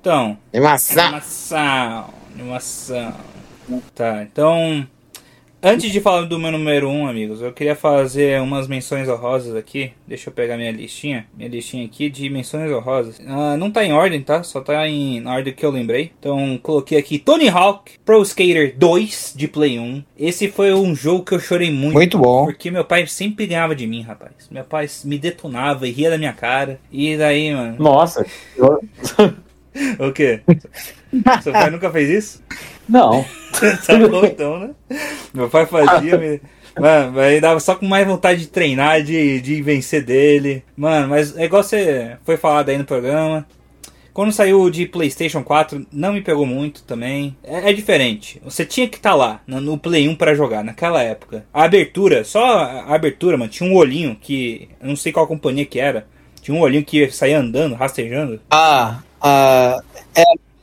Então, 0.00 0.38
Animação. 0.52 1.02
animação. 1.04 2.10
Animação. 2.34 3.14
Tá, 3.94 4.22
então. 4.22 4.86
Antes 5.62 5.90
de 5.90 6.00
falar 6.00 6.26
do 6.26 6.38
meu 6.38 6.52
número 6.52 6.88
1, 6.88 6.92
um, 6.92 7.08
amigos, 7.08 7.40
eu 7.40 7.52
queria 7.52 7.74
fazer 7.74 8.40
umas 8.40 8.68
menções 8.68 9.08
honrosas 9.08 9.56
aqui. 9.56 9.90
Deixa 10.06 10.28
eu 10.28 10.32
pegar 10.32 10.56
minha 10.56 10.70
listinha. 10.70 11.26
Minha 11.36 11.48
listinha 11.48 11.84
aqui 11.84 12.08
de 12.08 12.28
menções 12.30 12.70
honrosas. 12.70 13.20
Ah, 13.26 13.56
não 13.56 13.70
tá 13.70 13.84
em 13.84 13.92
ordem, 13.92 14.22
tá? 14.22 14.44
Só 14.44 14.60
tá 14.60 14.86
em, 14.86 15.18
na 15.20 15.34
ordem 15.34 15.52
que 15.52 15.66
eu 15.66 15.70
lembrei. 15.70 16.12
Então, 16.20 16.56
coloquei 16.62 16.98
aqui 16.98 17.18
Tony 17.18 17.48
Hawk 17.48 17.98
Pro 18.04 18.22
Skater 18.22 18.76
2 18.78 19.34
de 19.34 19.48
Play 19.48 19.78
1. 19.78 20.04
Esse 20.16 20.48
foi 20.48 20.72
um 20.72 20.94
jogo 20.94 21.24
que 21.24 21.34
eu 21.34 21.40
chorei 21.40 21.72
muito. 21.72 21.94
Muito 21.94 22.18
bom. 22.18 22.44
Porque 22.44 22.70
meu 22.70 22.84
pai 22.84 23.06
sempre 23.08 23.46
ganhava 23.46 23.74
de 23.74 23.88
mim, 23.88 24.02
rapaz. 24.02 24.48
Meu 24.50 24.62
pai 24.62 24.86
me 25.04 25.18
detonava 25.18 25.88
e 25.88 25.90
ria 25.90 26.10
da 26.10 26.18
minha 26.18 26.34
cara. 26.34 26.78
E 26.92 27.16
daí, 27.16 27.52
mano. 27.52 27.76
Nossa. 27.82 28.24
O 29.98 30.10
quê? 30.10 30.40
Seu 31.42 31.52
pai 31.52 31.70
nunca 31.70 31.90
fez 31.90 32.08
isso? 32.08 32.42
Não. 32.88 33.24
tá 33.86 34.08
bom 34.08 34.24
então, 34.24 34.58
né? 34.58 34.70
Meu 35.32 35.48
pai 35.48 35.66
fazia, 35.66 36.16
me... 36.16 36.40
Mano, 36.78 37.18
aí 37.18 37.40
dava 37.40 37.58
só 37.58 37.74
com 37.74 37.86
mais 37.86 38.06
vontade 38.06 38.40
de 38.40 38.48
treinar, 38.48 39.02
de, 39.02 39.40
de 39.40 39.62
vencer 39.62 40.04
dele. 40.04 40.62
Mano, 40.76 41.08
mas 41.08 41.36
é 41.36 41.44
igual 41.44 41.62
você 41.62 42.18
foi 42.24 42.36
falado 42.36 42.68
aí 42.68 42.76
no 42.76 42.84
programa. 42.84 43.46
Quando 44.12 44.32
saiu 44.32 44.70
de 44.70 44.86
PlayStation 44.86 45.42
4, 45.42 45.86
não 45.92 46.12
me 46.14 46.22
pegou 46.22 46.46
muito 46.46 46.82
também. 46.84 47.36
É, 47.44 47.70
é 47.70 47.72
diferente. 47.72 48.40
Você 48.42 48.64
tinha 48.64 48.88
que 48.88 48.96
estar 48.96 49.14
lá, 49.14 49.42
no, 49.46 49.60
no 49.60 49.78
Play 49.78 50.08
1 50.08 50.14
pra 50.16 50.34
jogar, 50.34 50.64
naquela 50.64 51.02
época. 51.02 51.44
A 51.52 51.64
abertura, 51.64 52.24
só 52.24 52.42
a 52.42 52.94
abertura, 52.94 53.36
mano, 53.36 53.50
tinha 53.50 53.68
um 53.68 53.74
olhinho 53.74 54.16
que. 54.18 54.68
Eu 54.80 54.88
não 54.88 54.96
sei 54.96 55.12
qual 55.12 55.26
companhia 55.26 55.66
que 55.66 55.78
era. 55.78 56.06
Tinha 56.40 56.56
um 56.56 56.60
olhinho 56.60 56.84
que 56.84 57.10
saía 57.10 57.38
andando, 57.38 57.74
rastejando. 57.74 58.40
Ah, 58.50 59.02
ah, 59.20 59.78
é, 60.14 60.22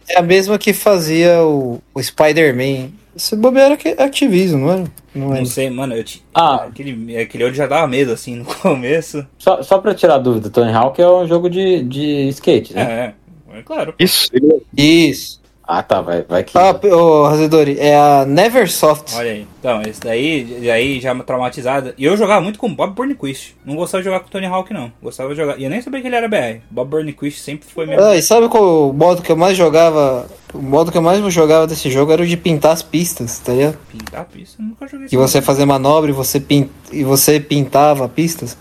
é 0.09 0.19
a 0.19 0.21
mesma 0.21 0.57
que 0.57 0.73
fazia 0.73 1.41
o, 1.43 1.81
o 1.93 2.01
Spider-Man. 2.03 2.89
Esse 3.15 3.35
bobeira 3.35 3.77
que 3.77 3.89
é 3.89 4.01
Activision, 4.03 4.59
não 4.61 4.71
é? 4.71 4.83
Não 5.13 5.35
é. 5.35 5.39
Não 5.39 5.45
sei, 5.45 5.69
mano, 5.69 5.93
eu 5.95 6.03
ti- 6.03 6.23
Ah. 6.33 6.63
aquele, 6.67 7.15
aquele 7.17 7.43
olho 7.43 7.53
já 7.53 7.67
dava 7.67 7.87
medo 7.87 8.11
assim 8.11 8.37
no 8.37 8.45
começo. 8.61 9.25
Só, 9.37 9.61
só 9.61 9.77
pra 9.77 9.93
tirar 9.93 10.15
a 10.15 10.19
dúvida, 10.19 10.49
Tony 10.49 10.71
Hawk 10.73 10.99
é 10.99 11.07
um 11.07 11.27
jogo 11.27 11.47
de, 11.49 11.83
de 11.83 12.27
skate, 12.29 12.73
né? 12.73 13.13
É, 13.51 13.59
é 13.59 13.61
claro. 13.61 13.93
Isso. 13.99 14.29
Isso. 14.75 15.42
Ah, 15.65 15.81
tá, 15.81 16.01
vai, 16.01 16.23
vai 16.23 16.43
que. 16.43 16.57
Ah, 16.57 16.77
ô, 16.93 17.23
Razedori, 17.25 17.77
é 17.79 17.95
a 17.95 18.25
Neversoft. 18.25 19.15
Olha 19.15 19.31
aí. 19.31 19.47
Então, 19.59 19.81
esse 19.83 20.01
daí, 20.01 20.59
daí 20.61 20.99
já 20.99 21.15
traumatizada. 21.15 21.95
E 21.97 22.03
eu 22.03 22.17
jogava 22.17 22.41
muito 22.41 22.59
com 22.59 22.73
Bob 22.73 22.93
Burnquist. 22.93 23.55
Não 23.65 23.75
gostava 23.77 24.01
de 24.01 24.09
jogar 24.09 24.19
com 24.19 24.27
Tony 24.27 24.45
Hawk, 24.45 24.73
não. 24.73 24.91
Gostava 25.01 25.29
de 25.29 25.35
jogar. 25.37 25.57
E 25.57 25.63
eu 25.63 25.69
nem 25.69 25.81
sabia 25.81 26.01
que 26.01 26.07
ele 26.07 26.17
era 26.17 26.27
BR. 26.27 26.59
Bob 26.69 26.89
Burnquist 26.89 27.39
sempre 27.39 27.65
foi 27.67 27.85
meu. 27.85 28.03
Ah, 28.03 28.13
e 28.15 28.21
sabe 28.21 28.49
qual 28.49 28.89
o 28.89 28.93
modo 28.93 29.21
que 29.21 29.31
eu 29.31 29.37
mais 29.37 29.55
jogava? 29.55 30.27
O 30.53 30.61
modo 30.61 30.91
que 30.91 30.97
eu 30.97 31.01
mais 31.01 31.23
jogava 31.33 31.65
desse 31.65 31.89
jogo 31.89 32.11
era 32.11 32.21
o 32.21 32.27
de 32.27 32.35
pintar 32.35 32.73
as 32.73 32.83
pistas, 32.83 33.39
tá 33.39 33.53
ligado? 33.53 33.77
Pintar 33.89 34.25
pista, 34.25 34.61
eu 34.61 34.65
nunca 34.65 34.85
joguei 34.85 35.07
Que 35.07 35.15
isso, 35.15 35.27
você 35.27 35.41
fazia 35.41 35.65
manobra 35.65 36.09
e 36.11 36.13
você, 36.13 36.41
pin... 36.41 36.69
e 36.91 37.03
você 37.05 37.39
pintava 37.39 38.07
pistas. 38.09 38.57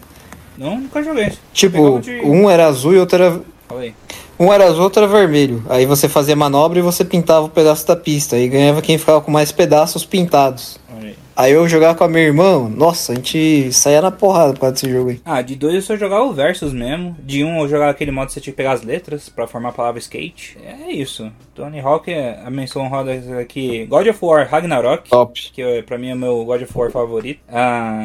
Não, 0.56 0.78
nunca 0.78 1.02
joguei 1.02 1.26
isso. 1.26 1.40
Tipo, 1.52 1.98
de- 2.00 2.20
um 2.20 2.48
era 2.48 2.66
azul 2.66 2.94
e 2.94 2.98
outro 2.98 3.20
era. 3.22 3.40
Fala 3.68 3.80
aí. 3.80 3.94
Um 4.42 4.52
era 4.52 4.64
azul, 4.64 4.82
outro 4.82 5.04
era 5.04 5.12
vermelho. 5.12 5.62
Aí 5.68 5.86
você 5.86 6.08
fazia 6.08 6.34
manobra 6.34 6.76
e 6.76 6.82
você 6.82 7.04
pintava 7.04 7.46
o 7.46 7.48
pedaço 7.48 7.86
da 7.86 7.94
pista. 7.94 8.34
Aí 8.34 8.48
ganhava 8.48 8.82
quem 8.82 8.98
ficava 8.98 9.20
com 9.20 9.30
mais 9.30 9.52
pedaços 9.52 10.04
pintados. 10.04 10.80
Aí. 11.00 11.14
Aí 11.36 11.52
eu 11.52 11.68
jogava 11.68 11.96
com 11.96 12.02
a 12.02 12.08
minha 12.08 12.24
irmã, 12.24 12.68
nossa, 12.68 13.12
a 13.12 13.14
gente 13.14 13.72
saía 13.72 14.02
na 14.02 14.10
porrada 14.10 14.52
por 14.52 14.58
causa 14.58 14.74
desse 14.74 14.90
jogo 14.90 15.10
aí. 15.10 15.20
Ah, 15.24 15.40
de 15.42 15.54
dois 15.54 15.76
eu 15.76 15.82
só 15.82 15.96
jogava 15.96 16.24
o 16.24 16.32
Versus 16.32 16.72
mesmo. 16.72 17.16
De 17.22 17.44
um 17.44 17.60
eu 17.60 17.68
jogava 17.68 17.92
aquele 17.92 18.10
modo 18.10 18.26
que 18.26 18.32
você 18.32 18.40
tinha 18.40 18.52
que 18.52 18.56
pegar 18.56 18.72
as 18.72 18.82
letras 18.82 19.28
pra 19.28 19.46
formar 19.46 19.68
a 19.68 19.72
palavra 19.72 20.00
skate. 20.00 20.58
É 20.60 20.90
isso. 20.90 21.30
Tony 21.54 21.78
Hawk, 21.78 22.12
a 22.12 22.50
menção 22.50 22.88
roda 22.88 23.12
aqui. 23.40 23.86
God 23.86 24.08
of 24.08 24.18
War 24.24 24.48
Ragnarok. 24.50 25.08
Top. 25.08 25.40
Que 25.52 25.62
é, 25.62 25.82
pra 25.82 25.96
mim 25.96 26.10
é 26.10 26.14
o 26.14 26.18
meu 26.18 26.44
God 26.44 26.62
of 26.62 26.72
War 26.76 26.90
favorito. 26.90 27.38
Ah, 27.48 28.02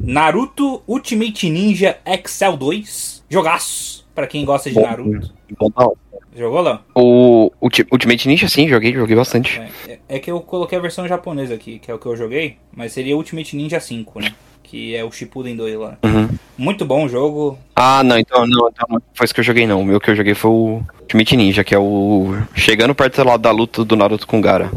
Naruto 0.00 0.82
Ultimate 0.88 1.50
Ninja 1.50 1.98
Excel 2.06 2.56
2. 2.56 3.24
Jogaço. 3.28 4.08
Pra 4.14 4.26
quem 4.26 4.46
gosta 4.46 4.70
de 4.70 4.80
Naruto. 4.80 5.36
Bom, 5.58 5.70
não. 5.76 5.96
Jogou 6.36 6.60
lá? 6.60 6.82
O 6.94 7.50
Ulti- 7.60 7.86
Ultimate 7.90 8.28
Ninja, 8.28 8.48
sim, 8.48 8.68
joguei, 8.68 8.92
joguei 8.92 9.16
bastante. 9.16 9.60
É, 9.88 9.98
é 10.08 10.18
que 10.18 10.30
eu 10.30 10.40
coloquei 10.40 10.78
a 10.78 10.80
versão 10.80 11.08
japonesa 11.08 11.54
aqui, 11.54 11.78
que 11.78 11.90
é 11.90 11.94
o 11.94 11.98
que 11.98 12.06
eu 12.06 12.16
joguei. 12.16 12.56
Mas 12.74 12.92
seria 12.92 13.16
Ultimate 13.16 13.56
Ninja 13.56 13.80
5, 13.80 14.20
né? 14.20 14.32
Que 14.62 14.94
é 14.94 15.02
o 15.02 15.10
Shippuden 15.10 15.56
2 15.56 15.76
lá. 15.78 15.96
Uhum. 16.04 16.28
Muito 16.56 16.84
bom 16.84 17.06
o 17.06 17.08
jogo. 17.08 17.58
Ah, 17.74 18.02
não, 18.04 18.18
então 18.18 18.46
não, 18.46 18.68
então 18.68 18.86
não 18.90 19.00
foi 19.14 19.24
isso 19.24 19.34
que 19.34 19.40
eu 19.40 19.44
joguei, 19.44 19.66
não. 19.66 19.80
O 19.80 19.84
meu 19.84 19.98
que 19.98 20.10
eu 20.10 20.14
joguei 20.14 20.34
foi 20.34 20.50
o 20.50 20.82
Ultimate 21.00 21.36
Ninja, 21.36 21.64
que 21.64 21.74
é 21.74 21.78
o. 21.78 22.34
Chegando 22.54 22.94
perto 22.94 23.24
lá 23.24 23.36
da 23.38 23.50
luta 23.50 23.82
do 23.84 23.96
Naruto 23.96 24.26
com 24.26 24.38
o 24.38 24.42
Gara. 24.42 24.70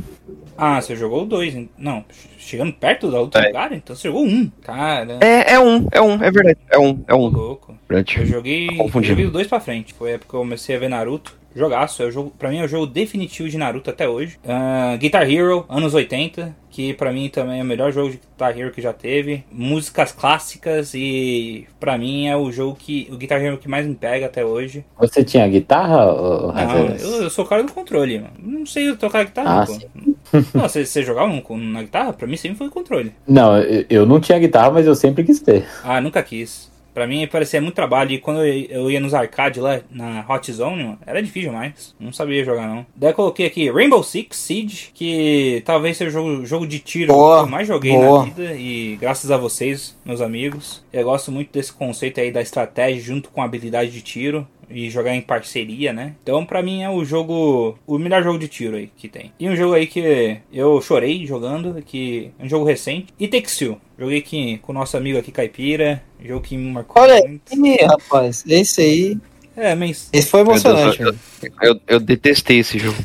Ah, 0.58 0.80
você 0.82 0.96
jogou 0.96 1.24
o 1.24 1.26
2. 1.26 1.68
Não, 1.78 2.06
chegando 2.38 2.72
perto 2.72 3.12
da 3.12 3.20
outra 3.20 3.42
É. 3.44 3.48
lugar, 3.48 3.74
então 3.74 3.96
você 3.96 4.08
jogou 4.08 4.24
um. 4.26 4.50
Cara, 4.64 5.18
É, 5.20 5.54
é 5.56 5.60
um, 5.60 5.88
é 5.92 6.02
um, 6.02 6.14
é 6.24 6.32
verdade. 6.32 6.58
É 6.70 6.80
um, 6.80 7.04
é 7.08 7.14
um. 7.14 7.26
louco. 7.28 7.71
Eu 8.20 8.26
joguei, 8.26 8.70
eu 8.70 8.76
Confundindo. 8.78 9.10
joguei 9.14 9.26
do 9.26 9.32
2 9.32 9.48
pra 9.48 9.60
frente. 9.60 9.94
Foi 9.94 10.12
a 10.12 10.14
época 10.16 10.30
que 10.30 10.36
eu 10.36 10.40
comecei 10.42 10.76
a 10.76 10.80
ver 10.80 10.90
Naruto. 10.90 11.40
Jogaço, 11.54 12.02
é 12.02 12.06
o 12.06 12.12
jogo, 12.12 12.32
pra 12.40 12.50
mim 12.50 12.60
é 12.60 12.64
o 12.64 12.68
jogo 12.68 12.88
definitivo 12.88 13.50
de 13.50 13.58
Naruto 13.58 13.90
até 13.90 14.08
hoje. 14.08 14.38
Ah, 14.48 14.96
Guitar 14.98 15.30
Hero, 15.30 15.66
anos 15.68 15.94
80, 15.94 16.56
que 16.70 16.94
pra 16.94 17.12
mim 17.12 17.28
também 17.28 17.60
é 17.60 17.62
o 17.62 17.66
melhor 17.66 17.92
jogo 17.92 18.10
de 18.12 18.16
Guitar 18.20 18.58
Hero 18.58 18.72
que 18.72 18.82
já 18.82 18.94
teve. 18.94 19.44
Músicas 19.52 20.14
clássicas 20.14 20.94
e 20.94 21.68
pra 21.78 21.98
mim 21.98 22.28
é 22.28 22.38
o 22.38 22.50
jogo 22.54 22.78
que 22.80 23.10
o 23.12 23.18
Guitar 23.18 23.42
Hero 23.44 23.58
que 23.58 23.68
mais 23.68 23.86
me 23.86 23.94
pega 23.96 24.28
até 24.28 24.46
hoje. 24.46 24.86
Você 24.98 25.26
tinha 25.26 25.46
guitarra, 25.50 26.06
ô, 26.14 26.54
Não, 26.54 26.88
eu, 26.96 27.24
eu 27.24 27.30
sou 27.30 27.44
o 27.44 27.48
cara 27.50 27.64
do 27.64 27.74
controle, 27.74 28.20
mano. 28.20 28.34
Não 28.40 28.66
sei 28.66 28.96
tocar 28.96 29.26
guitarra, 29.26 29.66
Ah. 29.70 30.02
Não, 30.54 30.62
você, 30.70 30.86
você 30.88 31.04
jogava 31.04 31.28
no- 31.28 31.58
na 31.58 31.82
guitarra? 31.84 32.14
Pra 32.14 32.26
mim 32.26 32.38
sempre 32.38 32.60
foi 32.60 32.68
o 32.68 32.72
controle. 32.72 33.12
Não, 33.28 33.58
eu, 33.58 33.86
eu 33.90 34.06
não 34.06 34.22
tinha 34.22 34.40
guitarra, 34.40 34.72
mas 34.72 34.88
eu 34.88 34.96
sempre 34.96 35.26
quis 35.26 35.42
ter. 35.42 35.66
Ah, 35.84 36.00
nunca 36.00 36.24
quis. 36.24 36.71
Pra 36.94 37.08
mim 37.08 37.28
parecia 37.28 37.62
muito 37.62 37.76
trabalho. 37.76 38.12
E 38.12 38.18
quando 38.18 38.44
eu, 38.44 38.90
ia 38.92 39.00
nos 39.00 39.14
arcades 39.14 39.62
lá 39.62 39.82
na 39.90 40.26
Hot 40.28 40.52
Zone, 40.52 40.84
mano, 40.84 41.00
era 41.06 41.22
difícil 41.22 41.52
demais. 41.52 41.96
Não 42.00 42.12
sabia 42.12 42.44
jogar, 42.44 42.68
não. 42.68 42.86
Daí 42.96 43.12
eu 43.12 43.16
coloquei 43.16 43.46
aqui 43.46 43.70
Rainbow 43.72 44.04
Six 44.04 44.38
Siege, 44.38 44.90
que 44.94 45.62
talvez 45.66 45.98
seja 45.98 46.10
o 46.10 46.14
jogo, 46.14 46.46
jogo 46.46 46.68
de 46.68 46.80
tiro 46.80 47.14
Boa, 47.14 47.40
que 47.40 47.46
eu 47.46 47.52
mais 47.52 47.68
joguei 47.68 47.94
boa. 47.94 48.20
na 48.20 48.26
vida. 48.26 48.54
E 48.54 48.98
graças 49.00 49.32
a 49.32 49.38
vocês, 49.38 49.98
meus 50.06 50.22
amigos. 50.22 50.84
Eu 50.92 51.04
gosto 51.04 51.32
muito 51.32 51.52
desse 51.52 51.72
conceito 51.72 52.20
aí 52.20 52.32
da 52.32 52.42
estratégia 52.42 53.02
junto 53.02 53.30
com 53.30 53.42
a 53.42 53.46
habilidade 53.46 53.92
de 53.92 54.02
tiro. 54.02 54.48
E 54.74 54.90
jogar 54.90 55.16
em 55.16 55.22
parceria, 55.22 55.92
né? 55.94 56.16
Então, 56.24 56.46
pra 56.46 56.62
mim, 56.62 56.84
é 56.84 56.90
o 56.90 57.04
jogo. 57.04 57.78
O 57.86 57.98
melhor 57.98 58.24
jogo 58.24 58.40
de 58.40 58.48
tiro 58.48 58.76
aí 58.78 58.90
que 58.96 59.08
tem. 59.08 59.32
E 59.40 59.50
um 59.50 59.56
jogo 59.56 59.74
aí 59.74 59.88
que 59.88 60.38
eu 60.54 60.82
chorei 60.82 61.26
jogando, 61.26 61.82
que 61.86 62.32
é 62.40 62.46
um 62.46 62.50
jogo 62.50 62.66
recente. 62.66 63.08
E 63.20 63.28
Two. 63.28 63.78
Joguei 63.98 64.20
aqui 64.20 64.58
com 64.62 64.72
o 64.72 64.76
nosso 64.76 64.98
amigo 64.98 65.18
aqui, 65.18 65.32
Caipira. 65.32 66.02
Jogo 66.24 66.42
que 66.42 66.56
me 66.58 66.72
marcou 66.72 67.02
Olha 67.02 67.20
muito. 67.28 67.42
aí, 67.52 67.86
rapaz, 67.86 68.44
esse 68.48 68.82
aí, 68.82 69.18
É, 69.56 69.76
mas 69.76 70.10
esse 70.14 70.30
foi 70.30 70.42
emocionante, 70.42 70.98
Deus, 70.98 71.16
velho. 71.42 71.54
Eu, 71.62 71.82
eu 71.88 72.00
detestei 72.00 72.60
esse 72.60 72.80
jogo. 72.80 72.98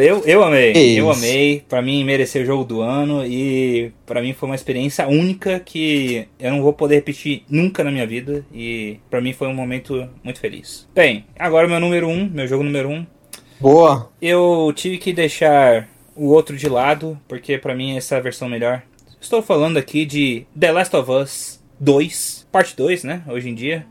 Eu, 0.00 0.22
eu 0.24 0.44
amei. 0.44 0.72
Que 0.72 0.96
eu 0.96 1.10
amei. 1.10 1.62
Pra 1.68 1.82
mim, 1.82 2.04
mereceu 2.04 2.42
o 2.42 2.46
jogo 2.46 2.64
do 2.64 2.80
ano. 2.80 3.26
E 3.26 3.92
pra 4.06 4.20
mim 4.22 4.32
foi 4.32 4.48
uma 4.48 4.54
experiência 4.54 5.06
única 5.06 5.60
que 5.60 6.26
eu 6.38 6.50
não 6.50 6.62
vou 6.62 6.72
poder 6.72 6.96
repetir 6.96 7.44
nunca 7.48 7.82
na 7.84 7.90
minha 7.90 8.06
vida. 8.06 8.44
E 8.52 8.98
pra 9.10 9.20
mim 9.20 9.32
foi 9.32 9.48
um 9.48 9.54
momento 9.54 10.08
muito 10.22 10.40
feliz. 10.40 10.88
Bem, 10.94 11.24
agora 11.38 11.68
meu 11.68 11.80
número 11.80 12.08
um, 12.08 12.28
meu 12.28 12.46
jogo 12.46 12.64
número 12.64 12.88
um. 12.88 13.06
Boa. 13.60 14.10
Eu 14.20 14.72
tive 14.74 14.98
que 14.98 15.12
deixar 15.12 15.88
o 16.16 16.28
outro 16.28 16.56
de 16.56 16.68
lado, 16.68 17.18
porque 17.28 17.56
pra 17.58 17.74
mim 17.74 17.96
essa 17.96 18.16
é 18.16 18.18
a 18.18 18.22
versão 18.22 18.48
melhor. 18.48 18.82
Estou 19.20 19.40
falando 19.40 19.76
aqui 19.76 20.04
de 20.04 20.46
The 20.58 20.72
Last 20.72 20.96
of 20.96 21.10
Us 21.10 21.62
2, 21.78 22.48
parte 22.50 22.76
2, 22.76 23.04
né? 23.04 23.22
Hoje 23.28 23.48
em 23.48 23.54
dia. 23.54 23.86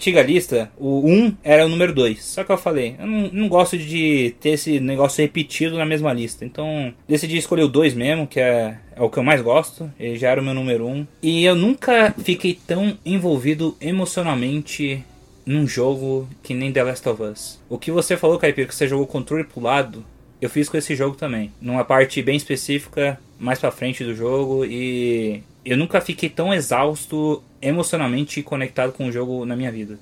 Antiga 0.00 0.22
lista, 0.22 0.72
o 0.78 1.06
1 1.06 1.36
era 1.44 1.66
o 1.66 1.68
número 1.68 1.92
2. 1.92 2.24
Só 2.24 2.42
que 2.42 2.50
eu 2.50 2.56
falei, 2.56 2.96
eu 2.98 3.06
não, 3.06 3.30
não 3.30 3.48
gosto 3.48 3.76
de 3.76 4.34
ter 4.40 4.50
esse 4.50 4.80
negócio 4.80 5.20
repetido 5.20 5.76
na 5.76 5.84
mesma 5.84 6.12
lista. 6.12 6.44
Então 6.44 6.92
decidi 7.06 7.36
escolher 7.36 7.64
o 7.64 7.68
2 7.68 7.92
mesmo, 7.92 8.26
que 8.26 8.40
é, 8.40 8.78
é 8.96 9.02
o 9.02 9.10
que 9.10 9.18
eu 9.18 9.22
mais 9.22 9.42
gosto. 9.42 9.92
Ele 10.00 10.16
já 10.16 10.30
era 10.30 10.40
o 10.40 10.44
meu 10.44 10.54
número 10.54 10.86
1. 10.86 11.06
E 11.22 11.44
eu 11.44 11.54
nunca 11.54 12.14
fiquei 12.24 12.58
tão 12.66 12.96
envolvido 13.04 13.76
emocionalmente 13.80 15.04
num 15.44 15.66
jogo 15.66 16.28
que 16.42 16.54
nem 16.54 16.72
The 16.72 16.82
Last 16.82 17.08
of 17.08 17.22
Us. 17.22 17.60
O 17.68 17.78
que 17.78 17.90
você 17.90 18.16
falou, 18.16 18.38
Caipira, 18.38 18.68
que 18.68 18.74
você 18.74 18.88
jogou 18.88 19.06
controle 19.06 19.44
pro 19.44 19.60
lado, 19.60 20.04
eu 20.40 20.48
fiz 20.48 20.68
com 20.68 20.78
esse 20.78 20.96
jogo 20.96 21.16
também. 21.16 21.52
Numa 21.60 21.84
parte 21.84 22.22
bem 22.22 22.36
específica, 22.36 23.20
mais 23.40 23.58
pra 23.58 23.72
frente 23.72 24.04
do 24.04 24.14
jogo. 24.14 24.64
E 24.64 25.42
eu 25.64 25.76
nunca 25.76 26.00
fiquei 26.00 26.28
tão 26.28 26.54
exausto 26.54 27.42
emocionalmente 27.60 28.42
conectado 28.42 28.92
com 28.92 29.08
o 29.08 29.12
jogo 29.12 29.44
na 29.44 29.56
minha 29.56 29.72
vida. 29.72 29.98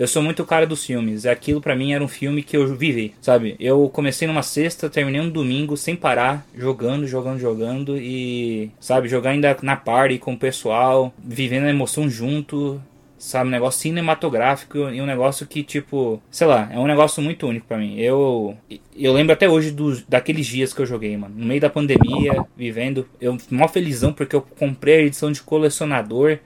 Eu 0.00 0.08
sou 0.08 0.22
muito 0.22 0.46
cara 0.46 0.66
dos 0.66 0.84
filmes. 0.84 1.26
Aquilo 1.26 1.60
pra 1.60 1.76
mim 1.76 1.92
era 1.92 2.02
um 2.02 2.08
filme 2.08 2.42
que 2.42 2.56
eu 2.56 2.74
vivi, 2.74 3.12
sabe? 3.20 3.54
Eu 3.60 3.86
comecei 3.90 4.26
numa 4.26 4.42
sexta, 4.42 4.88
terminei 4.88 5.20
um 5.20 5.28
domingo 5.28 5.76
sem 5.76 5.94
parar, 5.94 6.46
jogando, 6.56 7.06
jogando, 7.06 7.38
jogando 7.38 7.98
e, 7.98 8.70
sabe, 8.80 9.08
jogar 9.08 9.30
ainda 9.30 9.54
na 9.60 9.76
party 9.76 10.18
com 10.18 10.32
o 10.32 10.38
pessoal, 10.38 11.12
vivendo 11.22 11.64
a 11.64 11.70
emoção 11.70 12.08
junto, 12.08 12.80
sabe, 13.20 13.48
um 13.48 13.52
negócio 13.52 13.82
cinematográfico 13.82 14.78
e 14.78 15.00
um 15.00 15.06
negócio 15.06 15.46
que 15.46 15.62
tipo, 15.62 16.20
sei 16.30 16.46
lá, 16.46 16.68
é 16.72 16.78
um 16.78 16.86
negócio 16.86 17.22
muito 17.22 17.46
único 17.46 17.66
pra 17.66 17.76
mim. 17.78 17.98
Eu 17.98 18.56
eu 18.96 19.12
lembro 19.12 19.32
até 19.32 19.48
hoje 19.48 19.70
dos 19.70 20.02
daqueles 20.02 20.46
dias 20.46 20.72
que 20.72 20.80
eu 20.80 20.86
joguei, 20.86 21.16
mano, 21.16 21.34
no 21.36 21.46
meio 21.46 21.60
da 21.60 21.70
pandemia, 21.70 22.44
vivendo, 22.56 23.06
eu 23.20 23.36
mó 23.50 23.68
felizão 23.68 24.12
porque 24.12 24.34
eu 24.34 24.40
comprei 24.40 24.96
a 24.96 25.02
edição 25.02 25.30
de 25.30 25.42
colecionador 25.42 26.38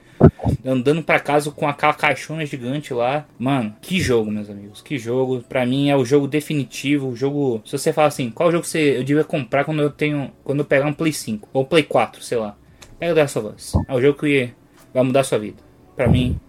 andando 0.63 1.01
pra 1.01 1.19
casa 1.19 1.49
com 1.51 1.67
aquela 1.67 1.93
caixona 1.93 2.45
gigante 2.45 2.93
lá. 2.93 3.25
Mano, 3.39 3.75
que 3.81 3.99
jogo, 3.99 4.31
meus 4.31 4.49
amigos. 4.49 4.81
Que 4.81 4.97
jogo. 4.97 5.43
Pra 5.47 5.65
mim 5.65 5.89
é 5.89 5.95
o 5.95 6.05
jogo 6.05 6.27
definitivo. 6.27 7.09
O 7.09 7.15
jogo. 7.15 7.61
Se 7.65 7.77
você 7.77 7.93
fala 7.93 8.07
assim, 8.07 8.29
qual 8.29 8.51
jogo 8.51 8.65
você 8.65 8.97
eu 8.97 9.03
devia 9.03 9.23
comprar 9.23 9.63
quando 9.63 9.81
eu 9.81 9.89
tenho. 9.89 10.31
Quando 10.43 10.59
eu 10.59 10.65
pegar 10.65 10.85
um 10.85 10.93
Play 10.93 11.13
5 11.13 11.49
ou 11.53 11.65
Play 11.65 11.83
4, 11.83 12.21
sei 12.21 12.37
lá. 12.37 12.57
Pega 12.99 13.21
o 13.21 13.53
Us. 13.53 13.73
É 13.87 13.93
o 13.93 14.01
jogo 14.01 14.19
que 14.19 14.49
vai 14.93 15.03
mudar 15.03 15.21
a 15.21 15.23
sua 15.23 15.37
vida. 15.37 15.57
Pra 15.95 16.07
mim, 16.07 16.39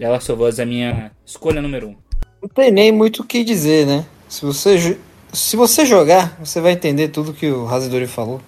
The 0.00 0.08
Last 0.08 0.32
of 0.32 0.42
Us 0.42 0.58
é 0.58 0.62
a 0.62 0.66
minha 0.66 1.12
escolha 1.26 1.60
número 1.60 1.88
um. 1.88 1.96
Não 2.40 2.48
tem 2.48 2.70
nem 2.70 2.90
muito 2.90 3.20
o 3.20 3.24
que 3.26 3.44
dizer, 3.44 3.86
né? 3.86 4.06
Se 4.30 4.46
você, 4.46 4.96
se 5.30 5.56
você 5.56 5.84
jogar, 5.84 6.38
você 6.42 6.58
vai 6.58 6.72
entender 6.72 7.08
tudo 7.08 7.34
que 7.34 7.46
o 7.46 7.66
Razedori 7.66 8.06
falou. 8.06 8.40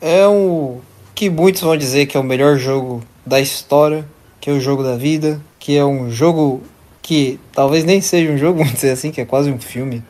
É 0.00 0.26
um 0.26 0.80
que 1.14 1.28
muitos 1.28 1.60
vão 1.60 1.76
dizer 1.76 2.06
que 2.06 2.16
é 2.16 2.20
o 2.20 2.24
melhor 2.24 2.56
jogo 2.56 3.04
da 3.26 3.38
história, 3.38 4.02
que 4.40 4.48
é 4.48 4.52
o 4.54 4.60
jogo 4.60 4.82
da 4.82 4.96
vida, 4.96 5.38
que 5.58 5.76
é 5.76 5.84
um 5.84 6.10
jogo 6.10 6.62
que 7.02 7.38
talvez 7.52 7.84
nem 7.84 8.00
seja 8.00 8.32
um 8.32 8.38
jogo, 8.38 8.60
vamos 8.64 8.72
dizer 8.72 8.92
assim, 8.92 9.10
que 9.10 9.20
é 9.20 9.26
quase 9.26 9.50
um 9.50 9.60
filme. 9.60 10.02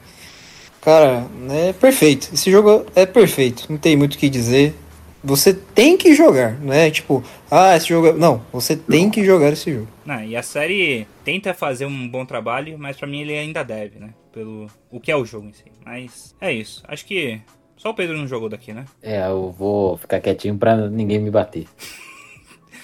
Cara, 0.80 1.26
é 1.50 1.72
perfeito. 1.72 2.28
Esse 2.32 2.52
jogo 2.52 2.86
é 2.94 3.04
perfeito. 3.04 3.64
Não 3.68 3.78
tem 3.78 3.96
muito 3.96 4.14
o 4.14 4.18
que 4.18 4.28
dizer. 4.28 4.76
Você 5.22 5.52
tem 5.52 5.96
que 5.96 6.14
jogar, 6.14 6.60
não 6.60 6.72
é 6.72 6.90
tipo, 6.90 7.24
ah, 7.50 7.76
esse 7.76 7.88
jogo 7.88 8.08
é... 8.08 8.12
Não, 8.12 8.40
você 8.52 8.76
tem 8.76 9.10
que 9.10 9.24
jogar 9.24 9.52
esse 9.52 9.72
jogo. 9.72 9.88
Não, 10.06 10.22
e 10.22 10.36
a 10.36 10.42
série 10.42 11.06
tenta 11.24 11.52
fazer 11.52 11.86
um 11.86 12.08
bom 12.08 12.24
trabalho, 12.24 12.78
mas 12.78 12.96
pra 12.96 13.06
mim 13.08 13.22
ele 13.22 13.36
ainda 13.36 13.64
deve, 13.64 13.98
né? 13.98 14.10
Pelo 14.32 14.68
o 14.90 15.00
que 15.00 15.10
é 15.10 15.16
o 15.16 15.24
jogo 15.24 15.48
em 15.48 15.52
si. 15.52 15.64
Mas 15.84 16.34
é 16.40 16.52
isso. 16.52 16.82
Acho 16.86 17.04
que 17.04 17.40
só 17.76 17.90
o 17.90 17.94
Pedro 17.94 18.16
não 18.16 18.28
jogou 18.28 18.48
daqui, 18.48 18.72
né? 18.72 18.84
É, 19.02 19.26
eu 19.26 19.50
vou 19.50 19.96
ficar 19.96 20.20
quietinho 20.20 20.56
pra 20.56 20.76
ninguém 20.88 21.18
me 21.18 21.30
bater. 21.30 21.66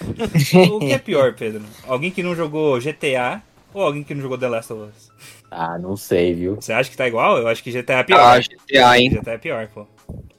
O 0.70 0.81
que 0.81 0.93
é 0.93 0.98
pior, 0.98 1.35
Pedro? 1.35 1.62
Alguém 1.86 2.11
que 2.11 2.23
não 2.23 2.35
jogou 2.35 2.78
GTA 2.81 3.40
ou 3.73 3.82
alguém 3.82 4.02
que 4.02 4.12
não 4.12 4.20
jogou 4.20 4.36
The 4.36 4.48
Last 4.48 4.73
of 4.73 4.90
Us? 4.90 5.11
Ah, 5.51 5.78
não 5.78 5.97
sei, 5.97 6.35
viu? 6.35 6.56
Você 6.56 6.73
acha 6.73 6.90
que 6.90 6.97
tá 6.97 7.06
igual? 7.06 7.39
Eu 7.39 7.47
acho 7.47 7.62
que 7.62 7.70
GTA 7.70 8.01
é 8.01 8.02
pior. 8.02 8.19
Ah, 8.19 8.40
GTA, 8.40 8.98
hein? 8.98 9.11
GTA 9.11 9.32
é 9.32 9.39
pior, 9.39 9.69
pô. 9.69 9.86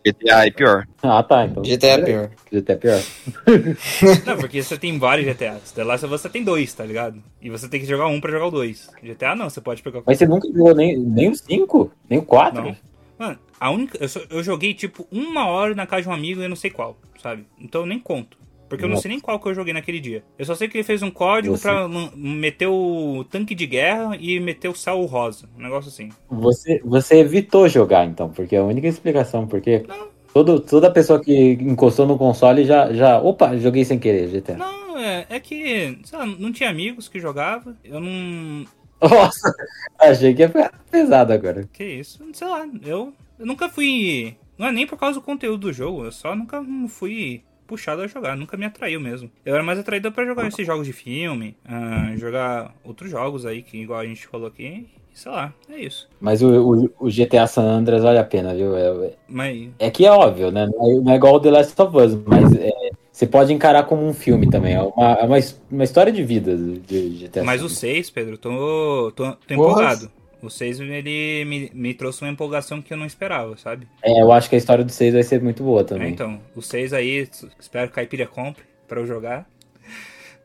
GTA 0.06 0.46
é 0.46 0.52
pior. 0.52 0.88
Ah, 1.02 1.24
tá, 1.24 1.46
então. 1.46 1.64
GTA 1.64 1.88
é 1.88 2.02
pior. 2.04 2.30
GTA 2.52 2.74
é 2.74 2.76
pior. 2.76 3.02
Não, 4.26 4.38
porque 4.38 4.62
você 4.62 4.78
tem 4.78 4.98
vários 5.00 5.28
GTAs. 5.28 5.72
The 5.72 5.84
Last 5.84 6.06
of 6.06 6.14
Us 6.14 6.22
você 6.22 6.30
tem 6.30 6.44
dois, 6.44 6.74
tá 6.74 6.86
ligado? 6.86 7.22
E 7.42 7.50
você 7.50 7.68
tem 7.68 7.80
que 7.80 7.86
jogar 7.88 8.08
um 8.08 8.22
pra 8.22 8.32
jogar 8.32 8.46
o 8.48 8.52
dois. 8.52 8.90
GTA 9.02 9.36
não, 9.36 9.50
você 9.50 9.60
pode 9.62 9.82
pegar 9.82 10.02
Mas 10.06 10.18
você 10.20 10.28
nunca 10.28 10.48
jogou 10.48 10.76
nem, 10.76 10.98
nem 10.98 11.30
o 11.30 11.36
5? 11.36 11.92
Nem 12.10 12.20
o 12.20 12.24
4? 12.24 12.62
Não. 12.62 12.76
Mano, 13.18 13.40
a 13.60 13.72
única. 13.72 13.98
Eu, 14.00 14.10
só- 14.10 14.22
eu 14.30 14.44
joguei 14.44 14.74
tipo 14.74 15.08
uma 15.12 15.48
hora 15.48 15.74
na 15.74 15.88
casa 15.88 16.04
de 16.04 16.10
um 16.10 16.14
amigo 16.14 16.42
e 16.42 16.44
eu 16.46 16.50
não 16.50 16.56
sei 16.56 16.70
qual, 16.70 16.98
sabe? 17.22 17.46
Então 17.60 17.82
eu 17.82 17.88
nem 17.88 18.00
conto. 18.00 18.38
Porque 18.76 18.86
eu 18.86 18.90
não 18.90 18.98
sei 18.98 19.10
nem 19.10 19.20
qual 19.20 19.40
que 19.40 19.48
eu 19.48 19.54
joguei 19.54 19.74
naquele 19.74 20.00
dia. 20.00 20.24
Eu 20.38 20.46
só 20.46 20.54
sei 20.56 20.68
que 20.68 20.78
ele 20.78 20.84
fez 20.84 21.02
um 21.02 21.12
código 21.12 21.56
Eu 21.56 21.60
pra 21.60 21.88
meter 22.16 22.68
o 22.68 23.26
tanque 23.30 23.56
de 23.56 23.66
guerra 23.66 24.18
e 24.20 24.40
meter 24.40 24.68
o 24.68 24.76
céu 24.76 25.04
rosa. 25.06 25.50
Um 25.58 25.64
negócio 25.64 25.90
assim. 25.90 26.10
Você, 26.30 26.82
você 26.84 27.20
evitou 27.20 27.68
jogar, 27.70 28.06
então, 28.06 28.30
porque 28.30 28.56
é 28.56 28.60
a 28.60 28.64
única 28.64 28.88
explicação, 28.88 29.48
porque 29.48 29.86
todo, 30.34 30.60
toda 30.60 30.92
pessoa 30.92 31.22
que 31.22 31.54
encostou 31.54 32.06
no 32.06 32.18
console 32.18 32.66
já, 32.66 32.92
já. 32.92 33.20
Opa, 33.20 33.58
joguei 33.58 33.86
sem 33.86 33.98
querer, 33.98 34.28
GTA. 34.28 34.58
Não, 34.58 34.98
é, 34.98 35.26
é 35.30 35.40
que, 35.40 35.98
sei 36.04 36.20
lá, 36.20 36.26
não 36.26 36.52
tinha 36.52 36.70
amigos 36.70 37.08
que 37.08 37.20
jogavam. 37.20 37.76
Eu 37.84 38.02
não. 38.02 38.66
Nossa, 39.02 39.54
achei 40.00 40.34
que 40.34 40.42
ia 40.42 40.48
ficar 40.50 40.72
pesado 40.92 41.32
agora. 41.32 41.68
Que 41.72 41.84
isso? 41.84 42.26
Sei 42.34 42.48
lá, 42.48 42.68
eu, 42.84 43.14
eu 43.40 43.46
nunca 43.46 43.70
fui. 43.70 44.36
Não 44.58 44.68
é 44.68 44.72
nem 44.72 44.88
por 44.88 44.98
causa 44.98 45.20
do 45.20 45.26
conteúdo 45.26 45.68
do 45.68 45.74
jogo, 45.74 46.06
eu 46.06 46.12
só 46.12 46.36
nunca 46.36 46.64
fui 46.88 47.44
puxado 47.68 48.02
a 48.02 48.08
jogar, 48.08 48.36
nunca 48.36 48.58
me 48.58 48.66
atraiu 48.66 49.00
mesmo. 49.00 49.30
Eu 49.46 49.54
era 49.54 49.64
mais 49.64 49.80
atraído 49.80 50.12
pra 50.12 50.26
jogar 50.26 50.48
esses 50.48 50.66
jogos 50.66 50.86
de 50.86 50.94
filme, 50.94 51.56
ah, 51.66 52.14
jogar 52.16 52.74
outros 52.84 53.10
jogos 53.10 53.46
aí, 53.46 53.62
que 53.62 53.78
igual 53.78 54.00
a 54.00 54.06
gente 54.06 54.28
falou 54.28 54.48
aqui, 54.48 54.88
e 55.14 55.20
sei 55.20 55.32
lá, 55.32 55.54
é 55.70 55.80
isso. 55.80 56.08
Mas 56.20 56.42
o, 56.42 56.50
o, 56.50 56.92
o 57.00 57.10
GTA 57.10 57.48
San 57.48 57.64
Andreas 57.64 58.04
vale 58.04 58.20
a 58.20 58.24
pena, 58.24 58.54
viu? 58.54 58.76
É, 58.76 59.12
Mas, 59.28 59.70
é 59.80 59.90
que 59.90 60.06
é 60.06 60.12
óbvio, 60.12 60.52
né? 60.52 60.68
Não 60.68 60.92
é, 60.92 61.02
não 61.02 61.12
é 61.12 61.16
igual 61.16 61.36
o 61.36 61.40
The 61.40 61.52
Last 61.52 61.82
of 61.82 61.98
Us, 61.98 62.16
mas 62.26 62.54
é, 62.56 62.72
você 63.12 63.26
pode 63.26 63.54
encarar 63.54 63.86
como 63.86 64.06
um 64.06 64.14
filme 64.14 64.50
também. 64.50 64.74
É 64.74 64.82
uma, 64.82 65.14
é 65.14 65.24
uma, 65.24 65.38
uma 65.72 65.84
história 65.84 66.12
de 66.12 66.22
vida 66.24 66.56
de 66.58 67.26
GTA 67.26 67.44
mas 67.44 67.62
San 67.62 67.68
o 67.68 67.70
6, 67.70 68.10
Pedro, 68.10 68.38
tô, 68.38 69.12
tô, 69.16 69.32
tô 69.32 69.56
Porra. 69.56 69.72
empolgado. 69.72 70.12
O 70.46 70.50
6 70.50 70.80
ele 70.80 71.46
me, 71.46 71.72
me 71.74 71.94
trouxe 71.94 72.22
uma 72.24 72.32
empolgação 72.32 72.82
que 72.82 72.94
eu 72.94 72.98
não 72.98 73.06
esperava, 73.06 73.58
sabe? 73.58 73.88
É, 74.04 74.22
eu 74.22 74.32
acho 74.32 74.50
que 74.50 74.56
a 74.56 74.58
história 74.58 74.84
do 74.84 74.92
6 74.92 75.14
vai 75.14 75.24
ser 75.24 75.42
muito 75.42 75.64
boa 75.64 75.82
É, 75.82 75.84
também. 75.84 76.10
então, 76.12 76.40
o 76.56 76.62
6 76.62 76.94
aí, 76.94 77.28
espero 77.60 77.88
que 77.88 77.94
o 77.94 77.96
Caipira 77.96 78.28
compre 78.28 78.64
pra 78.88 79.00
eu 79.00 79.06
jogar. 79.06 79.48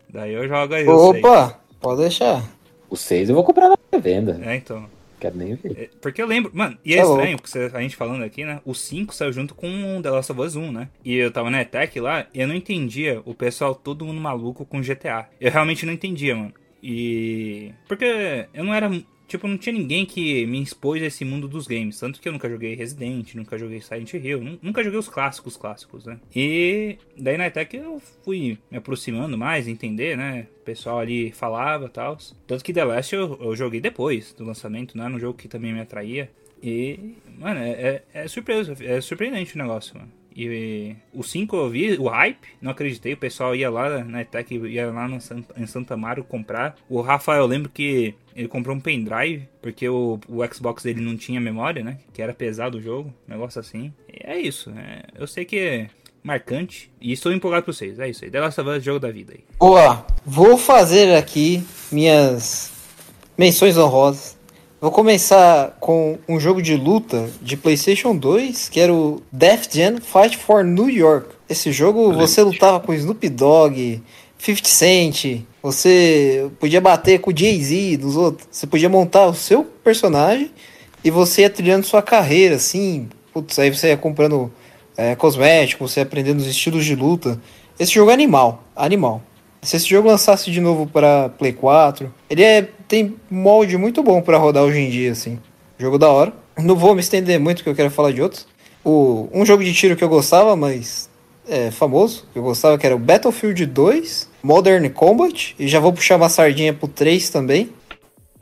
Daí 0.08 0.32
eu 0.32 0.48
jogo 0.48 0.74
aí 0.74 0.86
o 0.86 1.12
6. 1.12 1.24
Opa, 1.24 1.60
pode 1.80 2.00
deixar. 2.02 2.44
O 2.88 2.96
6 2.96 3.28
eu 3.28 3.34
vou 3.34 3.44
comprar 3.44 3.68
na 3.68 3.98
venda. 3.98 4.40
É, 4.44 4.56
então. 4.56 4.88
Quero 5.20 5.36
nem 5.36 5.54
ver. 5.54 5.72
É, 5.78 5.90
Porque 6.00 6.22
eu 6.22 6.26
lembro, 6.26 6.50
mano, 6.54 6.78
e 6.82 6.94
é 6.94 6.96
Tá 6.96 7.02
estranho, 7.02 7.28
louco. 7.32 7.42
porque 7.42 7.76
a 7.76 7.80
gente 7.82 7.94
falando 7.94 8.24
aqui, 8.24 8.42
né? 8.42 8.58
O 8.64 8.74
5 8.74 9.14
saiu 9.14 9.30
junto 9.32 9.54
com 9.54 9.98
o 9.98 10.02
The 10.02 10.10
Last 10.10 10.32
of 10.32 10.40
Us 10.40 10.56
1, 10.56 10.72
né? 10.72 10.88
E 11.04 11.14
eu 11.14 11.30
tava 11.30 11.50
na 11.50 11.60
ETEC 11.60 12.00
lá 12.00 12.26
e 12.32 12.40
eu 12.40 12.48
não 12.48 12.54
entendia 12.54 13.20
o 13.26 13.34
pessoal 13.34 13.74
todo 13.74 14.04
mundo 14.04 14.18
maluco 14.18 14.64
com 14.64 14.80
GTA. 14.80 15.28
Eu 15.38 15.50
realmente 15.52 15.84
não 15.84 15.92
entendia, 15.92 16.34
mano. 16.34 16.54
E. 16.82 17.70
Porque 17.86 18.46
eu 18.54 18.64
não 18.64 18.72
era. 18.74 18.90
Tipo, 19.30 19.46
não 19.46 19.56
tinha 19.56 19.72
ninguém 19.72 20.04
que 20.04 20.44
me 20.44 20.60
expôs 20.60 21.00
a 21.00 21.06
esse 21.06 21.24
mundo 21.24 21.46
dos 21.46 21.68
games. 21.68 22.00
Tanto 22.00 22.20
que 22.20 22.28
eu 22.28 22.32
nunca 22.32 22.50
joguei 22.50 22.74
Resident, 22.74 23.34
nunca 23.36 23.56
joguei 23.56 23.80
Silent 23.80 24.12
Hill, 24.14 24.40
nu- 24.40 24.58
nunca 24.60 24.82
joguei 24.82 24.98
os 24.98 25.08
clássicos 25.08 25.56
clássicos, 25.56 26.04
né? 26.04 26.18
E 26.34 26.98
daí 27.16 27.38
na 27.38 27.46
ETEC 27.46 27.76
eu 27.76 28.02
fui 28.24 28.58
me 28.68 28.76
aproximando 28.78 29.38
mais, 29.38 29.68
entender, 29.68 30.16
né? 30.16 30.48
O 30.62 30.64
pessoal 30.64 30.98
ali 30.98 31.30
falava 31.30 31.86
e 31.86 31.90
tal. 31.90 32.18
Tanto 32.44 32.64
que 32.64 32.72
The 32.72 32.82
Last 32.82 33.14
eu, 33.14 33.38
eu 33.40 33.54
joguei 33.54 33.80
depois 33.80 34.32
do 34.32 34.44
lançamento, 34.44 35.00
era 35.00 35.14
um 35.14 35.20
jogo 35.20 35.38
que 35.38 35.46
também 35.46 35.72
me 35.72 35.80
atraía. 35.80 36.28
E, 36.60 37.14
mano, 37.38 37.60
é, 37.60 37.70
é, 37.70 38.02
é 38.24 38.28
surpresa, 38.28 38.74
é 38.80 39.00
surpreendente 39.00 39.54
o 39.54 39.58
negócio, 39.58 39.96
mano. 39.96 40.10
E 40.34 40.96
o 41.12 41.22
5 41.22 41.56
eu 41.56 41.68
vi, 41.68 41.98
o 41.98 42.08
hype, 42.08 42.48
não 42.60 42.70
acreditei, 42.70 43.12
o 43.12 43.16
pessoal 43.16 43.54
ia 43.54 43.70
lá 43.70 44.04
na 44.04 44.22
ETEC, 44.22 44.56
ia 44.68 44.90
lá 44.90 45.08
no 45.08 45.20
Santa, 45.20 45.54
em 45.60 45.66
Santa 45.66 45.96
Mário 45.96 46.24
comprar. 46.24 46.76
O 46.88 47.00
Rafael, 47.00 47.42
eu 47.42 47.46
lembro 47.46 47.68
que 47.68 48.14
ele 48.34 48.48
comprou 48.48 48.76
um 48.76 48.80
pendrive, 48.80 49.48
porque 49.60 49.88
o, 49.88 50.18
o 50.28 50.46
Xbox 50.52 50.82
dele 50.82 51.00
não 51.00 51.16
tinha 51.16 51.40
memória, 51.40 51.82
né? 51.82 51.98
Que 52.12 52.22
era 52.22 52.32
pesado 52.32 52.78
o 52.78 52.80
jogo, 52.80 53.12
negócio 53.26 53.60
assim. 53.60 53.92
E 54.08 54.20
é 54.24 54.38
isso, 54.38 54.70
é, 54.70 55.02
eu 55.18 55.26
sei 55.26 55.44
que 55.44 55.58
é 55.58 55.90
marcante, 56.22 56.90
e 57.00 57.12
estou 57.12 57.32
empolgado 57.32 57.64
pra 57.64 57.72
vocês, 57.72 57.98
é 57.98 58.08
isso 58.08 58.24
aí. 58.24 58.30
The 58.30 58.40
Last 58.40 58.60
of 58.60 58.70
Us, 58.70 58.84
jogo 58.84 59.00
da 59.00 59.10
vida 59.10 59.32
aí. 59.32 59.44
Boa, 59.58 60.06
vou 60.24 60.56
fazer 60.56 61.16
aqui 61.16 61.64
minhas 61.90 62.72
menções 63.36 63.76
honrosas. 63.76 64.38
Vou 64.80 64.90
começar 64.90 65.76
com 65.78 66.18
um 66.26 66.40
jogo 66.40 66.62
de 66.62 66.74
luta 66.74 67.28
de 67.42 67.54
PlayStation 67.54 68.16
2, 68.16 68.70
que 68.70 68.80
era 68.80 68.90
o 68.90 69.20
Def 69.30 69.66
Jam 69.70 69.98
Fight 70.00 70.38
for 70.38 70.64
New 70.64 70.88
York. 70.88 71.28
Esse 71.46 71.70
jogo 71.70 72.14
você 72.14 72.42
lutava 72.42 72.80
com 72.80 72.94
Snoop 72.94 73.28
Dogg, 73.28 74.02
50 74.38 74.66
Cent, 74.66 75.42
você 75.62 76.50
podia 76.58 76.80
bater 76.80 77.20
com 77.20 77.30
o 77.30 77.36
Jay-Z 77.36 77.98
dos 77.98 78.16
outros. 78.16 78.48
Você 78.50 78.66
podia 78.66 78.88
montar 78.88 79.26
o 79.26 79.34
seu 79.34 79.64
personagem 79.64 80.50
e 81.04 81.10
você 81.10 81.42
ia 81.42 81.50
trilhando 81.50 81.84
sua 81.84 82.00
carreira, 82.00 82.54
assim. 82.54 83.06
Putz, 83.34 83.58
aí 83.58 83.68
você 83.68 83.88
ia 83.88 83.98
comprando 83.98 84.50
é, 84.96 85.14
cosméticos, 85.14 85.92
você 85.92 86.00
ia 86.00 86.04
aprendendo 86.04 86.38
os 86.38 86.46
estilos 86.46 86.86
de 86.86 86.94
luta. 86.94 87.38
Esse 87.78 87.92
jogo 87.92 88.10
é 88.10 88.14
animal, 88.14 88.64
animal. 88.74 89.20
Se 89.60 89.76
esse 89.76 89.86
jogo 89.86 90.08
lançasse 90.08 90.50
de 90.50 90.58
novo 90.58 90.86
para 90.86 91.28
Play 91.28 91.52
4, 91.52 92.10
ele 92.30 92.42
é, 92.42 92.70
tem 92.90 93.14
molde 93.30 93.78
muito 93.78 94.02
bom 94.02 94.20
para 94.20 94.36
rodar 94.36 94.64
hoje 94.64 94.80
em 94.80 94.90
dia, 94.90 95.12
assim. 95.12 95.38
Jogo 95.78 95.96
da 95.96 96.08
hora. 96.08 96.32
Não 96.58 96.74
vou 96.74 96.92
me 96.92 97.00
estender 97.00 97.38
muito, 97.38 97.58
porque 97.58 97.70
eu 97.70 97.74
quero 97.76 97.90
falar 97.90 98.10
de 98.10 98.20
outros. 98.20 98.48
O, 98.84 99.28
um 99.32 99.46
jogo 99.46 99.62
de 99.62 99.72
tiro 99.72 99.94
que 99.94 100.02
eu 100.02 100.08
gostava, 100.08 100.56
mas 100.56 101.08
é 101.48 101.70
famoso, 101.70 102.26
que 102.32 102.38
eu 102.40 102.42
gostava, 102.42 102.76
que 102.76 102.84
era 102.84 102.96
o 102.96 102.98
Battlefield 102.98 103.64
2, 103.64 104.28
Modern 104.42 104.88
Combat, 104.90 105.54
e 105.56 105.68
já 105.68 105.78
vou 105.78 105.92
puxar 105.92 106.16
uma 106.16 106.28
sardinha 106.28 106.74
pro 106.74 106.88
3 106.88 107.30
também. 107.30 107.70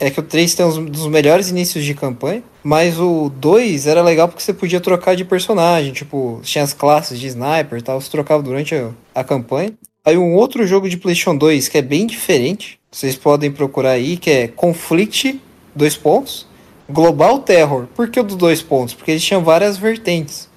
É 0.01 0.11
que 0.11 0.19
o 0.19 0.23
3 0.23 0.55
tem 0.55 0.65
um 0.65 0.87
dos 0.87 1.07
melhores 1.09 1.51
inícios 1.51 1.85
de 1.85 1.93
campanha, 1.93 2.43
mas 2.65 2.99
o 2.99 3.29
2 3.29 3.87
era 3.87 4.01
legal 4.01 4.29
porque 4.29 4.43
você 4.43 4.55
podia 4.55 4.81
trocar 4.81 5.15
de 5.15 5.27
personagem, 5.27 5.93
tipo, 5.93 6.41
tinha 6.43 6.65
as 6.65 6.73
classes 6.73 7.21
de 7.21 7.27
sniper 7.27 7.79
e 7.79 7.83
tal, 7.83 8.01
você 8.01 8.11
trocava 8.11 8.43
durante 8.43 8.75
a, 8.75 8.91
a 9.15 9.23
campanha. 9.23 9.75
Aí 10.05 10.17
um 10.17 10.35
outro 10.35 10.67
jogo 10.67 10.89
de 10.89 10.97
PlayStation 10.97 11.37
2 11.37 11.69
que 11.69 11.79
é 11.79 11.83
bem 11.83 12.07
diferente, 12.07 12.79
vocês 12.91 13.15
podem 13.17 13.51
procurar 13.51 13.91
aí, 13.91 14.17
que 14.17 14.31
é 14.31 14.49
Conflict, 14.49 15.41
dois 15.75 15.97
pontos, 15.97 16.47
Global 16.89 17.41
Terror. 17.41 17.87
Por 17.95 18.09
que 18.09 18.19
o 18.19 18.23
dos 18.23 18.37
dois 18.37 18.63
pontos? 18.63 18.95
Porque 18.95 19.11
eles 19.11 19.23
tinham 19.23 19.45
várias 19.45 19.77
vertentes. 19.77 20.49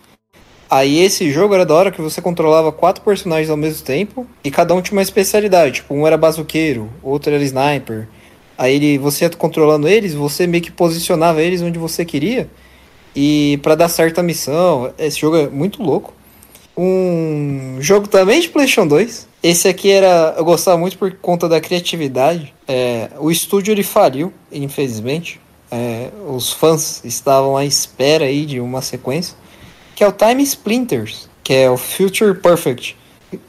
Aí 0.69 0.99
esse 0.99 1.29
jogo 1.29 1.53
era 1.53 1.65
da 1.65 1.73
hora 1.73 1.91
que 1.91 1.99
você 1.99 2.21
controlava 2.21 2.71
quatro 2.71 3.03
personagens 3.03 3.49
ao 3.49 3.57
mesmo 3.57 3.83
tempo 3.83 4.25
e 4.41 4.49
cada 4.49 4.73
um 4.73 4.81
tinha 4.81 4.95
uma 4.95 5.01
especialidade. 5.01 5.75
Tipo, 5.75 5.93
um 5.93 6.07
era 6.07 6.17
bazuqueiro, 6.17 6.89
outro 7.03 7.33
era 7.33 7.43
sniper. 7.43 8.07
Aí 8.57 8.75
ele, 8.75 8.97
você 8.97 9.25
ia 9.25 9.29
controlando 9.31 9.87
eles, 9.87 10.13
você 10.13 10.47
meio 10.47 10.63
que 10.63 10.71
posicionava 10.71 11.41
eles 11.41 11.61
onde 11.61 11.77
você 11.77 12.05
queria. 12.05 12.49
E 13.13 13.59
para 13.61 13.75
dar 13.75 13.89
certa 13.89 14.23
missão, 14.23 14.93
esse 14.97 15.19
jogo 15.19 15.35
é 15.35 15.49
muito 15.49 15.83
louco. 15.83 16.13
Um 16.77 17.75
jogo 17.81 18.07
também 18.07 18.39
de 18.39 18.47
PlayStation 18.47 18.87
2. 18.87 19.27
Esse 19.43 19.67
aqui 19.67 19.91
era, 19.91 20.35
eu 20.37 20.45
gostava 20.45 20.77
muito 20.77 20.97
por 20.97 21.11
conta 21.13 21.49
da 21.49 21.59
criatividade. 21.59 22.53
É, 22.67 23.09
o 23.19 23.31
estúdio 23.31 23.71
ele 23.71 23.83
faliu, 23.83 24.31
infelizmente. 24.51 25.39
É, 25.71 26.09
os 26.27 26.51
fãs 26.51 27.03
estavam 27.03 27.55
à 27.55 27.65
espera 27.65 28.25
aí 28.25 28.45
de 28.45 28.59
uma 28.59 28.81
sequência 28.81 29.35
que 30.01 30.03
é 30.03 30.07
o 30.07 30.11
Time 30.11 30.41
Splinters, 30.41 31.29
que 31.43 31.53
é 31.53 31.69
o 31.69 31.77
Future 31.77 32.33
Perfect. 32.33 32.97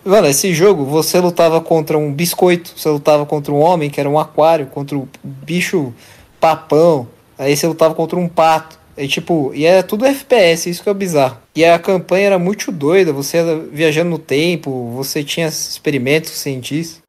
Mano, 0.05 0.29
esse 0.29 0.53
jogo 0.53 0.85
você 0.85 1.19
lutava 1.19 1.63
contra 1.63 1.97
um 1.97 2.13
biscoito, 2.13 2.75
você 2.77 2.91
lutava 2.91 3.25
contra 3.25 3.51
um 3.55 3.59
homem 3.59 3.89
que 3.89 3.99
era 3.99 4.07
um 4.07 4.19
aquário, 4.19 4.67
contra 4.67 4.99
um 4.99 5.09
bicho 5.25 5.95
papão, 6.39 7.09
aí 7.39 7.57
você 7.57 7.67
lutava 7.67 7.95
contra 7.95 8.19
um 8.19 8.29
pato. 8.29 8.79
E 8.97 9.09
tipo, 9.09 9.53
e 9.55 9.65
era 9.65 9.83
tudo 9.83 10.05
FPS, 10.05 10.69
isso 10.69 10.83
que 10.83 10.89
é 10.89 10.95
bizarro. 10.95 11.39
E 11.55 11.65
a 11.65 11.79
campanha 11.79 12.27
era 12.27 12.39
muito 12.39 12.71
doida, 12.71 13.13
você 13.13 13.39
ia 13.39 13.59
viajando 13.73 14.11
no 14.11 14.19
tempo, 14.19 14.91
você 14.95 15.25
tinha 15.25 15.47
experimentos 15.47 16.33
cientistas. 16.33 17.03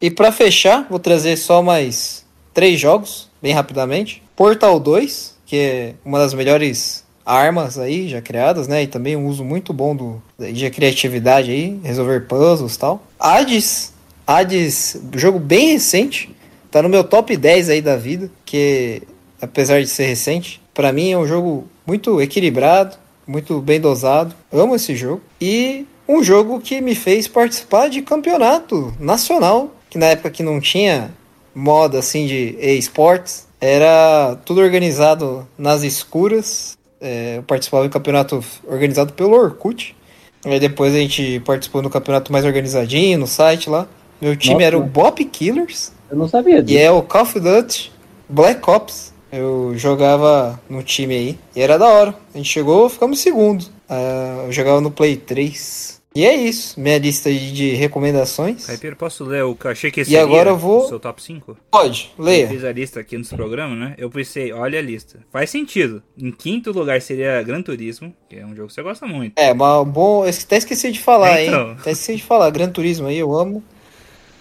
E 0.00 0.10
pra 0.10 0.32
fechar, 0.32 0.86
vou 0.88 0.98
trazer 0.98 1.36
só 1.36 1.62
mais 1.62 2.24
três 2.52 2.78
jogos, 2.80 3.30
bem 3.40 3.52
rapidamente. 3.52 4.22
Portal 4.34 4.78
2, 4.78 5.34
que 5.46 5.56
é 5.56 5.94
uma 6.04 6.18
das 6.18 6.34
melhores 6.34 7.04
armas 7.24 7.78
aí 7.78 8.08
já 8.08 8.22
criadas, 8.22 8.68
né? 8.68 8.84
E 8.84 8.86
também 8.86 9.16
um 9.16 9.26
uso 9.26 9.44
muito 9.44 9.72
bom 9.72 9.96
do, 9.96 10.22
de 10.38 10.70
criatividade 10.70 11.50
aí, 11.50 11.80
resolver 11.82 12.20
puzzles 12.26 12.76
tal. 12.76 13.02
Hades, 13.18 13.92
Hades, 14.26 15.00
jogo 15.14 15.38
bem 15.38 15.72
recente, 15.72 16.30
tá 16.70 16.82
no 16.82 16.88
meu 16.88 17.04
top 17.04 17.36
10 17.36 17.70
aí 17.70 17.82
da 17.82 17.96
vida, 17.96 18.30
que 18.44 19.02
apesar 19.40 19.80
de 19.80 19.88
ser 19.88 20.06
recente, 20.06 20.60
pra 20.76 20.92
mim 20.92 21.10
é 21.10 21.18
um 21.18 21.26
jogo 21.26 21.66
muito 21.86 22.20
equilibrado, 22.20 22.96
muito 23.26 23.60
bem 23.60 23.80
dosado. 23.80 24.34
Amo 24.52 24.76
esse 24.76 24.94
jogo. 24.94 25.22
E 25.40 25.86
um 26.06 26.22
jogo 26.22 26.60
que 26.60 26.80
me 26.82 26.94
fez 26.94 27.26
participar 27.26 27.88
de 27.88 28.02
campeonato 28.02 28.94
nacional, 29.00 29.74
que 29.90 29.96
na 29.98 30.06
época 30.06 30.30
que 30.30 30.42
não 30.42 30.60
tinha 30.60 31.10
moda 31.54 31.98
assim 31.98 32.26
de 32.26 32.56
esportes, 32.60 33.48
era 33.58 34.36
tudo 34.44 34.60
organizado 34.60 35.48
nas 35.58 35.82
escuras. 35.82 36.76
É, 37.00 37.38
eu 37.38 37.42
participava 37.42 37.84
do 37.84 37.90
campeonato 37.90 38.44
organizado 38.68 39.14
pelo 39.14 39.34
Orkut. 39.34 39.96
Aí 40.44 40.60
depois 40.60 40.94
a 40.94 40.98
gente 40.98 41.40
participou 41.40 41.80
do 41.82 41.90
campeonato 41.90 42.30
mais 42.30 42.44
organizadinho 42.44 43.18
no 43.18 43.26
site 43.26 43.68
lá. 43.70 43.88
Meu 44.20 44.36
time 44.36 44.54
Nossa. 44.54 44.66
era 44.66 44.78
o 44.78 44.82
Bop 44.82 45.24
Killers. 45.24 45.92
Eu 46.10 46.16
não 46.18 46.28
sabia 46.28 46.58
E 46.58 46.62
disso. 46.62 46.78
é 46.78 46.90
o 46.90 47.02
Call 47.02 47.22
of 47.22 47.40
Duty 47.40 47.92
Black 48.28 48.70
Ops. 48.70 49.12
Eu 49.36 49.72
jogava 49.76 50.58
no 50.68 50.82
time 50.82 51.14
aí. 51.14 51.38
E 51.54 51.60
era 51.60 51.78
da 51.78 51.86
hora. 51.88 52.14
A 52.34 52.36
gente 52.38 52.48
chegou, 52.50 52.88
ficamos 52.88 53.18
em 53.18 53.22
segundo. 53.22 53.64
Ah, 53.88 54.44
eu 54.46 54.52
jogava 54.52 54.80
no 54.80 54.90
Play 54.90 55.16
3. 55.16 55.96
E 56.14 56.24
é 56.24 56.34
isso. 56.34 56.80
Minha 56.80 56.96
lista 56.96 57.30
de, 57.30 57.74
recomendações. 57.74 58.64
Caipira, 58.64 58.96
posso 58.96 59.22
ler 59.22 59.44
o 59.44 59.54
que 59.54 59.66
eu 59.66 59.70
achei 59.70 59.90
que 59.90 60.00
E 60.00 60.04
seria 60.06 60.22
agora 60.22 60.48
eu 60.50 60.56
vou- 60.56 60.88
seu 60.88 60.98
top 60.98 61.22
5? 61.22 61.58
Pode, 61.70 62.10
Eu 62.18 62.24
leia. 62.24 62.48
fiz 62.48 62.64
a 62.64 62.72
lista 62.72 63.00
aqui 63.00 63.18
nos 63.18 63.28
programas, 63.28 63.76
né? 63.78 63.94
Eu 63.98 64.08
pensei, 64.08 64.50
olha 64.50 64.78
a 64.78 64.82
lista. 64.82 65.18
Faz 65.30 65.50
sentido. 65.50 66.02
Em 66.16 66.30
quinto 66.30 66.72
lugar 66.72 67.02
seria 67.02 67.42
Gran 67.42 67.60
Turismo, 67.60 68.14
que 68.30 68.36
é 68.36 68.46
um 68.46 68.56
jogo 68.56 68.68
que 68.68 68.72
você 68.74 68.82
gosta 68.82 69.06
muito. 69.06 69.34
É, 69.38 69.52
mas 69.52 69.86
bom. 69.88 70.24
eu 70.24 70.30
Até 70.30 70.56
esqueci 70.56 70.90
de 70.90 71.00
falar, 71.00 71.42
Então. 71.42 71.68
hein? 71.72 71.76
Até 71.78 71.90
esqueci 71.90 72.16
de 72.16 72.22
falar. 72.22 72.48
Gran 72.48 72.70
Turismo 72.70 73.08
aí, 73.08 73.18
eu 73.18 73.34
amo. 73.38 73.62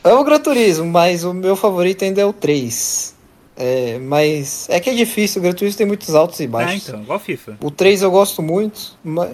Amo 0.01 0.23
Gran 0.23 0.39
Turismo, 0.39 0.85
mas 0.85 1.25
o 1.25 1.33
meu 1.33 1.57
favorito 1.57 2.05
ainda 2.05 2.21
é 2.21 2.25
o 2.25 2.31
3. 2.31 3.14
É, 3.57 3.97
mas 3.99 4.67
é 4.69 4.79
que 4.79 4.89
é 4.89 4.93
difícil. 4.93 5.39
O 5.39 5.43
Gran 5.43 5.53
Turismo 5.53 5.77
tem 5.77 5.87
muitos 5.87 6.13
altos 6.13 6.39
e 6.39 6.43
Ah, 6.45 6.47
baixos. 6.47 6.87
então, 6.89 7.01
igual 7.01 7.19
FIFA. 7.19 7.57
O 7.61 7.71
3 7.71 8.01
eu 8.01 8.11
gosto 8.11 8.41
muito, 8.41 8.97
mas... 9.03 9.31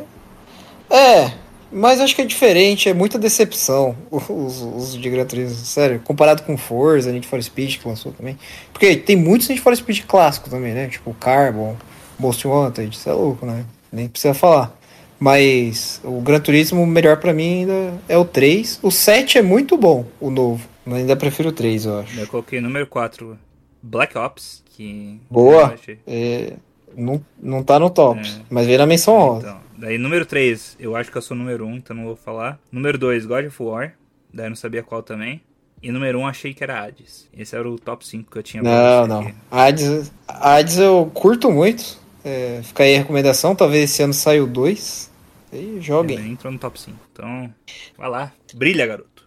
É, 0.90 1.32
mas 1.72 2.00
acho 2.02 2.14
que 2.16 2.22
é 2.22 2.26
diferente, 2.26 2.90
é 2.90 2.94
muita 2.94 3.18
decepção 3.18 3.96
os, 4.12 4.62
os 4.62 4.94
de 4.98 5.10
Gran 5.10 5.26
Turismo, 5.26 5.56
sério. 5.56 6.02
Comparado 6.04 6.44
com 6.44 6.58
Forza, 6.58 7.12
Need 7.12 7.28
for 7.28 7.42
Speed 7.42 7.78
que 7.78 7.88
lançou 7.88 8.12
também. 8.12 8.38
Porque 8.74 8.96
tem 8.96 9.16
muitos 9.16 9.48
Need 9.48 9.62
for 9.62 9.76
Speed 9.76 10.02
clássicos 10.06 10.52
também, 10.52 10.74
né? 10.74 10.88
Tipo 10.88 11.14
Carbon, 11.14 11.76
Most 12.20 12.46
Wanted, 12.48 12.96
isso 12.96 13.10
é 13.10 13.14
louco, 13.14 13.46
né? 13.46 13.66
Nem 13.92 14.08
precisa 14.08 14.34
falar. 14.34 14.78
Mas 15.20 16.02
o 16.04 16.20
Gran 16.20 16.40
Turismo, 16.40 16.82
o 16.82 16.88
melhor 16.88 17.18
pra 17.18 17.32
mim 17.34 17.62
ainda 17.62 17.94
é 18.10 18.18
o 18.18 18.26
3. 18.26 18.80
O 18.82 18.90
7 18.92 19.38
é 19.38 19.42
muito 19.42 19.78
bom, 19.78 20.06
o 20.20 20.30
novo. 20.32 20.68
Mas 20.84 20.98
ainda 21.00 21.16
prefiro 21.16 21.50
o 21.50 21.52
3, 21.52 21.86
eu 21.86 22.00
acho. 22.00 22.20
Eu 22.20 22.28
coloquei 22.28 22.60
número 22.60 22.88
4, 22.88 23.38
Black 23.82 24.18
Ops, 24.18 24.64
que... 24.66 25.20
Boa. 25.30 25.76
É, 26.08 26.54
não, 26.96 27.24
não 27.42 27.64
tá 27.64 27.80
no 27.80 27.90
top, 27.90 28.20
É. 28.20 28.42
mas 28.50 28.66
veio 28.66 28.78
na 28.80 28.86
menção 28.86 29.16
honrosa. 29.16 29.48
Então, 29.48 29.60
daí 29.78 29.98
número 29.98 30.26
3, 30.26 30.78
eu 30.80 30.96
acho 30.96 31.12
que 31.12 31.18
eu 31.18 31.22
sou 31.22 31.36
número 31.36 31.66
1, 31.66 31.76
então 31.78 31.96
não 31.96 32.06
vou 32.06 32.16
falar. 32.16 32.60
Número 32.72 32.98
2, 32.98 33.26
God 33.26 33.46
of 33.48 33.64
War, 33.64 33.94
daí 34.34 34.46
eu 34.46 34.50
não 34.50 34.56
sabia 34.56 34.84
qual 34.84 35.02
também. 35.02 35.42
E 35.84 35.92
número 35.92 36.20
1 36.20 36.28
achei 36.28 36.54
que 36.54 36.64
era 36.64 36.80
Hades. 36.84 37.28
Esse 37.36 37.56
era 37.56 37.68
o 37.68 37.76
top 37.80 38.06
5 38.06 38.30
que 38.32 38.38
eu 38.38 38.44
tinha 38.44 38.62
Não, 38.62 39.08
não. 39.08 39.22
aqui. 39.22 39.34
Hades, 39.50 40.12
Hades 40.28 40.78
eu 40.78 41.10
curto 41.12 41.50
muito. 41.52 42.00
É, 42.24 42.60
fica 42.64 42.84
aí 42.84 42.94
a 42.96 42.98
recomendação. 43.00 43.56
Talvez 43.56 43.86
esse 43.90 44.04
ano 44.04 44.14
saia 44.14 44.44
o 44.44 44.48
2. 44.48 45.10
E 45.52 45.80
joguem. 45.82 46.20
Ele 46.20 46.30
entrou 46.30 46.54
no 46.54 46.60
top 46.60 46.80
5. 46.80 46.96
Então, 47.12 47.52
vai 47.98 48.10
lá. 48.10 48.32
Brilha, 48.54 48.86
garoto. 48.86 49.26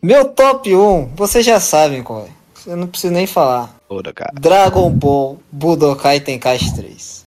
Meu 0.00 0.28
top 0.28 0.72
1, 0.72 1.14
vocês 1.16 1.44
já 1.44 1.58
sabem 1.58 2.00
qual 2.00 2.26
é. 2.26 2.30
Eu 2.66 2.76
não 2.76 2.86
preciso 2.86 3.12
nem 3.12 3.26
falar. 3.26 3.76
Dragon 4.32 4.90
Ball 4.90 5.38
Budokai 5.52 6.20
Tenkaichi 6.20 6.74
3. 6.74 7.25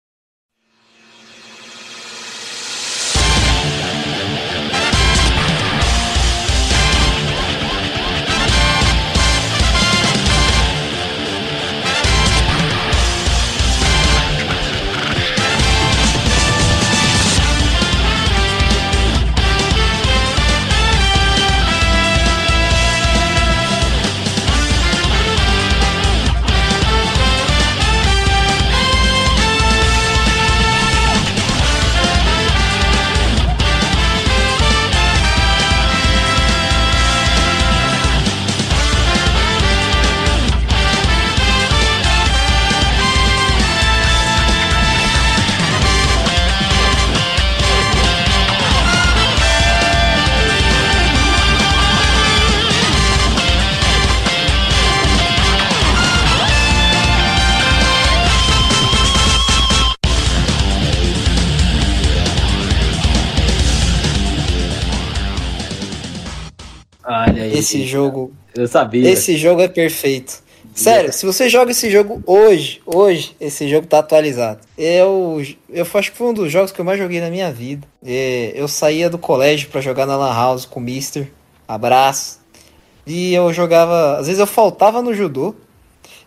Esse 67.60 67.86
jogo, 67.86 68.32
Eu 68.56 68.68
sabia. 68.68 69.10
esse 69.10 69.38
jogo 69.38 69.62
é 69.62 69.68
perfeito. 69.68 70.46
Sério, 70.74 71.12
se 71.12 71.26
você 71.26 71.50
joga 71.50 71.72
esse 71.72 71.90
jogo 71.90 72.22
hoje, 72.28 72.82
hoje, 72.86 73.36
esse 73.40 73.68
jogo 73.68 73.88
tá 73.88 73.98
atualizado. 73.98 74.60
Eu, 74.78 75.42
eu 75.70 75.88
acho 75.92 76.12
que 76.12 76.18
foi 76.18 76.28
um 76.28 76.34
dos 76.34 76.52
jogos 76.52 76.72
que 76.72 76.80
eu 76.80 76.86
mais 76.86 77.00
joguei 77.00 77.20
na 77.20 77.32
minha 77.32 77.52
vida. 77.52 77.88
Eu 78.04 78.68
saía 78.68 79.10
do 79.10 79.18
colégio 79.18 79.70
pra 79.70 79.82
jogar 79.82 80.06
na 80.06 80.16
Lan 80.16 80.32
House 80.34 80.66
com 80.66 80.80
o 80.80 80.84
Mister. 80.84 81.32
Abraço. 81.68 82.40
E 83.08 83.34
eu 83.34 83.52
jogava. 83.52 84.18
Às 84.20 84.28
vezes 84.28 84.40
eu 84.40 84.46
faltava 84.46 85.02
no 85.02 85.16
judô. 85.16 85.56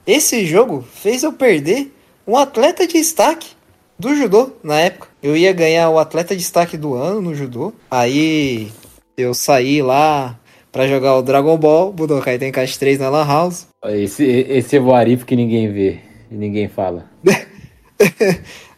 Esse 0.04 0.44
jogo 0.44 0.84
fez 0.94 1.22
eu 1.22 1.32
perder 1.32 1.94
um 2.26 2.36
atleta 2.36 2.86
de 2.86 2.94
destaque 2.94 3.50
do 3.96 4.16
judô 4.16 4.50
na 4.64 4.80
época. 4.80 5.08
Eu 5.22 5.36
ia 5.36 5.52
ganhar 5.52 5.90
o 5.90 5.98
atleta 5.98 6.34
de 6.34 6.40
destaque 6.40 6.76
do 6.76 6.94
ano 6.94 7.20
no 7.20 7.34
judô. 7.36 7.72
Aí 7.88 8.72
eu 9.16 9.32
saí 9.32 9.80
lá 9.82 10.39
pra 10.72 10.86
jogar 10.88 11.16
o 11.16 11.22
Dragon 11.22 11.56
Ball 11.56 11.92
Budokai 11.92 12.38
Tenkaichi 12.38 12.78
3 12.78 12.98
na 12.98 13.08
Lan 13.08 13.26
House. 13.26 13.66
Esse, 13.84 14.24
esse 14.24 14.76
é 14.76 14.80
o 14.80 14.92
Arif 14.94 15.24
que 15.24 15.34
ninguém 15.36 15.72
vê 15.72 15.98
e 16.30 16.34
ninguém 16.34 16.68
fala. 16.68 17.06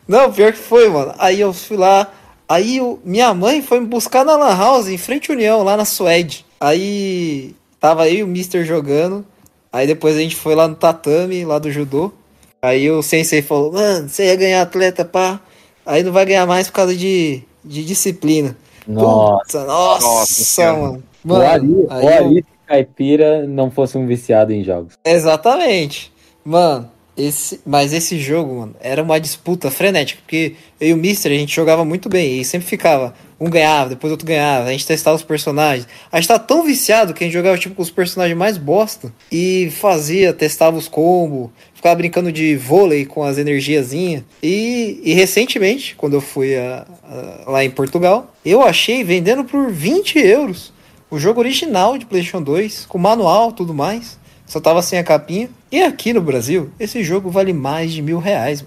Não, 0.07 0.33
pior 0.33 0.53
que 0.53 0.59
foi, 0.59 0.89
mano. 0.89 1.15
Aí 1.19 1.41
eu 1.41 1.53
fui 1.53 1.77
lá. 1.77 2.11
Aí 2.49 2.81
o- 2.81 2.99
minha 3.05 3.33
mãe 3.33 3.63
foi 3.63 3.81
me 3.81 3.87
buscar 3.87 4.25
na 4.25 4.37
Lan 4.37 4.57
House, 4.57 4.89
em 4.89 4.99
frente 4.99 5.31
à 5.31 5.35
União, 5.35 5.63
lá 5.63 5.77
na 5.77 5.85
Suede. 5.85 6.45
Aí 6.61 7.55
tava 7.81 8.09
eu 8.09 8.15
e 8.17 8.23
o 8.23 8.27
Mister 8.27 8.65
jogando. 8.65 9.25
Aí 9.73 9.87
depois 9.87 10.17
a 10.17 10.19
gente 10.21 10.37
foi 10.37 10.55
lá 10.55 10.69
no 10.69 10.75
tatame, 10.75 11.45
lá 11.45 11.59
do 11.59 11.71
judô. 11.71 12.13
Aí 12.61 12.91
o 12.91 13.03
sensei 13.03 13.43
falou, 13.43 13.73
mano, 13.73 14.09
você 14.09 14.27
ia 14.27 14.37
ganhar 14.37 14.63
atleta, 14.63 15.05
pá. 15.05 15.41
Aí 15.85 16.03
não 16.03 16.13
vai 16.13 16.27
ganhar 16.27 16.47
mais 16.47 16.69
por 16.69 16.75
causa 16.75 16.95
de, 16.95 17.43
de 17.65 17.85
disciplina. 17.85 18.57
Nossa. 18.87 19.45
Puta, 19.45 19.65
nossa, 19.65 20.07
Nossa 20.07 20.27
senhora. 20.45 21.01
Mano. 21.25 21.43
o 21.85 21.89
Mano, 21.89 22.05
o 22.05 22.11
eu- 22.11 22.27
Arif 22.27 22.45
Caipira 22.67 23.47
não 23.47 23.71
fosse 23.71 23.99
um 23.99 24.07
viciado 24.07 24.53
em 24.53 24.63
jogos. 24.65 24.95
Exatamente. 25.05 26.13
Mano, 26.45 26.91
Esse, 27.15 27.61
mas 27.67 27.93
esse 27.93 28.19
jogo, 28.19 28.61
mano, 28.61 28.75
era 28.81 29.03
uma 29.03 29.21
disputa 29.21 29.71
frenética, 29.71 30.19
porque 30.23 30.55
eu 30.81 30.89
e 30.89 30.93
o 30.95 30.97
Mister, 30.97 31.31
a 31.31 31.35
gente 31.35 31.55
jogava 31.55 31.85
muito 31.85 32.09
bem, 32.09 32.41
e 32.41 32.45
sempre 32.45 32.67
ficava, 32.67 33.13
um 33.39 33.51
ganhava, 33.51 33.91
depois 33.91 34.11
outro 34.11 34.27
ganhava, 34.27 34.67
a 34.67 34.73
gente 34.73 34.87
testava 34.87 35.15
os 35.15 35.23
personagens. 35.23 35.87
A 36.11 36.19
gente 36.19 36.29
tá 36.29 36.39
tão 36.39 36.65
viciado 36.65 37.13
que 37.13 37.23
a 37.23 37.27
gente 37.27 37.35
jogava 37.35 37.59
tipo 37.59 37.75
com 37.75 37.83
os 37.83 37.91
personagens 37.91 38.35
mais 38.37 38.57
bosta 38.57 39.13
e 39.31 39.69
fazia, 39.73 40.33
testava 40.33 40.75
os 40.79 40.89
combos, 40.89 41.51
ficava 41.75 41.95
brincando 41.97 42.33
de 42.33 42.57
vôlei 42.57 43.05
com 43.05 43.23
as 43.23 43.37
energiazinhas. 43.37 44.23
E, 44.43 44.99
e 45.05 45.13
recentemente, 45.13 45.95
quando 45.97 46.15
eu 46.15 46.21
fui 46.23 46.57
a- 46.57 46.87
a- 47.05 47.51
lá 47.51 47.63
em 47.63 47.71
Portugal, 47.71 48.33
eu 48.43 48.63
achei 48.63 49.05
vendendo 49.05 49.45
por 49.45 49.71
20 49.71 50.19
euros 50.19 50.73
o 51.13 51.19
jogo 51.19 51.41
original 51.41 51.97
de 51.99 52.07
PlayStation 52.07 52.43
2, 52.43 52.87
com 52.87 52.99
manual 52.99 53.51
e 53.51 53.53
tudo 53.53 53.73
mais. 53.75 54.19
Só 54.47 54.61
tava 54.61 54.83
sem 54.83 54.99
a 54.99 55.05
capinha. 55.05 55.49
E 55.71 55.83
aqui 55.83 56.13
no 56.13 56.21
Brasil, 56.21 56.71
esse 56.81 57.03
jogo 57.05 57.31
vale 57.31 57.53
mais 57.53 57.93
de 57.93 58.03
mil 58.03 58.19
reais. 58.19 58.65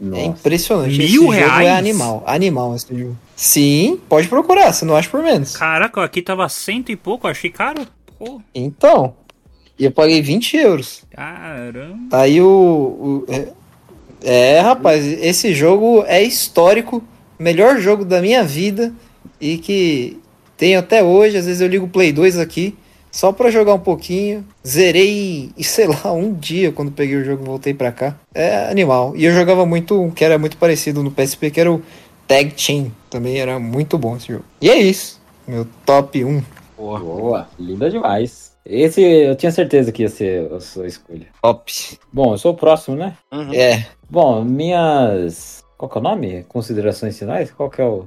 mano. 0.00 0.16
É 0.16 0.24
impressionante. 0.24 0.96
Mil 0.96 1.04
esse 1.06 1.14
jogo 1.14 1.30
reais? 1.30 1.66
é 1.66 1.70
animal. 1.76 2.22
Animal 2.26 2.74
esse 2.76 2.96
jogo. 2.96 3.16
Sim, 3.36 3.98
pode 4.08 4.28
procurar, 4.28 4.72
você 4.72 4.84
não 4.84 4.96
acha 4.96 5.08
por 5.10 5.22
menos. 5.22 5.56
Caraca, 5.56 6.02
aqui 6.04 6.22
tava 6.22 6.48
cento 6.48 6.92
e 6.92 6.96
pouco, 6.96 7.26
achei 7.26 7.50
caro. 7.50 7.86
Pô, 8.18 8.40
Então, 8.54 9.14
e 9.78 9.84
eu 9.84 9.90
paguei 9.90 10.22
20 10.22 10.56
euros. 10.56 11.02
caramba. 11.10 12.16
Aí 12.18 12.40
o. 12.40 12.46
o- 12.46 13.24
é, 13.28 13.48
é, 14.56 14.60
rapaz, 14.60 15.04
esse 15.04 15.52
jogo 15.54 16.04
é 16.06 16.22
histórico. 16.22 17.02
Melhor 17.38 17.78
jogo 17.80 18.04
da 18.04 18.20
minha 18.20 18.44
vida. 18.44 18.92
E 19.40 19.58
que 19.58 20.18
tenho 20.62 20.78
até 20.78 21.02
hoje. 21.02 21.36
Às 21.36 21.46
vezes 21.46 21.60
eu 21.60 21.66
ligo 21.66 21.86
o 21.86 21.88
Play 21.88 22.12
2 22.12 22.38
aqui. 22.38 22.78
Só 23.10 23.32
pra 23.32 23.50
jogar 23.50 23.74
um 23.74 23.80
pouquinho. 23.80 24.46
Zerei, 24.64 25.50
e 25.58 25.64
sei 25.64 25.88
lá, 25.88 26.12
um 26.12 26.32
dia 26.32 26.70
quando 26.70 26.92
peguei 26.92 27.16
o 27.16 27.24
jogo 27.24 27.42
e 27.42 27.46
voltei 27.46 27.74
pra 27.74 27.90
cá. 27.90 28.16
É 28.32 28.70
animal. 28.70 29.12
E 29.16 29.24
eu 29.24 29.34
jogava 29.34 29.66
muito 29.66 30.00
um 30.00 30.08
que 30.08 30.24
era 30.24 30.38
muito 30.38 30.56
parecido 30.56 31.02
no 31.02 31.10
PSP, 31.10 31.50
que 31.50 31.60
era 31.60 31.70
o 31.70 31.82
Tag 32.28 32.52
Team. 32.52 32.92
Também 33.10 33.38
era 33.38 33.58
muito 33.58 33.98
bom 33.98 34.16
esse 34.16 34.28
jogo. 34.28 34.44
E 34.60 34.70
é 34.70 34.78
isso. 34.78 35.20
Meu 35.48 35.66
top 35.84 36.24
1. 36.24 36.42
Boa. 36.76 37.00
Boa, 37.00 37.48
linda 37.58 37.90
demais. 37.90 38.52
Esse 38.64 39.02
eu 39.02 39.34
tinha 39.34 39.50
certeza 39.50 39.90
que 39.90 40.02
ia 40.02 40.08
ser 40.08 40.50
a 40.52 40.60
sua 40.60 40.86
escolha. 40.86 41.26
Top. 41.42 41.72
Bom, 42.12 42.34
eu 42.34 42.38
sou 42.38 42.52
o 42.52 42.56
próximo, 42.56 42.96
né? 42.96 43.16
Uhum. 43.32 43.52
É. 43.52 43.84
Bom, 44.08 44.44
minhas. 44.44 45.64
Qual 45.76 45.90
que 45.90 45.98
é 45.98 46.00
o 46.00 46.04
nome? 46.04 46.44
Considerações 46.48 47.18
finais? 47.18 47.50
Qual 47.50 47.68
que 47.68 47.80
é 47.80 47.84
o. 47.84 48.06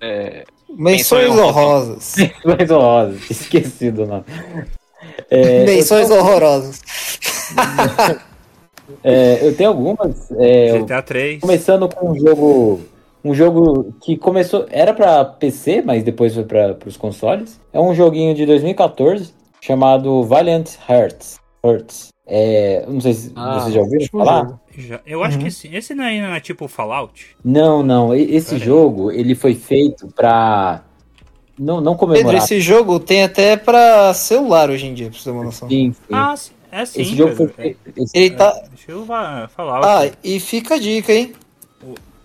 É, 0.00 0.44
Menções 0.70 1.28
Menções 1.28 1.38
honrosas. 1.38 2.14
Mais 2.44 2.70
honrosa. 2.70 3.18
Esqueci 3.30 3.90
do 3.90 4.06
nome. 4.06 4.24
É, 5.30 5.64
Menções 5.64 6.10
eu, 6.10 6.16
horrorosas. 6.16 6.80
é, 9.02 9.46
eu 9.46 9.54
tenho 9.56 9.70
algumas. 9.70 10.30
é, 10.32 10.70
eu- 10.72 10.80
GTA 10.84 11.02
3. 11.02 11.40
começando 11.40 11.88
com 11.88 12.10
um 12.10 12.18
jogo. 12.18 12.80
Um 13.24 13.34
jogo 13.34 13.92
que 14.00 14.16
começou. 14.16 14.66
Era 14.70 14.94
pra 14.94 15.24
PC, 15.24 15.82
mas 15.84 16.04
depois 16.04 16.34
foi 16.34 16.44
para 16.44 16.76
os 16.86 16.96
consoles. 16.96 17.60
É 17.72 17.80
um 17.80 17.92
joguinho 17.94 18.34
de 18.34 18.46
2014 18.46 19.32
chamado 19.60 20.22
Valiant 20.24 20.68
Hearts. 20.88 21.38
Hearts. 21.64 22.08
É, 22.30 22.84
eu 22.86 22.92
não 22.92 23.00
sei 23.00 23.14
se 23.14 23.32
Ah, 23.34 23.60
vocês 23.60 23.74
já 23.74 23.80
ouviram 23.80 24.06
falar. 24.12 24.60
Já- 24.76 25.00
eu 25.06 25.24
acho 25.24 25.36
Uhum. 25.36 25.42
que 25.42 25.48
esse, 25.48 25.74
esse 25.74 25.94
não 25.94 26.04
é, 26.04 26.20
não 26.20 26.34
é 26.34 26.40
tipo 26.40 26.68
Fallout. 26.68 27.34
Não, 27.42 27.82
não. 27.82 28.14
Esse 28.14 28.50
Pera 28.50 28.60
aí. 28.60 28.66
jogo 28.66 29.10
ele 29.10 29.34
foi 29.34 29.54
feito 29.54 30.06
pra 30.14 30.82
não, 31.58 31.80
não 31.80 31.94
Pedro, 31.96 31.98
comemorar. 32.14 32.36
esse 32.42 32.60
jogo 32.60 33.00
tem 33.00 33.22
até 33.24 33.56
pra 33.56 34.12
celular 34.12 34.68
hoje 34.70 34.86
em 34.86 34.92
dia, 34.94 35.08
pra 35.08 35.18
você 35.18 35.24
ter 35.24 35.30
uma 35.30 35.44
noção. 35.44 35.68
Sim, 35.68 35.92
sim. 35.92 35.98
Ah, 36.12 36.36
sim, 36.36 36.52
é 36.70 36.84
sim. 36.84 37.00
esse 37.00 37.16
jogo 37.16 37.34
foi 37.34 37.48
Pedro. 37.48 37.76
feito. 37.84 38.00
esse- 38.02 38.18
Ele 38.18 38.30
tá. 38.36 38.48
É, 38.62 38.68
Deixa 38.68 38.92
eu 38.92 39.06
fa- 39.06 39.48
Fallout. 39.56 39.86
Ah, 39.86 40.10
e 40.22 40.38
fica 40.38 40.74
a 40.74 40.78
dica, 40.78 41.12
hein? 41.12 41.32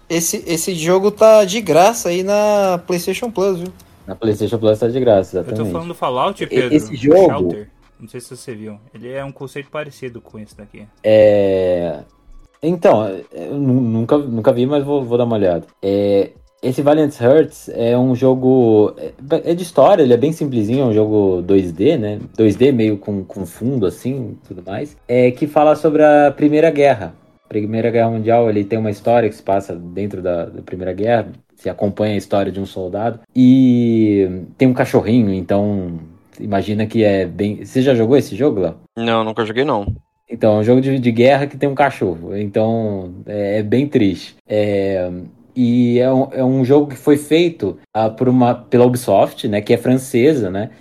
Esse, 0.09 0.43
esse 0.45 0.75
jogo 0.75 1.09
tá 1.11 1.45
de 1.45 1.61
graça 1.61 2.09
aí 2.09 2.23
na 2.23 2.79
PlayStation 2.85 3.31
Plus, 3.31 3.59
viu? 3.59 3.69
Na 4.05 4.13
PlayStation 4.15 4.57
Plus 4.59 4.77
tá 4.77 4.87
de 4.89 4.99
graça, 4.99 5.37
eu 5.37 5.43
tô 5.43 5.49
exatamente. 5.51 5.71
falando 5.71 5.87
do 5.87 5.95
Fallout, 5.95 6.45
Pedro. 6.45 6.75
esse 6.75 6.93
jogo- 6.95 7.25
Shelter. 7.25 7.69
Não 8.03 8.09
sei 8.09 8.19
se 8.19 8.35
você 8.35 8.53
viu. 8.53 8.77
Ele 8.93 9.09
é 9.13 9.23
um 9.23 9.31
conceito 9.31 9.69
parecido 9.71 10.19
com 10.19 10.37
esse 10.37 10.57
daqui. 10.57 10.85
É... 11.01 11.99
Então, 12.61 13.09
nunca, 13.49 14.17
nunca 14.17 14.51
vi, 14.51 14.65
mas 14.65 14.83
vou, 14.83 15.05
vou 15.05 15.17
dar 15.17 15.23
uma 15.23 15.37
olhada. 15.37 15.65
É, 15.81 16.31
Esse 16.61 16.81
Valiant 16.81 17.17
Hearts 17.19 17.69
é 17.73 17.97
um 17.97 18.13
jogo. 18.13 18.93
é- 18.97 19.51
É 19.51 19.53
de 19.53 19.63
história, 19.63 20.03
ele 20.03 20.13
é 20.13 20.17
bem 20.17 20.33
simplesinho, 20.33 20.81
é 20.81 20.85
um 20.87 20.93
jogo 20.93 21.41
2D, 21.43 21.97
né? 21.97 22.19
2D 22.37 22.73
meio 22.73 22.97
com, 22.97 23.23
com 23.23 23.45
fundo, 23.45 23.85
assim, 23.85 24.37
tudo 24.47 24.61
mais. 24.65 24.97
É 25.07 25.31
que 25.31 25.47
fala 25.47 25.73
sobre 25.75 26.03
a 26.03 26.29
Primeira 26.35 26.69
Guerra. 26.71 27.15
Primeira 27.47 27.89
Guerra 27.89 28.09
Mundial, 28.11 28.49
ele 28.49 28.65
tem 28.65 28.79
uma 28.79 28.91
história 28.91 29.29
que 29.29 29.35
se 29.35 29.43
passa 29.43 29.73
dentro 29.75 30.21
da, 30.21 30.45
da 30.45 30.61
Primeira 30.61 30.91
Guerra. 30.91 31.31
Se 31.55 31.69
acompanha 31.69 32.15
a 32.15 32.17
história 32.17 32.51
de 32.51 32.59
um 32.59 32.65
soldado. 32.65 33.19
E 33.33 34.41
tem 34.57 34.67
um 34.67 34.73
cachorrinho, 34.73 35.33
então. 35.33 35.99
Imagina 36.39 36.85
que 36.85 37.03
é 37.03 37.25
bem. 37.25 37.63
Você 37.63 37.81
já 37.81 37.93
jogou 37.93 38.17
esse 38.17 38.35
jogo, 38.35 38.61
Léo? 38.61 38.75
Não, 38.97 39.23
nunca 39.23 39.45
joguei 39.45 39.63
não. 39.63 39.85
Então, 40.29 40.55
é 40.55 40.59
um 40.59 40.63
jogo 40.63 40.81
de, 40.81 40.97
de 40.99 41.11
guerra 41.11 41.47
que 41.47 41.57
tem 41.57 41.69
um 41.69 41.75
cachorro. 41.75 42.35
Então, 42.35 43.13
é, 43.25 43.59
é 43.59 43.63
bem 43.63 43.87
triste. 43.87 44.35
É, 44.47 45.11
e 45.55 45.99
é 45.99 46.11
um, 46.11 46.27
é 46.31 46.43
um 46.43 46.65
jogo 46.65 46.87
que 46.87 46.95
foi 46.95 47.17
feito 47.17 47.77
ah, 47.93 48.09
por 48.09 48.27
uma, 48.27 48.55
pela 48.55 48.85
Ubisoft, 48.85 49.47
né? 49.47 49.61
Que 49.61 49.73
é 49.73 49.77
francesa, 49.77 50.49
né? 50.49 50.71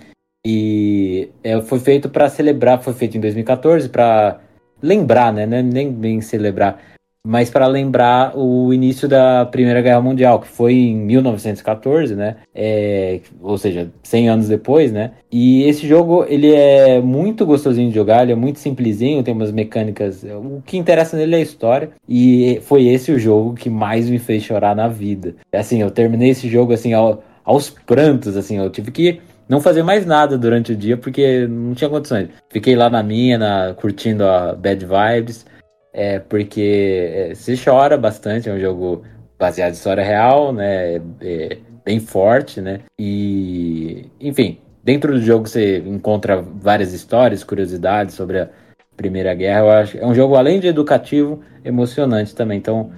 E 0.45 1.29
é, 1.43 1.61
foi 1.61 1.79
feito 1.79 2.09
para 2.09 2.29
celebrar, 2.29 2.81
foi 2.81 2.93
feito 2.93 3.17
em 3.17 3.21
2014 3.21 3.87
para 3.87 4.41
lembrar, 4.81 5.31
né? 5.31 5.43
é 5.43 5.61
Nem 5.61 5.91
bem 5.91 6.19
celebrar, 6.19 6.77
mas 7.25 7.49
para 7.49 7.67
lembrar 7.67 8.37
o 8.37 8.73
início 8.73 9.07
da 9.07 9.45
Primeira 9.45 9.81
Guerra 9.81 10.01
Mundial, 10.01 10.39
que 10.41 10.47
foi 10.47 10.73
em 10.73 10.95
1914, 10.97 12.15
né? 12.15 12.35
É, 12.53 13.21
ou 13.41 13.57
seja, 13.57 13.89
100 14.03 14.27
anos 14.29 14.47
depois, 14.49 14.91
né? 14.91 15.11
E 15.31 15.63
esse 15.63 15.87
jogo, 15.87 16.25
ele 16.27 16.53
é 16.53 16.99
muito 16.99 17.45
gostosinho 17.45 17.87
de 17.89 17.95
jogar, 17.95 18.23
ele 18.23 18.33
é 18.33 18.35
muito 18.35 18.59
simplesinho, 18.59 19.23
tem 19.23 19.33
umas 19.33 19.51
mecânicas... 19.51 20.23
O 20.23 20.61
que 20.65 20.77
interessa 20.77 21.15
nele 21.15 21.35
é 21.35 21.37
a 21.37 21.41
história, 21.41 21.91
e 22.07 22.59
foi 22.63 22.87
esse 22.87 23.11
o 23.11 23.17
jogo 23.17 23.53
que 23.53 23.69
mais 23.69 24.09
me 24.09 24.19
fez 24.19 24.43
chorar 24.43 24.75
na 24.75 24.89
vida. 24.89 25.35
Assim, 25.53 25.81
eu 25.81 25.89
terminei 25.89 26.29
esse 26.29 26.49
jogo, 26.49 26.73
assim, 26.73 26.91
ao- 26.93 27.23
aos 27.45 27.69
prantos, 27.69 28.35
assim, 28.35 28.57
eu 28.57 28.69
tive 28.69 28.91
que 28.91 29.21
não 29.47 29.61
fazer 29.61 29.83
mais 29.83 30.05
nada 30.05 30.37
durante 30.37 30.73
o 30.73 30.75
dia, 30.75 30.97
porque 30.97 31.47
não 31.47 31.73
tinha 31.73 31.89
condições. 31.89 32.27
Fiquei 32.49 32.75
lá 32.75 32.89
na 32.89 33.01
minha, 33.01 33.37
na- 33.37 33.73
curtindo 33.75 34.25
a 34.25 34.53
Bad 34.53 34.85
Vibes, 34.85 35.45
é, 35.93 36.17
porque 36.19 37.11
é, 37.13 37.35
você 37.35 37.55
chora 37.55 37.97
bastante, 37.97 38.49
é 38.49 38.53
um 38.53 38.59
jogo 38.59 39.03
baseado 39.37 39.69
em 39.69 39.73
história 39.73 40.03
real, 40.03 40.51
né? 40.51 40.95
É, 41.21 41.57
bem 41.85 41.99
forte, 41.99 42.59
né? 42.59 42.79
E, 42.99 44.09
enfim, 44.19 44.57
dentro 44.83 45.13
do 45.13 45.21
jogo 45.21 45.47
você 45.47 45.77
encontra 45.79 46.41
várias 46.41 46.93
histórias, 46.93 47.43
curiosidades 47.43 48.15
sobre 48.15 48.39
a 48.39 48.49
Primeira 48.97 49.33
Guerra. 49.33 49.59
Eu 49.59 49.69
acho 49.69 49.97
é 49.97 50.05
um 50.05 50.15
jogo 50.15 50.35
além 50.35 50.59
de 50.59 50.67
educativo, 50.67 51.41
emocionante 51.63 52.33
também. 52.33 52.57
Então 52.57 52.91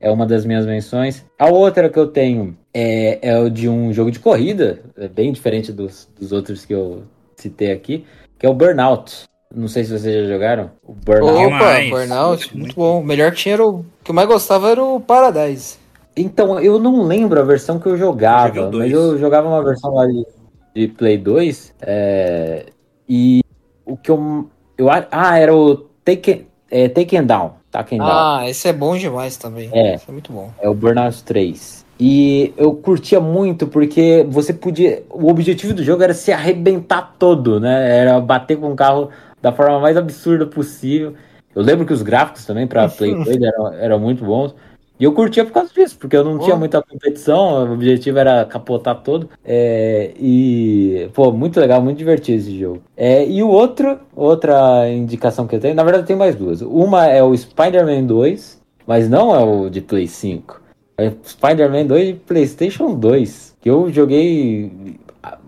é 0.00 0.10
uma 0.10 0.26
das 0.26 0.44
minhas 0.44 0.66
menções. 0.66 1.24
A 1.38 1.48
outra 1.48 1.88
que 1.88 1.98
eu 1.98 2.08
tenho 2.08 2.56
é, 2.74 3.18
é 3.22 3.38
o 3.38 3.48
de 3.48 3.68
um 3.68 3.92
jogo 3.92 4.10
de 4.10 4.18
corrida, 4.18 4.80
é 4.96 5.08
bem 5.08 5.32
diferente 5.32 5.72
dos, 5.72 6.08
dos 6.18 6.32
outros 6.32 6.64
que 6.64 6.74
eu 6.74 7.04
citei 7.36 7.72
aqui, 7.72 8.04
que 8.38 8.44
é 8.44 8.48
o 8.48 8.54
Burnout. 8.54 9.24
Não 9.54 9.68
sei 9.68 9.84
se 9.84 9.98
vocês 9.98 10.26
já 10.26 10.32
jogaram. 10.32 10.70
O 10.82 10.92
Burnout. 10.92 11.46
Opa, 11.46 11.56
Demais. 11.56 11.90
Burnout, 11.90 12.44
muito 12.44 12.58
Muito 12.58 12.74
bom. 12.74 13.00
O 13.00 13.04
melhor 13.04 13.30
que 13.32 13.38
tinha 13.38 13.54
era 13.54 13.66
o. 13.66 13.80
O 13.80 13.84
que 14.04 14.10
eu 14.10 14.14
mais 14.14 14.28
gostava 14.28 14.70
era 14.70 14.82
o 14.82 15.00
Paradise. 15.00 15.76
Então, 16.16 16.60
eu 16.60 16.78
não 16.78 17.02
lembro 17.02 17.40
a 17.40 17.44
versão 17.44 17.78
que 17.78 17.86
eu 17.86 17.96
jogava, 17.96 18.68
o 18.68 18.70
dois. 18.70 18.84
mas 18.84 18.92
eu 18.92 19.18
jogava 19.18 19.48
uma 19.48 19.62
versão 19.62 19.94
lá 19.94 20.06
de, 20.06 20.26
de 20.74 20.88
Play 20.88 21.16
2. 21.16 21.74
é, 21.80 22.66
e 23.08 23.40
o 23.84 23.96
que 23.96 24.10
eu. 24.10 24.48
eu 24.76 24.88
ah, 24.90 25.38
era 25.38 25.54
o 25.54 25.76
Taken, 26.04 26.46
é, 26.70 26.88
Taken 26.88 27.24
Down. 27.24 27.52
Taken 27.70 27.98
Down. 27.98 28.08
Ah, 28.10 28.48
esse 28.48 28.68
é 28.68 28.72
bom 28.72 28.96
demais 28.96 29.36
também. 29.36 29.70
É. 29.72 29.94
Esse 29.94 30.08
é 30.08 30.12
muito 30.12 30.32
bom. 30.32 30.50
É 30.60 30.68
o 30.68 30.74
Burnout 30.74 31.22
3. 31.24 31.82
E 32.00 32.52
eu 32.56 32.74
curtia 32.74 33.20
muito 33.20 33.66
porque 33.66 34.26
você 34.28 34.52
podia. 34.52 35.02
O 35.08 35.30
objetivo 35.30 35.72
do 35.72 35.84
jogo 35.84 36.02
era 36.02 36.14
se 36.14 36.32
arrebentar 36.32 37.14
todo, 37.18 37.60
né? 37.60 37.98
Era 37.98 38.20
bater 38.20 38.56
com 38.56 38.72
o 38.72 38.76
carro 38.76 39.10
da 39.42 39.52
forma 39.52 39.80
mais 39.80 39.96
absurda 39.96 40.46
possível. 40.46 41.14
Eu 41.54 41.62
lembro 41.62 41.84
que 41.84 41.92
os 41.92 42.00
gráficos 42.00 42.46
também 42.46 42.66
para 42.66 42.88
Play 42.88 43.14
2 43.14 43.42
eram, 43.42 43.74
eram 43.74 43.98
muito 43.98 44.24
bons. 44.24 44.54
E 45.00 45.04
eu 45.04 45.12
curtia 45.12 45.44
por 45.44 45.52
causa 45.52 45.72
disso, 45.74 45.96
porque 45.98 46.16
eu 46.16 46.22
não 46.22 46.38
tinha 46.38 46.54
muita 46.54 46.80
competição, 46.80 47.68
o 47.68 47.72
objetivo 47.72 48.18
era 48.18 48.44
capotar 48.44 49.02
todo. 49.02 49.28
É, 49.44 50.12
e, 50.16 51.10
pô, 51.12 51.32
muito 51.32 51.58
legal, 51.58 51.82
muito 51.82 51.98
divertido 51.98 52.38
esse 52.38 52.56
jogo. 52.56 52.82
É, 52.96 53.26
e 53.26 53.42
o 53.42 53.48
outro, 53.48 53.98
outra 54.14 54.88
indicação 54.88 55.48
que 55.48 55.56
eu 55.56 55.60
tenho, 55.60 55.74
na 55.74 55.82
verdade 55.82 56.04
eu 56.04 56.06
tenho 56.06 56.18
mais 56.20 56.36
duas. 56.36 56.62
Uma 56.62 57.06
é 57.06 57.20
o 57.20 57.36
Spider-Man 57.36 58.04
2, 58.04 58.62
mas 58.86 59.08
não 59.08 59.34
é 59.34 59.42
o 59.42 59.68
de 59.68 59.80
Play 59.80 60.06
5. 60.06 60.60
É 60.98 61.10
Spider-Man 61.24 61.86
2 61.86 62.06
de 62.06 62.14
PlayStation 62.14 62.94
2, 62.94 63.56
que 63.60 63.68
eu 63.68 63.90
joguei 63.90 64.70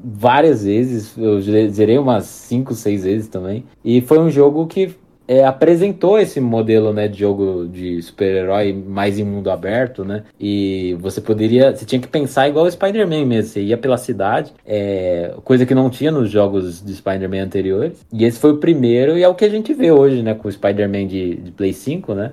várias 0.03 0.65
vezes, 0.65 1.17
eu 1.17 1.41
zerei 1.41 1.99
umas 1.99 2.25
5, 2.25 2.75
6 2.75 3.05
vezes 3.05 3.29
também. 3.29 3.65
E 3.85 4.01
foi 4.01 4.19
um 4.19 4.31
jogo 4.31 4.67
que 4.67 4.95
é, 5.27 5.45
apresentou 5.45 6.19
esse 6.19 6.41
modelo 6.41 6.93
né, 6.93 7.09
de 7.09 7.19
jogo 7.19 7.67
de 7.67 8.01
super-herói 8.03 8.73
mais 8.73 9.19
em 9.19 9.25
mundo 9.25 9.51
aberto, 9.51 10.05
né? 10.05 10.25
E 10.39 10.97
você 11.01 11.21
poderia. 11.21 11.75
Você 11.75 11.85
tinha 11.85 12.01
que 12.01 12.09
pensar 12.09 12.49
igual 12.49 12.67
o 12.67 12.71
Spider-Man 12.71 13.25
mesmo. 13.25 13.51
Você 13.51 13.63
ia 13.63 13.79
pela 13.79 13.97
cidade, 13.97 14.53
é, 14.67 15.35
coisa 15.43 15.65
que 15.65 15.75
não 15.75 15.89
tinha 15.89 16.11
nos 16.11 16.31
jogos 16.31 16.85
de 16.85 16.95
Spider-Man 16.95 17.43
anteriores. 17.45 18.05
E 18.13 18.25
esse 18.25 18.39
foi 18.39 18.53
o 18.53 18.59
primeiro, 18.59 19.17
e 19.17 19.23
é 19.23 19.29
o 19.29 19.35
que 19.35 19.45
a 19.45 19.51
gente 19.51 19.73
vê 19.73 19.91
hoje, 19.91 20.23
né? 20.23 20.35
Com 20.35 20.49
o 20.49 20.53
Spider-Man 20.53 21.07
de, 21.07 21.37
de 21.37 21.51
Play 21.53 21.73
5, 21.73 22.15
né? 22.15 22.33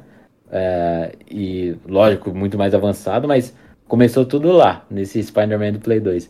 É, 0.51 1.13
e 1.29 1.75
lógico, 1.87 2.33
muito 2.33 2.57
mais 2.57 2.75
avançado, 2.75 3.25
mas 3.25 3.55
começou 3.87 4.25
tudo 4.25 4.51
lá, 4.51 4.85
nesse 4.89 5.21
Spider-Man 5.23 5.73
do 5.73 5.79
Play 5.79 6.01
2. 6.01 6.29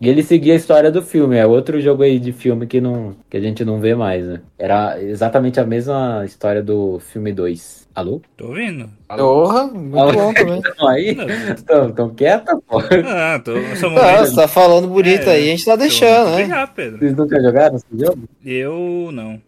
E 0.00 0.08
ele 0.08 0.22
seguia 0.22 0.54
a 0.54 0.56
história 0.56 0.90
do 0.90 1.02
filme, 1.02 1.36
é 1.36 1.46
outro 1.46 1.78
jogo 1.78 2.02
aí 2.02 2.18
de 2.18 2.32
filme 2.32 2.66
que, 2.66 2.80
não, 2.80 3.14
que 3.28 3.36
a 3.36 3.40
gente 3.40 3.64
não 3.66 3.78
vê 3.80 3.94
mais, 3.94 4.26
né? 4.26 4.40
Era 4.58 4.98
exatamente 5.02 5.60
a 5.60 5.66
mesma 5.66 6.22
história 6.24 6.62
do 6.62 6.98
filme 7.00 7.32
2. 7.34 7.86
Alô? 7.94 8.22
Tô 8.34 8.46
ouvindo. 8.48 8.88
Porra, 9.08 9.66
muito 9.66 9.98
Alô? 9.98 10.12
bom 10.12 10.32
também. 10.32 10.60
Estão 10.64 10.88
aí? 10.88 11.16
Estão, 11.54 11.92
tão 11.92 12.14
quieta, 12.14 12.56
pô? 12.66 12.78
Ah, 13.06 13.38
tô. 13.44 13.52
Ah, 14.00 14.24
você 14.24 14.34
tá 14.36 14.48
falando 14.48 14.88
bonito 14.88 15.28
É, 15.28 15.32
aí, 15.34 15.42
a 15.48 15.50
gente 15.50 15.64
tá 15.66 15.76
deixando, 15.76 16.28
né? 16.30 16.32
obrigado, 16.44 16.74
Pedro. 16.74 16.98
Vocês 16.98 17.14
nunca 17.16 17.42
jogaram 17.42 17.76
esse 17.76 17.86
jogo? 17.92 18.26
Eu 18.42 19.10
não. 19.12 19.38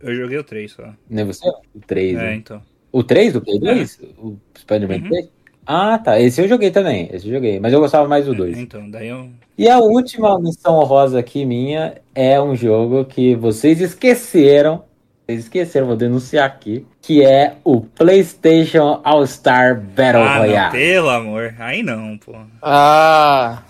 Eu 0.00 0.14
joguei 0.14 0.38
o 0.38 0.44
3 0.44 0.72
só. 0.72 0.84
Nem 1.10 1.26
você? 1.26 1.46
O 1.74 1.80
3, 1.86 2.16
É, 2.16 2.22
né? 2.22 2.34
então. 2.36 2.62
O 2.90 3.02
3 3.04 3.34
do 3.34 3.42
Play 3.42 3.58
2? 3.60 4.00
O 4.16 4.36
Spider-Man 4.58 4.94
Uhum. 5.02 5.08
3? 5.10 5.28
Ah, 5.66 5.98
tá. 5.98 6.20
Esse 6.20 6.40
eu 6.42 6.48
joguei 6.48 6.70
também. 6.70 7.08
Esse 7.12 7.26
eu 7.28 7.34
joguei. 7.34 7.60
Mas 7.60 7.72
eu 7.72 7.80
gostava 7.80 8.08
mais 8.08 8.26
do 8.26 8.34
2. 8.34 8.58
Então, 8.58 8.90
daí 8.90 9.08
eu. 9.08 9.28
E 9.56 9.68
a 9.68 9.78
última 9.78 10.38
missão 10.40 10.76
honrosa 10.78 11.18
aqui 11.18 11.44
minha 11.44 11.94
é 12.14 12.40
um 12.40 12.56
jogo 12.56 13.04
que 13.04 13.34
vocês 13.36 13.80
esqueceram. 13.80 14.82
Vocês 15.26 15.44
esqueceram, 15.44 15.86
vou 15.86 15.96
denunciar 15.96 16.46
aqui. 16.46 16.84
Que 17.00 17.24
é 17.24 17.54
o 17.64 17.80
PlayStation 17.80 19.00
All-Star 19.04 19.80
Battle 19.80 20.22
ah, 20.22 20.34
não, 20.34 20.38
Royale. 20.46 20.72
pelo 20.72 21.10
amor. 21.10 21.54
Aí 21.58 21.82
não, 21.82 22.18
pô. 22.18 22.32
Ah, 22.60 23.62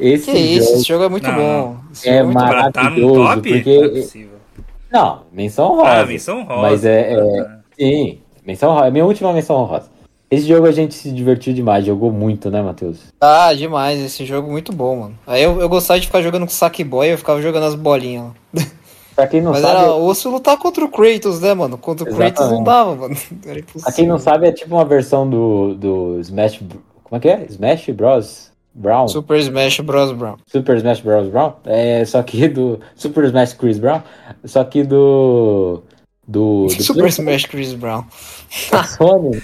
Esse 0.00 0.30
que 0.32 0.36
isso, 0.38 0.64
jogo 0.66 0.76
esse 0.78 0.88
jogo 0.88 1.04
é 1.04 1.08
muito 1.08 1.28
Não, 1.30 1.36
bom. 1.36 1.76
Esse 1.92 2.08
é 2.08 2.18
jogo 2.18 2.32
muito 2.32 2.38
tá 2.40 2.46
no 2.46 2.80
Maravilhoso, 2.80 3.14
top? 3.24 3.52
porque- 3.52 3.76
Não 3.78 3.84
é 3.84 3.88
possível. 3.88 4.34
Não, 4.92 5.22
menção 5.32 5.72
honrosa. 5.72 5.90
Ah, 6.02 6.06
menção 6.06 6.42
rosa. 6.44 6.62
Mas 6.62 6.84
é- 6.84 7.14
é- 7.14 7.48
Sim, 7.78 8.18
menção 8.46 8.70
honrosa. 8.70 8.86
É 8.88 8.90
minha 8.90 9.04
última 9.04 9.32
menção 9.32 9.56
honrosa. 9.56 9.93
Esse 10.30 10.46
jogo 10.48 10.66
a 10.66 10.72
gente 10.72 10.94
se 10.94 11.12
divertiu 11.12 11.52
demais, 11.52 11.84
jogou 11.84 12.10
muito, 12.10 12.50
né, 12.50 12.60
Matheus? 12.62 12.98
Ah, 13.20 13.52
demais, 13.54 14.00
esse 14.00 14.24
jogo 14.24 14.48
é 14.48 14.50
muito 14.50 14.72
bom, 14.72 14.96
mano. 14.96 15.18
Aí 15.26 15.42
eu, 15.42 15.60
eu 15.60 15.68
gostava 15.68 16.00
de 16.00 16.06
ficar 16.06 16.22
jogando 16.22 16.42
com 16.46 16.50
saqueboy, 16.52 17.12
eu 17.12 17.18
ficava 17.18 17.40
jogando 17.40 17.64
as 17.64 17.74
bolinhas 17.74 18.24
lá. 18.54 18.62
Pra 19.14 19.28
quem 19.28 19.40
não 19.40 19.52
Mas 19.52 19.60
sabe, 19.62 19.78
era 19.78 19.94
osso 19.94 20.28
lutar 20.28 20.56
contra 20.58 20.84
o 20.84 20.88
Kratos, 20.88 21.38
né, 21.40 21.54
mano? 21.54 21.78
Contra 21.78 22.02
o 22.04 22.12
Kratos 22.16 22.50
não 22.50 22.62
Exatamente. 22.62 22.64
dava, 22.64 22.96
mano. 22.96 23.16
Era 23.46 23.58
impossível. 23.60 23.82
pra 23.84 23.92
quem 23.92 24.06
não 24.08 24.18
sabe, 24.18 24.48
é 24.48 24.52
tipo 24.52 24.74
uma 24.74 24.84
versão 24.84 25.30
do, 25.30 25.74
do 25.76 26.18
Smash. 26.20 26.58
Como 27.04 27.16
é 27.16 27.20
que 27.20 27.28
é? 27.28 27.46
Smash 27.48 27.90
Bros. 27.90 28.50
Brown? 28.74 29.06
Super 29.06 29.38
Smash 29.38 29.78
Bros. 29.78 30.10
Brown. 30.10 30.34
Super 30.48 30.76
Smash 30.78 30.98
Bros. 31.00 31.28
Brown? 31.28 31.52
É, 31.64 32.04
só 32.04 32.20
que 32.24 32.48
do. 32.48 32.80
Super 32.96 33.22
Smash 33.26 33.52
Chris 33.52 33.78
Brown? 33.78 34.02
Só 34.44 34.64
que 34.64 34.82
do. 34.82 35.84
Do. 36.26 36.66
do 36.66 36.70
Super 36.82 37.02
Play- 37.02 37.10
Smash 37.10 37.44
Chris 37.46 37.72
Brown. 37.72 38.04
Sony. 38.98 39.40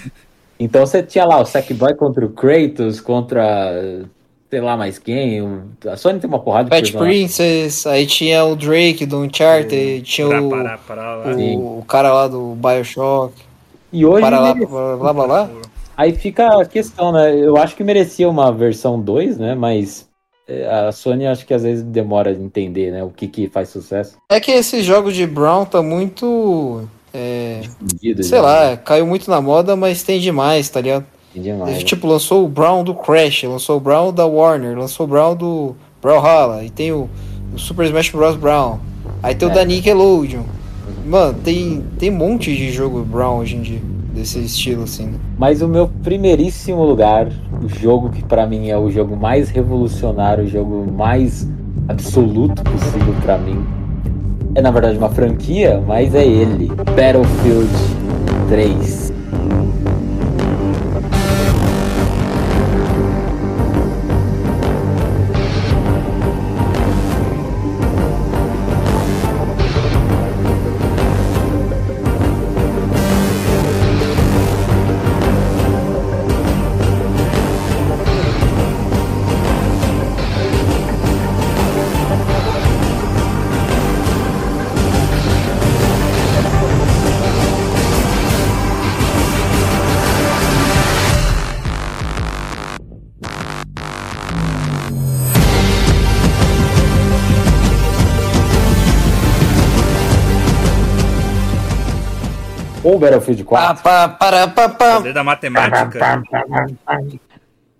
Então 0.63 0.85
você 0.85 1.01
tinha 1.01 1.25
lá 1.25 1.39
o 1.39 1.45
Sackboy 1.45 1.95
contra 1.95 2.25
o 2.25 2.29
Kratos, 2.29 2.99
contra. 3.01 4.01
Sei 4.49 4.59
lá 4.61 4.75
mais 4.77 4.99
quem. 4.99 5.41
o- 5.41 5.63
A 5.87 5.95
Sony 5.95 6.19
tem 6.19 6.29
uma 6.29 6.39
porrada 6.39 6.65
de 6.69 6.91
Pet. 6.91 6.97
Princess, 6.97 7.87
aí 7.87 8.05
tinha 8.05 8.43
o 8.45 8.55
Drake 8.55 9.05
do 9.05 9.19
Uncharted, 9.21 10.01
tinha 10.03 10.27
Pra 10.27 10.41
o, 10.41 10.49
parar, 10.49 10.77
parar 10.79 11.15
lá. 11.15 11.33
Sim. 11.33 11.55
o, 11.57 11.79
o 11.79 11.85
cara 11.87 12.13
lá 12.13 12.27
do 12.27 12.53
Bioshock. 12.55 13.33
E 13.93 14.05
hoje. 14.05 14.21
Para 14.21 14.39
lá, 14.39 14.53
blá 14.53 14.97
blá 14.97 15.13
blá 15.13 15.27
blá. 15.27 15.49
Aí 15.97 16.13
fica 16.13 16.61
a 16.61 16.65
questão, 16.65 17.11
né? 17.11 17.35
Eu 17.35 17.57
acho 17.57 17.75
que 17.75 17.83
merecia 17.83 18.29
uma 18.29 18.51
versão 18.51 18.99
2, 18.99 19.37
né? 19.37 19.55
Mas 19.55 20.07
é, 20.47 20.67
a 20.69 20.91
Sony 20.91 21.27
acho 21.27 21.45
que 21.45 21.53
às 21.53 21.63
vezes 21.63 21.83
demora 21.83 22.33
de 22.35 22.41
entender, 22.43 22.91
né? 22.91 23.03
O 23.03 23.09
que, 23.09 23.27
que 23.27 23.47
faz 23.49 23.69
sucesso. 23.69 24.17
É 24.29 24.39
que 24.39 24.51
esse 24.51 24.81
jogo 24.83 25.11
de 25.11 25.25
Brown 25.25 25.63
tá 25.65 25.81
muito. 25.81 26.87
É, 27.13 27.61
Dividido 27.81 28.23
sei 28.23 28.37
já, 28.37 28.43
lá, 28.43 28.69
né? 28.71 28.77
caiu 28.77 29.05
muito 29.05 29.29
na 29.29 29.41
moda, 29.41 29.75
mas 29.75 30.01
tem 30.03 30.19
demais, 30.19 30.69
tá 30.69 30.79
ligado? 30.81 31.05
Tem 31.33 31.41
demais, 31.41 31.77
né? 31.77 31.83
Tipo, 31.83 32.07
lançou 32.07 32.45
o 32.45 32.47
Brown 32.47 32.83
do 32.83 32.93
Crash, 32.95 33.43
lançou 33.43 33.77
o 33.77 33.79
Brown 33.79 34.13
da 34.13 34.25
Warner, 34.25 34.77
lançou 34.77 35.05
o 35.05 35.09
Brown 35.09 35.35
do 35.35 35.75
Brawlhalla, 36.01 36.63
e 36.63 36.69
tem 36.69 36.91
o, 36.91 37.09
o 37.53 37.59
Super 37.59 37.85
Smash 37.85 38.09
Bros. 38.11 38.35
Brown. 38.35 38.79
Aí 39.21 39.35
tem 39.35 39.47
o 39.47 39.51
É. 39.51 39.55
da 39.55 39.65
Nickelodeon. 39.65 40.43
Mano, 41.05 41.37
tem, 41.43 41.83
tem 41.99 42.09
um 42.11 42.15
monte 42.17 42.55
de 42.55 42.71
jogo 42.71 43.03
Brown 43.03 43.39
hoje 43.39 43.55
em 43.55 43.61
dia, 43.61 43.81
desse 44.13 44.39
estilo 44.39 44.83
assim. 44.83 45.07
né? 45.07 45.19
Mas 45.37 45.61
o 45.61 45.67
meu 45.67 45.87
primeiríssimo 46.03 46.83
lugar, 46.83 47.27
o 47.63 47.67
jogo 47.67 48.09
que 48.09 48.23
pra 48.23 48.45
mim 48.47 48.69
é 48.69 48.77
o 48.77 48.89
jogo 48.89 49.15
mais 49.17 49.49
revolucionário, 49.49 50.43
o 50.43 50.47
jogo 50.47 50.89
mais 50.91 51.47
absoluto 51.87 52.61
possível 52.63 53.13
pra 53.21 53.37
mim, 53.37 53.65
é 54.53 54.61
na 54.61 54.71
verdade 54.71 54.97
uma 54.97 55.09
franquia, 55.09 55.81
mas 55.85 56.13
é 56.15 56.25
ele, 56.25 56.67
Battlefield 56.67 57.69
3. 58.49 59.10
Battlefield 103.01 103.43
4. 103.43 103.83
Pá, 103.83 104.07
pá, 104.07 104.09
para, 104.09 104.47
pá, 104.47 104.69
pá. 104.69 104.97
Poder 104.97 105.13
da 105.13 105.23
matemática. 105.23 106.21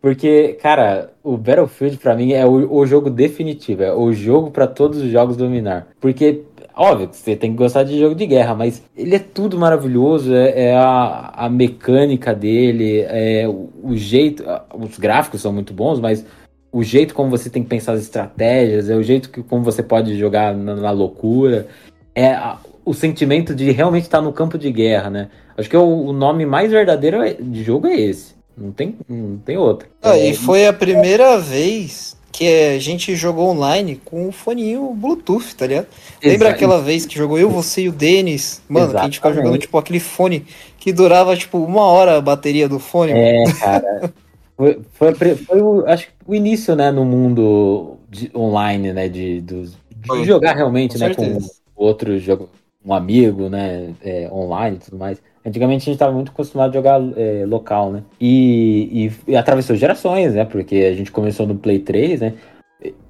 Porque, 0.01 0.57
cara, 0.61 1.11
o 1.23 1.37
Battlefield 1.37 1.97
pra 1.97 2.15
mim 2.15 2.33
é 2.33 2.45
o, 2.45 2.73
o 2.73 2.85
jogo 2.87 3.09
definitivo, 3.09 3.83
é 3.83 3.93
o 3.93 4.11
jogo 4.11 4.49
pra 4.49 4.65
todos 4.65 4.97
os 4.99 5.11
jogos 5.11 5.37
dominar. 5.37 5.87
Porque, 5.99 6.41
óbvio, 6.75 7.09
você 7.11 7.35
tem 7.35 7.51
que 7.51 7.57
gostar 7.57 7.83
de 7.83 7.99
jogo 7.99 8.15
de 8.15 8.25
guerra, 8.25 8.55
mas 8.55 8.81
ele 8.97 9.15
é 9.15 9.19
tudo 9.19 9.59
maravilhoso, 9.59 10.33
é, 10.33 10.69
é 10.69 10.75
a, 10.75 11.31
a 11.35 11.49
mecânica 11.49 12.33
dele, 12.33 13.01
é 13.01 13.47
o, 13.47 13.69
o 13.83 13.95
jeito, 13.95 14.43
os 14.73 14.97
gráficos 14.97 15.39
são 15.41 15.53
muito 15.53 15.71
bons, 15.71 15.99
mas 15.99 16.25
o 16.71 16.81
jeito 16.81 17.13
como 17.13 17.29
você 17.29 17.47
tem 17.49 17.61
que 17.61 17.69
pensar 17.69 17.91
as 17.93 18.01
estratégias, 18.01 18.89
é 18.89 18.95
o 18.95 19.03
jeito 19.03 19.29
que 19.29 19.43
como 19.43 19.63
você 19.63 19.83
pode 19.83 20.17
jogar 20.17 20.55
na, 20.55 20.75
na 20.75 20.89
loucura, 20.91 21.67
é 22.15 22.31
a- 22.33 22.57
o 22.85 22.93
sentimento 22.93 23.53
de 23.55 23.71
realmente 23.71 24.03
estar 24.03 24.21
no 24.21 24.33
campo 24.33 24.57
de 24.57 24.71
guerra, 24.71 25.09
né? 25.09 25.29
Acho 25.57 25.69
que 25.69 25.77
o, 25.77 25.83
o 26.07 26.13
nome 26.13 26.45
mais 26.45 26.71
verdadeiro 26.71 27.21
é- 27.21 27.33
de 27.33 27.63
jogo 27.63 27.87
é 27.87 27.99
esse. 27.99 28.33
Não 28.57 28.71
tem, 28.71 28.95
não 29.07 29.37
tem 29.37 29.57
outro. 29.57 29.87
Ah, 30.01 30.17
É, 30.17 30.29
e 30.29 30.35
foi 30.35 30.67
a 30.67 30.73
primeira 30.73 31.39
vez 31.39 32.15
que 32.31 32.47
a 32.47 32.79
gente 32.79 33.15
jogou 33.15 33.49
online 33.49 33.99
com 34.05 34.27
o 34.27 34.31
foninho 34.31 34.93
Bluetooth, 34.93 35.55
tá 35.55 35.67
ligado? 35.67 35.87
Lembra 36.23 36.47
Exa- 36.47 36.55
aquela 36.55 36.81
vez 36.81 37.05
que 37.05 37.15
jogou 37.17 37.37
eu, 37.37 37.49
você 37.49 37.83
e 37.83 37.89
o 37.89 37.91
Denis? 37.91 38.61
Mano, 38.69 38.91
que 38.91 38.97
a 38.97 39.03
gente 39.03 39.15
ficava 39.15 39.35
jogando 39.35 39.57
tipo 39.57 39.77
aquele 39.77 39.99
fone 39.99 40.45
que 40.77 40.91
durava 40.93 41.35
tipo 41.35 41.57
uma 41.59 41.83
hora 41.85 42.17
a 42.17 42.21
bateria 42.21 42.67
do 42.69 42.79
fone. 42.79 43.11
É, 43.13 43.43
cara. 43.59 44.13
Foi, 44.57 44.79
foi, 44.93 45.35
foi 45.35 45.59
o, 45.61 45.83
acho 45.87 46.05
que 46.07 46.13
o 46.27 46.35
início, 46.35 46.75
né, 46.75 46.91
no 46.91 47.03
mundo 47.03 47.97
de- 48.07 48.29
online, 48.35 48.93
né, 48.93 49.09
de, 49.09 49.41
dos- 49.41 49.75
de 49.89 50.23
jogar 50.23 50.55
realmente, 50.55 50.93
Com 50.93 50.99
né, 50.99 51.09
com 51.15 51.23
certeza. 51.23 51.51
outro 51.75 52.19
jogo, 52.19 52.47
um 52.85 52.93
amigo, 52.93 53.49
né, 53.49 53.93
é, 54.03 54.29
online 54.31 54.77
e 54.77 54.79
tudo 54.79 54.97
mais. 54.97 55.21
Antigamente 55.45 55.83
a 55.83 55.85
gente 55.85 55.93
estava 55.93 56.11
muito 56.11 56.31
acostumado 56.31 56.69
a 56.71 56.73
jogar 56.73 57.01
é, 57.15 57.45
local, 57.45 57.91
né, 57.91 58.03
e, 58.19 59.11
e, 59.27 59.31
e 59.31 59.35
atravessou 59.35 59.75
gerações, 59.75 60.33
né, 60.33 60.45
porque 60.45 60.75
a 60.77 60.93
gente 60.93 61.11
começou 61.11 61.45
no 61.47 61.55
Play 61.55 61.79
3, 61.79 62.21
né, 62.21 62.33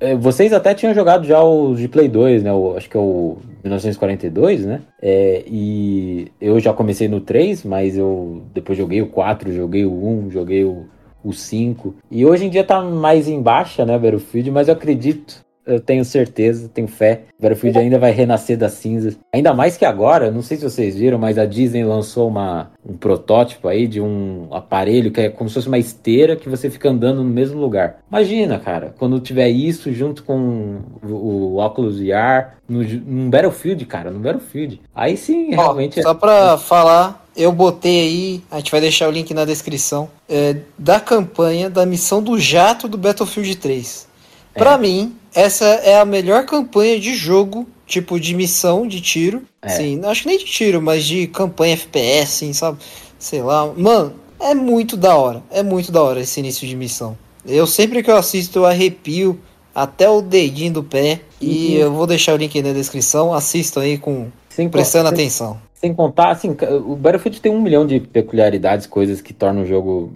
É, 0.02 0.16
vocês 0.16 0.52
até 0.52 0.74
tinham 0.74 0.94
jogado 0.94 1.26
já 1.26 1.42
os 1.42 1.80
de 1.80 1.88
Play 1.88 2.10
2, 2.10 2.44
né? 2.44 2.52
O, 2.52 2.76
acho 2.76 2.90
que 2.90 2.98
é 2.98 3.00
o 3.00 3.38
1942, 3.64 4.66
né? 4.66 4.82
É, 5.02 5.44
e 5.48 6.30
eu 6.42 6.60
já 6.60 6.74
comecei 6.74 7.08
no 7.08 7.22
3, 7.22 7.64
mas 7.64 7.98
eu 7.98 8.44
depois 8.54 8.78
joguei 8.78 9.02
o 9.02 9.08
4, 9.08 9.54
joguei 9.54 9.86
o 9.86 9.94
1, 10.26 10.30
joguei 10.32 10.66
o, 10.66 10.88
o 11.24 11.32
5. 11.32 11.96
E 12.12 12.26
hoje 12.26 12.46
em 12.46 12.50
dia 12.50 12.66
tá 12.66 12.82
mais 12.82 13.30
em 13.30 13.42
baixa, 13.42 13.86
né, 13.86 13.98
Battlefield? 13.98 14.52
Mas 14.52 14.68
eu 14.68 14.74
acredito 14.74 15.42
eu 15.66 15.80
tenho 15.80 16.04
certeza, 16.04 16.70
tenho 16.74 16.88
fé. 16.88 17.22
Battlefield 17.40 17.78
ainda 17.78 18.00
vai 18.00 18.12
renascer 18.12 18.58
das 18.58 18.74
cinzas. 18.74 19.18
Ainda 19.34 19.54
mais 19.54 19.78
que 19.78 19.86
agora, 19.86 20.32
não 20.32 20.42
sei 20.42 20.58
se 20.58 20.64
vocês 20.64 20.96
viram, 20.96 21.18
mas 21.18 21.38
a 21.38 21.46
Disney 21.46 21.84
lançou 21.84 22.28
uma, 22.28 22.72
um 22.86 22.96
protótipo 22.96 23.68
aí 23.68 23.88
de 23.88 24.02
um 24.02 24.48
aparelho 24.52 25.12
que 25.12 25.22
é 25.22 25.30
como 25.30 25.50
se 25.50 25.56
fosse 25.56 25.68
uma 25.68 25.78
esteira 25.78 26.36
que 26.36 26.50
você 26.50 26.70
fica 26.70 26.90
andando 26.90 27.24
no 27.24 27.30
mesmo 27.30 27.60
lugar. 27.60 28.00
Imagina, 28.10 28.60
cara, 28.60 28.94
quando 28.98 29.20
tiver 29.20 29.50
isso 29.50 29.92
junto 29.92 30.24
com 30.24 30.80
o, 31.04 31.08
o 31.08 31.56
óculos 31.58 32.00
VR, 32.00 32.58
no, 32.68 32.84
num 32.84 33.30
Battlefield, 33.30 33.86
cara, 33.86 34.12
no 34.12 34.20
Battlefield. 34.20 34.82
Aí 34.96 35.18
sim, 35.18 35.52
realmente. 35.52 36.00
é 36.00 36.04
só 36.04 36.14
pra 36.14 36.58
falar, 36.58 37.26
eu 37.36 37.52
botei 37.52 38.02
aí, 38.02 38.44
a 38.50 38.58
gente 38.58 38.72
vai 38.72 38.82
deixar 38.82 39.08
o 39.08 39.12
link 39.12 39.34
na 39.34 39.46
descrição, 39.46 40.10
é, 40.28 40.58
da 40.78 41.00
campanha 41.00 41.70
da 41.70 41.86
missão 41.86 42.22
do 42.22 42.40
jato 42.40 42.88
do 42.88 42.98
Battlefield 42.98 43.56
3. 43.58 44.11
Pra 44.54 44.78
mim, 44.78 45.16
essa 45.34 45.66
é 45.66 46.00
a 46.00 46.06
melhor 46.06 46.46
campanha 46.46 47.00
de 47.00 47.14
jogo, 47.16 47.68
tipo 47.86 48.20
de 48.20 48.34
missão 48.36 48.86
de 48.88 49.02
tiro. 49.02 49.44
É. 49.62 49.70
Sim, 49.70 50.02
acho 50.06 50.24
que 50.24 50.28
nem 50.28 50.38
de 50.38 50.46
tiro, 50.46 50.82
mas 50.82 51.06
de 51.06 51.28
campanha 51.28 51.74
FPS, 51.74 52.24
assim, 52.36 52.54
sabe? 52.54 52.78
Sei 53.18 53.42
lá. 53.42 53.72
Mano, 53.76 54.14
é 54.40 54.54
muito 54.54 54.98
da 54.98 55.16
hora. 55.16 55.42
É 55.52 55.62
muito 55.64 55.92
da 55.92 56.02
hora 56.02 56.20
esse 56.22 56.40
início 56.40 56.68
de 56.68 56.76
missão. 56.76 57.18
Eu 57.46 57.66
sempre 57.66 58.04
que 58.04 58.12
eu 58.12 58.16
assisto, 58.18 58.60
eu 58.60 58.66
arrepio 58.66 59.40
até 59.74 60.10
o 60.10 60.22
dedinho 60.22 60.74
do 60.74 60.84
pé. 60.84 61.22
E 61.40 61.76
Uhum. 61.76 61.82
eu 61.82 61.92
vou 61.94 62.06
deixar 62.06 62.34
o 62.34 62.38
link 62.38 62.56
aí 62.58 62.64
na 62.64 62.74
descrição. 62.74 63.34
Assistam 63.34 63.82
aí 63.82 63.98
com 63.98 64.28
sem, 64.50 64.70
prestando 64.70 65.10
sem- 65.10 65.14
atenção. 65.16 65.58
Sem 65.76 65.94
contar, 65.94 66.30
assim, 66.32 66.56
o 66.86 66.96
Battlefield 66.96 67.42
tem 67.42 67.52
um 67.52 67.60
milhão 67.62 67.88
de 67.88 68.00
peculiaridades, 68.00 68.86
coisas 68.86 69.20
que 69.22 69.34
tornam 69.34 69.64
o 69.64 69.66
jogo 69.66 70.12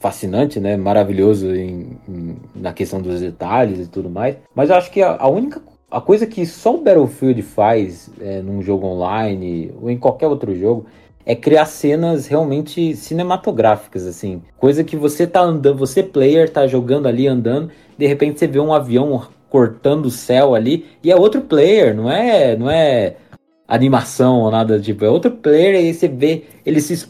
fascinante, 0.00 0.58
né? 0.58 0.76
Maravilhoso 0.76 1.54
em- 1.54 1.98
em- 2.08 2.36
na 2.56 2.72
questão 2.72 3.00
dos 3.00 3.20
detalhes 3.20 3.86
e 3.86 3.88
tudo 3.88 4.10
mais. 4.10 4.36
Mas 4.54 4.70
eu 4.70 4.76
acho 4.76 4.90
que 4.90 5.02
a, 5.02 5.16
a 5.20 5.28
única 5.28 5.62
a 5.90 6.00
coisa 6.00 6.26
que 6.26 6.46
só 6.46 6.74
o 6.76 6.82
Battlefield 6.82 7.42
faz 7.42 8.08
é, 8.20 8.40
num 8.40 8.62
jogo 8.62 8.86
online 8.86 9.72
ou 9.80 9.90
em 9.90 9.98
qualquer 9.98 10.28
outro 10.28 10.54
jogo 10.54 10.86
é 11.26 11.34
criar 11.34 11.66
cenas 11.66 12.26
realmente 12.28 12.94
cinematográficas, 12.96 14.06
assim. 14.06 14.40
Coisa 14.56 14.84
que 14.84 14.96
você 14.96 15.26
tá 15.26 15.40
andando, 15.40 15.76
você 15.76 16.02
player 16.02 16.48
tá 16.48 16.66
jogando 16.66 17.06
ali, 17.06 17.26
andando, 17.26 17.70
de 17.98 18.06
repente 18.06 18.38
você 18.38 18.46
vê 18.46 18.60
um 18.60 18.72
avião 18.72 19.28
cortando 19.50 20.06
o 20.06 20.10
céu 20.10 20.54
ali 20.54 20.86
e 21.02 21.10
é 21.10 21.16
outro 21.16 21.40
player, 21.42 21.94
não 21.94 22.10
é, 22.10 22.56
não 22.56 22.70
é 22.70 23.16
animação 23.68 24.40
ou 24.40 24.50
nada 24.50 24.78
do 24.78 24.82
tipo. 24.82 25.04
É 25.04 25.10
outro 25.10 25.30
player 25.32 25.74
e 25.74 25.78
aí 25.78 25.94
você 25.94 26.08
vê 26.08 26.44
ele 26.64 26.80
se 26.80 27.06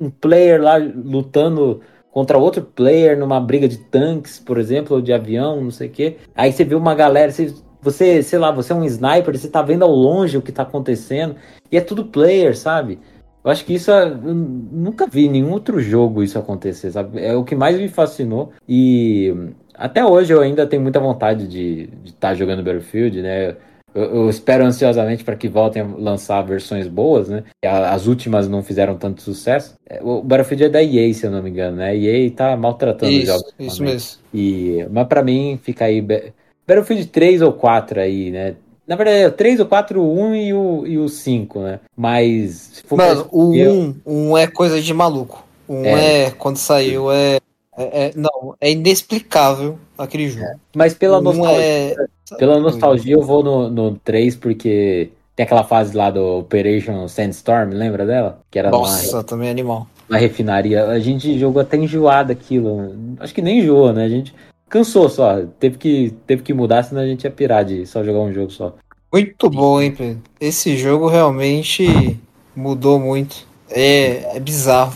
um 0.00 0.08
player 0.10 0.62
lá 0.62 0.76
lutando 0.76 1.80
contra 2.14 2.38
outro 2.38 2.62
player 2.62 3.18
numa 3.18 3.40
briga 3.40 3.66
de 3.66 3.76
tanques, 3.76 4.38
por 4.38 4.56
exemplo, 4.56 4.94
ou 4.94 5.02
de 5.02 5.12
avião, 5.12 5.60
não 5.60 5.72
sei 5.72 5.88
o 5.88 5.90
quê. 5.90 6.16
Aí 6.32 6.52
você 6.52 6.64
vê 6.64 6.76
uma 6.76 6.94
galera, 6.94 7.32
você, 7.32 7.52
você, 7.82 8.22
sei 8.22 8.38
lá, 8.38 8.52
você 8.52 8.72
é 8.72 8.76
um 8.76 8.84
sniper, 8.84 9.36
você 9.36 9.48
tá 9.48 9.60
vendo 9.60 9.82
ao 9.82 9.90
longe 9.90 10.38
o 10.38 10.40
que 10.40 10.52
tá 10.52 10.62
acontecendo 10.62 11.34
e 11.72 11.76
é 11.76 11.80
tudo 11.80 12.04
player, 12.04 12.56
sabe? 12.56 13.00
Eu 13.42 13.50
acho 13.50 13.64
que 13.64 13.74
isso 13.74 13.90
é, 13.90 14.04
eu 14.04 14.32
nunca 14.32 15.08
vi 15.08 15.26
em 15.26 15.28
nenhum 15.28 15.50
outro 15.50 15.80
jogo 15.80 16.22
isso 16.22 16.38
acontecer, 16.38 16.92
sabe? 16.92 17.20
É 17.20 17.34
o 17.34 17.42
que 17.42 17.56
mais 17.56 17.76
me 17.76 17.88
fascinou 17.88 18.52
e 18.68 19.34
até 19.74 20.06
hoje 20.06 20.32
eu 20.32 20.40
ainda 20.40 20.68
tenho 20.68 20.82
muita 20.82 21.00
vontade 21.00 21.48
de 21.48 21.90
estar 22.04 22.32
jogando 22.36 22.62
Battlefield, 22.62 23.22
né? 23.22 23.56
Eu, 23.94 24.02
eu 24.02 24.30
espero 24.30 24.64
ansiosamente 24.64 25.22
para 25.22 25.36
que 25.36 25.48
voltem 25.48 25.82
a 25.82 25.86
lançar 25.86 26.42
versões 26.42 26.88
boas, 26.88 27.28
né? 27.28 27.44
As 27.64 28.06
últimas 28.06 28.48
não 28.48 28.62
fizeram 28.62 28.96
tanto 28.96 29.22
sucesso. 29.22 29.74
É, 29.88 30.00
O 30.02 30.20
Battlefield 30.22 30.64
é 30.64 30.68
da 30.68 30.82
EA, 30.82 31.14
se 31.14 31.24
eu 31.26 31.30
não 31.30 31.42
me 31.42 31.50
engano, 31.50 31.76
né? 31.76 31.90
A 31.90 31.94
EA 31.94 32.30
tá 32.30 32.56
maltratando 32.56 33.12
os 33.12 33.18
Isso, 33.18 33.26
jogos. 33.26 33.54
isso 33.60 33.82
mesmo. 33.82 34.10
E, 34.34 34.86
mas 34.90 35.06
pra 35.06 35.22
mim 35.22 35.58
fica 35.62 35.84
aí 35.84 36.00
Ba- 36.00 36.22
Battlefield 36.66 37.06
3 37.06 37.40
ou 37.42 37.52
4 37.52 38.00
aí, 38.00 38.30
né? 38.30 38.56
Na 38.86 38.96
verdade 38.96 39.18
é 39.22 39.26
o 39.28 39.32
3, 39.32 39.60
o 39.60 39.66
4, 39.66 40.00
o 40.02 40.20
1 40.20 40.34
e 40.34 40.52
o, 40.52 40.86
e 40.86 40.98
o 40.98 41.08
5, 41.08 41.60
né? 41.60 41.80
Mas 41.96 42.82
Mano, 42.90 43.28
o 43.32 43.54
escolher- 43.54 43.68
1 43.70 43.94
um, 44.06 44.30
um 44.32 44.36
é 44.38 44.46
coisa 44.46 44.80
de 44.82 44.92
maluco. 44.92 45.42
O 45.66 45.74
1 45.76 45.84
É. 45.86 46.24
é. 46.24 46.30
quando 46.32 46.56
saiu, 46.58 47.10
é, 47.10 47.36
é, 47.78 48.06
é- 48.08 48.12
Não, 48.14 48.54
é 48.60 48.70
inexplicável 48.72 49.78
aquele 49.96 50.28
jogo. 50.28 50.46
Mas 50.76 50.92
pela 50.94 51.18
um 51.18 51.22
nostalgia, 51.22 51.62
é. 51.64 51.96
Pela 52.38 52.58
nostalgia 52.58 53.14
eu 53.14 53.22
vou 53.22 53.42
no, 53.42 53.70
no 53.70 53.94
3 53.96 54.36
porque 54.36 55.10
tem 55.36 55.44
aquela 55.44 55.64
fase 55.64 55.96
lá 55.96 56.10
do 56.10 56.38
Operation 56.38 57.08
Sandstorm, 57.08 57.70
lembra 57.70 58.06
dela? 58.06 58.40
Que 58.50 58.58
era 58.58 58.70
Nossa, 58.70 59.24
também 59.24 59.48
é 59.48 59.50
animal. 59.50 59.86
numa 60.08 60.18
refinaria. 60.18 60.86
A 60.86 60.98
gente 61.00 61.38
jogou 61.38 61.60
até 61.60 61.76
enjoado 61.76 62.30
aquilo. 62.30 62.94
Acho 63.18 63.34
que 63.34 63.42
nem 63.42 63.58
enjoou, 63.58 63.92
né? 63.92 64.04
A 64.04 64.08
gente 64.08 64.34
cansou 64.68 65.08
só. 65.08 65.42
Teve 65.58 65.76
que, 65.76 66.14
teve 66.26 66.42
que 66.42 66.54
mudar, 66.54 66.84
senão 66.84 67.02
a 67.02 67.06
gente 67.06 67.24
ia 67.24 67.30
pirar 67.30 67.64
de 67.64 67.84
só 67.84 68.04
jogar 68.04 68.20
um 68.20 68.32
jogo 68.32 68.50
só. 68.50 68.74
Muito 69.12 69.50
bom, 69.50 69.80
hein, 69.80 69.92
Pedro? 69.92 70.22
Esse 70.40 70.76
jogo 70.76 71.08
realmente 71.08 72.18
mudou 72.54 72.98
muito. 72.98 73.46
É, 73.70 74.36
é 74.36 74.40
bizarro. 74.40 74.92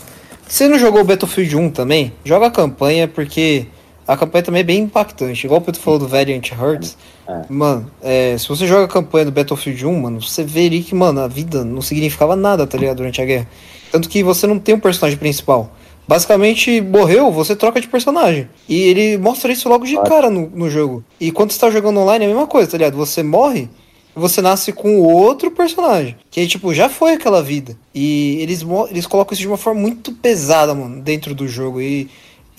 Você 0.47 0.67
não 0.67 0.79
jogou 0.79 1.01
o 1.01 1.05
Battlefield 1.05 1.55
1 1.55 1.71
também? 1.71 2.13
Joga 2.23 2.47
a 2.47 2.51
campanha, 2.51 3.07
porque 3.07 3.67
a 4.09 4.17
campanha 4.17 4.43
também 4.43 4.61
é 4.61 4.63
bem 4.63 4.79
impactante. 4.79 5.45
Igual 5.45 5.61
o 5.61 5.63
Pedro 5.63 5.79
falou 5.79 5.99
do 5.99 6.07
Valiant 6.07 6.51
Hearts. 6.51 6.97
É. 7.27 7.43
Mano, 7.47 7.91
é, 8.01 8.35
se 8.39 8.49
você 8.49 8.65
joga 8.65 8.85
a 8.85 8.87
campanha 8.87 9.25
do 9.25 9.31
Battlefield 9.31 9.85
1, 9.85 10.01
mano, 10.01 10.19
você 10.19 10.43
veria 10.43 10.81
que, 10.81 10.95
mano, 10.95 11.21
a 11.21 11.27
vida 11.27 11.63
não 11.63 11.79
significava 11.79 12.35
nada, 12.35 12.65
tá 12.65 12.75
ligado? 12.75 12.97
Durante 12.97 13.21
a 13.21 13.25
guerra. 13.25 13.47
Tanto 13.91 14.09
que 14.09 14.23
você 14.23 14.47
não 14.47 14.57
tem 14.57 14.73
um 14.73 14.79
personagem 14.79 15.15
principal. 15.15 15.71
Basicamente, 16.07 16.81
morreu, 16.81 17.31
você 17.31 17.55
troca 17.55 17.79
de 17.79 17.87
personagem. 17.87 18.49
E 18.67 18.81
ele 18.81 19.15
mostra 19.19 19.51
isso 19.51 19.69
logo 19.69 19.85
de 19.85 19.95
cara 20.01 20.27
no, 20.31 20.49
no 20.55 20.71
jogo. 20.71 21.03
E 21.19 21.31
quando 21.31 21.51
você 21.51 21.59
tá 21.59 21.69
jogando 21.69 21.99
online 21.99 22.25
é 22.25 22.27
a 22.27 22.31
mesma 22.31 22.47
coisa, 22.47 22.71
tá 22.71 22.79
ligado? 22.79 22.97
Você 22.97 23.21
morre, 23.21 23.69
você 24.15 24.41
nasce 24.41 24.73
com 24.73 25.01
outro 25.01 25.51
personagem. 25.51 26.15
Que 26.31 26.39
aí, 26.39 26.47
tipo, 26.47 26.73
já 26.73 26.89
foi 26.89 27.13
aquela 27.13 27.43
vida. 27.43 27.77
E 27.93 28.39
eles, 28.41 28.65
eles 28.89 29.05
colocam 29.05 29.33
isso 29.33 29.43
de 29.43 29.47
uma 29.47 29.55
forma 29.55 29.79
muito 29.79 30.11
pesada, 30.13 30.73
mano, 30.73 30.99
dentro 30.99 31.35
do 31.35 31.47
jogo. 31.47 31.79
E, 31.79 32.09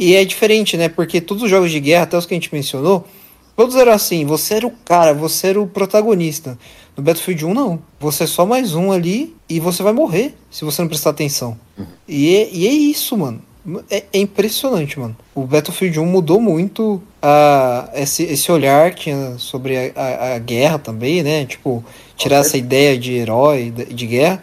e 0.00 0.14
é 0.16 0.24
diferente, 0.24 0.76
né? 0.76 0.88
Porque 0.88 1.20
todos 1.20 1.42
os 1.42 1.50
jogos 1.50 1.70
de 1.70 1.78
guerra, 1.78 2.04
até 2.04 2.16
os 2.16 2.24
que 2.26 2.34
a 2.34 2.36
gente 2.36 2.52
mencionou, 2.52 3.06
todos 3.54 3.76
eram 3.76 3.92
assim: 3.92 4.24
você 4.24 4.54
era 4.54 4.66
o 4.66 4.72
cara, 4.84 5.12
você 5.12 5.48
era 5.48 5.60
o 5.60 5.66
protagonista. 5.66 6.58
No 6.96 7.02
Battlefield 7.04 7.44
1, 7.46 7.54
não. 7.54 7.78
Você 8.00 8.24
é 8.24 8.26
só 8.26 8.44
mais 8.46 8.74
um 8.74 8.90
ali 8.90 9.34
e 9.48 9.60
você 9.60 9.82
vai 9.82 9.92
morrer 9.92 10.34
se 10.50 10.64
você 10.64 10.82
não 10.82 10.88
prestar 10.88 11.10
atenção. 11.10 11.56
E 12.08 12.34
é, 12.34 12.48
e 12.52 12.66
é 12.66 12.72
isso, 12.72 13.16
mano. 13.16 13.40
É, 13.90 14.04
é 14.12 14.18
impressionante, 14.18 14.98
mano. 14.98 15.14
O 15.34 15.42
Battlefield 15.42 16.00
1 16.00 16.06
mudou 16.06 16.40
muito 16.40 17.00
a, 17.22 17.90
esse, 17.94 18.22
esse 18.24 18.50
olhar 18.50 18.92
que 18.94 19.02
tinha 19.04 19.34
sobre 19.38 19.76
a, 19.76 19.92
a- 19.94 20.34
a 20.34 20.38
guerra 20.38 20.78
também, 20.78 21.22
né? 21.22 21.44
Tipo, 21.44 21.84
tirar 22.16 22.38
essa 22.38 22.56
ideia 22.56 22.98
de 22.98 23.12
herói, 23.12 23.70
de, 23.70 23.84
de 23.94 24.06
guerra. 24.06 24.42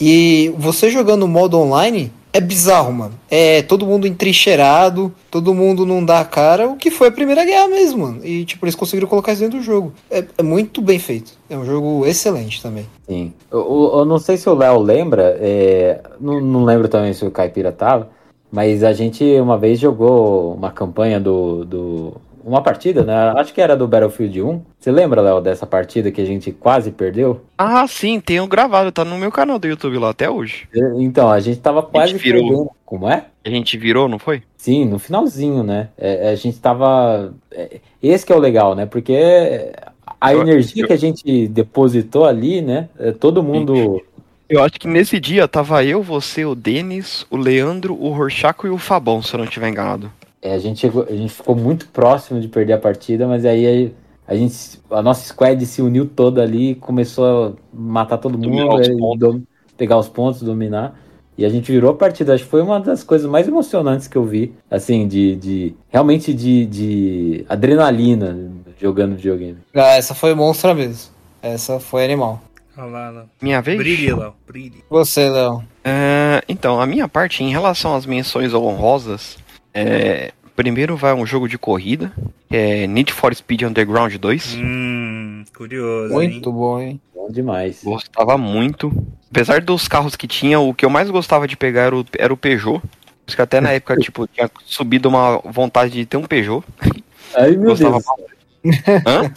E 0.00 0.52
você 0.58 0.90
jogando 0.90 1.24
o 1.24 1.28
modo 1.28 1.58
online 1.58 2.10
é 2.34 2.40
bizarro, 2.40 2.92
mano. 2.92 3.14
É 3.30 3.62
todo 3.62 3.86
mundo 3.86 4.06
entrincheirado, 4.06 5.10
todo 5.30 5.54
mundo 5.54 5.86
não 5.86 6.04
dá 6.04 6.18
a 6.20 6.24
cara, 6.24 6.68
o 6.68 6.76
que 6.76 6.90
foi 6.90 7.08
a 7.08 7.12
Primeira 7.12 7.44
Guerra 7.44 7.68
mesmo, 7.68 8.00
mano. 8.02 8.20
E, 8.26 8.44
tipo, 8.44 8.66
eles 8.66 8.74
conseguiram 8.74 9.08
colocar 9.08 9.32
isso 9.32 9.40
dentro 9.42 9.58
do 9.58 9.64
jogo. 9.64 9.92
É, 10.10 10.24
é 10.36 10.42
muito 10.42 10.82
bem 10.82 10.98
feito. 10.98 11.32
É 11.48 11.56
um 11.56 11.64
jogo 11.64 12.04
excelente 12.04 12.60
também. 12.60 12.86
Sim. 13.08 13.32
Eu, 13.50 13.60
eu- 13.60 13.98
eu 14.00 14.04
não 14.04 14.18
sei 14.18 14.36
se 14.36 14.48
o 14.48 14.54
Léo 14.54 14.78
lembra, 14.80 15.38
é, 15.40 16.00
não, 16.20 16.40
não 16.40 16.64
lembro 16.64 16.88
também 16.88 17.12
se 17.14 17.24
o 17.24 17.30
Caipira 17.30 17.70
tava, 17.72 18.10
mas 18.50 18.82
a 18.84 18.92
gente 18.92 19.24
uma 19.40 19.56
vez 19.56 19.78
jogou 19.78 20.54
uma 20.54 20.70
campanha 20.70 21.18
do. 21.20 21.64
do 21.64 22.12
uma 22.44 22.62
partida, 22.62 23.02
né? 23.04 23.14
Acho 23.36 23.52
que 23.54 23.60
era 23.60 23.76
do 23.76 23.88
Battlefield 23.88 24.42
1. 24.42 24.62
Você 24.78 24.90
lembra, 24.92 25.20
Léo, 25.20 25.40
dessa 25.40 25.66
partida 25.66 26.10
que 26.10 26.20
a 26.20 26.24
gente 26.24 26.52
quase 26.52 26.90
perdeu? 26.90 27.40
Ah, 27.56 27.86
sim, 27.86 28.20
tenho 28.20 28.46
gravado, 28.46 28.92
tá 28.92 29.04
no 29.04 29.16
meu 29.18 29.32
canal 29.32 29.58
do 29.58 29.66
YouTube 29.66 29.98
lá 29.98 30.10
até 30.10 30.28
hoje. 30.28 30.68
Então, 30.98 31.30
a 31.30 31.40
gente 31.40 31.58
tava 31.60 31.82
quase 31.82 32.14
virou. 32.14 32.42
perdendo. 32.42 32.70
Como 32.84 33.08
é? 33.08 33.24
A 33.44 33.48
gente 33.50 33.76
virou, 33.78 34.08
não 34.08 34.18
foi? 34.18 34.42
Sim, 34.56 34.84
no 34.84 34.98
finalzinho, 34.98 35.62
né? 35.62 35.88
É, 35.98 36.28
a 36.30 36.34
gente 36.36 36.58
tava. 36.60 37.32
é, 37.50 37.80
esse 38.02 38.24
que 38.24 38.32
é 38.32 38.36
o 38.36 38.38
legal, 38.40 38.74
né? 38.74 38.86
Porque 38.86 39.72
a 40.20 40.32
Eu- 40.32 40.42
energia 40.42 40.82
eu- 40.82 40.86
que 40.86 40.92
a 40.92 40.98
gente 40.98 41.48
depositou 41.48 42.24
ali, 42.24 42.60
né? 42.62 42.88
é, 42.98 43.12
Todo 43.12 43.42
mundo. 43.42 44.02
Eu 44.48 44.62
acho 44.62 44.74
que 44.74 44.86
nesse 44.86 45.18
dia 45.18 45.48
tava 45.48 45.82
eu, 45.82 46.02
você, 46.02 46.44
o 46.44 46.54
Denis, 46.54 47.26
o 47.30 47.36
Leandro, 47.36 47.94
o 47.98 48.10
Rorchaco 48.10 48.66
e 48.66 48.70
o 48.70 48.76
Fabão, 48.78 49.22
se 49.22 49.34
eu 49.34 49.38
não 49.38 49.46
estiver 49.46 49.68
enganado. 49.70 50.12
É, 50.44 50.52
a, 50.52 50.58
gente 50.58 50.78
chegou, 50.78 51.06
a 51.08 51.16
gente 51.16 51.32
ficou 51.32 51.56
muito 51.56 51.88
próximo 51.88 52.38
de 52.38 52.48
perder 52.48 52.74
a 52.74 52.78
partida, 52.78 53.26
mas 53.26 53.46
aí 53.46 53.94
a, 54.28 54.34
gente, 54.36 54.78
a 54.90 55.00
nossa 55.00 55.26
squad 55.26 55.64
se 55.64 55.80
uniu 55.80 56.04
toda 56.04 56.42
ali 56.42 56.72
e 56.72 56.74
começou 56.74 57.24
a 57.46 57.52
matar 57.72 58.18
todo 58.18 58.38
mundo, 58.38 58.74
os 58.74 58.88
pontos. 58.88 59.18
dom- 59.18 59.42
pegar 59.74 59.96
os 59.96 60.06
pontos, 60.06 60.42
dominar. 60.42 61.00
E 61.38 61.46
a 61.46 61.48
gente 61.48 61.72
virou 61.72 61.90
a 61.92 61.94
partida. 61.94 62.34
Acho 62.34 62.44
que 62.44 62.50
foi 62.50 62.60
uma 62.60 62.78
das 62.78 63.02
coisas 63.02 63.28
mais 63.28 63.48
emocionantes 63.48 64.06
que 64.06 64.16
eu 64.16 64.24
vi. 64.24 64.52
Assim, 64.70 65.08
de. 65.08 65.34
de 65.34 65.74
realmente 65.88 66.32
de, 66.34 66.66
de 66.66 67.44
adrenalina 67.48 68.52
jogando 68.78 69.16
videogame. 69.16 69.56
Ah, 69.74 69.96
essa 69.96 70.14
foi 70.14 70.34
monstra 70.34 70.74
mesmo. 70.74 71.10
Essa 71.42 71.80
foi 71.80 72.04
animal. 72.04 72.40
Olha 72.76 72.86
lá, 72.86 73.10
Léo. 73.10 73.24
Minha 73.40 73.62
vez? 73.62 73.78
Brilhe, 73.78 74.12
Léo. 74.12 74.34
Brilhe. 74.46 74.84
Você, 74.90 75.28
Léo. 75.28 75.64
É, 75.82 76.42
então, 76.48 76.80
a 76.80 76.86
minha 76.86 77.08
parte, 77.08 77.42
em 77.42 77.50
relação 77.50 77.94
às 77.96 78.04
menções 78.06 78.52
honrosas, 78.52 79.36
é, 79.74 80.32
primeiro 80.54 80.96
vai 80.96 81.12
um 81.12 81.26
jogo 81.26 81.48
de 81.48 81.58
corrida, 81.58 82.12
que 82.48 82.56
é 82.56 82.86
Need 82.86 83.12
for 83.12 83.34
Speed 83.34 83.62
Underground 83.62 84.14
2. 84.14 84.54
Hum, 84.54 85.44
curioso, 85.54 86.14
Muito 86.14 86.48
hein? 86.48 86.54
bom, 86.54 86.80
hein? 86.80 87.00
Bom 87.14 87.28
demais. 87.30 87.82
Gostava 87.82 88.38
muito. 88.38 88.92
Apesar 89.30 89.60
dos 89.60 89.88
carros 89.88 90.14
que 90.14 90.28
tinha, 90.28 90.60
o 90.60 90.72
que 90.72 90.84
eu 90.84 90.90
mais 90.90 91.10
gostava 91.10 91.48
de 91.48 91.56
pegar 91.56 91.82
era 91.82 91.96
o, 91.96 92.06
era 92.18 92.32
o 92.32 92.36
Peugeot. 92.36 92.80
Por 92.80 93.28
isso 93.28 93.36
que 93.36 93.42
até 93.42 93.60
na 93.60 93.72
época, 93.72 93.96
tipo, 94.00 94.26
tinha 94.28 94.48
subido 94.64 95.08
uma 95.08 95.38
vontade 95.38 95.92
de 95.92 96.06
ter 96.06 96.16
um 96.16 96.24
Peugeot. 96.24 96.64
Ai, 97.34 97.52
meu 97.52 97.70
Gostava 97.70 97.98
Deus. 98.62 98.78
Hã? 99.06 99.32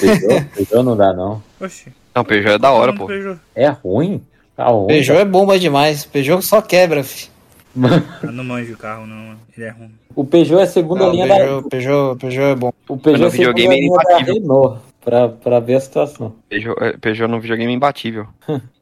Peugeot, 0.00 0.44
Peugeot 0.54 0.82
não 0.82 0.96
dá, 0.96 1.12
não. 1.12 1.42
Oxi. 1.60 1.92
Não, 2.14 2.24
Peugeot 2.24 2.54
é 2.54 2.58
da 2.58 2.70
hora, 2.70 2.92
Falando 2.92 2.98
pô. 2.98 3.06
Peugeot. 3.06 3.40
É 3.54 3.68
ruim? 3.68 4.22
Tá 4.54 4.66
ruim. 4.66 4.86
Peugeot 4.88 5.18
é 5.18 5.24
bomba 5.24 5.58
demais. 5.58 6.04
Peugeot 6.04 6.42
só 6.42 6.60
quebra, 6.60 7.02
fi. 7.02 7.28
Eu 8.22 8.32
não 8.32 8.44
manjo 8.44 8.72
o 8.74 8.76
carro, 8.76 9.06
não. 9.06 9.16
mano. 9.16 9.40
Ele 9.56 9.66
é 9.66 9.70
ruim. 9.70 9.90
O 10.14 10.24
Peugeot 10.24 10.60
é 10.60 10.62
a 10.62 10.66
segunda 10.66 11.04
Não, 11.06 11.12
linha 11.12 11.26
da. 11.26 11.34
Peugeot, 11.36 11.68
Peugeot, 11.68 12.16
Peugeot 12.18 12.42
é 12.44 12.54
bom. 12.54 12.72
O 12.88 12.96
Peugeot 12.96 13.20
é 13.20 13.22
No 13.22 13.26
a 13.26 13.30
segunda 13.30 13.52
videogame 13.52 13.74
é 13.74 13.80
linha 13.80 13.96
da 13.96 14.02
imbatível. 14.12 14.34
Renault. 14.34 14.80
Pra, 15.04 15.28
pra 15.28 15.60
ver 15.60 15.74
a 15.76 15.80
situação. 15.80 16.34
Peugeot, 16.48 16.76
é, 16.82 16.96
Peugeot 16.96 17.28
no 17.30 17.38
videogame 17.40 17.70
é 17.72 17.76
imbatível. 17.76 18.26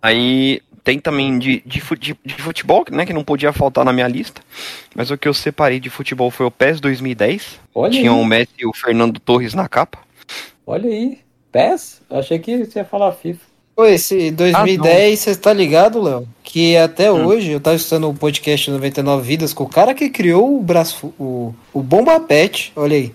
Aí 0.01 0.61
tem 0.83 0.99
também 0.99 1.39
de, 1.39 1.63
de, 1.67 1.83
de, 1.99 2.17
de 2.25 2.35
futebol, 2.43 2.85
né, 2.91 3.05
que 3.05 3.13
não 3.13 3.25
podia 3.25 3.53
faltar 3.53 3.85
na 3.85 3.93
minha 3.93 4.09
lista. 4.09 4.41
Mas 4.95 5.11
o 5.11 5.19
que 5.19 5.29
eu 5.29 5.35
separei 5.35 5.81
de 5.81 5.91
futebol 5.91 6.31
foi 6.31 6.47
o 6.47 6.51
PES 6.51 6.81
2010. 6.81 7.61
Olha 7.75 7.91
Tinha 7.93 8.11
aí. 8.13 8.19
o 8.21 8.25
Messi 8.25 8.53
e 8.59 8.67
o 8.67 8.73
Fernando 8.75 9.19
Torres 9.21 9.53
na 9.55 9.69
capa. 9.69 9.99
Olha 10.67 10.89
aí. 10.89 11.19
PES? 11.53 12.01
Eu 12.11 12.19
achei 12.19 12.39
que 12.39 12.65
você 12.65 12.79
ia 12.81 12.85
falar 12.85 13.13
FIFA. 13.13 13.41
Pô, 13.75 13.85
esse 13.87 14.31
2010, 14.31 15.19
você 15.19 15.35
tá 15.35 15.53
ligado, 15.53 16.01
Léo? 16.01 16.29
Que 16.45 16.77
até 16.77 17.11
hoje, 17.11 17.51
eu 17.51 17.61
tava 17.61 17.75
escutando 17.75 18.09
o 18.09 18.15
podcast 18.15 18.71
99 18.71 19.27
Vidas 19.27 19.53
com 19.53 19.65
o 19.65 19.69
cara 19.69 19.93
que 19.93 20.09
criou 20.09 20.57
o 20.57 20.63
braço, 20.63 21.13
o, 21.19 21.53
o 21.73 21.83
Bomba 21.83 22.21
Pet, 22.21 22.73
olha 22.77 22.97
aí. 22.97 23.13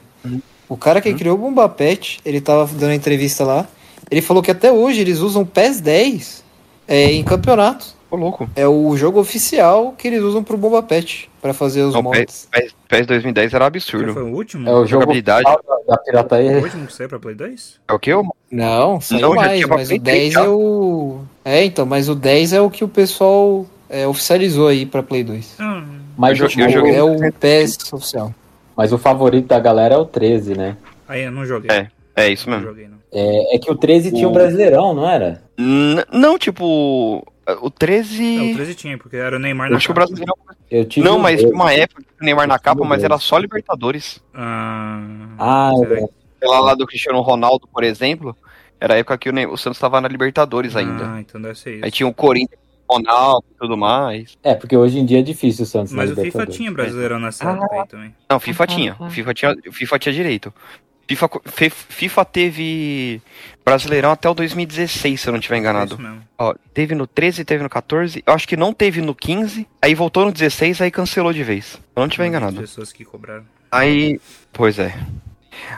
O 0.67 0.75
cara 0.75 0.99
que 0.99 1.13
criou 1.13 1.35
o 1.35 1.39
Bomba 1.39 1.69
Pet, 1.69 2.19
ele 2.25 2.41
tava 2.41 2.65
dando 2.73 2.89
uma 2.89 2.95
entrevista 2.95 3.45
lá, 3.45 3.67
ele 4.11 4.21
falou 4.21 4.43
que 4.43 4.51
até 4.51 4.69
hoje 4.69 4.99
eles 4.99 5.19
usam 5.19 5.45
PES 5.45 5.79
10 5.79 6.43
é, 6.87 7.13
em 7.13 7.23
campeonato. 7.23 7.95
Ô, 8.11 8.15
louco. 8.15 8.49
É 8.55 8.67
o 8.67 8.97
jogo 8.97 9.19
oficial 9.19 9.93
que 9.97 10.07
eles 10.07 10.21
usam 10.21 10.43
pro 10.43 10.57
Bomba 10.57 10.81
Pet, 10.81 11.29
pra 11.41 11.53
fazer 11.53 11.83
os 11.83 11.93
Não, 11.93 12.01
mods. 12.01 12.47
PES, 12.51 12.75
PES 12.87 13.05
2010 13.07 13.53
era 13.53 13.63
Já 13.63 13.67
absurdo. 13.67 14.13
foi 14.13 14.23
o 14.23 14.33
último? 14.35 14.67
É 14.67 14.73
o 14.73 14.85
jogo 14.85 15.05
da, 15.21 15.41
da 15.87 15.97
pirataria. 15.97 16.57
O 16.57 16.63
último 16.63 16.87
que 16.87 16.93
saiu 16.93 17.07
pra 17.09 17.19
Play 17.19 17.35
2? 17.35 17.79
É 17.87 17.93
o 17.93 17.99
que? 17.99 18.11
Não, 18.51 18.99
saiu 18.99 19.21
Não, 19.21 19.35
mais, 19.35 19.63
mas 19.65 19.87
o 19.87 19.89
Play 19.89 19.99
3 19.99 20.01
10 20.01 20.33
já. 20.33 20.43
é 20.45 20.49
o... 20.49 21.19
É, 21.45 21.63
então, 21.65 21.85
mas 21.85 22.09
o 22.09 22.15
10 22.15 22.53
é 22.53 22.61
o 22.61 22.69
que 22.69 22.83
o 22.83 22.87
pessoal 22.87 23.65
é, 23.87 24.07
oficializou 24.07 24.67
aí 24.69 24.85
pra 24.87 25.03
Play 25.03 25.23
2. 25.23 25.55
Ah, 25.59 25.83
Mas, 26.17 26.39
Eu 26.39 26.47
o, 26.47 26.61
eu 26.61 26.69
joguei- 26.69 26.95
É 26.95 27.03
o 27.03 27.31
PES 27.33 27.93
oficial. 27.93 28.33
mas 28.75 28.91
o 28.91 28.97
favorito 28.97 29.47
da 29.47 29.59
galera 29.59 29.93
é 29.95 29.97
o 29.99 30.05
13, 30.05 30.55
né? 30.55 30.75
aí 31.07 31.23
eu 31.25 31.31
não 31.31 31.45
joguei. 31.45 31.69
É, 31.71 31.87
É 32.15 32.27
isso 32.29 32.49
Não 32.49 32.57
mesmo. 32.57 32.71
joguei, 32.71 32.87
não. 32.87 32.97
É, 33.11 33.55
é 33.55 33.59
que 33.59 33.71
o 33.71 33.75
13 33.75 34.11
tinha 34.11 34.27
o 34.27 34.31
O- 34.31 34.33
Brasileirão, 34.33 34.93
não 34.93 35.09
era? 35.09 35.41
N- 35.57 36.03
não, 36.11 36.37
tipo, 36.37 37.25
o 37.61 37.67
É, 37.67 37.71
13. 37.71 38.51
o 38.51 38.55
13 38.55 38.75
tinha, 38.75 38.97
porque 38.97 39.15
era 39.17 39.35
o 39.35 39.39
Neymar 39.39 39.67
Eu 39.67 39.71
na 39.71 39.77
acho 39.77 39.87
que 39.87 39.91
o 39.91 39.95
capa. 39.95 40.07
Brasileirão. 40.07 40.35
Eu 40.69 40.85
tive 40.85 41.05
Não, 41.07 41.17
o 41.17 41.21
mas 41.21 41.41
12. 41.41 41.53
uma 41.53 41.73
época 41.73 42.01
que 42.03 42.21
o 42.21 42.25
Neymar 42.25 42.47
na 42.47 42.59
capa, 42.59 42.83
mas 42.85 43.03
era 43.03 43.17
só 43.17 43.37
Libertadores. 43.37 44.21
Ah, 44.33 45.01
Ah, 45.37 45.71
é. 45.91 46.05
Pela 46.39 46.59
lá 46.61 46.73
do 46.75 46.85
Cristiano 46.87 47.19
Ronaldo, 47.21 47.67
por 47.67 47.83
exemplo, 47.83 48.35
era 48.79 48.93
a 48.93 48.97
época 48.97 49.17
que 49.17 49.29
o, 49.29 49.33
Ney- 49.33 49.45
o 49.45 49.57
Santos 49.57 49.77
estava 49.77 49.99
na 49.99 50.07
Libertadores 50.07 50.75
ainda. 50.75 51.11
Ah, 51.13 51.19
então 51.19 51.41
deve 51.41 51.57
ser 51.59 51.75
isso. 51.75 51.85
Aí 51.85 51.91
tinha 51.91 52.07
o 52.07 52.13
Corinthians, 52.13 52.59
o 52.87 52.93
Ronaldo 52.95 53.45
e 53.51 53.55
tudo 53.59 53.75
mais. 53.75 54.37
é, 54.41 54.55
porque 54.55 54.77
hoje 54.77 54.99
em 54.99 55.05
dia 55.05 55.19
é 55.19 55.21
difícil 55.21 55.63
o 55.63 55.67
Santos 55.67 55.91
Mas 55.91 56.09
na 56.15 56.21
o 56.21 56.23
FIFA 56.25 56.45
tinha 56.47 56.71
Brasileirão 56.71 57.19
nessa 57.19 57.49
época 57.51 57.75
aí 57.75 57.87
também. 57.87 58.15
Não, 58.29 58.39
FIFA 58.39 58.67
tinha. 58.67 58.95
O 58.99 59.09
FIFA 59.09 59.33
tinha, 59.33 59.55
o 59.67 59.71
FIFA 59.73 59.99
tinha 59.99 60.13
direito. 60.13 60.53
FIFA, 61.15 61.29
FIFA 61.89 62.25
teve 62.25 63.21
Brasileirão 63.65 64.11
até 64.11 64.29
o 64.29 64.33
2016, 64.33 65.19
se 65.21 65.27
eu 65.27 65.31
não 65.31 65.39
estiver 65.39 65.55
É 65.55 65.59
enganado. 65.59 65.97
mesmo. 65.97 66.21
Ó, 66.37 66.53
teve 66.73 66.95
no 66.95 67.05
13, 67.07 67.43
teve 67.45 67.63
no 67.63 67.69
14. 67.69 68.23
Eu 68.25 68.33
acho 68.33 68.47
que 68.47 68.57
não 68.57 68.73
teve 68.73 69.01
no 69.01 69.13
15. 69.15 69.67
Aí 69.81 69.93
voltou 69.95 70.25
no 70.25 70.31
16, 70.31 70.81
aí 70.81 70.91
cancelou 70.91 71.31
de 71.33 71.43
vez. 71.43 71.65
Se 71.65 71.77
eu 71.95 72.01
não 72.01 72.07
estiver 72.07 72.27
enganado. 72.27 72.59
pessoas 72.61 72.91
que 72.93 73.03
cobraram. 73.05 73.43
Aí. 73.71 74.19
Pois 74.53 74.79
é. 74.79 74.93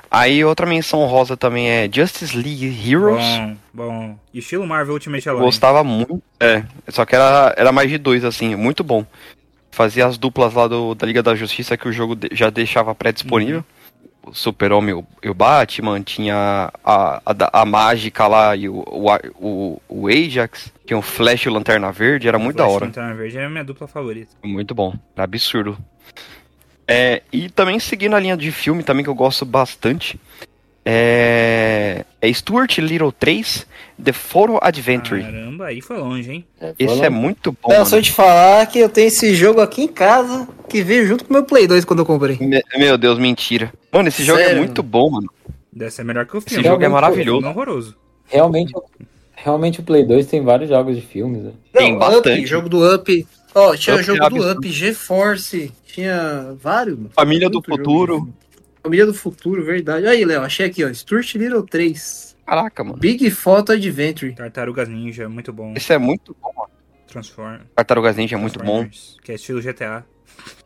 Aí 0.10 0.44
outra 0.46 0.66
menção 0.66 1.06
rosa 1.06 1.36
também 1.36 1.70
é 1.70 1.90
Justice 1.92 2.36
League 2.38 2.66
Heroes. 2.90 3.26
Bom, 3.26 3.58
bom. 3.74 4.20
Estilo 4.34 4.66
Marvel 4.68 4.94
Ultimate 4.94 5.28
Alliance. 5.28 5.46
gostava 5.46 5.84
muito. 5.84 6.22
É, 6.40 6.64
só 6.90 7.06
que 7.06 7.16
era, 7.16 7.54
era 7.58 7.72
mais 7.72 7.90
de 7.90 7.98
dois, 7.98 8.24
assim, 8.24 8.56
muito 8.56 8.84
bom. 8.84 9.06
Fazia 9.72 10.06
as 10.06 10.18
duplas 10.18 10.54
lá 10.54 10.68
do, 10.68 10.94
da 10.94 11.08
Liga 11.08 11.24
da 11.24 11.34
Justiça 11.34 11.76
que 11.78 11.88
o 11.88 11.94
jogo 11.94 12.16
de- 12.16 12.30
já 12.34 12.50
deixava 12.50 12.94
pré-disponível. 12.94 13.64
O 14.24 14.34
Super-Homem 14.36 15.04
e 15.24 15.30
o- 15.30 15.34
Batman, 15.34 16.02
tinha 16.02 16.72
a, 16.84 17.22
a, 17.26 17.34
da- 17.34 17.50
a 17.52 17.66
Mágica 17.66 18.28
lá 18.28 18.56
e 18.56 18.70
o, 18.70 18.84
o, 18.88 19.82
o, 19.90 20.08
Ajax, 20.08 20.72
tinha 20.86 20.98
o 20.98 21.02
Flash 21.02 21.42
e 21.46 21.50
o 21.50 21.54
Lanterna 21.54 21.92
Verde, 21.92 22.28
era 22.28 22.38
muito 22.38 22.56
da 22.58 22.64
Flash 22.64 22.76
hora. 22.76 22.86
Lanterna 22.86 23.14
Verde 23.16 23.38
é 23.40 23.46
a 23.46 23.50
minha 23.50 23.64
dupla 23.64 23.88
favorita. 23.88 24.32
Muito 24.44 24.76
bom, 24.76 24.94
era 25.16 25.24
absurdo. 25.24 25.76
É, 26.88 27.24
e 27.32 27.50
também 27.50 27.80
seguindo 27.80 28.16
a 28.16 28.20
linha 28.20 28.38
de 28.38 28.52
filme 28.52 28.84
também 28.84 29.04
que 29.04 29.10
eu 29.10 29.16
gosto 29.16 29.44
bastante. 29.46 30.20
É, 30.84 32.06
é 32.22 32.34
Stuart 32.34 32.78
Little 32.80 33.12
3, 33.12 33.66
The 34.04 34.12
Photo 34.12 34.58
Adventure. 34.62 35.22
Caramba, 35.22 35.66
aí 35.68 35.82
foi 35.82 35.98
longe, 35.98 36.32
hein? 36.32 36.46
Esse 36.80 36.96
Fala- 36.96 37.06
é 37.06 37.10
muito 37.10 37.52
bom. 37.52 37.70
Não, 37.70 37.78
eu 37.78 37.86
mano. 37.86 38.02
te 38.02 38.12
falar 38.12 38.66
que 38.66 38.80
eu 38.80 38.90
tenho 38.90 39.08
esse 39.08 39.34
jogo 39.36 39.62
aqui 39.62 39.84
em 39.84 39.88
casa, 39.88 40.48
que 40.68 40.82
veio 40.82 41.06
junto 41.08 41.24
com 41.26 41.30
o 41.32 41.34
meu 41.34 41.44
Play 41.44 41.68
2 41.68 41.86
quando 41.86 42.00
eu 42.00 42.06
comprei. 42.06 42.38
Me- 42.40 42.64
Meu 42.78 42.98
Deus, 42.98 43.20
mentira. 43.20 43.72
Mano, 43.92 44.08
esse 44.10 44.24
jogo 44.24 44.40
é 44.40 44.46
Sério, 44.46 44.58
muito 44.60 44.82
bom, 44.82 45.10
mano. 45.12 45.30
Deve 45.72 45.92
ser 45.92 46.04
melhor 46.04 46.26
que 46.26 46.36
o 46.36 46.40
Esse 46.40 46.50
filme. 46.50 46.64
jogo 46.64 46.84
é 46.84 46.88
maravilhoso. 46.90 47.48
Horroroso. 47.48 47.96
Realmente, 48.28 48.74
realmente 49.36 49.80
o 49.80 49.84
Play 49.84 50.06
2 50.06 50.26
tem 50.26 50.44
vários 50.44 50.70
jogos 50.70 50.96
de 50.96 51.02
filmes. 51.02 51.44
né? 51.44 51.52
Tem 51.74 51.92
Não, 51.94 52.00
bastante. 52.00 52.40
Up, 52.40 52.46
jogo 52.48 52.70
do 52.70 52.94
Up. 52.96 53.28
Ó, 53.54 53.76
tinha 53.76 53.96
Up 53.98 54.04
jogo 54.06 54.24
é 54.26 54.30
do. 54.30 54.52
Up, 54.52 54.72
GeForce, 54.72 55.72
tinha 55.86 56.56
vários. 56.62 56.98
Família 57.14 57.50
do 57.50 57.62
Futuro. 57.62 58.30
Família 58.84 59.06
do 59.06 59.14
Futuro, 59.14 59.64
verdade. 59.64 60.08
Aí, 60.08 60.26
Léo, 60.26 60.42
achei 60.42 60.66
aqui, 60.66 60.84
ó. 60.84 60.94
Stuart 60.94 61.36
Little 61.36 61.64
3. 61.64 62.38
Caraca, 62.46 62.84
mano. 62.84 62.98
Big 62.98 63.30
Photo 63.30 63.72
Adventure. 63.72 64.34
Tartarugas 64.34 64.90
Ninja, 64.90 65.30
muito 65.30 65.54
bom. 65.54 65.74
Esse 65.76 65.94
é 65.94 65.98
muito 65.98 66.36
bom, 66.42 66.52
mano. 66.56 66.70
Transform. 67.08 67.60
Tartarugas 67.76 68.16
Ninja 68.16 68.36
é 68.36 68.40
muito 68.40 68.60
bom. 68.64 68.88
Que 69.24 69.34
é 69.34 69.36
estilo 69.36 69.62
GTA. 69.62 70.04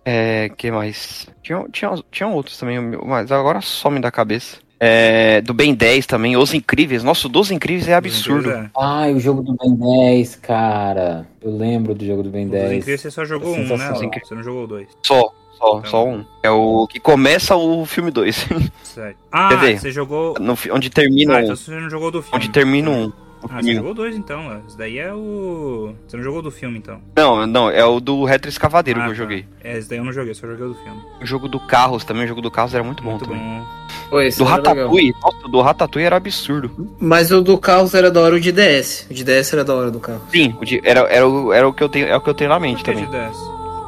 É, 0.06 0.50
que 0.50 0.72
mais? 0.72 1.28
Tinha, 1.42 1.66
tinha, 1.72 1.92
tinha 2.12 2.30
outros 2.30 2.58
também, 2.58 2.80
mas 2.80 3.32
agora 3.32 3.60
some 3.62 4.00
da 4.00 4.12
cabeça. 4.12 4.58
É, 4.80 5.42
do 5.42 5.54
Ben 5.54 5.74
10 5.74 6.06
também, 6.06 6.38
Os 6.38 6.54
Incríveis. 6.54 7.04
Nossa, 7.04 7.28
o 7.28 7.30
dos 7.30 7.50
Incríveis 7.50 7.88
é 7.88 7.94
absurdo. 7.94 8.52
É. 8.52 8.70
Ah, 8.78 9.10
e 9.10 9.14
o 9.14 9.20
jogo 9.20 9.42
do 9.42 9.56
Ben 9.56 9.76
10, 9.76 10.36
cara. 10.36 11.28
Eu 11.42 11.56
lembro 11.56 11.96
do 11.96 12.06
jogo 12.06 12.24
do 12.24 12.30
Ben 12.30 12.46
O 12.46 12.50
dos 12.50 12.60
10. 12.60 12.72
Incríveis 12.74 13.02
você 13.02 13.12
só 13.12 13.26
jogou 13.26 13.56
É 13.56 13.60
um, 13.60 13.78
né? 13.78 13.94
Você 14.24 14.36
não 14.36 14.44
jogou 14.44 14.68
dois. 14.68 14.88
Só, 15.04 15.34
só, 15.66 15.78
Então. 15.80 15.90
só 15.92 16.06
um. 16.08 16.26
É 16.44 16.50
o 16.50 16.88
que 16.88 17.00
começa 17.00 17.56
o 17.56 17.86
filme 17.86 18.12
2. 18.12 18.48
Sério. 18.84 19.16
Ah, 19.32 19.50
Quer 19.50 19.56
dizer, 19.60 19.80
você 19.80 19.92
jogou. 19.92 20.36
No 20.40 20.58
onde 20.72 20.90
termina 20.90 21.34
Ah, 21.36 21.38
um. 21.40 21.44
então 21.44 21.56
você 21.56 21.72
não 21.72 21.90
jogou 21.90 22.10
do 22.12 22.22
filme. 22.22 22.38
Onde 22.38 22.50
termina 22.50 22.90
um. 22.90 23.12
Ah, 23.50 23.62
você 23.62 23.76
jogou 23.76 23.94
dois 23.94 24.16
então. 24.16 24.62
Esse 24.68 24.78
daí 24.78 24.98
é 24.98 25.14
o. 25.14 25.94
Você 26.08 26.16
não 26.18 26.24
jogou 26.24 26.42
do 26.42 26.50
filme 26.50 26.78
então. 26.80 27.00
Não, 27.16 27.46
não, 27.46 27.70
é 27.70 27.84
o 27.86 28.00
do 28.00 28.24
Retro 28.24 28.50
Escavadeiro 28.50 29.00
Ah, 29.02 29.04
que 29.04 29.10
eu 29.10 29.14
tá. 29.14 29.18
joguei. 29.22 29.46
É, 29.64 29.78
esse 29.78 29.90
daí 29.90 29.98
eu 30.00 30.06
não 30.06 30.14
joguei, 30.14 30.34
só 30.34 30.48
joguei 30.48 30.66
o 30.66 30.70
do 30.70 30.76
filme. 30.76 31.00
O 31.22 31.26
jogo 31.26 31.48
do 31.50 31.60
Carros 31.60 32.04
também, 32.06 32.24
o 32.26 32.28
jogo 32.28 32.42
do 32.42 32.50
Carros 32.50 32.74
era 32.74 32.84
muito 32.84 33.04
bom 33.04 33.12
Muito 33.12 33.26
também. 33.26 33.40
bom. 33.40 33.66
Do 34.10 34.20
era 34.20 34.28
legal. 34.30 34.48
Ratatouille, 34.48 35.14
nossa, 35.22 35.38
o 35.46 35.50
do 35.50 35.62
Ratatouille 35.62 36.06
era 36.06 36.16
absurdo. 36.16 36.96
Mas 37.00 37.32
o 37.32 37.42
do 37.42 37.58
Caos 37.58 37.94
era 37.94 38.10
da 38.10 38.22
hora 38.22 38.36
o 38.36 38.40
de 38.40 38.52
DS. 38.52 39.06
O 39.12 39.14
de 39.14 39.24
DS 39.24 39.52
era 39.54 39.64
da 39.66 39.76
hora 39.76 39.92
do 39.92 40.00
carro. 40.00 40.22
Sim, 40.32 40.56
o 40.62 40.66
de- 40.66 40.82
era, 40.84 41.02
era, 41.02 41.28
o, 41.28 41.52
era 41.52 41.68
o 41.68 41.74
que 41.74 41.84
eu 41.84 41.90
tenho, 41.90 42.08
é 42.08 42.16
o 42.16 42.22
que 42.22 42.30
eu 42.30 42.34
tenho 42.34 42.50
na 42.50 42.60
mente 42.60 42.78
que 42.84 42.86
também. 42.86 43.06
de 43.06 43.12
10? 43.12 43.36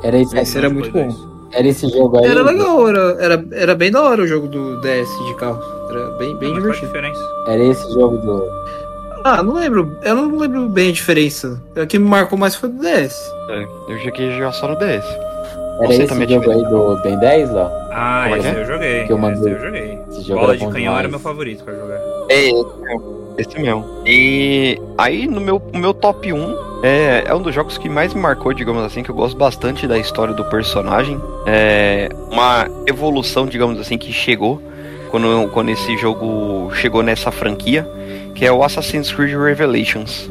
Era 0.04 0.20
esse, 0.42 0.58
era 0.58 0.70
muito 0.70 0.92
bom. 0.92 1.27
Era 1.52 1.68
esse 1.68 1.88
jogo 1.90 2.18
aí. 2.20 2.26
Era 2.26 2.44
legal, 2.44 2.88
era, 2.88 3.18
era, 3.20 3.46
era 3.52 3.76
bem 3.76 3.92
da 3.92 4.02
hora 4.02 4.22
o 4.24 4.28
jogo 4.28 4.48
do 4.48 4.80
DS 4.82 5.10
de 5.28 5.34
carro. 5.36 5.62
Era 5.90 6.12
bem, 6.18 6.36
bem 6.38 6.50
Mas 6.52 6.62
divertido. 6.64 6.88
diferença? 6.88 7.22
Era 7.48 7.64
esse 7.64 7.94
jogo 7.94 8.18
do. 8.18 8.44
Ah, 9.24 9.42
não 9.44 9.56
lembro. 9.56 9.98
Eu 10.04 10.16
não 10.16 10.38
lembro 10.38 10.70
bem 10.70 10.90
a 10.90 10.94
diferença. 10.94 11.62
O 11.76 11.86
que 11.88 11.98
me 12.00 12.08
marcou 12.08 12.38
mais 12.38 12.56
foi 12.56 12.70
do 12.70 12.80
DS. 12.80 13.16
É, 13.50 13.64
eu 13.90 13.98
joguei 14.00 14.38
já 14.38 14.52
só 14.52 14.68
no 14.68 14.76
DS. 14.78 15.06
Era 15.80 15.88
Você 15.88 15.94
esse 16.04 16.08
também 16.08 16.28
jogo 16.28 16.50
aí 16.52 16.64
do 16.64 17.02
Ben 17.04 17.20
10, 17.20 17.52
Léo? 17.52 17.70
Ah, 17.92 18.30
é 18.32 18.38
esse 18.40 18.48
é? 18.48 18.62
eu 18.62 18.66
joguei. 18.66 19.04
Que 19.06 19.14
eu 19.14 19.18
esse 19.18 19.22
mandei. 19.26 19.54
eu 19.54 19.60
joguei. 19.60 20.00
Esse 20.10 20.22
jogo 20.24 20.40
Bola 20.42 20.54
era 20.54 20.58
de 20.66 20.72
canhão 20.74 20.94
era 20.94 21.08
demais. 21.08 21.10
meu 21.12 21.20
favorito 21.20 21.64
pra 21.64 21.74
jogar. 21.74 22.00
É, 22.30 22.50
esse 22.50 22.78
mesmo. 22.82 23.17
Esse 23.38 23.60
mesmo. 23.60 23.86
E 24.06 24.82
aí, 24.98 25.28
no 25.28 25.40
meu, 25.40 25.62
meu 25.74 25.94
top 25.94 26.34
1, 26.34 26.56
é, 26.84 27.24
é 27.28 27.36
um 27.36 27.42
dos 27.42 27.54
jogos 27.54 27.78
que 27.78 27.88
mais 27.88 28.14
me 28.14 28.22
marcou, 28.22 28.54
digamos 28.54 28.84
assim, 28.84 29.04
que 29.04 29.10
eu 29.10 29.16
gosto 29.16 29.38
bastante 29.38 29.88
da 29.88 29.98
história 29.98 30.34
do 30.34 30.44
personagem. 30.46 31.20
É 31.46 32.10
uma 32.32 32.68
evolução, 32.88 33.46
digamos 33.46 33.80
assim, 33.80 33.98
que 33.98 34.12
chegou 34.12 34.62
quando, 35.10 35.50
quando 35.50 35.70
esse 35.70 35.98
jogo 35.98 36.72
chegou 36.76 37.04
nessa 37.04 37.32
franquia, 37.32 37.88
que 38.34 38.46
é 38.46 38.52
o 38.52 38.64
Assassin's 38.64 39.12
Creed 39.12 39.36
Revelations. 39.36 40.30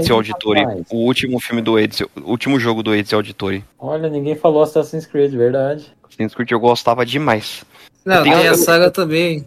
Ezio 0.00 0.14
Auditore. 0.16 0.60
rapaz. 0.60 0.86
O 0.90 0.96
último 0.96 1.38
filme 1.40 1.62
do 1.62 1.78
Ezio. 1.78 2.08
O 2.16 2.30
último 2.30 2.58
jogo 2.60 2.82
do 2.82 2.94
Ezio 2.94 3.16
Auditore. 3.18 3.64
Olha, 3.78 4.08
ninguém 4.08 4.34
falou 4.34 4.62
Assassin's 4.62 5.06
Creed, 5.06 5.32
verdade. 5.32 5.86
Assassin's 6.04 6.34
Creed 6.34 6.50
eu 6.50 6.60
gostava 6.60 7.04
demais. 7.06 7.64
Não, 8.04 8.22
Tem 8.22 8.32
a 8.48 8.54
saga 8.54 8.90
também. 8.90 9.46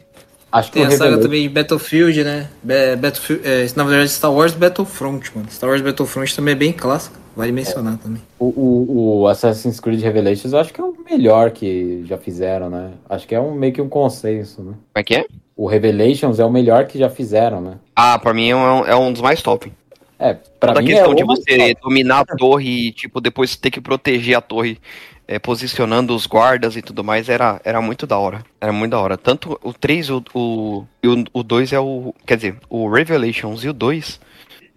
Acho 0.51 0.71
que 0.71 0.79
Tem 0.79 0.87
a 0.87 0.91
saga 0.91 1.17
também 1.17 1.41
de 1.43 1.49
Battlefield, 1.49 2.23
né? 2.23 2.47
Ba- 2.63 2.95
Battlefield, 2.97 3.45
é, 3.45 3.65
na 3.75 3.83
verdade, 3.83 4.09
Star 4.09 4.31
Wars 4.31 4.53
Battlefront, 4.53 5.29
mano. 5.35 5.47
Star 5.51 5.69
Wars 5.69 5.81
Battlefront 5.81 6.33
também 6.33 6.53
é 6.53 6.55
bem 6.55 6.71
clássico. 6.71 7.17
Vale 7.35 7.51
mencionar 7.51 7.97
também. 7.97 8.21
O, 8.39 8.45
o, 8.45 9.19
o 9.23 9.27
Assassin's 9.27 9.81
Creed 9.81 10.01
Revelations 10.01 10.53
eu 10.53 10.59
acho 10.59 10.73
que 10.73 10.79
é 10.79 10.83
o 10.85 10.95
melhor 11.09 11.51
que 11.51 12.05
já 12.05 12.17
fizeram, 12.17 12.69
né? 12.69 12.91
Acho 13.09 13.27
que 13.27 13.35
é 13.35 13.39
um, 13.41 13.53
meio 13.53 13.73
que 13.73 13.81
um 13.81 13.89
consenso, 13.89 14.61
né? 14.61 14.71
Como 14.71 14.77
é 14.95 15.03
que 15.03 15.15
é? 15.15 15.25
O 15.53 15.67
Revelations 15.67 16.39
é 16.39 16.45
o 16.45 16.49
melhor 16.49 16.85
que 16.85 16.97
já 16.97 17.09
fizeram, 17.09 17.59
né? 17.59 17.73
Ah, 17.93 18.17
pra 18.17 18.33
mim 18.33 18.49
é 18.49 18.55
um, 18.55 18.85
é 18.85 18.95
um 18.95 19.11
dos 19.11 19.21
mais 19.21 19.41
top. 19.41 19.69
É, 20.17 20.33
pra 20.33 20.69
Toda 20.69 20.79
a 20.79 20.81
mim 20.81 20.89
questão 20.89 21.11
é 21.11 21.15
de 21.15 21.23
você 21.23 21.73
dominar 21.81 22.21
a 22.21 22.35
torre 22.35 22.87
e, 22.87 22.91
tipo, 22.91 23.19
depois 23.19 23.55
ter 23.55 23.69
que 23.69 23.81
proteger 23.81 24.37
a 24.37 24.41
torre, 24.41 24.79
é, 25.27 25.39
posicionando 25.39 26.15
os 26.15 26.25
guardas 26.25 26.75
e 26.75 26.81
tudo 26.81 27.03
mais, 27.03 27.27
era, 27.27 27.59
era 27.63 27.81
muito 27.81 28.07
da 28.07 28.17
hora. 28.17 28.43
Era 28.61 28.71
muito 28.71 28.91
da 28.91 28.99
hora. 28.99 29.17
Tanto 29.17 29.59
o 29.61 29.73
3 29.73 30.09
o, 30.09 30.23
o, 30.33 30.87
e 31.03 31.07
o, 31.07 31.23
o 31.33 31.43
2 31.43 31.73
é 31.73 31.79
o. 31.79 32.13
Quer 32.25 32.37
dizer, 32.37 32.55
o 32.69 32.89
Revelations 32.89 33.63
e 33.63 33.69
o 33.69 33.73
2 33.73 34.19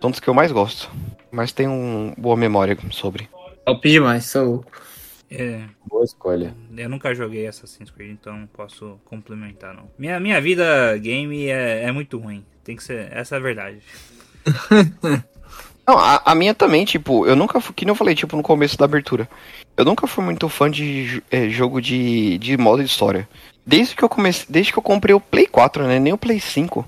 são 0.01 0.11
dos 0.11 0.21
que 0.21 0.29
eu 0.29 0.35
mais 0.35 0.51
gosto. 0.51 0.91
Mas 1.31 1.53
tenho 1.53 1.71
um, 1.71 2.15
boa 2.17 2.37
memória 2.37 2.77
sobre. 2.91 3.29
Top 3.65 3.89
demais, 3.89 4.25
sou 4.25 4.45
louco. 4.45 4.89
É, 5.31 5.61
Boa 5.87 6.05
escolha. 6.05 6.55
eu 6.75 6.89
nunca 6.89 7.15
joguei 7.15 7.47
Assassin's 7.47 7.91
Creed, 7.91 8.13
então 8.13 8.35
não 8.35 8.47
posso 8.47 8.99
complementar, 9.05 9.75
não. 9.75 9.91
Minha, 9.99 10.19
minha 10.19 10.41
vida 10.41 10.97
game 10.97 11.49
é, 11.49 11.85
é 11.85 11.93
muito 11.93 12.19
ruim. 12.19 12.47
Tem 12.65 12.75
que 12.75 12.83
ser. 12.83 13.13
Essa 13.13 13.37
é 13.37 13.39
a 13.39 13.43
verdade. 13.43 13.79
Não, 15.87 15.99
a, 15.99 16.21
a 16.23 16.35
minha 16.35 16.53
também, 16.53 16.85
tipo, 16.85 17.25
eu 17.27 17.35
nunca 17.35 17.61
fui, 17.63 17.75
que 17.75 17.85
nem 17.87 17.93
eu 17.93 17.97
falei, 17.97 18.15
tipo, 18.15 18.37
no 18.37 18.43
começo 18.43 18.77
da 18.77 18.85
abertura. 18.85 19.27
Eu 19.75 19.87
nunca 19.87 20.07
fui 20.07 20.23
muito 20.23 20.47
fã 20.49 20.71
de 20.71 21.23
é, 21.31 21.49
jogo 21.49 21.81
de, 21.81 22.37
de 22.37 22.59
modo 22.59 22.83
história. 22.83 23.27
Desde 23.65 23.97
que 23.97 24.03
eu 24.03 24.09
comecei, 24.09 24.47
desde 24.51 24.71
que 24.73 24.79
eu 24.79 24.83
comprei 24.83 25.15
o 25.15 25.21
Play 25.21 25.47
4, 25.47 25.87
né, 25.87 25.99
nem 25.99 26.13
o 26.13 26.19
Play 26.19 26.41
5. 26.41 26.87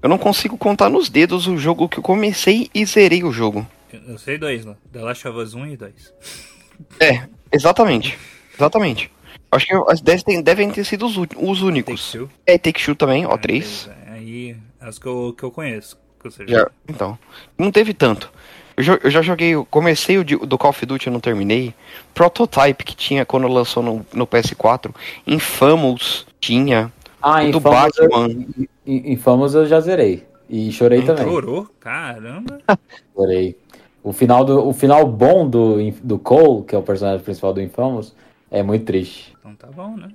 Eu 0.00 0.08
não 0.08 0.18
consigo 0.18 0.56
contar 0.56 0.88
nos 0.88 1.08
dedos 1.08 1.48
o 1.48 1.58
jogo 1.58 1.88
que 1.88 1.98
eu 1.98 2.02
comecei 2.02 2.70
e 2.72 2.84
zerei 2.86 3.24
o 3.24 3.32
jogo. 3.32 3.66
Eu, 3.92 4.16
sei 4.18 4.38
dois 4.38 4.64
lá. 4.64 4.76
The 4.92 5.00
Last 5.00 5.26
of 5.26 5.38
Us 5.38 5.54
1 5.54 5.66
e 5.66 5.76
2. 5.76 5.92
É, 7.00 7.26
exatamente. 7.50 8.16
Exatamente. 8.54 9.10
Acho 9.50 9.66
que 9.66 9.74
as 9.88 10.00
10 10.00 10.22
tem- 10.22 10.40
devem 10.42 10.70
ter 10.70 10.84
sido 10.84 11.06
os, 11.06 11.16
os 11.36 11.60
únicos. 11.62 12.12
Take. 12.12 12.28
É, 12.46 12.56
Take 12.56 12.84
Two 12.84 12.94
também, 12.94 13.26
ó, 13.26 13.36
3. 13.36 13.90
É, 14.06 14.12
Aí, 14.12 14.56
as 14.80 14.96
que 14.96 15.06
eu, 15.06 15.34
que 15.36 15.42
eu 15.42 15.50
conheço. 15.50 15.98
Você 16.24 16.46
Já, 16.46 16.68
então, 16.88 17.18
não 17.56 17.70
teve 17.70 17.94
tanto. 17.94 18.30
Eu, 18.76 18.82
jo- 18.84 19.00
eu 19.02 19.10
já 19.10 19.22
joguei, 19.22 19.50
eu 19.50 19.64
comecei 19.64 20.18
o 20.18 20.24
de- 20.24 20.36
do 20.36 20.56
Call 20.58 20.70
of 20.70 20.86
Duty, 20.86 21.06
eu 21.08 21.12
não 21.12 21.20
terminei. 21.20 21.74
Prototype, 22.14 22.84
que 22.84 22.94
tinha 22.96 23.24
quando 23.24 23.48
lançou 23.48 23.82
no, 23.82 24.06
no 24.12 24.26
PS4. 24.26 24.94
Infamous, 25.26 26.26
tinha. 26.40 26.92
Ah, 27.20 27.42
O 27.44 27.50
do 27.52 27.58
Infamous, 27.58 27.98
eu, 27.98 28.08
Batman. 28.08 28.46
I- 28.86 29.12
Infamous 29.12 29.54
eu 29.54 29.66
já 29.66 29.80
zerei. 29.80 30.26
E 30.48 30.70
chorei 30.72 31.02
também. 31.02 31.24
Chorou? 31.24 31.68
Caramba. 31.80 32.58
Chorei. 33.14 33.56
O 34.02 34.12
final, 34.12 34.44
do, 34.44 34.66
o 34.68 34.72
final 34.72 35.06
bom 35.06 35.48
do, 35.48 35.76
do 36.02 36.18
Cole, 36.18 36.64
que 36.64 36.74
é 36.74 36.78
o 36.78 36.82
personagem 36.82 37.22
principal 37.22 37.52
do 37.52 37.60
Infamous, 37.60 38.14
é 38.50 38.62
muito 38.62 38.84
triste. 38.86 39.34
Então 39.38 39.54
tá 39.54 39.66
bom, 39.66 39.96
né? 39.96 40.08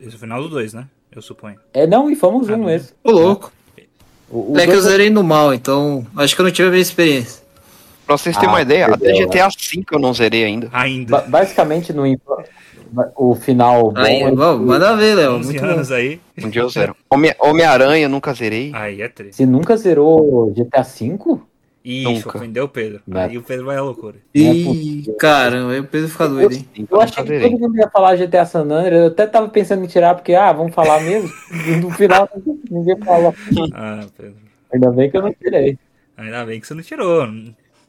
Esse 0.00 0.14
é 0.14 0.16
o 0.16 0.18
final 0.18 0.42
do 0.42 0.48
2, 0.48 0.72
né? 0.74 0.88
Eu 1.12 1.20
suponho. 1.22 1.56
É 1.74 1.86
não, 1.86 2.10
Infamous 2.10 2.48
1 2.48 2.54
Ah, 2.54 2.56
não. 2.56 2.64
mesmo. 2.66 2.96
Ô, 3.04 3.10
louco. 3.12 3.52
O, 4.30 4.52
o 4.54 4.58
É 4.58 4.66
que 4.66 4.72
eu 4.72 4.80
zerei 4.80 5.10
no 5.10 5.22
mal, 5.24 5.52
então 5.52 6.06
acho 6.16 6.34
que 6.34 6.40
eu 6.40 6.44
não 6.44 6.52
tive 6.52 6.68
a 6.68 6.70
mesma 6.70 6.82
experiência. 6.82 7.40
Pra 8.06 8.16
vocês 8.16 8.36
terem 8.36 8.48
Ah, 8.48 8.52
uma 8.52 8.62
ideia, 8.62 8.86
até 8.86 9.12
GTA 9.12 9.48
V 9.48 9.84
eu 9.92 9.98
não 9.98 10.12
zerei 10.14 10.44
ainda. 10.44 10.68
Ainda. 10.72 11.10
ba- 11.10 11.24
basicamente 11.28 11.92
no 11.92 12.04
o 13.16 13.36
final 13.36 13.92
bom 13.92 14.00
Aí, 14.00 14.20
é- 14.22 14.30
vamos, 14.32 14.66
manda 14.66 14.96
ver, 14.96 15.14
Léo. 15.14 15.34
11 15.36 15.52
Muito 15.52 15.64
anos 15.64 15.92
aí. 15.92 16.20
Um 16.42 16.48
dia 16.48 16.62
eu 16.62 16.68
zero. 16.68 16.96
Homem- 17.08 17.34
Homem-Aranha 17.38 18.04
eu 18.06 18.08
nunca 18.08 18.32
zerei. 18.34 18.72
Aí 18.74 19.00
é 19.00 19.08
triste. 19.08 19.36
Você 19.36 19.46
nunca 19.46 19.76
zerou 19.76 20.52
GTA 20.52 20.82
V? 20.82 21.38
Ixi, 21.84 22.04
Nunca. 22.04 22.36
ofendeu 22.36 22.64
o 22.64 22.68
Pedro. 22.68 23.00
Não. 23.06 23.20
Aí 23.20 23.38
o 23.38 23.42
Pedro 23.42 23.64
vai 23.66 23.76
à 23.76 23.82
loucura. 23.82 24.16
Não 24.34 24.42
é 24.42 24.52
Ih, 24.54 24.64
possível. 24.64 25.14
caramba, 25.14 25.72
aí 25.72 25.80
o 25.80 25.84
Pedro 25.84 26.08
fica 26.08 26.28
doido, 26.28 26.52
hein? 26.54 26.68
Então, 26.76 26.98
Eu 26.98 27.02
achei 27.02 27.24
que 27.24 27.40
todo 27.40 27.58
mundo 27.58 27.76
ia 27.78 27.88
falar 27.90 28.16
GTA 28.16 28.44
San 28.44 28.60
Andreas, 28.62 28.92
eu 29.00 29.06
até 29.06 29.26
tava 29.26 29.48
pensando 29.48 29.82
em 29.84 29.88
tirar, 29.88 30.14
porque, 30.14 30.34
ah, 30.34 30.52
vamos 30.52 30.74
falar 30.74 31.00
mesmo. 31.00 31.30
E 31.66 31.76
no 31.76 31.90
final, 31.90 32.28
ninguém 32.70 32.96
fala. 32.98 33.34
Ah, 33.72 34.04
Pedro. 34.16 34.34
Ainda 34.72 34.90
bem 34.92 35.10
que 35.10 35.16
eu 35.16 35.22
não 35.22 35.32
tirei. 35.32 35.78
Ainda 36.16 36.44
bem 36.44 36.60
que 36.60 36.66
você 36.66 36.74
não 36.74 36.82
tirou. 36.82 37.26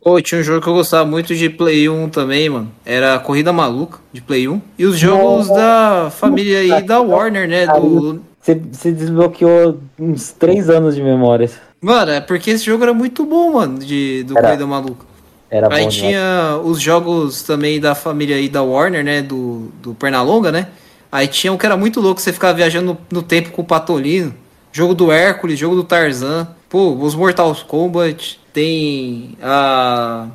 Pô, 0.02 0.20
tinha 0.22 0.42
um 0.42 0.44
jogo 0.44 0.62
que 0.62 0.68
eu 0.68 0.74
gostava 0.74 1.06
muito 1.06 1.36
de 1.36 1.48
Play 1.50 1.88
1 1.88 2.10
também, 2.10 2.50
mano. 2.50 2.72
Era 2.84 3.20
Corrida 3.20 3.54
Maluca, 3.54 4.00
de 4.12 4.20
Play 4.22 4.48
1. 4.48 4.60
E 4.80 4.86
os 4.86 4.98
jogos 4.98 5.48
da 5.50 6.10
família 6.10 6.60
aí 6.60 6.82
da 6.82 7.00
Warner, 7.02 7.48
né? 7.48 7.68
Do... 7.68 8.20
Você, 8.40 8.56
você 8.56 8.92
desbloqueou 8.92 9.80
uns 10.00 10.32
três 10.32 10.70
anos 10.72 10.96
de 10.96 11.04
memórias. 11.04 11.60
Mano, 11.82 12.12
é 12.12 12.22
porque 12.22 12.52
esse 12.52 12.64
jogo 12.64 12.84
era 12.84 12.94
muito 12.94 13.26
bom, 13.26 13.54
mano, 13.54 13.80
de, 13.80 14.24
do 14.24 14.38
Era. 14.38 14.48
Corrida 14.48 14.68
Maluca. 14.68 15.06
Era 15.50 15.68
bom 15.68 15.76
Aí 15.76 15.88
demais. 15.88 15.96
tinha 15.96 16.62
os 16.64 16.80
jogos 16.80 17.42
também 17.42 17.80
da 17.80 17.96
família 17.96 18.36
aí 18.36 18.48
da 18.48 18.62
Warner, 18.62 19.04
né? 19.04 19.22
Do, 19.22 19.72
do 19.82 19.94
Pernalonga, 19.96 20.52
né? 20.52 20.68
Aí 21.12 21.28
tinha 21.28 21.52
um 21.52 21.58
que 21.58 21.66
era 21.66 21.76
muito 21.76 22.00
louco, 22.00 22.22
você 22.22 22.32
ficava 22.32 22.54
viajando 22.54 22.94
no, 22.94 23.20
no 23.20 23.24
tempo 23.24 23.52
com 23.52 23.62
o 23.62 23.66
Patolino. 23.66 24.34
Jogo 24.72 24.94
do 24.94 25.12
Hércules, 25.12 25.60
jogo 25.60 25.76
do 25.76 25.84
Tarzan. 25.84 26.48
Pô, 26.70 26.94
os 26.94 27.16
Mortal 27.16 27.54
Kombat. 27.68 28.40
Tem 28.54 29.38
a 29.42 30.28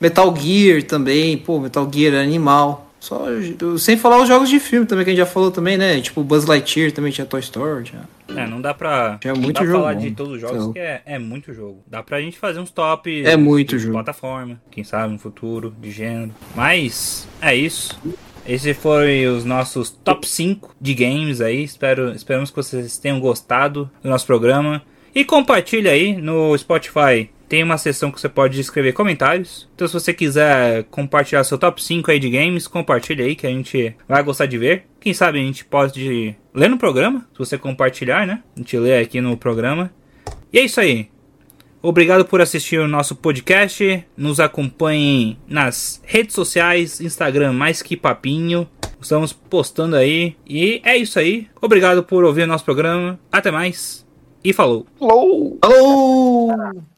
Metal 0.00 0.36
Gear 0.36 0.82
também. 0.84 1.36
Pô, 1.36 1.58
Metal 1.58 1.88
Gear 1.92 2.14
é 2.14 2.22
animal. 2.22 2.86
Só, 3.00 3.24
sem 3.78 3.96
falar 3.96 4.20
os 4.20 4.28
jogos 4.28 4.48
de 4.48 4.60
filme 4.60 4.86
também, 4.86 5.04
que 5.04 5.10
a 5.10 5.14
gente 5.14 5.24
já 5.24 5.26
falou 5.26 5.50
também, 5.50 5.76
né? 5.76 6.00
Tipo 6.00 6.22
Buzz 6.22 6.44
Lightyear 6.44 6.92
também 6.92 7.10
tinha 7.10 7.26
Toy 7.26 7.40
Story. 7.40 7.84
Tinha... 7.84 8.02
É, 8.28 8.46
não 8.46 8.60
dá 8.60 8.74
pra, 8.74 9.18
não 9.24 9.36
muito 9.36 9.60
dá 9.60 9.64
jogo 9.66 9.78
falar 9.78 9.94
de 9.94 10.10
todos 10.10 10.32
os 10.34 10.40
jogos, 10.40 10.56
Então. 10.56 10.72
que 10.72 10.78
é, 10.78 11.02
é 11.06 11.18
muito 11.18 11.52
jogo. 11.54 11.82
Dá 11.86 12.02
pra 12.02 12.20
gente 12.20 12.38
fazer 12.38 12.58
uns 12.58 12.70
top 12.70 13.24
É 13.24 13.36
muito 13.36 13.70
de 13.76 13.78
jogo. 13.78 13.92
plataforma, 13.94 14.60
quem 14.70 14.82
sabe 14.82 15.12
no 15.12 15.18
futuro, 15.18 15.74
de 15.80 15.90
gênero. 15.90 16.32
Mas 16.54 17.28
é 17.40 17.54
isso. 17.54 17.98
Esse 18.46 18.74
foi 18.74 19.26
os 19.26 19.44
nossos 19.44 19.90
top 19.90 20.26
5 20.26 20.74
de 20.80 20.94
games 20.94 21.40
aí. 21.40 21.62
Espero, 21.64 22.12
esperamos 22.12 22.50
que 22.50 22.56
vocês 22.56 22.98
tenham 22.98 23.18
gostado 23.20 23.90
do 24.02 24.08
nosso 24.08 24.26
programa. 24.26 24.82
E 25.14 25.24
compartilha 25.24 25.90
aí 25.92 26.14
no 26.16 26.56
Spotify. 26.58 27.30
Tem 27.48 27.62
uma 27.62 27.78
seção 27.78 28.10
que 28.10 28.20
você 28.20 28.28
pode 28.28 28.60
escrever 28.60 28.92
comentários. 28.92 29.68
Então, 29.74 29.86
se 29.86 29.94
você 29.94 30.12
quiser 30.12 30.84
compartilhar 30.84 31.44
seu 31.44 31.56
top 31.56 31.82
5 31.82 32.10
aí 32.10 32.18
de 32.18 32.30
games, 32.30 32.66
compartilha 32.66 33.24
aí 33.24 33.36
que 33.36 33.46
a 33.46 33.50
gente 33.50 33.94
vai 34.08 34.22
gostar 34.22 34.46
de 34.46 34.58
ver. 34.58 34.84
Quem 35.00 35.14
sabe 35.14 35.38
a 35.38 35.42
gente 35.42 35.64
pode 35.64 36.34
ler 36.52 36.68
no 36.68 36.78
programa, 36.78 37.20
se 37.32 37.38
você 37.38 37.56
compartilhar, 37.56 38.26
né? 38.26 38.42
A 38.56 38.58
gente 38.58 38.76
lê 38.78 38.98
aqui 38.98 39.20
no 39.20 39.36
programa. 39.36 39.92
E 40.52 40.58
é 40.58 40.62
isso 40.62 40.80
aí. 40.80 41.08
Obrigado 41.80 42.24
por 42.24 42.40
assistir 42.40 42.80
o 42.80 42.88
nosso 42.88 43.14
podcast. 43.14 44.04
Nos 44.16 44.40
acompanhem 44.40 45.38
nas 45.46 46.02
redes 46.04 46.34
sociais, 46.34 47.00
Instagram 47.00 47.52
mais 47.52 47.80
que 47.80 47.96
papinho. 47.96 48.68
Estamos 49.00 49.32
postando 49.32 49.94
aí. 49.94 50.34
E 50.44 50.80
é 50.84 50.96
isso 50.96 51.18
aí. 51.18 51.46
Obrigado 51.60 52.02
por 52.02 52.24
ouvir 52.24 52.42
o 52.42 52.46
nosso 52.46 52.64
programa. 52.64 53.20
Até 53.30 53.52
mais. 53.52 54.04
E 54.42 54.52
falou. 54.52 54.84
Hello! 55.00 55.58
Alô! 55.62 56.95